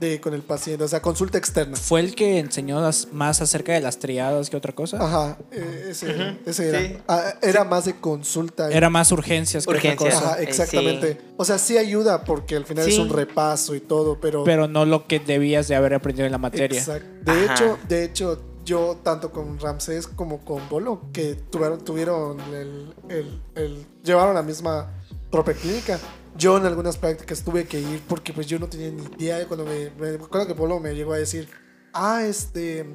de, 0.00 0.20
con 0.20 0.34
el 0.34 0.42
paciente, 0.42 0.82
o 0.82 0.88
sea, 0.88 1.00
consulta 1.00 1.38
externa. 1.38 1.76
¿Fue 1.76 2.00
el 2.00 2.14
que 2.14 2.38
enseñó 2.38 2.80
las- 2.80 3.12
más 3.12 3.40
acerca 3.40 3.72
de 3.72 3.80
las 3.80 3.98
triadas 3.98 4.50
que 4.50 4.56
otra 4.56 4.74
cosa? 4.74 4.96
Ajá, 5.00 5.38
eh, 5.52 5.86
ese, 5.90 6.06
Ujú, 6.10 6.22
ese 6.44 6.68
era. 6.70 6.80
sí. 6.80 6.96
Ah, 7.06 7.34
era 7.40 7.62
más 7.64 7.84
de 7.84 7.94
consulta. 8.00 8.68
Era 8.70 8.90
más 8.90 9.12
urgencias 9.12 9.64
que 9.64 9.70
Urgencias. 9.70 10.00
otra 10.16 10.20
cosa. 10.20 10.32
Ajá, 10.32 10.40
Eh, 10.42 10.44
exactamente. 10.48 11.20
O 11.36 11.44
sea, 11.44 11.58
sí 11.58 11.78
ayuda 11.78 12.24
porque 12.24 12.56
al 12.56 12.64
final 12.66 12.88
es 12.88 12.94
Sí. 12.96 13.00
un 13.00 13.10
repaso 13.10 13.74
y 13.76 13.80
todo, 13.80 14.18
pero... 14.20 14.42
Pero 14.44 14.66
no 14.66 14.84
lo 14.86 15.06
que 15.06 15.20
debías 15.20 15.68
de 15.68 15.76
haber 15.76 15.94
aprendido 15.94 16.26
en 16.26 16.32
la 16.32 16.38
materia. 16.38 16.78
Exacto. 16.80 17.06
De 17.32 17.44
Ajá. 17.44 17.54
hecho, 17.54 17.78
de 17.88 18.04
hecho, 18.04 18.42
yo 18.64 18.98
tanto 19.02 19.30
con 19.30 19.58
Ramsés 19.58 20.06
como 20.06 20.44
con 20.44 20.68
Bolo, 20.68 21.02
que 21.12 21.34
tuvieron, 21.34 21.84
tuvieron 21.84 22.40
el, 22.52 22.94
el- 23.08 23.40
el- 23.54 23.86
llevaron 24.04 24.34
la 24.34 24.42
misma 24.42 24.90
propia 25.30 25.54
clínica. 25.54 25.98
Yo 26.36 26.56
en 26.56 26.64
algunas 26.66 26.96
prácticas 26.96 27.42
tuve 27.42 27.66
que 27.66 27.78
ir 27.80 28.02
porque 28.08 28.32
pues 28.32 28.46
yo 28.46 28.58
no 28.58 28.66
tenía 28.68 28.90
ni 28.90 29.02
idea 29.22 29.38
de 29.38 29.46
cuando 29.46 29.64
me, 29.66 29.90
me 29.98 30.14
acuerdo 30.24 30.46
que 30.46 30.52
Bolo 30.54 30.80
me 30.80 30.94
llegó 30.94 31.12
a 31.12 31.18
decir, 31.18 31.48
ah, 31.92 32.22
este, 32.24 32.86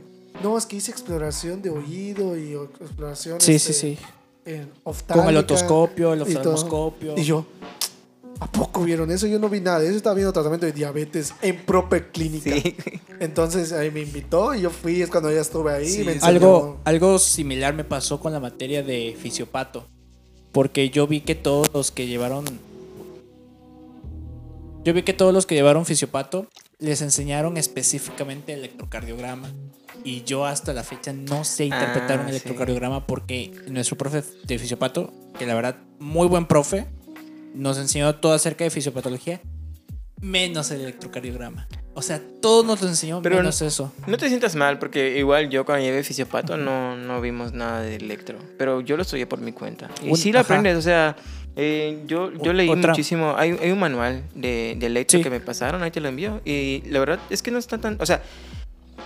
no, 0.41 0.57
es 0.57 0.65
que 0.65 0.77
hice 0.77 0.89
exploración 0.91 1.61
de 1.61 1.69
oído 1.69 2.35
y 2.37 2.55
o- 2.55 2.63
exploración 2.65 3.39
Sí, 3.39 3.53
este, 3.55 3.73
sí, 3.73 3.95
sí. 3.95 4.05
en 4.45 4.71
Con 5.13 5.27
el 5.27 5.37
otoscopio, 5.37 6.13
el 6.13 6.19
y 6.19 6.21
oftalmoscopio. 6.23 7.15
Y 7.17 7.23
yo, 7.23 7.45
¿a 8.39 8.51
poco 8.51 8.83
vieron 8.83 9.11
eso? 9.11 9.27
Yo 9.27 9.39
no 9.39 9.49
vi 9.49 9.59
nada 9.61 9.79
de 9.79 9.87
eso. 9.87 9.97
Estaba 9.97 10.15
viendo 10.15 10.31
tratamiento 10.33 10.65
de 10.65 10.71
diabetes 10.71 11.33
en 11.41 11.57
propia 11.65 12.11
clínica. 12.11 12.51
Sí. 12.51 12.75
Entonces 13.19 13.71
ahí 13.73 13.91
me 13.91 14.01
invitó 14.01 14.53
y 14.53 14.61
yo 14.61 14.69
fui, 14.69 15.01
es 15.01 15.09
cuando 15.09 15.31
ya 15.31 15.41
estuve 15.41 15.73
ahí. 15.73 15.87
Sí, 15.89 16.03
me 16.03 16.17
Algo, 16.21 16.79
algo 16.83 17.19
similar 17.19 17.73
me 17.73 17.83
pasó 17.83 18.19
con 18.19 18.33
la 18.33 18.39
materia 18.39 18.83
de 18.83 19.15
fisiopato. 19.19 19.87
Porque 20.51 20.89
yo 20.89 21.07
vi 21.07 21.21
que 21.21 21.35
todos 21.35 21.67
los 21.73 21.91
que 21.91 22.07
llevaron. 22.07 22.45
Yo 24.83 24.93
vi 24.93 25.03
que 25.03 25.13
todos 25.13 25.33
los 25.33 25.45
que 25.45 25.55
llevaron 25.55 25.85
fisiopato 25.85 26.47
les 26.79 27.01
enseñaron 27.01 27.57
específicamente 27.57 28.53
electrocardiograma. 28.53 29.51
Y 30.03 30.23
yo 30.23 30.45
hasta 30.45 30.73
la 30.73 30.83
fecha 30.83 31.11
no 31.11 31.43
sé 31.43 31.65
interpretar 31.65 32.19
Ah, 32.19 32.21
un 32.21 32.25
sí. 32.27 32.29
electrocardiograma 32.31 33.05
porque 33.07 33.51
nuestro 33.69 33.97
profe 33.97 34.23
de 34.45 34.59
fisiopato, 34.59 35.11
que 35.37 35.45
la 35.45 35.55
verdad, 35.55 35.77
muy 35.99 36.27
buen 36.27 36.45
profe, 36.45 36.85
nos 37.57 37.77
enseñó 37.77 38.15
todo 38.15 38.33
acerca 38.33 38.63
de 38.63 38.69
fisiopatología, 38.69 39.41
menos 40.21 40.71
el 40.71 40.81
electrocardiograma. 40.81 41.67
O 41.93 42.01
sea, 42.01 42.21
todo 42.41 42.63
nos 42.63 42.81
lo 42.81 42.87
enseñó 42.89 43.21
Pero 43.23 43.37
menos 43.37 43.61
eso. 43.61 43.91
No 44.05 44.17
te 44.17 44.27
sientas 44.29 44.55
mal, 44.55 44.77
porque 44.79 45.17
igual 45.17 45.49
yo 45.49 45.65
cuando 45.65 45.83
llevé 45.85 46.03
fisiopato 46.03 46.55
no, 46.57 46.95
no 46.95 47.21
vimos 47.21 47.53
nada 47.53 47.81
de 47.81 47.95
electro. 47.95 48.37
Pero 48.57 48.81
yo 48.81 48.97
lo 48.97 49.01
estudié 49.01 49.25
por 49.25 49.39
mi 49.39 49.51
cuenta. 49.51 49.89
Y 50.03 50.09
Un- 50.11 50.17
sí 50.17 50.31
lo 50.31 50.39
ajá. 50.39 50.45
aprendes, 50.53 50.77
o 50.77 50.81
sea, 50.83 51.15
eh, 51.55 52.03
yo, 52.05 52.31
yo 52.33 52.53
leí 52.53 52.69
otra- 52.69 52.91
muchísimo. 52.91 53.33
Hay, 53.35 53.57
hay 53.61 53.71
un 53.71 53.79
manual 53.79 54.23
de, 54.35 54.75
de 54.79 54.85
electro 54.85 55.17
Sí. 55.17 55.23
que 55.23 55.29
me 55.31 55.39
pasaron, 55.39 55.81
ahí 55.81 55.89
te 55.91 55.99
lo 55.99 56.07
envío. 56.09 56.39
Y 56.45 56.83
la 56.87 56.99
verdad 56.99 57.19
es 57.31 57.41
que 57.41 57.49
no 57.49 57.57
está 57.57 57.79
tan. 57.79 57.97
O 57.99 58.05
sea, 58.05 58.21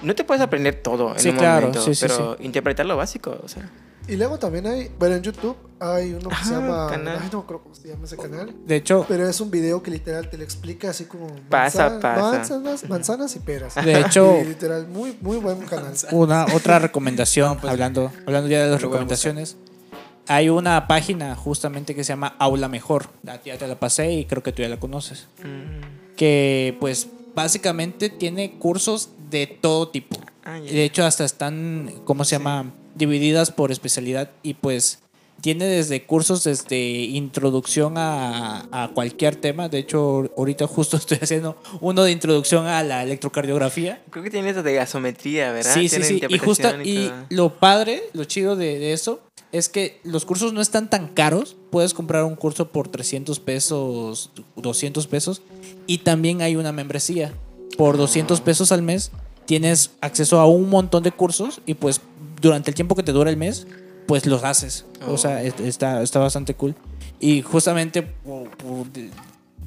no 0.01 0.13
te 0.15 0.25
puedes 0.25 0.41
aprender 0.41 0.75
todo 0.81 1.13
en 1.13 1.19
Sí, 1.19 1.29
un 1.29 1.37
claro, 1.37 1.67
momento, 1.67 1.85
sí, 1.85 1.95
sí, 1.95 2.05
pero 2.07 2.35
interpretar 2.41 2.85
lo 2.85 2.97
básico, 2.97 3.39
o 3.41 3.47
sea. 3.47 3.69
Y 4.07 4.15
luego 4.17 4.37
también 4.39 4.65
hay, 4.67 4.91
bueno, 4.99 5.15
en 5.15 5.21
YouTube 5.23 5.55
hay 5.79 6.13
uno 6.13 6.29
que 6.29 6.35
se 6.43 6.51
llama, 6.51 6.87
canal. 6.89 7.19
ay, 7.21 7.29
no 7.31 7.37
me 7.39 7.43
acuerdo 7.43 7.63
cómo 7.63 7.75
se 7.75 7.87
llama 7.87 8.05
ese 8.05 8.17
canal, 8.17 8.53
De 8.65 8.75
hecho, 8.75 9.05
pero 9.07 9.27
es 9.27 9.39
un 9.41 9.49
video 9.49 9.81
que 9.81 9.89
literal 9.91 10.29
te 10.29 10.37
lo 10.37 10.43
explica 10.43 10.89
así 10.89 11.05
como 11.05 11.27
Paso 11.49 11.81
a 11.81 11.89
manza- 11.89 12.01
paso. 12.01 12.31
manzanas, 12.31 12.89
manzanas 12.89 13.35
y 13.35 13.39
peras. 13.39 13.75
De 13.75 13.99
hecho- 14.01 14.37
Y 14.41 14.45
literal, 14.45 14.87
muy, 14.87 15.15
muy 15.21 15.37
buen 15.37 15.59
canal. 15.61 15.93
Una 16.11 16.45
otra 16.55 16.79
recomendación, 16.79 17.57
pues, 17.57 17.71
hablando, 17.71 18.11
hablando 18.27 18.49
ya 18.49 18.63
de 18.65 18.71
las 18.71 18.81
recomendaciones. 18.81 19.55
Hay 20.27 20.49
una 20.49 20.87
página 20.87 21.35
justamente 21.35 21.95
que 21.95 22.03
se 22.03 22.09
llama 22.09 22.35
Aula 22.39 22.67
Mejor. 22.67 23.07
Ya 23.23 23.41
ya 23.43 23.57
te 23.57 23.67
la 23.67 23.79
pasé 23.79 24.11
y 24.13 24.25
creo 24.25 24.43
que 24.43 24.51
tú 24.51 24.61
ya 24.61 24.69
la 24.69 24.79
conoces. 24.79 25.27
mm, 25.43 26.15
Que 26.15 26.77
pues 26.79 27.07
básicamente 27.33 28.09
tiene 28.09 28.57
cursos 28.59 29.09
de 29.29 29.47
todo 29.47 29.89
tipo. 29.89 30.17
ah, 30.43 30.59
ya. 30.59 30.71
De 30.71 30.83
hecho 30.83 31.03
hasta 31.05 31.23
están, 31.25 31.91
¿cómo 32.05 32.23
se 32.23 32.35
llama? 32.37 32.71
Divididas 32.95 33.51
por 33.51 33.71
especialidad 33.71 34.31
y 34.43 34.55
pues 34.55 34.99
tiene 35.41 35.65
desde 35.65 36.03
cursos 36.03 36.43
desde 36.43 36.77
introducción 36.77 37.97
a, 37.97 38.67
a 38.71 38.89
cualquier 38.93 39.35
tema. 39.35 39.69
De 39.69 39.79
hecho, 39.79 40.31
ahorita 40.37 40.67
justo 40.67 40.97
estoy 40.97 41.17
haciendo 41.21 41.57
uno 41.81 42.03
de 42.03 42.11
introducción 42.11 42.67
a 42.67 42.83
la 42.83 43.03
electrocardiografía. 43.03 44.01
Creo 44.11 44.23
que 44.23 44.29
tiene 44.29 44.49
eso 44.49 44.63
de 44.63 44.75
gasometría, 44.75 45.51
¿verdad? 45.51 45.73
Sí, 45.73 45.89
sí, 45.89 45.99
Tiene 45.99 46.05
sí. 46.05 46.21
Y 46.29 46.37
justo, 46.37 46.69
y 46.83 47.07
todo. 47.07 47.25
lo 47.29 47.59
padre, 47.59 48.03
lo 48.13 48.23
chido 48.23 48.55
de, 48.55 48.79
de 48.79 48.93
eso, 48.93 49.19
es 49.51 49.67
que 49.67 49.99
los 50.03 50.25
cursos 50.25 50.53
no 50.53 50.61
están 50.61 50.89
tan 50.89 51.07
caros. 51.07 51.57
Puedes 51.71 51.93
comprar 51.93 52.23
un 52.23 52.35
curso 52.35 52.69
por 52.69 52.87
300 52.87 53.39
pesos, 53.39 54.31
200 54.55 55.07
pesos. 55.07 55.41
Y 55.87 55.99
también 55.99 56.41
hay 56.41 56.55
una 56.55 56.71
membresía. 56.71 57.33
Por 57.77 57.97
200 57.97 58.41
pesos 58.41 58.71
al 58.71 58.81
mes 58.81 59.11
tienes 59.45 59.91
acceso 60.01 60.39
a 60.39 60.45
un 60.45 60.69
montón 60.69 61.03
de 61.03 61.11
cursos 61.11 61.61
y 61.65 61.73
pues 61.73 61.99
durante 62.41 62.71
el 62.71 62.75
tiempo 62.75 62.95
que 62.95 63.03
te 63.03 63.11
dura 63.11 63.29
el 63.29 63.37
mes, 63.37 63.67
pues 64.07 64.25
los 64.25 64.43
haces. 64.43 64.85
O 65.07 65.17
sea, 65.17 65.43
es- 65.43 65.59
está, 65.59 66.01
está 66.01 66.19
bastante 66.19 66.53
cool. 66.55 66.75
Y 67.19 67.41
justamente, 67.43 68.13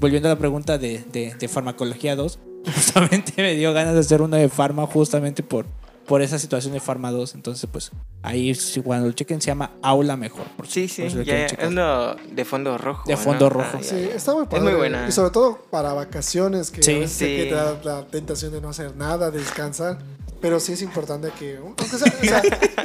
volviendo 0.00 0.28
a 0.28 0.32
la 0.32 0.38
pregunta 0.38 0.78
de, 0.78 1.04
de, 1.12 1.34
de 1.34 1.48
farmacología 1.48 2.16
2, 2.16 2.38
justamente 2.74 3.32
me 3.36 3.54
dio 3.54 3.72
ganas 3.72 3.94
de 3.94 4.00
hacer 4.00 4.22
uno 4.22 4.36
de 4.36 4.48
farma 4.48 4.86
justamente 4.86 5.42
por, 5.42 5.66
por 6.06 6.20
esa 6.22 6.38
situación 6.38 6.72
de 6.74 6.80
farma 6.80 7.10
2. 7.10 7.34
Entonces, 7.36 7.68
pues 7.70 7.92
ahí 8.22 8.54
si 8.54 8.80
cuando 8.82 9.06
lo 9.06 9.12
chequen 9.12 9.40
se 9.40 9.48
llama 9.48 9.70
Aula 9.82 10.16
Mejor. 10.16 10.44
Por 10.56 10.66
Sí, 10.66 10.88
si- 10.88 11.02
sí, 11.08 11.08
por 11.08 11.18
lo 11.18 11.22
ya, 11.22 11.46
es 11.46 11.54
uno 11.66 12.16
de 12.32 12.44
fondo 12.44 12.76
rojo. 12.76 13.04
De 13.06 13.14
¿no? 13.14 13.20
fondo 13.20 13.48
rojo. 13.50 13.78
Ah, 13.78 13.82
Sí, 13.82 14.08
está 14.14 14.32
muy 14.34 14.42
Es 14.44 14.48
padre. 14.48 14.64
muy 14.64 14.74
buena. 14.74 15.06
Y 15.08 15.12
sobre 15.12 15.30
todo 15.30 15.58
para 15.70 15.92
vacaciones, 15.92 16.70
que 16.70 16.82
Sí. 16.82 16.92
a 16.96 16.98
veces 17.00 17.16
Sí. 17.16 17.24
que 17.26 17.44
te 17.46 17.54
da 17.54 17.78
la 17.84 18.06
tentación 18.06 18.52
de 18.52 18.60
no 18.60 18.70
hacer 18.70 18.96
nada, 18.96 19.30
de 19.30 19.38
descansar. 19.38 19.98
Pero 20.44 20.60
sí 20.60 20.74
es 20.74 20.82
importante 20.82 21.30
que. 21.38 21.56
Aunque 21.56 21.86
sea, 21.86 21.96
o, 22.20 22.22
sea, 22.22 22.42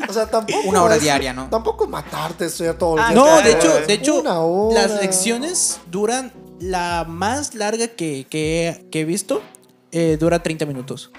o 0.07 0.14
sea, 0.14 0.26
tampoco. 0.31 0.61
Una 0.69 0.81
hora 0.81 0.95
es- 0.95 1.02
diaria, 1.02 1.34
¿no? 1.34 1.49
Tampoco 1.49 1.88
matarte, 1.88 2.45
estudiar 2.45 2.77
todo 2.77 2.95
el 2.95 3.03
Ah, 3.03 3.07
día. 3.11 3.15
No, 3.15 3.41
de 3.41 3.52
hecho, 3.52 3.80
de 3.86 3.94
hecho 3.94 4.22
Una 4.22 4.40
hora. 4.40 4.81
las 4.88 5.02
lecciones 5.02 5.81
duran, 5.91 6.31
la 6.61 7.06
más 7.06 7.56
larga 7.56 7.90
que, 7.90 8.26
que, 8.30 8.88
que 8.90 9.02
he 9.02 9.03
visto, 9.03 9.41
eh, 9.91 10.15
dura 10.18 10.41
30 10.41 10.65
minutos. 10.65 11.11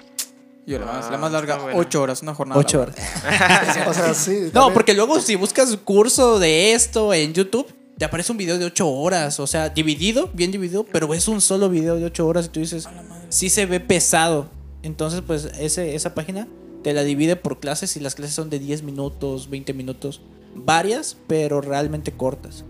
Yo 0.67 0.79
la 0.79 0.87
más, 0.87 1.11
la 1.11 1.17
Ah, 1.17 1.19
más 1.19 1.31
larga, 1.31 1.53
está 1.57 1.65
buena. 1.65 1.79
8 1.79 2.01
horas, 2.01 2.23
una 2.23 2.35
jornada. 2.35 2.59
8 2.59 2.81
horas. 2.81 2.97
O 3.89 3.93
sea, 3.93 4.15
sí. 4.15 4.51
No, 4.55 4.73
porque 4.73 4.95
luego 4.95 5.21
si 5.21 5.35
buscas 5.37 5.77
curso 5.85 6.39
de 6.39 6.73
esto 6.73 7.13
en 7.13 7.35
YouTube, 7.35 7.67
te 7.99 8.07
aparece 8.07 8.33
un 8.33 8.39
video 8.39 8.57
de 8.57 8.65
8 8.65 8.89
horas. 8.89 9.39
O 9.41 9.47
sea, 9.47 9.69
dividido, 9.69 10.31
bien 10.33 10.51
dividido, 10.51 10.85
pero 10.91 11.13
es 11.13 11.29
un 11.29 11.43
solo 11.43 11.69
video 11.69 11.97
de 11.97 12.07
8 12.07 12.27
horas 12.27 12.47
y 12.47 12.49
tú 12.49 12.61
dices, 12.61 12.89
sí 13.29 13.51
se 13.51 13.67
ve 13.67 13.79
pesado. 13.79 14.49
Entonces, 14.83 15.23
pues 15.27 15.45
esa 15.45 16.15
página 16.15 16.49
te 16.83 16.93
la 16.93 17.03
divide 17.03 17.37
por 17.37 17.61
clases 17.61 17.97
y 17.97 18.01
las 18.01 18.15
clases 18.15 18.35
son 18.35 18.51
de 18.51 18.59
10 18.59 18.83
minutos, 18.83 19.51
20 19.51 19.75
minutos. 19.75 20.23
Varias, 20.55 21.17
pero 21.27 21.61
realmente 21.61 22.13
cortas. 22.13 22.65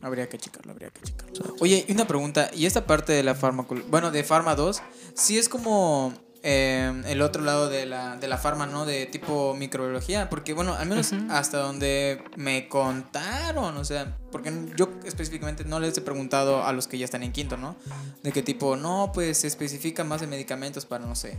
Habría 0.00 0.28
que 0.28 0.38
checarlo, 0.38 0.72
habría 0.72 0.90
que 0.90 1.02
checarlo. 1.02 1.56
Oye, 1.60 1.84
una 1.88 2.06
pregunta, 2.06 2.50
¿y 2.54 2.66
esta 2.66 2.86
parte 2.86 3.12
de 3.12 3.22
la 3.22 3.34
farmacol... 3.34 3.84
Bueno, 3.90 4.10
de 4.10 4.22
Pharma 4.24 4.54
2, 4.54 4.80
sí 5.14 5.38
es 5.38 5.48
como 5.48 6.14
eh, 6.42 7.02
el 7.06 7.20
otro 7.22 7.42
lado 7.42 7.68
de 7.68 7.84
la, 7.86 8.16
de 8.16 8.28
la 8.28 8.38
farma, 8.38 8.66
¿no? 8.66 8.86
De 8.86 9.06
tipo 9.06 9.54
microbiología, 9.54 10.28
porque 10.30 10.52
bueno, 10.52 10.74
al 10.74 10.88
menos 10.88 11.12
hasta 11.30 11.58
donde 11.58 12.22
me 12.36 12.68
contaron, 12.68 13.76
o 13.76 13.84
sea, 13.84 14.16
porque 14.30 14.52
yo 14.76 14.88
específicamente 15.04 15.64
no 15.64 15.80
les 15.80 15.96
he 15.98 16.00
preguntado 16.00 16.64
a 16.64 16.72
los 16.72 16.86
que 16.86 16.96
ya 16.98 17.04
están 17.04 17.22
en 17.22 17.32
quinto, 17.32 17.56
¿no? 17.56 17.74
De 18.22 18.30
qué 18.32 18.42
tipo, 18.42 18.76
no, 18.76 19.10
pues 19.12 19.38
se 19.38 19.46
especifica 19.46 20.04
más 20.04 20.20
de 20.20 20.26
medicamentos 20.26 20.86
para, 20.86 21.04
no 21.06 21.14
sé, 21.16 21.38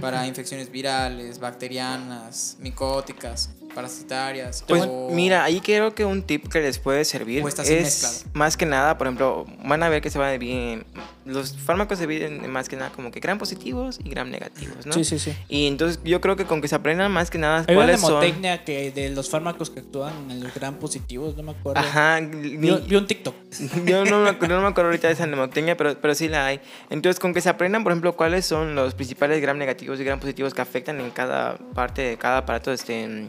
para 0.00 0.26
infecciones 0.26 0.70
virales, 0.70 1.38
bacterianas, 1.38 2.56
micóticas, 2.60 3.50
parasitarias. 3.74 4.64
Pues 4.66 4.82
o- 4.88 5.08
mira, 5.12 5.44
ahí 5.44 5.60
creo 5.60 5.94
que 5.94 6.04
un 6.04 6.22
tip 6.22 6.48
que 6.48 6.60
les 6.60 6.78
puede 6.78 7.04
servir 7.04 7.42
O 7.44 7.48
está 7.48 7.62
así 7.62 7.74
es 7.74 7.82
mezclado. 7.84 8.14
más 8.34 8.56
que 8.56 8.66
nada, 8.66 8.98
por 8.98 9.06
ejemplo, 9.06 9.46
van 9.64 9.82
a 9.82 9.88
ver 9.88 10.00
que 10.02 10.10
se 10.10 10.18
va 10.18 10.28
a 10.28 10.32
dividir, 10.32 10.86
los 11.30 11.56
fármacos 11.56 11.98
se 11.98 12.06
dividen 12.06 12.50
más 12.50 12.68
que 12.68 12.76
nada 12.76 12.90
como 12.90 13.10
que 13.10 13.20
gram 13.20 13.38
positivos 13.38 13.98
y 14.04 14.10
gram 14.10 14.30
negativos, 14.30 14.84
¿no? 14.86 14.92
Sí, 14.92 15.04
sí, 15.04 15.18
sí. 15.18 15.32
Y 15.48 15.66
entonces 15.66 16.00
yo 16.04 16.20
creo 16.20 16.36
que 16.36 16.44
con 16.44 16.60
que 16.60 16.68
se 16.68 16.74
aprendan 16.74 17.10
más 17.12 17.30
que 17.30 17.38
nada 17.38 17.64
Hay 17.66 17.74
una 17.74 17.84
cuáles 17.84 18.00
son... 18.00 18.10
mnemotecnia 18.18 18.64
que 18.64 18.90
de 18.90 19.10
los 19.10 19.30
fármacos 19.30 19.70
que 19.70 19.80
actúan 19.80 20.30
en 20.30 20.42
los 20.42 20.52
gran 20.54 20.74
positivos, 20.76 21.36
no 21.36 21.42
me 21.42 21.52
acuerdo. 21.52 21.80
Ajá, 21.80 22.20
Vi, 22.20 22.56
ni- 22.58 22.76
vi 22.86 22.96
un 22.96 23.06
TikTok. 23.06 23.34
Yo 23.86 24.04
no 24.04 24.20
me, 24.22 24.32
no 24.32 24.60
me 24.60 24.68
acuerdo 24.68 24.86
ahorita 24.90 25.08
de 25.08 25.14
esa 25.14 25.26
mnemotecnia, 25.26 25.76
pero, 25.76 25.98
pero 26.00 26.14
sí 26.14 26.28
la 26.28 26.46
hay. 26.46 26.60
Entonces, 26.90 27.18
con 27.20 27.32
que 27.32 27.40
se 27.40 27.48
aprendan, 27.48 27.82
por 27.82 27.92
ejemplo, 27.92 28.16
cuáles 28.16 28.44
son 28.46 28.74
los 28.74 28.94
principales 28.94 29.40
gram 29.40 29.56
negativos 29.58 29.98
y 30.00 30.04
gram 30.04 30.20
positivos 30.20 30.54
que 30.54 30.60
afectan 30.62 31.00
en 31.00 31.10
cada 31.10 31.56
parte 31.74 32.02
de 32.02 32.16
cada 32.18 32.38
aparato 32.38 32.72
este, 32.72 33.28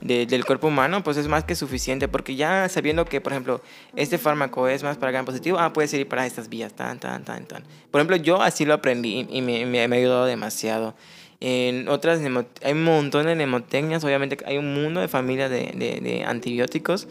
de- 0.00 0.26
del 0.26 0.44
cuerpo 0.44 0.68
humano, 0.68 1.02
pues 1.02 1.16
es 1.16 1.28
más 1.28 1.44
que 1.44 1.54
suficiente. 1.54 2.08
Porque 2.08 2.36
ya 2.36 2.68
sabiendo 2.68 3.04
que, 3.04 3.20
por 3.20 3.32
ejemplo, 3.32 3.60
este 3.96 4.18
fármaco 4.18 4.68
es 4.68 4.82
más 4.82 4.96
para 4.96 5.12
gram 5.12 5.24
positivo, 5.24 5.58
ah, 5.58 5.72
puede 5.72 5.88
servir 5.88 6.08
para 6.08 6.26
estas 6.26 6.48
vías, 6.48 6.72
tan, 6.74 6.98
tan, 6.98 7.24
tan, 7.24 7.46
tan. 7.46 7.64
Por 7.90 8.00
ejemplo, 8.00 8.16
yo 8.16 8.42
así 8.42 8.64
lo 8.64 8.74
aprendí 8.74 9.26
y 9.30 9.42
me, 9.42 9.64
me, 9.66 9.88
me 9.88 9.96
ha 9.96 9.98
ayudado 9.98 10.24
demasiado. 10.26 10.94
En 11.40 11.88
otras, 11.88 12.20
hay 12.20 12.72
un 12.72 12.82
montón 12.84 13.26
de 13.26 13.34
mnemotecnias, 13.36 14.02
obviamente 14.02 14.38
hay 14.44 14.58
un 14.58 14.74
mundo 14.74 15.00
de 15.00 15.06
familia 15.08 15.48
de, 15.48 15.72
de- 15.74 16.00
de 16.00 16.24
antibióticos. 16.24 17.06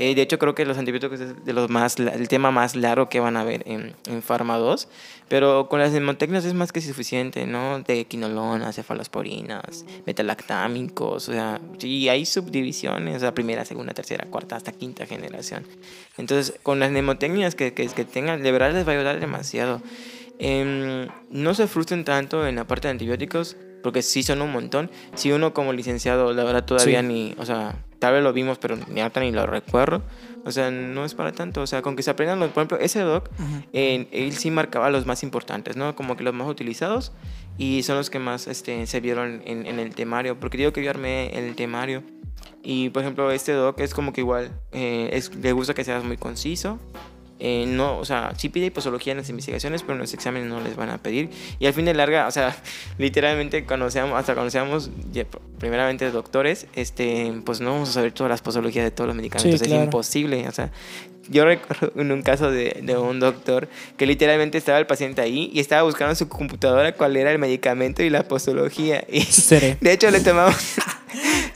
Eh, 0.00 0.14
de 0.14 0.22
hecho, 0.22 0.38
creo 0.38 0.54
que 0.54 0.64
los 0.64 0.78
antibióticos 0.78 1.20
es 1.20 1.44
de 1.44 1.52
los 1.52 1.70
más, 1.70 1.98
el 1.98 2.28
tema 2.28 2.50
más 2.52 2.76
largo 2.76 3.08
que 3.08 3.18
van 3.20 3.36
a 3.36 3.42
ver 3.44 3.62
en, 3.66 3.94
en 4.06 4.22
Pharma 4.22 4.56
2. 4.56 4.88
Pero 5.28 5.68
con 5.68 5.78
las 5.80 5.90
mnemotecnias 5.92 6.44
es 6.44 6.54
más 6.54 6.72
que 6.72 6.80
suficiente, 6.80 7.46
¿no? 7.46 7.80
De 7.80 8.04
quinolonas, 8.06 8.76
cefalosporinas, 8.76 9.84
metalactámicos, 10.06 11.28
o 11.28 11.32
sea, 11.32 11.60
y 11.80 12.08
hay 12.08 12.26
subdivisiones, 12.26 13.16
o 13.16 13.20
sea, 13.20 13.34
primera, 13.34 13.64
segunda, 13.64 13.92
tercera, 13.92 14.26
cuarta, 14.30 14.56
hasta 14.56 14.72
quinta 14.72 15.04
generación. 15.06 15.64
Entonces, 16.16 16.54
con 16.62 16.78
las 16.80 16.90
mnemotecnias 16.90 17.54
que, 17.54 17.74
que, 17.74 17.86
que 17.88 18.04
tengan, 18.04 18.42
de 18.42 18.52
verdad 18.52 18.72
les 18.72 18.86
va 18.86 18.92
a 18.92 18.94
ayudar 18.96 19.20
demasiado. 19.20 19.82
Em, 20.38 21.08
no 21.30 21.54
se 21.54 21.66
frustren 21.66 22.04
tanto 22.04 22.46
en 22.46 22.54
la 22.56 22.64
parte 22.66 22.86
de 22.88 22.92
antibióticos, 22.92 23.56
porque 23.82 24.02
sí 24.02 24.22
son 24.22 24.42
un 24.42 24.52
montón. 24.52 24.90
Si 25.14 25.32
uno 25.32 25.52
como 25.54 25.72
licenciado, 25.72 26.32
la 26.32 26.44
verdad, 26.44 26.64
todavía 26.64 27.00
Sí. 27.00 27.06
ni, 27.06 27.34
o 27.38 27.44
sea, 27.46 27.76
tal 27.98 28.14
vez 28.14 28.22
lo 28.22 28.32
vimos, 28.32 28.58
pero 28.58 28.76
ni 28.88 29.00
ahorita 29.00 29.20
ni 29.20 29.32
lo 29.32 29.46
recuerdo. 29.46 30.02
O 30.44 30.50
sea, 30.52 30.70
no 30.70 31.04
es 31.04 31.14
para 31.14 31.32
tanto. 31.32 31.60
O 31.62 31.66
sea, 31.66 31.82
con 31.82 31.94
que 31.96 32.02
se 32.02 32.10
aprendan, 32.10 32.38
los, 32.40 32.50
por 32.50 32.62
ejemplo, 32.62 32.78
ese 32.78 33.00
doc, 33.00 33.28
eh, 33.72 34.06
él 34.12 34.32
sí 34.32 34.50
marcaba 34.50 34.88
los 34.90 35.04
más 35.06 35.22
importantes, 35.22 35.76
¿no? 35.76 35.94
Como 35.94 36.16
que 36.16 36.24
los 36.24 36.32
más 36.34 36.48
utilizados 36.48 37.12
y 37.58 37.82
son 37.82 37.96
los 37.96 38.08
que 38.08 38.18
más 38.18 38.46
este, 38.46 38.86
se 38.86 39.00
vieron 39.00 39.42
en, 39.44 39.66
en 39.66 39.78
el 39.78 39.94
temario. 39.94 40.38
Porque 40.40 40.56
digo 40.58 40.72
que 40.72 40.82
yo 40.82 40.90
armé 40.90 41.30
el 41.36 41.54
temario 41.54 42.02
y, 42.62 42.88
por 42.90 43.02
ejemplo, 43.02 43.30
este 43.30 43.52
doc 43.52 43.78
es 43.80 43.92
como 43.94 44.12
que 44.12 44.20
igual, 44.22 44.50
eh, 44.72 45.10
es, 45.12 45.34
le 45.34 45.52
gusta 45.52 45.74
que 45.74 45.84
seas 45.84 46.02
muy 46.04 46.16
conciso. 46.16 46.78
Eh, 47.40 47.66
no, 47.68 47.98
o 47.98 48.04
sea, 48.04 48.32
sí 48.36 48.48
pide 48.48 48.70
posología 48.70 49.12
en 49.12 49.18
las 49.18 49.28
investigaciones, 49.28 49.82
pero 49.82 49.94
en 49.94 50.00
los 50.00 50.12
exámenes 50.12 50.48
no 50.48 50.60
les 50.60 50.76
van 50.76 50.90
a 50.90 50.98
pedir. 50.98 51.30
Y 51.58 51.66
al 51.66 51.72
fin 51.72 51.84
de 51.84 51.94
larga, 51.94 52.26
o 52.26 52.30
sea, 52.30 52.56
literalmente 52.98 53.64
cuando 53.64 53.90
seamos, 53.90 54.18
hasta 54.18 54.34
cuando 54.34 54.50
seamos 54.50 54.90
ya, 55.12 55.24
primeramente 55.58 56.10
doctores, 56.10 56.66
este, 56.74 57.32
pues 57.44 57.60
no 57.60 57.72
vamos 57.72 57.90
a 57.90 57.92
saber 57.92 58.12
todas 58.12 58.30
las 58.30 58.42
posologías 58.42 58.84
de 58.84 58.90
todos 58.90 59.08
los 59.08 59.16
medicamentos. 59.16 59.60
Sí, 59.60 59.64
es 59.64 59.68
claro. 59.68 59.84
imposible. 59.84 60.48
O 60.48 60.52
sea, 60.52 60.70
yo 61.28 61.44
recuerdo 61.44 61.92
en 62.00 62.10
un 62.10 62.22
caso 62.22 62.50
de, 62.50 62.80
de 62.82 62.96
un 62.96 63.20
doctor 63.20 63.68
que 63.96 64.06
literalmente 64.06 64.58
estaba 64.58 64.78
el 64.78 64.86
paciente 64.86 65.20
ahí 65.20 65.50
y 65.52 65.60
estaba 65.60 65.82
buscando 65.82 66.12
en 66.12 66.16
su 66.16 66.28
computadora 66.28 66.92
cuál 66.92 67.16
era 67.16 67.30
el 67.30 67.38
medicamento 67.38 68.02
y 68.02 68.10
la 68.10 68.26
posología. 68.26 69.04
Y 69.08 69.20
Seré. 69.22 69.76
de 69.80 69.92
hecho 69.92 70.10
le 70.10 70.20
tomamos, 70.20 70.56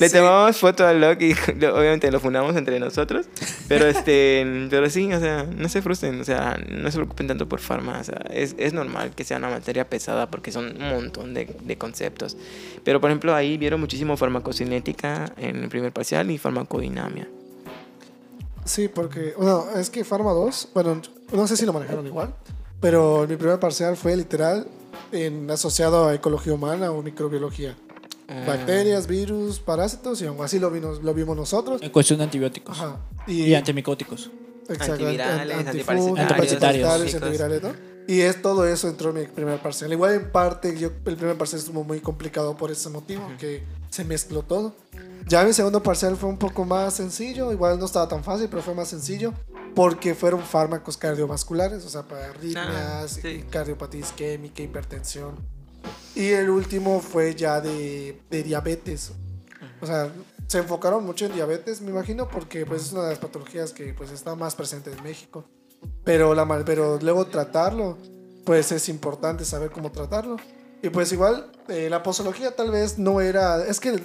le 0.02 0.10
tomamos 0.10 0.56
foto 0.58 0.86
al 0.86 1.00
log 1.00 1.20
y 1.22 1.34
lo- 1.58 1.76
obviamente 1.78 2.10
lo 2.10 2.20
fundamos 2.20 2.56
entre 2.56 2.78
nosotros. 2.80 3.26
Pero 3.68 3.86
este, 3.86 4.66
pero 4.70 4.88
sí, 4.90 5.12
o 5.12 5.20
sea, 5.20 5.44
no 5.44 5.68
se 5.68 5.80
frustren, 5.82 6.20
o 6.20 6.24
sea, 6.24 6.58
no 6.68 6.90
se 6.90 6.98
preocupen 6.98 7.28
tanto 7.28 7.48
por 7.48 7.60
farma. 7.60 7.98
O 8.00 8.04
sea, 8.04 8.20
es, 8.30 8.54
es 8.58 8.72
normal 8.72 9.12
que 9.14 9.24
sea 9.24 9.38
una 9.38 9.48
materia 9.48 9.88
pesada 9.88 10.30
porque 10.30 10.52
son 10.52 10.76
un 10.80 10.88
montón 10.90 11.34
de, 11.34 11.54
de 11.62 11.78
conceptos. 11.78 12.36
Pero 12.84 13.00
por 13.00 13.10
ejemplo 13.10 13.34
ahí 13.34 13.56
vieron 13.58 13.80
muchísimo 13.80 14.16
farmacocinética 14.16 15.32
en 15.36 15.62
el 15.62 15.68
primer 15.68 15.92
parcial 15.92 16.30
y 16.30 16.38
farmacodinamia. 16.38 17.28
Sí, 18.64 18.88
porque, 18.88 19.34
bueno, 19.36 19.64
es 19.76 19.90
que 19.90 20.04
Pharma 20.04 20.30
2, 20.32 20.68
bueno, 20.74 21.02
no 21.32 21.46
sé 21.48 21.56
si 21.56 21.66
lo 21.66 21.72
manejaron 21.72 22.06
igual, 22.06 22.32
pero 22.80 23.26
mi 23.28 23.36
primer 23.36 23.58
parcial 23.58 23.96
fue 23.96 24.16
literal 24.16 24.68
en, 25.10 25.50
asociado 25.50 26.06
a 26.08 26.14
ecología 26.14 26.54
humana 26.54 26.92
o 26.92 27.02
microbiología. 27.02 27.74
Ah. 28.32 28.44
Bacterias, 28.46 29.06
virus, 29.06 29.60
parásitos 29.60 30.20
y 30.22 30.26
aún 30.26 30.42
así 30.42 30.58
lo, 30.58 30.70
vimos, 30.70 31.02
lo 31.02 31.12
vimos 31.14 31.36
nosotros. 31.36 31.82
En 31.82 31.90
cuestión 31.90 32.18
de 32.18 32.24
antibióticos. 32.24 32.78
Ajá. 32.80 32.96
Y 33.26 33.54
antimicóticos. 33.54 34.30
Exacto, 34.68 34.92
Antivirales, 34.92 35.56
an- 35.58 35.66
antiparasitarios, 35.68 36.18
Antiparasitarios. 36.88 37.14
antivirales, 37.14 37.62
¿no? 37.62 37.92
Y 38.08 38.20
es 38.20 38.42
todo 38.42 38.66
eso 38.66 38.88
entró 38.88 39.10
en 39.10 39.16
mi 39.20 39.26
primer 39.26 39.60
parcial. 39.60 39.92
Igual 39.92 40.14
en 40.14 40.30
parte, 40.32 40.76
yo, 40.78 40.88
el 41.04 41.16
primer 41.16 41.36
parcial 41.38 41.60
estuvo 41.60 41.84
muy 41.84 42.00
complicado 42.00 42.56
por 42.56 42.70
ese 42.70 42.88
motivo, 42.88 43.22
que 43.38 43.62
se 43.90 44.04
mezcló 44.04 44.42
todo. 44.42 44.74
Ya 45.28 45.44
mi 45.44 45.52
segundo 45.52 45.82
parcial 45.82 46.16
fue 46.16 46.28
un 46.28 46.36
poco 46.38 46.64
más 46.64 46.94
sencillo, 46.94 47.52
igual 47.52 47.78
no 47.78 47.84
estaba 47.86 48.08
tan 48.08 48.24
fácil, 48.24 48.48
pero 48.50 48.60
fue 48.62 48.74
más 48.74 48.88
sencillo, 48.88 49.32
porque 49.76 50.14
fueron 50.16 50.42
fármacos 50.42 50.96
cardiovasculares, 50.96 51.84
o 51.84 51.88
sea, 51.88 52.02
para 52.02 52.26
arritmias, 52.30 52.66
Ah, 52.66 53.06
sí. 53.08 53.44
cardiopatía 53.50 54.00
isquémica, 54.00 54.62
hipertensión. 54.62 55.36
Y 56.14 56.28
el 56.30 56.50
último 56.50 57.00
fue 57.00 57.34
ya 57.34 57.60
de, 57.60 58.20
de 58.30 58.42
diabetes. 58.42 59.12
O 59.80 59.86
sea, 59.86 60.12
se 60.46 60.58
enfocaron 60.58 61.04
mucho 61.04 61.24
en 61.24 61.32
diabetes, 61.32 61.80
me 61.80 61.90
imagino, 61.90 62.28
porque 62.28 62.66
pues 62.66 62.82
es 62.82 62.92
una 62.92 63.04
de 63.04 63.10
las 63.10 63.18
patologías 63.18 63.72
que 63.72 63.94
pues 63.94 64.10
está 64.10 64.34
más 64.34 64.54
presente 64.54 64.92
en 64.92 65.02
México. 65.02 65.44
Pero, 66.04 66.34
la, 66.34 66.64
pero 66.64 66.98
luego 67.00 67.26
tratarlo, 67.26 67.96
pues 68.44 68.70
es 68.72 68.88
importante 68.88 69.44
saber 69.44 69.70
cómo 69.70 69.90
tratarlo. 69.90 70.36
Y 70.82 70.90
pues 70.90 71.12
igual, 71.12 71.50
eh, 71.68 71.88
la 71.88 72.02
posología 72.02 72.54
tal 72.54 72.70
vez 72.70 72.98
no 72.98 73.20
era, 73.20 73.64
es 73.64 73.80
que, 73.80 74.02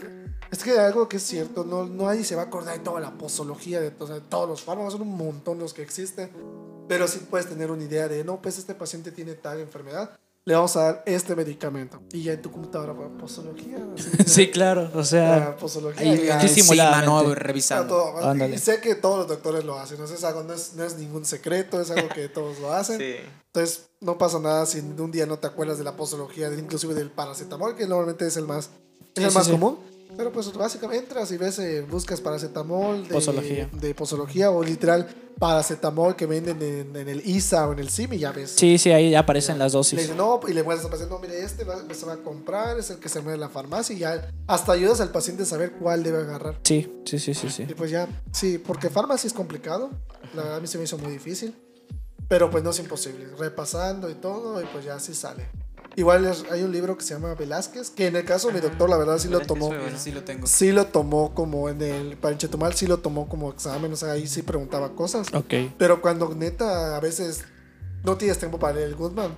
es 0.51 0.63
que 0.63 0.79
algo 0.79 1.09
que 1.09 1.17
es 1.17 1.23
cierto, 1.23 1.63
no, 1.63 1.85
no 1.85 2.05
nadie 2.05 2.23
se 2.23 2.35
va 2.35 2.43
a 2.43 2.45
acordar 2.45 2.77
de 2.77 2.83
toda 2.83 3.01
la 3.01 3.17
posología, 3.17 3.81
de, 3.81 3.89
de 3.89 4.21
todos 4.21 4.47
los 4.47 4.61
fármacos, 4.61 4.93
son 4.93 5.01
un 5.01 5.17
montón 5.17 5.59
los 5.59 5.73
que 5.73 5.81
existen. 5.81 6.29
Pero 6.87 7.07
sí 7.07 7.19
puedes 7.29 7.49
tener 7.49 7.71
una 7.71 7.83
idea 7.83 8.07
de, 8.07 8.23
no, 8.23 8.41
pues 8.41 8.57
este 8.57 8.73
paciente 8.73 9.11
tiene 9.11 9.33
tal 9.33 9.59
enfermedad, 9.59 10.17
le 10.47 10.53
vamos 10.55 10.77
a 10.77 10.83
dar 10.83 11.03
este 11.05 11.35
medicamento. 11.35 11.99
Y 12.13 12.23
ya 12.23 12.31
en 12.31 12.41
tu 12.41 12.49
computadora, 12.49 12.93
va, 12.93 13.09
posología. 13.17 13.85
Sí, 14.25 14.49
claro. 14.49 14.89
O 14.95 15.03
sea, 15.03 15.39
la 15.39 15.57
posología. 15.57 16.09
ahí-. 16.09 16.47
Sí, 16.47 16.61
Ah, 16.79 17.23
revisando. 17.35 17.93
todo. 17.93 18.45
Y 18.47 18.57
sé 18.57 18.79
que 18.79 18.95
todos 18.95 19.17
los 19.17 19.27
doctores 19.27 19.65
lo 19.65 19.77
hacen, 19.77 19.99
no, 19.99 20.05
es 20.05 20.23
algo, 20.23 20.43
no, 20.43 20.53
es, 20.53 20.73
no 20.75 20.85
es 20.85 20.95
ningún 20.97 21.25
secreto, 21.25 21.81
es 21.81 21.91
algo 21.91 22.07
que 22.07 22.29
todos 22.29 22.59
lo 22.59 22.71
hacen. 22.71 22.97
Sí. 23.07 23.15
Entonces, 23.47 23.87
no 23.99 24.17
pasa 24.17 24.39
nada 24.39 24.65
si 24.67 24.79
un 24.79 25.11
día 25.11 25.25
no 25.25 25.37
te 25.39 25.47
acuerdas 25.47 25.77
de 25.79 25.83
la 25.83 25.97
posología, 25.97 26.47
inclusive 26.53 26.93
del 26.93 27.09
paracetamol, 27.11 27.75
que 27.75 27.87
normalmente 27.87 28.25
es 28.27 28.37
el 28.37 28.45
más, 28.45 28.65
es 28.65 28.69
Sí, 29.17 29.23
el 29.23 29.29
sí, 29.31 29.35
más 29.35 29.45
sí. 29.47 29.51
común. 29.51 29.79
Pero 30.17 30.31
pues 30.31 30.51
básicamente 30.51 31.03
entras 31.05 31.31
y 31.31 31.37
ves, 31.37 31.59
eh, 31.59 31.81
buscas 31.89 32.19
paracetamol 32.21 33.07
de 33.07 33.13
Posología. 33.13 33.69
de 33.71 33.93
posología 33.93 34.49
o 34.51 34.63
literal 34.63 35.07
paracetamol 35.37 36.15
que 36.15 36.25
venden 36.25 36.59
en, 36.63 36.95
en 36.95 37.07
el 37.07 37.21
ISA 37.27 37.67
o 37.67 37.73
en 37.73 37.79
el 37.79 37.89
CIM 37.91 38.13
y 38.13 38.17
ya 38.19 38.31
ves. 38.31 38.51
sí, 38.57 38.79
sí, 38.79 38.89
ahí 38.91 39.11
ya 39.11 39.19
aparecen 39.19 39.59
las 39.59 39.73
Le 39.73 39.77
dosis. 39.77 39.99
dicen, 39.99 40.17
no, 40.17 40.39
y 40.47 40.53
le 40.53 40.63
muestras 40.63 40.85
al 40.85 40.91
paciente, 40.91 41.13
no, 41.13 41.19
mire, 41.21 41.43
este 41.43 41.63
va, 41.63 41.75
se 41.93 42.05
va 42.07 42.13
a 42.13 42.17
comprar, 42.17 42.79
es 42.79 42.89
el 42.89 42.97
que 42.97 43.07
se 43.09 43.19
mueve 43.21 43.35
en 43.35 43.41
la 43.41 43.49
farmacia 43.49 43.95
y 43.95 43.99
ya 43.99 44.31
hasta 44.47 44.71
ayudas 44.71 44.99
al 45.01 45.11
paciente 45.11 45.43
a 45.43 45.45
saber 45.45 45.73
cuál 45.73 46.01
debe 46.01 46.17
agarrar. 46.23 46.59
Sí, 46.63 46.91
sí, 47.05 47.19
sí, 47.19 47.35
sí, 47.35 47.49
sí. 47.49 47.67
Y 47.69 47.73
pues 47.75 47.91
ya, 47.91 48.07
sí, 48.33 48.57
porque 48.57 48.89
farmacia 48.89 49.27
es 49.27 49.33
complicado. 49.33 49.91
La 50.33 50.41
verdad 50.41 50.57
a 50.57 50.59
mí 50.61 50.65
se 50.67 50.79
me 50.79 50.85
hizo 50.85 50.97
muy 50.97 51.11
difícil. 51.11 51.53
Pero 52.27 52.49
pues 52.49 52.61
no 52.63 52.71
es 52.71 52.79
imposible. 52.79 53.25
Repasando 53.37 54.09
y 54.09 54.15
todo, 54.15 54.61
y 54.61 54.65
pues 54.65 54.83
ya 54.83 54.99
sí 54.99 55.13
sale. 55.13 55.47
Igual 55.97 56.25
es- 56.25 56.45
hay 56.51 56.61
un 56.61 56.71
libro 56.71 56.95
que 56.95 57.03
se 57.03 57.15
llama 57.15 57.33
Velázquez, 57.33 57.89
que 57.89 58.05
en 58.07 58.15
el 58.15 58.23
caso 58.23 58.47
de 58.47 58.53
mi 58.53 58.59
doctor, 58.61 58.87
la 58.89 58.97
verdad 58.97 59.17
sí 59.17 59.27
lo 59.29 59.39
tomó. 59.41 59.71
sí 59.97 60.11
lo 60.11 60.23
tengo. 60.23 60.45
Sí 60.47 60.71
lo 60.71 60.85
tomó 60.85 61.33
como 61.33 61.69
en 61.69 61.81
el 61.81 62.17
para 62.17 62.33
el 62.33 62.37
Chetumal, 62.37 62.73
sí 62.75 62.85
lo 62.87 62.99
tomó 62.99 63.27
como 63.27 63.51
examen, 63.51 63.91
o 63.91 63.95
sea, 63.95 64.11
ahí 64.11 64.27
sí 64.27 64.43
preguntaba 64.43 64.93
cosas. 64.95 65.27
Ok. 65.33 65.53
Pero 65.77 66.01
cuando 66.01 66.33
neta 66.35 66.95
a 66.95 66.99
veces 66.99 67.43
no 68.03 68.15
tienes 68.15 68.37
tiempo 68.37 68.59
para 68.59 68.73
leer 68.75 68.89
el 68.89 68.95
Goodman, 68.95 69.35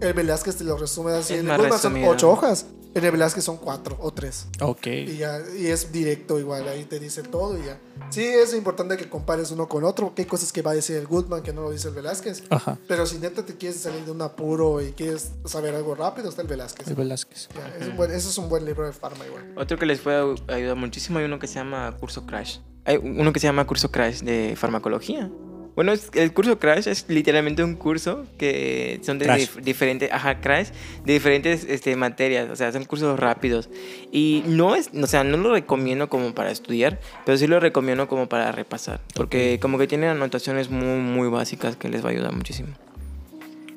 el 0.00 0.12
Velázquez 0.12 0.56
te 0.56 0.64
lo 0.64 0.76
resume 0.76 1.12
así. 1.12 1.34
Es 1.34 1.40
En 1.40 1.50
el 1.50 1.56
Goodman 1.56 1.78
son 1.78 2.04
ocho 2.04 2.30
hojas, 2.30 2.66
en 2.94 3.04
el 3.04 3.10
Velázquez 3.10 3.44
son 3.44 3.56
cuatro 3.56 3.96
o 4.00 4.12
tres. 4.12 4.46
Ok. 4.60 4.86
Y, 4.86 5.16
ya, 5.16 5.40
y 5.58 5.66
es 5.66 5.92
directo 5.92 6.38
igual, 6.38 6.68
ahí 6.68 6.84
te 6.84 6.98
dice 6.98 7.22
todo 7.22 7.58
y 7.58 7.64
ya. 7.64 7.78
Sí, 8.10 8.22
es 8.22 8.52
importante 8.54 8.96
que 8.96 9.08
compares 9.08 9.50
uno 9.50 9.68
con 9.68 9.84
otro, 9.84 10.06
porque 10.06 10.22
hay 10.22 10.28
cosas 10.28 10.52
que 10.52 10.60
va 10.60 10.72
a 10.72 10.74
decir 10.74 10.96
el 10.96 11.06
Goodman 11.06 11.42
que 11.42 11.52
no 11.52 11.62
lo 11.62 11.70
dice 11.70 11.88
el 11.88 11.94
Velázquez. 11.94 12.42
Ajá. 12.50 12.78
Pero 12.86 13.06
si 13.06 13.18
neta 13.18 13.44
te 13.44 13.56
quieres 13.56 13.80
salir 13.80 14.04
de 14.04 14.10
un 14.10 14.20
apuro 14.20 14.82
y 14.82 14.92
quieres 14.92 15.32
saber 15.46 15.74
algo 15.74 15.94
rápido, 15.94 16.28
está 16.28 16.42
el 16.42 16.48
Velázquez. 16.48 16.88
El 16.88 16.94
Velázquez. 16.94 17.48
Ya, 17.54 17.74
es 17.80 17.88
un 17.88 17.96
buen, 17.96 18.10
ese 18.10 18.28
es 18.28 18.38
un 18.38 18.48
buen 18.48 18.66
libro 18.66 18.84
de 18.84 18.92
farma 18.92 19.26
igual. 19.26 19.54
Otro 19.56 19.78
que 19.78 19.86
les 19.86 20.00
puede 20.00 20.36
ayudar 20.48 20.76
muchísimo 20.76 21.18
hay 21.18 21.24
uno 21.24 21.38
que 21.38 21.46
se 21.46 21.54
llama 21.54 21.96
Curso 21.98 22.26
Crash. 22.26 22.58
Hay 22.84 22.96
uno 22.98 23.32
que 23.32 23.40
se 23.40 23.46
llama 23.46 23.66
Curso 23.66 23.90
Crash 23.90 24.20
de 24.20 24.54
farmacología. 24.56 25.30
Bueno, 25.74 25.92
es- 25.92 26.10
el 26.14 26.32
curso 26.34 26.58
Crash 26.58 26.86
es 26.86 27.06
literalmente 27.08 27.64
un 27.64 27.76
curso 27.76 28.26
que 28.36 29.00
son 29.02 29.18
de 29.18 29.24
Crash. 29.24 29.40
dif- 29.56 29.62
diferentes, 29.62 30.12
ajá, 30.12 30.40
Crash, 30.40 30.68
de 31.06 31.12
diferentes 31.14 31.64
este, 31.64 31.96
materias, 31.96 32.50
o 32.50 32.56
sea, 32.56 32.70
son 32.72 32.84
cursos 32.84 33.18
rápidos. 33.18 33.70
Y 34.10 34.42
no 34.46 34.74
es, 34.74 34.90
o 34.94 35.06
sea, 35.06 35.24
no 35.24 35.36
lo 35.38 35.52
recomiendo 35.52 36.08
como 36.10 36.34
para 36.34 36.50
estudiar, 36.50 37.00
pero 37.24 37.38
sí 37.38 37.46
lo 37.46 37.58
recomiendo 37.58 38.06
como 38.06 38.28
para 38.28 38.52
repasar, 38.52 39.00
porque 39.14 39.58
como 39.62 39.78
que 39.78 39.86
tienen 39.86 40.10
anotaciones 40.10 40.68
muy, 40.68 40.98
muy 41.00 41.28
básicas 41.28 41.76
que 41.76 41.88
les 41.88 42.04
va 42.04 42.08
a 42.08 42.12
ayudar 42.12 42.32
muchísimo. 42.34 42.68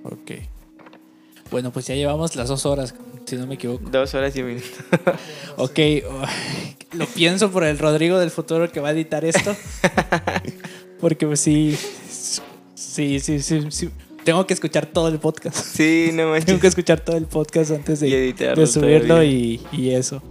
Ok. 0.04 0.32
Bueno, 1.52 1.72
pues 1.72 1.88
ya 1.88 1.96
llevamos 1.96 2.36
las 2.36 2.50
dos 2.50 2.66
horas, 2.66 2.94
si 3.26 3.38
no 3.38 3.48
me 3.48 3.56
equivoco. 3.56 3.90
Dos 3.90 4.14
horas 4.16 4.36
y 4.36 4.42
un 4.42 4.48
minuto. 4.48 4.68
Ok. 5.58 5.80
oh, 6.10 6.24
lo 6.98 7.06
pienso 7.06 7.52
por 7.52 7.64
el 7.64 7.78
Rodrigo 7.80 8.20
del 8.20 8.32
futuro 8.32 8.70
que 8.72 8.80
va 8.82 8.90
a 8.90 8.92
editar 8.92 9.24
esto. 9.24 9.56
Porque 11.06 11.28
pues 11.28 11.40
sí. 11.40 11.78
Sí, 12.74 13.20
sí, 13.20 13.40
sí, 13.40 13.62
sí. 13.70 13.92
Tengo 14.24 14.48
que 14.48 14.56
escuchar 14.56 14.88
todo 14.88 15.08
el 15.08 15.20
podcast. 15.20 15.56
Sí, 15.56 16.08
no 16.10 16.16
Tengo 16.18 16.32
manches. 16.32 16.60
que 16.60 16.66
escuchar 16.66 17.00
todo 17.00 17.16
el 17.16 17.28
podcast 17.28 17.70
antes 17.70 18.02
Y 18.02 18.10
de, 18.10 18.24
editarlo 18.24 18.60
de 18.60 18.66
subirlo 18.66 19.24
y, 19.24 19.62
y 19.72 19.92
eso. 19.92 20.24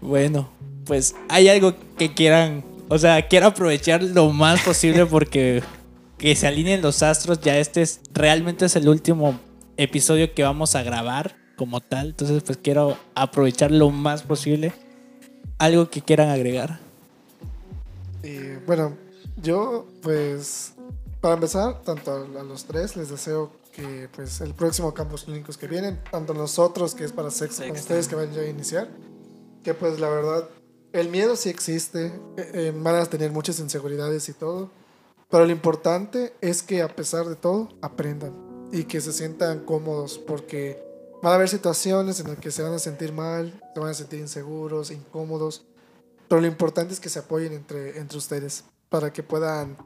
Bueno, 0.00 0.48
pues 0.84 1.16
hay 1.28 1.48
algo 1.48 1.74
que 1.98 2.14
quieran, 2.14 2.64
o 2.88 2.96
sea, 2.98 3.26
quiero 3.26 3.48
aprovechar 3.48 4.00
lo 4.00 4.30
más 4.30 4.60
posible 4.60 5.06
porque 5.10 5.64
que 6.18 6.36
se 6.36 6.46
alineen 6.46 6.80
los 6.80 7.02
astros. 7.02 7.40
Ya 7.40 7.58
este 7.58 7.82
es 7.82 8.00
realmente 8.12 8.66
es 8.66 8.76
el 8.76 8.88
último 8.88 9.40
episodio 9.76 10.32
que 10.34 10.44
vamos 10.44 10.76
a 10.76 10.84
grabar 10.84 11.34
como 11.56 11.80
tal. 11.80 12.10
Entonces, 12.10 12.44
pues 12.44 12.58
quiero 12.58 12.96
aprovechar 13.16 13.72
lo 13.72 13.90
más 13.90 14.22
posible. 14.22 14.72
Algo 15.58 15.90
que 15.90 16.00
quieran 16.00 16.28
agregar. 16.28 16.78
Y 18.22 18.54
bueno, 18.68 19.02
yo 19.36 19.86
pues 20.02 20.74
para 21.20 21.34
empezar, 21.34 21.82
tanto 21.82 22.12
a, 22.12 22.40
a 22.40 22.42
los 22.42 22.64
tres 22.64 22.96
les 22.96 23.08
deseo 23.08 23.50
que 23.74 24.08
pues 24.14 24.40
el 24.40 24.54
próximo 24.54 24.94
campus 24.94 25.24
clínicos 25.24 25.56
que 25.56 25.66
vienen, 25.66 26.00
tanto 26.10 26.34
nosotros 26.34 26.94
que 26.94 27.04
es 27.04 27.12
para 27.12 27.30
sexo 27.30 27.62
como 27.62 27.74
Sexto. 27.74 27.82
ustedes 27.82 28.08
que 28.08 28.14
van 28.14 28.32
ya 28.32 28.42
a 28.42 28.46
iniciar, 28.46 28.88
que 29.62 29.74
pues 29.74 29.98
la 29.98 30.08
verdad 30.08 30.48
el 30.92 31.08
miedo 31.08 31.34
sí 31.34 31.48
existe, 31.48 32.06
eh, 32.36 32.50
eh, 32.54 32.72
van 32.76 32.94
a 32.94 33.06
tener 33.06 33.32
muchas 33.32 33.58
inseguridades 33.58 34.28
y 34.28 34.32
todo, 34.32 34.70
pero 35.28 35.44
lo 35.44 35.50
importante 35.50 36.34
es 36.40 36.62
que 36.62 36.82
a 36.82 36.94
pesar 36.94 37.26
de 37.26 37.34
todo 37.34 37.70
aprendan 37.82 38.32
y 38.70 38.84
que 38.84 39.00
se 39.00 39.12
sientan 39.12 39.64
cómodos 39.64 40.18
porque 40.18 40.80
van 41.20 41.32
a 41.32 41.34
haber 41.36 41.48
situaciones 41.48 42.20
en 42.20 42.28
las 42.28 42.38
que 42.38 42.52
se 42.52 42.62
van 42.62 42.74
a 42.74 42.78
sentir 42.78 43.12
mal, 43.12 43.60
se 43.74 43.80
van 43.80 43.90
a 43.90 43.94
sentir 43.94 44.20
inseguros, 44.20 44.92
incómodos, 44.92 45.64
pero 46.28 46.40
lo 46.40 46.46
importante 46.46 46.94
es 46.94 47.00
que 47.00 47.08
se 47.08 47.18
apoyen 47.18 47.52
entre, 47.52 47.98
entre 47.98 48.18
ustedes 48.18 48.64
para 48.94 49.12
que 49.12 49.24
puedan 49.24 49.76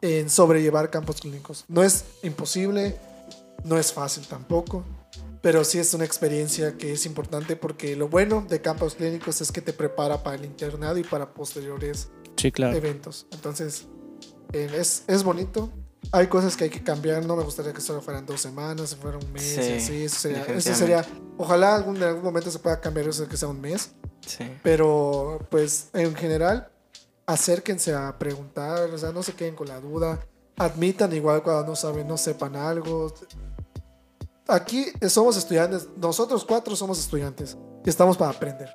eh, 0.00 0.28
sobrellevar 0.28 0.88
campos 0.88 1.20
clínicos. 1.20 1.64
No 1.66 1.82
es 1.82 2.04
imposible, 2.22 2.96
no 3.64 3.76
es 3.78 3.92
fácil 3.92 4.24
tampoco, 4.28 4.84
pero 5.42 5.64
sí 5.64 5.80
es 5.80 5.92
una 5.92 6.04
experiencia 6.04 6.78
que 6.78 6.92
es 6.92 7.04
importante 7.04 7.56
porque 7.56 7.96
lo 7.96 8.06
bueno 8.08 8.46
de 8.48 8.60
campos 8.60 8.94
clínicos 8.94 9.40
es 9.40 9.50
que 9.50 9.60
te 9.60 9.72
prepara 9.72 10.22
para 10.22 10.36
el 10.36 10.44
internado 10.44 10.96
y 10.98 11.02
para 11.02 11.34
posteriores 11.34 12.10
Sí, 12.36 12.52
claro. 12.52 12.76
eventos. 12.76 13.26
Entonces, 13.32 13.86
eh, 14.52 14.70
es, 14.78 15.02
es 15.08 15.24
bonito. 15.24 15.68
Hay 16.12 16.28
cosas 16.28 16.56
que 16.56 16.62
hay 16.62 16.70
que 16.70 16.84
cambiar. 16.84 17.26
No 17.26 17.34
me 17.34 17.42
gustaría 17.42 17.72
que 17.72 17.80
solo 17.80 18.02
fueran 18.02 18.24
dos 18.24 18.40
semanas, 18.40 18.90
si 18.90 18.94
fuera 18.94 19.18
un 19.18 19.32
mes. 19.32 19.42
Sí, 19.42 19.72
así. 19.72 20.04
Eso 20.04 20.16
sería, 20.20 20.44
eso 20.44 20.74
sería. 20.76 21.04
Ojalá 21.38 21.74
algún, 21.74 21.96
en 21.96 22.04
algún 22.04 22.22
momento 22.22 22.52
se 22.52 22.60
pueda 22.60 22.80
cambiar 22.80 23.08
eso 23.08 23.26
que 23.26 23.36
sea 23.36 23.48
un 23.48 23.60
mes. 23.60 23.90
Sí. 24.24 24.44
Pero, 24.62 25.44
pues, 25.50 25.88
en 25.92 26.14
general, 26.14 26.68
acérquense 27.26 27.94
a 27.94 28.18
preguntar. 28.18 28.90
O 28.90 28.98
sea, 28.98 29.12
no 29.12 29.22
se 29.22 29.34
queden 29.34 29.54
con 29.54 29.68
la 29.68 29.80
duda. 29.80 30.20
Admitan 30.56 31.12
igual 31.12 31.42
cuando 31.42 31.66
no 31.66 31.76
saben, 31.76 32.06
no 32.06 32.16
sepan 32.16 32.56
algo. 32.56 33.12
Aquí 34.46 34.86
somos 35.08 35.36
estudiantes. 35.36 35.88
Nosotros 35.96 36.44
cuatro 36.44 36.76
somos 36.76 36.98
estudiantes. 36.98 37.56
Y 37.84 37.88
estamos 37.90 38.16
para 38.16 38.30
aprender. 38.30 38.72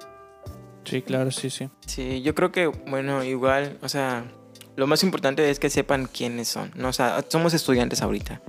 Sí, 0.83 1.01
claro, 1.01 1.31
sí, 1.31 1.49
sí. 1.49 1.69
Sí, 1.85 2.21
yo 2.21 2.33
creo 2.33 2.51
que, 2.51 2.67
bueno, 2.67 3.23
igual, 3.23 3.77
o 3.81 3.89
sea, 3.89 4.31
lo 4.75 4.87
más 4.87 5.03
importante 5.03 5.49
es 5.49 5.59
que 5.59 5.69
sepan 5.69 6.07
quiénes 6.07 6.47
son, 6.47 6.71
¿no? 6.75 6.89
O 6.89 6.93
sea, 6.93 7.23
somos 7.27 7.53
estudiantes 7.53 8.01
ahorita. 8.01 8.41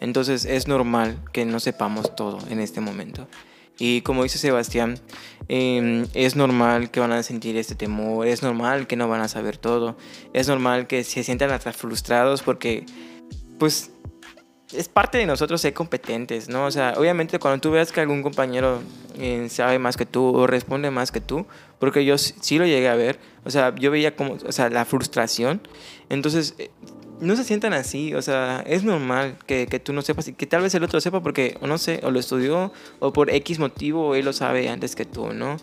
Entonces 0.00 0.44
es 0.44 0.66
normal 0.66 1.22
que 1.32 1.44
no 1.44 1.60
sepamos 1.60 2.16
todo 2.16 2.38
en 2.48 2.60
este 2.60 2.80
momento. 2.80 3.28
Y 3.78 4.02
como 4.02 4.22
dice 4.22 4.38
Sebastián, 4.38 4.98
eh, 5.48 6.06
es 6.14 6.36
normal 6.36 6.90
que 6.90 7.00
van 7.00 7.12
a 7.12 7.22
sentir 7.22 7.56
este 7.56 7.74
temor, 7.74 8.26
es 8.26 8.42
normal 8.42 8.86
que 8.86 8.96
no 8.96 9.08
van 9.08 9.20
a 9.20 9.28
saber 9.28 9.56
todo, 9.56 9.96
es 10.32 10.48
normal 10.48 10.86
que 10.86 11.04
se 11.04 11.22
sientan 11.24 11.50
hasta 11.50 11.72
frustrados 11.72 12.42
porque, 12.42 12.86
pues, 13.58 13.90
es 14.72 14.88
parte 14.88 15.18
de 15.18 15.26
nosotros 15.26 15.60
ser 15.60 15.74
competentes, 15.74 16.48
¿no? 16.48 16.66
O 16.66 16.70
sea, 16.70 16.94
obviamente 16.96 17.38
cuando 17.38 17.60
tú 17.60 17.70
veas 17.70 17.92
que 17.92 18.00
algún 18.00 18.22
compañero 18.22 18.80
eh, 19.18 19.48
sabe 19.50 19.78
más 19.78 19.96
que 19.96 20.06
tú 20.06 20.24
o 20.24 20.46
responde 20.46 20.90
más 20.90 21.12
que 21.12 21.20
tú, 21.20 21.46
porque 21.78 22.04
yo 22.04 22.16
sí 22.18 22.58
lo 22.58 22.64
llegué 22.64 22.88
a 22.88 22.94
ver, 22.94 23.18
o 23.44 23.50
sea, 23.50 23.74
yo 23.74 23.90
veía 23.90 24.16
como, 24.16 24.38
o 24.46 24.52
sea, 24.52 24.70
la 24.70 24.84
frustración, 24.84 25.60
entonces, 26.08 26.54
eh, 26.58 26.70
no 27.22 27.36
se 27.36 27.44
sientan 27.44 27.72
así, 27.72 28.14
o 28.14 28.20
sea, 28.20 28.62
es 28.66 28.84
normal 28.84 29.36
que, 29.46 29.66
que 29.66 29.78
tú 29.78 29.92
no 29.92 30.02
sepas 30.02 30.28
y 30.28 30.32
que 30.34 30.46
tal 30.46 30.62
vez 30.62 30.74
el 30.74 30.82
otro 30.82 31.00
sepa 31.00 31.22
porque, 31.22 31.56
no 31.62 31.78
sé, 31.78 32.00
o 32.02 32.10
lo 32.10 32.18
estudió 32.18 32.72
o 32.98 33.12
por 33.12 33.30
X 33.30 33.58
motivo 33.58 34.14
él 34.14 34.24
lo 34.24 34.32
sabe 34.32 34.68
antes 34.68 34.96
que 34.96 35.04
tú, 35.04 35.32
¿no? 35.32 35.56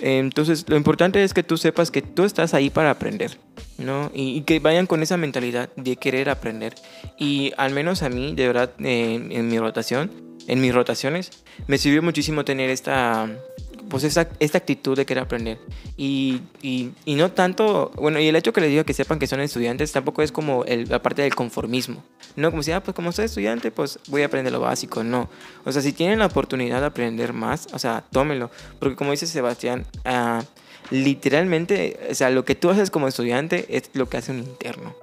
Entonces, 0.00 0.64
lo 0.68 0.76
importante 0.76 1.22
es 1.22 1.34
que 1.34 1.42
tú 1.42 1.58
sepas 1.58 1.90
que 1.90 2.00
tú 2.00 2.24
estás 2.24 2.54
ahí 2.54 2.70
para 2.70 2.90
aprender, 2.90 3.38
¿no? 3.76 4.10
Y, 4.14 4.40
que 4.42 4.58
vayan 4.58 4.86
con 4.86 5.02
esa 5.02 5.18
mentalidad 5.18 5.68
de 5.76 5.96
querer 5.96 6.30
aprender. 6.30 6.74
Y 7.18 7.52
al 7.58 7.72
menos 7.72 8.02
a 8.02 8.08
mí, 8.08 8.34
de 8.34 8.46
verdad, 8.46 8.72
en 8.78 9.48
mi 9.48 9.58
rotación, 9.58 10.31
en 10.46 10.60
mis 10.60 10.74
rotaciones, 10.74 11.30
me 11.66 11.78
sirvió 11.78 12.02
muchísimo 12.02 12.44
tener 12.44 12.70
esta, 12.70 13.28
pues 13.88 14.04
esa, 14.04 14.28
esta 14.40 14.58
actitud 14.58 14.96
de 14.96 15.04
querer 15.04 15.24
aprender. 15.24 15.58
Y, 15.96 16.40
y, 16.62 16.92
y 17.04 17.14
no 17.14 17.30
tanto, 17.30 17.92
bueno, 17.96 18.18
y 18.18 18.26
el 18.26 18.36
hecho 18.36 18.52
que 18.52 18.62
les 18.62 18.70
digo 18.70 18.84
que 18.84 18.94
sepan 18.94 19.18
que 19.18 19.26
son 19.26 19.40
estudiantes 19.40 19.92
tampoco 19.92 20.22
es 20.22 20.32
como 20.32 20.64
el, 20.64 20.88
la 20.88 21.02
parte 21.02 21.22
del 21.22 21.34
conformismo. 21.34 22.02
No 22.34 22.50
como 22.50 22.62
si, 22.62 22.72
ah, 22.72 22.82
pues 22.82 22.94
como 22.94 23.12
soy 23.12 23.26
estudiante, 23.26 23.70
pues 23.70 23.98
voy 24.08 24.22
a 24.22 24.26
aprender 24.26 24.52
lo 24.52 24.60
básico. 24.60 25.04
No. 25.04 25.28
O 25.64 25.72
sea, 25.72 25.82
si 25.82 25.92
tienen 25.92 26.20
la 26.20 26.26
oportunidad 26.26 26.80
de 26.80 26.86
aprender 26.86 27.34
más, 27.34 27.68
o 27.74 27.78
sea, 27.78 28.02
tómenlo. 28.10 28.50
Porque 28.78 28.96
como 28.96 29.10
dice 29.10 29.26
Sebastián, 29.26 29.84
ah, 30.06 30.42
literalmente, 30.90 32.00
o 32.10 32.14
sea, 32.14 32.30
lo 32.30 32.44
que 32.44 32.54
tú 32.54 32.70
haces 32.70 32.90
como 32.90 33.08
estudiante 33.08 33.66
es 33.68 33.90
lo 33.92 34.08
que 34.08 34.16
hace 34.16 34.32
un 34.32 34.38
interno. 34.38 34.94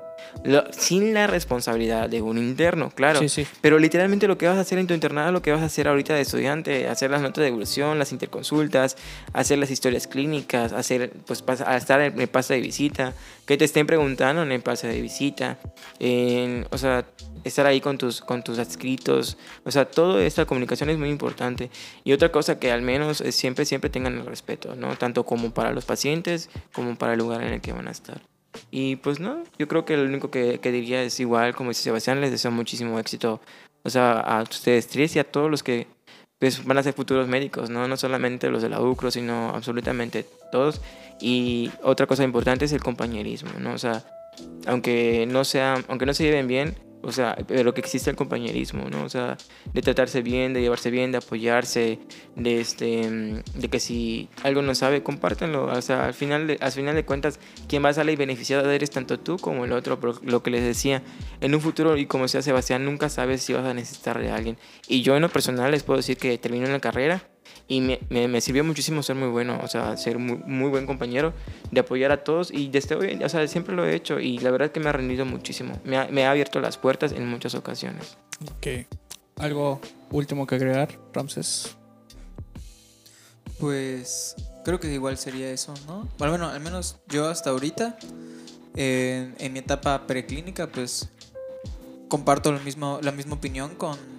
Lo- 0.43 0.63
sin 0.71 1.13
la 1.13 1.27
responsabilidad 1.27 2.09
de 2.09 2.21
un 2.21 2.37
interno, 2.37 2.89
claro. 2.91 3.19
Sí, 3.19 3.29
sí. 3.29 3.47
Pero 3.61 3.79
literalmente 3.79 4.27
lo 4.27 4.37
que 4.37 4.47
vas 4.47 4.57
a 4.57 4.61
hacer 4.61 4.77
en 4.79 4.87
tu 4.87 4.93
internado, 4.93 5.31
lo 5.31 5.41
que 5.41 5.51
vas 5.51 5.61
a 5.61 5.65
hacer 5.65 5.87
ahorita 5.87 6.13
de 6.13 6.21
estudiante, 6.21 6.87
hacer 6.87 7.11
las 7.11 7.21
notas 7.21 7.41
de 7.41 7.47
evolución, 7.47 7.99
las 7.99 8.11
interconsultas, 8.11 8.97
hacer 9.33 9.57
las 9.59 9.71
historias 9.71 10.07
clínicas, 10.07 10.73
hacer, 10.73 11.11
pues, 11.25 11.43
a 11.65 11.75
estar 11.77 12.01
en 12.01 12.19
el 12.19 12.27
pase 12.27 12.53
de 12.55 12.61
visita, 12.61 13.13
que 13.45 13.57
te 13.57 13.65
estén 13.65 13.87
preguntando 13.87 14.43
en 14.43 14.51
el 14.51 14.61
pase 14.61 14.87
de 14.87 15.01
visita, 15.01 15.57
en- 15.99 16.65
o 16.71 16.77
sea, 16.77 17.05
estar 17.43 17.65
ahí 17.65 17.79
con 17.81 17.97
tus, 17.97 18.21
con 18.21 18.43
tus 18.43 18.59
adscritos, 18.59 19.37
o 19.63 19.71
sea, 19.71 19.85
toda 19.85 20.23
esta 20.23 20.45
comunicación 20.45 20.89
es 20.89 20.97
muy 20.97 21.09
importante. 21.09 21.69
Y 22.03 22.11
otra 22.13 22.31
cosa 22.31 22.59
que 22.59 22.71
al 22.71 22.81
menos 22.81 23.23
siempre, 23.31 23.65
siempre 23.65 23.89
tengan 23.89 24.17
el 24.17 24.25
respeto, 24.25 24.75
¿no? 24.75 24.95
Tanto 24.97 25.25
como 25.25 25.51
para 25.53 25.71
los 25.71 25.85
pacientes 25.85 26.49
como 26.73 26.97
para 26.97 27.13
el 27.13 27.19
lugar 27.19 27.41
en 27.43 27.53
el 27.53 27.61
que 27.61 27.71
van 27.71 27.87
a 27.87 27.91
estar. 27.91 28.21
Y 28.71 28.95
pues 28.97 29.19
no, 29.19 29.43
yo 29.57 29.67
creo 29.67 29.85
que 29.85 29.97
lo 29.97 30.03
único 30.03 30.31
que, 30.31 30.59
que 30.59 30.71
diría 30.71 31.03
es 31.03 31.19
igual, 31.19 31.55
como 31.55 31.69
dice 31.69 31.83
Sebastián, 31.83 32.21
les 32.21 32.31
deseo 32.31 32.51
muchísimo 32.51 32.99
éxito, 32.99 33.41
o 33.83 33.89
sea, 33.89 34.19
a 34.19 34.43
ustedes 34.43 34.87
tres 34.87 35.15
y 35.15 35.19
a 35.19 35.23
todos 35.23 35.49
los 35.49 35.63
que 35.63 35.87
pues, 36.39 36.65
van 36.65 36.77
a 36.77 36.83
ser 36.83 36.93
futuros 36.93 37.27
médicos, 37.27 37.69
¿no? 37.69 37.87
No 37.87 37.97
solamente 37.97 38.49
los 38.49 38.61
de 38.61 38.69
la 38.69 38.81
UCRO, 38.81 39.11
sino 39.11 39.49
absolutamente 39.49 40.25
todos. 40.51 40.81
Y 41.19 41.71
otra 41.83 42.07
cosa 42.07 42.23
importante 42.23 42.65
es 42.65 42.71
el 42.71 42.81
compañerismo, 42.81 43.51
¿no? 43.59 43.73
O 43.73 43.77
sea, 43.77 44.03
aunque 44.65 45.27
no, 45.27 45.43
sea, 45.43 45.83
aunque 45.87 46.05
no 46.05 46.13
se 46.13 46.23
lleven 46.23 46.47
bien, 46.47 46.75
o 47.01 47.11
sea, 47.11 47.37
pero 47.47 47.73
que 47.73 47.79
existe 47.79 48.09
el 48.09 48.15
compañerismo, 48.15 48.89
¿no? 48.89 49.03
O 49.03 49.09
sea, 49.09 49.37
de 49.73 49.81
tratarse 49.81 50.21
bien, 50.21 50.53
de 50.53 50.61
llevarse 50.61 50.91
bien, 50.91 51.11
de 51.11 51.19
apoyarse, 51.19 51.99
de, 52.35 52.59
este, 52.59 53.43
de 53.55 53.69
que 53.69 53.79
si 53.79 54.27
algo 54.43 54.61
no 54.61 54.75
sabe, 54.75 55.01
compártanlo. 55.01 55.65
O 55.65 55.81
sea, 55.81 56.05
al 56.05 56.13
final, 56.13 56.47
de, 56.47 56.57
al 56.59 56.71
final 56.71 56.95
de 56.95 57.05
cuentas, 57.05 57.39
quien 57.67 57.83
va 57.83 57.89
a 57.89 57.93
salir 57.93 58.17
beneficiado 58.17 58.69
eres 58.69 58.91
tanto 58.91 59.19
tú 59.19 59.37
como 59.37 59.63
el 59.63 59.71
otro. 59.71 59.99
Pero 59.99 60.19
lo 60.23 60.43
que 60.43 60.51
les 60.51 60.63
decía, 60.63 61.01
en 61.39 61.55
un 61.55 61.61
futuro, 61.61 61.95
y 61.95 62.05
como 62.05 62.25
decía 62.25 62.41
Sebastián, 62.41 62.83
nunca 62.83 63.07
sabes 63.09 63.43
si 63.43 63.53
vas 63.53 63.65
a 63.65 63.73
necesitar 63.73 64.19
de 64.19 64.31
alguien. 64.31 64.57
Y 64.87 65.01
yo 65.01 65.15
en 65.15 65.21
lo 65.21 65.29
personal 65.29 65.71
les 65.71 65.83
puedo 65.83 65.97
decir 65.97 66.17
que 66.17 66.37
terminé 66.37 66.67
la 66.67 66.79
carrera 66.79 67.23
y 67.69 67.81
me, 67.81 67.99
me, 68.09 68.27
me 68.27 68.41
sirvió 68.41 68.63
muchísimo 68.63 69.03
ser 69.03 69.15
muy 69.15 69.29
bueno, 69.29 69.59
o 69.63 69.67
sea, 69.67 69.95
ser 69.95 70.17
muy, 70.17 70.37
muy 70.37 70.69
buen 70.69 70.87
compañero, 70.87 71.33
de 71.71 71.79
apoyar 71.79 72.11
a 72.11 72.23
todos 72.23 72.51
y 72.51 72.67
desde 72.67 72.95
hoy, 72.95 73.23
o 73.23 73.29
sea, 73.29 73.47
siempre 73.47 73.75
lo 73.75 73.85
he 73.85 73.95
hecho 73.95 74.19
y 74.19 74.39
la 74.39 74.49
verdad 74.49 74.65
es 74.65 74.71
que 74.71 74.79
me 74.79 74.89
ha 74.89 74.91
rendido 74.91 75.23
muchísimo, 75.23 75.79
me 75.85 75.97
ha, 75.97 76.07
me 76.07 76.25
ha 76.25 76.31
abierto 76.31 76.59
las 76.59 76.77
puertas 76.77 77.11
en 77.11 77.27
muchas 77.27 77.53
ocasiones. 77.53 78.17
Ok. 78.55 78.87
¿Algo 79.37 79.79
último 80.09 80.47
que 80.47 80.55
agregar, 80.55 80.99
Ramses? 81.13 81.77
Pues 83.59 84.35
creo 84.65 84.79
que 84.79 84.91
igual 84.91 85.17
sería 85.17 85.51
eso, 85.51 85.73
¿no? 85.85 86.07
Bueno, 86.17 86.33
bueno 86.33 86.47
al 86.47 86.59
menos 86.59 86.97
yo 87.07 87.29
hasta 87.29 87.51
ahorita, 87.51 87.99
eh, 88.75 89.31
en 89.37 89.53
mi 89.53 89.59
etapa 89.59 90.07
preclínica, 90.07 90.67
pues 90.67 91.09
comparto 92.07 92.51
lo 92.51 92.59
mismo, 92.61 92.99
la 93.03 93.11
misma 93.11 93.35
opinión 93.35 93.75
con 93.75 94.18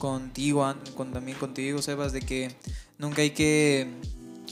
contigo, 0.00 0.74
con, 0.96 1.12
también 1.12 1.38
contigo, 1.38 1.80
Sebas, 1.80 2.12
de 2.12 2.22
que 2.22 2.50
nunca 2.98 3.22
hay 3.22 3.30
que 3.30 3.86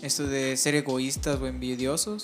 esto 0.03 0.29
de 0.29 0.57
ser 0.57 0.77
egoístas 0.77 1.41
o 1.41 1.49
envidiosos, 1.49 2.23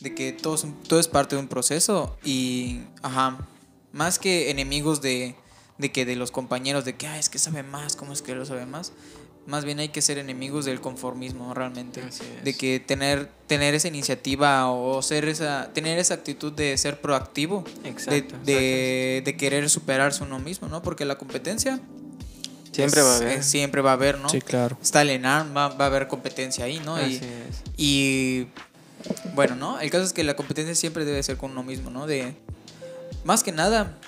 de 0.00 0.12
que 0.12 0.32
todo 0.32 0.56
todo 0.88 0.98
es 0.98 1.06
parte 1.06 1.36
de 1.36 1.42
un 1.42 1.48
proceso 1.48 2.16
y, 2.24 2.80
ajá, 3.02 3.46
más 3.92 4.18
que 4.18 4.50
enemigos 4.50 5.00
de, 5.00 5.36
de 5.78 5.92
que 5.92 6.04
de 6.04 6.16
los 6.16 6.32
compañeros, 6.32 6.84
de 6.84 6.96
que, 6.96 7.06
ah, 7.06 7.18
es 7.18 7.28
que 7.28 7.38
sabe 7.38 7.62
más, 7.62 7.94
¿cómo 7.94 8.12
es 8.12 8.22
que 8.22 8.34
lo 8.34 8.44
sabe 8.44 8.66
más? 8.66 8.92
Más 9.46 9.64
bien 9.64 9.80
hay 9.80 9.88
que 9.88 10.00
ser 10.02 10.18
enemigos 10.18 10.64
del 10.64 10.80
conformismo 10.80 11.52
realmente. 11.52 12.00
De 12.44 12.56
que 12.56 12.78
tener, 12.78 13.28
tener 13.48 13.74
esa 13.74 13.88
iniciativa 13.88 14.70
o 14.70 15.02
ser 15.02 15.28
esa, 15.28 15.72
tener 15.74 15.98
esa 15.98 16.14
actitud 16.14 16.52
de 16.52 16.78
ser 16.78 17.00
proactivo, 17.00 17.64
de, 17.82 17.88
Exacto, 17.88 18.36
de, 18.44 19.22
de 19.24 19.36
querer 19.36 19.68
superarse 19.68 20.22
uno 20.22 20.38
mismo, 20.38 20.68
¿no? 20.68 20.80
Porque 20.80 21.04
la 21.04 21.18
competencia 21.18 21.80
Siempre 22.72 23.00
es- 23.00 23.06
va 23.06 23.12
a 23.12 23.16
haber. 23.16 23.38
es- 23.38 23.46
siempre 23.46 23.80
va 23.82 23.90
a 23.90 23.94
haber, 23.94 24.18
¿no? 24.18 24.28
Sí, 24.28 24.40
claro. 24.40 24.76
Está 24.82 25.02
el 25.02 25.10
ENARM, 25.10 25.56
va, 25.56 25.68
va 25.68 25.84
a 25.84 25.88
haber 25.88 26.08
competencia 26.08 26.64
ahí, 26.64 26.80
¿no? 26.84 26.96
Así 26.96 27.12
Y, 27.12 27.16
es. 27.16 27.62
y 27.76 28.46
bueno, 29.34 29.54
¿no? 29.56 29.80
El 29.80 29.90
caso 29.90 30.04
es 30.04 30.12
que 30.12 30.24
la 30.24 30.34
competencia 30.36 30.74
siempre 30.74 31.04
debe 31.04 31.22
ser 31.22 31.36
con 31.36 31.50
uno 31.52 31.62
mismo, 31.62 31.90
¿no? 31.90 32.06
De 32.06 32.34
más 33.24 33.42
que 33.44 33.52
nada, 33.52 33.98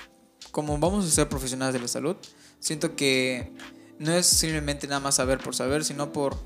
como 0.51 0.79
vamos 0.79 1.05
a 1.07 1.11
ser 1.11 1.29
profesionales 1.29 1.75
de 1.75 1.81
la 1.81 1.89
salud, 1.89 2.17
siento 2.61 2.97
que 2.97 3.53
no 3.99 4.13
es 4.13 4.27
simplemente 4.27 4.87
nada 4.87 5.01
más 5.01 5.17
saber 5.17 5.39
por 5.39 5.55
saber, 5.55 5.85
sino 5.85 6.13
por 6.13 6.37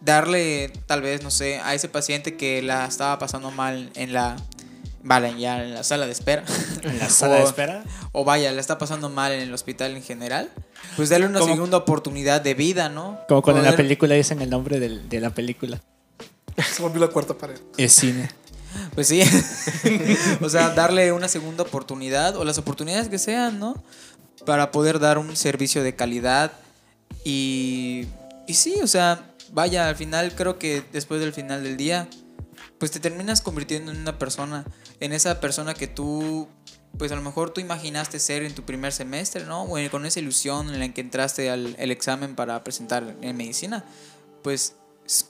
darle 0.00 0.70
tal 0.86 1.02
vez, 1.02 1.22
no 1.22 1.30
sé, 1.30 1.58
a 1.58 1.74
ese 1.74 1.88
paciente 1.88 2.36
que 2.36 2.62
la 2.62 2.86
estaba 2.86 3.18
pasando 3.18 3.50
mal 3.50 3.90
en 3.94 4.12
la 4.12 4.36
vale, 5.06 5.38
ya 5.38 5.62
en 5.64 5.72
la 5.74 5.82
sala 5.84 6.06
de 6.06 6.12
espera. 6.12 6.44
En 6.82 6.98
la 6.98 7.08
sala 7.08 7.36
de 7.36 7.44
espera. 7.44 7.84
o 8.12 8.24
vaya, 8.24 8.52
la 8.52 8.60
está 8.60 8.76
pasando 8.78 9.08
mal 9.08 9.32
en 9.32 9.40
el 9.40 9.54
hospital 9.54 9.96
en 9.96 10.02
general, 10.02 10.50
pues 10.96 11.08
darle 11.08 11.26
una 11.26 11.40
Como- 11.40 11.54
segunda 11.54 11.76
oportunidad 11.78 12.40
de 12.40 12.54
vida, 12.54 12.88
¿no? 12.88 13.18
Como 13.28 13.42
cuando 13.42 13.62
en 13.64 13.70
la 13.70 13.76
película 13.76 14.14
dicen 14.14 14.42
el 14.42 14.50
nombre 14.50 14.78
del- 14.80 15.08
de 15.08 15.20
la 15.20 15.30
película. 15.30 15.80
Se 16.74 16.82
volvió 16.82 17.00
la 17.00 17.08
cuarta 17.08 17.34
pared. 17.34 17.58
Es 17.76 17.92
cine. 17.94 18.28
Pues 18.94 19.08
sí. 19.08 19.22
o 20.42 20.48
sea, 20.50 20.68
darle 20.70 21.10
una 21.12 21.28
segunda 21.28 21.62
oportunidad 21.62 22.36
o 22.36 22.44
las 22.44 22.58
oportunidades 22.58 23.08
que 23.08 23.18
sean, 23.18 23.58
¿no? 23.58 23.82
Para 24.44 24.70
poder 24.70 24.98
dar 24.98 25.16
un 25.16 25.34
servicio 25.34 25.82
de 25.82 25.94
calidad. 25.96 26.52
Y, 27.24 28.06
y 28.46 28.52
sí, 28.54 28.74
o 28.82 28.86
sea, 28.86 29.22
vaya, 29.52 29.88
al 29.88 29.96
final 29.96 30.34
creo 30.34 30.58
que 30.58 30.82
después 30.92 31.20
del 31.20 31.32
final 31.32 31.62
del 31.62 31.78
día, 31.78 32.06
pues 32.78 32.90
te 32.90 33.00
terminas 33.00 33.40
convirtiendo 33.40 33.92
en 33.92 33.98
una 33.98 34.18
persona, 34.18 34.64
en 35.00 35.12
esa 35.12 35.40
persona 35.40 35.74
que 35.74 35.86
tú, 35.86 36.48
pues 36.98 37.12
a 37.12 37.16
lo 37.16 37.22
mejor 37.22 37.50
tú 37.50 37.60
imaginaste 37.60 38.18
ser 38.18 38.42
en 38.42 38.54
tu 38.54 38.64
primer 38.64 38.92
semestre, 38.92 39.44
¿no? 39.44 39.64
O 39.64 39.90
con 39.90 40.06
esa 40.06 40.20
ilusión 40.20 40.72
en 40.72 40.80
la 40.80 40.92
que 40.92 41.00
entraste 41.00 41.50
al 41.50 41.90
examen 41.90 42.34
para 42.34 42.62
presentar 42.64 43.16
en 43.20 43.36
medicina, 43.36 43.84
pues 44.42 44.74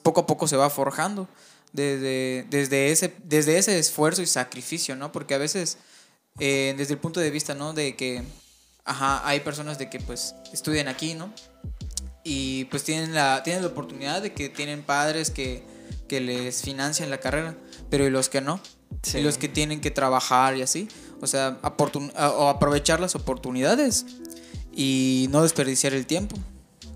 poco 0.02 0.20
a 0.22 0.26
poco 0.26 0.48
se 0.48 0.56
va 0.56 0.70
forjando 0.70 1.28
desde, 1.72 2.47
desde, 2.48 2.90
ese, 2.90 3.14
desde 3.24 3.59
ese 3.59 3.78
esfuerzo 3.78 4.22
y 4.22 4.26
sacrificio, 4.26 4.97
¿no? 4.97 5.12
Porque 5.12 5.34
a 5.34 5.38
veces, 5.38 5.78
eh, 6.38 6.74
desde 6.76 6.94
el 6.94 7.01
punto 7.01 7.20
de 7.20 7.30
vista, 7.30 7.55
¿no? 7.55 7.72
De 7.72 7.97
que, 7.97 8.22
ajá, 8.84 9.26
hay 9.26 9.40
personas 9.40 9.78
de 9.78 9.90
que 9.90 10.01
pues 10.01 10.34
estudian 10.52 10.88
aquí, 10.88 11.14
¿no? 11.14 11.32
Y 12.24 12.64
pues 12.66 12.82
tienen 12.82 13.14
la, 13.14 13.43
tienen 13.43 13.62
la 13.62 13.68
oportunidad 13.68 14.22
de 14.22 14.32
que 14.32 14.48
tienen 14.48 14.82
padres 14.82 15.30
que, 15.30 15.62
que 16.09 16.20
les 16.20 16.62
financian 16.62 17.10
la 17.10 17.20
carrera, 17.20 17.56
pero 17.90 18.06
y 18.06 18.10
los 18.10 18.28
que 18.28 18.40
no, 18.40 18.60
Y 19.14 19.20
los 19.20 19.38
que 19.38 19.48
tienen 19.48 19.80
que 19.80 19.90
trabajar 19.90 20.56
y 20.56 20.62
así, 20.62 20.88
o 21.20 21.26
sea, 21.26 21.58
o 21.62 22.48
aprovechar 22.48 22.98
las 22.98 23.14
oportunidades 23.14 24.04
y 24.74 25.28
no 25.30 25.42
desperdiciar 25.42 25.94
el 25.94 26.06
tiempo. 26.06 26.36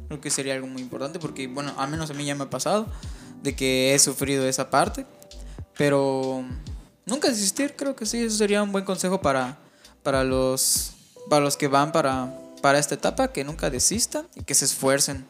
Creo 0.08 0.20
que 0.20 0.30
sería 0.30 0.54
algo 0.54 0.66
muy 0.66 0.82
importante 0.82 1.18
porque, 1.18 1.46
bueno, 1.46 1.72
al 1.78 1.88
menos 1.88 2.10
a 2.10 2.14
mí 2.14 2.24
ya 2.24 2.34
me 2.34 2.44
ha 2.44 2.50
pasado 2.50 2.86
de 3.42 3.54
que 3.54 3.94
he 3.94 3.98
sufrido 3.98 4.46
esa 4.46 4.70
parte, 4.70 5.06
pero 5.76 6.44
nunca 7.06 7.28
desistir, 7.28 7.74
creo 7.76 7.96
que 7.96 8.06
sí, 8.06 8.24
eso 8.24 8.36
sería 8.36 8.62
un 8.62 8.72
buen 8.72 8.84
consejo 8.84 9.20
para, 9.20 9.58
para, 10.02 10.24
los, 10.24 10.92
para 11.28 11.44
los 11.44 11.56
que 11.56 11.68
van 11.68 11.92
para, 11.92 12.34
para 12.60 12.78
esta 12.78 12.96
etapa, 12.96 13.32
que 13.32 13.44
nunca 13.44 13.70
desistan 13.70 14.26
y 14.34 14.42
que 14.42 14.54
se 14.54 14.64
esfuercen. 14.64 15.26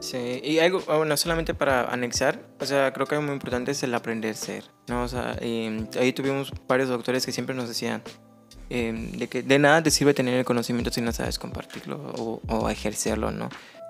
Sí, 0.00 0.40
y 0.42 0.58
algo, 0.58 0.82
ah, 0.88 0.96
bueno, 0.96 1.16
solamente 1.16 1.54
para 1.54 1.84
anexar, 1.84 2.40
o 2.58 2.66
sea, 2.66 2.92
creo 2.92 3.06
que 3.06 3.14
algo 3.14 3.26
muy 3.26 3.34
importante 3.34 3.70
es 3.70 3.82
el 3.82 3.94
aprender 3.94 4.32
a 4.32 4.34
ser, 4.34 4.64
¿no? 4.88 5.04
O 5.04 5.08
sea, 5.08 5.36
ahí 5.40 6.12
tuvimos 6.12 6.52
varios 6.66 6.88
doctores 6.88 7.24
que 7.24 7.32
siempre 7.32 7.54
nos 7.54 7.68
decían 7.68 8.02
eh, 8.70 9.10
de 9.16 9.28
que 9.28 9.42
de 9.42 9.58
nada 9.58 9.82
te 9.82 9.90
sirve 9.90 10.14
tener 10.14 10.34
el 10.34 10.44
conocimiento 10.44 10.90
si 10.90 11.00
no 11.00 11.12
sabes 11.12 11.38
compartirlo 11.38 11.98
o, 12.16 12.40
o 12.48 12.68
ejercerlo, 12.68 13.30
¿no? 13.30 13.48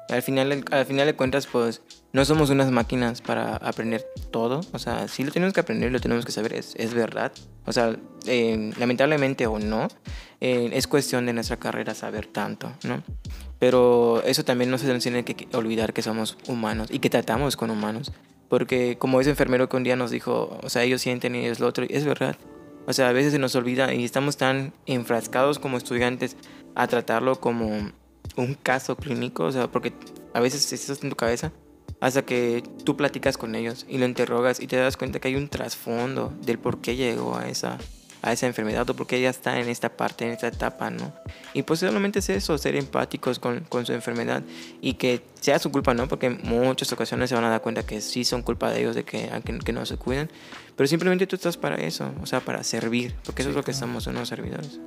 Al 0.08 0.22
final, 0.22 0.64
al 0.70 0.84
final 0.84 1.06
de 1.06 1.14
cuentas, 1.14 1.46
pues, 1.46 1.80
no 2.12 2.24
somos 2.24 2.50
unas 2.50 2.70
máquinas 2.70 3.22
para 3.22 3.56
aprender 3.56 4.04
todo, 4.30 4.60
o 4.72 4.78
sea, 4.78 5.08
sí 5.08 5.24
lo 5.24 5.32
tenemos 5.32 5.54
que 5.54 5.60
aprender, 5.60 5.90
lo 5.90 6.00
tenemos 6.00 6.26
que 6.26 6.32
saber, 6.32 6.52
es, 6.52 6.74
es 6.76 6.92
verdad. 6.92 7.32
O 7.64 7.72
sea, 7.72 7.96
eh, 8.26 8.72
lamentablemente 8.78 9.46
o 9.46 9.58
no, 9.58 9.88
eh, 10.40 10.70
es 10.74 10.86
cuestión 10.86 11.24
de 11.24 11.32
nuestra 11.32 11.56
carrera 11.56 11.94
saber 11.94 12.26
tanto, 12.26 12.70
¿no? 12.82 13.02
Pero 13.62 14.20
eso 14.24 14.44
también 14.44 14.72
no 14.72 14.78
se 14.78 14.92
nos 14.92 15.04
tiene 15.04 15.24
que 15.24 15.46
olvidar 15.56 15.92
que 15.92 16.02
somos 16.02 16.36
humanos 16.48 16.88
y 16.90 16.98
que 16.98 17.10
tratamos 17.10 17.56
con 17.56 17.70
humanos. 17.70 18.10
Porque 18.48 18.98
como 18.98 19.20
ese 19.20 19.30
enfermero 19.30 19.68
que 19.68 19.76
un 19.76 19.84
día 19.84 19.94
nos 19.94 20.10
dijo, 20.10 20.58
o 20.64 20.68
sea, 20.68 20.82
ellos 20.82 21.00
sienten 21.00 21.36
y 21.36 21.46
es 21.46 21.60
lo 21.60 21.68
otro, 21.68 21.84
y 21.84 21.94
es 21.94 22.04
verdad. 22.04 22.36
O 22.88 22.92
sea, 22.92 23.08
a 23.08 23.12
veces 23.12 23.30
se 23.30 23.38
nos 23.38 23.54
olvida 23.54 23.94
y 23.94 24.02
estamos 24.02 24.36
tan 24.36 24.72
enfrascados 24.86 25.60
como 25.60 25.76
estudiantes 25.76 26.36
a 26.74 26.88
tratarlo 26.88 27.40
como 27.40 27.68
un 28.36 28.54
caso 28.64 28.96
clínico, 28.96 29.44
o 29.44 29.52
sea, 29.52 29.70
porque 29.70 29.92
a 30.34 30.40
veces 30.40 30.72
estás 30.72 31.00
en 31.04 31.10
tu 31.10 31.14
cabeza 31.14 31.52
hasta 32.00 32.22
que 32.22 32.64
tú 32.82 32.96
platicas 32.96 33.38
con 33.38 33.54
ellos 33.54 33.86
y 33.88 33.98
lo 33.98 34.06
interrogas 34.06 34.58
y 34.58 34.66
te 34.66 34.74
das 34.74 34.96
cuenta 34.96 35.20
que 35.20 35.28
hay 35.28 35.36
un 35.36 35.46
trasfondo 35.46 36.32
del 36.44 36.58
por 36.58 36.80
qué 36.80 36.96
llegó 36.96 37.36
a 37.36 37.48
esa, 37.48 37.78
a 38.22 38.32
esa 38.32 38.46
enfermedad 38.46 38.88
o 38.88 38.94
por 38.94 39.06
qué 39.06 39.20
ya 39.20 39.30
está 39.30 39.58
en 39.58 39.68
esta 39.68 39.90
parte, 39.96 40.24
en 40.24 40.32
esta 40.32 40.46
etapa, 40.46 40.90
¿no? 40.90 41.12
Y 41.54 41.62
pues 41.62 41.80
solamente 41.80 42.20
es 42.20 42.28
eso, 42.30 42.56
ser 42.56 42.76
empáticos 42.76 43.38
con, 43.38 43.60
con 43.68 43.84
su 43.84 43.92
enfermedad 43.92 44.42
y 44.80 44.94
que 44.94 45.22
sea 45.40 45.58
su 45.58 45.70
culpa, 45.70 45.92
¿no? 45.92 46.08
Porque 46.08 46.26
en 46.26 46.40
muchas 46.44 46.92
ocasiones 46.92 47.28
se 47.28 47.34
van 47.34 47.44
a 47.44 47.50
dar 47.50 47.60
cuenta 47.60 47.84
que 47.84 48.00
sí 48.00 48.24
son 48.24 48.42
culpa 48.42 48.70
de 48.70 48.80
ellos, 48.80 48.94
de 48.94 49.04
que, 49.04 49.28
que, 49.44 49.58
que 49.58 49.72
no 49.72 49.84
se 49.84 49.96
cuidan, 49.96 50.30
pero 50.76 50.86
simplemente 50.86 51.26
tú 51.26 51.36
estás 51.36 51.56
para 51.56 51.76
eso, 51.76 52.12
o 52.22 52.26
sea, 52.26 52.40
para 52.40 52.62
servir, 52.62 53.14
porque 53.24 53.42
eso 53.42 53.50
es 53.50 53.56
lo 53.56 53.64
que 53.64 53.74
somos, 53.74 54.06
unos 54.06 54.28
servidores. 54.28 54.78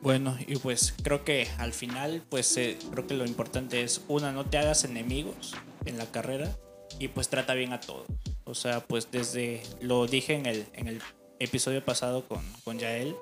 Bueno, 0.00 0.36
y 0.48 0.56
pues 0.56 0.94
creo 1.02 1.24
que 1.24 1.46
al 1.58 1.72
final, 1.72 2.22
pues 2.28 2.56
eh, 2.56 2.76
creo 2.90 3.06
que 3.06 3.14
lo 3.14 3.24
importante 3.24 3.82
es, 3.82 4.02
una, 4.08 4.32
no 4.32 4.44
te 4.44 4.58
hagas 4.58 4.82
enemigos 4.84 5.54
en 5.84 5.96
la 5.96 6.06
carrera 6.06 6.50
y 6.98 7.08
pues 7.08 7.28
trata 7.28 7.54
bien 7.54 7.72
a 7.72 7.80
todos. 7.80 8.06
O 8.44 8.54
sea, 8.54 8.80
pues 8.80 9.10
desde, 9.12 9.62
lo 9.80 10.06
dije 10.08 10.34
en 10.34 10.46
el, 10.46 10.66
en 10.72 10.88
el 10.88 11.00
episodio 11.42 11.84
pasado 11.84 12.26
con, 12.26 12.40
con 12.64 12.78
Yael, 12.78 13.14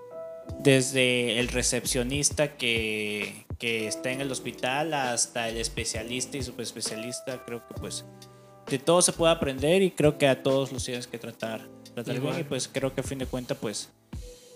desde 0.58 1.38
el 1.38 1.48
recepcionista 1.48 2.56
que, 2.56 3.46
que 3.58 3.86
está 3.86 4.10
en 4.10 4.20
el 4.20 4.30
hospital 4.30 4.94
hasta 4.94 5.48
el 5.48 5.56
especialista 5.56 6.36
y 6.36 6.42
subespecialista, 6.42 7.44
creo 7.44 7.66
que 7.66 7.74
pues 7.74 8.04
de 8.68 8.78
todo 8.78 9.02
se 9.02 9.12
puede 9.12 9.32
aprender 9.32 9.82
y 9.82 9.90
creo 9.90 10.18
que 10.18 10.28
a 10.28 10.42
todos 10.42 10.72
los 10.72 10.84
tienes 10.84 11.06
que 11.06 11.18
tratar, 11.18 11.68
tratar 11.94 12.20
bien 12.20 12.40
y 12.40 12.44
pues 12.44 12.68
creo 12.68 12.94
que 12.94 13.00
a 13.00 13.04
fin 13.04 13.18
de 13.18 13.26
cuentas 13.26 13.58
pues 13.60 13.90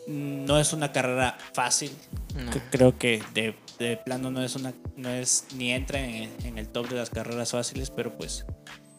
no 0.06 0.58
es 0.58 0.72
una 0.72 0.92
carrera 0.92 1.38
fácil. 1.52 1.90
No. 2.36 2.50
Creo 2.70 2.98
que 2.98 3.22
de, 3.32 3.54
de 3.78 3.96
plano 3.96 4.30
no 4.30 4.42
es 4.42 4.54
una 4.56 4.74
no 4.96 5.08
es 5.10 5.46
ni 5.56 5.72
entra 5.72 6.00
en, 6.00 6.30
en 6.44 6.58
el 6.58 6.68
top 6.68 6.88
de 6.88 6.96
las 6.96 7.10
carreras 7.10 7.52
fáciles, 7.52 7.90
pero 7.90 8.16
pues 8.16 8.44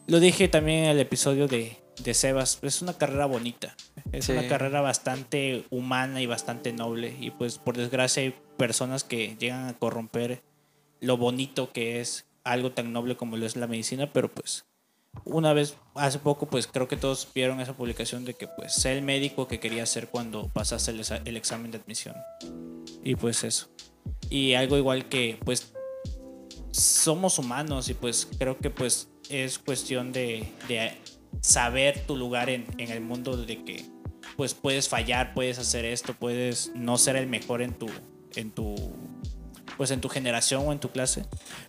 lo 0.06 0.20
dije 0.20 0.48
también 0.48 0.84
en 0.84 0.90
el 0.90 1.00
episodio 1.00 1.48
de, 1.48 1.76
de 2.02 2.14
Sebas, 2.14 2.58
es 2.62 2.82
una 2.82 2.92
carrera 2.96 3.26
bonita. 3.26 3.74
Es 4.12 4.26
Sí. 4.26 4.32
una 4.32 4.46
carrera 4.48 4.80
bastante 4.80 5.64
humana 5.70 6.20
y 6.20 6.26
bastante 6.26 6.72
noble. 6.72 7.16
Y 7.20 7.30
pues 7.30 7.58
por 7.58 7.76
desgracia 7.76 8.22
hay 8.22 8.34
personas 8.56 9.04
que 9.04 9.36
llegan 9.38 9.66
a 9.68 9.74
corromper 9.78 10.42
lo 11.00 11.16
bonito 11.16 11.72
que 11.72 12.00
es 12.00 12.26
algo 12.44 12.72
tan 12.72 12.92
noble 12.92 13.16
como 13.16 13.36
lo 13.36 13.44
es 13.46 13.56
la 13.56 13.66
medicina, 13.66 14.12
pero 14.12 14.32
pues 14.32 14.64
una 15.24 15.52
vez 15.52 15.76
hace 15.94 16.18
poco 16.18 16.46
pues 16.46 16.66
creo 16.66 16.88
que 16.88 16.96
todos 16.96 17.26
vieron 17.34 17.60
esa 17.60 17.74
publicación 17.74 18.24
de 18.24 18.34
que 18.34 18.46
pues 18.48 18.74
sé 18.74 18.92
el 18.92 19.02
médico 19.02 19.48
que 19.48 19.58
quería 19.60 19.84
ser 19.86 20.08
cuando 20.08 20.48
pasaste 20.48 20.90
el, 20.92 21.02
el 21.24 21.36
examen 21.36 21.70
de 21.70 21.78
admisión. 21.78 22.14
Y 23.02 23.14
pues 23.16 23.42
eso. 23.44 23.68
Y 24.30 24.54
algo 24.54 24.76
igual 24.76 25.08
que 25.08 25.38
pues 25.44 25.72
somos 26.70 27.38
humanos 27.38 27.88
y 27.88 27.94
pues 27.94 28.28
creo 28.38 28.58
que 28.58 28.70
pues 28.70 29.08
es 29.28 29.58
cuestión 29.58 30.12
de, 30.12 30.48
de 30.68 30.92
saber 31.40 32.06
tu 32.06 32.16
lugar 32.16 32.50
en, 32.50 32.66
en 32.78 32.90
el 32.90 33.00
mundo 33.00 33.36
de 33.36 33.64
que 33.64 33.84
pues 34.36 34.54
puedes 34.54 34.88
fallar 34.88 35.34
puedes 35.34 35.58
hacer 35.58 35.84
esto 35.84 36.12
puedes 36.12 36.72
no 36.74 36.98
ser 36.98 37.16
el 37.16 37.26
mejor 37.26 37.62
en 37.62 37.72
tu 37.74 37.88
en 38.34 38.50
tu 38.50 38.74
pues 39.76 39.90
en 39.90 40.00
tu 40.00 40.08
generación 40.08 40.62
o 40.66 40.72
en 40.72 40.78
tu 40.78 40.90
clase. 40.90 41.24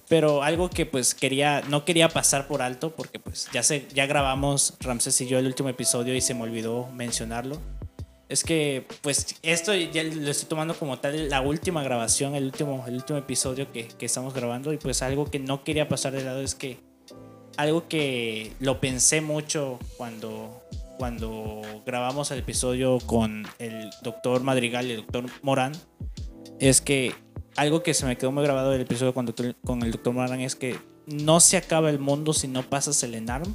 Pero 0.07 0.43
algo 0.43 0.69
que 0.69 0.85
pues 0.85 1.13
quería 1.13 1.61
no 1.69 1.85
quería 1.85 2.09
pasar 2.09 2.47
por 2.47 2.61
alto 2.61 2.95
porque 2.95 3.19
pues 3.19 3.49
ya 3.51 3.63
se 3.63 3.87
ya 3.93 4.05
grabamos 4.05 4.75
Ramses 4.79 5.19
y 5.21 5.27
yo 5.27 5.39
el 5.39 5.45
último 5.45 5.69
episodio 5.69 6.15
y 6.15 6.21
se 6.21 6.33
me 6.33 6.43
olvidó 6.43 6.87
mencionarlo 6.93 7.59
es 8.29 8.43
que 8.43 8.85
pues 9.01 9.37
esto 9.41 9.73
ya 9.73 10.03
lo 10.03 10.29
estoy 10.29 10.49
tomando 10.49 10.77
como 10.77 10.99
tal 10.99 11.29
la 11.29 11.41
última 11.41 11.81
grabación 11.81 12.35
el 12.35 12.45
último 12.45 12.83
el 12.87 12.95
último 12.95 13.17
episodio 13.19 13.71
que, 13.71 13.87
que 13.87 14.05
estamos 14.05 14.33
grabando 14.33 14.73
y 14.73 14.77
pues 14.77 15.01
algo 15.01 15.29
que 15.31 15.39
no 15.39 15.63
quería 15.63 15.87
pasar 15.87 16.13
de 16.13 16.23
lado 16.23 16.41
es 16.41 16.55
que 16.55 16.79
algo 17.57 17.87
que 17.87 18.53
lo 18.59 18.79
pensé 18.79 19.21
mucho 19.21 19.79
cuando 19.97 20.63
cuando 20.97 21.61
grabamos 21.85 22.31
el 22.31 22.39
episodio 22.39 22.97
con 23.05 23.45
el 23.59 23.89
doctor 24.01 24.41
Madrigal 24.41 24.87
y 24.87 24.91
el 24.91 24.97
doctor 24.97 25.25
Morán 25.43 25.73
es 26.59 26.81
que 26.81 27.13
algo 27.55 27.83
que 27.83 27.93
se 27.93 28.05
me 28.07 28.17
quedó 28.17 28.31
muy 28.31 28.43
grabado 28.43 28.71
del 28.71 28.81
episodio 28.81 29.13
con, 29.13 29.27
doctor- 29.27 29.55
con 29.63 29.83
el 29.83 29.91
doctor 29.91 30.13
Morán 30.13 30.39
es 30.41 30.55
que 30.55 30.79
no 31.05 31.39
se 31.39 31.55
acaba 31.57 31.91
el 31.91 31.99
mundo 31.99 32.33
si 32.33 32.47
no 32.47 32.63
pasas 32.63 33.03
el 33.03 33.13
ENARM 33.13 33.53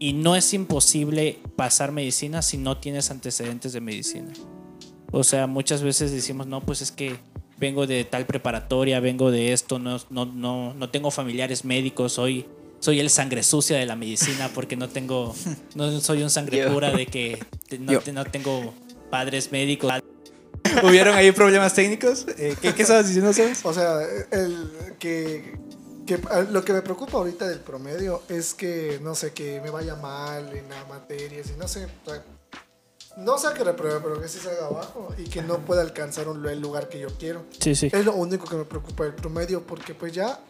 y 0.00 0.14
no 0.14 0.34
es 0.34 0.52
imposible 0.52 1.38
pasar 1.54 1.92
medicina 1.92 2.42
si 2.42 2.58
no 2.58 2.78
tienes 2.78 3.12
antecedentes 3.12 3.72
de 3.72 3.80
medicina. 3.80 4.32
O 5.12 5.22
sea, 5.22 5.46
muchas 5.46 5.82
veces 5.82 6.10
decimos, 6.10 6.48
no, 6.48 6.60
pues 6.60 6.82
es 6.82 6.90
que 6.90 7.16
vengo 7.56 7.86
de 7.86 8.04
tal 8.04 8.26
preparatoria, 8.26 8.98
vengo 8.98 9.30
de 9.30 9.52
esto, 9.52 9.78
no, 9.78 9.98
no, 10.10 10.26
no, 10.26 10.74
no 10.74 10.90
tengo 10.90 11.12
familiares 11.12 11.64
médicos, 11.64 12.14
soy, 12.14 12.46
soy 12.82 12.98
el 12.98 13.10
sangre 13.10 13.44
sucia 13.44 13.78
de 13.78 13.86
la 13.86 13.94
medicina 13.94 14.50
porque 14.52 14.76
no 14.76 14.88
tengo, 14.88 15.34
no 15.76 16.00
soy 16.00 16.22
un 16.22 16.30
sangre 16.30 16.58
Yo. 16.58 16.72
pura 16.74 16.90
de 16.90 17.06
que 17.06 17.38
te- 17.68 17.78
no, 17.78 17.92
no 18.12 18.24
tengo 18.24 18.74
padres 19.08 19.52
médicos. 19.52 19.92
¿Hubieron 20.82 21.14
ahí 21.14 21.30
problemas 21.32 21.74
técnicos? 21.74 22.26
Eh, 22.38 22.56
¿qué, 22.60 22.74
¿Qué 22.74 22.82
estabas 22.82 23.06
diciendo, 23.06 23.32
Sebas? 23.32 23.60
O 23.64 23.72
sea, 23.72 24.00
el 24.32 24.96
que, 24.98 25.56
que 26.06 26.18
lo 26.50 26.64
que 26.64 26.72
me 26.72 26.82
preocupa 26.82 27.18
ahorita 27.18 27.46
del 27.46 27.60
promedio 27.60 28.22
es 28.28 28.52
que, 28.52 28.98
no 29.00 29.14
sé, 29.14 29.32
que 29.32 29.60
me 29.60 29.70
vaya 29.70 29.94
mal 29.96 30.48
en 30.56 30.68
la 30.68 30.84
materia, 30.86 31.44
si 31.44 31.52
no 31.58 31.68
sé, 31.68 31.84
o 31.84 32.10
sea, 32.10 32.24
no 33.18 33.38
sea 33.38 33.52
que 33.52 33.62
repruebe, 33.62 34.00
pero 34.02 34.20
que 34.20 34.26
sí 34.26 34.38
salga 34.38 34.66
abajo 34.66 35.14
y 35.18 35.24
que 35.28 35.42
no 35.42 35.58
pueda 35.58 35.82
alcanzar 35.82 36.26
un, 36.28 36.44
el 36.48 36.60
lugar 36.60 36.88
que 36.88 36.98
yo 36.98 37.08
quiero. 37.18 37.44
Sí, 37.60 37.74
sí. 37.76 37.90
Es 37.92 38.04
lo 38.04 38.14
único 38.14 38.46
que 38.48 38.56
me 38.56 38.64
preocupa 38.64 39.04
del 39.04 39.14
promedio, 39.14 39.62
porque 39.66 39.94
pues 39.94 40.12
ya, 40.12 40.40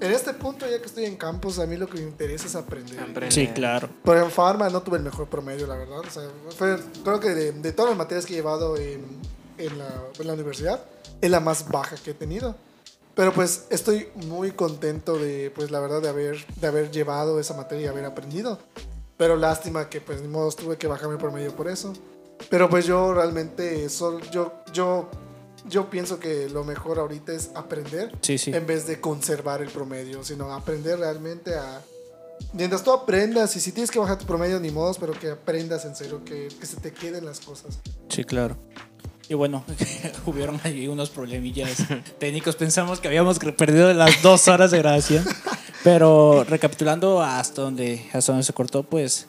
en 0.00 0.12
este 0.12 0.32
punto, 0.34 0.66
ya 0.68 0.78
que 0.80 0.86
estoy 0.86 1.04
en 1.04 1.16
campus, 1.16 1.58
a 1.58 1.66
mí 1.66 1.76
lo 1.76 1.88
que 1.88 1.96
me 1.98 2.02
interesa 2.04 2.46
es 2.46 2.54
aprender. 2.56 2.98
Aprender. 3.00 3.32
Sí, 3.32 3.48
claro. 3.48 3.88
Pero 4.04 4.24
en 4.24 4.30
Pharma 4.30 4.68
no 4.68 4.82
tuve 4.82 4.98
el 4.98 5.02
mejor 5.02 5.28
promedio, 5.28 5.66
la 5.66 5.76
verdad. 5.76 6.00
O 6.00 6.10
sea, 6.10 6.22
fue- 6.56 6.78
creo 7.04 7.20
que 7.20 7.30
de, 7.30 7.52
de 7.52 7.72
todas 7.72 7.90
las 7.90 7.98
materias 7.98 8.24
que 8.26 8.32
he 8.34 8.36
llevado 8.36 8.76
en, 8.76 9.04
en 9.58 9.78
la, 9.78 9.88
en 10.18 10.26
la 10.26 10.32
universidad, 10.34 10.80
es 11.20 11.30
la 11.30 11.40
más 11.40 11.68
baja 11.68 11.96
que 11.96 12.12
he 12.12 12.14
tenido. 12.14 12.54
Pero 13.14 13.32
pues 13.32 13.64
estoy 13.70 14.08
muy 14.26 14.52
contento 14.52 15.18
de, 15.18 15.50
pues 15.54 15.70
la 15.72 15.80
verdad, 15.80 16.00
de 16.00 16.08
haber, 16.08 16.46
de 16.54 16.66
haber 16.68 16.90
llevado 16.92 17.40
esa 17.40 17.54
materia 17.54 17.86
y 17.86 17.88
haber 17.88 18.04
aprendido. 18.04 18.58
Pero 19.16 19.34
lástima 19.36 19.88
que 19.88 20.00
pues 20.00 20.20
ni 20.22 20.28
modo 20.28 20.52
tuve 20.52 20.76
que 20.76 20.86
bajar 20.86 21.08
mi 21.08 21.16
promedio 21.16 21.54
por 21.56 21.66
eso. 21.66 21.92
Pero 22.48 22.70
pues 22.70 22.86
yo 22.86 23.12
realmente, 23.12 23.88
sol, 23.88 24.20
yo, 24.30 24.52
yo, 24.72 25.08
yo 25.68 25.90
pienso 25.90 26.18
que 26.18 26.48
lo 26.48 26.64
mejor 26.64 26.98
ahorita 26.98 27.32
es 27.32 27.50
aprender 27.54 28.12
Sí, 28.22 28.38
sí. 28.38 28.50
en 28.54 28.66
vez 28.66 28.86
de 28.86 29.00
conservar 29.00 29.62
el 29.62 29.68
promedio, 29.68 30.24
sino 30.24 30.52
aprender 30.52 30.98
realmente 30.98 31.54
a... 31.54 31.82
Mientras 32.52 32.84
tú 32.84 32.92
aprendas, 32.92 33.54
y 33.56 33.60
si 33.60 33.72
tienes 33.72 33.90
que 33.90 33.98
bajar 33.98 34.16
tu 34.18 34.24
promedio, 34.24 34.60
ni 34.60 34.70
modos, 34.70 34.96
pero 34.98 35.12
que 35.12 35.30
aprendas 35.30 35.84
en 35.84 35.96
serio, 35.96 36.24
que, 36.24 36.48
que 36.48 36.66
se 36.66 36.76
te 36.76 36.92
queden 36.92 37.24
las 37.26 37.40
cosas. 37.40 37.80
Sí, 38.08 38.22
claro. 38.24 38.56
Y 39.28 39.34
bueno, 39.34 39.64
hubieron 40.26 40.60
ahí 40.64 40.88
unos 40.88 41.10
problemillas 41.10 41.78
técnicos. 42.18 42.56
Pensamos 42.56 43.00
que 43.00 43.08
habíamos 43.08 43.38
perdido 43.38 43.92
las 43.92 44.22
dos 44.22 44.46
horas 44.48 44.70
de 44.70 44.78
grabación. 44.78 45.24
Pero 45.84 46.44
recapitulando 46.44 47.22
hasta 47.22 47.62
donde, 47.62 48.06
hasta 48.12 48.32
donde 48.32 48.44
se 48.44 48.52
cortó, 48.52 48.82
pues, 48.82 49.28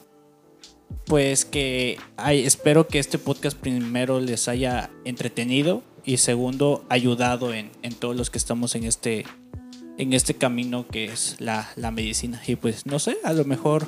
pues 1.06 1.44
que 1.44 1.98
ay, 2.16 2.44
espero 2.44 2.86
que 2.88 2.98
este 2.98 3.18
podcast 3.18 3.56
primero 3.56 4.20
les 4.20 4.48
haya 4.48 4.90
entretenido 5.04 5.82
y 6.10 6.16
segundo 6.16 6.84
ayudado 6.88 7.54
en, 7.54 7.70
en 7.82 7.94
todos 7.94 8.16
los 8.16 8.30
que 8.30 8.38
estamos 8.38 8.74
en 8.74 8.82
este, 8.82 9.24
en 9.96 10.12
este 10.12 10.34
camino 10.34 10.88
que 10.88 11.04
es 11.04 11.36
la, 11.38 11.70
la 11.76 11.92
medicina. 11.92 12.42
Y 12.48 12.56
pues 12.56 12.84
no 12.84 12.98
sé, 12.98 13.18
a 13.22 13.32
lo 13.32 13.44
mejor 13.44 13.86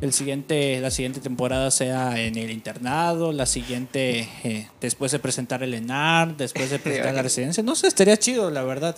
el 0.00 0.12
siguiente, 0.12 0.80
la 0.80 0.90
siguiente 0.90 1.20
temporada 1.20 1.70
sea 1.70 2.20
en 2.20 2.36
el 2.38 2.50
internado, 2.50 3.30
la 3.30 3.46
siguiente 3.46 4.28
eh, 4.42 4.68
después 4.80 5.12
de 5.12 5.20
presentar 5.20 5.62
el 5.62 5.74
ENAR, 5.74 6.36
después 6.36 6.70
de 6.70 6.78
presentar 6.80 7.14
la 7.14 7.22
residencia. 7.22 7.62
No 7.62 7.76
sé, 7.76 7.86
estaría 7.86 8.16
chido, 8.16 8.50
la 8.50 8.64
verdad. 8.64 8.96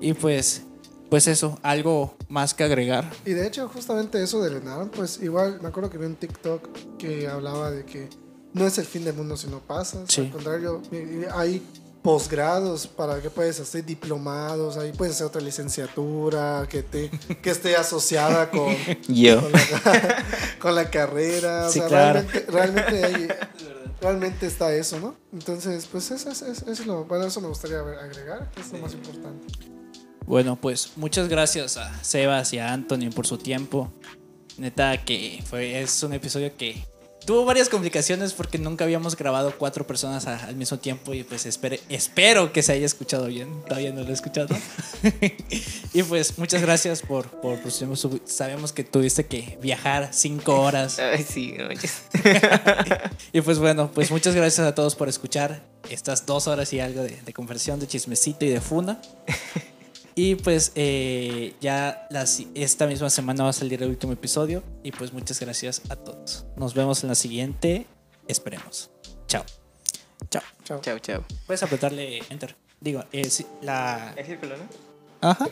Y 0.00 0.14
pues, 0.14 0.62
pues 1.08 1.28
eso, 1.28 1.60
algo 1.62 2.16
más 2.28 2.54
que 2.54 2.64
agregar. 2.64 3.08
Y 3.24 3.34
de 3.34 3.46
hecho, 3.46 3.68
justamente 3.68 4.20
eso 4.20 4.42
del 4.42 4.56
ENARM, 4.56 4.88
pues 4.88 5.20
igual 5.22 5.60
me 5.62 5.68
acuerdo 5.68 5.90
que 5.90 5.98
vi 5.98 6.06
un 6.06 6.16
TikTok 6.16 6.96
que 6.98 7.28
hablaba 7.28 7.70
de 7.70 7.84
que 7.84 8.08
no 8.54 8.66
es 8.66 8.78
el 8.78 8.84
fin 8.86 9.04
del 9.04 9.14
mundo 9.14 9.36
si 9.36 9.46
no 9.48 9.60
pasas. 9.60 10.02
Sí. 10.08 10.22
Al 10.22 10.30
contrario, 10.30 10.82
hay 11.34 11.62
posgrados 12.02 12.86
para 12.86 13.20
que 13.20 13.28
puedes 13.28 13.58
hacer 13.60 13.84
diplomados, 13.84 14.76
ahí 14.76 14.92
puedes 14.92 15.14
hacer 15.16 15.26
otra 15.26 15.40
licenciatura 15.40 16.66
que, 16.70 16.82
te, 16.82 17.10
que 17.42 17.50
esté 17.50 17.76
asociada 17.76 18.50
con, 18.50 18.74
Yo. 19.08 19.40
con 19.42 19.52
la, 19.52 20.24
con 20.60 20.74
la 20.74 20.90
carrera. 20.90 21.66
O 21.66 21.70
Sí, 21.72 21.80
sea, 21.80 21.88
claro. 21.88 22.20
realmente, 22.22 22.46
realmente, 22.50 23.04
hay- 23.04 23.28
realmente 24.00 24.46
está 24.46 24.72
eso, 24.74 25.00
¿no? 25.00 25.16
Entonces, 25.32 25.86
pues 25.90 26.10
eso 26.10 26.30
es, 26.30 26.40
es- 26.42 26.62
es 26.62 26.86
lo, 26.86 27.04
bueno, 27.04 27.26
eso 27.26 27.40
me 27.40 27.48
gustaría 27.48 27.80
agregar, 27.80 28.50
que 28.54 28.60
es 28.60 28.72
lo 28.72 28.78
más 28.78 28.92
importante. 28.94 29.46
Bueno, 30.24 30.56
pues 30.56 30.92
muchas 30.96 31.28
gracias 31.28 31.76
a 31.78 32.02
Sebas 32.04 32.52
y 32.52 32.58
a 32.58 32.72
Anthony 32.72 33.10
por 33.14 33.26
su 33.26 33.38
tiempo. 33.38 33.90
Neta 34.56 35.04
que 35.04 35.42
fue, 35.48 35.80
es 35.80 36.02
un 36.02 36.12
episodio 36.12 36.54
que 36.56 36.84
tuvo 37.28 37.44
varias 37.44 37.68
complicaciones 37.68 38.32
porque 38.32 38.56
nunca 38.56 38.84
habíamos 38.84 39.14
grabado 39.14 39.52
cuatro 39.58 39.86
personas 39.86 40.26
a- 40.26 40.46
al 40.46 40.56
mismo 40.56 40.78
tiempo 40.78 41.12
y 41.12 41.24
pues 41.24 41.44
espere, 41.44 41.78
espero 41.90 42.54
que 42.54 42.62
se 42.62 42.72
haya 42.72 42.86
escuchado 42.86 43.26
bien. 43.26 43.50
Todavía 43.68 43.92
no 43.92 44.00
lo 44.02 44.08
he 44.08 44.14
escuchado. 44.14 44.56
y 45.92 46.02
pues 46.04 46.38
muchas 46.38 46.62
gracias 46.62 47.02
por, 47.02 47.26
por, 47.42 47.58
sabemos 48.24 48.72
que 48.72 48.82
tuviste 48.82 49.26
que 49.26 49.58
viajar 49.60 50.08
cinco 50.12 50.58
horas. 50.62 50.98
Ay, 50.98 51.22
sí. 51.22 51.54
Y 53.34 53.42
pues 53.42 53.58
bueno, 53.58 53.90
pues 53.92 54.10
muchas 54.10 54.34
gracias 54.34 54.66
a 54.66 54.74
todos 54.74 54.94
por 54.94 55.10
escuchar 55.10 55.60
estas 55.90 56.24
dos 56.24 56.46
horas 56.46 56.72
y 56.72 56.80
algo 56.80 57.02
de, 57.02 57.20
de 57.20 57.32
conversión, 57.34 57.78
de 57.78 57.86
chismecito 57.86 58.46
y 58.46 58.48
de 58.48 58.62
funda. 58.62 59.02
Y 60.18 60.34
pues 60.34 60.72
eh, 60.74 61.54
ya 61.60 62.08
las, 62.10 62.42
esta 62.56 62.88
misma 62.88 63.08
semana 63.08 63.44
va 63.44 63.50
a 63.50 63.52
salir 63.52 63.80
el 63.84 63.88
último 63.88 64.12
episodio. 64.12 64.64
Y 64.82 64.90
pues 64.90 65.12
muchas 65.12 65.38
gracias 65.38 65.80
a 65.90 65.94
todos. 65.94 66.44
Nos 66.56 66.74
vemos 66.74 67.04
en 67.04 67.10
la 67.10 67.14
siguiente. 67.14 67.86
Esperemos. 68.26 68.90
Chao. 69.28 69.44
Chao. 70.28 70.42
Chao. 70.64 70.80
Chao, 70.80 70.98
chao. 70.98 71.24
Puedes 71.46 71.62
apretarle 71.62 72.20
enter. 72.30 72.56
Digo, 72.80 73.04
eh, 73.12 73.30
sí, 73.30 73.46
la... 73.62 74.12
¿Es 74.16 74.26
círculo, 74.26 74.56
no? 74.56 74.64
Ajá. 75.20 75.46